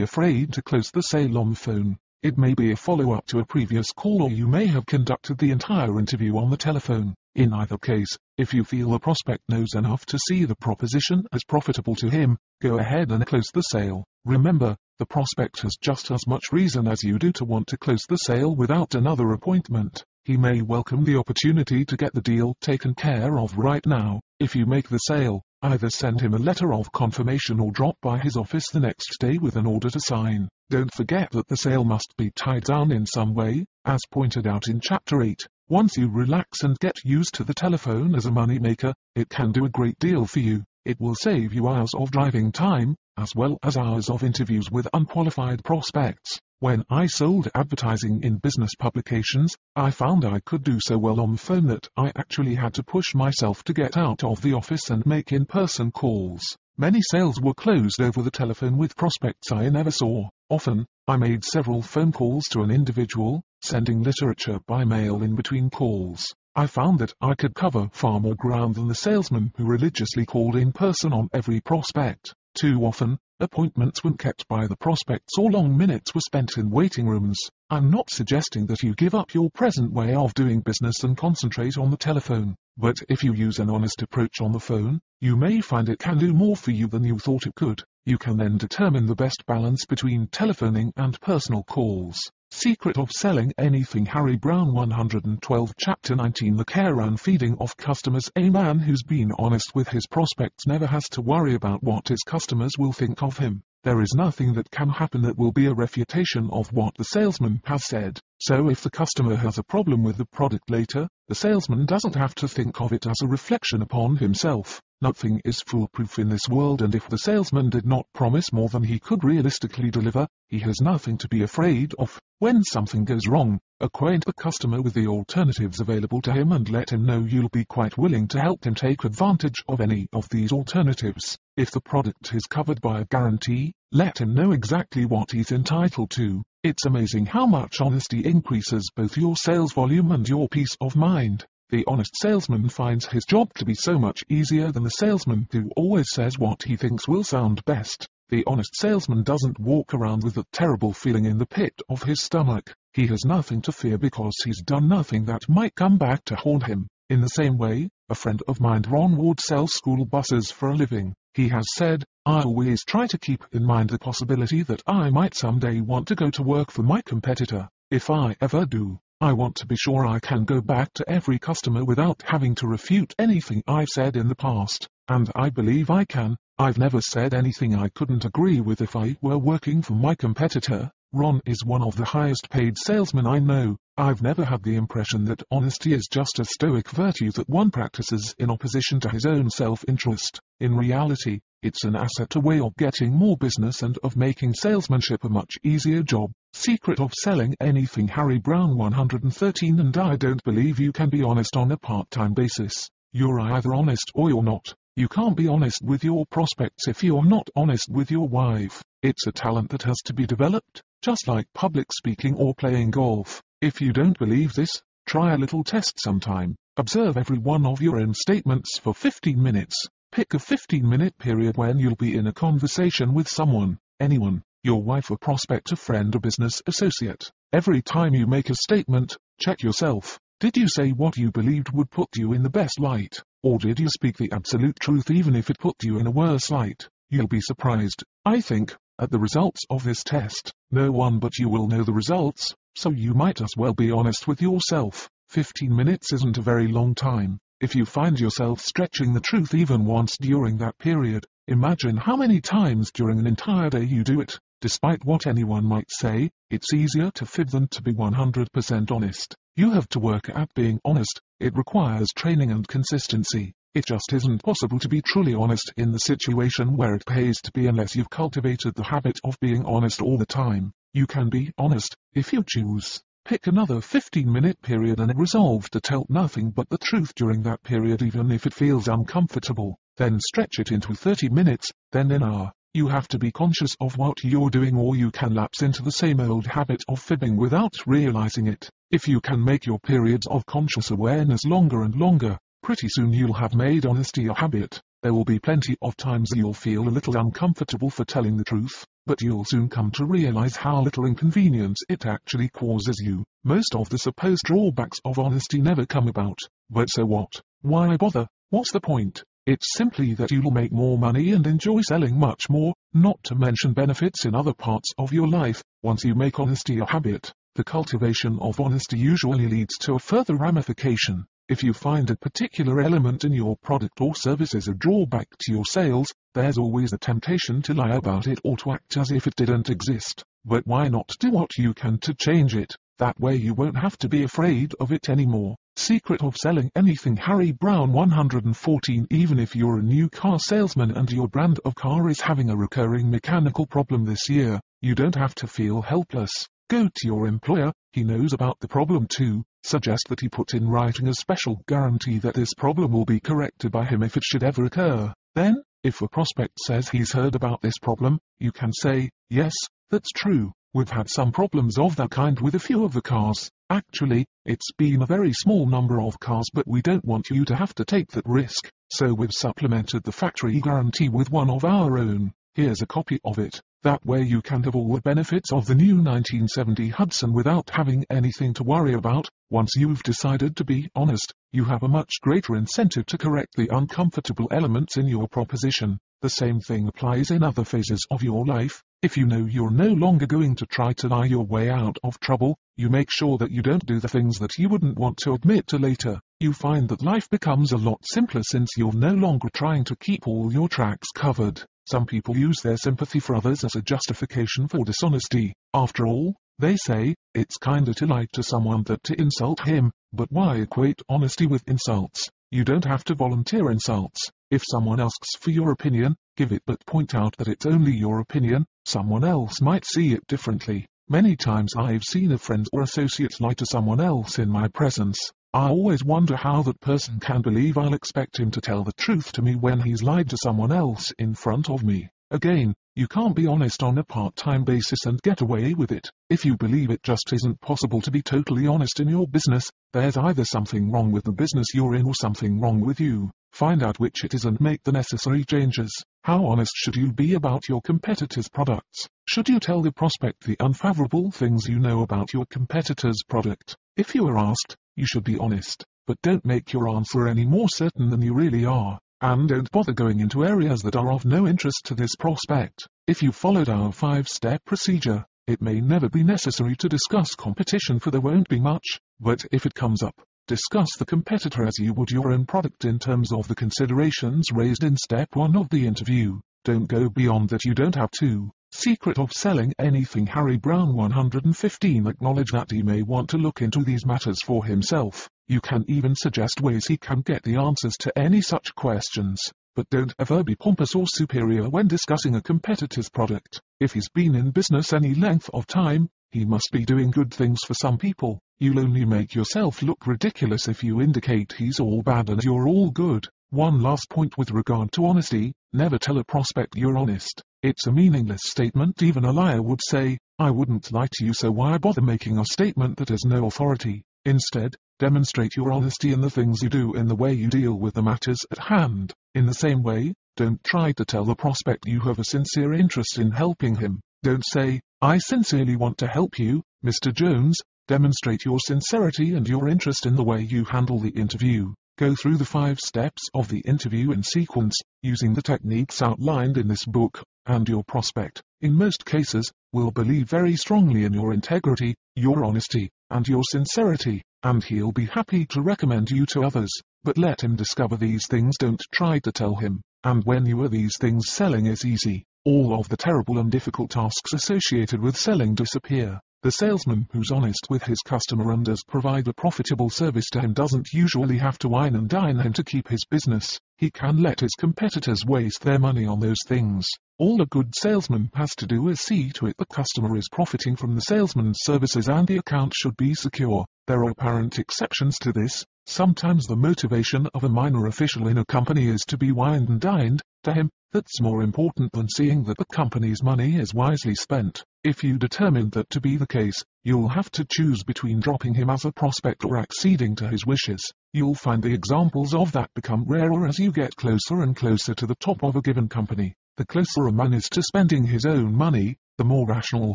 afraid 0.00 0.52
to 0.54 0.62
close 0.62 0.90
the 0.90 1.02
sale 1.02 1.38
on 1.38 1.50
the 1.50 1.56
phone. 1.56 1.96
It 2.26 2.36
may 2.36 2.54
be 2.54 2.72
a 2.72 2.76
follow-up 2.76 3.24
to 3.26 3.38
a 3.38 3.44
previous 3.44 3.92
call 3.92 4.24
or 4.24 4.30
you 4.30 4.48
may 4.48 4.66
have 4.66 4.84
conducted 4.84 5.38
the 5.38 5.52
entire 5.52 5.96
interview 6.00 6.36
on 6.38 6.50
the 6.50 6.56
telephone. 6.56 7.14
In 7.36 7.52
either 7.52 7.78
case, 7.78 8.18
if 8.36 8.52
you 8.52 8.64
feel 8.64 8.90
the 8.90 8.98
prospect 8.98 9.44
knows 9.48 9.74
enough 9.76 10.04
to 10.06 10.18
see 10.18 10.44
the 10.44 10.56
proposition 10.56 11.24
as 11.32 11.44
profitable 11.44 11.94
to 11.94 12.10
him, 12.10 12.36
go 12.60 12.80
ahead 12.80 13.12
and 13.12 13.24
close 13.24 13.46
the 13.54 13.60
sale. 13.60 14.02
Remember, 14.24 14.76
the 14.98 15.06
prospect 15.06 15.60
has 15.60 15.76
just 15.80 16.10
as 16.10 16.26
much 16.26 16.50
reason 16.50 16.88
as 16.88 17.04
you 17.04 17.16
do 17.16 17.30
to 17.30 17.44
want 17.44 17.68
to 17.68 17.76
close 17.76 18.02
the 18.08 18.16
sale 18.16 18.56
without 18.56 18.96
another 18.96 19.30
appointment. 19.30 20.04
He 20.24 20.36
may 20.36 20.62
welcome 20.62 21.04
the 21.04 21.18
opportunity 21.18 21.84
to 21.84 21.96
get 21.96 22.12
the 22.12 22.20
deal 22.20 22.56
taken 22.60 22.96
care 22.96 23.38
of 23.38 23.56
right 23.56 23.86
now. 23.86 24.20
If 24.40 24.56
you 24.56 24.66
make 24.66 24.88
the 24.88 24.98
sale, 24.98 25.44
either 25.66 25.90
send 25.90 26.20
him 26.20 26.32
a 26.32 26.38
letter 26.38 26.72
of 26.72 26.92
confirmation 26.92 27.58
or 27.58 27.72
drop 27.72 27.96
by 28.00 28.18
his 28.18 28.36
office 28.36 28.68
the 28.72 28.78
next 28.78 29.18
day 29.18 29.36
with 29.36 29.56
an 29.56 29.66
order 29.66 29.90
to 29.90 29.98
sign. 29.98 30.48
Don't 30.70 30.94
forget 30.94 31.32
that 31.32 31.48
the 31.48 31.56
sale 31.56 31.82
must 31.82 32.14
be 32.16 32.30
tied 32.30 32.62
down 32.62 32.92
in 32.92 33.04
some 33.04 33.34
way, 33.34 33.64
as 33.84 34.00
pointed 34.12 34.46
out 34.46 34.68
in 34.68 34.78
Chapter 34.80 35.22
8. 35.22 35.44
Once 35.68 35.96
you 35.96 36.08
relax 36.08 36.62
and 36.62 36.78
get 36.78 36.94
used 37.04 37.34
to 37.34 37.42
the 37.42 37.54
telephone 37.54 38.14
as 38.14 38.26
a 38.26 38.30
money 38.30 38.60
maker, 38.60 38.94
it 39.16 39.28
can 39.28 39.50
do 39.50 39.64
a 39.64 39.70
great 39.70 39.98
deal 39.98 40.24
for 40.24 40.38
you. 40.38 40.62
It 40.86 41.00
will 41.00 41.16
save 41.16 41.52
you 41.52 41.66
hours 41.66 41.90
of 41.94 42.12
driving 42.12 42.52
time, 42.52 42.94
as 43.16 43.34
well 43.34 43.58
as 43.64 43.76
hours 43.76 44.08
of 44.08 44.22
interviews 44.22 44.70
with 44.70 44.86
unqualified 44.92 45.64
prospects. 45.64 46.38
When 46.60 46.84
I 46.88 47.06
sold 47.06 47.48
advertising 47.56 48.22
in 48.22 48.36
business 48.38 48.70
publications, 48.78 49.56
I 49.74 49.90
found 49.90 50.24
I 50.24 50.38
could 50.38 50.62
do 50.62 50.78
so 50.78 50.96
well 50.96 51.18
on 51.18 51.32
the 51.32 51.38
phone 51.38 51.66
that 51.66 51.88
I 51.96 52.12
actually 52.14 52.54
had 52.54 52.74
to 52.74 52.84
push 52.84 53.16
myself 53.16 53.64
to 53.64 53.72
get 53.72 53.96
out 53.96 54.22
of 54.22 54.42
the 54.42 54.52
office 54.52 54.88
and 54.88 55.04
make 55.04 55.32
in-person 55.32 55.90
calls. 55.90 56.56
Many 56.76 57.00
sales 57.02 57.40
were 57.40 57.54
closed 57.54 58.00
over 58.00 58.22
the 58.22 58.30
telephone 58.30 58.76
with 58.76 58.96
prospects 58.96 59.50
I 59.50 59.68
never 59.70 59.90
saw. 59.90 60.28
Often, 60.50 60.86
I 61.08 61.16
made 61.16 61.42
several 61.44 61.82
phone 61.82 62.12
calls 62.12 62.44
to 62.50 62.62
an 62.62 62.70
individual, 62.70 63.42
sending 63.60 64.04
literature 64.04 64.60
by 64.68 64.84
mail 64.84 65.24
in 65.24 65.34
between 65.34 65.68
calls. 65.68 66.32
I 66.58 66.66
found 66.66 67.00
that 67.00 67.12
I 67.20 67.34
could 67.34 67.54
cover 67.54 67.90
far 67.92 68.18
more 68.18 68.34
ground 68.34 68.76
than 68.76 68.88
the 68.88 68.94
salesman 68.94 69.52
who 69.58 69.66
religiously 69.66 70.24
called 70.24 70.56
in 70.56 70.72
person 70.72 71.12
on 71.12 71.28
every 71.34 71.60
prospect. 71.60 72.34
Too 72.54 72.82
often, 72.82 73.18
appointments 73.40 74.02
weren't 74.02 74.18
kept 74.18 74.48
by 74.48 74.66
the 74.66 74.76
prospects 74.76 75.36
or 75.36 75.50
long 75.50 75.76
minutes 75.76 76.14
were 76.14 76.22
spent 76.22 76.56
in 76.56 76.70
waiting 76.70 77.06
rooms. 77.06 77.36
I'm 77.68 77.90
not 77.90 78.08
suggesting 78.08 78.64
that 78.68 78.82
you 78.82 78.94
give 78.94 79.14
up 79.14 79.34
your 79.34 79.50
present 79.50 79.92
way 79.92 80.14
of 80.14 80.32
doing 80.32 80.60
business 80.60 81.04
and 81.04 81.14
concentrate 81.14 81.76
on 81.76 81.90
the 81.90 81.98
telephone, 81.98 82.56
but 82.78 82.96
if 83.10 83.22
you 83.22 83.34
use 83.34 83.58
an 83.58 83.68
honest 83.68 84.00
approach 84.00 84.40
on 84.40 84.52
the 84.52 84.58
phone, 84.58 84.98
you 85.20 85.36
may 85.36 85.60
find 85.60 85.90
it 85.90 85.98
can 85.98 86.16
do 86.16 86.32
more 86.32 86.56
for 86.56 86.70
you 86.70 86.86
than 86.86 87.04
you 87.04 87.18
thought 87.18 87.46
it 87.46 87.54
could. 87.54 87.82
You 88.06 88.16
can 88.16 88.38
then 88.38 88.56
determine 88.56 89.04
the 89.04 89.14
best 89.14 89.44
balance 89.44 89.84
between 89.84 90.28
telephoning 90.28 90.94
and 90.96 91.20
personal 91.20 91.64
calls. 91.64 92.18
Secret 92.52 92.96
of 92.96 93.10
Selling 93.10 93.52
Anything 93.58 94.06
Harry 94.06 94.36
Browne 94.36 94.72
112 94.72 95.74
Chapter 95.78 96.16
19 96.16 96.56
The 96.56 96.64
Care 96.64 97.00
and 97.00 97.20
Feeding 97.20 97.56
of 97.60 97.76
Customers 97.76 98.30
A 98.34 98.48
man 98.50 98.78
who's 98.78 99.02
been 99.02 99.30
honest 99.38 99.74
with 99.74 99.88
his 99.88 100.06
prospects 100.06 100.66
never 100.66 100.86
has 100.86 101.04
to 101.10 101.20
worry 101.20 101.54
about 101.54 101.82
what 101.82 102.08
his 102.08 102.22
customers 102.22 102.72
will 102.78 102.92
think 102.92 103.22
of 103.22 103.38
him. 103.38 103.62
There 103.82 104.00
is 104.00 104.14
nothing 104.16 104.54
that 104.54 104.70
can 104.70 104.88
happen 104.88 105.22
that 105.22 105.36
will 105.36 105.52
be 105.52 105.66
a 105.66 105.74
refutation 105.74 106.48
of 106.50 106.72
what 106.72 106.96
the 106.96 107.04
salesman 107.04 107.60
has 107.64 107.84
said. 107.84 108.20
So 108.38 108.70
if 108.70 108.80
the 108.80 108.90
customer 108.90 109.36
has 109.36 109.58
a 109.58 109.62
problem 109.62 110.02
with 110.02 110.16
the 110.16 110.24
product 110.24 110.70
later, 110.70 111.08
the 111.28 111.34
salesman 111.34 111.84
doesn't 111.84 112.16
have 112.16 112.34
to 112.36 112.48
think 112.48 112.80
of 112.80 112.92
it 112.92 113.06
as 113.06 113.20
a 113.22 113.28
reflection 113.28 113.82
upon 113.82 114.16
himself. 114.16 114.80
Nothing 115.02 115.42
is 115.44 115.60
foolproof 115.60 116.18
in 116.18 116.30
this 116.30 116.48
world 116.48 116.80
and 116.80 116.94
if 116.94 117.06
the 117.06 117.18
salesman 117.18 117.68
did 117.68 117.84
not 117.84 118.06
promise 118.14 118.50
more 118.50 118.70
than 118.70 118.82
he 118.82 118.98
could 118.98 119.24
realistically 119.24 119.90
deliver, 119.90 120.26
he 120.48 120.58
has 120.60 120.80
nothing 120.80 121.18
to 121.18 121.28
be 121.28 121.42
afraid 121.42 121.92
of. 121.98 122.18
When 122.38 122.64
something 122.64 123.04
goes 123.04 123.28
wrong, 123.28 123.60
acquaint 123.80 124.24
the 124.24 124.32
customer 124.32 124.80
with 124.80 124.94
the 124.94 125.06
alternatives 125.06 125.80
available 125.80 126.22
to 126.22 126.32
him 126.32 126.50
and 126.52 126.70
let 126.70 126.88
him 126.88 127.04
know 127.04 127.20
you'll 127.20 127.50
be 127.50 127.66
quite 127.66 127.98
willing 127.98 128.26
to 128.28 128.40
help 128.40 128.64
him 128.64 128.74
take 128.74 129.04
advantage 129.04 129.62
of 129.68 129.82
any 129.82 130.08
of 130.14 130.30
these 130.30 130.50
alternatives. 130.50 131.36
If 131.58 131.72
the 131.72 131.82
product 131.82 132.34
is 132.34 132.46
covered 132.46 132.80
by 132.80 133.00
a 133.00 133.04
guarantee, 133.04 133.74
let 133.92 134.18
him 134.18 134.32
know 134.32 134.52
exactly 134.52 135.04
what 135.04 135.30
he's 135.30 135.52
entitled 135.52 136.08
to. 136.12 136.42
It's 136.62 136.86
amazing 136.86 137.26
how 137.26 137.46
much 137.46 137.82
honesty 137.82 138.24
increases 138.24 138.90
both 138.96 139.18
your 139.18 139.36
sales 139.36 139.74
volume 139.74 140.10
and 140.10 140.26
your 140.26 140.48
peace 140.48 140.74
of 140.80 140.96
mind. 140.96 141.44
The 141.68 141.84
honest 141.88 142.16
salesman 142.22 142.68
finds 142.68 143.06
his 143.06 143.24
job 143.24 143.52
to 143.54 143.64
be 143.64 143.74
so 143.74 143.98
much 143.98 144.22
easier 144.28 144.70
than 144.70 144.84
the 144.84 144.90
salesman 144.90 145.48
who 145.50 145.68
always 145.74 146.10
says 146.12 146.38
what 146.38 146.62
he 146.62 146.76
thinks 146.76 147.08
will 147.08 147.24
sound 147.24 147.64
best. 147.64 148.06
The 148.28 148.44
honest 148.46 148.76
salesman 148.76 149.24
doesn't 149.24 149.58
walk 149.58 149.92
around 149.92 150.22
with 150.22 150.36
a 150.36 150.46
terrible 150.52 150.92
feeling 150.92 151.24
in 151.24 151.38
the 151.38 151.46
pit 151.46 151.82
of 151.88 152.04
his 152.04 152.22
stomach. 152.22 152.72
He 152.92 153.08
has 153.08 153.24
nothing 153.24 153.62
to 153.62 153.72
fear 153.72 153.98
because 153.98 154.36
he's 154.44 154.62
done 154.62 154.86
nothing 154.86 155.24
that 155.24 155.48
might 155.48 155.74
come 155.74 155.98
back 155.98 156.24
to 156.26 156.36
haunt 156.36 156.66
him. 156.66 156.86
In 157.10 157.20
the 157.20 157.28
same 157.28 157.58
way, 157.58 157.88
a 158.08 158.14
friend 158.14 158.40
of 158.46 158.60
mine 158.60 158.82
Ron 158.88 159.16
Ward 159.16 159.40
sells 159.40 159.74
school 159.74 160.04
buses 160.04 160.52
for 160.52 160.68
a 160.68 160.76
living. 160.76 161.14
He 161.34 161.48
has 161.48 161.64
said, 161.74 162.04
I 162.24 162.42
always 162.42 162.84
try 162.84 163.08
to 163.08 163.18
keep 163.18 163.44
in 163.50 163.64
mind 163.64 163.90
the 163.90 163.98
possibility 163.98 164.62
that 164.62 164.84
I 164.86 165.10
might 165.10 165.34
someday 165.34 165.80
want 165.80 166.06
to 166.08 166.14
go 166.14 166.30
to 166.30 166.42
work 166.44 166.70
for 166.70 166.84
my 166.84 167.02
competitor. 167.02 167.68
If 167.90 168.08
I 168.08 168.36
ever 168.40 168.66
do, 168.66 169.00
I 169.18 169.32
want 169.32 169.56
to 169.56 169.66
be 169.66 169.76
sure 169.76 170.04
I 170.04 170.18
can 170.18 170.44
go 170.44 170.60
back 170.60 170.92
to 170.92 171.08
every 171.08 171.38
customer 171.38 171.82
without 171.86 172.22
having 172.26 172.54
to 172.56 172.66
refute 172.66 173.14
anything 173.18 173.62
I've 173.66 173.88
said 173.88 174.14
in 174.14 174.28
the 174.28 174.34
past, 174.34 174.90
and 175.08 175.32
I 175.34 175.48
believe 175.48 175.88
I 175.88 176.04
can. 176.04 176.36
I've 176.58 176.76
never 176.76 177.00
said 177.00 177.32
anything 177.32 177.74
I 177.74 177.88
couldn't 177.88 178.26
agree 178.26 178.60
with 178.60 178.82
if 178.82 178.94
I 178.94 179.16
were 179.22 179.38
working 179.38 179.80
for 179.80 179.94
my 179.94 180.14
competitor. 180.14 180.90
Ron 181.14 181.40
is 181.46 181.64
one 181.64 181.82
of 181.82 181.96
the 181.96 182.04
highest 182.04 182.50
paid 182.50 182.76
salesmen 182.76 183.26
I 183.26 183.38
know. 183.38 183.78
I've 183.96 184.20
never 184.20 184.44
had 184.44 184.62
the 184.62 184.76
impression 184.76 185.24
that 185.24 185.42
honesty 185.50 185.94
is 185.94 186.08
just 186.12 186.38
a 186.38 186.44
stoic 186.44 186.90
virtue 186.90 187.30
that 187.32 187.48
one 187.48 187.70
practices 187.70 188.34
in 188.38 188.50
opposition 188.50 189.00
to 189.00 189.08
his 189.08 189.24
own 189.24 189.48
self-interest. 189.48 190.40
In 190.60 190.76
reality, 190.76 191.40
it's 191.62 191.84
an 191.84 191.96
asset 191.96 192.36
a 192.36 192.40
way 192.40 192.60
of 192.60 192.76
getting 192.76 193.14
more 193.14 193.38
business 193.38 193.82
and 193.82 193.96
of 194.04 194.14
making 194.14 194.52
salesmanship 194.52 195.24
a 195.24 195.30
much 195.30 195.56
easier 195.64 196.02
job. 196.02 196.32
Secret 196.58 197.00
of 197.00 197.12
selling 197.12 197.54
anything 197.60 198.08
Harry 198.08 198.38
Browne 198.38 198.78
113 198.78 199.78
and 199.78 199.96
I 199.98 200.16
don't 200.16 200.42
believe 200.42 200.80
you 200.80 200.90
can 200.90 201.10
be 201.10 201.22
honest 201.22 201.54
on 201.54 201.70
a 201.70 201.76
part-time 201.76 202.32
basis. 202.32 202.88
You're 203.12 203.40
either 203.40 203.74
honest 203.74 204.10
or 204.14 204.30
you're 204.30 204.42
not. 204.42 204.72
You 204.96 205.06
can't 205.06 205.36
be 205.36 205.48
honest 205.48 205.82
with 205.84 206.02
your 206.02 206.24
prospects 206.24 206.88
if 206.88 207.04
you're 207.04 207.26
not 207.26 207.50
honest 207.54 207.90
with 207.90 208.10
your 208.10 208.26
wife. 208.26 208.82
It's 209.02 209.26
a 209.26 209.32
talent 209.32 209.68
that 209.70 209.82
has 209.82 209.98
to 210.06 210.14
be 210.14 210.26
developed, 210.26 210.82
just 211.02 211.28
like 211.28 211.46
public 211.52 211.92
speaking 211.92 212.34
or 212.34 212.54
playing 212.54 212.90
golf. 212.90 213.42
If 213.60 213.82
you 213.82 213.92
don't 213.92 214.18
believe 214.18 214.54
this, 214.54 214.82
try 215.06 215.34
a 215.34 215.38
little 215.38 215.62
test 215.62 216.00
sometime. 216.00 216.56
Observe 216.78 217.18
every 217.18 217.38
one 217.38 217.66
of 217.66 217.82
your 217.82 218.00
own 218.00 218.14
statements 218.14 218.78
for 218.78 218.94
15 218.94 219.40
minutes. 219.40 219.86
Pick 220.10 220.32
a 220.32 220.38
15 220.38 220.88
minute 220.88 221.18
period 221.18 221.58
when 221.58 221.78
you'll 221.78 221.96
be 221.96 222.16
in 222.16 222.26
a 222.26 222.32
conversation 222.32 223.12
with 223.12 223.28
someone, 223.28 223.78
anyone, 224.00 224.42
your 224.66 224.82
wife, 224.82 225.10
a 225.10 225.16
prospect, 225.16 225.72
a 225.72 225.76
friend, 225.76 226.14
a 226.14 226.20
business 226.20 226.60
associate. 226.66 227.30
Every 227.52 227.80
time 227.80 228.14
you 228.14 228.26
make 228.26 228.50
a 228.50 228.54
statement, 228.56 229.16
check 229.40 229.62
yourself. 229.62 230.18
Did 230.40 230.56
you 230.56 230.68
say 230.68 230.90
what 230.90 231.16
you 231.16 231.30
believed 231.30 231.70
would 231.70 231.90
put 231.90 232.08
you 232.16 232.32
in 232.32 232.42
the 232.42 232.50
best 232.50 232.80
light, 232.80 233.22
or 233.42 233.58
did 233.58 233.78
you 233.78 233.88
speak 233.88 234.16
the 234.18 234.32
absolute 234.32 234.78
truth 234.80 235.10
even 235.10 235.36
if 235.36 235.48
it 235.48 235.58
put 235.60 235.76
you 235.82 235.98
in 235.98 236.06
a 236.06 236.10
worse 236.10 236.50
light? 236.50 236.88
You'll 237.08 237.28
be 237.28 237.40
surprised, 237.40 238.02
I 238.24 238.40
think, 238.40 238.76
at 238.98 239.10
the 239.10 239.20
results 239.20 239.62
of 239.70 239.84
this 239.84 240.02
test. 240.02 240.52
No 240.72 240.90
one 240.90 241.20
but 241.20 241.38
you 241.38 241.48
will 241.48 241.68
know 241.68 241.84
the 241.84 241.92
results, 241.92 242.52
so 242.74 242.90
you 242.90 243.14
might 243.14 243.40
as 243.40 243.56
well 243.56 243.72
be 243.72 243.92
honest 243.92 244.26
with 244.26 244.42
yourself. 244.42 245.08
15 245.28 245.74
minutes 245.74 246.12
isn't 246.12 246.38
a 246.38 246.42
very 246.42 246.66
long 246.66 246.94
time. 246.94 247.38
If 247.60 247.74
you 247.74 247.86
find 247.86 248.18
yourself 248.20 248.60
stretching 248.60 249.14
the 249.14 249.20
truth 249.20 249.54
even 249.54 249.86
once 249.86 250.16
during 250.18 250.58
that 250.58 250.76
period, 250.78 251.24
imagine 251.46 251.96
how 251.96 252.16
many 252.16 252.40
times 252.40 252.90
during 252.90 253.18
an 253.18 253.26
entire 253.26 253.70
day 253.70 253.84
you 253.84 254.04
do 254.04 254.20
it. 254.20 254.38
Despite 254.62 255.04
what 255.04 255.26
anyone 255.26 255.66
might 255.66 255.90
say, 255.90 256.30
it's 256.48 256.72
easier 256.72 257.10
to 257.10 257.26
fib 257.26 257.50
than 257.50 257.68
to 257.68 257.82
be 257.82 257.92
100% 257.92 258.90
honest. 258.90 259.36
You 259.54 259.72
have 259.72 259.86
to 259.90 260.00
work 260.00 260.30
at 260.30 260.54
being 260.54 260.80
honest. 260.82 261.20
It 261.38 261.54
requires 261.54 262.08
training 262.16 262.50
and 262.50 262.66
consistency. 262.66 263.52
It 263.74 263.84
just 263.84 264.14
isn't 264.14 264.42
possible 264.42 264.78
to 264.78 264.88
be 264.88 265.02
truly 265.02 265.34
honest 265.34 265.74
in 265.76 265.92
the 265.92 265.98
situation 265.98 266.74
where 266.74 266.94
it 266.94 267.04
pays 267.04 267.36
to 267.42 267.52
be 267.52 267.66
unless 267.66 267.94
you've 267.94 268.08
cultivated 268.08 268.74
the 268.74 268.84
habit 268.84 269.20
of 269.24 269.38
being 269.40 269.66
honest 269.66 270.00
all 270.00 270.16
the 270.16 270.24
time. 270.24 270.72
You 270.94 271.06
can 271.06 271.28
be 271.28 271.52
honest, 271.58 271.94
if 272.14 272.32
you 272.32 272.42
choose. 272.42 273.02
Pick 273.26 273.48
another 273.48 273.82
15 273.82 274.32
minute 274.32 274.62
period 274.62 275.00
and 275.00 275.18
resolve 275.18 275.68
to 275.72 275.80
tell 275.80 276.06
nothing 276.08 276.50
but 276.50 276.70
the 276.70 276.78
truth 276.78 277.14
during 277.14 277.42
that 277.42 277.62
period 277.62 278.00
even 278.00 278.30
if 278.32 278.46
it 278.46 278.54
feels 278.54 278.88
uncomfortable. 278.88 279.78
Then 279.98 280.18
stretch 280.18 280.58
it 280.58 280.72
into 280.72 280.94
30 280.94 281.28
minutes, 281.28 281.70
then 281.92 282.10
an 282.12 282.22
hour. 282.22 282.52
You 282.76 282.88
have 282.88 283.08
to 283.08 283.18
be 283.18 283.32
conscious 283.32 283.74
of 283.80 283.96
what 283.96 284.22
you're 284.22 284.50
doing 284.50 284.76
or 284.76 284.96
you 284.96 285.10
can 285.10 285.32
lapse 285.32 285.62
into 285.62 285.82
the 285.82 285.90
same 285.90 286.20
old 286.20 286.46
habit 286.46 286.84
of 286.88 287.00
fibbing 287.00 287.34
without 287.34 287.72
realizing 287.86 288.48
it. 288.48 288.68
If 288.90 289.08
you 289.08 289.18
can 289.22 289.42
make 289.42 289.64
your 289.64 289.78
periods 289.78 290.26
of 290.26 290.44
conscious 290.44 290.90
awareness 290.90 291.46
longer 291.46 291.84
and 291.84 291.94
longer, 291.94 292.36
pretty 292.62 292.88
soon 292.90 293.14
you'll 293.14 293.32
have 293.32 293.54
made 293.54 293.86
honesty 293.86 294.26
a 294.26 294.34
habit. 294.34 294.78
There 295.02 295.14
will 295.14 295.24
be 295.24 295.38
plenty 295.38 295.74
of 295.80 295.96
times 295.96 296.32
you'll 296.36 296.52
feel 296.52 296.86
a 296.86 296.90
little 296.90 297.16
uncomfortable 297.16 297.88
for 297.88 298.04
telling 298.04 298.36
the 298.36 298.44
truth, 298.44 298.84
but 299.06 299.22
you'll 299.22 299.46
soon 299.46 299.70
come 299.70 299.90
to 299.92 300.04
realize 300.04 300.56
how 300.56 300.82
little 300.82 301.06
inconvenience 301.06 301.78
it 301.88 302.04
actually 302.04 302.50
causes 302.50 303.00
you. 303.02 303.24
Most 303.42 303.74
of 303.74 303.88
the 303.88 303.96
supposed 303.96 304.42
drawbacks 304.44 304.98
of 305.02 305.18
honesty 305.18 305.62
never 305.62 305.86
come 305.86 306.08
about. 306.08 306.40
But 306.68 306.90
so 306.90 307.06
what? 307.06 307.40
Why 307.62 307.96
bother? 307.96 308.28
What's 308.50 308.72
the 308.72 308.82
point? 308.82 309.24
It's 309.46 309.74
simply 309.76 310.12
that 310.14 310.32
you'll 310.32 310.50
make 310.50 310.72
more 310.72 310.98
money 310.98 311.30
and 311.30 311.46
enjoy 311.46 311.82
selling 311.82 312.18
much 312.18 312.50
more, 312.50 312.74
not 312.92 313.22
to 313.22 313.36
mention 313.36 313.74
benefits 313.74 314.24
in 314.24 314.34
other 314.34 314.52
parts 314.52 314.92
of 314.98 315.12
your 315.12 315.28
life. 315.28 315.62
Once 315.84 316.02
you 316.02 316.16
make 316.16 316.40
honesty 316.40 316.80
a 316.80 316.84
habit, 316.84 317.32
the 317.54 317.62
cultivation 317.62 318.40
of 318.40 318.58
honesty 318.58 318.98
usually 318.98 319.46
leads 319.46 319.78
to 319.78 319.94
a 319.94 320.00
further 320.00 320.34
ramification. 320.34 321.26
If 321.48 321.62
you 321.62 321.72
find 321.74 322.10
a 322.10 322.16
particular 322.16 322.80
element 322.80 323.24
in 323.24 323.32
your 323.32 323.56
product 323.58 324.00
or 324.00 324.16
service 324.16 324.52
is 324.52 324.66
a 324.66 324.74
drawback 324.74 325.28
to 325.38 325.52
your 325.52 325.64
sales, 325.64 326.08
there's 326.34 326.58
always 326.58 326.92
a 326.92 326.98
temptation 326.98 327.62
to 327.62 327.74
lie 327.74 327.94
about 327.94 328.26
it 328.26 328.40
or 328.42 328.56
to 328.56 328.72
act 328.72 328.96
as 328.96 329.12
if 329.12 329.28
it 329.28 329.36
didn't 329.36 329.70
exist. 329.70 330.24
But 330.44 330.66
why 330.66 330.88
not 330.88 331.14
do 331.20 331.30
what 331.30 331.56
you 331.56 331.72
can 331.72 331.98
to 332.00 332.14
change 332.14 332.56
it? 332.56 332.74
That 332.98 333.20
way 333.20 333.36
you 333.36 333.54
won't 333.54 333.78
have 333.78 333.96
to 333.98 334.08
be 334.08 334.24
afraid 334.24 334.74
of 334.80 334.90
it 334.90 335.08
anymore. 335.08 335.54
Secret 335.78 336.22
of 336.22 336.34
selling 336.36 336.70
anything 336.74 337.18
Harry 337.18 337.52
Browne 337.52 337.92
114 337.92 339.06
Even 339.10 339.38
if 339.38 339.54
you're 339.54 339.78
a 339.78 339.82
new 339.82 340.08
car 340.08 340.38
salesman 340.38 340.90
and 340.92 341.12
your 341.12 341.28
brand 341.28 341.60
of 341.66 341.74
car 341.74 342.08
is 342.08 342.18
having 342.18 342.48
a 342.48 342.56
recurring 342.56 343.10
mechanical 343.10 343.66
problem 343.66 344.06
this 344.06 344.30
year, 344.30 344.58
you 344.80 344.94
don't 344.94 345.14
have 345.14 345.34
to 345.34 345.46
feel 345.46 345.82
helpless. 345.82 346.48
Go 346.70 346.88
to 346.88 347.06
your 347.06 347.26
employer, 347.26 347.72
he 347.92 348.04
knows 348.04 348.32
about 348.32 348.58
the 348.60 348.66
problem 348.66 349.06
too, 349.06 349.44
suggest 349.64 350.08
that 350.08 350.20
he 350.20 350.30
put 350.30 350.54
in 350.54 350.66
writing 350.66 351.08
a 351.08 351.14
special 351.14 351.62
guarantee 351.68 352.18
that 352.20 352.34
this 352.34 352.54
problem 352.54 352.90
will 352.90 353.04
be 353.04 353.20
corrected 353.20 353.70
by 353.70 353.84
him 353.84 354.02
if 354.02 354.16
it 354.16 354.24
should 354.24 354.42
ever 354.42 354.64
occur. 354.64 355.12
Then, 355.34 355.62
if 355.82 356.00
a 356.00 356.08
prospect 356.08 356.58
says 356.58 356.88
he's 356.88 357.12
heard 357.12 357.34
about 357.34 357.60
this 357.60 357.78
problem, 357.82 358.18
you 358.40 358.50
can 358.50 358.72
say, 358.72 359.10
yes, 359.28 359.52
that's 359.90 360.10
true. 360.10 360.52
We've 360.72 360.88
had 360.88 361.10
some 361.10 361.32
problems 361.32 361.78
of 361.78 361.96
that 361.96 362.10
kind 362.10 362.40
with 362.40 362.54
a 362.54 362.58
few 362.58 362.84
of 362.84 362.94
the 362.94 363.02
cars. 363.02 363.50
Actually, 363.68 364.24
it's 364.44 364.70
been 364.78 365.02
a 365.02 365.06
very 365.06 365.32
small 365.32 365.66
number 365.66 366.00
of 366.00 366.20
cars 366.20 366.48
but 366.54 366.68
we 366.68 366.80
don't 366.80 367.04
want 367.04 367.30
you 367.30 367.44
to 367.44 367.56
have 367.56 367.74
to 367.74 367.84
take 367.84 368.08
that 368.12 368.24
risk, 368.24 368.70
so 368.92 369.12
we've 369.12 369.32
supplemented 369.32 370.04
the 370.04 370.12
factory 370.12 370.60
guarantee 370.60 371.08
with 371.08 371.32
one 371.32 371.50
of 371.50 371.64
our 371.64 371.98
own. 371.98 372.32
Here's 372.54 372.80
a 372.80 372.86
copy 372.86 373.18
of 373.24 373.40
it. 373.40 373.60
That 373.82 374.06
way 374.06 374.22
you 374.22 374.40
can 374.40 374.62
have 374.62 374.76
all 374.76 374.94
the 374.94 375.00
benefits 375.00 375.52
of 375.52 375.66
the 375.66 375.74
new 375.74 375.96
1970 375.96 376.90
Hudson 376.90 377.32
without 377.32 377.68
having 377.70 378.04
anything 378.08 378.54
to 378.54 378.62
worry 378.62 378.94
about. 378.94 379.28
Once 379.50 379.72
you've 379.74 380.04
decided 380.04 380.56
to 380.56 380.64
be 380.64 380.88
honest, 380.94 381.34
you 381.50 381.64
have 381.64 381.82
a 381.82 381.88
much 381.88 382.20
greater 382.22 382.54
incentive 382.54 383.06
to 383.06 383.18
correct 383.18 383.56
the 383.56 383.74
uncomfortable 383.74 384.46
elements 384.52 384.96
in 384.96 385.08
your 385.08 385.26
proposition. 385.26 385.98
The 386.22 386.30
same 386.30 386.60
thing 386.60 386.86
applies 386.86 387.32
in 387.32 387.42
other 387.42 387.64
phases 387.64 388.06
of 388.12 388.22
your 388.22 388.46
life. 388.46 388.84
If 389.02 389.18
you 389.18 389.26
know 389.26 389.44
you're 389.44 389.70
no 389.70 389.88
longer 389.88 390.26
going 390.26 390.54
to 390.56 390.66
try 390.66 390.94
to 390.94 391.08
lie 391.08 391.26
your 391.26 391.44
way 391.44 391.68
out 391.68 391.98
of 392.02 392.18
trouble, 392.18 392.56
you 392.78 392.88
make 392.88 393.10
sure 393.10 393.36
that 393.36 393.50
you 393.50 393.60
don't 393.60 393.84
do 393.84 394.00
the 394.00 394.08
things 394.08 394.38
that 394.38 394.56
you 394.56 394.70
wouldn't 394.70 394.98
want 394.98 395.18
to 395.18 395.34
admit 395.34 395.66
to 395.66 395.78
later. 395.78 396.18
You 396.40 396.54
find 396.54 396.88
that 396.88 397.02
life 397.02 397.28
becomes 397.28 397.72
a 397.72 397.76
lot 397.76 398.00
simpler 398.04 398.42
since 398.42 398.70
you're 398.74 398.94
no 398.94 399.12
longer 399.12 399.48
trying 399.52 399.84
to 399.84 399.96
keep 399.96 400.26
all 400.26 400.50
your 400.50 400.70
tracks 400.70 401.08
covered. 401.14 401.62
Some 401.84 402.06
people 402.06 402.38
use 402.38 402.62
their 402.62 402.78
sympathy 402.78 403.20
for 403.20 403.36
others 403.36 403.64
as 403.64 403.76
a 403.76 403.82
justification 403.82 404.66
for 404.66 404.82
dishonesty. 404.82 405.52
After 405.74 406.06
all, 406.06 406.34
they 406.58 406.76
say, 406.76 407.14
it's 407.34 407.58
kinder 407.58 407.92
to 407.94 408.06
lie 408.06 408.28
to 408.32 408.42
someone 408.42 408.82
than 408.84 408.98
to 409.04 409.20
insult 409.20 409.60
him, 409.60 409.92
but 410.14 410.32
why 410.32 410.56
equate 410.56 411.02
honesty 411.10 411.46
with 411.46 411.68
insults? 411.68 412.30
You 412.50 412.64
don't 412.64 412.86
have 412.86 413.04
to 413.04 413.14
volunteer 413.14 413.70
insults. 413.70 414.30
If 414.50 414.64
someone 414.66 415.00
asks 415.00 415.36
for 415.38 415.50
your 415.50 415.70
opinion, 415.70 416.16
give 416.36 416.52
it 416.52 416.62
but 416.66 416.84
point 416.86 417.14
out 417.14 417.36
that 417.38 417.48
it's 417.48 417.66
only 417.66 417.92
your 417.92 418.20
opinion, 418.20 418.66
someone 418.84 419.24
else 419.24 419.60
might 419.60 419.84
see 419.86 420.12
it 420.12 420.26
differently. 420.26 420.86
Many 421.08 421.34
times 421.34 421.74
I've 421.76 422.02
seen 422.02 422.32
a 422.32 422.38
friend 422.38 422.66
or 422.72 422.82
associate 422.82 423.40
lie 423.40 423.54
to 423.54 423.64
someone 423.66 424.00
else 424.00 424.38
in 424.38 424.50
my 424.50 424.68
presence. 424.68 425.18
I 425.54 425.68
always 425.68 426.04
wonder 426.04 426.36
how 426.36 426.62
that 426.64 426.80
person 426.80 427.20
can 427.20 427.40
believe 427.40 427.78
I'll 427.78 427.94
expect 427.94 428.38
him 428.38 428.50
to 428.50 428.60
tell 428.60 428.84
the 428.84 428.92
truth 428.92 429.32
to 429.32 429.42
me 429.42 429.54
when 429.54 429.80
he's 429.80 430.02
lied 430.02 430.28
to 430.30 430.36
someone 430.36 430.72
else 430.72 431.12
in 431.18 431.34
front 431.34 431.70
of 431.70 431.82
me. 431.82 432.10
Again, 432.32 432.74
you 432.96 433.06
can't 433.06 433.36
be 433.36 433.46
honest 433.46 433.84
on 433.84 433.98
a 433.98 434.02
part-time 434.02 434.64
basis 434.64 435.06
and 435.06 435.22
get 435.22 435.42
away 435.42 435.74
with 435.74 435.92
it. 435.92 436.10
If 436.28 436.44
you 436.44 436.56
believe 436.56 436.90
it 436.90 437.04
just 437.04 437.32
isn't 437.32 437.60
possible 437.60 438.00
to 438.00 438.10
be 438.10 438.20
totally 438.20 438.66
honest 438.66 438.98
in 438.98 439.08
your 439.08 439.28
business, 439.28 439.70
there's 439.92 440.16
either 440.16 440.44
something 440.44 440.90
wrong 440.90 441.12
with 441.12 441.22
the 441.22 441.30
business 441.30 441.68
you're 441.72 441.94
in 441.94 442.04
or 442.04 442.16
something 442.16 442.60
wrong 442.60 442.80
with 442.80 442.98
you. 442.98 443.30
Find 443.52 443.80
out 443.80 444.00
which 444.00 444.24
it 444.24 444.34
is 444.34 444.44
and 444.44 444.60
make 444.60 444.82
the 444.82 444.90
necessary 444.90 445.44
changes. 445.44 446.02
How 446.24 446.44
honest 446.46 446.72
should 446.74 446.96
you 446.96 447.12
be 447.12 447.34
about 447.34 447.68
your 447.68 447.80
competitors' 447.80 448.48
products? 448.48 449.06
Should 449.28 449.48
you 449.48 449.60
tell 449.60 449.80
the 449.80 449.92
prospect 449.92 450.42
the 450.42 450.58
unfavorable 450.58 451.30
things 451.30 451.68
you 451.68 451.78
know 451.78 452.02
about 452.02 452.32
your 452.32 452.46
competitor's 452.46 453.22
product? 453.28 453.76
If 453.96 454.16
you 454.16 454.26
are 454.26 454.38
asked, 454.38 454.74
you 454.96 455.06
should 455.06 455.22
be 455.22 455.38
honest, 455.38 455.84
but 456.08 456.20
don't 456.22 456.44
make 456.44 456.72
your 456.72 456.88
answer 456.88 457.28
any 457.28 457.46
more 457.46 457.68
certain 457.68 458.10
than 458.10 458.20
you 458.20 458.34
really 458.34 458.64
are. 458.64 458.98
And 459.26 459.48
don't 459.48 459.68
bother 459.72 459.92
going 459.92 460.20
into 460.20 460.44
areas 460.44 460.82
that 460.82 460.94
are 460.94 461.10
of 461.10 461.24
no 461.24 461.48
interest 461.48 461.80
to 461.86 461.96
this 461.96 462.14
prospect. 462.14 462.86
If 463.08 463.24
you 463.24 463.32
followed 463.32 463.68
our 463.68 463.90
five-step 463.90 464.64
procedure, 464.64 465.26
it 465.48 465.60
may 465.60 465.80
never 465.80 466.08
be 466.08 466.22
necessary 466.22 466.76
to 466.76 466.88
discuss 466.88 467.34
competition 467.34 467.98
for 467.98 468.12
there 468.12 468.20
won't 468.20 468.48
be 468.48 468.60
much, 468.60 469.00
but 469.18 469.44
if 469.50 469.66
it 469.66 469.74
comes 469.74 470.04
up, 470.04 470.14
discuss 470.46 470.86
the 470.96 471.04
competitor 471.04 471.66
as 471.66 471.76
you 471.76 471.92
would 471.94 472.12
your 472.12 472.30
own 472.30 472.46
product 472.46 472.84
in 472.84 473.00
terms 473.00 473.32
of 473.32 473.48
the 473.48 473.56
considerations 473.56 474.52
raised 474.52 474.84
in 474.84 474.96
step 474.96 475.34
1 475.34 475.56
of 475.56 475.68
the 475.70 475.88
interview. 475.88 476.38
Don't 476.64 476.86
go 476.86 477.08
beyond 477.08 477.48
that 477.48 477.64
you 477.64 477.74
don't 477.74 477.96
have 477.96 478.12
to. 478.20 478.52
Secret 478.72 479.18
of 479.18 479.32
selling 479.32 479.72
anything 479.78 480.26
Harry 480.26 480.56
Browne 480.56 480.94
115 480.94 482.06
acknowledge 482.06 482.50
that 482.52 482.70
he 482.70 482.82
may 482.82 483.02
want 483.02 483.30
to 483.30 483.38
look 483.38 483.62
into 483.62 483.82
these 483.82 484.04
matters 484.04 484.42
for 484.44 484.64
himself. 484.64 485.28
You 485.48 485.60
can 485.60 485.84
even 485.88 486.14
suggest 486.14 486.60
ways 486.60 486.86
he 486.86 486.96
can 486.96 487.20
get 487.20 487.42
the 487.42 487.56
answers 487.56 487.96
to 488.00 488.18
any 488.18 488.40
such 488.40 488.74
questions, 488.74 489.40
but 489.74 489.88
don't 489.90 490.14
ever 490.18 490.42
be 490.42 490.56
pompous 490.56 490.94
or 490.94 491.06
superior 491.06 491.70
when 491.70 491.86
discussing 491.86 492.34
a 492.34 492.42
competitor's 492.42 493.08
product. 493.08 493.60
If 493.78 493.92
he's 493.92 494.08
been 494.08 494.34
in 494.34 494.50
business 494.50 494.92
any 494.92 495.14
length 495.14 495.48
of 495.54 495.66
time, 495.66 496.08
he 496.30 496.44
must 496.44 496.68
be 496.72 496.84
doing 496.84 497.10
good 497.10 497.32
things 497.32 497.60
for 497.66 497.74
some 497.74 497.98
people. 497.98 498.40
You'll 498.58 498.80
only 498.80 499.04
make 499.04 499.34
yourself 499.34 499.82
look 499.82 500.06
ridiculous 500.06 500.66
if 500.66 500.82
you 500.82 501.00
indicate 501.00 501.52
he's 501.52 501.78
all 501.78 502.02
bad 502.02 502.30
and 502.30 502.42
you're 502.42 502.66
all 502.66 502.90
good. 502.90 503.28
One 503.50 503.80
last 503.80 504.10
point 504.10 504.36
with 504.36 504.50
regard 504.50 504.90
to 504.92 505.06
honesty, 505.06 505.52
never 505.72 505.98
tell 505.98 506.18
a 506.18 506.24
prospect 506.24 506.74
you're 506.74 506.98
honest. 506.98 507.44
It's 507.62 507.86
a 507.86 507.92
meaningless 507.92 508.40
statement 508.42 509.04
even 509.04 509.24
a 509.24 509.30
liar 509.30 509.62
would 509.62 509.78
say, 509.88 510.18
I 510.36 510.50
wouldn't 510.50 510.90
lie 510.90 511.06
to 511.12 511.24
you 511.24 511.32
so 511.32 511.52
why 511.52 511.78
bother 511.78 512.02
making 512.02 512.38
a 512.38 512.44
statement 512.44 512.96
that 512.96 513.10
has 513.10 513.24
no 513.24 513.46
authority. 513.46 514.02
Instead, 514.24 514.74
demonstrate 514.98 515.54
your 515.54 515.70
honesty 515.70 516.12
in 516.12 516.20
the 516.20 516.28
things 516.28 516.60
you 516.60 516.68
do 516.68 516.94
in 516.94 517.06
the 517.06 517.14
way 517.14 517.34
you 517.34 517.48
deal 517.48 517.74
with 517.78 517.94
the 517.94 518.02
matters 518.02 518.38
at 518.50 518.58
hand. 518.58 519.14
In 519.36 519.46
the 519.46 519.54
same 519.54 519.80
way, 519.80 520.14
don't 520.36 520.62
try 520.64 520.90
to 520.94 521.04
tell 521.04 521.24
the 521.24 521.36
prospect 521.36 521.86
you 521.86 522.00
have 522.00 522.18
a 522.18 522.24
sincere 522.24 522.72
interest 522.72 523.16
in 523.16 523.30
helping 523.30 523.76
him. 523.76 524.00
Don't 524.24 524.44
say, 524.44 524.80
I 525.00 525.18
sincerely 525.18 525.76
want 525.76 525.98
to 525.98 526.08
help 526.08 526.36
you, 526.40 526.64
Mr. 526.84 527.14
Jones. 527.14 527.58
Demonstrate 527.86 528.44
your 528.44 528.58
sincerity 528.58 529.34
and 529.34 529.48
your 529.48 529.68
interest 529.68 530.04
in 530.04 530.16
the 530.16 530.24
way 530.24 530.40
you 530.40 530.64
handle 530.64 530.98
the 530.98 531.10
interview. 531.10 531.72
Go 531.98 532.14
through 532.14 532.36
the 532.36 532.44
five 532.44 532.78
steps 532.78 533.22
of 533.32 533.48
the 533.48 533.60
interview 533.60 534.12
in 534.12 534.22
sequence, 534.22 534.74
using 535.02 535.32
the 535.32 535.40
techniques 535.40 536.02
outlined 536.02 536.58
in 536.58 536.68
this 536.68 536.84
book, 536.84 537.22
and 537.46 537.66
your 537.66 537.82
prospect, 537.84 538.42
in 538.60 538.74
most 538.74 539.06
cases, 539.06 539.50
will 539.72 539.90
believe 539.90 540.28
very 540.28 540.56
strongly 540.56 541.04
in 541.04 541.14
your 541.14 541.32
integrity, 541.32 541.94
your 542.14 542.44
honesty, 542.44 542.90
and 543.08 543.26
your 543.26 543.42
sincerity, 543.44 544.22
and 544.42 544.62
he'll 544.64 544.92
be 544.92 545.06
happy 545.06 545.46
to 545.46 545.62
recommend 545.62 546.10
you 546.10 546.26
to 546.26 546.44
others, 546.44 546.70
but 547.02 547.16
let 547.16 547.40
him 547.40 547.56
discover 547.56 547.96
these 547.96 548.26
things 548.28 548.58
don't 548.58 548.82
try 548.92 549.18
to 549.20 549.32
tell 549.32 549.54
him, 549.54 549.80
and 550.04 550.22
when 550.24 550.44
you 550.44 550.62
are 550.64 550.68
these 550.68 550.98
things 551.00 551.30
selling 551.30 551.64
is 551.64 551.86
easy, 551.86 552.26
all 552.44 552.78
of 552.78 552.90
the 552.90 552.96
terrible 552.98 553.38
and 553.38 553.50
difficult 553.50 553.90
tasks 553.90 554.34
associated 554.34 555.00
with 555.00 555.16
selling 555.16 555.54
disappear. 555.54 556.20
The 556.42 556.52
salesman 556.52 557.08
who's 557.12 557.32
honest 557.32 557.66
with 557.70 557.82
his 557.82 557.98
customer 558.04 558.52
and 558.52 558.64
does 558.64 558.84
provide 558.84 559.26
a 559.26 559.32
profitable 559.32 559.90
service 559.90 560.30
to 560.30 560.40
him 560.40 560.52
doesn't 560.52 560.92
usually 560.92 561.38
have 561.38 561.58
to 561.58 561.68
wine 561.68 561.96
and 561.96 562.08
dine 562.08 562.38
him 562.38 562.52
to 562.52 562.62
keep 562.62 562.86
his 562.86 563.04
business. 563.04 563.58
He 563.78 563.90
can 563.90 564.22
let 564.22 564.40
his 564.40 564.54
competitors 564.56 565.24
waste 565.26 565.62
their 565.62 565.78
money 565.78 566.06
on 566.06 566.20
those 566.20 566.38
things. 566.46 566.86
All 567.18 567.42
a 567.42 567.46
good 567.46 567.74
salesman 567.74 568.30
has 568.34 568.54
to 568.56 568.66
do 568.66 568.88
is 568.90 569.00
see 569.00 569.30
to 569.30 569.46
it 569.46 569.56
the 569.56 569.66
customer 569.66 570.16
is 570.16 570.28
profiting 570.30 570.76
from 570.76 570.94
the 570.94 571.00
salesman's 571.00 571.58
services 571.62 572.08
and 572.08 572.28
the 572.28 572.36
account 572.36 572.74
should 572.76 572.96
be 572.96 573.14
secure. 573.14 573.64
There 573.86 574.04
are 574.04 574.10
apparent 574.10 574.58
exceptions 574.58 575.18
to 575.22 575.32
this. 575.32 575.64
Sometimes 575.88 576.46
the 576.46 576.56
motivation 576.56 577.28
of 577.32 577.44
a 577.44 577.48
minor 577.48 577.86
official 577.86 578.26
in 578.26 578.38
a 578.38 578.44
company 578.44 578.88
is 578.88 579.02
to 579.02 579.16
be 579.16 579.30
wined 579.30 579.68
and 579.68 579.80
dined. 579.80 580.20
To 580.42 580.52
him, 580.52 580.68
that's 580.90 581.20
more 581.20 581.44
important 581.44 581.92
than 581.92 582.08
seeing 582.08 582.42
that 582.44 582.58
the 582.58 582.64
company's 582.64 583.22
money 583.22 583.54
is 583.54 583.72
wisely 583.72 584.16
spent. 584.16 584.64
If 584.82 585.04
you 585.04 585.16
determine 585.16 585.70
that 585.70 585.88
to 585.90 586.00
be 586.00 586.16
the 586.16 586.26
case, 586.26 586.60
you'll 586.82 587.08
have 587.08 587.30
to 587.32 587.44
choose 587.44 587.84
between 587.84 588.18
dropping 588.18 588.54
him 588.54 588.68
as 588.68 588.84
a 588.84 588.90
prospect 588.90 589.44
or 589.44 589.58
acceding 589.58 590.16
to 590.16 590.28
his 590.28 590.44
wishes. 590.44 590.82
You'll 591.12 591.36
find 591.36 591.62
the 591.62 591.72
examples 591.72 592.34
of 592.34 592.50
that 592.52 592.74
become 592.74 593.04
rarer 593.04 593.46
as 593.46 593.60
you 593.60 593.70
get 593.70 593.94
closer 593.94 594.42
and 594.42 594.56
closer 594.56 594.92
to 594.92 595.06
the 595.06 595.14
top 595.14 595.44
of 595.44 595.54
a 595.54 595.62
given 595.62 595.88
company. 595.88 596.34
The 596.56 596.66
closer 596.66 597.06
a 597.06 597.12
man 597.12 597.32
is 597.32 597.48
to 597.50 597.62
spending 597.62 598.04
his 598.04 598.26
own 598.26 598.52
money, 598.56 598.96
the 599.18 599.24
more 599.24 599.46
rational 599.46 599.94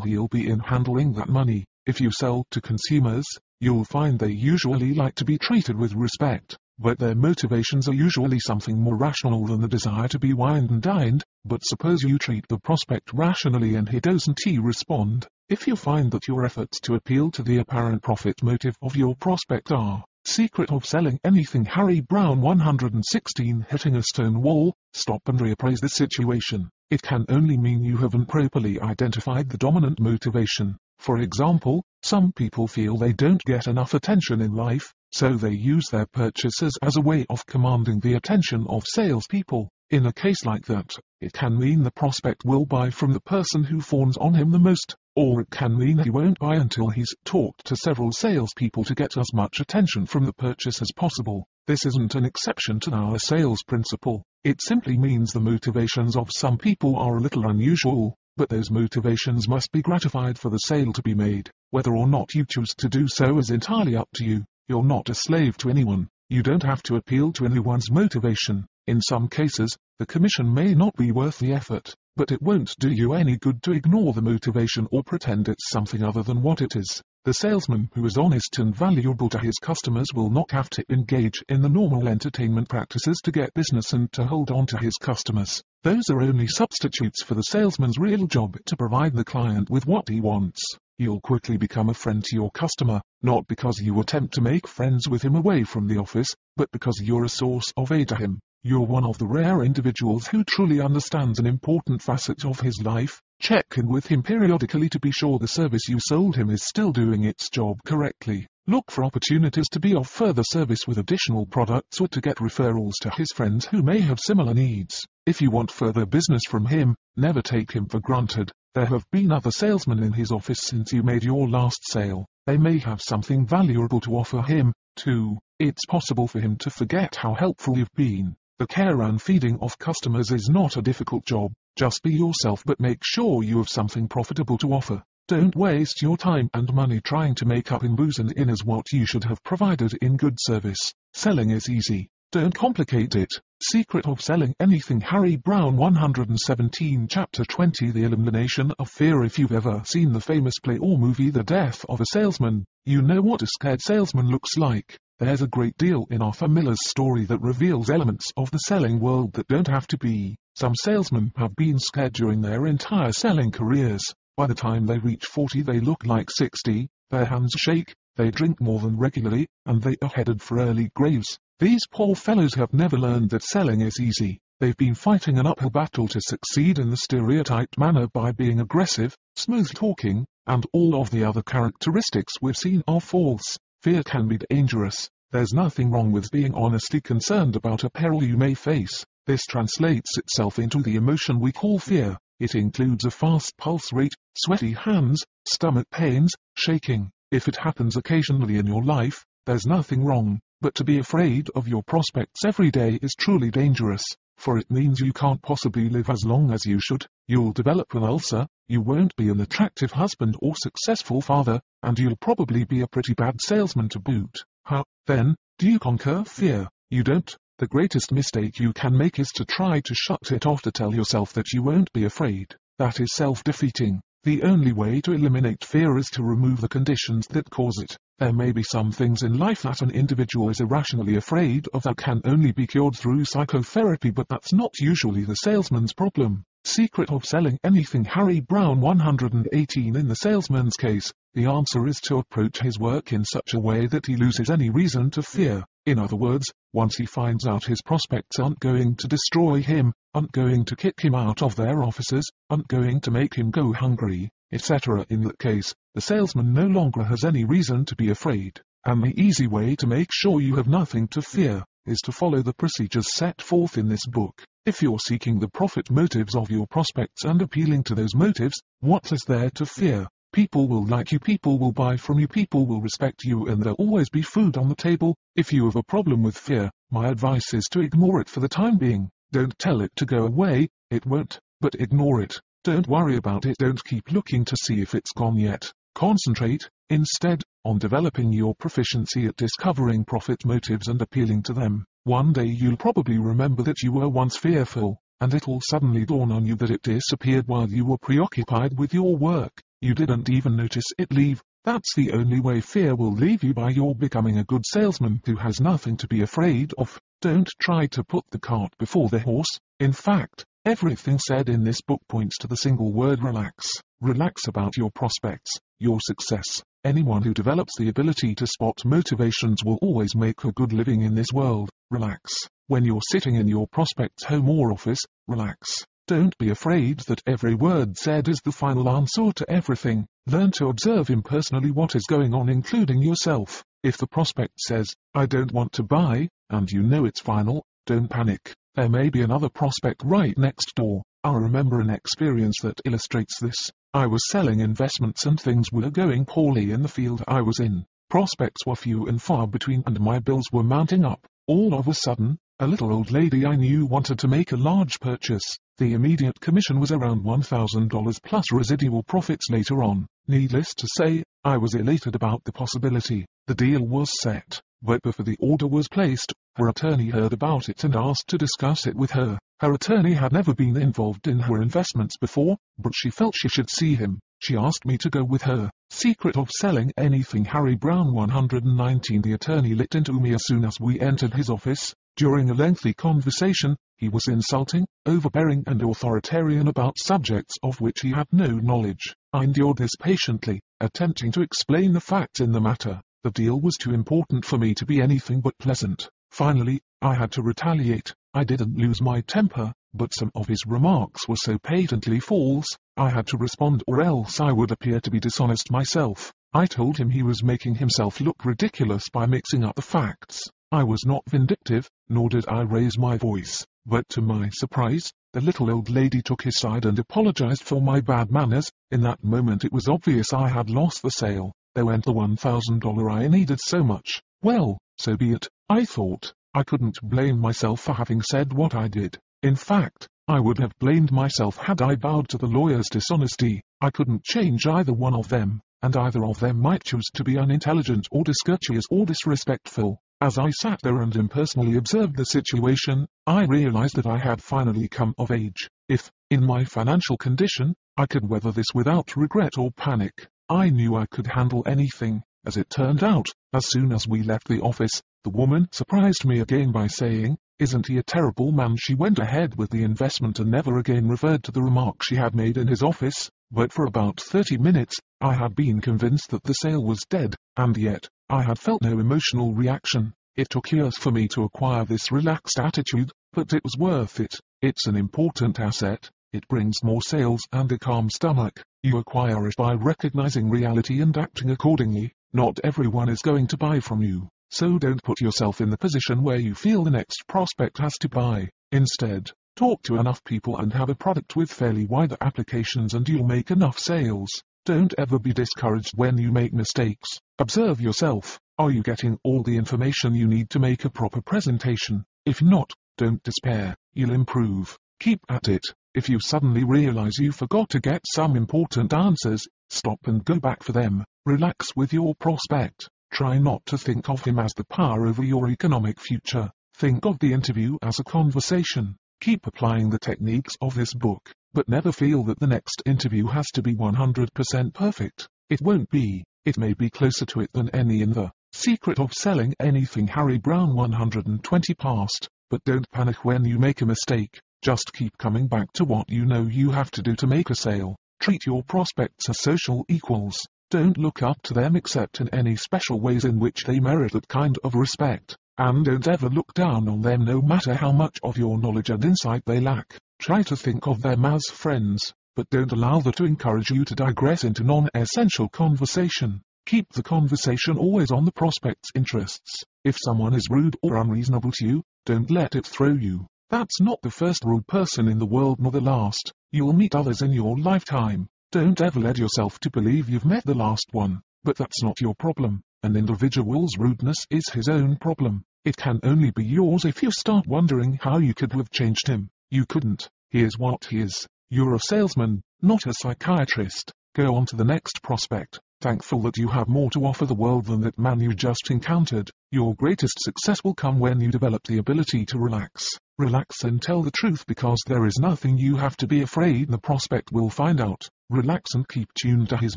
he'll 0.00 0.28
be 0.28 0.48
in 0.48 0.60
handling 0.60 1.12
that 1.14 1.28
money. 1.28 1.66
If 1.84 2.00
you 2.00 2.10
sell 2.12 2.46
to 2.52 2.60
consumers, 2.62 3.26
you'll 3.62 3.84
find 3.84 4.18
they 4.18 4.30
usually 4.30 4.92
like 4.92 5.14
to 5.14 5.24
be 5.24 5.38
treated 5.38 5.78
with 5.78 5.94
respect 5.94 6.58
but 6.78 6.98
their 6.98 7.14
motivations 7.14 7.86
are 7.86 7.94
usually 7.94 8.40
something 8.40 8.76
more 8.76 8.96
rational 8.96 9.46
than 9.46 9.60
the 9.60 9.68
desire 9.68 10.08
to 10.08 10.18
be 10.18 10.32
wined 10.32 10.70
and 10.70 10.82
dined, 10.82 11.22
but 11.44 11.64
suppose 11.64 12.02
you 12.02 12.18
treat 12.18 12.44
the 12.48 12.58
prospect 12.58 13.12
rationally 13.12 13.76
and 13.76 13.88
he 13.88 14.00
doesn't 14.00 14.40
he 14.44 14.58
respond, 14.58 15.28
if 15.48 15.68
you 15.68 15.76
find 15.76 16.10
that 16.10 16.26
your 16.26 16.44
efforts 16.44 16.80
to 16.80 16.94
appeal 16.94 17.30
to 17.30 17.42
the 17.44 17.58
apparent 17.58 18.02
profit 18.02 18.42
motive 18.42 18.74
of 18.82 18.96
your 18.96 19.14
prospect 19.14 19.70
are, 19.70 20.02
secret 20.24 20.72
of 20.72 20.84
selling 20.84 21.20
anything 21.24 21.64
Harry 21.66 22.00
Browne 22.00 22.40
116 22.40 23.66
hitting 23.68 23.94
a 23.94 24.02
stone 24.02 24.42
wall, 24.42 24.74
stop 24.92 25.20
and 25.26 25.38
reappraise 25.38 25.80
the 25.80 25.88
situation. 25.88 26.68
It 26.90 27.02
can 27.02 27.24
only 27.28 27.56
mean 27.56 27.84
you 27.84 27.96
haven't 27.96 28.26
properly 28.26 28.80
identified 28.80 29.50
the 29.50 29.58
dominant 29.58 30.00
motivation. 30.00 30.78
For 31.02 31.18
example, 31.18 31.82
some 32.04 32.30
people 32.30 32.68
feel 32.68 32.96
they 32.96 33.12
don't 33.12 33.42
get 33.42 33.66
enough 33.66 33.92
attention 33.92 34.40
in 34.40 34.54
life, 34.54 34.94
so 35.10 35.34
they 35.34 35.50
use 35.50 35.86
their 35.90 36.06
purchases 36.06 36.78
as 36.80 36.96
a 36.96 37.00
way 37.00 37.26
of 37.28 37.44
commanding 37.44 37.98
the 37.98 38.14
attention 38.14 38.64
of 38.68 38.84
salespeople. 38.86 39.68
In 39.90 40.06
a 40.06 40.12
case 40.12 40.44
like 40.44 40.64
that, 40.66 40.94
it 41.20 41.32
can 41.32 41.58
mean 41.58 41.82
the 41.82 41.90
prospect 41.90 42.44
will 42.44 42.66
buy 42.66 42.90
from 42.90 43.12
the 43.12 43.20
person 43.20 43.64
who 43.64 43.80
fawns 43.80 44.16
on 44.18 44.34
him 44.34 44.52
the 44.52 44.60
most, 44.60 44.94
or 45.16 45.40
it 45.40 45.50
can 45.50 45.76
mean 45.76 45.98
he 45.98 46.10
won't 46.10 46.38
buy 46.38 46.54
until 46.54 46.88
he's 46.88 47.12
talked 47.24 47.66
to 47.66 47.74
several 47.74 48.12
salespeople 48.12 48.84
to 48.84 48.94
get 48.94 49.16
as 49.16 49.34
much 49.34 49.58
attention 49.58 50.06
from 50.06 50.24
the 50.24 50.32
purchase 50.32 50.80
as 50.80 50.92
possible. 50.92 51.48
This 51.66 51.84
isn't 51.84 52.14
an 52.14 52.24
exception 52.24 52.78
to 52.78 52.92
our 52.92 53.18
sales 53.18 53.64
principle. 53.64 54.22
It 54.44 54.62
simply 54.62 54.96
means 54.96 55.32
the 55.32 55.40
motivations 55.40 56.16
of 56.16 56.30
some 56.30 56.58
people 56.58 56.94
are 56.94 57.16
a 57.16 57.20
little 57.20 57.48
unusual, 57.48 58.16
but 58.36 58.48
those 58.48 58.70
motivations 58.70 59.48
must 59.48 59.70
be 59.72 59.82
gratified 59.82 60.38
for 60.38 60.50
the 60.50 60.58
sale 60.58 60.92
to 60.92 61.02
be 61.02 61.14
made. 61.14 61.50
Whether 61.70 61.94
or 61.94 62.06
not 62.06 62.34
you 62.34 62.44
choose 62.44 62.74
to 62.78 62.88
do 62.88 63.06
so 63.08 63.38
is 63.38 63.50
entirely 63.50 63.96
up 63.96 64.08
to 64.14 64.24
you. 64.24 64.44
You're 64.68 64.82
not 64.82 65.08
a 65.10 65.14
slave 65.14 65.56
to 65.58 65.70
anyone. 65.70 66.08
You 66.30 66.42
don't 66.42 66.62
have 66.62 66.82
to 66.84 66.96
appeal 66.96 67.32
to 67.32 67.44
anyone's 67.44 67.90
motivation. 67.90 68.66
In 68.86 69.00
some 69.00 69.28
cases, 69.28 69.76
the 69.98 70.06
commission 70.06 70.52
may 70.52 70.74
not 70.74 70.96
be 70.96 71.12
worth 71.12 71.38
the 71.38 71.52
effort, 71.52 71.94
but 72.16 72.32
it 72.32 72.42
won't 72.42 72.74
do 72.78 72.90
you 72.90 73.12
any 73.12 73.36
good 73.36 73.62
to 73.64 73.72
ignore 73.72 74.12
the 74.12 74.22
motivation 74.22 74.88
or 74.90 75.02
pretend 75.02 75.48
it's 75.48 75.70
something 75.70 76.02
other 76.02 76.22
than 76.22 76.42
what 76.42 76.62
it 76.62 76.74
is. 76.74 77.02
The 77.24 77.34
salesman 77.34 77.88
who 77.94 78.04
is 78.04 78.18
honest 78.18 78.58
and 78.58 78.74
valuable 78.74 79.28
to 79.28 79.38
his 79.38 79.56
customers 79.60 80.08
will 80.12 80.28
not 80.28 80.50
have 80.50 80.68
to 80.70 80.84
engage 80.90 81.40
in 81.48 81.62
the 81.62 81.68
normal 81.68 82.08
entertainment 82.08 82.68
practices 82.68 83.20
to 83.22 83.30
get 83.30 83.54
business 83.54 83.92
and 83.92 84.10
to 84.14 84.26
hold 84.26 84.50
on 84.50 84.66
to 84.66 84.78
his 84.78 84.94
customers. 84.94 85.62
Those 85.84 86.10
are 86.10 86.20
only 86.20 86.48
substitutes 86.48 87.22
for 87.22 87.36
the 87.36 87.42
salesman's 87.42 87.96
real 87.96 88.26
job 88.26 88.56
to 88.66 88.76
provide 88.76 89.14
the 89.14 89.24
client 89.24 89.70
with 89.70 89.86
what 89.86 90.08
he 90.08 90.20
wants 90.20 90.60
you'll 90.98 91.20
quickly 91.20 91.56
become 91.56 91.88
a 91.88 91.94
friend 91.94 92.24
to 92.24 92.36
your 92.36 92.50
customer, 92.50 93.00
not 93.22 93.46
because 93.46 93.80
you 93.80 93.98
attempt 94.00 94.34
to 94.34 94.40
make 94.40 94.68
friends 94.68 95.08
with 95.08 95.22
him 95.22 95.34
away 95.34 95.64
from 95.64 95.88
the 95.88 95.98
office, 95.98 96.28
but 96.56 96.70
because 96.70 97.00
you're 97.02 97.24
a 97.24 97.28
source 97.28 97.72
of 97.76 97.90
aid 97.90 98.08
to 98.08 98.16
him. 98.16 98.40
You're 98.64 98.86
one 98.86 99.04
of 99.04 99.18
the 99.18 99.26
rare 99.26 99.64
individuals 99.64 100.28
who 100.28 100.44
truly 100.44 100.80
understands 100.80 101.40
an 101.40 101.46
important 101.46 102.00
facet 102.00 102.44
of 102.44 102.60
his 102.60 102.80
life. 102.80 103.20
Check 103.40 103.66
in 103.76 103.88
with 103.88 104.06
him 104.06 104.22
periodically 104.22 104.88
to 104.90 105.00
be 105.00 105.10
sure 105.10 105.40
the 105.40 105.48
service 105.48 105.88
you 105.88 105.98
sold 105.98 106.36
him 106.36 106.48
is 106.48 106.62
still 106.62 106.92
doing 106.92 107.24
its 107.24 107.50
job 107.50 107.80
correctly. 107.84 108.46
Look 108.68 108.92
for 108.92 109.02
opportunities 109.02 109.68
to 109.70 109.80
be 109.80 109.96
of 109.96 110.08
further 110.08 110.44
service 110.44 110.86
with 110.86 110.98
additional 110.98 111.44
products 111.44 112.00
or 112.00 112.06
to 112.06 112.20
get 112.20 112.36
referrals 112.36 112.92
to 113.00 113.10
his 113.10 113.26
friends 113.34 113.66
who 113.66 113.82
may 113.82 113.98
have 113.98 114.20
similar 114.20 114.54
needs. 114.54 115.04
If 115.26 115.42
you 115.42 115.50
want 115.50 115.72
further 115.72 116.06
business 116.06 116.42
from 116.48 116.66
him, 116.66 116.94
never 117.16 117.42
take 117.42 117.72
him 117.72 117.86
for 117.86 117.98
granted. 117.98 118.52
There 118.76 118.86
have 118.86 119.04
been 119.10 119.32
other 119.32 119.50
salesmen 119.50 120.04
in 120.04 120.12
his 120.12 120.30
office 120.30 120.60
since 120.62 120.92
you 120.92 121.02
made 121.02 121.24
your 121.24 121.48
last 121.48 121.80
sale. 121.90 122.26
They 122.46 122.58
may 122.58 122.78
have 122.78 123.02
something 123.02 123.44
valuable 123.44 124.00
to 124.02 124.14
offer 124.14 124.40
him, 124.40 124.72
too. 124.94 125.38
It's 125.58 125.84
possible 125.86 126.28
for 126.28 126.38
him 126.38 126.54
to 126.58 126.70
forget 126.70 127.16
how 127.16 127.34
helpful 127.34 127.76
you've 127.76 127.92
been. 127.96 128.36
The 128.62 128.68
care 128.68 129.02
and 129.02 129.20
feeding 129.20 129.58
of 129.58 129.76
customers 129.76 130.30
is 130.30 130.48
not 130.48 130.76
a 130.76 130.82
difficult 130.82 131.26
job. 131.26 131.52
Just 131.74 132.00
be 132.04 132.14
yourself 132.14 132.62
but 132.64 132.78
make 132.78 133.00
sure 133.02 133.42
you 133.42 133.58
have 133.58 133.68
something 133.68 134.06
profitable 134.06 134.56
to 134.58 134.72
offer. 134.72 135.02
Don't 135.26 135.56
waste 135.56 136.00
your 136.00 136.16
time 136.16 136.48
and 136.54 136.72
money 136.72 137.00
trying 137.00 137.34
to 137.34 137.44
make 137.44 137.72
up 137.72 137.82
in 137.82 137.96
booze 137.96 138.20
and 138.20 138.30
in 138.30 138.48
as 138.48 138.64
what 138.64 138.92
you 138.92 139.04
should 139.04 139.24
have 139.24 139.42
provided 139.42 139.94
in 139.94 140.16
good 140.16 140.36
service. 140.38 140.94
Selling 141.12 141.50
is 141.50 141.68
easy. 141.68 142.08
Don't 142.30 142.54
complicate 142.54 143.16
it. 143.16 143.32
Secret 143.60 144.06
of 144.06 144.20
Selling 144.20 144.54
Anything 144.60 145.00
Harry 145.00 145.34
Browne 145.34 145.76
117 145.76 147.08
Chapter 147.08 147.44
20 147.44 147.90
The 147.90 148.04
Elimination 148.04 148.72
of 148.78 148.88
Fear 148.88 149.24
If 149.24 149.40
you've 149.40 149.50
ever 149.50 149.82
seen 149.84 150.12
the 150.12 150.20
famous 150.20 150.60
play 150.60 150.78
or 150.78 150.96
movie 150.98 151.30
The 151.30 151.42
Death 151.42 151.84
of 151.88 152.00
a 152.00 152.06
Salesman, 152.06 152.64
you 152.84 153.02
know 153.02 153.22
what 153.22 153.42
a 153.42 153.48
scared 153.48 153.82
salesman 153.82 154.28
looks 154.28 154.56
like. 154.56 155.00
There's 155.22 155.40
a 155.40 155.46
great 155.46 155.76
deal 155.76 156.08
in 156.10 156.20
Arthur 156.20 156.48
Miller's 156.48 156.84
story 156.84 157.26
that 157.26 157.40
reveals 157.40 157.90
elements 157.90 158.24
of 158.36 158.50
the 158.50 158.58
selling 158.58 158.98
world 158.98 159.34
that 159.34 159.46
don't 159.46 159.68
have 159.68 159.86
to 159.86 159.96
be. 159.96 160.34
Some 160.56 160.74
salesmen 160.74 161.30
have 161.36 161.54
been 161.54 161.78
scared 161.78 162.14
during 162.14 162.40
their 162.40 162.66
entire 162.66 163.12
selling 163.12 163.52
careers. 163.52 164.02
By 164.36 164.48
the 164.48 164.56
time 164.56 164.84
they 164.84 164.98
reach 164.98 165.26
40 165.26 165.62
they 165.62 165.78
look 165.78 166.04
like 166.04 166.28
60, 166.28 166.88
their 167.10 167.24
hands 167.24 167.52
shake, 167.56 167.94
they 168.16 168.32
drink 168.32 168.60
more 168.60 168.80
than 168.80 168.98
regularly, 168.98 169.46
and 169.64 169.80
they 169.80 169.94
are 170.02 170.08
headed 170.08 170.42
for 170.42 170.58
early 170.58 170.90
graves. 170.96 171.38
These 171.60 171.86
poor 171.86 172.16
fellows 172.16 172.54
have 172.54 172.74
never 172.74 172.98
learned 172.98 173.30
that 173.30 173.44
selling 173.44 173.80
is 173.80 174.00
easy. 174.00 174.40
They've 174.58 174.76
been 174.76 174.96
fighting 174.96 175.38
an 175.38 175.46
uphill 175.46 175.70
battle 175.70 176.08
to 176.08 176.20
succeed 176.20 176.80
in 176.80 176.90
the 176.90 176.96
stereotyped 176.96 177.78
manner 177.78 178.08
by 178.08 178.32
being 178.32 178.58
aggressive, 178.58 179.16
smooth 179.36 179.72
talking, 179.72 180.26
and 180.48 180.66
all 180.72 181.00
of 181.00 181.10
the 181.10 181.22
other 181.22 181.44
characteristics 181.44 182.32
we've 182.42 182.56
seen 182.56 182.82
are 182.88 183.00
false. 183.00 183.56
Fear 183.82 184.04
can 184.04 184.28
be 184.28 184.38
dangerous. 184.38 185.10
There's 185.32 185.52
nothing 185.52 185.90
wrong 185.90 186.12
with 186.12 186.30
being 186.30 186.54
honestly 186.54 187.00
concerned 187.00 187.56
about 187.56 187.82
a 187.82 187.90
peril 187.90 188.22
you 188.22 188.36
may 188.36 188.54
face. 188.54 189.04
This 189.26 189.44
translates 189.44 190.16
itself 190.18 190.60
into 190.60 190.80
the 190.80 190.94
emotion 190.94 191.40
we 191.40 191.50
call 191.50 191.80
fear. 191.80 192.16
It 192.38 192.54
includes 192.54 193.04
a 193.04 193.10
fast 193.10 193.56
pulse 193.56 193.92
rate, 193.92 194.14
sweaty 194.38 194.70
hands, 194.70 195.24
stomach 195.48 195.90
pains, 195.90 196.30
shaking. 196.54 197.10
If 197.32 197.48
it 197.48 197.56
happens 197.56 197.96
occasionally 197.96 198.58
in 198.58 198.68
your 198.68 198.84
life, 198.84 199.24
there's 199.46 199.66
nothing 199.66 200.04
wrong. 200.04 200.38
But 200.60 200.76
to 200.76 200.84
be 200.84 201.00
afraid 201.00 201.50
of 201.56 201.66
your 201.66 201.82
prospects 201.82 202.44
every 202.44 202.70
day 202.70 203.00
is 203.02 203.16
truly 203.18 203.50
dangerous, 203.50 204.04
for 204.42 204.58
it 204.58 204.68
means 204.68 204.98
you 204.98 205.12
can't 205.12 205.40
possibly 205.40 205.88
live 205.88 206.10
as 206.10 206.24
long 206.24 206.50
as 206.50 206.66
you 206.66 206.80
should, 206.80 207.06
you'll 207.28 207.52
develop 207.52 207.94
an 207.94 208.02
ulcer, 208.02 208.44
you 208.66 208.80
won't 208.80 209.14
be 209.14 209.28
an 209.28 209.40
attractive 209.40 209.92
husband 209.92 210.36
or 210.42 210.52
successful 210.56 211.20
father, 211.20 211.60
and 211.84 211.96
you'll 211.96 212.16
probably 212.16 212.64
be 212.64 212.80
a 212.80 212.88
pretty 212.88 213.14
bad 213.14 213.40
salesman 213.40 213.88
to 213.88 214.00
boot. 214.00 214.36
How, 214.64 214.84
then, 215.06 215.36
do 215.58 215.70
you 215.70 215.78
conquer 215.78 216.24
fear? 216.24 216.68
You 216.90 217.04
don't. 217.04 217.36
The 217.58 217.68
greatest 217.68 218.10
mistake 218.10 218.58
you 218.58 218.72
can 218.72 218.96
make 218.96 219.20
is 219.20 219.28
to 219.36 219.44
try 219.44 219.78
to 219.78 219.94
shut 219.94 220.32
it 220.32 220.44
off 220.44 220.62
to 220.62 220.72
tell 220.72 220.92
yourself 220.92 221.32
that 221.34 221.52
you 221.52 221.62
won't 221.62 221.92
be 221.92 222.04
afraid. 222.04 222.56
That 222.80 222.98
is 222.98 223.14
self-defeating. 223.14 224.00
The 224.24 224.44
only 224.44 224.72
way 224.72 225.00
to 225.00 225.14
eliminate 225.14 225.64
fear 225.64 225.98
is 225.98 226.08
to 226.10 226.22
remove 226.22 226.60
the 226.60 226.68
conditions 226.68 227.26
that 227.30 227.50
cause 227.50 227.78
it. 227.78 227.96
There 228.20 228.32
may 228.32 228.52
be 228.52 228.62
some 228.62 228.92
things 228.92 229.24
in 229.24 229.36
life 229.36 229.62
that 229.62 229.82
an 229.82 229.90
individual 229.90 230.48
is 230.48 230.60
irrationally 230.60 231.16
afraid 231.16 231.66
of 231.74 231.82
that 231.82 231.96
can 231.96 232.20
only 232.24 232.52
be 232.52 232.68
cured 232.68 232.94
through 232.94 233.24
psychotherapy 233.24 234.10
but 234.10 234.28
that's 234.28 234.52
not 234.52 234.78
usually 234.78 235.24
the 235.24 235.34
salesman's 235.34 235.92
problem. 235.92 236.44
Secret 236.64 237.10
of 237.10 237.24
selling 237.24 237.58
anything 237.64 238.04
Harry 238.04 238.38
Browne 238.38 238.80
118 238.80 239.96
In 239.96 240.06
the 240.06 240.14
salesman's 240.14 240.76
case, 240.76 241.12
the 241.34 241.46
answer 241.46 241.86
is 241.86 241.98
to 242.00 242.18
approach 242.18 242.60
his 242.60 242.78
work 242.78 243.12
in 243.12 243.24
such 243.24 243.54
a 243.54 243.60
way 243.60 243.86
that 243.86 244.04
he 244.04 244.16
loses 244.16 244.50
any 244.50 244.68
reason 244.68 245.10
to 245.10 245.22
fear. 245.22 245.64
In 245.86 245.98
other 245.98 246.16
words, 246.16 246.52
once 246.74 246.96
he 246.96 247.06
finds 247.06 247.46
out 247.46 247.64
his 247.64 247.80
prospects 247.80 248.38
aren't 248.38 248.60
going 248.60 248.96
to 248.96 249.08
destroy 249.08 249.62
him, 249.62 249.94
aren't 250.14 250.32
going 250.32 250.64
to 250.66 250.76
kick 250.76 251.00
him 251.00 251.14
out 251.14 251.42
of 251.42 251.56
their 251.56 251.82
offices, 251.82 252.30
aren't 252.50 252.68
going 252.68 253.00
to 253.00 253.10
make 253.10 253.34
him 253.34 253.50
go 253.50 253.72
hungry, 253.72 254.30
etc. 254.52 255.06
In 255.08 255.22
that 255.22 255.38
case, 255.38 255.74
the 255.94 256.02
salesman 256.02 256.52
no 256.52 256.66
longer 256.66 257.02
has 257.02 257.24
any 257.24 257.44
reason 257.44 257.86
to 257.86 257.96
be 257.96 258.10
afraid, 258.10 258.60
and 258.84 259.02
the 259.02 259.18
easy 259.18 259.46
way 259.46 259.74
to 259.76 259.86
make 259.86 260.10
sure 260.12 260.40
you 260.40 260.56
have 260.56 260.68
nothing 260.68 261.08
to 261.08 261.22
fear 261.22 261.64
is 261.86 262.00
to 262.02 262.12
follow 262.12 262.42
the 262.42 262.52
procedures 262.52 263.14
set 263.14 263.40
forth 263.40 263.78
in 263.78 263.88
this 263.88 264.06
book. 264.06 264.44
If 264.66 264.82
you're 264.82 264.98
seeking 264.98 265.38
the 265.38 265.48
profit 265.48 265.90
motives 265.90 266.36
of 266.36 266.50
your 266.50 266.66
prospects 266.66 267.24
and 267.24 267.40
appealing 267.40 267.84
to 267.84 267.94
those 267.94 268.14
motives, 268.14 268.62
what 268.80 269.10
is 269.10 269.22
there 269.26 269.50
to 269.50 269.66
fear? 269.66 270.06
People 270.32 270.66
will 270.66 270.86
like 270.86 271.12
you, 271.12 271.20
people 271.20 271.58
will 271.58 271.72
buy 271.72 271.98
from 271.98 272.18
you, 272.18 272.26
people 272.26 272.64
will 272.64 272.80
respect 272.80 273.22
you, 273.22 273.48
and 273.48 273.62
there'll 273.62 273.76
always 273.76 274.08
be 274.08 274.22
food 274.22 274.56
on 274.56 274.66
the 274.66 274.74
table. 274.74 275.14
If 275.36 275.52
you 275.52 275.66
have 275.66 275.76
a 275.76 275.82
problem 275.82 276.22
with 276.22 276.38
fear, 276.38 276.70
my 276.90 277.08
advice 277.08 277.52
is 277.52 277.68
to 277.72 277.80
ignore 277.80 278.18
it 278.18 278.30
for 278.30 278.40
the 278.40 278.48
time 278.48 278.78
being. 278.78 279.10
Don't 279.32 279.58
tell 279.58 279.82
it 279.82 279.94
to 279.96 280.06
go 280.06 280.24
away, 280.24 280.70
it 280.90 281.04
won't, 281.04 281.38
but 281.60 281.74
ignore 281.74 282.22
it. 282.22 282.40
Don't 282.64 282.88
worry 282.88 283.16
about 283.16 283.44
it, 283.44 283.58
don't 283.58 283.84
keep 283.84 284.10
looking 284.10 284.42
to 284.46 284.56
see 284.56 284.80
if 284.80 284.94
it's 284.94 285.12
gone 285.12 285.36
yet. 285.36 285.70
Concentrate, 285.94 286.66
instead, 286.88 287.42
on 287.66 287.76
developing 287.76 288.32
your 288.32 288.54
proficiency 288.54 289.26
at 289.26 289.36
discovering 289.36 290.02
profit 290.02 290.46
motives 290.46 290.88
and 290.88 291.02
appealing 291.02 291.42
to 291.42 291.52
them. 291.52 291.84
One 292.04 292.32
day 292.32 292.46
you'll 292.46 292.78
probably 292.78 293.18
remember 293.18 293.62
that 293.64 293.82
you 293.82 293.92
were 293.92 294.08
once 294.08 294.38
fearful, 294.38 294.98
and 295.20 295.34
it'll 295.34 295.60
suddenly 295.68 296.06
dawn 296.06 296.32
on 296.32 296.46
you 296.46 296.54
that 296.54 296.70
it 296.70 296.80
disappeared 296.80 297.48
while 297.48 297.68
you 297.68 297.84
were 297.84 297.98
preoccupied 297.98 298.78
with 298.78 298.94
your 298.94 299.14
work. 299.14 299.62
You 299.82 299.94
didn't 299.94 300.30
even 300.30 300.54
notice 300.54 300.84
it 300.96 301.12
leave. 301.12 301.42
That's 301.64 301.96
the 301.96 302.12
only 302.12 302.38
way 302.38 302.60
fear 302.60 302.94
will 302.94 303.10
leave 303.10 303.42
you 303.42 303.52
by 303.52 303.70
your 303.70 303.96
becoming 303.96 304.38
a 304.38 304.44
good 304.44 304.64
salesman 304.64 305.20
who 305.26 305.34
has 305.34 305.60
nothing 305.60 305.96
to 305.96 306.06
be 306.06 306.22
afraid 306.22 306.72
of. 306.78 307.00
Don't 307.20 307.50
try 307.60 307.88
to 307.88 308.04
put 308.04 308.24
the 308.30 308.38
cart 308.38 308.72
before 308.78 309.08
the 309.08 309.18
horse. 309.18 309.58
In 309.80 309.92
fact, 309.92 310.44
everything 310.64 311.18
said 311.18 311.48
in 311.48 311.64
this 311.64 311.80
book 311.80 312.00
points 312.08 312.38
to 312.38 312.46
the 312.46 312.58
single 312.58 312.92
word 312.92 313.24
relax. 313.24 313.72
Relax 314.00 314.46
about 314.46 314.76
your 314.76 314.92
prospects, 314.92 315.50
your 315.80 315.98
success. 316.00 316.62
Anyone 316.84 317.22
who 317.22 317.34
develops 317.34 317.76
the 317.76 317.88
ability 317.88 318.36
to 318.36 318.46
spot 318.46 318.84
motivations 318.84 319.64
will 319.64 319.80
always 319.82 320.14
make 320.14 320.44
a 320.44 320.52
good 320.52 320.72
living 320.72 321.02
in 321.02 321.16
this 321.16 321.32
world. 321.34 321.70
Relax. 321.90 322.32
When 322.68 322.84
you're 322.84 323.00
sitting 323.10 323.34
in 323.34 323.48
your 323.48 323.66
prospect's 323.66 324.26
home 324.26 324.48
or 324.48 324.72
office, 324.72 325.00
relax. 325.26 325.84
Don't 326.08 326.36
be 326.36 326.50
afraid 326.50 326.98
that 327.06 327.22
every 327.28 327.54
word 327.54 327.96
said 327.96 328.28
is 328.28 328.40
the 328.40 328.50
final 328.50 328.88
answer 328.88 329.30
to 329.32 329.48
everything. 329.48 330.04
Learn 330.26 330.50
to 330.52 330.66
observe 330.66 331.10
impersonally 331.10 331.70
what 331.70 331.94
is 331.94 332.06
going 332.08 332.34
on 332.34 332.48
including 332.48 333.00
yourself. 333.00 333.64
If 333.84 333.98
the 333.98 334.08
prospect 334.08 334.60
says, 334.60 334.96
I 335.14 335.26
don't 335.26 335.52
want 335.52 335.72
to 335.74 335.84
buy, 335.84 336.28
and 336.50 336.68
you 336.68 336.82
know 336.82 337.04
it's 337.04 337.20
final, 337.20 337.64
don't 337.86 338.08
panic. 338.08 338.52
There 338.74 338.88
may 338.88 339.10
be 339.10 339.22
another 339.22 339.48
prospect 339.48 340.02
right 340.02 340.36
next 340.36 340.74
door. 340.74 341.02
I 341.22 341.34
remember 341.34 341.80
an 341.80 341.90
experience 341.90 342.56
that 342.62 342.80
illustrates 342.84 343.38
this. 343.38 343.70
I 343.94 344.06
was 344.06 344.28
selling 344.28 344.58
investments 344.58 345.24
and 345.24 345.40
things 345.40 345.70
were 345.70 345.90
going 345.90 346.24
poorly 346.24 346.72
in 346.72 346.82
the 346.82 346.88
field 346.88 347.22
I 347.28 347.42
was 347.42 347.60
in. 347.60 347.86
Prospects 348.10 348.66
were 348.66 348.74
few 348.74 349.06
and 349.06 349.22
far 349.22 349.46
between 349.46 349.84
and 349.86 350.00
my 350.00 350.18
bills 350.18 350.46
were 350.50 350.64
mounting 350.64 351.04
up. 351.04 351.24
All 351.46 351.74
of 351.74 351.86
a 351.86 351.94
sudden, 351.94 352.38
a 352.62 352.66
little 352.66 352.92
old 352.92 353.10
lady 353.10 353.44
I 353.44 353.56
knew 353.56 353.86
wanted 353.86 354.20
to 354.20 354.28
make 354.28 354.52
a 354.52 354.56
large 354.56 355.00
purchase. 355.00 355.42
The 355.78 355.94
immediate 355.94 356.38
commission 356.38 356.78
was 356.78 356.92
around 356.92 357.24
$1,000 357.24 358.22
plus 358.22 358.52
residual 358.52 359.02
profits 359.02 359.50
later 359.50 359.82
on. 359.82 360.06
Needless 360.28 360.72
to 360.74 360.86
say, 360.96 361.24
I 361.42 361.56
was 361.56 361.74
elated 361.74 362.14
about 362.14 362.44
the 362.44 362.52
possibility. 362.52 363.26
The 363.48 363.56
deal 363.56 363.84
was 363.84 364.12
set, 364.20 364.60
but 364.80 365.02
before 365.02 365.24
the 365.24 365.36
order 365.40 365.66
was 365.66 365.88
placed, 365.88 366.32
her 366.54 366.68
attorney 366.68 367.08
heard 367.08 367.32
about 367.32 367.68
it 367.68 367.82
and 367.82 367.96
asked 367.96 368.28
to 368.28 368.38
discuss 368.38 368.86
it 368.86 368.94
with 368.94 369.10
her. 369.10 369.40
Her 369.58 369.72
attorney 369.72 370.12
had 370.12 370.32
never 370.32 370.54
been 370.54 370.76
involved 370.76 371.26
in 371.26 371.40
her 371.40 371.60
investments 371.60 372.16
before, 372.16 372.58
but 372.78 372.92
she 372.94 373.10
felt 373.10 373.34
she 373.34 373.48
should 373.48 373.70
see 373.70 373.96
him. 373.96 374.20
She 374.38 374.56
asked 374.56 374.84
me 374.84 374.98
to 374.98 375.10
go 375.10 375.24
with 375.24 375.42
her. 375.42 375.68
Secret 375.90 376.36
of 376.36 376.48
selling 376.48 376.92
anything 376.96 377.44
Harry 377.44 377.74
Browne 377.74 378.14
119 378.14 379.20
The 379.20 379.32
attorney 379.32 379.74
lit 379.74 379.96
into 379.96 380.12
me 380.12 380.32
as 380.32 380.44
soon 380.46 380.64
as 380.64 380.78
we 380.78 381.00
entered 381.00 381.34
his 381.34 381.50
office. 381.50 381.92
During 382.16 382.50
a 382.50 382.54
lengthy 382.54 382.92
conversation, 382.92 383.76
he 383.96 384.10
was 384.10 384.28
insulting, 384.28 384.86
overbearing 385.06 385.64
and 385.66 385.80
authoritarian 385.80 386.68
about 386.68 386.98
subjects 386.98 387.54
of 387.62 387.80
which 387.80 388.00
he 388.02 388.10
had 388.10 388.26
no 388.30 388.48
knowledge. 388.48 389.16
I 389.32 389.44
endured 389.44 389.78
this 389.78 389.96
patiently, 389.98 390.60
attempting 390.80 391.32
to 391.32 391.40
explain 391.40 391.94
the 391.94 392.00
facts 392.00 392.40
in 392.40 392.52
the 392.52 392.60
matter. 392.60 393.00
The 393.24 393.30
deal 393.30 393.60
was 393.60 393.76
too 393.76 393.94
important 393.94 394.44
for 394.44 394.58
me 394.58 394.74
to 394.74 394.84
be 394.84 395.00
anything 395.00 395.40
but 395.40 395.56
pleasant. 395.56 396.10
Finally, 396.30 396.82
I 397.00 397.14
had 397.14 397.32
to 397.32 397.42
retaliate. 397.42 398.14
I 398.34 398.44
didn't 398.44 398.76
lose 398.76 399.00
my 399.00 399.22
temper, 399.22 399.72
but 399.94 400.12
some 400.12 400.30
of 400.34 400.48
his 400.48 400.66
remarks 400.66 401.26
were 401.26 401.36
so 401.36 401.58
patently 401.58 402.20
false, 402.20 402.66
I 402.96 403.08
had 403.08 403.26
to 403.28 403.38
respond 403.38 403.84
or 403.86 404.02
else 404.02 404.38
I 404.38 404.52
would 404.52 404.70
appear 404.70 405.00
to 405.00 405.10
be 405.10 405.18
dishonest 405.18 405.70
myself. 405.70 406.30
I 406.52 406.66
told 406.66 406.98
him 406.98 407.08
he 407.08 407.22
was 407.22 407.42
making 407.42 407.76
himself 407.76 408.20
look 408.20 408.44
ridiculous 408.44 409.08
by 409.08 409.24
mixing 409.24 409.64
up 409.64 409.76
the 409.76 409.82
facts. 409.82 410.42
I 410.72 410.84
was 410.84 411.04
not 411.04 411.22
vindictive, 411.28 411.90
nor 412.08 412.30
did 412.30 412.48
I 412.48 412.62
raise 412.62 412.96
my 412.96 413.18
voice, 413.18 413.66
but 413.84 414.08
to 414.08 414.22
my 414.22 414.48
surprise, 414.54 415.12
the 415.34 415.42
little 415.42 415.70
old 415.70 415.90
lady 415.90 416.22
took 416.22 416.40
his 416.40 416.58
side 416.58 416.86
and 416.86 416.98
apologized 416.98 417.62
for 417.62 417.82
my 417.82 418.00
bad 418.00 418.30
manners. 418.30 418.72
In 418.90 419.02
that 419.02 419.22
moment 419.22 419.66
it 419.66 419.72
was 419.72 419.86
obvious 419.86 420.32
I 420.32 420.48
had 420.48 420.70
lost 420.70 421.02
the 421.02 421.10
sale. 421.10 421.52
There 421.74 421.84
went 421.84 422.06
the 422.06 422.14
$1,000 422.14 423.12
I 423.12 423.28
needed 423.28 423.60
so 423.60 423.84
much. 423.84 424.22
Well, 424.42 424.78
so 424.96 425.14
be 425.14 425.32
it, 425.32 425.46
I 425.68 425.84
thought. 425.84 426.32
I 426.54 426.62
couldn't 426.62 426.96
blame 427.02 427.38
myself 427.38 427.80
for 427.80 427.92
having 427.92 428.22
said 428.22 428.54
what 428.54 428.74
I 428.74 428.88
did. 428.88 429.18
In 429.42 429.56
fact, 429.56 430.08
I 430.26 430.40
would 430.40 430.58
have 430.58 430.78
blamed 430.78 431.12
myself 431.12 431.58
had 431.58 431.82
I 431.82 431.96
bowed 431.96 432.30
to 432.30 432.38
the 432.38 432.46
lawyer's 432.46 432.88
dishonesty. 432.88 433.60
I 433.82 433.90
couldn't 433.90 434.24
change 434.24 434.66
either 434.66 434.94
one 434.94 435.14
of 435.14 435.28
them, 435.28 435.60
and 435.82 435.94
either 435.96 436.24
of 436.24 436.40
them 436.40 436.60
might 436.60 436.84
choose 436.84 437.10
to 437.12 437.24
be 437.24 437.36
unintelligent 437.36 438.08
or 438.10 438.24
discourteous 438.24 438.84
or 438.90 439.04
disrespectful. 439.04 439.98
As 440.22 440.38
I 440.38 440.50
sat 440.50 440.80
there 440.82 441.02
and 441.02 441.16
impersonally 441.16 441.76
observed 441.76 442.14
the 442.14 442.24
situation, 442.24 443.08
I 443.26 443.44
realized 443.44 443.96
that 443.96 444.06
I 444.06 444.18
had 444.18 444.40
finally 444.40 444.86
come 444.86 445.16
of 445.18 445.32
age. 445.32 445.68
If, 445.88 446.12
in 446.30 446.46
my 446.46 446.64
financial 446.64 447.16
condition, 447.16 447.74
I 447.96 448.06
could 448.06 448.28
weather 448.28 448.52
this 448.52 448.68
without 448.72 449.16
regret 449.16 449.58
or 449.58 449.72
panic, 449.72 450.28
I 450.48 450.70
knew 450.70 450.94
I 450.94 451.06
could 451.06 451.26
handle 451.26 451.64
anything. 451.66 452.22
As 452.46 452.56
it 452.56 452.70
turned 452.70 453.02
out, 453.02 453.26
as 453.52 453.68
soon 453.68 453.90
as 453.90 454.06
we 454.06 454.22
left 454.22 454.46
the 454.46 454.60
office, 454.60 455.02
the 455.24 455.30
woman 455.30 455.66
surprised 455.72 456.24
me 456.24 456.38
again 456.38 456.70
by 456.70 456.86
saying, 456.86 457.36
isn't 457.58 457.88
he 457.88 457.98
a 457.98 458.04
terrible 458.04 458.52
man? 458.52 458.76
She 458.78 458.94
went 458.94 459.18
ahead 459.18 459.56
with 459.56 459.70
the 459.70 459.82
investment 459.82 460.38
and 460.38 460.52
never 460.52 460.78
again 460.78 461.08
referred 461.08 461.42
to 461.42 461.50
the 461.50 461.62
remark 461.62 461.96
she 462.00 462.14
had 462.14 462.36
made 462.36 462.58
in 462.58 462.68
his 462.68 462.84
office, 462.84 463.28
but 463.52 463.70
for 463.70 463.84
about 463.84 464.18
30 464.18 464.56
minutes, 464.56 464.98
I 465.20 465.34
had 465.34 465.54
been 465.54 465.82
convinced 465.82 466.30
that 466.30 466.42
the 466.42 466.54
sale 466.54 466.82
was 466.82 467.04
dead, 467.10 467.36
and 467.56 467.76
yet, 467.76 468.08
I 468.30 468.42
had 468.42 468.58
felt 468.58 468.82
no 468.82 468.98
emotional 468.98 469.52
reaction. 469.52 470.14
It 470.36 470.48
took 470.48 470.72
years 470.72 470.96
for 470.96 471.12
me 471.12 471.28
to 471.28 471.44
acquire 471.44 471.84
this 471.84 472.10
relaxed 472.10 472.58
attitude, 472.58 473.12
but 473.34 473.52
it 473.52 473.62
was 473.62 473.76
worth 473.76 474.18
it. 474.20 474.34
It's 474.62 474.86
an 474.86 474.96
important 474.96 475.60
asset. 475.60 476.08
It 476.32 476.48
brings 476.48 476.82
more 476.82 477.02
sales 477.02 477.42
and 477.52 477.70
a 477.70 477.78
calm 477.78 478.08
stomach. 478.08 478.62
You 478.82 478.96
acquire 478.96 479.46
it 479.46 479.56
by 479.58 479.74
recognizing 479.74 480.48
reality 480.48 481.02
and 481.02 481.14
acting 481.18 481.50
accordingly. 481.50 482.14
Not 482.32 482.58
everyone 482.64 483.10
is 483.10 483.20
going 483.20 483.48
to 483.48 483.58
buy 483.58 483.80
from 483.80 484.00
you. 484.00 484.30
So 484.50 484.78
don't 484.78 485.02
put 485.02 485.20
yourself 485.20 485.60
in 485.60 485.68
the 485.68 485.76
position 485.76 486.22
where 486.22 486.40
you 486.40 486.54
feel 486.54 486.84
the 486.84 486.90
next 486.90 487.26
prospect 487.28 487.76
has 487.78 487.92
to 488.00 488.08
buy. 488.08 488.48
Instead, 488.70 489.30
talk 489.56 489.82
to 489.82 489.96
enough 489.96 490.24
people 490.24 490.58
and 490.58 490.72
have 490.72 490.88
a 490.88 490.94
product 490.94 491.36
with 491.36 491.52
fairly 491.52 491.84
wide 491.84 492.16
applications 492.20 492.94
and 492.94 493.08
you'll 493.08 493.26
make 493.26 493.50
enough 493.50 493.78
sales. 493.78 494.30
Don't 494.64 494.94
ever 494.96 495.18
be 495.18 495.32
discouraged 495.32 495.92
when 495.96 496.16
you 496.16 496.30
make 496.30 496.52
mistakes. 496.52 497.08
Observe 497.38 497.80
yourself. 497.80 498.38
Are 498.58 498.70
you 498.70 498.82
getting 498.82 499.18
all 499.24 499.42
the 499.42 499.56
information 499.56 500.14
you 500.14 500.26
need 500.28 500.50
to 500.50 500.58
make 500.58 500.84
a 500.84 500.90
proper 500.90 501.20
presentation? 501.20 502.04
If 502.24 502.40
not, 502.40 502.72
don't 502.96 503.22
despair. 503.22 503.74
You'll 503.92 504.14
improve. 504.14 504.78
Keep 505.00 505.20
at 505.28 505.48
it. 505.48 505.64
If 505.94 506.08
you 506.08 506.20
suddenly 506.20 506.64
realize 506.64 507.18
you 507.18 507.32
forgot 507.32 507.68
to 507.70 507.80
get 507.80 508.02
some 508.06 508.36
important 508.36 508.94
answers, 508.94 509.46
stop 509.68 509.98
and 510.06 510.24
go 510.24 510.38
back 510.38 510.62
for 510.62 510.72
them. 510.72 511.04
Relax 511.26 511.74
with 511.76 511.92
your 511.92 512.14
prospect. 512.14 512.88
Try 513.12 513.38
not 513.38 513.66
to 513.66 513.76
think 513.76 514.08
of 514.08 514.24
him 514.24 514.38
as 514.38 514.54
the 514.54 514.64
power 514.64 515.06
over 515.06 515.22
your 515.22 515.48
economic 515.48 516.00
future. 516.00 516.50
Think 516.76 517.04
of 517.04 517.18
the 517.18 517.32
interview 517.32 517.76
as 517.82 517.98
a 517.98 518.04
conversation. 518.04 518.96
Keep 519.22 519.46
applying 519.46 519.88
the 519.88 520.00
techniques 520.00 520.56
of 520.60 520.74
this 520.74 520.92
book, 520.94 521.32
but 521.52 521.68
never 521.68 521.92
feel 521.92 522.24
that 522.24 522.40
the 522.40 522.46
next 522.48 522.82
interview 522.84 523.28
has 523.28 523.46
to 523.54 523.62
be 523.62 523.72
100% 523.72 524.74
perfect. 524.74 525.28
It 525.48 525.62
won't 525.62 525.88
be. 525.90 526.24
It 526.44 526.58
may 526.58 526.74
be 526.74 526.90
closer 526.90 527.24
to 527.26 527.42
it 527.42 527.52
than 527.52 527.70
any 527.70 528.02
in 528.02 528.10
the 528.14 528.32
Secret 528.52 528.98
of 528.98 529.12
Selling 529.12 529.54
Anything 529.60 530.08
Harry 530.08 530.38
Browne 530.38 530.74
120 530.74 531.74
past. 531.74 532.28
But 532.50 532.64
don't 532.64 532.90
panic 532.90 533.24
when 533.24 533.44
you 533.44 533.60
make 533.60 533.80
a 533.80 533.86
mistake. 533.86 534.40
Just 534.60 534.92
keep 534.92 535.16
coming 535.18 535.46
back 535.46 535.72
to 535.74 535.84
what 535.84 536.10
you 536.10 536.24
know 536.24 536.42
you 536.42 536.72
have 536.72 536.90
to 536.90 537.00
do 537.00 537.14
to 537.14 537.28
make 537.28 537.48
a 537.48 537.54
sale. 537.54 537.94
Treat 538.18 538.44
your 538.44 538.64
prospects 538.64 539.28
as 539.28 539.40
social 539.40 539.84
equals. 539.88 540.36
Don't 540.68 540.98
look 540.98 541.22
up 541.22 541.40
to 541.42 541.54
them 541.54 541.76
except 541.76 542.20
in 542.20 542.28
any 542.30 542.56
special 542.56 542.98
ways 542.98 543.24
in 543.24 543.38
which 543.38 543.62
they 543.66 543.78
merit 543.78 544.14
that 544.14 544.26
kind 544.26 544.58
of 544.64 544.74
respect. 544.74 545.36
And 545.64 545.84
don't 545.84 546.08
ever 546.08 546.28
look 546.28 546.52
down 546.54 546.88
on 546.88 547.02
them 547.02 547.24
no 547.24 547.40
matter 547.40 547.72
how 547.72 547.92
much 547.92 548.18
of 548.24 548.36
your 548.36 548.58
knowledge 548.58 548.90
and 548.90 549.04
insight 549.04 549.44
they 549.46 549.60
lack. 549.60 549.96
Try 550.18 550.42
to 550.42 550.56
think 550.56 550.88
of 550.88 551.02
them 551.02 551.24
as 551.24 551.40
friends, 551.52 552.12
but 552.34 552.50
don't 552.50 552.72
allow 552.72 552.98
that 552.98 553.14
to 553.18 553.24
encourage 553.24 553.70
you 553.70 553.84
to 553.84 553.94
digress 553.94 554.42
into 554.42 554.64
non-essential 554.64 555.48
conversation. 555.50 556.42
Keep 556.66 556.92
the 556.92 557.02
conversation 557.04 557.78
always 557.78 558.10
on 558.10 558.24
the 558.24 558.32
prospect's 558.32 558.90
interests. 558.96 559.62
If 559.84 559.96
someone 560.04 560.34
is 560.34 560.48
rude 560.50 560.76
or 560.82 560.96
unreasonable 560.96 561.52
to 561.52 561.64
you, 561.64 561.84
don't 562.06 562.28
let 562.28 562.56
it 562.56 562.66
throw 562.66 562.94
you. 562.94 563.28
That's 563.48 563.80
not 563.80 564.02
the 564.02 564.10
first 564.10 564.44
rude 564.44 564.66
person 564.66 565.06
in 565.06 565.20
the 565.20 565.26
world 565.26 565.60
nor 565.60 565.70
the 565.70 565.80
last. 565.80 566.32
You'll 566.50 566.72
meet 566.72 566.96
others 566.96 567.22
in 567.22 567.32
your 567.32 567.56
lifetime. 567.56 568.28
Don't 568.50 568.80
ever 568.80 568.98
let 568.98 569.16
yourself 569.16 569.60
to 569.60 569.70
believe 569.70 570.08
you've 570.08 570.24
met 570.24 570.44
the 570.44 570.54
last 570.54 570.88
one, 570.90 571.22
but 571.44 571.56
that's 571.56 571.84
not 571.84 572.00
your 572.00 572.16
problem. 572.16 572.62
An 572.82 572.96
individual's 572.96 573.78
rudeness 573.78 574.26
is 574.28 574.42
his 574.52 574.68
own 574.68 574.96
problem. 574.96 575.44
It 575.64 575.76
can 575.76 576.00
only 576.02 576.32
be 576.32 576.44
yours 576.44 576.84
if 576.84 577.04
you 577.04 577.12
start 577.12 577.46
wondering 577.46 577.96
how 578.02 578.18
you 578.18 578.34
could 578.34 578.52
have 578.54 578.70
changed 578.70 579.06
him. 579.06 579.30
You 579.48 579.64
couldn't. 579.64 580.10
He 580.30 580.42
is 580.42 580.58
what 580.58 580.86
he 580.86 581.00
is. 581.00 581.28
You're 581.50 581.76
a 581.76 581.78
salesman, 581.78 582.42
not 582.62 582.86
a 582.86 582.92
psychiatrist. 582.92 583.92
Go 584.16 584.34
on 584.34 584.46
to 584.46 584.56
the 584.56 584.64
next 584.64 585.02
prospect, 585.04 585.60
thankful 585.80 586.20
that 586.22 586.36
you 586.36 586.48
have 586.48 586.66
more 586.66 586.90
to 586.90 587.06
offer 587.06 587.26
the 587.26 587.36
world 587.36 587.66
than 587.66 587.80
that 587.82 587.96
man 587.96 588.18
you 588.18 588.34
just 588.34 588.72
encountered. 588.72 589.30
Your 589.52 589.76
greatest 589.76 590.18
success 590.18 590.64
will 590.64 590.74
come 590.74 590.98
when 590.98 591.20
you 591.20 591.30
develop 591.30 591.62
the 591.62 591.78
ability 591.78 592.26
to 592.26 592.40
relax. 592.40 592.84
Relax 593.18 593.62
and 593.62 593.80
tell 593.80 594.02
the 594.02 594.10
truth 594.10 594.44
because 594.48 594.82
there 594.86 595.06
is 595.06 595.20
nothing 595.20 595.58
you 595.58 595.76
have 595.76 595.96
to 595.98 596.08
be 596.08 596.22
afraid 596.22 596.70
the 596.70 596.78
prospect 596.78 597.30
will 597.30 597.50
find 597.50 597.80
out. 597.80 598.02
Relax 598.30 598.74
and 598.74 598.88
keep 598.88 599.14
tuned 599.14 599.50
to 599.50 599.56
his 599.56 599.76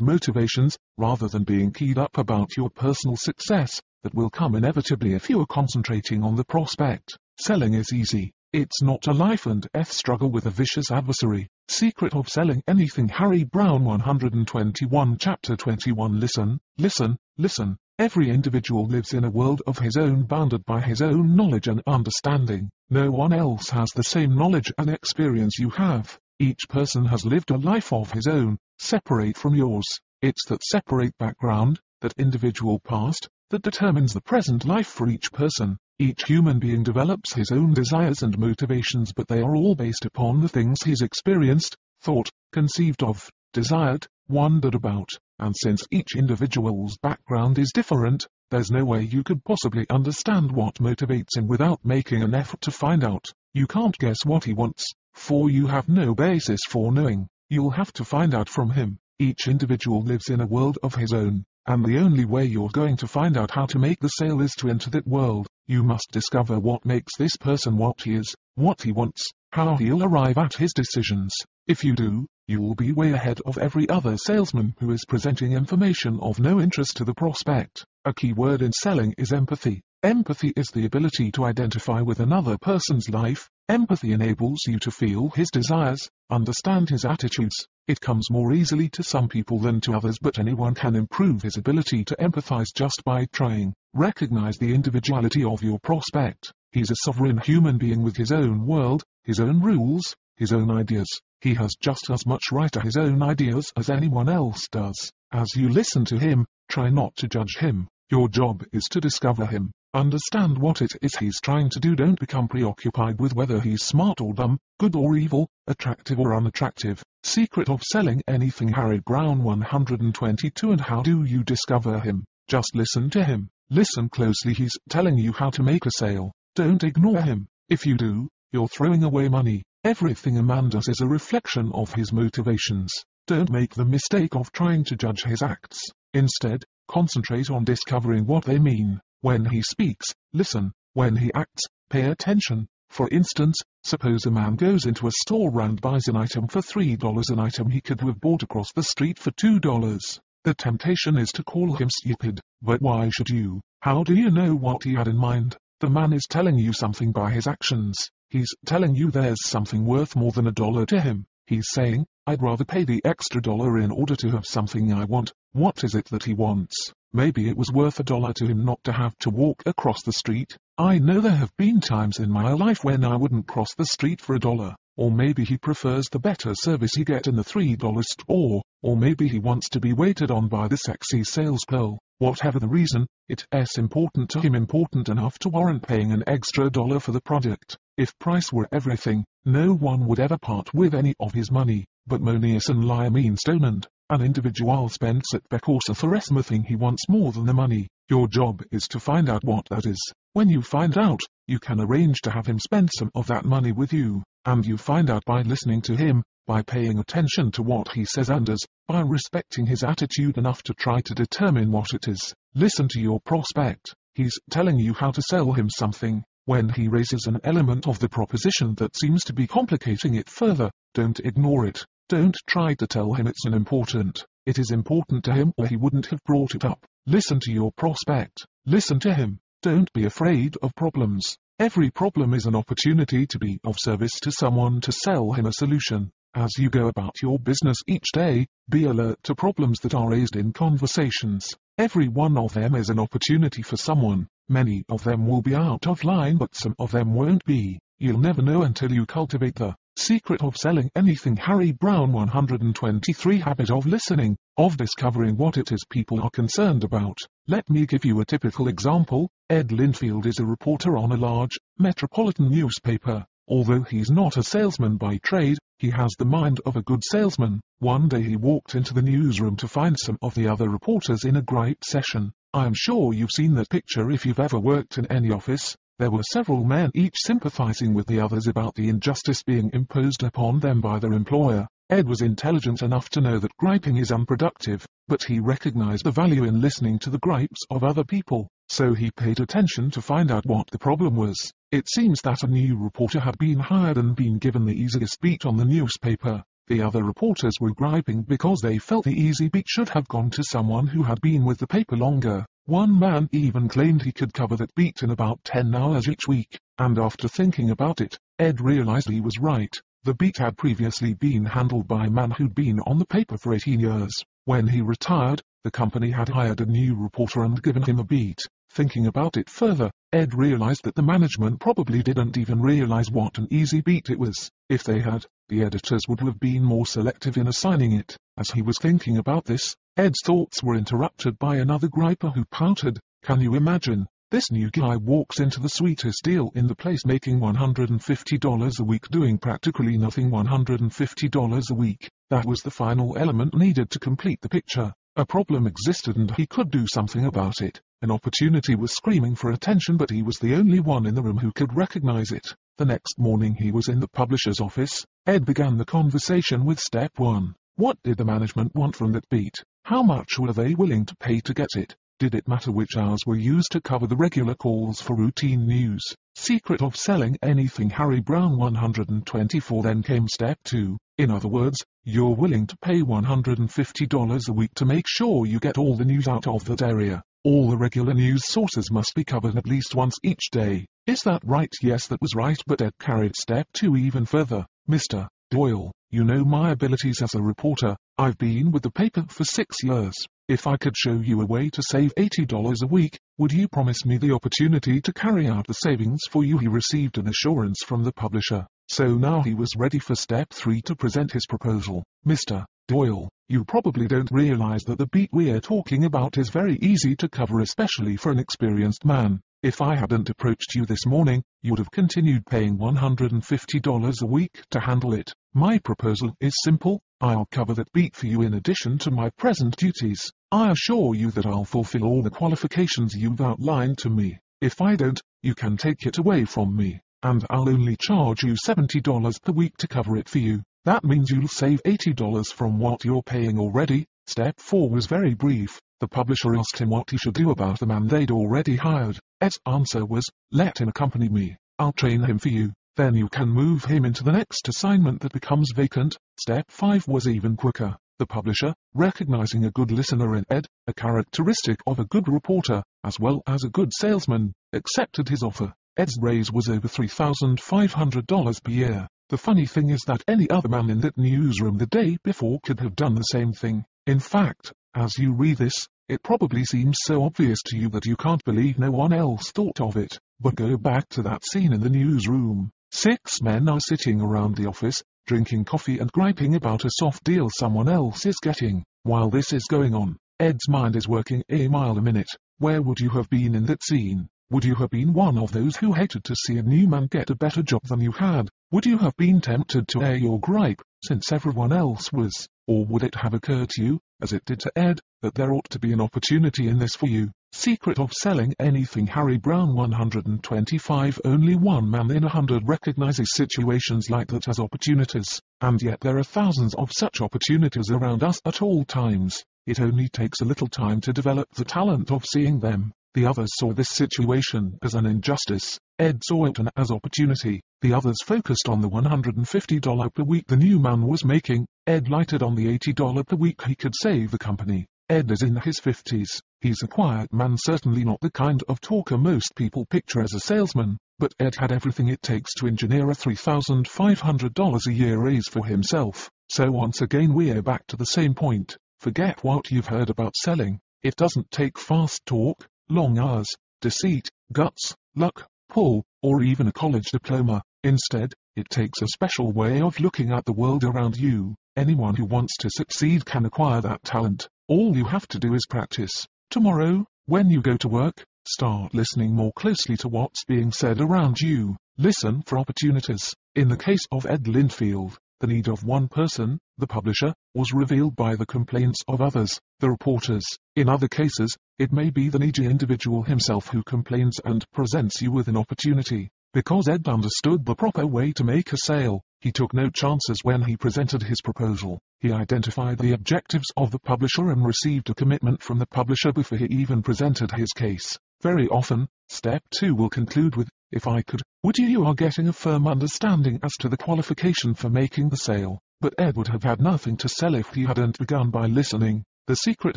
motivations, 0.00 0.76
rather 0.98 1.28
than 1.28 1.44
being 1.44 1.70
keyed 1.70 1.96
up 1.96 2.18
about 2.18 2.56
your 2.56 2.70
personal 2.70 3.16
success, 3.16 3.80
that 4.06 4.14
will 4.14 4.30
come 4.30 4.54
inevitably 4.54 5.14
if 5.14 5.28
you 5.28 5.40
are 5.40 5.46
concentrating 5.46 6.22
on 6.22 6.36
the 6.36 6.44
prospect. 6.44 7.18
Selling 7.40 7.74
is 7.74 7.92
easy. 7.92 8.32
It's 8.52 8.80
not 8.80 9.08
a 9.08 9.12
life 9.12 9.46
and 9.46 9.66
death 9.74 9.90
struggle 9.90 10.30
with 10.30 10.46
a 10.46 10.50
vicious 10.50 10.92
adversary. 10.92 11.48
Secret 11.66 12.14
of 12.14 12.28
Selling 12.28 12.62
Anything 12.68 13.08
Harry 13.08 13.42
Browne 13.42 13.82
121 13.82 15.18
Chapter 15.18 15.56
21 15.56 16.20
Listen, 16.20 16.60
listen, 16.78 17.18
listen. 17.36 17.76
Every 17.98 18.30
individual 18.30 18.86
lives 18.86 19.12
in 19.12 19.24
a 19.24 19.30
world 19.30 19.60
of 19.66 19.80
his 19.80 19.96
own 19.96 20.22
bounded 20.22 20.64
by 20.66 20.80
his 20.82 21.02
own 21.02 21.34
knowledge 21.34 21.66
and 21.66 21.82
understanding. 21.88 22.70
No 22.88 23.10
one 23.10 23.32
else 23.32 23.70
has 23.70 23.90
the 23.90 24.04
same 24.04 24.36
knowledge 24.36 24.70
and 24.78 24.88
experience 24.88 25.58
you 25.58 25.70
have. 25.70 26.16
Each 26.38 26.68
person 26.68 27.06
has 27.06 27.26
lived 27.26 27.50
a 27.50 27.56
life 27.56 27.92
of 27.92 28.12
his 28.12 28.28
own, 28.28 28.58
separate 28.78 29.36
from 29.36 29.56
yours. 29.56 29.98
It's 30.22 30.44
that 30.46 30.62
separate 30.62 31.18
background, 31.18 31.80
that 32.02 32.14
individual 32.18 32.78
past, 32.78 33.28
that 33.50 33.62
determines 33.62 34.12
the 34.12 34.20
present 34.20 34.64
life 34.64 34.88
for 34.88 35.08
each 35.08 35.32
person. 35.32 35.76
Each 35.98 36.24
human 36.24 36.58
being 36.58 36.82
develops 36.82 37.32
his 37.32 37.50
own 37.52 37.72
desires 37.72 38.22
and 38.22 38.38
motivations 38.38 39.12
but 39.12 39.28
they 39.28 39.40
are 39.40 39.54
all 39.54 39.74
based 39.74 40.04
upon 40.04 40.40
the 40.40 40.48
things 40.48 40.82
he's 40.82 41.00
experienced, 41.00 41.76
thought, 42.00 42.28
conceived 42.52 43.02
of, 43.02 43.30
desired, 43.52 44.06
wondered 44.28 44.74
about, 44.74 45.10
and 45.38 45.54
since 45.56 45.86
each 45.90 46.16
individual's 46.16 46.98
background 46.98 47.58
is 47.58 47.72
different, 47.72 48.26
there's 48.50 48.70
no 48.70 48.84
way 48.84 49.02
you 49.02 49.22
could 49.22 49.44
possibly 49.44 49.86
understand 49.90 50.50
what 50.50 50.74
motivates 50.76 51.36
him 51.36 51.46
without 51.46 51.84
making 51.84 52.22
an 52.22 52.34
effort 52.34 52.60
to 52.62 52.70
find 52.70 53.04
out. 53.04 53.26
You 53.54 53.66
can't 53.66 53.96
guess 53.98 54.24
what 54.24 54.44
he 54.44 54.52
wants, 54.52 54.84
for 55.14 55.50
you 55.50 55.66
have 55.66 55.88
no 55.88 56.14
basis 56.14 56.60
for 56.68 56.92
knowing. 56.92 57.28
You'll 57.48 57.70
have 57.70 57.92
to 57.94 58.04
find 58.04 58.34
out 58.34 58.48
from 58.48 58.70
him. 58.70 58.98
Each 59.18 59.48
individual 59.48 60.02
lives 60.02 60.28
in 60.28 60.40
a 60.40 60.46
world 60.46 60.78
of 60.82 60.94
his 60.94 61.12
own, 61.12 61.44
and 61.66 61.84
the 61.84 61.98
only 61.98 62.24
way 62.24 62.44
you're 62.44 62.68
going 62.68 62.96
to 62.96 63.08
find 63.08 63.36
out 63.36 63.50
how 63.50 63.66
to 63.66 63.78
make 63.78 63.98
the 64.00 64.08
sale 64.08 64.40
is 64.40 64.52
to 64.52 64.68
enter 64.68 64.88
that 64.90 65.06
world. 65.06 65.48
You 65.66 65.82
must 65.82 66.12
discover 66.12 66.60
what 66.60 66.84
makes 66.84 67.16
this 67.18 67.36
person 67.36 67.76
what 67.76 68.02
he 68.02 68.14
is, 68.14 68.34
what 68.54 68.82
he 68.82 68.92
wants, 68.92 69.24
how 69.50 69.76
he'll 69.76 70.04
arrive 70.04 70.38
at 70.38 70.54
his 70.54 70.72
decisions. 70.72 71.34
If 71.66 71.82
you 71.82 71.94
do, 71.94 72.26
you'll 72.46 72.76
be 72.76 72.92
way 72.92 73.12
ahead 73.12 73.40
of 73.44 73.58
every 73.58 73.88
other 73.88 74.16
salesman 74.16 74.76
who 74.78 74.92
is 74.92 75.04
presenting 75.08 75.52
information 75.52 76.20
of 76.20 76.38
no 76.38 76.60
interest 76.60 76.96
to 76.98 77.04
the 77.04 77.14
prospect. 77.14 77.84
A 78.04 78.14
key 78.14 78.32
word 78.32 78.62
in 78.62 78.72
selling 78.72 79.14
is 79.18 79.32
empathy. 79.32 79.82
Empathy 80.04 80.52
is 80.56 80.68
the 80.68 80.86
ability 80.86 81.32
to 81.32 81.44
identify 81.44 82.00
with 82.00 82.20
another 82.20 82.56
person's 82.58 83.10
life. 83.10 83.50
Empathy 83.68 84.12
enables 84.12 84.60
you 84.68 84.78
to 84.78 84.92
feel 84.92 85.30
his 85.30 85.50
desires, 85.50 86.08
understand 86.30 86.88
his 86.88 87.04
attitudes. 87.04 87.66
It 87.88 88.00
comes 88.00 88.30
more 88.30 88.52
easily 88.52 88.88
to 88.90 89.02
some 89.02 89.28
people 89.28 89.58
than 89.58 89.80
to 89.80 89.94
others 89.94 90.18
but 90.22 90.38
anyone 90.38 90.72
can 90.72 90.94
improve 90.94 91.42
his 91.42 91.56
ability 91.56 92.04
to 92.04 92.16
empathize 92.20 92.68
just 92.72 93.02
by 93.04 93.26
trying. 93.32 93.74
Recognize 93.92 94.56
the 94.58 94.72
individuality 94.72 95.42
of 95.42 95.64
your 95.64 95.80
prospect. 95.80 96.52
He's 96.70 96.92
a 96.92 96.96
sovereign 97.04 97.38
human 97.38 97.76
being 97.76 98.02
with 98.02 98.16
his 98.16 98.30
own 98.30 98.66
world, 98.66 99.02
his 99.24 99.40
own 99.40 99.60
rules, 99.60 100.14
his 100.36 100.52
own 100.52 100.70
ideas. 100.70 101.08
He 101.40 101.54
has 101.54 101.74
just 101.74 102.08
as 102.08 102.24
much 102.24 102.52
right 102.52 102.70
to 102.70 102.80
his 102.80 102.96
own 102.96 103.20
ideas 103.20 103.72
as 103.76 103.90
anyone 103.90 104.28
else 104.28 104.68
does. 104.68 105.10
As 105.32 105.56
you 105.56 105.70
listen 105.70 106.04
to 106.04 106.20
him, 106.20 106.46
try 106.68 106.88
not 106.88 107.16
to 107.16 107.26
judge 107.26 107.56
him. 107.58 107.88
Your 108.10 108.28
job 108.28 108.62
is 108.72 108.84
to 108.92 109.00
discover 109.00 109.44
him. 109.44 109.72
Understand 109.96 110.58
what 110.58 110.82
it 110.82 110.92
is 111.00 111.16
he's 111.16 111.40
trying 111.40 111.70
to 111.70 111.80
do. 111.80 111.96
Don't 111.96 112.20
become 112.20 112.48
preoccupied 112.48 113.18
with 113.18 113.34
whether 113.34 113.58
he's 113.58 113.86
smart 113.86 114.20
or 114.20 114.34
dumb, 114.34 114.58
good 114.78 114.94
or 114.94 115.16
evil, 115.16 115.48
attractive 115.68 116.20
or 116.20 116.36
unattractive. 116.36 117.02
Secret 117.22 117.70
of 117.70 117.82
Selling 117.82 118.20
Anything 118.28 118.68
Harry 118.68 118.98
Browne 118.98 119.42
122 119.42 120.72
And 120.72 120.80
how 120.82 121.00
do 121.00 121.24
you 121.24 121.42
discover 121.42 121.98
him? 121.98 122.26
Just 122.46 122.76
listen 122.76 123.08
to 123.08 123.24
him. 123.24 123.48
Listen 123.70 124.10
closely. 124.10 124.52
He's 124.52 124.76
telling 124.90 125.16
you 125.16 125.32
how 125.32 125.48
to 125.48 125.62
make 125.62 125.86
a 125.86 125.90
sale. 125.90 126.30
Don't 126.54 126.84
ignore 126.84 127.22
him. 127.22 127.48
If 127.70 127.86
you 127.86 127.96
do, 127.96 128.28
you're 128.52 128.68
throwing 128.68 129.02
away 129.02 129.30
money. 129.30 129.62
Everything 129.82 130.36
a 130.36 130.42
man 130.42 130.68
does 130.68 130.88
is 130.88 131.00
a 131.00 131.06
reflection 131.06 131.72
of 131.72 131.94
his 131.94 132.12
motivations. 132.12 132.92
Don't 133.26 133.48
make 133.48 133.74
the 133.74 133.86
mistake 133.86 134.36
of 134.36 134.52
trying 134.52 134.84
to 134.84 134.96
judge 134.96 135.22
his 135.24 135.40
acts. 135.40 135.80
Instead, 136.12 136.64
concentrate 136.86 137.50
on 137.50 137.64
discovering 137.64 138.26
what 138.26 138.44
they 138.44 138.58
mean. 138.58 139.00
When 139.26 139.46
he 139.46 139.60
speaks, 139.60 140.14
listen. 140.32 140.70
When 140.92 141.16
he 141.16 141.34
acts, 141.34 141.64
pay 141.90 142.02
attention. 142.02 142.68
For 142.90 143.08
instance, 143.10 143.56
suppose 143.82 144.24
a 144.24 144.30
man 144.30 144.54
goes 144.54 144.86
into 144.86 145.08
a 145.08 145.10
store 145.10 145.62
and 145.62 145.80
buys 145.80 146.06
an 146.06 146.14
item 146.14 146.46
for 146.46 146.60
$3 146.60 147.30
an 147.30 147.40
item 147.40 147.68
he 147.68 147.80
could 147.80 148.00
have 148.02 148.20
bought 148.20 148.44
across 148.44 148.70
the 148.72 148.84
street 148.84 149.18
for 149.18 149.32
$2. 149.32 150.20
The 150.44 150.54
temptation 150.54 151.18
is 151.18 151.32
to 151.32 151.42
call 151.42 151.74
him 151.74 151.90
stupid, 151.90 152.40
but 152.62 152.80
why 152.80 153.08
should 153.08 153.28
you? 153.28 153.62
How 153.80 154.04
do 154.04 154.14
you 154.14 154.30
know 154.30 154.54
what 154.54 154.84
he 154.84 154.94
had 154.94 155.08
in 155.08 155.16
mind? 155.16 155.56
The 155.80 155.90
man 155.90 156.12
is 156.12 156.28
telling 156.30 156.56
you 156.56 156.72
something 156.72 157.10
by 157.10 157.32
his 157.32 157.48
actions. 157.48 157.96
He's 158.30 158.54
telling 158.64 158.94
you 158.94 159.10
there's 159.10 159.44
something 159.44 159.84
worth 159.84 160.14
more 160.14 160.30
than 160.30 160.46
a 160.46 160.52
dollar 160.52 160.86
to 160.86 161.00
him. 161.00 161.26
He's 161.46 161.68
saying, 161.70 162.06
I'd 162.26 162.42
rather 162.42 162.64
pay 162.64 162.82
the 162.82 163.00
extra 163.04 163.40
dollar 163.40 163.78
in 163.78 163.92
order 163.92 164.16
to 164.16 164.30
have 164.30 164.44
something 164.44 164.92
I 164.92 165.04
want. 165.04 165.32
What 165.52 165.84
is 165.84 165.94
it 165.94 166.06
that 166.06 166.24
he 166.24 166.34
wants? 166.34 166.92
Maybe 167.12 167.48
it 167.48 167.56
was 167.56 167.70
worth 167.70 168.00
a 168.00 168.02
dollar 168.02 168.32
to 168.32 168.46
him 168.46 168.64
not 168.64 168.82
to 168.82 168.92
have 168.92 169.16
to 169.18 169.30
walk 169.30 169.62
across 169.64 170.02
the 170.02 170.12
street. 170.12 170.58
I 170.76 170.98
know 170.98 171.20
there 171.20 171.36
have 171.36 171.56
been 171.56 171.80
times 171.80 172.18
in 172.18 172.32
my 172.32 172.52
life 172.52 172.82
when 172.82 173.04
I 173.04 173.14
wouldn't 173.14 173.46
cross 173.46 173.72
the 173.76 173.86
street 173.86 174.20
for 174.20 174.34
a 174.34 174.40
dollar. 174.40 174.74
Or 174.96 175.12
maybe 175.12 175.44
he 175.44 175.56
prefers 175.56 176.06
the 176.10 176.18
better 176.18 176.52
service 176.56 176.96
he 176.96 177.04
get 177.04 177.28
in 177.28 177.36
the 177.36 177.44
$3 177.44 178.02
store. 178.02 178.62
Or 178.82 178.96
maybe 178.96 179.28
he 179.28 179.38
wants 179.38 179.68
to 179.68 179.78
be 179.78 179.92
waited 179.92 180.32
on 180.32 180.48
by 180.48 180.66
the 180.66 180.78
sexy 180.78 181.22
sales 181.22 181.64
girl. 181.64 182.00
Whatever 182.18 182.58
the 182.58 182.66
reason, 182.66 183.06
it's 183.28 183.78
important 183.78 184.30
to 184.30 184.40
him 184.40 184.56
important 184.56 185.08
enough 185.08 185.38
to 185.38 185.48
warrant 185.48 185.86
paying 185.86 186.10
an 186.10 186.24
extra 186.26 186.70
dollar 186.70 186.98
for 186.98 187.12
the 187.12 187.20
product. 187.20 187.78
If 187.96 188.18
price 188.18 188.52
were 188.52 188.68
everything, 188.72 189.24
no 189.46 189.72
one 189.72 190.06
would 190.06 190.20
ever 190.20 190.36
part 190.36 190.74
with 190.74 190.94
any 190.94 191.14
of 191.18 191.32
his 191.32 191.50
money, 191.50 191.86
but 192.06 192.20
Monius 192.20 192.68
and 192.68 192.84
Lia 192.84 193.10
mean 193.10 193.38
stoned. 193.38 193.86
An 194.10 194.20
individual 194.20 194.90
spends 194.90 195.32
it 195.32 195.42
because 195.48 195.88
of 195.88 195.98
thing 196.44 196.62
he 196.62 196.76
wants 196.76 197.08
more 197.08 197.32
than 197.32 197.46
the 197.46 197.54
money. 197.54 197.88
Your 198.10 198.28
job 198.28 198.62
is 198.70 198.86
to 198.88 199.00
find 199.00 199.30
out 199.30 199.44
what 199.44 199.66
that 199.70 199.86
is. 199.86 199.98
When 200.34 200.50
you 200.50 200.60
find 200.60 200.98
out, 200.98 201.20
you 201.46 201.58
can 201.58 201.80
arrange 201.80 202.20
to 202.24 202.30
have 202.30 202.46
him 202.46 202.58
spend 202.58 202.90
some 202.92 203.10
of 203.14 203.28
that 203.28 203.46
money 203.46 203.72
with 203.72 203.94
you, 203.94 204.22
and 204.44 204.66
you 204.66 204.76
find 204.76 205.08
out 205.08 205.24
by 205.24 205.40
listening 205.40 205.80
to 205.82 205.96
him, 205.96 206.22
by 206.46 206.60
paying 206.60 206.98
attention 206.98 207.50
to 207.52 207.62
what 207.62 207.92
he 207.92 208.04
says 208.04 208.28
and 208.28 208.44
does, 208.44 208.62
by 208.86 209.00
respecting 209.00 209.64
his 209.64 209.82
attitude 209.82 210.36
enough 210.36 210.62
to 210.64 210.74
try 210.74 211.00
to 211.00 211.14
determine 211.14 211.72
what 211.72 211.94
it 211.94 212.06
is. 212.08 212.34
Listen 212.54 212.88
to 212.88 213.00
your 213.00 213.20
prospect. 213.20 213.94
He's 214.14 214.38
telling 214.50 214.78
you 214.78 214.92
how 214.92 215.12
to 215.12 215.22
sell 215.22 215.52
him 215.52 215.70
something. 215.70 216.22
When 216.46 216.68
he 216.68 216.86
raises 216.86 217.26
an 217.26 217.40
element 217.42 217.88
of 217.88 217.98
the 217.98 218.08
proposition 218.08 218.76
that 218.76 218.96
seems 218.96 219.24
to 219.24 219.32
be 219.32 219.48
complicating 219.48 220.14
it 220.14 220.30
further, 220.30 220.70
don't 220.94 221.18
ignore 221.18 221.66
it. 221.66 221.84
Don't 222.08 222.36
try 222.46 222.74
to 222.74 222.86
tell 222.86 223.14
him 223.14 223.26
it's 223.26 223.44
unimportant. 223.44 224.24
It 224.46 224.60
is 224.60 224.70
important 224.70 225.24
to 225.24 225.32
him 225.32 225.52
or 225.56 225.66
he 225.66 225.76
wouldn't 225.76 226.06
have 226.06 226.22
brought 226.22 226.54
it 226.54 226.64
up. 226.64 226.86
Listen 227.04 227.40
to 227.40 227.52
your 227.52 227.72
prospect. 227.72 228.46
Listen 228.64 229.00
to 229.00 229.12
him. 229.12 229.40
Don't 229.60 229.92
be 229.92 230.04
afraid 230.04 230.56
of 230.62 230.72
problems. 230.76 231.36
Every 231.58 231.90
problem 231.90 232.32
is 232.32 232.46
an 232.46 232.54
opportunity 232.54 233.26
to 233.26 233.38
be 233.40 233.58
of 233.64 233.74
service 233.76 234.20
to 234.20 234.30
someone 234.30 234.80
to 234.82 234.92
sell 234.92 235.32
him 235.32 235.46
a 235.46 235.52
solution. 235.52 236.12
As 236.32 236.52
you 236.58 236.70
go 236.70 236.86
about 236.86 237.22
your 237.22 237.40
business 237.40 237.78
each 237.88 238.12
day, 238.12 238.46
be 238.68 238.84
alert 238.84 239.20
to 239.24 239.34
problems 239.34 239.80
that 239.80 239.94
are 239.94 240.10
raised 240.10 240.36
in 240.36 240.52
conversations. 240.52 241.48
Every 241.76 242.06
one 242.06 242.38
of 242.38 242.52
them 242.54 242.76
is 242.76 242.88
an 242.88 243.00
opportunity 243.00 243.62
for 243.62 243.76
someone. 243.76 244.28
Many 244.48 244.84
of 244.88 245.02
them 245.02 245.26
will 245.26 245.42
be 245.42 245.54
out 245.54 245.86
of 245.86 246.04
line 246.04 246.36
but 246.36 246.54
some 246.54 246.74
of 246.78 246.92
them 246.92 247.14
won't 247.14 247.44
be. 247.44 247.78
You'll 247.98 248.20
never 248.20 248.42
know 248.42 248.62
until 248.62 248.92
you 248.92 249.04
cultivate 249.06 249.56
the 249.56 249.74
secret 249.96 250.42
of 250.42 250.56
selling 250.56 250.90
anything 250.94 251.36
Harry 251.36 251.72
Browne 251.72 252.12
123 252.12 253.38
habit 253.38 253.70
of 253.70 253.86
listening, 253.86 254.36
of 254.56 254.76
discovering 254.76 255.36
what 255.36 255.56
it 255.56 255.72
is 255.72 255.84
people 255.88 256.20
are 256.20 256.30
concerned 256.30 256.84
about. 256.84 257.18
Let 257.48 257.68
me 257.70 257.86
give 257.86 258.04
you 258.04 258.20
a 258.20 258.24
typical 258.24 258.68
example. 258.68 259.30
Ed 259.48 259.68
Linfield 259.68 260.26
is 260.26 260.38
a 260.38 260.46
reporter 260.46 260.96
on 260.96 261.10
a 261.10 261.16
large, 261.16 261.58
metropolitan 261.78 262.50
newspaper. 262.50 263.26
Although 263.48 263.82
he's 263.82 264.10
not 264.10 264.36
a 264.36 264.42
salesman 264.42 264.96
by 264.96 265.18
trade, 265.24 265.56
he 265.78 265.90
has 265.90 266.14
the 266.18 266.24
mind 266.24 266.60
of 266.66 266.76
a 266.76 266.82
good 266.82 267.02
salesman. 267.04 267.60
One 267.78 268.08
day 268.08 268.22
he 268.22 268.36
walked 268.36 268.74
into 268.74 268.92
the 268.92 269.02
newsroom 269.02 269.56
to 269.56 269.68
find 269.68 269.96
some 269.98 270.18
of 270.20 270.34
the 270.34 270.48
other 270.48 270.68
reporters 270.68 271.24
in 271.24 271.36
a 271.36 271.42
gripe 271.42 271.84
session. 271.84 272.32
I 272.56 272.64
am 272.64 272.72
sure 272.74 273.12
you've 273.12 273.32
seen 273.32 273.52
that 273.56 273.68
picture 273.68 274.10
if 274.10 274.24
you've 274.24 274.40
ever 274.40 274.58
worked 274.58 274.96
in 274.96 275.04
any 275.08 275.30
office. 275.30 275.76
There 275.98 276.10
were 276.10 276.22
several 276.22 276.64
men 276.64 276.90
each 276.94 277.16
sympathizing 277.18 277.92
with 277.92 278.06
the 278.06 278.18
others 278.18 278.46
about 278.46 278.74
the 278.74 278.88
injustice 278.88 279.42
being 279.42 279.68
imposed 279.74 280.22
upon 280.22 280.60
them 280.60 280.80
by 280.80 280.98
their 280.98 281.12
employer. 281.12 281.68
Ed 281.90 282.08
was 282.08 282.22
intelligent 282.22 282.80
enough 282.80 283.10
to 283.10 283.20
know 283.20 283.38
that 283.38 283.54
griping 283.58 283.98
is 283.98 284.10
unproductive, 284.10 284.86
but 285.06 285.24
he 285.24 285.38
recognized 285.38 286.04
the 286.06 286.10
value 286.10 286.44
in 286.44 286.62
listening 286.62 286.98
to 287.00 287.10
the 287.10 287.18
gripes 287.18 287.60
of 287.68 287.84
other 287.84 288.04
people, 288.04 288.48
so 288.70 288.94
he 288.94 289.10
paid 289.10 289.38
attention 289.38 289.90
to 289.90 290.00
find 290.00 290.30
out 290.30 290.46
what 290.46 290.70
the 290.70 290.78
problem 290.78 291.14
was. 291.14 291.36
It 291.72 291.90
seems 291.90 292.22
that 292.22 292.42
a 292.42 292.46
new 292.46 292.78
reporter 292.78 293.20
had 293.20 293.36
been 293.36 293.58
hired 293.58 293.98
and 293.98 294.16
been 294.16 294.38
given 294.38 294.64
the 294.64 294.80
easiest 294.80 295.20
beat 295.20 295.44
on 295.44 295.58
the 295.58 295.66
newspaper. 295.66 296.42
The 296.68 296.82
other 296.82 297.04
reporters 297.04 297.60
were 297.60 297.72
griping 297.72 298.22
because 298.22 298.60
they 298.60 298.78
felt 298.78 299.04
the 299.04 299.20
easy 299.20 299.48
beat 299.48 299.68
should 299.68 299.88
have 299.90 300.08
gone 300.08 300.30
to 300.30 300.42
someone 300.42 300.88
who 300.88 301.04
had 301.04 301.20
been 301.20 301.44
with 301.44 301.58
the 301.58 301.66
paper 301.68 301.96
longer. 301.96 302.44
One 302.64 302.98
man 302.98 303.28
even 303.30 303.68
claimed 303.68 304.02
he 304.02 304.10
could 304.10 304.34
cover 304.34 304.56
that 304.56 304.74
beat 304.74 305.04
in 305.04 305.10
about 305.10 305.44
10 305.44 305.72
hours 305.76 306.08
each 306.08 306.26
week, 306.26 306.58
and 306.76 306.98
after 306.98 307.28
thinking 307.28 307.70
about 307.70 308.00
it, 308.00 308.18
Ed 308.40 308.60
realized 308.60 309.08
he 309.08 309.20
was 309.20 309.38
right. 309.38 309.72
The 310.02 310.14
beat 310.14 310.38
had 310.38 310.58
previously 310.58 311.14
been 311.14 311.44
handled 311.44 311.86
by 311.86 312.06
a 312.06 312.10
man 312.10 312.32
who'd 312.32 312.56
been 312.56 312.80
on 312.80 312.98
the 312.98 313.06
paper 313.06 313.38
for 313.38 313.54
18 313.54 313.78
years. 313.78 314.12
When 314.44 314.66
he 314.66 314.80
retired, 314.80 315.42
the 315.62 315.70
company 315.70 316.10
had 316.10 316.28
hired 316.28 316.60
a 316.60 316.66
new 316.66 316.96
reporter 316.96 317.44
and 317.44 317.62
given 317.62 317.84
him 317.84 318.00
a 318.00 318.04
beat. 318.04 318.40
Thinking 318.76 319.06
about 319.06 319.38
it 319.38 319.48
further, 319.48 319.90
Ed 320.12 320.34
realized 320.34 320.84
that 320.84 320.94
the 320.94 321.02
management 321.02 321.60
probably 321.60 322.02
didn't 322.02 322.36
even 322.36 322.60
realize 322.60 323.10
what 323.10 323.38
an 323.38 323.48
easy 323.50 323.80
beat 323.80 324.10
it 324.10 324.18
was. 324.18 324.50
If 324.68 324.84
they 324.84 325.00
had, 325.00 325.24
the 325.48 325.62
editors 325.62 326.02
would 326.06 326.20
have 326.20 326.38
been 326.38 326.62
more 326.62 326.84
selective 326.84 327.38
in 327.38 327.46
assigning 327.46 327.92
it. 327.92 328.18
As 328.36 328.50
he 328.50 328.60
was 328.60 328.76
thinking 328.76 329.16
about 329.16 329.46
this, 329.46 329.74
Ed's 329.96 330.20
thoughts 330.22 330.62
were 330.62 330.74
interrupted 330.74 331.38
by 331.38 331.56
another 331.56 331.88
griper 331.88 332.34
who 332.34 332.44
pouted. 332.44 333.00
Can 333.22 333.40
you 333.40 333.54
imagine? 333.54 334.08
This 334.30 334.50
new 334.50 334.68
guy 334.70 334.98
walks 334.98 335.40
into 335.40 335.58
the 335.58 335.70
sweetest 335.70 336.22
deal 336.22 336.50
in 336.54 336.66
the 336.66 336.76
place 336.76 337.06
making 337.06 337.40
$150 337.40 338.78
a 338.78 338.84
week 338.84 339.08
doing 339.08 339.38
practically 339.38 339.96
nothing 339.96 340.30
$150 340.30 341.70
a 341.70 341.74
week. 341.74 342.10
That 342.28 342.44
was 342.44 342.60
the 342.60 342.70
final 342.70 343.16
element 343.16 343.54
needed 343.54 343.88
to 343.92 343.98
complete 343.98 344.42
the 344.42 344.50
picture. 344.50 344.92
A 345.18 345.24
problem 345.24 345.66
existed 345.66 346.18
and 346.18 346.30
he 346.36 346.46
could 346.46 346.70
do 346.70 346.86
something 346.86 347.24
about 347.24 347.62
it. 347.62 347.80
An 348.02 348.10
opportunity 348.10 348.74
was 348.74 348.92
screaming 348.92 349.34
for 349.34 349.52
attention 349.52 349.96
but 349.96 350.10
he 350.10 350.22
was 350.22 350.38
the 350.38 350.54
only 350.54 350.80
one 350.80 351.06
in 351.06 351.14
the 351.14 351.22
room 351.22 351.38
who 351.38 351.50
could 351.50 351.74
recognize 351.74 352.30
it. 352.30 352.46
The 352.76 352.84
next 352.84 353.18
morning 353.18 353.54
he 353.54 353.72
was 353.72 353.88
in 353.88 354.00
the 354.00 354.08
publisher's 354.08 354.60
office. 354.60 355.06
Ed 355.26 355.46
began 355.46 355.78
the 355.78 355.86
conversation 355.86 356.66
with 356.66 356.78
step 356.78 357.18
1. 357.18 357.54
What 357.76 357.96
did 358.02 358.18
the 358.18 358.24
management 358.26 358.74
want 358.74 358.96
from 358.96 359.12
that 359.12 359.26
beat? 359.30 359.64
How 359.84 360.02
much 360.02 360.38
were 360.38 360.52
they 360.52 360.74
willing 360.74 361.06
to 361.06 361.16
pay 361.16 361.40
to 361.40 361.54
get 361.54 361.70
it? 361.74 361.96
Did 362.18 362.34
it 362.34 362.46
matter 362.46 362.70
which 362.70 362.98
hours 362.98 363.20
were 363.24 363.34
used 363.34 363.72
to 363.72 363.80
cover 363.80 364.06
the 364.06 364.16
regular 364.16 364.54
calls 364.54 365.00
for 365.00 365.16
routine 365.16 365.66
news? 365.66 366.04
Secret 366.34 366.82
of 366.82 366.96
selling 366.96 367.38
anything 367.42 367.88
Harry 367.88 368.20
Browne 368.20 368.58
124 368.58 369.82
Then 369.82 370.02
came 370.02 370.28
step 370.28 370.58
2. 370.64 370.98
In 371.16 371.30
other 371.30 371.48
words, 371.48 371.82
you're 372.04 372.34
willing 372.34 372.66
to 372.66 372.76
pay 372.76 373.00
$150 373.00 374.48
a 374.48 374.52
week 374.52 374.74
to 374.74 374.84
make 374.84 375.06
sure 375.08 375.46
you 375.46 375.58
get 375.58 375.78
all 375.78 375.96
the 375.96 376.04
news 376.04 376.28
out 376.28 376.46
of 376.46 376.66
that 376.66 376.82
area. 376.82 377.22
All 377.46 377.70
the 377.70 377.76
regular 377.76 378.12
news 378.12 378.42
sources 378.44 378.90
must 378.90 379.14
be 379.14 379.22
covered 379.22 379.56
at 379.56 379.68
least 379.68 379.94
once 379.94 380.16
each 380.24 380.50
day. 380.50 380.84
Is 381.06 381.20
that 381.20 381.42
right? 381.44 381.72
Yes, 381.80 382.08
that 382.08 382.20
was 382.20 382.34
right, 382.34 382.60
but 382.66 382.82
Ed 382.82 382.90
carried 382.98 383.36
step 383.36 383.68
2 383.74 383.96
even 383.96 384.26
further. 384.26 384.66
Mr. 384.90 385.28
Doyle, 385.52 385.92
you 386.10 386.24
know 386.24 386.44
my 386.44 386.72
abilities 386.72 387.22
as 387.22 387.36
a 387.36 387.40
reporter. 387.40 387.94
I've 388.18 388.36
been 388.36 388.72
with 388.72 388.82
the 388.82 388.90
paper 388.90 389.24
for 389.28 389.44
six 389.44 389.76
years. 389.84 390.12
If 390.48 390.66
I 390.66 390.76
could 390.76 390.96
show 390.96 391.20
you 391.20 391.40
a 391.40 391.46
way 391.46 391.70
to 391.70 391.82
save 391.88 392.12
$80 392.16 392.82
a 392.82 392.86
week, 392.88 393.16
would 393.38 393.52
you 393.52 393.68
promise 393.68 394.04
me 394.04 394.18
the 394.18 394.34
opportunity 394.34 395.00
to 395.00 395.12
carry 395.12 395.46
out 395.46 395.68
the 395.68 395.74
savings 395.74 396.22
for 396.28 396.42
you? 396.42 396.58
He 396.58 396.66
received 396.66 397.16
an 397.16 397.28
assurance 397.28 397.78
from 397.86 398.02
the 398.02 398.12
publisher, 398.12 398.66
so 398.88 399.14
now 399.14 399.42
he 399.42 399.54
was 399.54 399.76
ready 399.78 400.00
for 400.00 400.16
step 400.16 400.48
3 400.50 400.82
to 400.82 400.96
present 400.96 401.30
his 401.30 401.46
proposal. 401.46 402.02
Mr. 402.26 402.64
Doyle, 402.88 403.28
you 403.48 403.64
probably 403.64 404.08
don't 404.08 404.30
realize 404.32 404.82
that 404.82 404.98
the 404.98 405.06
beat 405.06 405.30
we're 405.32 405.60
talking 405.60 406.04
about 406.04 406.36
is 406.36 406.48
very 406.48 406.76
easy 406.82 407.14
to 407.14 407.28
cover 407.28 407.60
especially 407.60 408.16
for 408.16 408.32
an 408.32 408.40
experienced 408.40 409.04
man. 409.04 409.40
If 409.62 409.80
I 409.80 409.94
hadn't 409.94 410.30
approached 410.30 410.74
you 410.74 410.84
this 410.84 411.06
morning, 411.06 411.44
you'd 411.62 411.78
have 411.78 411.90
continued 411.92 412.44
paying 412.46 412.76
$150 412.76 414.22
a 414.22 414.26
week 414.26 414.62
to 414.70 414.80
handle 414.80 415.14
it. 415.14 415.32
My 415.54 415.78
proposal 415.78 416.34
is 416.40 416.54
simple, 416.64 417.00
I'll 417.20 417.46
cover 417.52 417.72
that 417.74 417.92
beat 417.92 418.16
for 418.16 418.26
you 418.26 418.42
in 418.42 418.54
addition 418.54 418.98
to 418.98 419.12
my 419.12 419.30
present 419.38 419.76
duties. 419.76 420.20
I 420.50 420.72
assure 420.72 421.14
you 421.14 421.30
that 421.30 421.46
I'll 421.46 421.64
fulfill 421.64 422.04
all 422.04 422.22
the 422.22 422.30
qualifications 422.30 423.14
you've 423.14 423.40
outlined 423.40 423.98
to 423.98 424.10
me. 424.10 424.38
If 424.60 424.82
I 424.82 424.96
don't, 424.96 425.20
you 425.42 425.54
can 425.54 425.76
take 425.76 426.04
it 426.04 426.18
away 426.18 426.46
from 426.46 426.74
me. 426.74 427.00
and 427.22 427.44
I'll 427.50 427.68
only 427.68 427.96
charge 427.96 428.42
you 428.42 428.54
$70 428.54 429.42
per 429.42 429.52
week 429.52 429.76
to 429.78 429.88
cover 429.88 430.16
it 430.16 430.28
for 430.28 430.38
you. 430.38 430.62
That 430.86 431.02
means 431.02 431.30
you'll 431.30 431.48
save 431.48 431.82
$80 431.82 432.52
from 432.52 432.78
what 432.78 433.04
you're 433.04 433.20
paying 433.20 433.58
already. 433.58 434.06
Step 434.28 434.60
4 434.60 434.88
was 434.88 435.06
very 435.06 435.34
brief. 435.34 435.80
The 435.98 436.06
publisher 436.06 436.54
asked 436.56 436.78
him 436.78 436.90
what 436.90 437.10
he 437.10 437.16
should 437.16 437.34
do 437.34 437.50
about 437.50 437.80
the 437.80 437.86
man 437.86 438.06
they'd 438.06 438.30
already 438.30 438.76
hired. 438.76 439.18
Ed's 439.40 439.58
answer 439.66 440.06
was, 440.06 440.24
let 440.52 440.80
him 440.80 440.86
accompany 440.86 441.28
me. 441.28 441.56
I'll 441.80 441.92
train 441.92 442.22
him 442.22 442.38
for 442.38 442.50
you. 442.50 442.72
Then 442.94 443.16
you 443.16 443.28
can 443.28 443.48
move 443.48 443.84
him 443.84 444.04
into 444.04 444.22
the 444.22 444.30
next 444.30 444.68
assignment 444.68 445.22
that 445.22 445.32
becomes 445.32 445.72
vacant. 445.74 446.16
Step 446.38 446.66
5 446.68 447.08
was 447.08 447.26
even 447.26 447.56
quicker. 447.56 447.96
The 448.20 448.26
publisher, 448.26 448.72
recognizing 448.94 449.64
a 449.64 449.72
good 449.72 449.90
listener 449.90 450.36
in 450.36 450.44
Ed, 450.50 450.68
a 450.86 450.94
characteristic 450.94 451.80
of 451.88 451.98
a 451.98 452.04
good 452.04 452.28
reporter, 452.28 452.84
as 453.02 453.18
well 453.18 453.42
as 453.48 453.64
a 453.64 453.70
good 453.70 453.90
salesman, 453.92 454.52
accepted 454.72 455.28
his 455.28 455.42
offer. 455.42 455.74
Ed's 455.96 456.16
raise 456.22 456.52
was 456.52 456.68
over 456.68 456.86
$3,500 456.86 458.62
per 458.62 458.70
year. 458.70 459.08
The 459.28 459.38
funny 459.38 459.66
thing 459.66 459.90
is 459.90 460.02
that 460.06 460.22
any 460.28 460.48
other 460.50 460.68
man 460.68 460.88
in 460.88 461.00
that 461.00 461.18
newsroom 461.18 461.78
the 461.78 461.86
day 461.86 462.16
before 462.22 462.60
could 462.62 462.78
have 462.78 462.94
done 462.94 463.16
the 463.16 463.22
same 463.22 463.52
thing. 463.52 463.84
In 464.06 464.20
fact, 464.20 464.72
as 464.94 465.18
you 465.18 465.32
read 465.32 465.56
this, 465.56 465.88
it 466.08 466.22
probably 466.22 466.64
seems 466.64 466.98
so 467.02 467.24
obvious 467.24 467.58
to 467.66 467.76
you 467.76 467.88
that 467.88 468.06
you 468.06 468.14
can't 468.14 468.44
believe 468.44 468.78
no 468.78 468.92
one 468.92 469.12
else 469.12 469.50
thought 469.50 469.80
of 469.80 469.96
it. 469.96 470.16
But 470.38 470.54
go 470.54 470.76
back 470.76 471.08
to 471.08 471.22
that 471.22 471.44
scene 471.44 471.72
in 471.72 471.80
the 471.80 471.90
newsroom. 471.90 472.70
Six 472.92 473.42
men 473.42 473.68
are 473.68 473.80
sitting 473.80 474.20
around 474.20 474.54
the 474.54 474.66
office, 474.66 475.02
drinking 475.26 475.64
coffee 475.64 475.98
and 475.98 476.12
griping 476.12 476.54
about 476.54 476.84
a 476.84 476.90
soft 476.92 477.24
deal 477.24 477.48
someone 477.50 477.88
else 477.88 478.26
is 478.26 478.38
getting. 478.40 478.84
While 479.02 479.30
this 479.30 479.52
is 479.52 479.64
going 479.68 479.92
on, 479.92 480.18
Ed's 480.38 480.68
mind 480.68 480.94
is 480.94 481.08
working 481.08 481.42
a 481.48 481.66
mile 481.66 481.98
a 481.98 482.00
minute. 482.00 482.30
Where 482.58 482.80
would 482.80 483.00
you 483.00 483.08
have 483.08 483.28
been 483.28 483.56
in 483.56 483.66
that 483.66 483.82
scene? 483.82 484.28
Would 484.48 484.64
you 484.64 484.76
have 484.76 484.90
been 484.90 485.12
one 485.12 485.38
of 485.38 485.50
those 485.50 485.74
who 485.74 485.92
hated 485.92 486.22
to 486.22 486.36
see 486.36 486.56
a 486.56 486.62
new 486.62 486.86
man 486.86 487.08
get 487.10 487.30
a 487.30 487.34
better 487.34 487.64
job 487.64 487.82
than 487.82 488.00
you 488.00 488.12
had? 488.12 488.48
Would 488.70 488.86
you 488.86 488.96
have 488.98 489.16
been 489.16 489.40
tempted 489.40 489.88
to 489.88 490.02
air 490.04 490.14
your 490.14 490.38
gripe, 490.38 490.80
since 491.02 491.32
everyone 491.32 491.72
else 491.72 492.12
was? 492.12 492.48
Or 492.68 492.84
would 492.86 493.02
it 493.02 493.16
have 493.16 493.34
occurred 493.34 493.70
to 493.70 493.82
you, 493.82 494.00
as 494.22 494.32
it 494.32 494.44
did 494.44 494.60
to 494.60 494.78
Ed, 494.78 495.00
that 495.22 495.34
there 495.34 495.52
ought 495.52 495.68
to 495.70 495.80
be 495.80 495.92
an 495.92 496.00
opportunity 496.00 496.68
in 496.68 496.78
this 496.78 496.94
for 496.94 497.08
you? 497.08 497.32
Secret 497.50 497.98
of 497.98 498.12
Selling 498.12 498.54
Anything 498.60 499.08
Harry 499.08 499.36
Browne 499.36 499.74
125 499.74 501.20
Only 501.24 501.56
one 501.56 501.90
man 501.90 502.12
in 502.12 502.22
a 502.22 502.28
hundred 502.28 502.68
recognizes 502.68 503.32
situations 503.34 504.10
like 504.10 504.28
that 504.28 504.46
as 504.46 504.60
opportunities, 504.60 505.42
and 505.60 505.82
yet 505.82 505.98
there 506.02 506.18
are 506.18 506.22
thousands 506.22 506.72
of 506.76 506.92
such 506.92 507.20
opportunities 507.20 507.90
around 507.90 508.22
us 508.22 508.40
at 508.44 508.62
all 508.62 508.84
times. 508.84 509.42
It 509.66 509.80
only 509.80 510.08
takes 510.08 510.40
a 510.40 510.44
little 510.44 510.68
time 510.68 511.00
to 511.00 511.12
develop 511.12 511.52
the 511.54 511.64
talent 511.64 512.12
of 512.12 512.24
seeing 512.24 512.60
them. 512.60 512.92
The 513.16 513.24
others 513.24 513.48
saw 513.58 513.72
this 513.72 513.88
situation 513.88 514.78
as 514.82 514.92
an 514.92 515.06
injustice. 515.06 515.80
Ed 515.98 516.22
saw 516.22 516.44
it 516.44 516.58
as 516.76 516.90
opportunity. 516.90 517.62
The 517.80 517.94
others 517.94 518.18
focused 518.22 518.68
on 518.68 518.82
the 518.82 518.90
$150 518.90 520.14
per 520.14 520.22
week 520.22 520.46
the 520.46 520.56
new 520.58 520.78
man 520.78 521.00
was 521.00 521.24
making. 521.24 521.66
Ed 521.86 522.10
lighted 522.10 522.42
on 522.42 522.54
the 522.54 522.78
$80 522.78 523.26
per 523.26 523.36
week 523.36 523.62
he 523.62 523.74
could 523.74 523.94
save 524.02 524.32
the 524.32 524.38
company. 524.38 524.84
Ed 525.08 525.30
is 525.30 525.40
in 525.40 525.56
his 525.56 525.80
50s. 525.80 526.28
He's 526.60 526.82
a 526.82 526.86
quiet 526.88 527.32
man 527.32 527.56
certainly 527.58 528.04
not 528.04 528.20
the 528.20 528.30
kind 528.30 528.62
of 528.68 528.82
talker 528.82 529.16
most 529.16 529.56
people 529.56 529.86
picture 529.86 530.20
as 530.20 530.34
a 530.34 530.40
salesman, 530.40 530.98
but 531.18 531.32
Ed 531.40 531.54
had 531.54 531.72
everything 531.72 532.08
it 532.08 532.20
takes 532.20 532.52
to 532.56 532.66
engineer 532.66 533.08
a 533.08 533.14
$3,500 533.14 534.86
a 534.86 534.92
year 534.92 535.18
raise 535.18 535.48
for 535.48 535.64
himself. 535.64 536.28
So 536.50 536.70
once 536.70 537.00
again 537.00 537.32
we're 537.32 537.62
back 537.62 537.86
to 537.86 537.96
the 537.96 538.04
same 538.04 538.34
point. 538.34 538.76
Forget 539.00 539.42
what 539.42 539.70
you've 539.70 539.88
heard 539.88 540.10
about 540.10 540.36
selling. 540.36 540.80
It 541.02 541.16
doesn't 541.16 541.50
take 541.50 541.78
fast 541.78 542.26
talk, 542.26 542.66
long 542.88 543.18
hours, 543.18 543.46
deceit, 543.80 544.28
guts, 544.52 544.94
luck, 545.14 545.48
pull, 545.68 546.04
or 546.22 546.42
even 546.42 546.68
a 546.68 546.72
college 546.72 547.06
diploma. 547.12 547.62
Instead, 547.84 548.32
it 548.56 548.68
takes 548.70 549.02
a 549.02 549.08
special 549.08 549.52
way 549.52 549.80
of 549.80 550.00
looking 550.00 550.32
at 550.32 550.44
the 550.44 550.52
world 550.52 550.84
around 550.84 551.16
you. 551.16 551.54
Anyone 551.76 552.16
who 552.16 552.24
wants 552.24 552.56
to 552.58 552.70
succeed 552.70 553.26
can 553.26 553.44
acquire 553.44 553.80
that 553.82 554.02
talent. 554.02 554.48
All 554.68 554.96
you 554.96 555.04
have 555.04 555.26
to 555.28 555.38
do 555.38 555.54
is 555.54 555.66
practice. 555.66 556.26
Tomorrow, 556.50 557.06
when 557.26 557.50
you 557.50 557.60
go 557.60 557.76
to 557.76 557.88
work, 557.88 558.24
start 558.48 558.94
listening 558.94 559.34
more 559.34 559.52
closely 559.52 559.96
to 559.98 560.08
what's 560.08 560.44
being 560.44 560.72
said 560.72 561.00
around 561.00 561.40
you. 561.40 561.76
Listen 561.98 562.42
for 562.46 562.58
opportunities. 562.58 563.34
In 563.54 563.68
the 563.68 563.76
case 563.76 564.06
of 564.10 564.26
Ed 564.26 564.44
Linfield, 564.44 565.16
the 565.40 565.46
need 565.46 565.68
of 565.68 565.84
one 565.84 566.08
person, 566.08 566.58
the 566.78 566.86
publisher, 566.86 567.34
was 567.54 567.72
revealed 567.72 568.14
by 568.16 568.36
the 568.36 568.46
complaints 568.46 569.00
of 569.08 569.20
others, 569.20 569.60
the 569.80 569.90
reporters. 569.90 570.44
In 570.74 570.88
other 570.88 571.08
cases, 571.08 571.56
it 571.78 571.92
may 571.92 572.10
be 572.10 572.28
the 572.28 572.38
needy 572.38 572.66
individual 572.66 573.22
himself 573.22 573.68
who 573.68 573.82
complains 573.82 574.38
and 574.44 574.64
presents 574.72 575.20
you 575.20 575.30
with 575.30 575.48
an 575.48 575.56
opportunity. 575.56 576.30
Because 576.52 576.88
Ed 576.88 577.06
understood 577.06 577.64
the 577.64 577.74
proper 577.74 578.06
way 578.06 578.32
to 578.32 578.44
make 578.44 578.72
a 578.72 578.78
sale, 578.78 579.22
he 579.40 579.52
took 579.52 579.74
no 579.74 579.90
chances 579.90 580.38
when 580.42 580.62
he 580.62 580.76
presented 580.76 581.22
his 581.22 581.40
proposal. 581.42 581.98
He 582.20 582.32
identified 582.32 582.98
the 582.98 583.12
objectives 583.12 583.70
of 583.76 583.90
the 583.90 583.98
publisher 583.98 584.50
and 584.50 584.64
received 584.64 585.10
a 585.10 585.14
commitment 585.14 585.62
from 585.62 585.78
the 585.78 585.86
publisher 585.86 586.32
before 586.32 586.56
he 586.56 586.64
even 586.66 587.02
presented 587.02 587.52
his 587.52 587.72
case. 587.72 588.18
Very 588.42 588.68
often, 588.68 589.08
step 589.28 589.62
2 589.78 589.94
will 589.94 590.08
conclude 590.08 590.56
with, 590.56 590.68
if 590.92 591.06
I 591.06 591.22
could, 591.22 591.42
would 591.62 591.78
you? 591.78 591.86
You 591.86 592.04
are 592.06 592.14
getting 592.14 592.48
a 592.48 592.52
firm 592.52 592.86
understanding 592.86 593.60
as 593.62 593.72
to 593.80 593.88
the 593.88 593.96
qualification 593.96 594.74
for 594.74 594.88
making 594.88 595.28
the 595.28 595.36
sale. 595.36 595.80
But 596.00 596.14
Ed 596.18 596.36
would 596.36 596.48
have 596.48 596.62
had 596.62 596.80
nothing 596.80 597.16
to 597.18 597.28
sell 597.28 597.54
if 597.54 597.72
he 597.72 597.84
hadn't 597.84 598.18
begun 598.18 598.50
by 598.50 598.66
listening. 598.66 599.24
The 599.46 599.56
secret 599.56 599.96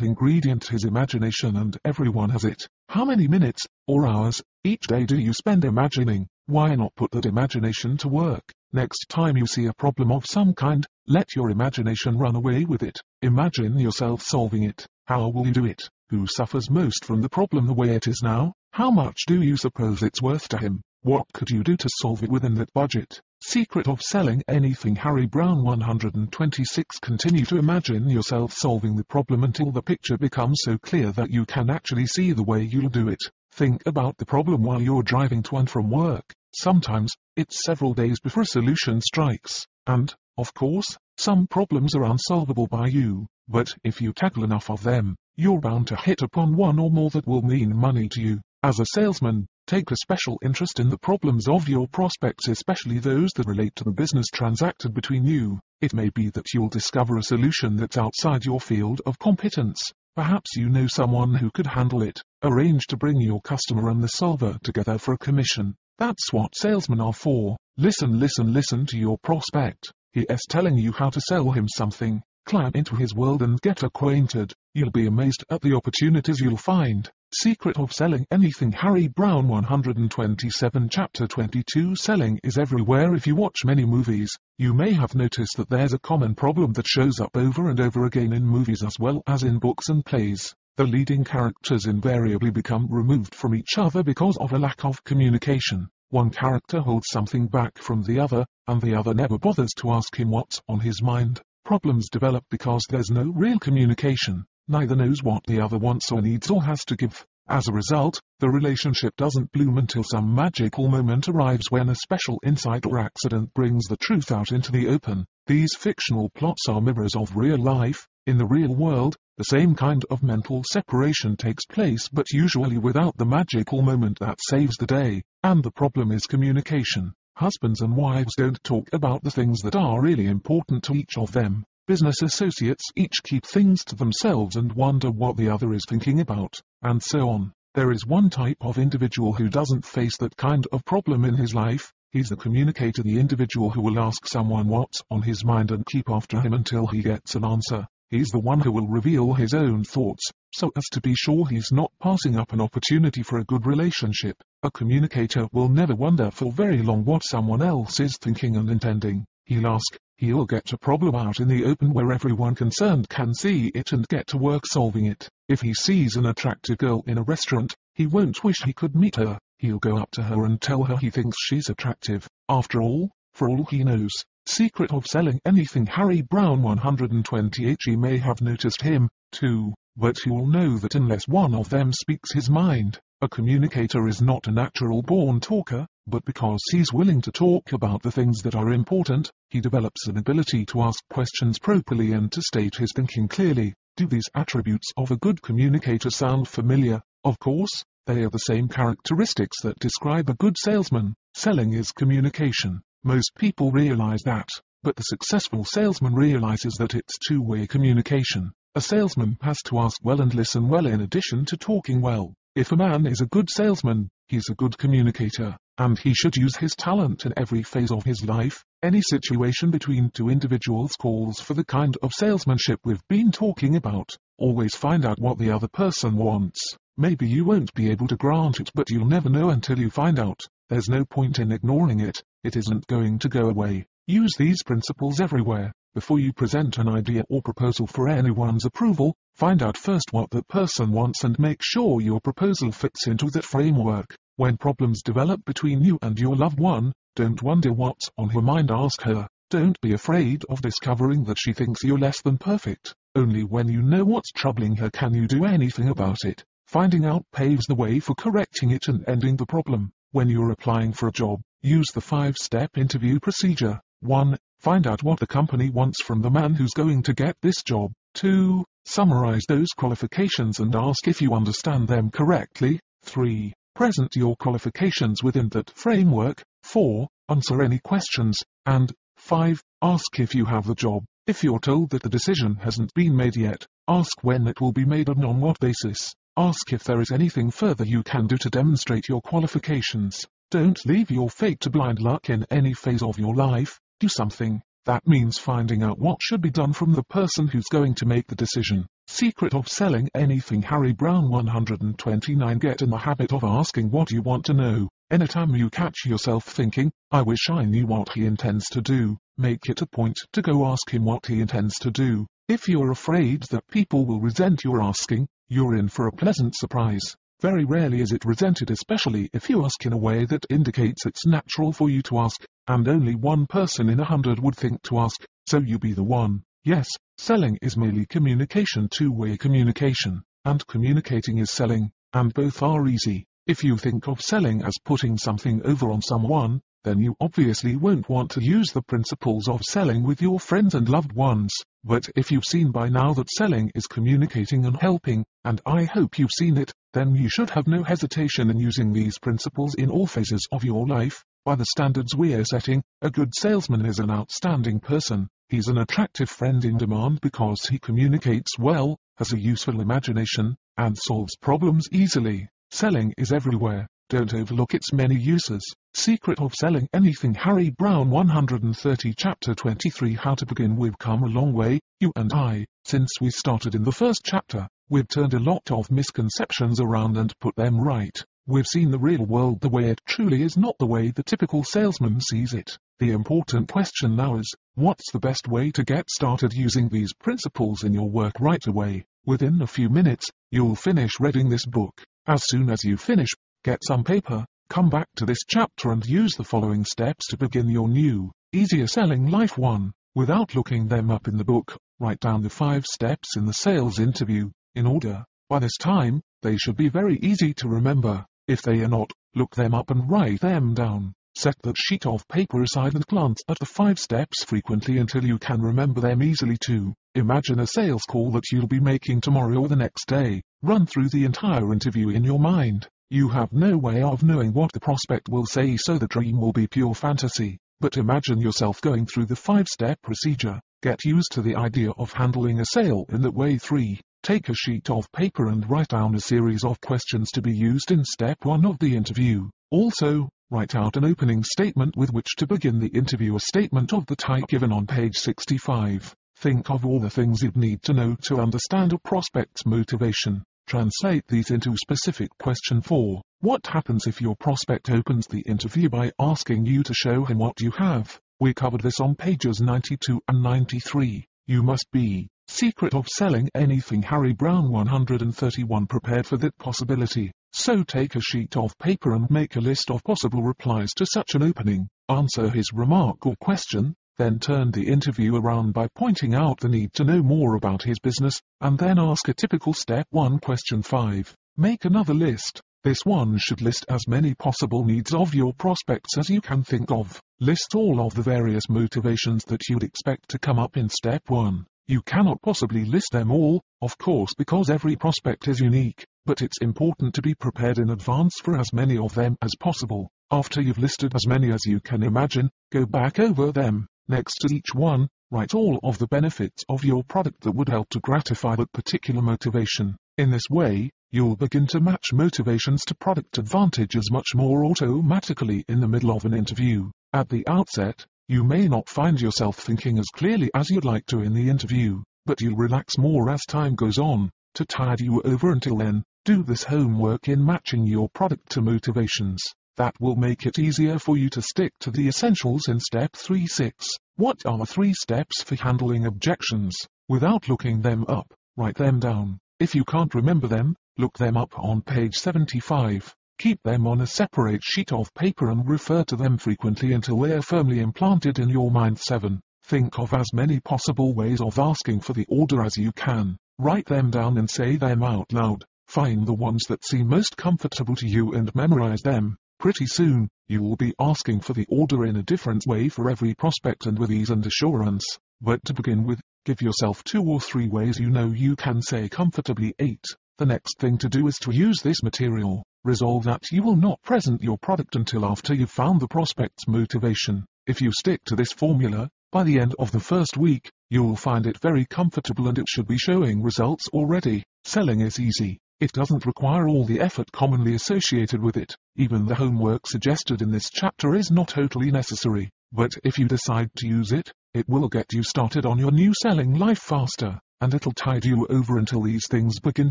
ingredient 0.00 0.72
is 0.72 0.84
imagination 0.84 1.56
and 1.56 1.76
everyone 1.84 2.30
has 2.30 2.44
it. 2.44 2.66
How 2.88 3.04
many 3.04 3.28
minutes, 3.28 3.66
or 3.86 4.06
hours, 4.06 4.42
each 4.64 4.86
day 4.86 5.04
do 5.04 5.18
you 5.18 5.32
spend 5.32 5.64
imagining? 5.64 6.26
Why 6.46 6.74
not 6.74 6.94
put 6.94 7.10
that 7.10 7.26
imagination 7.26 7.96
to 7.98 8.08
work? 8.08 8.52
Next 8.72 9.08
time 9.08 9.36
you 9.36 9.46
see 9.46 9.66
a 9.66 9.74
problem 9.74 10.10
of 10.10 10.24
some 10.24 10.54
kind, 10.54 10.86
let 11.06 11.34
your 11.34 11.50
imagination 11.50 12.16
run 12.16 12.36
away 12.36 12.64
with 12.64 12.82
it. 12.82 13.00
Imagine 13.22 13.78
yourself 13.78 14.22
solving 14.22 14.62
it. 14.62 14.86
How 15.06 15.28
will 15.28 15.46
you 15.46 15.52
do 15.52 15.66
it? 15.66 15.82
Who 16.08 16.26
suffers 16.26 16.70
most 16.70 17.04
from 17.04 17.20
the 17.20 17.28
problem 17.28 17.66
the 17.66 17.74
way 17.74 17.90
it 17.90 18.06
is 18.06 18.22
now? 18.22 18.54
How 18.72 18.90
much 18.90 19.26
do 19.26 19.42
you 19.42 19.56
suppose 19.56 20.02
it's 20.02 20.22
worth 20.22 20.48
to 20.48 20.58
him? 20.58 20.80
What 21.02 21.26
could 21.34 21.50
you 21.50 21.62
do 21.62 21.76
to 21.76 21.88
solve 22.00 22.22
it 22.22 22.30
within 22.30 22.54
that 22.54 22.72
budget? 22.72 23.20
Secret 23.42 23.88
of 23.88 24.02
Selling 24.02 24.42
Anything 24.48 24.94
Harry 24.96 25.24
Browne 25.24 25.64
126 25.64 26.98
Continue 26.98 27.46
to 27.46 27.56
imagine 27.56 28.10
yourself 28.10 28.52
solving 28.52 28.94
the 28.94 29.04
problem 29.04 29.44
until 29.44 29.70
the 29.70 29.80
picture 29.80 30.18
becomes 30.18 30.60
so 30.62 30.76
clear 30.76 31.10
that 31.12 31.30
you 31.30 31.46
can 31.46 31.70
actually 31.70 32.04
see 32.04 32.32
the 32.32 32.42
way 32.42 32.62
you'll 32.62 32.90
do 32.90 33.08
it. 33.08 33.18
Think 33.52 33.82
about 33.86 34.18
the 34.18 34.26
problem 34.26 34.62
while 34.62 34.82
you're 34.82 35.02
driving 35.02 35.42
to 35.44 35.56
and 35.56 35.70
from 35.70 35.88
work. 35.88 36.34
Sometimes, 36.52 37.12
it's 37.34 37.64
several 37.64 37.94
days 37.94 38.20
before 38.20 38.42
a 38.42 38.46
solution 38.46 39.00
strikes. 39.00 39.66
And, 39.86 40.14
of 40.36 40.52
course, 40.52 40.98
some 41.16 41.46
problems 41.46 41.94
are 41.94 42.04
unsolvable 42.04 42.66
by 42.66 42.88
you, 42.88 43.26
but 43.48 43.74
if 43.82 44.02
you 44.02 44.12
tackle 44.12 44.44
enough 44.44 44.70
of 44.70 44.82
them, 44.82 45.16
you're 45.34 45.60
bound 45.60 45.86
to 45.86 45.96
hit 45.96 46.20
upon 46.20 46.56
one 46.56 46.78
or 46.78 46.90
more 46.90 47.08
that 47.10 47.26
will 47.26 47.42
mean 47.42 47.74
money 47.74 48.06
to 48.10 48.20
you. 48.20 48.42
As 48.62 48.78
a 48.78 48.86
salesman, 48.92 49.48
take 49.70 49.92
a 49.92 49.96
special 50.02 50.36
interest 50.42 50.80
in 50.80 50.88
the 50.88 50.98
problems 50.98 51.46
of 51.46 51.68
your 51.68 51.86
prospects, 51.86 52.48
especially 52.48 52.98
those 52.98 53.30
that 53.36 53.46
relate 53.46 53.72
to 53.76 53.84
the 53.84 53.92
business 53.92 54.26
transacted 54.26 54.92
between 54.92 55.24
you. 55.24 55.60
It 55.80 55.94
may 55.94 56.08
be 56.08 56.28
that 56.30 56.52
you'll 56.52 56.68
discover 56.68 57.16
a 57.16 57.22
solution 57.22 57.76
that's 57.76 57.96
outside 57.96 58.44
your 58.44 58.60
field 58.60 59.00
of 59.06 59.20
competence. 59.20 59.80
Perhaps 60.16 60.56
you 60.56 60.68
know 60.68 60.88
someone 60.88 61.34
who 61.34 61.52
could 61.52 61.68
handle 61.68 62.02
it. 62.02 62.20
Arrange 62.42 62.88
to 62.88 62.96
bring 62.96 63.20
your 63.20 63.40
customer 63.42 63.90
and 63.90 64.02
the 64.02 64.08
solver 64.08 64.58
together 64.64 64.98
for 64.98 65.14
a 65.14 65.18
commission. 65.18 65.76
That's 65.98 66.32
what 66.32 66.56
salesmen 66.56 67.00
are 67.00 67.12
for. 67.12 67.56
Listen, 67.76 68.18
listen, 68.18 68.52
listen 68.52 68.86
to 68.86 68.98
your 68.98 69.18
prospect. 69.18 69.92
He 70.12 70.26
is 70.28 70.44
telling 70.48 70.78
you 70.78 70.90
how 70.90 71.10
to 71.10 71.20
sell 71.20 71.52
him 71.52 71.68
something. 71.68 72.24
Climb 72.46 72.72
into 72.74 72.96
his 72.96 73.14
world 73.14 73.42
and 73.42 73.60
get 73.60 73.82
acquainted. 73.82 74.52
You'll 74.74 74.90
be 74.90 75.06
amazed 75.06 75.44
at 75.50 75.60
the 75.60 75.74
opportunities 75.74 76.40
you'll 76.40 76.56
find. 76.56 77.08
Secret 77.32 77.78
of 77.78 77.92
Selling 77.92 78.26
Anything 78.30 78.72
Harry 78.72 79.06
Browne 79.06 79.46
127 79.46 80.88
Chapter 80.88 81.28
22 81.28 81.94
Selling 81.94 82.40
is 82.42 82.58
everywhere 82.58 83.14
if 83.14 83.26
you 83.26 83.36
watch 83.36 83.64
many 83.64 83.84
movies. 83.84 84.30
You 84.58 84.74
may 84.74 84.92
have 84.92 85.14
noticed 85.14 85.56
that 85.58 85.70
there's 85.70 85.92
a 85.92 85.98
common 85.98 86.34
problem 86.34 86.72
that 86.72 86.88
shows 86.88 87.20
up 87.20 87.36
over 87.36 87.68
and 87.68 87.78
over 87.78 88.06
again 88.06 88.32
in 88.32 88.44
movies 88.44 88.82
as 88.82 88.98
well 88.98 89.22
as 89.26 89.44
in 89.44 89.58
books 89.58 89.88
and 89.88 90.04
plays. 90.04 90.54
The 90.76 90.86
leading 90.86 91.24
characters 91.24 91.86
invariably 91.86 92.50
become 92.50 92.88
removed 92.88 93.34
from 93.34 93.54
each 93.54 93.78
other 93.78 94.02
because 94.02 94.36
of 94.38 94.52
a 94.52 94.58
lack 94.58 94.84
of 94.84 95.04
communication. 95.04 95.88
One 96.08 96.30
character 96.30 96.80
holds 96.80 97.06
something 97.12 97.46
back 97.46 97.78
from 97.78 98.02
the 98.02 98.18
other, 98.18 98.44
and 98.66 98.80
the 98.80 98.96
other 98.96 99.14
never 99.14 99.38
bothers 99.38 99.72
to 99.76 99.92
ask 99.92 100.18
him 100.18 100.30
what's 100.30 100.60
on 100.68 100.80
his 100.80 101.00
mind. 101.00 101.40
Problems 101.64 102.08
develop 102.08 102.44
because 102.50 102.82
there's 102.88 103.10
no 103.10 103.32
real 103.34 103.58
communication. 103.58 104.44
Neither 104.68 104.96
knows 104.96 105.22
what 105.22 105.44
the 105.46 105.60
other 105.60 105.78
wants 105.78 106.10
or 106.10 106.22
needs 106.22 106.50
or 106.50 106.62
has 106.64 106.84
to 106.86 106.96
give. 106.96 107.26
As 107.48 107.66
a 107.66 107.72
result, 107.72 108.20
the 108.38 108.48
relationship 108.48 109.16
doesn't 109.16 109.50
bloom 109.50 109.76
until 109.76 110.04
some 110.04 110.34
magical 110.34 110.88
moment 110.88 111.28
arrives 111.28 111.70
when 111.70 111.88
a 111.88 111.96
special 111.96 112.38
insight 112.44 112.86
or 112.86 112.98
accident 112.98 113.52
brings 113.54 113.86
the 113.86 113.96
truth 113.96 114.30
out 114.30 114.52
into 114.52 114.70
the 114.70 114.86
open. 114.86 115.26
These 115.46 115.74
fictional 115.76 116.30
plots 116.30 116.68
are 116.68 116.80
mirrors 116.80 117.16
of 117.16 117.36
real 117.36 117.58
life. 117.58 118.06
In 118.26 118.38
the 118.38 118.46
real 118.46 118.74
world, 118.74 119.16
the 119.36 119.44
same 119.44 119.74
kind 119.74 120.04
of 120.10 120.22
mental 120.22 120.62
separation 120.70 121.36
takes 121.36 121.66
place 121.66 122.08
but 122.08 122.30
usually 122.30 122.78
without 122.78 123.16
the 123.16 123.26
magical 123.26 123.82
moment 123.82 124.20
that 124.20 124.38
saves 124.40 124.76
the 124.76 124.86
day, 124.86 125.22
and 125.42 125.62
the 125.64 125.72
problem 125.72 126.12
is 126.12 126.26
communication. 126.26 127.12
Husbands 127.40 127.80
and 127.80 127.96
wives 127.96 128.34
don't 128.36 128.62
talk 128.64 128.90
about 128.92 129.24
the 129.24 129.30
things 129.30 129.60
that 129.60 129.74
are 129.74 130.02
really 130.02 130.26
important 130.26 130.84
to 130.84 130.92
each 130.92 131.16
of 131.16 131.32
them. 131.32 131.64
Business 131.86 132.20
associates 132.20 132.84
each 132.96 133.14
keep 133.24 133.46
things 133.46 133.82
to 133.84 133.96
themselves 133.96 134.56
and 134.56 134.70
wonder 134.74 135.10
what 135.10 135.38
the 135.38 135.48
other 135.48 135.72
is 135.72 135.82
thinking 135.88 136.20
about, 136.20 136.60
and 136.82 137.02
so 137.02 137.30
on. 137.30 137.50
There 137.72 137.92
is 137.92 138.04
one 138.04 138.28
type 138.28 138.58
of 138.60 138.76
individual 138.76 139.32
who 139.32 139.48
doesn't 139.48 139.86
face 139.86 140.18
that 140.18 140.36
kind 140.36 140.66
of 140.70 140.84
problem 140.84 141.24
in 141.24 141.34
his 141.34 141.54
life. 141.54 141.90
He's 142.12 142.28
the 142.28 142.36
communicator, 142.36 143.02
the 143.02 143.18
individual 143.18 143.70
who 143.70 143.80
will 143.80 143.98
ask 143.98 144.26
someone 144.26 144.68
what's 144.68 145.00
on 145.10 145.22
his 145.22 145.42
mind 145.42 145.70
and 145.70 145.86
keep 145.86 146.10
after 146.10 146.42
him 146.42 146.52
until 146.52 146.88
he 146.88 147.00
gets 147.00 147.36
an 147.36 147.46
answer. 147.46 147.86
He's 148.10 148.30
the 148.30 148.40
one 148.40 148.58
who 148.58 148.72
will 148.72 148.88
reveal 148.88 149.34
his 149.34 149.54
own 149.54 149.84
thoughts, 149.84 150.28
so 150.52 150.72
as 150.76 150.84
to 150.90 151.00
be 151.00 151.14
sure 151.14 151.46
he's 151.46 151.70
not 151.70 151.92
passing 152.02 152.36
up 152.36 152.52
an 152.52 152.60
opportunity 152.60 153.22
for 153.22 153.38
a 153.38 153.44
good 153.44 153.66
relationship. 153.66 154.36
A 154.64 154.70
communicator 154.72 155.46
will 155.52 155.68
never 155.68 155.94
wonder 155.94 156.32
for 156.32 156.50
very 156.50 156.82
long 156.82 157.04
what 157.04 157.22
someone 157.22 157.62
else 157.62 158.00
is 158.00 158.18
thinking 158.20 158.56
and 158.56 158.68
intending. 158.68 159.26
He'll 159.44 159.68
ask, 159.68 159.96
he'll 160.18 160.44
get 160.44 160.72
a 160.72 160.78
problem 160.78 161.14
out 161.14 161.38
in 161.38 161.46
the 161.46 161.64
open 161.64 161.92
where 161.92 162.10
everyone 162.10 162.56
concerned 162.56 163.08
can 163.08 163.32
see 163.32 163.68
it 163.68 163.92
and 163.92 164.08
get 164.08 164.26
to 164.28 164.38
work 164.38 164.66
solving 164.66 165.06
it. 165.06 165.28
If 165.48 165.60
he 165.60 165.72
sees 165.72 166.16
an 166.16 166.26
attractive 166.26 166.78
girl 166.78 167.04
in 167.06 167.16
a 167.16 167.22
restaurant, 167.22 167.76
he 167.94 168.08
won't 168.08 168.42
wish 168.42 168.64
he 168.64 168.72
could 168.72 168.96
meet 168.96 169.14
her. 169.14 169.38
He'll 169.58 169.78
go 169.78 169.96
up 169.96 170.10
to 170.12 170.24
her 170.24 170.46
and 170.46 170.60
tell 170.60 170.82
her 170.82 170.96
he 170.96 171.10
thinks 171.10 171.36
she's 171.40 171.68
attractive. 171.68 172.28
After 172.48 172.82
all, 172.82 173.12
for 173.34 173.48
all 173.48 173.66
he 173.66 173.84
knows, 173.84 174.10
Secret 174.46 174.92
of 174.92 175.06
Selling 175.06 175.40
Anything 175.44 175.86
Harry 175.86 176.22
Browne 176.22 176.62
128 176.62 177.78
He 177.84 177.96
may 177.96 178.18
have 178.18 178.40
noticed 178.40 178.82
him, 178.82 179.08
too, 179.32 179.74
but 179.96 180.24
you'll 180.24 180.46
know 180.46 180.78
that 180.78 180.94
unless 180.94 181.28
one 181.28 181.54
of 181.54 181.68
them 181.68 181.92
speaks 181.92 182.32
his 182.32 182.48
mind, 182.48 182.98
a 183.20 183.28
communicator 183.28 184.08
is 184.08 184.22
not 184.22 184.48
a 184.48 184.50
natural 184.50 185.02
born 185.02 185.40
talker, 185.40 185.86
but 186.06 186.24
because 186.24 186.60
he's 186.72 186.92
willing 186.92 187.20
to 187.20 187.30
talk 187.30 187.72
about 187.72 188.02
the 188.02 188.10
things 188.10 188.40
that 188.42 188.54
are 188.54 188.72
important, 188.72 189.30
he 189.50 189.60
develops 189.60 190.08
an 190.08 190.16
ability 190.16 190.64
to 190.66 190.80
ask 190.80 191.06
questions 191.10 191.58
properly 191.58 192.12
and 192.12 192.32
to 192.32 192.40
state 192.40 192.76
his 192.76 192.92
thinking 192.96 193.28
clearly. 193.28 193.74
Do 193.96 194.06
these 194.06 194.28
attributes 194.34 194.90
of 194.96 195.10
a 195.10 195.18
good 195.18 195.42
communicator 195.42 196.10
sound 196.10 196.48
familiar? 196.48 197.02
Of 197.24 197.38
course, 197.38 197.84
they 198.06 198.24
are 198.24 198.30
the 198.30 198.38
same 198.38 198.68
characteristics 198.68 199.60
that 199.62 199.78
describe 199.78 200.30
a 200.30 200.34
good 200.34 200.56
salesman. 200.58 201.14
Selling 201.34 201.74
is 201.74 201.92
communication. 201.92 202.80
Most 203.04 203.34
people 203.34 203.72
realize 203.72 204.20
that, 204.26 204.50
but 204.82 204.94
the 204.94 205.02
successful 205.04 205.64
salesman 205.64 206.14
realizes 206.14 206.74
that 206.74 206.94
it's 206.94 207.16
two-way 207.26 207.66
communication. 207.66 208.52
A 208.74 208.82
salesman 208.82 209.38
has 209.40 209.56
to 209.62 209.78
ask 209.78 209.96
well 210.02 210.20
and 210.20 210.34
listen 210.34 210.68
well 210.68 210.84
in 210.84 211.00
addition 211.00 211.46
to 211.46 211.56
talking 211.56 212.02
well. 212.02 212.34
If 212.54 212.72
a 212.72 212.76
man 212.76 213.06
is 213.06 213.22
a 213.22 213.26
good 213.26 213.48
salesman, 213.48 214.10
he's 214.28 214.50
a 214.50 214.54
good 214.54 214.76
communicator, 214.76 215.56
and 215.78 215.98
he 215.98 216.12
should 216.12 216.36
use 216.36 216.56
his 216.56 216.76
talent 216.76 217.24
in 217.24 217.32
every 217.38 217.62
phase 217.62 217.90
of 217.90 218.04
his 218.04 218.22
life. 218.22 218.62
Any 218.82 219.00
situation 219.00 219.70
between 219.70 220.10
two 220.10 220.28
individuals 220.28 220.92
calls 221.00 221.40
for 221.40 221.54
the 221.54 221.64
kind 221.64 221.96
of 222.02 222.12
salesmanship 222.12 222.80
we've 222.84 223.08
been 223.08 223.32
talking 223.32 223.76
about. 223.76 224.14
Always 224.36 224.76
find 224.76 225.06
out 225.06 225.18
what 225.18 225.38
the 225.38 225.50
other 225.50 225.68
person 225.68 226.16
wants. 226.16 226.60
Maybe 226.98 227.26
you 227.26 227.46
won't 227.46 227.72
be 227.72 227.90
able 227.90 228.08
to 228.08 228.16
grant 228.16 228.60
it, 228.60 228.70
but 228.74 228.90
you'll 228.90 229.06
never 229.06 229.30
know 229.30 229.48
until 229.48 229.78
you 229.78 229.88
find 229.88 230.18
out. 230.18 230.42
There's 230.68 230.90
no 230.90 231.06
point 231.06 231.38
in 231.38 231.50
ignoring 231.50 232.00
it, 232.00 232.22
it 232.42 232.56
isn't 232.56 232.86
going 232.86 233.18
to 233.18 233.28
go 233.28 233.48
away. 233.48 233.86
Use 234.06 234.32
these 234.38 234.62
principles 234.62 235.20
everywhere. 235.20 235.72
Before 235.94 236.18
you 236.18 236.32
present 236.32 236.78
an 236.78 236.88
idea 236.88 237.24
or 237.28 237.42
proposal 237.42 237.86
for 237.86 238.08
anyone's 238.08 238.64
approval, 238.64 239.14
find 239.34 239.62
out 239.62 239.76
first 239.76 240.12
what 240.12 240.30
the 240.30 240.42
person 240.44 240.92
wants 240.92 241.24
and 241.24 241.38
make 241.38 241.60
sure 241.62 242.00
your 242.00 242.20
proposal 242.20 242.72
fits 242.72 243.06
into 243.06 243.26
that 243.30 243.44
framework. 243.44 244.16
When 244.36 244.56
problems 244.56 245.02
develop 245.02 245.44
between 245.44 245.82
you 245.82 245.98
and 246.00 246.18
your 246.18 246.36
loved 246.36 246.58
one, 246.58 246.92
don't 247.16 247.42
wonder 247.42 247.72
what's 247.72 248.08
on 248.16 248.30
her 248.30 248.40
mind 248.40 248.70
ask 248.70 249.02
her. 249.02 249.28
Don't 249.50 249.80
be 249.80 249.92
afraid 249.92 250.44
of 250.48 250.62
discovering 250.62 251.24
that 251.24 251.38
she 251.38 251.52
thinks 251.52 251.82
you're 251.82 251.98
less 251.98 252.22
than 252.22 252.38
perfect. 252.38 252.94
Only 253.16 253.42
when 253.42 253.68
you 253.68 253.82
know 253.82 254.04
what's 254.04 254.30
troubling 254.30 254.76
her 254.76 254.90
can 254.90 255.12
you 255.12 255.26
do 255.26 255.44
anything 255.44 255.88
about 255.88 256.24
it. 256.24 256.44
Finding 256.68 257.04
out 257.04 257.26
paves 257.32 257.66
the 257.66 257.74
way 257.74 257.98
for 257.98 258.14
correcting 258.14 258.70
it 258.70 258.86
and 258.86 259.04
ending 259.08 259.36
the 259.36 259.46
problem. 259.46 259.90
When 260.12 260.28
you're 260.28 260.52
applying 260.52 260.92
for 260.92 261.08
a 261.08 261.12
job, 261.12 261.40
use 261.62 261.88
the 261.92 262.00
five-step 262.00 262.78
interview 262.78 263.20
procedure. 263.20 263.80
1. 264.00 264.38
Find 264.58 264.86
out 264.86 265.02
what 265.02 265.20
the 265.20 265.26
company 265.26 265.70
wants 265.70 266.02
from 266.02 266.22
the 266.22 266.30
man 266.30 266.54
who's 266.54 266.72
going 266.72 267.02
to 267.02 267.12
get 267.12 267.36
this 267.42 267.62
job. 267.62 267.92
2. 268.14 268.64
Summarize 268.84 269.44
those 269.48 269.68
qualifications 269.76 270.58
and 270.58 270.74
ask 270.74 271.06
if 271.06 271.20
you 271.20 271.34
understand 271.34 271.86
them 271.86 272.10
correctly. 272.10 272.80
3. 273.04 273.52
Present 273.74 274.16
your 274.16 274.36
qualifications 274.36 275.22
within 275.22 275.48
that 275.50 275.70
framework. 275.70 276.42
4. 276.64 277.08
Answer 277.28 277.62
any 277.62 277.78
questions. 277.78 278.38
And 278.66 278.92
5. 279.16 279.62
Ask 279.82 280.18
if 280.18 280.34
you 280.34 280.46
have 280.46 280.66
the 280.66 280.74
job. 280.74 281.04
If 281.26 281.44
you're 281.44 281.60
told 281.60 281.90
that 281.90 282.02
the 282.02 282.08
decision 282.08 282.56
hasn't 282.56 282.92
been 282.94 283.14
made 283.14 283.36
yet, 283.36 283.66
ask 283.86 284.22
when 284.22 284.46
it 284.46 284.60
will 284.60 284.72
be 284.72 284.84
made 284.84 285.08
and 285.08 285.24
on 285.24 285.40
what 285.40 285.60
basis. 285.60 286.14
Ask 286.36 286.72
if 286.72 286.84
there 286.84 287.00
is 287.00 287.10
anything 287.10 287.50
further 287.50 287.84
you 287.84 288.02
can 288.02 288.26
do 288.26 288.36
to 288.38 288.50
demonstrate 288.50 289.08
your 289.08 289.20
qualifications. 289.20 290.24
Don't 290.50 290.84
leave 290.84 291.12
your 291.12 291.30
fate 291.30 291.60
to 291.60 291.70
blind 291.70 292.00
luck 292.00 292.28
in 292.28 292.44
any 292.50 292.74
phase 292.74 293.02
of 293.02 293.20
your 293.20 293.36
life. 293.36 293.78
Do 294.00 294.08
something. 294.08 294.60
That 294.84 295.06
means 295.06 295.38
finding 295.38 295.84
out 295.84 296.00
what 296.00 296.18
should 296.20 296.40
be 296.40 296.50
done 296.50 296.72
from 296.72 296.92
the 296.92 297.04
person 297.04 297.46
who's 297.46 297.68
going 297.70 297.94
to 297.94 298.04
make 298.04 298.26
the 298.26 298.34
decision. 298.34 298.88
Secret 299.06 299.54
of 299.54 299.68
Selling 299.68 300.08
Anything 300.12 300.62
Harry 300.62 300.92
Browne 300.92 301.30
129 301.30 302.58
Get 302.58 302.82
in 302.82 302.90
the 302.90 302.98
habit 302.98 303.32
of 303.32 303.44
asking 303.44 303.92
what 303.92 304.10
you 304.10 304.22
want 304.22 304.44
to 304.46 304.52
know. 304.52 304.88
Anytime 305.08 305.54
you 305.54 305.70
catch 305.70 306.04
yourself 306.04 306.46
thinking, 306.46 306.90
I 307.12 307.22
wish 307.22 307.48
I 307.48 307.64
knew 307.64 307.86
what 307.86 308.12
he 308.14 308.26
intends 308.26 308.66
to 308.70 308.80
do, 308.80 309.18
make 309.38 309.68
it 309.68 309.82
a 309.82 309.86
point 309.86 310.18
to 310.32 310.42
go 310.42 310.66
ask 310.66 310.90
him 310.90 311.04
what 311.04 311.26
he 311.26 311.40
intends 311.40 311.76
to 311.82 311.92
do. 311.92 312.26
If 312.48 312.68
you're 312.68 312.90
afraid 312.90 313.44
that 313.50 313.68
people 313.68 314.04
will 314.04 314.20
resent 314.20 314.64
your 314.64 314.82
asking, 314.82 315.28
you're 315.48 315.76
in 315.76 315.86
for 315.86 316.08
a 316.08 316.12
pleasant 316.12 316.56
surprise. 316.56 317.14
Very 317.40 317.64
rarely 317.64 318.02
is 318.02 318.12
it 318.12 318.26
resented 318.26 318.70
especially 318.70 319.30
if 319.32 319.48
you 319.48 319.64
ask 319.64 319.86
in 319.86 319.94
a 319.94 319.96
way 319.96 320.26
that 320.26 320.44
indicates 320.50 321.06
it's 321.06 321.24
natural 321.24 321.72
for 321.72 321.88
you 321.88 322.02
to 322.02 322.18
ask, 322.18 322.44
and 322.68 322.86
only 322.86 323.14
one 323.14 323.46
person 323.46 323.88
in 323.88 323.98
a 323.98 324.04
hundred 324.04 324.38
would 324.40 324.54
think 324.54 324.82
to 324.82 324.98
ask, 324.98 325.24
so 325.48 325.56
you 325.56 325.78
be 325.78 325.94
the 325.94 326.04
one. 326.04 326.42
Yes, 326.64 326.86
selling 327.16 327.56
is 327.62 327.78
merely 327.78 328.04
communication 328.04 328.90
two-way 328.90 329.38
communication, 329.38 330.22
and 330.44 330.66
communicating 330.66 331.38
is 331.38 331.50
selling, 331.50 331.90
and 332.12 332.34
both 332.34 332.62
are 332.62 332.86
easy. 332.86 333.24
If 333.46 333.64
you 333.64 333.78
think 333.78 334.06
of 334.06 334.20
selling 334.20 334.62
as 334.62 334.76
putting 334.84 335.16
something 335.16 335.62
over 335.64 335.90
on 335.90 336.02
someone, 336.02 336.60
then 336.84 336.98
you 336.98 337.16
obviously 337.20 337.74
won't 337.74 338.10
want 338.10 338.32
to 338.32 338.44
use 338.44 338.70
the 338.72 338.82
principles 338.82 339.48
of 339.48 339.62
selling 339.62 340.02
with 340.02 340.20
your 340.20 340.40
friends 340.40 340.74
and 340.74 340.90
loved 340.90 341.14
ones. 341.14 341.52
But 341.82 342.10
if 342.14 342.30
you've 342.30 342.44
seen 342.44 342.72
by 342.72 342.90
now 342.90 343.14
that 343.14 343.30
selling 343.30 343.72
is 343.74 343.86
communicating 343.86 344.66
and 344.66 344.76
helping, 344.76 345.24
and 345.44 345.62
I 345.64 345.84
hope 345.84 346.18
you've 346.18 346.30
seen 346.36 346.58
it, 346.58 346.74
then 346.92 347.14
you 347.14 347.30
should 347.30 347.48
have 347.50 347.66
no 347.66 347.82
hesitation 347.82 348.50
in 348.50 348.58
using 348.58 348.92
these 348.92 349.18
principles 349.18 349.74
in 349.76 349.88
all 349.88 350.06
phases 350.06 350.46
of 350.52 350.62
your 350.62 350.86
life. 350.86 351.24
By 351.46 351.54
the 351.54 351.64
standards 351.64 352.14
we're 352.14 352.44
setting, 352.44 352.82
a 353.00 353.10
good 353.10 353.32
salesman 353.34 353.86
is 353.86 353.98
an 353.98 354.10
outstanding 354.10 354.80
person. 354.80 355.30
He's 355.48 355.68
an 355.68 355.78
attractive 355.78 356.28
friend 356.28 356.62
in 356.66 356.76
demand 356.76 357.22
because 357.22 357.66
he 357.66 357.78
communicates 357.78 358.58
well, 358.58 358.98
has 359.16 359.32
a 359.32 359.40
useful 359.40 359.80
imagination, 359.80 360.58
and 360.76 360.98
solves 360.98 361.34
problems 361.36 361.88
easily. 361.90 362.50
Selling 362.70 363.14
is 363.16 363.32
everywhere. 363.32 363.88
Don't 364.10 364.34
overlook 364.34 364.74
its 364.74 364.92
many 364.92 365.16
uses. 365.16 365.62
Secret 366.00 366.40
of 366.40 366.54
Selling 366.54 366.88
Anything 366.94 367.34
Harry 367.34 367.68
Browne 367.68 368.08
130 368.08 369.12
Chapter 369.18 369.54
23 369.54 370.14
How 370.14 370.34
to 370.34 370.46
Begin 370.46 370.74
We've 370.74 370.96
come 370.96 371.22
a 371.22 371.26
long 371.26 371.52
way, 371.52 371.78
you 372.00 372.10
and 372.16 372.32
I, 372.32 372.64
since 372.86 373.10
we 373.20 373.28
started 373.28 373.74
in 373.74 373.84
the 373.84 373.92
first 373.92 374.22
chapter. 374.24 374.66
We've 374.88 375.06
turned 375.06 375.34
a 375.34 375.38
lot 375.38 375.70
of 375.70 375.90
misconceptions 375.90 376.80
around 376.80 377.18
and 377.18 377.38
put 377.38 377.54
them 377.54 377.78
right. 377.78 378.18
We've 378.46 378.66
seen 378.66 378.90
the 378.90 378.98
real 378.98 379.26
world 379.26 379.60
the 379.60 379.68
way 379.68 379.90
it 379.90 380.00
truly 380.06 380.40
is 380.40 380.56
not 380.56 380.74
the 380.78 380.86
way 380.86 381.10
the 381.10 381.22
typical 381.22 381.64
salesman 381.64 382.22
sees 382.22 382.54
it. 382.54 382.78
The 382.98 383.10
important 383.10 383.70
question 383.70 384.16
now 384.16 384.38
is, 384.38 384.50
what's 384.76 385.12
the 385.12 385.20
best 385.20 385.48
way 385.48 385.70
to 385.72 385.84
get 385.84 386.08
started 386.08 386.54
using 386.54 386.88
these 386.88 387.12
principles 387.12 387.84
in 387.84 387.92
your 387.92 388.08
work 388.08 388.40
right 388.40 388.66
away? 388.66 389.04
Within 389.26 389.60
a 389.60 389.66
few 389.66 389.90
minutes, 389.90 390.30
you'll 390.50 390.76
finish 390.76 391.20
reading 391.20 391.50
this 391.50 391.66
book. 391.66 392.02
As 392.26 392.40
soon 392.46 392.70
as 392.70 392.84
you 392.84 392.96
finish, 392.96 393.28
Get 393.62 393.84
some 393.84 394.04
paper, 394.04 394.46
come 394.70 394.88
back 394.88 395.08
to 395.16 395.26
this 395.26 395.40
chapter 395.48 395.90
and 395.90 396.06
use 396.06 396.36
the 396.36 396.44
following 396.44 396.84
steps 396.84 397.26
to 397.26 397.36
begin 397.36 397.68
your 397.68 397.88
new, 397.88 398.30
easier 398.52 398.86
selling 398.86 399.28
life 399.28 399.58
1. 399.58 399.90
Without 400.14 400.54
looking 400.54 400.86
them 400.86 401.10
up 401.10 401.26
in 401.26 401.36
the 401.36 401.44
book, 401.44 401.76
write 401.98 402.20
down 402.20 402.40
the 402.40 402.48
five 402.48 402.86
steps 402.86 403.36
in 403.36 403.46
the 403.46 403.52
sales 403.52 403.98
interview, 403.98 404.48
in 404.76 404.86
order. 404.86 405.24
By 405.48 405.58
this 405.58 405.76
time, 405.76 406.22
they 406.42 406.56
should 406.56 406.76
be 406.76 406.88
very 406.88 407.16
easy 407.16 407.52
to 407.54 407.68
remember. 407.68 408.24
If 408.46 408.62
they 408.62 408.80
are 408.82 408.88
not, 408.88 409.10
look 409.34 409.56
them 409.56 409.74
up 409.74 409.90
and 409.90 410.08
write 410.08 410.40
them 410.40 410.72
down. 410.72 411.14
Set 411.34 411.56
that 411.62 411.76
sheet 411.76 412.06
of 412.06 412.28
paper 412.28 412.62
aside 412.62 412.94
and 412.94 413.04
glance 413.06 413.40
at 413.48 413.58
the 413.58 413.66
five 413.66 413.98
steps 413.98 414.44
frequently 414.44 414.98
until 414.98 415.24
you 415.24 415.40
can 415.40 415.60
remember 415.60 416.00
them 416.00 416.22
easily 416.22 416.56
too. 416.64 416.94
Imagine 417.16 417.58
a 417.58 417.66
sales 417.66 418.04
call 418.08 418.30
that 418.30 418.52
you'll 418.52 418.68
be 418.68 418.78
making 418.78 419.20
tomorrow 419.20 419.58
or 419.58 419.66
the 419.66 419.74
next 419.74 420.06
day. 420.06 420.42
Run 420.62 420.86
through 420.86 421.08
the 421.08 421.24
entire 421.24 421.72
interview 421.72 422.10
in 422.10 422.22
your 422.22 422.38
mind. 422.38 422.86
You 423.12 423.28
have 423.30 423.52
no 423.52 423.76
way 423.76 424.04
of 424.04 424.22
knowing 424.22 424.52
what 424.52 424.70
the 424.72 424.78
prospect 424.78 425.28
will 425.28 425.44
say 425.44 425.76
so 425.76 425.98
the 425.98 426.06
dream 426.06 426.40
will 426.40 426.52
be 426.52 426.68
pure 426.68 426.94
fantasy. 426.94 427.58
But 427.80 427.96
imagine 427.96 428.40
yourself 428.40 428.80
going 428.80 429.06
through 429.06 429.26
the 429.26 429.34
five-step 429.34 430.00
procedure. 430.00 430.60
Get 430.80 431.04
used 431.04 431.32
to 431.32 431.42
the 431.42 431.56
idea 431.56 431.90
of 431.90 432.12
handling 432.12 432.60
a 432.60 432.66
sale 432.66 433.06
in 433.08 433.22
that 433.22 433.34
way 433.34 433.58
3. 433.58 433.98
Take 434.22 434.48
a 434.48 434.54
sheet 434.54 434.90
of 434.90 435.10
paper 435.10 435.48
and 435.48 435.68
write 435.68 435.88
down 435.88 436.14
a 436.14 436.20
series 436.20 436.62
of 436.62 436.80
questions 436.80 437.32
to 437.32 437.42
be 437.42 437.52
used 437.52 437.90
in 437.90 438.04
step 438.04 438.44
1 438.44 438.64
of 438.64 438.78
the 438.78 438.94
interview. 438.94 439.50
Also, 439.72 440.28
write 440.48 440.76
out 440.76 440.96
an 440.96 441.04
opening 441.04 441.42
statement 441.42 441.96
with 441.96 442.12
which 442.12 442.36
to 442.36 442.46
begin 442.46 442.78
the 442.78 442.94
interview 442.94 443.34
a 443.34 443.40
statement 443.40 443.92
of 443.92 444.06
the 444.06 444.14
type 444.14 444.46
given 444.46 444.70
on 444.70 444.86
page 444.86 445.16
65. 445.16 446.14
Think 446.36 446.70
of 446.70 446.86
all 446.86 447.00
the 447.00 447.10
things 447.10 447.42
you'd 447.42 447.56
need 447.56 447.82
to 447.82 447.92
know 447.92 448.14
to 448.26 448.38
understand 448.38 448.92
a 448.92 448.98
prospect's 448.98 449.66
motivation. 449.66 450.44
Translate 450.70 451.26
these 451.26 451.50
into 451.50 451.76
specific 451.76 452.30
question 452.38 452.80
4. 452.80 453.20
What 453.40 453.66
happens 453.66 454.06
if 454.06 454.20
your 454.20 454.36
prospect 454.36 454.88
opens 454.88 455.26
the 455.26 455.40
interview 455.40 455.88
by 455.88 456.12
asking 456.20 456.64
you 456.64 456.84
to 456.84 456.94
show 456.94 457.24
him 457.24 457.38
what 457.38 457.60
you 457.60 457.72
have? 457.72 458.20
We 458.38 458.54
covered 458.54 458.80
this 458.80 459.00
on 459.00 459.16
pages 459.16 459.60
92 459.60 460.20
and 460.28 460.44
93. 460.44 461.26
You 461.48 461.64
must 461.64 461.88
be 461.90 462.28
Secret 462.46 462.94
of 462.94 463.08
Selling 463.08 463.50
Anything 463.52 464.00
Harry 464.02 464.32
Browne 464.32 464.70
131 464.70 465.88
prepared 465.88 466.24
for 466.24 466.36
that 466.36 466.56
possibility. 466.58 467.32
So 467.52 467.82
take 467.82 468.14
a 468.14 468.20
sheet 468.20 468.56
of 468.56 468.78
paper 468.78 469.12
and 469.12 469.28
make 469.28 469.56
a 469.56 469.60
list 469.60 469.90
of 469.90 470.04
possible 470.04 470.44
replies 470.44 470.90
to 470.98 471.04
such 471.04 471.34
an 471.34 471.42
opening. 471.42 471.88
Answer 472.08 472.48
his 472.48 472.72
remark 472.72 473.26
or 473.26 473.34
question, 473.40 473.96
then 474.20 474.38
turn 474.38 474.70
the 474.70 474.86
interview 474.86 475.34
around 475.34 475.72
by 475.72 475.88
pointing 475.96 476.34
out 476.34 476.60
the 476.60 476.68
need 476.68 476.92
to 476.92 477.04
know 477.04 477.22
more 477.22 477.54
about 477.54 477.82
his 477.82 477.98
business, 477.98 478.38
and 478.60 478.76
then 478.76 478.98
ask 478.98 479.26
a 479.28 479.32
typical 479.32 479.72
step 479.72 480.06
1 480.10 480.38
question 480.40 480.82
5. 480.82 481.34
Make 481.56 481.86
another 481.86 482.12
list. 482.12 482.60
This 482.84 482.98
one 483.06 483.38
should 483.38 483.62
list 483.62 483.86
as 483.88 484.06
many 484.06 484.34
possible 484.34 484.84
needs 484.84 485.14
of 485.14 485.34
your 485.34 485.54
prospects 485.54 486.18
as 486.18 486.28
you 486.28 486.42
can 486.42 486.62
think 486.62 486.90
of. 486.90 487.18
List 487.40 487.74
all 487.74 487.98
of 487.98 488.12
the 488.12 488.20
various 488.20 488.68
motivations 488.68 489.42
that 489.46 489.66
you'd 489.70 489.84
expect 489.84 490.28
to 490.28 490.38
come 490.38 490.58
up 490.58 490.76
in 490.76 490.90
step 490.90 491.22
1. 491.28 491.64
You 491.88 492.02
cannot 492.02 492.42
possibly 492.42 492.84
list 492.84 493.12
them 493.12 493.30
all, 493.30 493.62
of 493.80 493.96
course 493.96 494.34
because 494.36 494.68
every 494.68 494.96
prospect 494.96 495.48
is 495.48 495.60
unique, 495.60 496.04
but 496.26 496.42
it's 496.42 496.60
important 496.60 497.14
to 497.14 497.22
be 497.22 497.34
prepared 497.34 497.78
in 497.78 497.88
advance 497.88 498.34
for 498.42 498.58
as 498.58 498.74
many 498.74 498.98
of 498.98 499.14
them 499.14 499.38
as 499.40 499.52
possible. 499.58 500.10
After 500.30 500.60
you've 500.60 500.76
listed 500.76 501.14
as 501.14 501.26
many 501.26 501.50
as 501.50 501.64
you 501.64 501.80
can 501.80 502.02
imagine, 502.02 502.50
go 502.70 502.84
back 502.84 503.18
over 503.18 503.50
them. 503.50 503.88
Next 504.10 504.38
to 504.38 504.52
each 504.52 504.74
one, 504.74 505.08
write 505.30 505.54
all 505.54 505.78
of 505.84 505.98
the 505.98 506.08
benefits 506.08 506.64
of 506.68 506.82
your 506.82 507.04
product 507.04 507.42
that 507.42 507.52
would 507.52 507.68
help 507.68 507.90
to 507.90 508.00
gratify 508.00 508.56
that 508.56 508.72
particular 508.72 509.22
motivation. 509.22 509.94
In 510.18 510.32
this 510.32 510.50
way, 510.50 510.90
you'll 511.12 511.36
begin 511.36 511.68
to 511.68 511.78
match 511.78 512.06
motivations 512.12 512.82
to 512.86 512.96
product 512.96 513.38
advantages 513.38 514.10
much 514.10 514.34
more 514.34 514.64
automatically 514.64 515.64
in 515.68 515.78
the 515.78 515.86
middle 515.86 516.10
of 516.10 516.24
an 516.24 516.34
interview. 516.34 516.90
At 517.12 517.28
the 517.28 517.46
outset, 517.46 518.04
you 518.26 518.42
may 518.42 518.66
not 518.66 518.88
find 518.88 519.20
yourself 519.20 519.56
thinking 519.56 519.96
as 519.96 520.08
clearly 520.12 520.50
as 520.56 520.70
you'd 520.70 520.84
like 520.84 521.06
to 521.06 521.20
in 521.20 521.32
the 521.32 521.48
interview, 521.48 522.02
but 522.26 522.40
you'll 522.40 522.56
relax 522.56 522.98
more 522.98 523.30
as 523.30 523.44
time 523.46 523.76
goes 523.76 523.98
on. 523.98 524.28
To 524.56 524.64
tide 524.64 524.98
you 524.98 525.22
over 525.22 525.52
until 525.52 525.76
then, 525.76 526.02
do 526.24 526.42
this 526.42 526.64
homework 526.64 527.28
in 527.28 527.46
matching 527.46 527.86
your 527.86 528.08
product 528.08 528.50
to 528.50 528.60
motivations. 528.60 529.40
That 529.80 529.94
will 529.98 530.16
make 530.16 530.44
it 530.44 530.58
easier 530.58 530.98
for 530.98 531.16
you 531.16 531.30
to 531.30 531.40
stick 531.40 531.72
to 531.80 531.90
the 531.90 532.06
essentials 532.06 532.68
in 532.68 532.78
step 532.80 533.12
3-6. 533.12 533.72
What 534.16 534.44
are 534.44 534.58
the 534.58 534.66
three 534.66 534.92
steps 534.92 535.42
for 535.42 535.54
handling 535.54 536.04
objections? 536.04 536.76
Without 537.08 537.48
looking 537.48 537.80
them 537.80 538.04
up, 538.06 538.32
write 538.56 538.76
them 538.76 539.00
down. 539.00 539.38
If 539.58 539.74
you 539.74 539.84
can't 539.84 540.14
remember 540.14 540.48
them, 540.48 540.76
Look 541.00 541.16
them 541.16 541.38
up 541.38 541.58
on 541.58 541.80
page 541.80 542.16
75. 542.16 543.14
Keep 543.38 543.62
them 543.62 543.86
on 543.86 544.02
a 544.02 544.06
separate 544.06 544.62
sheet 544.62 544.92
of 544.92 545.14
paper 545.14 545.48
and 545.48 545.66
refer 545.66 546.04
to 546.04 546.14
them 546.14 546.36
frequently 546.36 546.92
until 546.92 547.18
they 547.20 547.32
are 547.32 547.40
firmly 547.40 547.78
implanted 547.78 548.38
in 548.38 548.50
your 548.50 548.70
mind. 548.70 548.98
7. 548.98 549.40
Think 549.64 549.98
of 549.98 550.12
as 550.12 550.34
many 550.34 550.60
possible 550.60 551.14
ways 551.14 551.40
of 551.40 551.58
asking 551.58 552.00
for 552.00 552.12
the 552.12 552.26
order 552.28 552.62
as 552.62 552.76
you 552.76 552.92
can. 552.92 553.38
Write 553.58 553.86
them 553.86 554.10
down 554.10 554.36
and 554.36 554.50
say 554.50 554.76
them 554.76 555.02
out 555.02 555.32
loud. 555.32 555.64
Find 555.88 556.26
the 556.26 556.34
ones 556.34 556.64
that 556.68 556.84
seem 556.84 557.08
most 557.08 557.34
comfortable 557.38 557.96
to 557.96 558.06
you 558.06 558.34
and 558.34 558.54
memorize 558.54 559.00
them. 559.00 559.38
Pretty 559.60 559.84
soon, 559.86 560.30
you 560.48 560.62
will 560.62 560.76
be 560.76 560.94
asking 560.98 561.40
for 561.40 561.52
the 561.52 561.66
order 561.68 562.06
in 562.06 562.16
a 562.16 562.22
different 562.22 562.66
way 562.66 562.88
for 562.88 563.10
every 563.10 563.34
prospect 563.34 563.84
and 563.84 563.98
with 563.98 564.10
ease 564.10 564.30
and 564.30 564.46
assurance. 564.46 565.04
But 565.42 565.62
to 565.66 565.74
begin 565.74 566.04
with, 566.04 566.18
give 566.46 566.62
yourself 566.62 567.04
two 567.04 567.22
or 567.22 567.42
three 567.42 567.68
ways 567.68 568.00
you 568.00 568.08
know 568.08 568.28
you 568.28 568.56
can 568.56 568.80
say 568.80 569.06
comfortably 569.10 569.74
8. 569.78 570.02
The 570.38 570.46
next 570.46 570.78
thing 570.78 570.96
to 570.96 571.10
do 571.10 571.28
is 571.28 571.36
to 571.40 571.54
use 571.54 571.82
this 571.82 572.02
material. 572.02 572.64
Resolve 572.84 573.24
that 573.24 573.52
you 573.52 573.62
will 573.62 573.76
not 573.76 574.00
present 574.00 574.42
your 574.42 574.56
product 574.56 574.96
until 574.96 575.26
after 575.26 575.52
you've 575.52 575.70
found 575.70 576.00
the 576.00 576.08
prospect's 576.08 576.66
motivation. 576.66 577.44
If 577.66 577.82
you 577.82 577.92
stick 577.92 578.24
to 578.28 578.36
this 578.36 578.52
formula, 578.52 579.10
by 579.30 579.42
the 579.42 579.60
end 579.60 579.74
of 579.78 579.92
the 579.92 580.00
first 580.00 580.38
week, 580.38 580.70
you'll 580.88 581.16
find 581.16 581.46
it 581.46 581.60
very 581.60 581.84
comfortable 581.84 582.48
and 582.48 582.58
it 582.58 582.66
should 582.66 582.88
be 582.88 582.96
showing 582.96 583.42
results 583.42 583.88
already. 583.92 584.42
Selling 584.64 585.02
is 585.02 585.20
easy. 585.20 585.58
It 585.80 585.92
doesn't 585.92 586.26
require 586.26 586.68
all 586.68 586.84
the 586.84 587.00
effort 587.00 587.32
commonly 587.32 587.74
associated 587.74 588.42
with 588.42 588.58
it. 588.58 588.76
Even 588.96 589.24
the 589.24 589.34
homework 589.34 589.86
suggested 589.86 590.42
in 590.42 590.50
this 590.50 590.68
chapter 590.70 591.14
is 591.14 591.30
not 591.30 591.48
totally 591.48 591.90
necessary. 591.90 592.50
But 592.70 592.92
if 593.02 593.18
you 593.18 593.26
decide 593.26 593.70
to 593.76 593.88
use 593.88 594.12
it, 594.12 594.30
it 594.52 594.68
will 594.68 594.88
get 594.88 595.12
you 595.12 595.22
started 595.22 595.64
on 595.64 595.78
your 595.78 595.90
new 595.90 596.12
selling 596.22 596.58
life 596.58 596.80
faster 596.80 597.40
and 597.62 597.74
it'll 597.74 597.92
tide 597.92 598.24
you 598.24 598.46
over 598.48 598.78
until 598.78 599.02
these 599.02 599.26
things 599.28 599.60
begin 599.60 599.90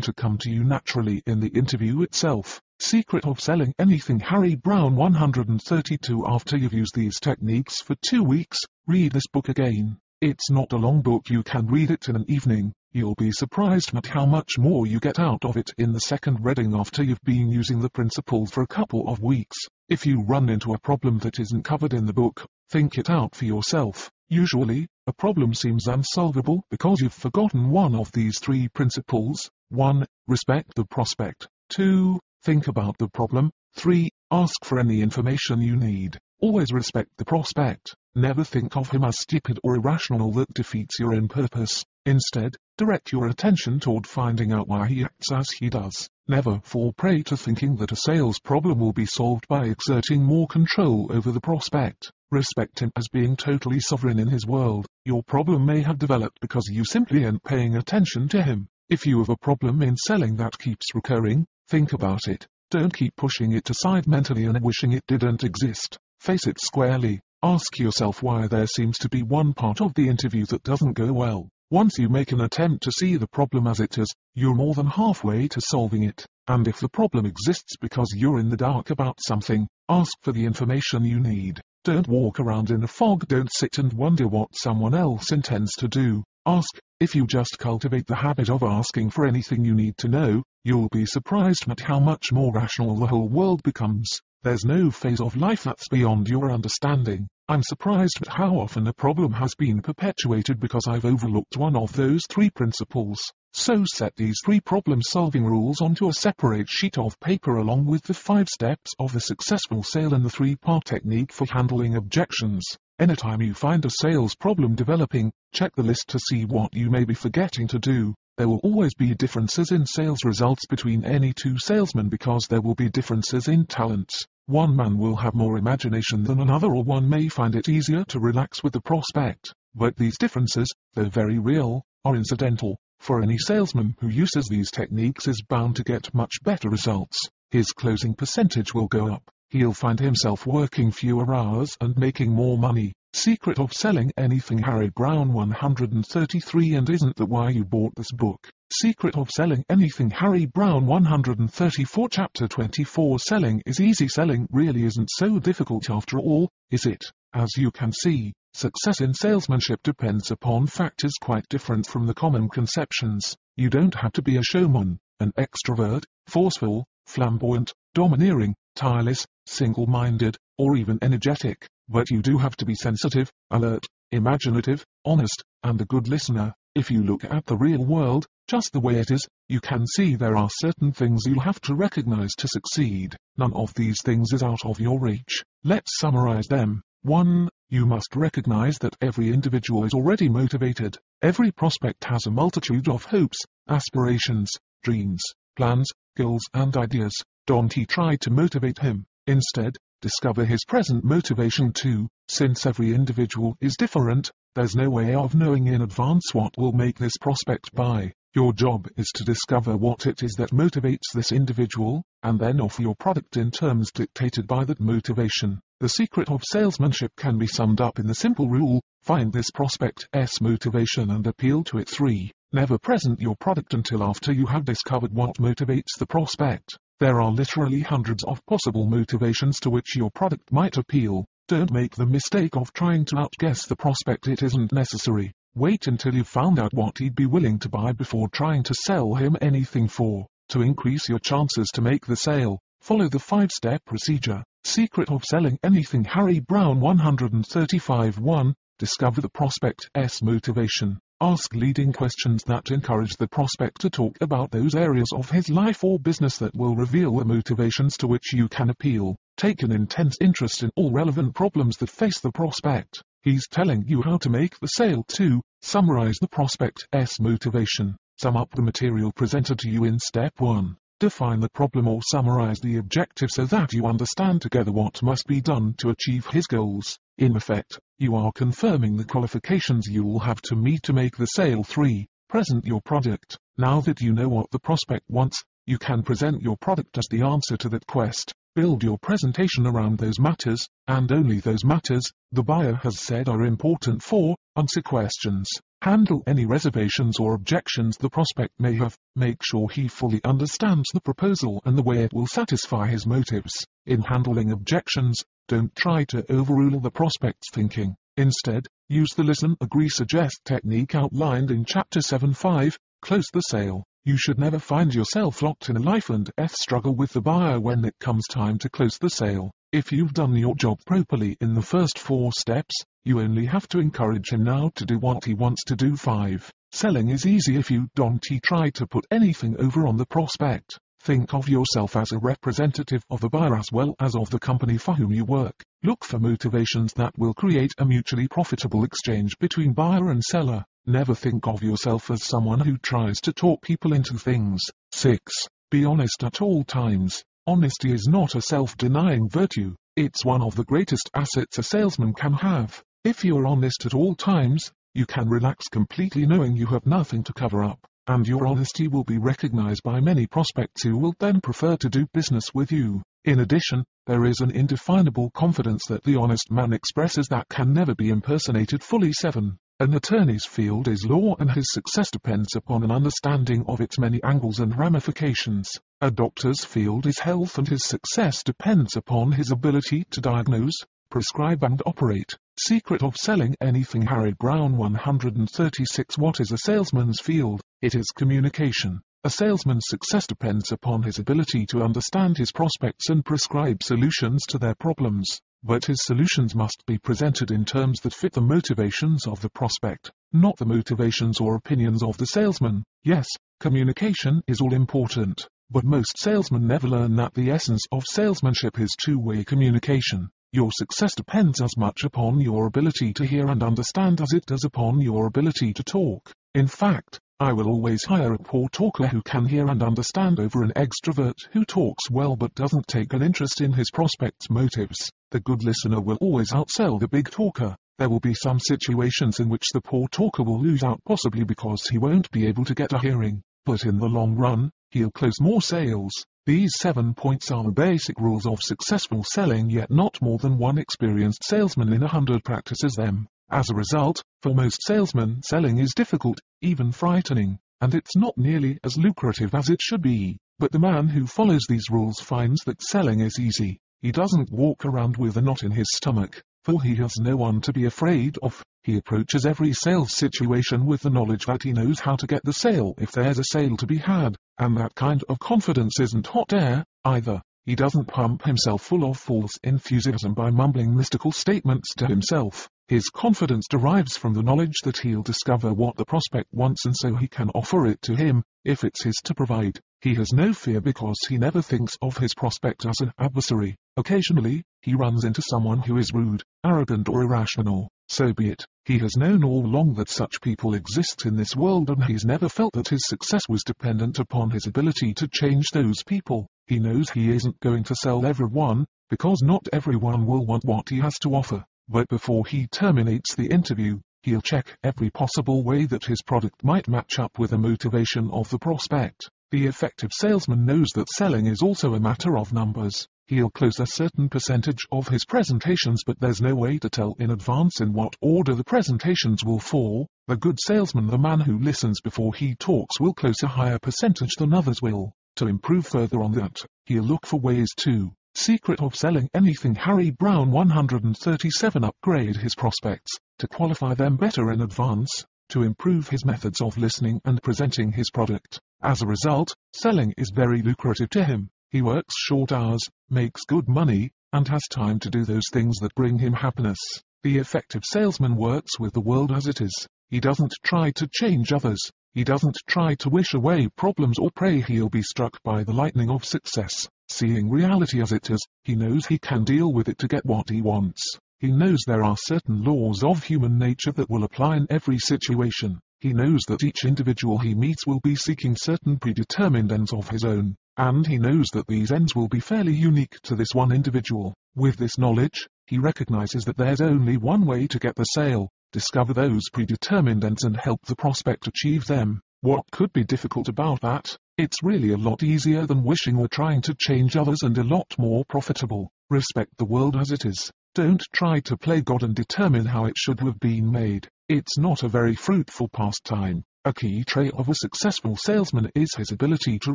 to 0.00 0.12
come 0.12 0.36
to 0.38 0.50
you 0.50 0.64
naturally 0.64 1.22
in 1.26 1.38
the 1.40 1.48
interview 1.48 2.02
itself. 2.02 2.60
Secret 2.80 3.24
of 3.24 3.40
Selling 3.40 3.74
Anything 3.78 4.18
Harry 4.18 4.56
Browne 4.56 4.96
132 4.96 6.24
After 6.26 6.56
you've 6.56 6.72
used 6.72 6.94
these 6.94 7.20
techniques 7.20 7.80
for 7.80 7.94
two 8.02 8.24
weeks, 8.24 8.58
read 8.86 9.12
this 9.12 9.26
book 9.28 9.48
again. 9.48 9.98
It's 10.22 10.50
not 10.50 10.74
a 10.74 10.76
long 10.76 11.00
book 11.00 11.30
you 11.30 11.42
can 11.42 11.66
read 11.66 11.90
it 11.90 12.10
in 12.10 12.14
an 12.14 12.26
evening. 12.28 12.74
You'll 12.92 13.14
be 13.14 13.32
surprised 13.32 13.96
at 13.96 14.04
how 14.04 14.26
much 14.26 14.58
more 14.58 14.86
you 14.86 15.00
get 15.00 15.18
out 15.18 15.46
of 15.46 15.56
it 15.56 15.70
in 15.78 15.94
the 15.94 16.00
second 16.00 16.44
reading 16.44 16.74
after 16.74 17.02
you've 17.02 17.24
been 17.24 17.50
using 17.50 17.80
the 17.80 17.88
principles 17.88 18.50
for 18.50 18.62
a 18.62 18.66
couple 18.66 19.08
of 19.08 19.22
weeks. 19.22 19.56
If 19.88 20.04
you 20.04 20.20
run 20.20 20.50
into 20.50 20.74
a 20.74 20.78
problem 20.78 21.20
that 21.20 21.40
isn't 21.40 21.62
covered 21.62 21.94
in 21.94 22.04
the 22.04 22.12
book, 22.12 22.46
think 22.68 22.98
it 22.98 23.08
out 23.08 23.34
for 23.34 23.46
yourself. 23.46 24.10
Usually, 24.28 24.88
a 25.06 25.12
problem 25.14 25.54
seems 25.54 25.86
unsolvable 25.86 26.64
because 26.70 27.00
you've 27.00 27.14
forgotten 27.14 27.70
one 27.70 27.94
of 27.94 28.12
these 28.12 28.38
three 28.40 28.68
principles. 28.68 29.50
1. 29.70 30.04
Respect 30.26 30.74
the 30.74 30.84
prospect. 30.84 31.48
2. 31.70 32.20
Think 32.42 32.68
about 32.68 32.98
the 32.98 33.08
problem. 33.08 33.50
3. 33.76 34.10
Ask 34.30 34.66
for 34.66 34.78
any 34.78 35.00
information 35.00 35.62
you 35.62 35.76
need. 35.76 36.18
Always 36.42 36.72
respect 36.72 37.18
the 37.18 37.24
prospect. 37.26 37.94
Never 38.14 38.44
think 38.44 38.74
of 38.74 38.90
him 38.90 39.04
as 39.04 39.20
stupid 39.20 39.60
or 39.62 39.76
irrational 39.76 40.32
that 40.32 40.54
defeats 40.54 40.98
your 40.98 41.12
own 41.12 41.28
purpose. 41.28 41.84
Instead, 42.06 42.56
direct 42.78 43.12
your 43.12 43.26
attention 43.26 43.78
toward 43.78 44.06
finding 44.06 44.50
out 44.50 44.66
why 44.66 44.88
he 44.88 45.04
acts 45.04 45.30
as 45.30 45.50
he 45.50 45.68
does. 45.68 46.08
Never 46.26 46.58
fall 46.64 46.94
prey 46.94 47.22
to 47.24 47.36
thinking 47.36 47.76
that 47.76 47.92
a 47.92 47.96
sales 47.96 48.38
problem 48.38 48.78
will 48.78 48.94
be 48.94 49.04
solved 49.04 49.46
by 49.48 49.66
exerting 49.66 50.22
more 50.22 50.46
control 50.46 51.08
over 51.12 51.30
the 51.30 51.42
prospect. 51.42 52.10
Respect 52.30 52.80
him 52.80 52.90
as 52.96 53.08
being 53.08 53.36
totally 53.36 53.78
sovereign 53.78 54.18
in 54.18 54.28
his 54.28 54.46
world. 54.46 54.86
Your 55.04 55.22
problem 55.22 55.66
may 55.66 55.82
have 55.82 55.98
developed 55.98 56.40
because 56.40 56.70
you 56.72 56.86
simply 56.86 57.26
aren't 57.26 57.44
paying 57.44 57.76
attention 57.76 58.28
to 58.28 58.42
him. 58.42 58.66
If 58.88 59.04
you 59.04 59.18
have 59.18 59.28
a 59.28 59.36
problem 59.36 59.82
in 59.82 59.94
selling 59.94 60.36
that 60.36 60.58
keeps 60.58 60.94
recurring, 60.94 61.46
think 61.68 61.92
about 61.92 62.28
it. 62.28 62.46
Don't 62.70 62.96
keep 62.96 63.14
pushing 63.16 63.52
it 63.52 63.68
aside 63.68 64.06
mentally 64.06 64.46
and 64.46 64.58
wishing 64.62 64.92
it 64.92 65.04
didn't 65.06 65.44
exist. 65.44 65.98
Face 66.20 66.46
it 66.46 66.60
squarely. 66.60 67.18
Ask 67.42 67.78
yourself 67.78 68.22
why 68.22 68.46
there 68.46 68.66
seems 68.66 68.98
to 68.98 69.08
be 69.08 69.22
one 69.22 69.54
part 69.54 69.80
of 69.80 69.94
the 69.94 70.06
interview 70.06 70.44
that 70.46 70.62
doesn't 70.62 70.92
go 70.92 71.14
well. 71.14 71.48
Once 71.70 71.96
you 71.96 72.10
make 72.10 72.30
an 72.32 72.42
attempt 72.42 72.82
to 72.82 72.92
see 72.92 73.16
the 73.16 73.26
problem 73.26 73.66
as 73.66 73.80
it 73.80 73.96
is, 73.96 74.06
you're 74.34 74.54
more 74.54 74.74
than 74.74 74.86
halfway 74.86 75.48
to 75.48 75.62
solving 75.62 76.02
it. 76.02 76.26
And 76.46 76.68
if 76.68 76.78
the 76.78 76.90
problem 76.90 77.24
exists 77.24 77.74
because 77.80 78.12
you're 78.14 78.38
in 78.38 78.50
the 78.50 78.56
dark 78.58 78.90
about 78.90 79.18
something, 79.26 79.66
ask 79.88 80.12
for 80.20 80.32
the 80.32 80.44
information 80.44 81.06
you 81.06 81.20
need. 81.20 81.62
Don't 81.84 82.06
walk 82.06 82.38
around 82.38 82.70
in 82.70 82.84
a 82.84 82.86
fog, 82.86 83.26
don't 83.26 83.50
sit 83.54 83.78
and 83.78 83.90
wonder 83.94 84.28
what 84.28 84.54
someone 84.54 84.94
else 84.94 85.32
intends 85.32 85.72
to 85.78 85.88
do. 85.88 86.22
Ask, 86.44 86.78
if 87.00 87.14
you 87.14 87.26
just 87.26 87.58
cultivate 87.58 88.06
the 88.06 88.16
habit 88.16 88.50
of 88.50 88.62
asking 88.62 89.08
for 89.08 89.24
anything 89.24 89.64
you 89.64 89.74
need 89.74 89.96
to 89.96 90.08
know, 90.08 90.42
you'll 90.64 90.90
be 90.90 91.06
surprised 91.06 91.70
at 91.70 91.80
how 91.80 91.98
much 91.98 92.30
more 92.30 92.52
rational 92.52 92.96
the 92.96 93.06
whole 93.06 93.28
world 93.28 93.62
becomes. 93.62 94.20
There's 94.42 94.64
no 94.64 94.90
phase 94.90 95.20
of 95.20 95.36
life 95.36 95.64
that's 95.64 95.88
beyond 95.88 96.26
your 96.26 96.50
understanding. 96.50 97.28
I'm 97.46 97.62
surprised 97.62 98.22
at 98.22 98.28
how 98.28 98.58
often 98.58 98.86
a 98.86 98.92
problem 98.94 99.34
has 99.34 99.54
been 99.54 99.82
perpetuated 99.82 100.58
because 100.58 100.86
I've 100.88 101.04
overlooked 101.04 101.58
one 101.58 101.76
of 101.76 101.92
those 101.92 102.22
three 102.26 102.48
principles. 102.48 103.20
So 103.52 103.84
set 103.84 104.16
these 104.16 104.38
three 104.42 104.60
problem-solving 104.60 105.44
rules 105.44 105.82
onto 105.82 106.08
a 106.08 106.14
separate 106.14 106.70
sheet 106.70 106.96
of 106.96 107.20
paper 107.20 107.58
along 107.58 107.84
with 107.84 108.02
the 108.04 108.14
five 108.14 108.48
steps 108.48 108.92
of 108.98 109.12
the 109.12 109.20
successful 109.20 109.82
sale 109.82 110.14
and 110.14 110.24
the 110.24 110.30
three-part 110.30 110.86
technique 110.86 111.34
for 111.34 111.46
handling 111.52 111.96
objections. 111.96 112.64
Anytime 112.98 113.42
you 113.42 113.52
find 113.52 113.84
a 113.84 113.90
sales 113.90 114.34
problem 114.34 114.74
developing, 114.74 115.32
check 115.52 115.76
the 115.76 115.82
list 115.82 116.08
to 116.08 116.18
see 116.18 116.46
what 116.46 116.72
you 116.72 116.88
may 116.88 117.04
be 117.04 117.12
forgetting 117.12 117.68
to 117.68 117.78
do. 117.78 118.14
There 118.40 118.48
will 118.48 118.60
always 118.62 118.94
be 118.94 119.14
differences 119.14 119.70
in 119.70 119.84
sales 119.84 120.24
results 120.24 120.64
between 120.64 121.04
any 121.04 121.34
two 121.34 121.58
salesmen 121.58 122.08
because 122.08 122.46
there 122.48 122.62
will 122.62 122.74
be 122.74 122.88
differences 122.88 123.48
in 123.48 123.66
talents. 123.66 124.18
One 124.46 124.74
man 124.74 124.96
will 124.96 125.16
have 125.16 125.34
more 125.34 125.58
imagination 125.58 126.24
than 126.24 126.40
another 126.40 126.68
or 126.68 126.82
one 126.82 127.06
may 127.06 127.28
find 127.28 127.54
it 127.54 127.68
easier 127.68 128.02
to 128.04 128.18
relax 128.18 128.62
with 128.62 128.72
the 128.72 128.80
prospect. 128.80 129.52
But 129.74 129.96
these 129.96 130.16
differences, 130.16 130.72
though 130.94 131.10
very 131.10 131.38
real, 131.38 131.82
are 132.02 132.16
incidental, 132.16 132.78
for 132.98 133.20
any 133.20 133.36
salesman 133.36 133.94
who 134.00 134.08
uses 134.08 134.46
these 134.46 134.70
techniques 134.70 135.28
is 135.28 135.42
bound 135.42 135.76
to 135.76 135.84
get 135.84 136.14
much 136.14 136.42
better 136.42 136.70
results. 136.70 137.18
His 137.50 137.72
closing 137.72 138.14
percentage 138.14 138.72
will 138.72 138.88
go 138.88 139.12
up. 139.12 139.30
He'll 139.50 139.72
find 139.72 139.98
himself 139.98 140.46
working 140.46 140.92
fewer 140.92 141.34
hours 141.34 141.76
and 141.80 141.96
making 141.96 142.30
more 142.30 142.56
money. 142.56 142.92
Secret 143.12 143.58
of 143.58 143.72
Selling 143.72 144.12
Anything 144.16 144.58
Harry 144.58 144.90
Browne 144.90 145.32
133 145.32 146.74
And 146.74 146.88
isn't 146.88 147.16
that 147.16 147.26
why 147.26 147.50
you 147.50 147.64
bought 147.64 147.92
this 147.96 148.12
book? 148.12 148.48
Secret 148.72 149.16
of 149.16 149.28
Selling 149.28 149.64
Anything 149.68 150.10
Harry 150.10 150.46
Browne 150.46 150.86
134 150.86 152.08
Chapter 152.08 152.46
24 152.46 153.18
Selling 153.18 153.60
is 153.66 153.80
easy 153.80 154.06
selling 154.06 154.46
really 154.52 154.84
isn't 154.84 155.10
so 155.10 155.40
difficult 155.40 155.90
after 155.90 156.20
all, 156.20 156.48
is 156.70 156.86
it? 156.86 157.02
As 157.34 157.50
you 157.56 157.72
can 157.72 157.90
see, 157.90 158.32
success 158.54 159.00
in 159.00 159.12
salesmanship 159.14 159.82
depends 159.82 160.30
upon 160.30 160.68
factors 160.68 161.14
quite 161.20 161.48
different 161.48 161.88
from 161.88 162.06
the 162.06 162.14
common 162.14 162.48
conceptions. 162.48 163.36
You 163.56 163.68
don't 163.68 163.96
have 163.96 164.12
to 164.12 164.22
be 164.22 164.36
a 164.36 164.44
showman, 164.44 165.00
an 165.18 165.32
extrovert, 165.32 166.04
forceful, 166.28 166.86
flamboyant, 167.06 167.72
domineering, 167.94 168.54
tireless, 168.74 169.26
single-minded, 169.46 170.36
or 170.58 170.76
even 170.76 170.98
energetic, 171.02 171.66
but 171.88 172.10
you 172.10 172.22
do 172.22 172.38
have 172.38 172.56
to 172.56 172.64
be 172.64 172.74
sensitive, 172.74 173.30
alert, 173.50 173.84
imaginative, 174.12 174.84
honest, 175.04 175.42
and 175.62 175.80
a 175.80 175.84
good 175.86 176.08
listener. 176.08 176.54
If 176.74 176.90
you 176.90 177.02
look 177.02 177.24
at 177.24 177.46
the 177.46 177.56
real 177.56 177.84
world, 177.84 178.26
just 178.46 178.72
the 178.72 178.80
way 178.80 178.96
it 178.96 179.10
is, 179.10 179.26
you 179.48 179.60
can 179.60 179.86
see 179.86 180.14
there 180.14 180.36
are 180.36 180.48
certain 180.50 180.92
things 180.92 181.22
you'll 181.26 181.40
have 181.40 181.60
to 181.62 181.74
recognize 181.74 182.30
to 182.38 182.48
succeed. 182.48 183.16
None 183.36 183.52
of 183.54 183.74
these 183.74 184.00
things 184.04 184.32
is 184.32 184.42
out 184.42 184.64
of 184.64 184.78
your 184.78 185.00
reach. 185.00 185.42
Let's 185.64 185.98
summarize 185.98 186.46
them. 186.46 186.82
1. 187.02 187.48
You 187.70 187.86
must 187.86 188.14
recognize 188.14 188.78
that 188.78 188.96
every 189.00 189.30
individual 189.30 189.84
is 189.84 189.94
already 189.94 190.28
motivated. 190.28 190.98
Every 191.22 191.50
prospect 191.50 192.04
has 192.04 192.26
a 192.26 192.30
multitude 192.30 192.88
of 192.88 193.04
hopes, 193.04 193.38
aspirations, 193.68 194.50
dreams, 194.82 195.22
plans, 195.56 195.88
goals 196.16 196.42
and 196.54 196.76
ideas. 196.76 197.12
Don't 197.46 197.72
he 197.72 197.86
try 197.86 198.16
to 198.16 198.30
motivate 198.30 198.78
him. 198.78 199.06
Instead, 199.26 199.76
discover 200.02 200.44
his 200.44 200.64
present 200.64 201.04
motivation 201.04 201.72
too. 201.72 202.08
Since 202.28 202.66
every 202.66 202.94
individual 202.94 203.56
is 203.60 203.76
different, 203.76 204.30
there's 204.54 204.74
no 204.74 204.88
way 204.90 205.14
of 205.14 205.34
knowing 205.34 205.66
in 205.66 205.82
advance 205.82 206.32
what 206.32 206.56
will 206.56 206.72
make 206.72 206.98
this 206.98 207.16
prospect 207.20 207.74
buy. 207.74 208.12
Your 208.34 208.52
job 208.52 208.88
is 208.96 209.08
to 209.14 209.24
discover 209.24 209.76
what 209.76 210.06
it 210.06 210.22
is 210.22 210.34
that 210.38 210.50
motivates 210.50 211.12
this 211.12 211.32
individual, 211.32 212.04
and 212.22 212.38
then 212.38 212.60
offer 212.60 212.82
your 212.82 212.94
product 212.94 213.36
in 213.36 213.50
terms 213.50 213.90
dictated 213.90 214.46
by 214.46 214.64
that 214.64 214.78
motivation. 214.78 215.60
The 215.80 215.88
secret 215.88 216.30
of 216.30 216.44
salesmanship 216.44 217.10
can 217.16 217.38
be 217.38 217.46
summed 217.46 217.80
up 217.80 217.98
in 217.98 218.06
the 218.06 218.14
simple 218.14 218.48
rule, 218.48 218.80
find 219.02 219.32
this 219.32 219.50
prospect's 219.50 220.40
motivation 220.40 221.10
and 221.10 221.26
appeal 221.26 221.64
to 221.64 221.78
it. 221.78 221.88
3. 221.88 222.30
Never 222.52 222.78
present 222.78 223.20
your 223.20 223.36
product 223.36 223.74
until 223.74 224.04
after 224.04 224.32
you 224.32 224.46
have 224.46 224.64
discovered 224.64 225.12
what 225.12 225.38
motivates 225.38 225.98
the 225.98 226.06
prospect. 226.06 226.78
There 227.00 227.22
are 227.22 227.32
literally 227.32 227.80
hundreds 227.80 228.24
of 228.24 228.44
possible 228.44 228.84
motivations 228.84 229.58
to 229.60 229.70
which 229.70 229.96
your 229.96 230.10
product 230.10 230.52
might 230.52 230.76
appeal. 230.76 231.24
Don't 231.48 231.72
make 231.72 231.96
the 231.96 232.04
mistake 232.04 232.58
of 232.58 232.74
trying 232.74 233.06
to 233.06 233.16
outguess 233.16 233.64
the 233.64 233.74
prospect 233.74 234.28
it 234.28 234.42
isn't 234.42 234.70
necessary. 234.70 235.32
Wait 235.54 235.86
until 235.86 236.14
you've 236.14 236.28
found 236.28 236.58
out 236.58 236.74
what 236.74 236.98
he'd 236.98 237.14
be 237.14 237.24
willing 237.24 237.58
to 237.60 237.70
buy 237.70 237.92
before 237.92 238.28
trying 238.28 238.62
to 238.64 238.74
sell 238.74 239.14
him 239.14 239.34
anything 239.40 239.88
for. 239.88 240.26
To 240.50 240.60
increase 240.60 241.08
your 241.08 241.20
chances 241.20 241.68
to 241.72 241.80
make 241.80 242.04
the 242.04 242.16
sale, 242.16 242.58
follow 242.82 243.08
the 243.08 243.16
5-step 243.16 243.82
procedure. 243.86 244.44
Secret 244.64 245.10
of 245.10 245.24
Selling 245.24 245.58
Anything 245.62 246.04
Harry 246.04 246.40
Browne 246.40 246.80
135 246.80 248.18
1. 248.18 248.54
Discover 248.78 249.22
the 249.22 249.30
prospect's 249.30 249.88
motivation. 250.22 250.98
Ask 251.22 251.54
leading 251.54 251.92
questions 251.92 252.44
that 252.44 252.70
encourage 252.70 253.18
the 253.18 253.28
prospect 253.28 253.82
to 253.82 253.90
talk 253.90 254.16
about 254.22 254.50
those 254.50 254.74
areas 254.74 255.08
of 255.14 255.28
his 255.28 255.50
life 255.50 255.84
or 255.84 255.98
business 255.98 256.38
that 256.38 256.56
will 256.56 256.74
reveal 256.74 257.14
the 257.16 257.26
motivations 257.26 257.98
to 257.98 258.06
which 258.06 258.32
you 258.32 258.48
can 258.48 258.70
appeal. 258.70 259.16
Take 259.36 259.62
an 259.62 259.70
intense 259.70 260.16
interest 260.22 260.62
in 260.62 260.70
all 260.76 260.90
relevant 260.90 261.34
problems 261.34 261.76
that 261.76 261.90
face 261.90 262.20
the 262.20 262.32
prospect. 262.32 263.02
He's 263.22 263.46
telling 263.48 263.84
you 263.86 264.00
how 264.00 264.16
to 264.16 264.30
make 264.30 264.58
the 264.60 264.68
sale 264.68 265.04
too. 265.08 265.42
Summarize 265.60 266.16
the 266.22 266.28
prospect's 266.28 266.86
motivation. 267.20 267.96
Sum 268.16 268.38
up 268.38 268.50
the 268.52 268.62
material 268.62 269.12
presented 269.12 269.58
to 269.58 269.68
you 269.68 269.84
in 269.84 269.98
step 269.98 270.32
1. 270.38 270.74
Define 271.00 271.40
the 271.40 271.50
problem 271.50 271.86
or 271.86 272.00
summarize 272.02 272.60
the 272.60 272.78
objective 272.78 273.30
so 273.30 273.44
that 273.44 273.74
you 273.74 273.84
understand 273.84 274.40
together 274.40 274.72
what 274.72 275.02
must 275.02 275.26
be 275.26 275.42
done 275.42 275.74
to 275.78 275.90
achieve 275.90 276.26
his 276.28 276.46
goals. 276.46 276.98
In 277.20 277.36
effect, 277.36 277.78
you 277.98 278.14
are 278.16 278.32
confirming 278.32 278.96
the 278.96 279.04
qualifications 279.04 279.86
you 279.86 280.02
will 280.04 280.20
have 280.20 280.40
to 280.40 280.56
meet 280.56 280.82
to 280.84 280.94
make 280.94 281.18
the 281.18 281.26
sale 281.26 281.62
3. 281.62 282.06
Present 282.30 282.64
your 282.64 282.80
product. 282.80 283.36
Now 283.58 283.82
that 283.82 284.00
you 284.00 284.14
know 284.14 284.26
what 284.26 284.50
the 284.50 284.58
prospect 284.58 285.04
wants, 285.10 285.44
you 285.66 285.76
can 285.76 286.02
present 286.02 286.40
your 286.40 286.56
product 286.56 286.96
as 286.96 287.04
the 287.10 287.20
answer 287.20 287.58
to 287.58 287.68
that 287.68 287.86
quest. 287.86 288.32
Build 288.54 288.82
your 288.82 288.96
presentation 288.96 289.66
around 289.66 289.98
those 289.98 290.18
matters, 290.18 290.66
and 290.88 291.12
only 291.12 291.40
those 291.40 291.62
matters, 291.62 292.10
the 292.32 292.42
buyer 292.42 292.76
has 292.76 292.98
said 292.98 293.28
are 293.28 293.44
important 293.44 294.02
for, 294.02 294.34
answer 294.56 294.80
questions. 294.80 295.46
Handle 295.82 296.22
any 296.26 296.44
reservations 296.44 297.18
or 297.18 297.32
objections 297.32 297.96
the 297.96 298.10
prospect 298.10 298.52
may 298.60 298.74
have. 298.74 298.98
Make 299.16 299.42
sure 299.42 299.66
he 299.70 299.88
fully 299.88 300.22
understands 300.24 300.90
the 300.92 301.00
proposal 301.00 301.62
and 301.64 301.76
the 301.76 301.82
way 301.82 302.04
it 302.04 302.12
will 302.12 302.26
satisfy 302.26 302.86
his 302.86 303.06
motives. 303.06 303.66
In 303.86 304.02
handling 304.02 304.52
objections, 304.52 305.24
don't 305.48 305.74
try 305.74 306.04
to 306.04 306.30
overrule 306.30 306.80
the 306.80 306.90
prospect's 306.90 307.48
thinking. 307.50 307.96
Instead, 308.18 308.66
use 308.90 309.14
the 309.16 309.24
listen, 309.24 309.56
agree, 309.62 309.88
suggest 309.88 310.42
technique 310.44 310.94
outlined 310.94 311.50
in 311.50 311.64
Chapter 311.64 312.00
7.5, 312.00 312.76
close 313.00 313.26
the 313.32 313.40
sale. 313.40 313.84
You 314.02 314.16
should 314.16 314.38
never 314.38 314.58
find 314.58 314.94
yourself 314.94 315.42
locked 315.42 315.68
in 315.68 315.76
a 315.76 315.80
life 315.80 316.08
and 316.08 316.30
death 316.38 316.56
struggle 316.56 316.94
with 316.94 317.12
the 317.12 317.20
buyer 317.20 317.60
when 317.60 317.84
it 317.84 317.98
comes 318.00 318.26
time 318.28 318.56
to 318.60 318.70
close 318.70 318.96
the 318.96 319.10
sale. 319.10 319.50
If 319.72 319.92
you've 319.92 320.14
done 320.14 320.34
your 320.34 320.54
job 320.54 320.78
properly 320.86 321.36
in 321.42 321.52
the 321.52 321.60
first 321.60 321.98
four 321.98 322.32
steps, 322.32 322.74
you 323.04 323.20
only 323.20 323.44
have 323.44 323.68
to 323.68 323.78
encourage 323.78 324.30
him 324.30 324.42
now 324.42 324.70
to 324.76 324.86
do 324.86 324.98
what 324.98 325.26
he 325.26 325.34
wants 325.34 325.64
to 325.64 325.76
do. 325.76 325.96
5. 325.96 326.50
Selling 326.72 327.10
is 327.10 327.26
easy 327.26 327.56
if 327.56 327.70
you 327.70 327.88
don't 327.94 328.24
try 328.42 328.70
to 328.70 328.86
put 328.86 329.06
anything 329.10 329.54
over 329.60 329.86
on 329.86 329.98
the 329.98 330.06
prospect. 330.06 330.78
Think 331.02 331.34
of 331.34 331.48
yourself 331.48 331.94
as 331.94 332.12
a 332.12 332.18
representative 332.18 333.02
of 333.10 333.20
the 333.20 333.28
buyer 333.28 333.54
as 333.54 333.66
well 333.70 333.94
as 334.00 334.16
of 334.16 334.30
the 334.30 334.40
company 334.40 334.78
for 334.78 334.94
whom 334.94 335.12
you 335.12 335.26
work. 335.26 335.62
Look 335.82 336.04
for 336.04 336.18
motivations 336.18 336.94
that 336.94 337.18
will 337.18 337.34
create 337.34 337.72
a 337.76 337.84
mutually 337.84 338.28
profitable 338.28 338.84
exchange 338.84 339.38
between 339.38 339.74
buyer 339.74 340.10
and 340.10 340.24
seller. 340.24 340.64
Never 340.86 341.14
think 341.14 341.46
of 341.46 341.62
yourself 341.62 342.10
as 342.10 342.24
someone 342.24 342.60
who 342.60 342.78
tries 342.78 343.20
to 343.22 343.32
talk 343.32 343.62
people 343.62 343.92
into 343.92 344.18
things. 344.18 344.60
6. 344.92 345.32
Be 345.70 345.84
honest 345.84 346.24
at 346.24 346.40
all 346.40 346.64
times. 346.64 347.22
Honesty 347.46 347.92
is 347.92 348.08
not 348.08 348.34
a 348.34 348.42
self-denying 348.42 349.28
virtue. 349.28 349.74
It's 349.96 350.24
one 350.24 350.42
of 350.42 350.56
the 350.56 350.64
greatest 350.64 351.10
assets 351.14 351.58
a 351.58 351.62
salesman 351.62 352.14
can 352.14 352.32
have. 352.32 352.82
If 353.04 353.24
you 353.24 353.36
are 353.38 353.46
honest 353.46 353.86
at 353.86 353.94
all 353.94 354.14
times, 354.14 354.72
you 354.94 355.06
can 355.06 355.28
relax 355.28 355.68
completely 355.68 356.26
knowing 356.26 356.56
you 356.56 356.66
have 356.66 356.86
nothing 356.86 357.24
to 357.24 357.32
cover 357.32 357.62
up 357.62 357.78
and 358.10 358.26
your 358.26 358.44
honesty 358.44 358.88
will 358.88 359.04
be 359.04 359.18
recognized 359.18 359.82
by 359.84 360.00
many 360.00 360.26
prospects 360.26 360.82
who 360.82 360.98
will 360.98 361.14
then 361.20 361.40
prefer 361.40 361.76
to 361.76 361.88
do 361.88 362.08
business 362.12 362.52
with 362.52 362.72
you. 362.72 363.00
In 363.24 363.38
addition, 363.38 363.84
there 364.06 364.24
is 364.24 364.40
an 364.40 364.50
indefinable 364.50 365.30
confidence 365.30 365.82
that 365.88 366.02
the 366.02 366.16
honest 366.16 366.50
man 366.50 366.72
expresses 366.72 367.28
that 367.28 367.48
can 367.48 367.72
never 367.72 367.94
be 367.94 368.08
impersonated 368.08 368.82
fully 368.82 369.12
7. 369.12 369.56
An 369.80 369.94
attorney's 369.94 370.44
field 370.44 370.88
is 370.88 371.06
law 371.06 371.36
and 371.38 371.50
his 371.52 371.72
success 371.72 372.10
depends 372.10 372.54
upon 372.54 372.82
an 372.82 372.90
understanding 372.90 373.64
of 373.66 373.80
its 373.80 373.98
many 373.98 374.22
angles 374.22 374.60
and 374.60 374.78
ramifications. 374.78 375.70
A 376.02 376.10
doctor's 376.10 376.66
field 376.66 377.06
is 377.06 377.20
health 377.20 377.56
and 377.56 377.66
his 377.66 377.86
success 377.86 378.42
depends 378.42 378.94
upon 378.94 379.32
his 379.32 379.50
ability 379.50 380.04
to 380.10 380.20
diagnose, 380.20 380.74
prescribe 381.10 381.64
and 381.64 381.80
operate. 381.86 382.36
Secret 382.58 383.02
of 383.02 383.16
Selling 383.16 383.56
Anything 383.58 384.02
Harry 384.02 384.34
Browne 384.34 384.76
136 384.76 386.18
What 386.18 386.40
is 386.40 386.52
a 386.52 386.58
salesman's 386.58 387.18
field? 387.18 387.62
It 387.80 387.94
is 387.94 388.12
communication. 388.14 389.00
A 389.24 389.30
salesman's 389.30 389.86
success 389.88 390.26
depends 390.26 390.72
upon 390.72 391.04
his 391.04 391.18
ability 391.18 391.64
to 391.68 391.82
understand 391.82 392.36
his 392.36 392.52
prospects 392.52 393.08
and 393.08 393.24
prescribe 393.24 393.82
solutions 393.82 394.44
to 394.48 394.58
their 394.58 394.74
problems. 394.74 395.40
But 395.62 395.84
his 395.84 395.98
solutions 396.04 396.54
must 396.54 396.84
be 396.86 396.96
presented 396.96 397.50
in 397.50 397.66
terms 397.66 398.00
that 398.00 398.14
fit 398.14 398.32
the 398.32 398.40
motivations 398.40 399.26
of 399.26 399.42
the 399.42 399.50
prospect, 399.50 400.10
not 400.32 400.56
the 400.56 400.64
motivations 400.64 401.38
or 401.38 401.54
opinions 401.54 402.02
of 402.02 402.16
the 402.16 402.24
salesman. 402.24 402.82
Yes, 403.04 403.26
communication 403.60 404.42
is 404.46 404.62
all 404.62 404.72
important, 404.72 405.46
but 405.70 405.84
most 405.84 406.18
salesmen 406.18 406.66
never 406.66 406.88
learn 406.88 407.14
that 407.16 407.34
the 407.34 407.50
essence 407.50 407.82
of 407.92 408.04
salesmanship 408.06 408.80
is 408.80 408.96
two-way 408.98 409.44
communication. 409.44 410.30
Your 410.52 410.72
success 410.72 411.14
depends 411.14 411.60
as 411.60 411.76
much 411.76 412.04
upon 412.04 412.40
your 412.40 412.66
ability 412.66 413.12
to 413.12 413.26
hear 413.26 413.46
and 413.48 413.62
understand 413.62 414.20
as 414.22 414.32
it 414.32 414.46
does 414.46 414.64
upon 414.64 415.00
your 415.00 415.26
ability 415.26 415.74
to 415.74 415.84
talk. 415.84 416.32
In 416.54 416.66
fact, 416.66 417.20
I 417.42 417.54
will 417.54 417.68
always 417.68 418.04
hire 418.04 418.34
a 418.34 418.38
poor 418.38 418.68
talker 418.68 419.06
who 419.06 419.22
can 419.22 419.46
hear 419.46 419.68
and 419.68 419.82
understand 419.82 420.38
over 420.38 420.62
an 420.62 420.74
extrovert 420.76 421.38
who 421.52 421.64
talks 421.64 422.10
well 422.10 422.36
but 422.36 422.54
doesn't 422.54 422.86
take 422.86 423.14
an 423.14 423.22
interest 423.22 423.62
in 423.62 423.72
his 423.72 423.90
prospect's 423.90 424.50
motives. 424.50 425.10
The 425.30 425.40
good 425.40 425.64
listener 425.64 426.02
will 426.02 426.18
always 426.20 426.52
outsell 426.52 427.00
the 427.00 427.08
big 427.08 427.30
talker. 427.30 427.74
There 427.96 428.10
will 428.10 428.20
be 428.20 428.34
some 428.34 428.60
situations 428.60 429.40
in 429.40 429.48
which 429.48 429.70
the 429.72 429.80
poor 429.80 430.06
talker 430.08 430.42
will 430.42 430.60
lose 430.60 430.84
out 430.84 431.00
possibly 431.06 431.44
because 431.44 431.88
he 431.88 431.96
won't 431.96 432.30
be 432.30 432.44
able 432.44 432.66
to 432.66 432.74
get 432.74 432.92
a 432.92 432.98
hearing, 432.98 433.40
but 433.64 433.86
in 433.86 433.96
the 433.96 434.06
long 434.06 434.36
run, 434.36 434.70
he'll 434.90 435.10
close 435.10 435.40
more 435.40 435.62
sales. 435.62 436.12
These 436.44 436.72
seven 436.78 437.14
points 437.14 437.50
are 437.50 437.64
the 437.64 437.70
basic 437.70 438.20
rules 438.20 438.44
of 438.44 438.60
successful 438.60 439.24
selling 439.24 439.70
yet 439.70 439.90
not 439.90 440.20
more 440.20 440.36
than 440.36 440.58
one 440.58 440.76
experienced 440.76 441.44
salesman 441.44 441.94
in 441.94 442.02
a 442.02 442.08
hundred 442.08 442.44
practices 442.44 442.92
them. 442.92 443.28
As 443.52 443.68
a 443.68 443.74
result, 443.74 444.22
for 444.42 444.54
most 444.54 444.80
salesmen 444.86 445.42
selling 445.42 445.78
is 445.78 445.92
difficult, 445.92 446.38
even 446.62 446.92
frightening, 446.92 447.58
and 447.80 447.96
it's 447.96 448.14
not 448.14 448.38
nearly 448.38 448.78
as 448.84 448.96
lucrative 448.96 449.56
as 449.56 449.68
it 449.68 449.82
should 449.82 450.02
be. 450.02 450.38
But 450.60 450.70
the 450.70 450.78
man 450.78 451.08
who 451.08 451.26
follows 451.26 451.62
these 451.68 451.90
rules 451.90 452.20
finds 452.20 452.60
that 452.66 452.80
selling 452.80 453.18
is 453.18 453.40
easy. 453.40 453.80
He 454.02 454.12
doesn't 454.12 454.52
walk 454.52 454.84
around 454.84 455.16
with 455.16 455.36
a 455.36 455.42
knot 455.42 455.64
in 455.64 455.72
his 455.72 455.88
stomach, 455.92 456.44
for 456.62 456.80
he 456.80 456.94
has 456.96 457.16
no 457.18 457.34
one 457.34 457.60
to 457.62 457.72
be 457.72 457.86
afraid 457.86 458.38
of. 458.40 458.62
He 458.84 458.96
approaches 458.96 459.44
every 459.44 459.72
sales 459.72 460.14
situation 460.14 460.86
with 460.86 461.00
the 461.00 461.10
knowledge 461.10 461.46
that 461.46 461.64
he 461.64 461.72
knows 461.72 461.98
how 461.98 462.14
to 462.16 462.28
get 462.28 462.44
the 462.44 462.52
sale 462.52 462.94
if 462.98 463.10
there's 463.10 463.40
a 463.40 463.44
sale 463.44 463.76
to 463.78 463.86
be 463.86 463.98
had, 463.98 464.36
and 464.58 464.76
that 464.76 464.94
kind 464.94 465.24
of 465.28 465.40
confidence 465.40 465.98
isn't 465.98 466.28
hot 466.28 466.52
air, 466.52 466.84
either. 467.04 467.42
He 467.64 467.74
doesn't 467.74 468.06
pump 468.06 468.44
himself 468.44 468.82
full 468.82 469.10
of 469.10 469.18
false 469.18 469.58
enthusiasm 469.64 470.34
by 470.34 470.50
mumbling 470.50 470.94
mystical 470.94 471.32
statements 471.32 471.94
to 471.96 472.06
himself. 472.06 472.68
His 472.90 473.08
confidence 473.08 473.68
derives 473.68 474.16
from 474.16 474.34
the 474.34 474.42
knowledge 474.42 474.80
that 474.82 474.98
he'll 474.98 475.22
discover 475.22 475.72
what 475.72 475.94
the 475.94 476.04
prospect 476.04 476.52
wants 476.52 476.86
and 476.86 476.96
so 476.96 477.14
he 477.14 477.28
can 477.28 477.48
offer 477.50 477.86
it 477.86 478.02
to 478.02 478.16
him, 478.16 478.42
if 478.64 478.82
it's 478.82 479.04
his 479.04 479.14
to 479.26 479.32
provide. 479.32 479.78
He 480.00 480.16
has 480.16 480.32
no 480.32 480.52
fear 480.52 480.80
because 480.80 481.16
he 481.28 481.38
never 481.38 481.62
thinks 481.62 481.96
of 482.02 482.16
his 482.16 482.34
prospect 482.34 482.84
as 482.86 483.00
an 483.00 483.12
adversary. 483.16 483.76
Occasionally, 483.96 484.64
he 484.82 484.96
runs 484.96 485.22
into 485.22 485.40
someone 485.40 485.78
who 485.78 485.98
is 485.98 486.12
rude, 486.12 486.42
arrogant 486.64 487.08
or 487.08 487.22
irrational. 487.22 487.88
So 488.08 488.32
be 488.32 488.50
it. 488.50 488.66
He 488.86 488.98
has 488.98 489.16
known 489.16 489.44
all 489.44 489.64
along 489.64 489.94
that 489.94 490.08
such 490.08 490.40
people 490.40 490.74
exist 490.74 491.26
in 491.26 491.36
this 491.36 491.54
world 491.54 491.90
and 491.90 492.02
he's 492.02 492.24
never 492.24 492.48
felt 492.48 492.72
that 492.72 492.88
his 492.88 493.06
success 493.06 493.42
was 493.48 493.62
dependent 493.62 494.18
upon 494.18 494.50
his 494.50 494.66
ability 494.66 495.14
to 495.14 495.28
change 495.28 495.66
those 495.72 496.02
people. 496.02 496.48
He 496.66 496.80
knows 496.80 497.08
he 497.08 497.30
isn't 497.30 497.60
going 497.60 497.84
to 497.84 497.94
sell 497.94 498.26
everyone, 498.26 498.84
because 499.08 499.42
not 499.44 499.68
everyone 499.72 500.26
will 500.26 500.44
want 500.44 500.64
what 500.64 500.88
he 500.88 500.98
has 500.98 501.16
to 501.20 501.36
offer 501.36 501.64
but 501.90 502.08
before 502.08 502.46
he 502.46 502.68
terminates 502.68 503.34
the 503.34 503.48
interview, 503.48 503.98
he'll 504.22 504.40
check 504.40 504.78
every 504.84 505.10
possible 505.10 505.64
way 505.64 505.86
that 505.86 506.04
his 506.04 506.22
product 506.22 506.62
might 506.62 506.86
match 506.86 507.18
up 507.18 507.36
with 507.36 507.50
the 507.50 507.58
motivation 507.58 508.30
of 508.30 508.48
the 508.50 508.58
prospect. 508.58 509.28
The 509.50 509.66
effective 509.66 510.10
salesman 510.12 510.64
knows 510.64 510.86
that 510.94 511.08
selling 511.08 511.46
is 511.46 511.62
also 511.62 511.94
a 511.94 512.00
matter 512.00 512.38
of 512.38 512.52
numbers. 512.52 513.08
He'll 513.26 513.50
close 513.50 513.80
a 513.80 513.86
certain 513.86 514.28
percentage 514.28 514.86
of 514.92 515.08
his 515.08 515.24
presentations 515.24 516.04
but 516.06 516.20
there's 516.20 516.40
no 516.40 516.54
way 516.54 516.78
to 516.78 516.88
tell 516.88 517.16
in 517.18 517.32
advance 517.32 517.80
in 517.80 517.92
what 517.92 518.14
order 518.20 518.54
the 518.54 518.62
presentations 518.62 519.44
will 519.44 519.58
fall. 519.58 520.06
The 520.28 520.36
good 520.36 520.58
salesman, 520.60 521.08
the 521.08 521.18
man 521.18 521.40
who 521.40 521.58
listens 521.58 522.00
before 522.00 522.34
he 522.34 522.54
talks, 522.54 523.00
will 523.00 523.14
close 523.14 523.42
a 523.42 523.48
higher 523.48 523.80
percentage 523.80 524.36
than 524.38 524.54
others 524.54 524.80
will. 524.80 525.12
To 525.36 525.48
improve 525.48 525.86
further 525.86 526.22
on 526.22 526.32
that, 526.32 526.60
he'll 526.84 527.02
look 527.02 527.26
for 527.26 527.40
ways 527.40 527.70
to 527.78 528.12
Secret 528.42 528.80
of 528.80 528.96
Selling 528.96 529.28
Anything 529.34 529.74
Harry 529.74 530.10
Browne 530.10 530.50
137 530.50 531.84
Upgrade 531.84 532.36
his 532.36 532.54
prospects, 532.54 533.12
to 533.38 533.46
qualify 533.46 533.92
them 533.92 534.16
better 534.16 534.50
in 534.50 534.62
advance, 534.62 535.26
to 535.50 535.62
improve 535.62 536.08
his 536.08 536.24
methods 536.24 536.62
of 536.62 536.78
listening 536.78 537.20
and 537.26 537.42
presenting 537.42 537.92
his 537.92 538.10
product. 538.10 538.58
As 538.82 539.02
a 539.02 539.06
result, 539.06 539.54
selling 539.74 540.14
is 540.16 540.32
very 540.34 540.62
lucrative 540.62 541.10
to 541.10 541.22
him. 541.22 541.50
He 541.68 541.82
works 541.82 542.14
short 542.16 542.50
hours, 542.50 542.80
makes 543.10 543.44
good 543.44 543.68
money, 543.68 544.10
and 544.32 544.48
has 544.48 544.62
time 544.70 544.98
to 545.00 545.10
do 545.10 545.26
those 545.26 545.50
things 545.52 545.76
that 545.80 545.94
bring 545.94 546.18
him 546.18 546.32
happiness. 546.32 546.78
The 547.22 547.36
effective 547.36 547.82
salesman 547.84 548.36
works 548.36 548.80
with 548.80 548.94
the 548.94 549.02
world 549.02 549.32
as 549.32 549.48
it 549.48 549.60
is. 549.60 549.86
He 550.08 550.18
doesn't 550.18 550.54
try 550.62 550.92
to 550.92 551.06
change 551.12 551.52
others. 551.52 551.90
He 552.14 552.24
doesn't 552.24 552.56
try 552.66 552.94
to 553.00 553.10
wish 553.10 553.34
away 553.34 553.68
problems 553.76 554.18
or 554.18 554.30
pray 554.34 554.62
he'll 554.62 554.88
be 554.88 555.02
struck 555.02 555.42
by 555.42 555.62
the 555.62 555.74
lightning 555.74 556.08
of 556.08 556.24
success. 556.24 556.88
Seeing 557.12 557.50
reality 557.50 558.00
as 558.00 558.12
it 558.12 558.30
is, 558.30 558.38
he 558.62 558.76
knows 558.76 559.04
he 559.04 559.18
can 559.18 559.42
deal 559.42 559.72
with 559.72 559.88
it 559.88 559.98
to 559.98 560.08
get 560.08 560.24
what 560.24 560.48
he 560.48 560.62
wants. 560.62 561.02
He 561.40 561.50
knows 561.50 561.80
there 561.86 562.04
are 562.04 562.16
certain 562.16 562.62
laws 562.62 563.02
of 563.02 563.24
human 563.24 563.58
nature 563.58 563.90
that 563.92 564.08
will 564.08 564.22
apply 564.22 564.58
in 564.58 564.66
every 564.70 564.98
situation. 564.98 565.80
He 565.98 566.12
knows 566.12 566.42
that 566.46 566.62
each 566.62 566.84
individual 566.84 567.38
he 567.38 567.54
meets 567.54 567.84
will 567.84 567.98
be 568.00 568.14
seeking 568.14 568.56
certain 568.56 568.96
predetermined 568.98 569.72
ends 569.72 569.92
of 569.92 570.08
his 570.08 570.24
own, 570.24 570.56
and 570.76 571.06
he 571.06 571.18
knows 571.18 571.48
that 571.52 571.66
these 571.66 571.90
ends 571.90 572.14
will 572.14 572.28
be 572.28 572.40
fairly 572.40 572.74
unique 572.74 573.20
to 573.24 573.34
this 573.34 573.54
one 573.54 573.72
individual. 573.72 574.32
With 574.54 574.76
this 574.76 574.96
knowledge, 574.96 575.48
he 575.66 575.78
recognizes 575.78 576.44
that 576.44 576.56
there's 576.56 576.80
only 576.80 577.16
one 577.16 577.44
way 577.44 577.66
to 577.66 577.78
get 577.78 577.96
the 577.96 578.04
sale, 578.04 578.48
discover 578.72 579.12
those 579.12 579.50
predetermined 579.52 580.24
ends 580.24 580.44
and 580.44 580.56
help 580.56 580.80
the 580.86 580.96
prospect 580.96 581.48
achieve 581.48 581.86
them. 581.86 582.20
What 582.40 582.70
could 582.70 582.92
be 582.92 583.04
difficult 583.04 583.48
about 583.48 583.80
that? 583.80 584.16
It's 584.40 584.62
really 584.62 584.92
a 584.92 584.96
lot 584.96 585.22
easier 585.22 585.66
than 585.66 585.84
wishing 585.84 586.16
or 586.16 586.26
trying 586.26 586.62
to 586.62 586.74
change 586.74 587.14
others 587.14 587.42
and 587.42 587.58
a 587.58 587.62
lot 587.62 587.94
more 587.98 588.24
profitable. 588.24 588.90
Respect 589.10 589.54
the 589.58 589.66
world 589.66 589.96
as 589.98 590.12
it 590.12 590.24
is. 590.24 590.50
Don't 590.74 591.02
try 591.12 591.40
to 591.40 591.58
play 591.58 591.82
God 591.82 592.02
and 592.02 592.14
determine 592.14 592.64
how 592.64 592.86
it 592.86 592.96
should 592.96 593.20
have 593.20 593.38
been 593.38 593.70
made. 593.70 594.08
It's 594.30 594.56
not 594.56 594.82
a 594.82 594.88
very 594.88 595.14
fruitful 595.14 595.68
pastime. 595.68 596.42
A 596.64 596.72
key 596.72 597.04
trait 597.04 597.34
of 597.34 597.50
a 597.50 597.54
successful 597.54 598.16
salesman 598.16 598.70
is 598.74 598.94
his 598.94 599.12
ability 599.12 599.58
to 599.58 599.74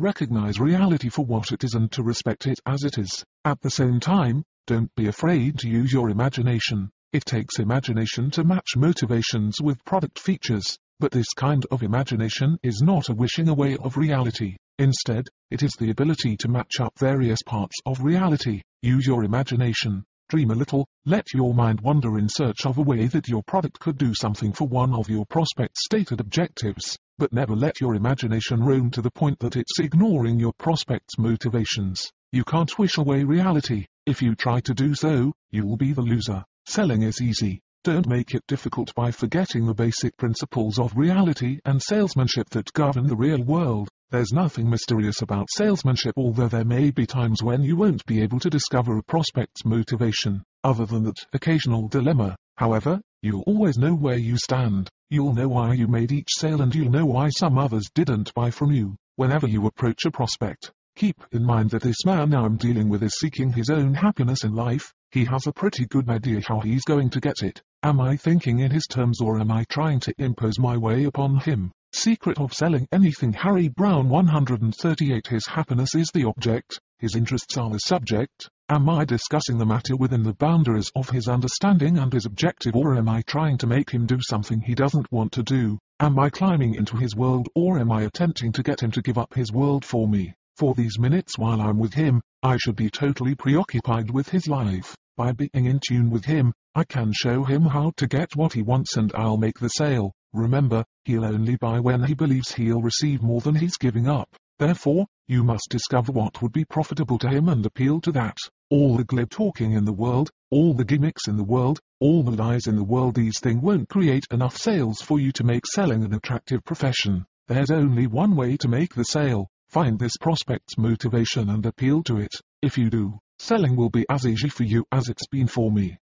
recognize 0.00 0.58
reality 0.58 1.10
for 1.10 1.24
what 1.24 1.52
it 1.52 1.62
is 1.62 1.74
and 1.74 1.92
to 1.92 2.02
respect 2.02 2.48
it 2.48 2.58
as 2.66 2.82
it 2.82 2.98
is. 2.98 3.24
At 3.44 3.60
the 3.60 3.70
same 3.70 4.00
time, 4.00 4.42
don't 4.66 4.92
be 4.96 5.06
afraid 5.06 5.60
to 5.60 5.68
use 5.68 5.92
your 5.92 6.10
imagination. 6.10 6.90
It 7.12 7.24
takes 7.24 7.60
imagination 7.60 8.32
to 8.32 8.42
match 8.42 8.74
motivations 8.76 9.60
with 9.62 9.84
product 9.84 10.18
features. 10.18 10.76
But 10.98 11.10
this 11.10 11.34
kind 11.34 11.66
of 11.70 11.82
imagination 11.82 12.58
is 12.62 12.80
not 12.82 13.10
a 13.10 13.14
wishing 13.14 13.50
away 13.50 13.76
of 13.76 13.98
reality. 13.98 14.56
Instead, 14.78 15.26
it 15.50 15.62
is 15.62 15.72
the 15.78 15.90
ability 15.90 16.38
to 16.38 16.48
match 16.48 16.80
up 16.80 16.98
various 16.98 17.42
parts 17.42 17.76
of 17.84 18.02
reality. 18.02 18.62
Use 18.80 19.06
your 19.06 19.24
imagination. 19.24 20.04
Dream 20.30 20.50
a 20.50 20.54
little, 20.54 20.88
let 21.04 21.34
your 21.34 21.52
mind 21.52 21.82
wander 21.82 22.18
in 22.18 22.30
search 22.30 22.64
of 22.64 22.78
a 22.78 22.82
way 22.82 23.06
that 23.08 23.28
your 23.28 23.42
product 23.42 23.78
could 23.78 23.98
do 23.98 24.14
something 24.14 24.52
for 24.52 24.66
one 24.66 24.94
of 24.94 25.10
your 25.10 25.26
prospect's 25.26 25.84
stated 25.84 26.18
objectives, 26.18 26.98
but 27.18 27.32
never 27.32 27.54
let 27.54 27.78
your 27.78 27.94
imagination 27.94 28.64
roam 28.64 28.90
to 28.90 29.02
the 29.02 29.10
point 29.10 29.38
that 29.40 29.54
it's 29.54 29.78
ignoring 29.78 30.40
your 30.40 30.54
prospect's 30.54 31.18
motivations. 31.18 32.10
You 32.32 32.42
can't 32.44 32.78
wish 32.78 32.96
away 32.96 33.22
reality. 33.22 33.84
If 34.06 34.22
you 34.22 34.34
try 34.34 34.60
to 34.60 34.72
do 34.72 34.94
so, 34.94 35.34
you'll 35.50 35.76
be 35.76 35.92
the 35.92 36.00
loser. 36.00 36.42
Selling 36.64 37.02
is 37.02 37.20
easy. 37.20 37.60
Don't 37.86 38.08
make 38.08 38.34
it 38.34 38.44
difficult 38.48 38.92
by 38.96 39.12
forgetting 39.12 39.64
the 39.64 39.72
basic 39.72 40.16
principles 40.16 40.76
of 40.80 40.96
reality 40.96 41.60
and 41.64 41.80
salesmanship 41.80 42.50
that 42.50 42.72
govern 42.72 43.06
the 43.06 43.14
real 43.14 43.40
world. 43.44 43.88
There's 44.10 44.32
nothing 44.32 44.68
mysterious 44.68 45.22
about 45.22 45.46
salesmanship 45.54 46.14
although 46.16 46.48
there 46.48 46.64
may 46.64 46.90
be 46.90 47.06
times 47.06 47.44
when 47.44 47.62
you 47.62 47.76
won't 47.76 48.04
be 48.04 48.20
able 48.22 48.40
to 48.40 48.50
discover 48.50 48.98
a 48.98 49.04
prospect's 49.04 49.64
motivation, 49.64 50.42
other 50.64 50.84
than 50.84 51.04
that 51.04 51.14
occasional 51.32 51.86
dilemma. 51.86 52.34
However, 52.56 53.00
you'll 53.22 53.44
always 53.46 53.78
know 53.78 53.94
where 53.94 54.18
you 54.18 54.36
stand. 54.36 54.88
You'll 55.08 55.34
know 55.34 55.46
why 55.46 55.74
you 55.74 55.86
made 55.86 56.10
each 56.10 56.30
sale 56.30 56.62
and 56.62 56.74
you'll 56.74 56.90
know 56.90 57.06
why 57.06 57.28
some 57.28 57.56
others 57.56 57.88
didn't 57.94 58.34
buy 58.34 58.50
from 58.50 58.72
you. 58.72 58.96
Whenever 59.14 59.46
you 59.46 59.64
approach 59.64 60.04
a 60.06 60.10
prospect, 60.10 60.72
keep 60.96 61.22
in 61.30 61.44
mind 61.44 61.70
that 61.70 61.82
this 61.82 62.04
man 62.04 62.34
I'm 62.34 62.56
dealing 62.56 62.88
with 62.88 63.04
is 63.04 63.14
seeking 63.20 63.52
his 63.52 63.70
own 63.70 63.94
happiness 63.94 64.42
in 64.42 64.56
life. 64.56 64.92
He 65.12 65.24
has 65.26 65.46
a 65.46 65.52
pretty 65.52 65.86
good 65.86 66.10
idea 66.10 66.40
how 66.44 66.58
he's 66.58 66.82
going 66.82 67.10
to 67.10 67.20
get 67.20 67.42
it. 67.42 67.62
Am 67.86 68.00
I 68.00 68.16
thinking 68.16 68.58
in 68.58 68.72
his 68.72 68.88
terms 68.88 69.20
or 69.20 69.38
am 69.38 69.52
I 69.52 69.62
trying 69.62 70.00
to 70.00 70.14
impose 70.18 70.58
my 70.58 70.76
way 70.76 71.04
upon 71.04 71.36
him? 71.36 71.70
Secret 71.92 72.36
of 72.36 72.52
selling 72.52 72.88
anything 72.90 73.32
Harry 73.32 73.68
Browne 73.68 74.08
138 74.08 75.28
His 75.28 75.46
happiness 75.46 75.94
is 75.94 76.10
the 76.12 76.24
object, 76.24 76.80
his 76.98 77.14
interests 77.14 77.56
are 77.56 77.70
the 77.70 77.78
subject. 77.78 78.50
Am 78.68 78.88
I 78.88 79.04
discussing 79.04 79.56
the 79.56 79.66
matter 79.66 79.94
within 79.96 80.24
the 80.24 80.34
boundaries 80.34 80.90
of 80.96 81.10
his 81.10 81.28
understanding 81.28 81.96
and 81.96 82.12
his 82.12 82.26
objective 82.26 82.74
or 82.74 82.96
am 82.96 83.08
I 83.08 83.22
trying 83.22 83.56
to 83.58 83.68
make 83.68 83.90
him 83.90 84.04
do 84.04 84.18
something 84.20 84.62
he 84.62 84.74
doesn't 84.74 85.12
want 85.12 85.30
to 85.34 85.44
do? 85.44 85.78
Am 86.00 86.18
I 86.18 86.28
climbing 86.28 86.74
into 86.74 86.96
his 86.96 87.14
world 87.14 87.48
or 87.54 87.78
am 87.78 87.92
I 87.92 88.02
attempting 88.02 88.50
to 88.54 88.64
get 88.64 88.82
him 88.82 88.90
to 88.90 89.00
give 89.00 89.16
up 89.16 89.32
his 89.34 89.52
world 89.52 89.84
for 89.84 90.08
me? 90.08 90.34
For 90.56 90.74
these 90.74 90.98
minutes 90.98 91.38
while 91.38 91.60
I'm 91.60 91.78
with 91.78 91.94
him, 91.94 92.20
I 92.42 92.56
should 92.56 92.74
be 92.74 92.90
totally 92.90 93.36
preoccupied 93.36 94.10
with 94.10 94.30
his 94.30 94.48
life. 94.48 94.96
By 95.16 95.32
being 95.32 95.50
in 95.64 95.80
tune 95.80 96.10
with 96.10 96.26
him, 96.26 96.52
I 96.74 96.84
can 96.84 97.10
show 97.14 97.42
him 97.42 97.62
how 97.62 97.92
to 97.96 98.06
get 98.06 98.36
what 98.36 98.52
he 98.52 98.60
wants 98.60 98.98
and 98.98 99.10
I'll 99.14 99.38
make 99.38 99.58
the 99.58 99.68
sale. 99.68 100.12
Remember, 100.34 100.84
he'll 101.06 101.24
only 101.24 101.56
buy 101.56 101.80
when 101.80 102.04
he 102.04 102.12
believes 102.12 102.52
he'll 102.52 102.82
receive 102.82 103.22
more 103.22 103.40
than 103.40 103.54
he's 103.54 103.78
giving 103.78 104.06
up. 104.06 104.28
Therefore, 104.58 105.06
you 105.26 105.42
must 105.42 105.70
discover 105.70 106.12
what 106.12 106.42
would 106.42 106.52
be 106.52 106.66
profitable 106.66 107.18
to 107.20 107.30
him 107.30 107.48
and 107.48 107.64
appeal 107.64 108.02
to 108.02 108.12
that. 108.12 108.36
All 108.68 108.98
the 108.98 109.04
glib 109.04 109.30
talking 109.30 109.72
in 109.72 109.86
the 109.86 109.92
world, 109.92 110.28
all 110.50 110.74
the 110.74 110.84
gimmicks 110.84 111.28
in 111.28 111.38
the 111.38 111.44
world, 111.44 111.80
all 111.98 112.22
the 112.22 112.32
lies 112.32 112.66
in 112.66 112.76
the 112.76 112.84
world 112.84 113.14
these 113.14 113.40
things 113.40 113.62
won't 113.62 113.88
create 113.88 114.26
enough 114.30 114.58
sales 114.58 115.00
for 115.00 115.18
you 115.18 115.32
to 115.32 115.44
make 115.44 115.66
selling 115.66 116.04
an 116.04 116.12
attractive 116.12 116.62
profession. 116.62 117.24
There's 117.48 117.70
only 117.70 118.06
one 118.06 118.36
way 118.36 118.58
to 118.58 118.68
make 118.68 118.94
the 118.94 119.04
sale. 119.04 119.48
Find 119.70 119.98
this 119.98 120.18
prospect's 120.18 120.76
motivation 120.76 121.48
and 121.48 121.64
appeal 121.64 122.02
to 122.02 122.18
it. 122.18 122.34
If 122.60 122.76
you 122.76 122.90
do, 122.90 123.18
selling 123.38 123.76
will 123.76 123.90
be 123.90 124.06
as 124.10 124.26
easy 124.26 124.48
for 124.48 124.64
you 124.64 124.84
as 124.90 125.08
it's 125.08 125.26
been 125.26 125.46
for 125.46 125.70
me. 125.70 125.98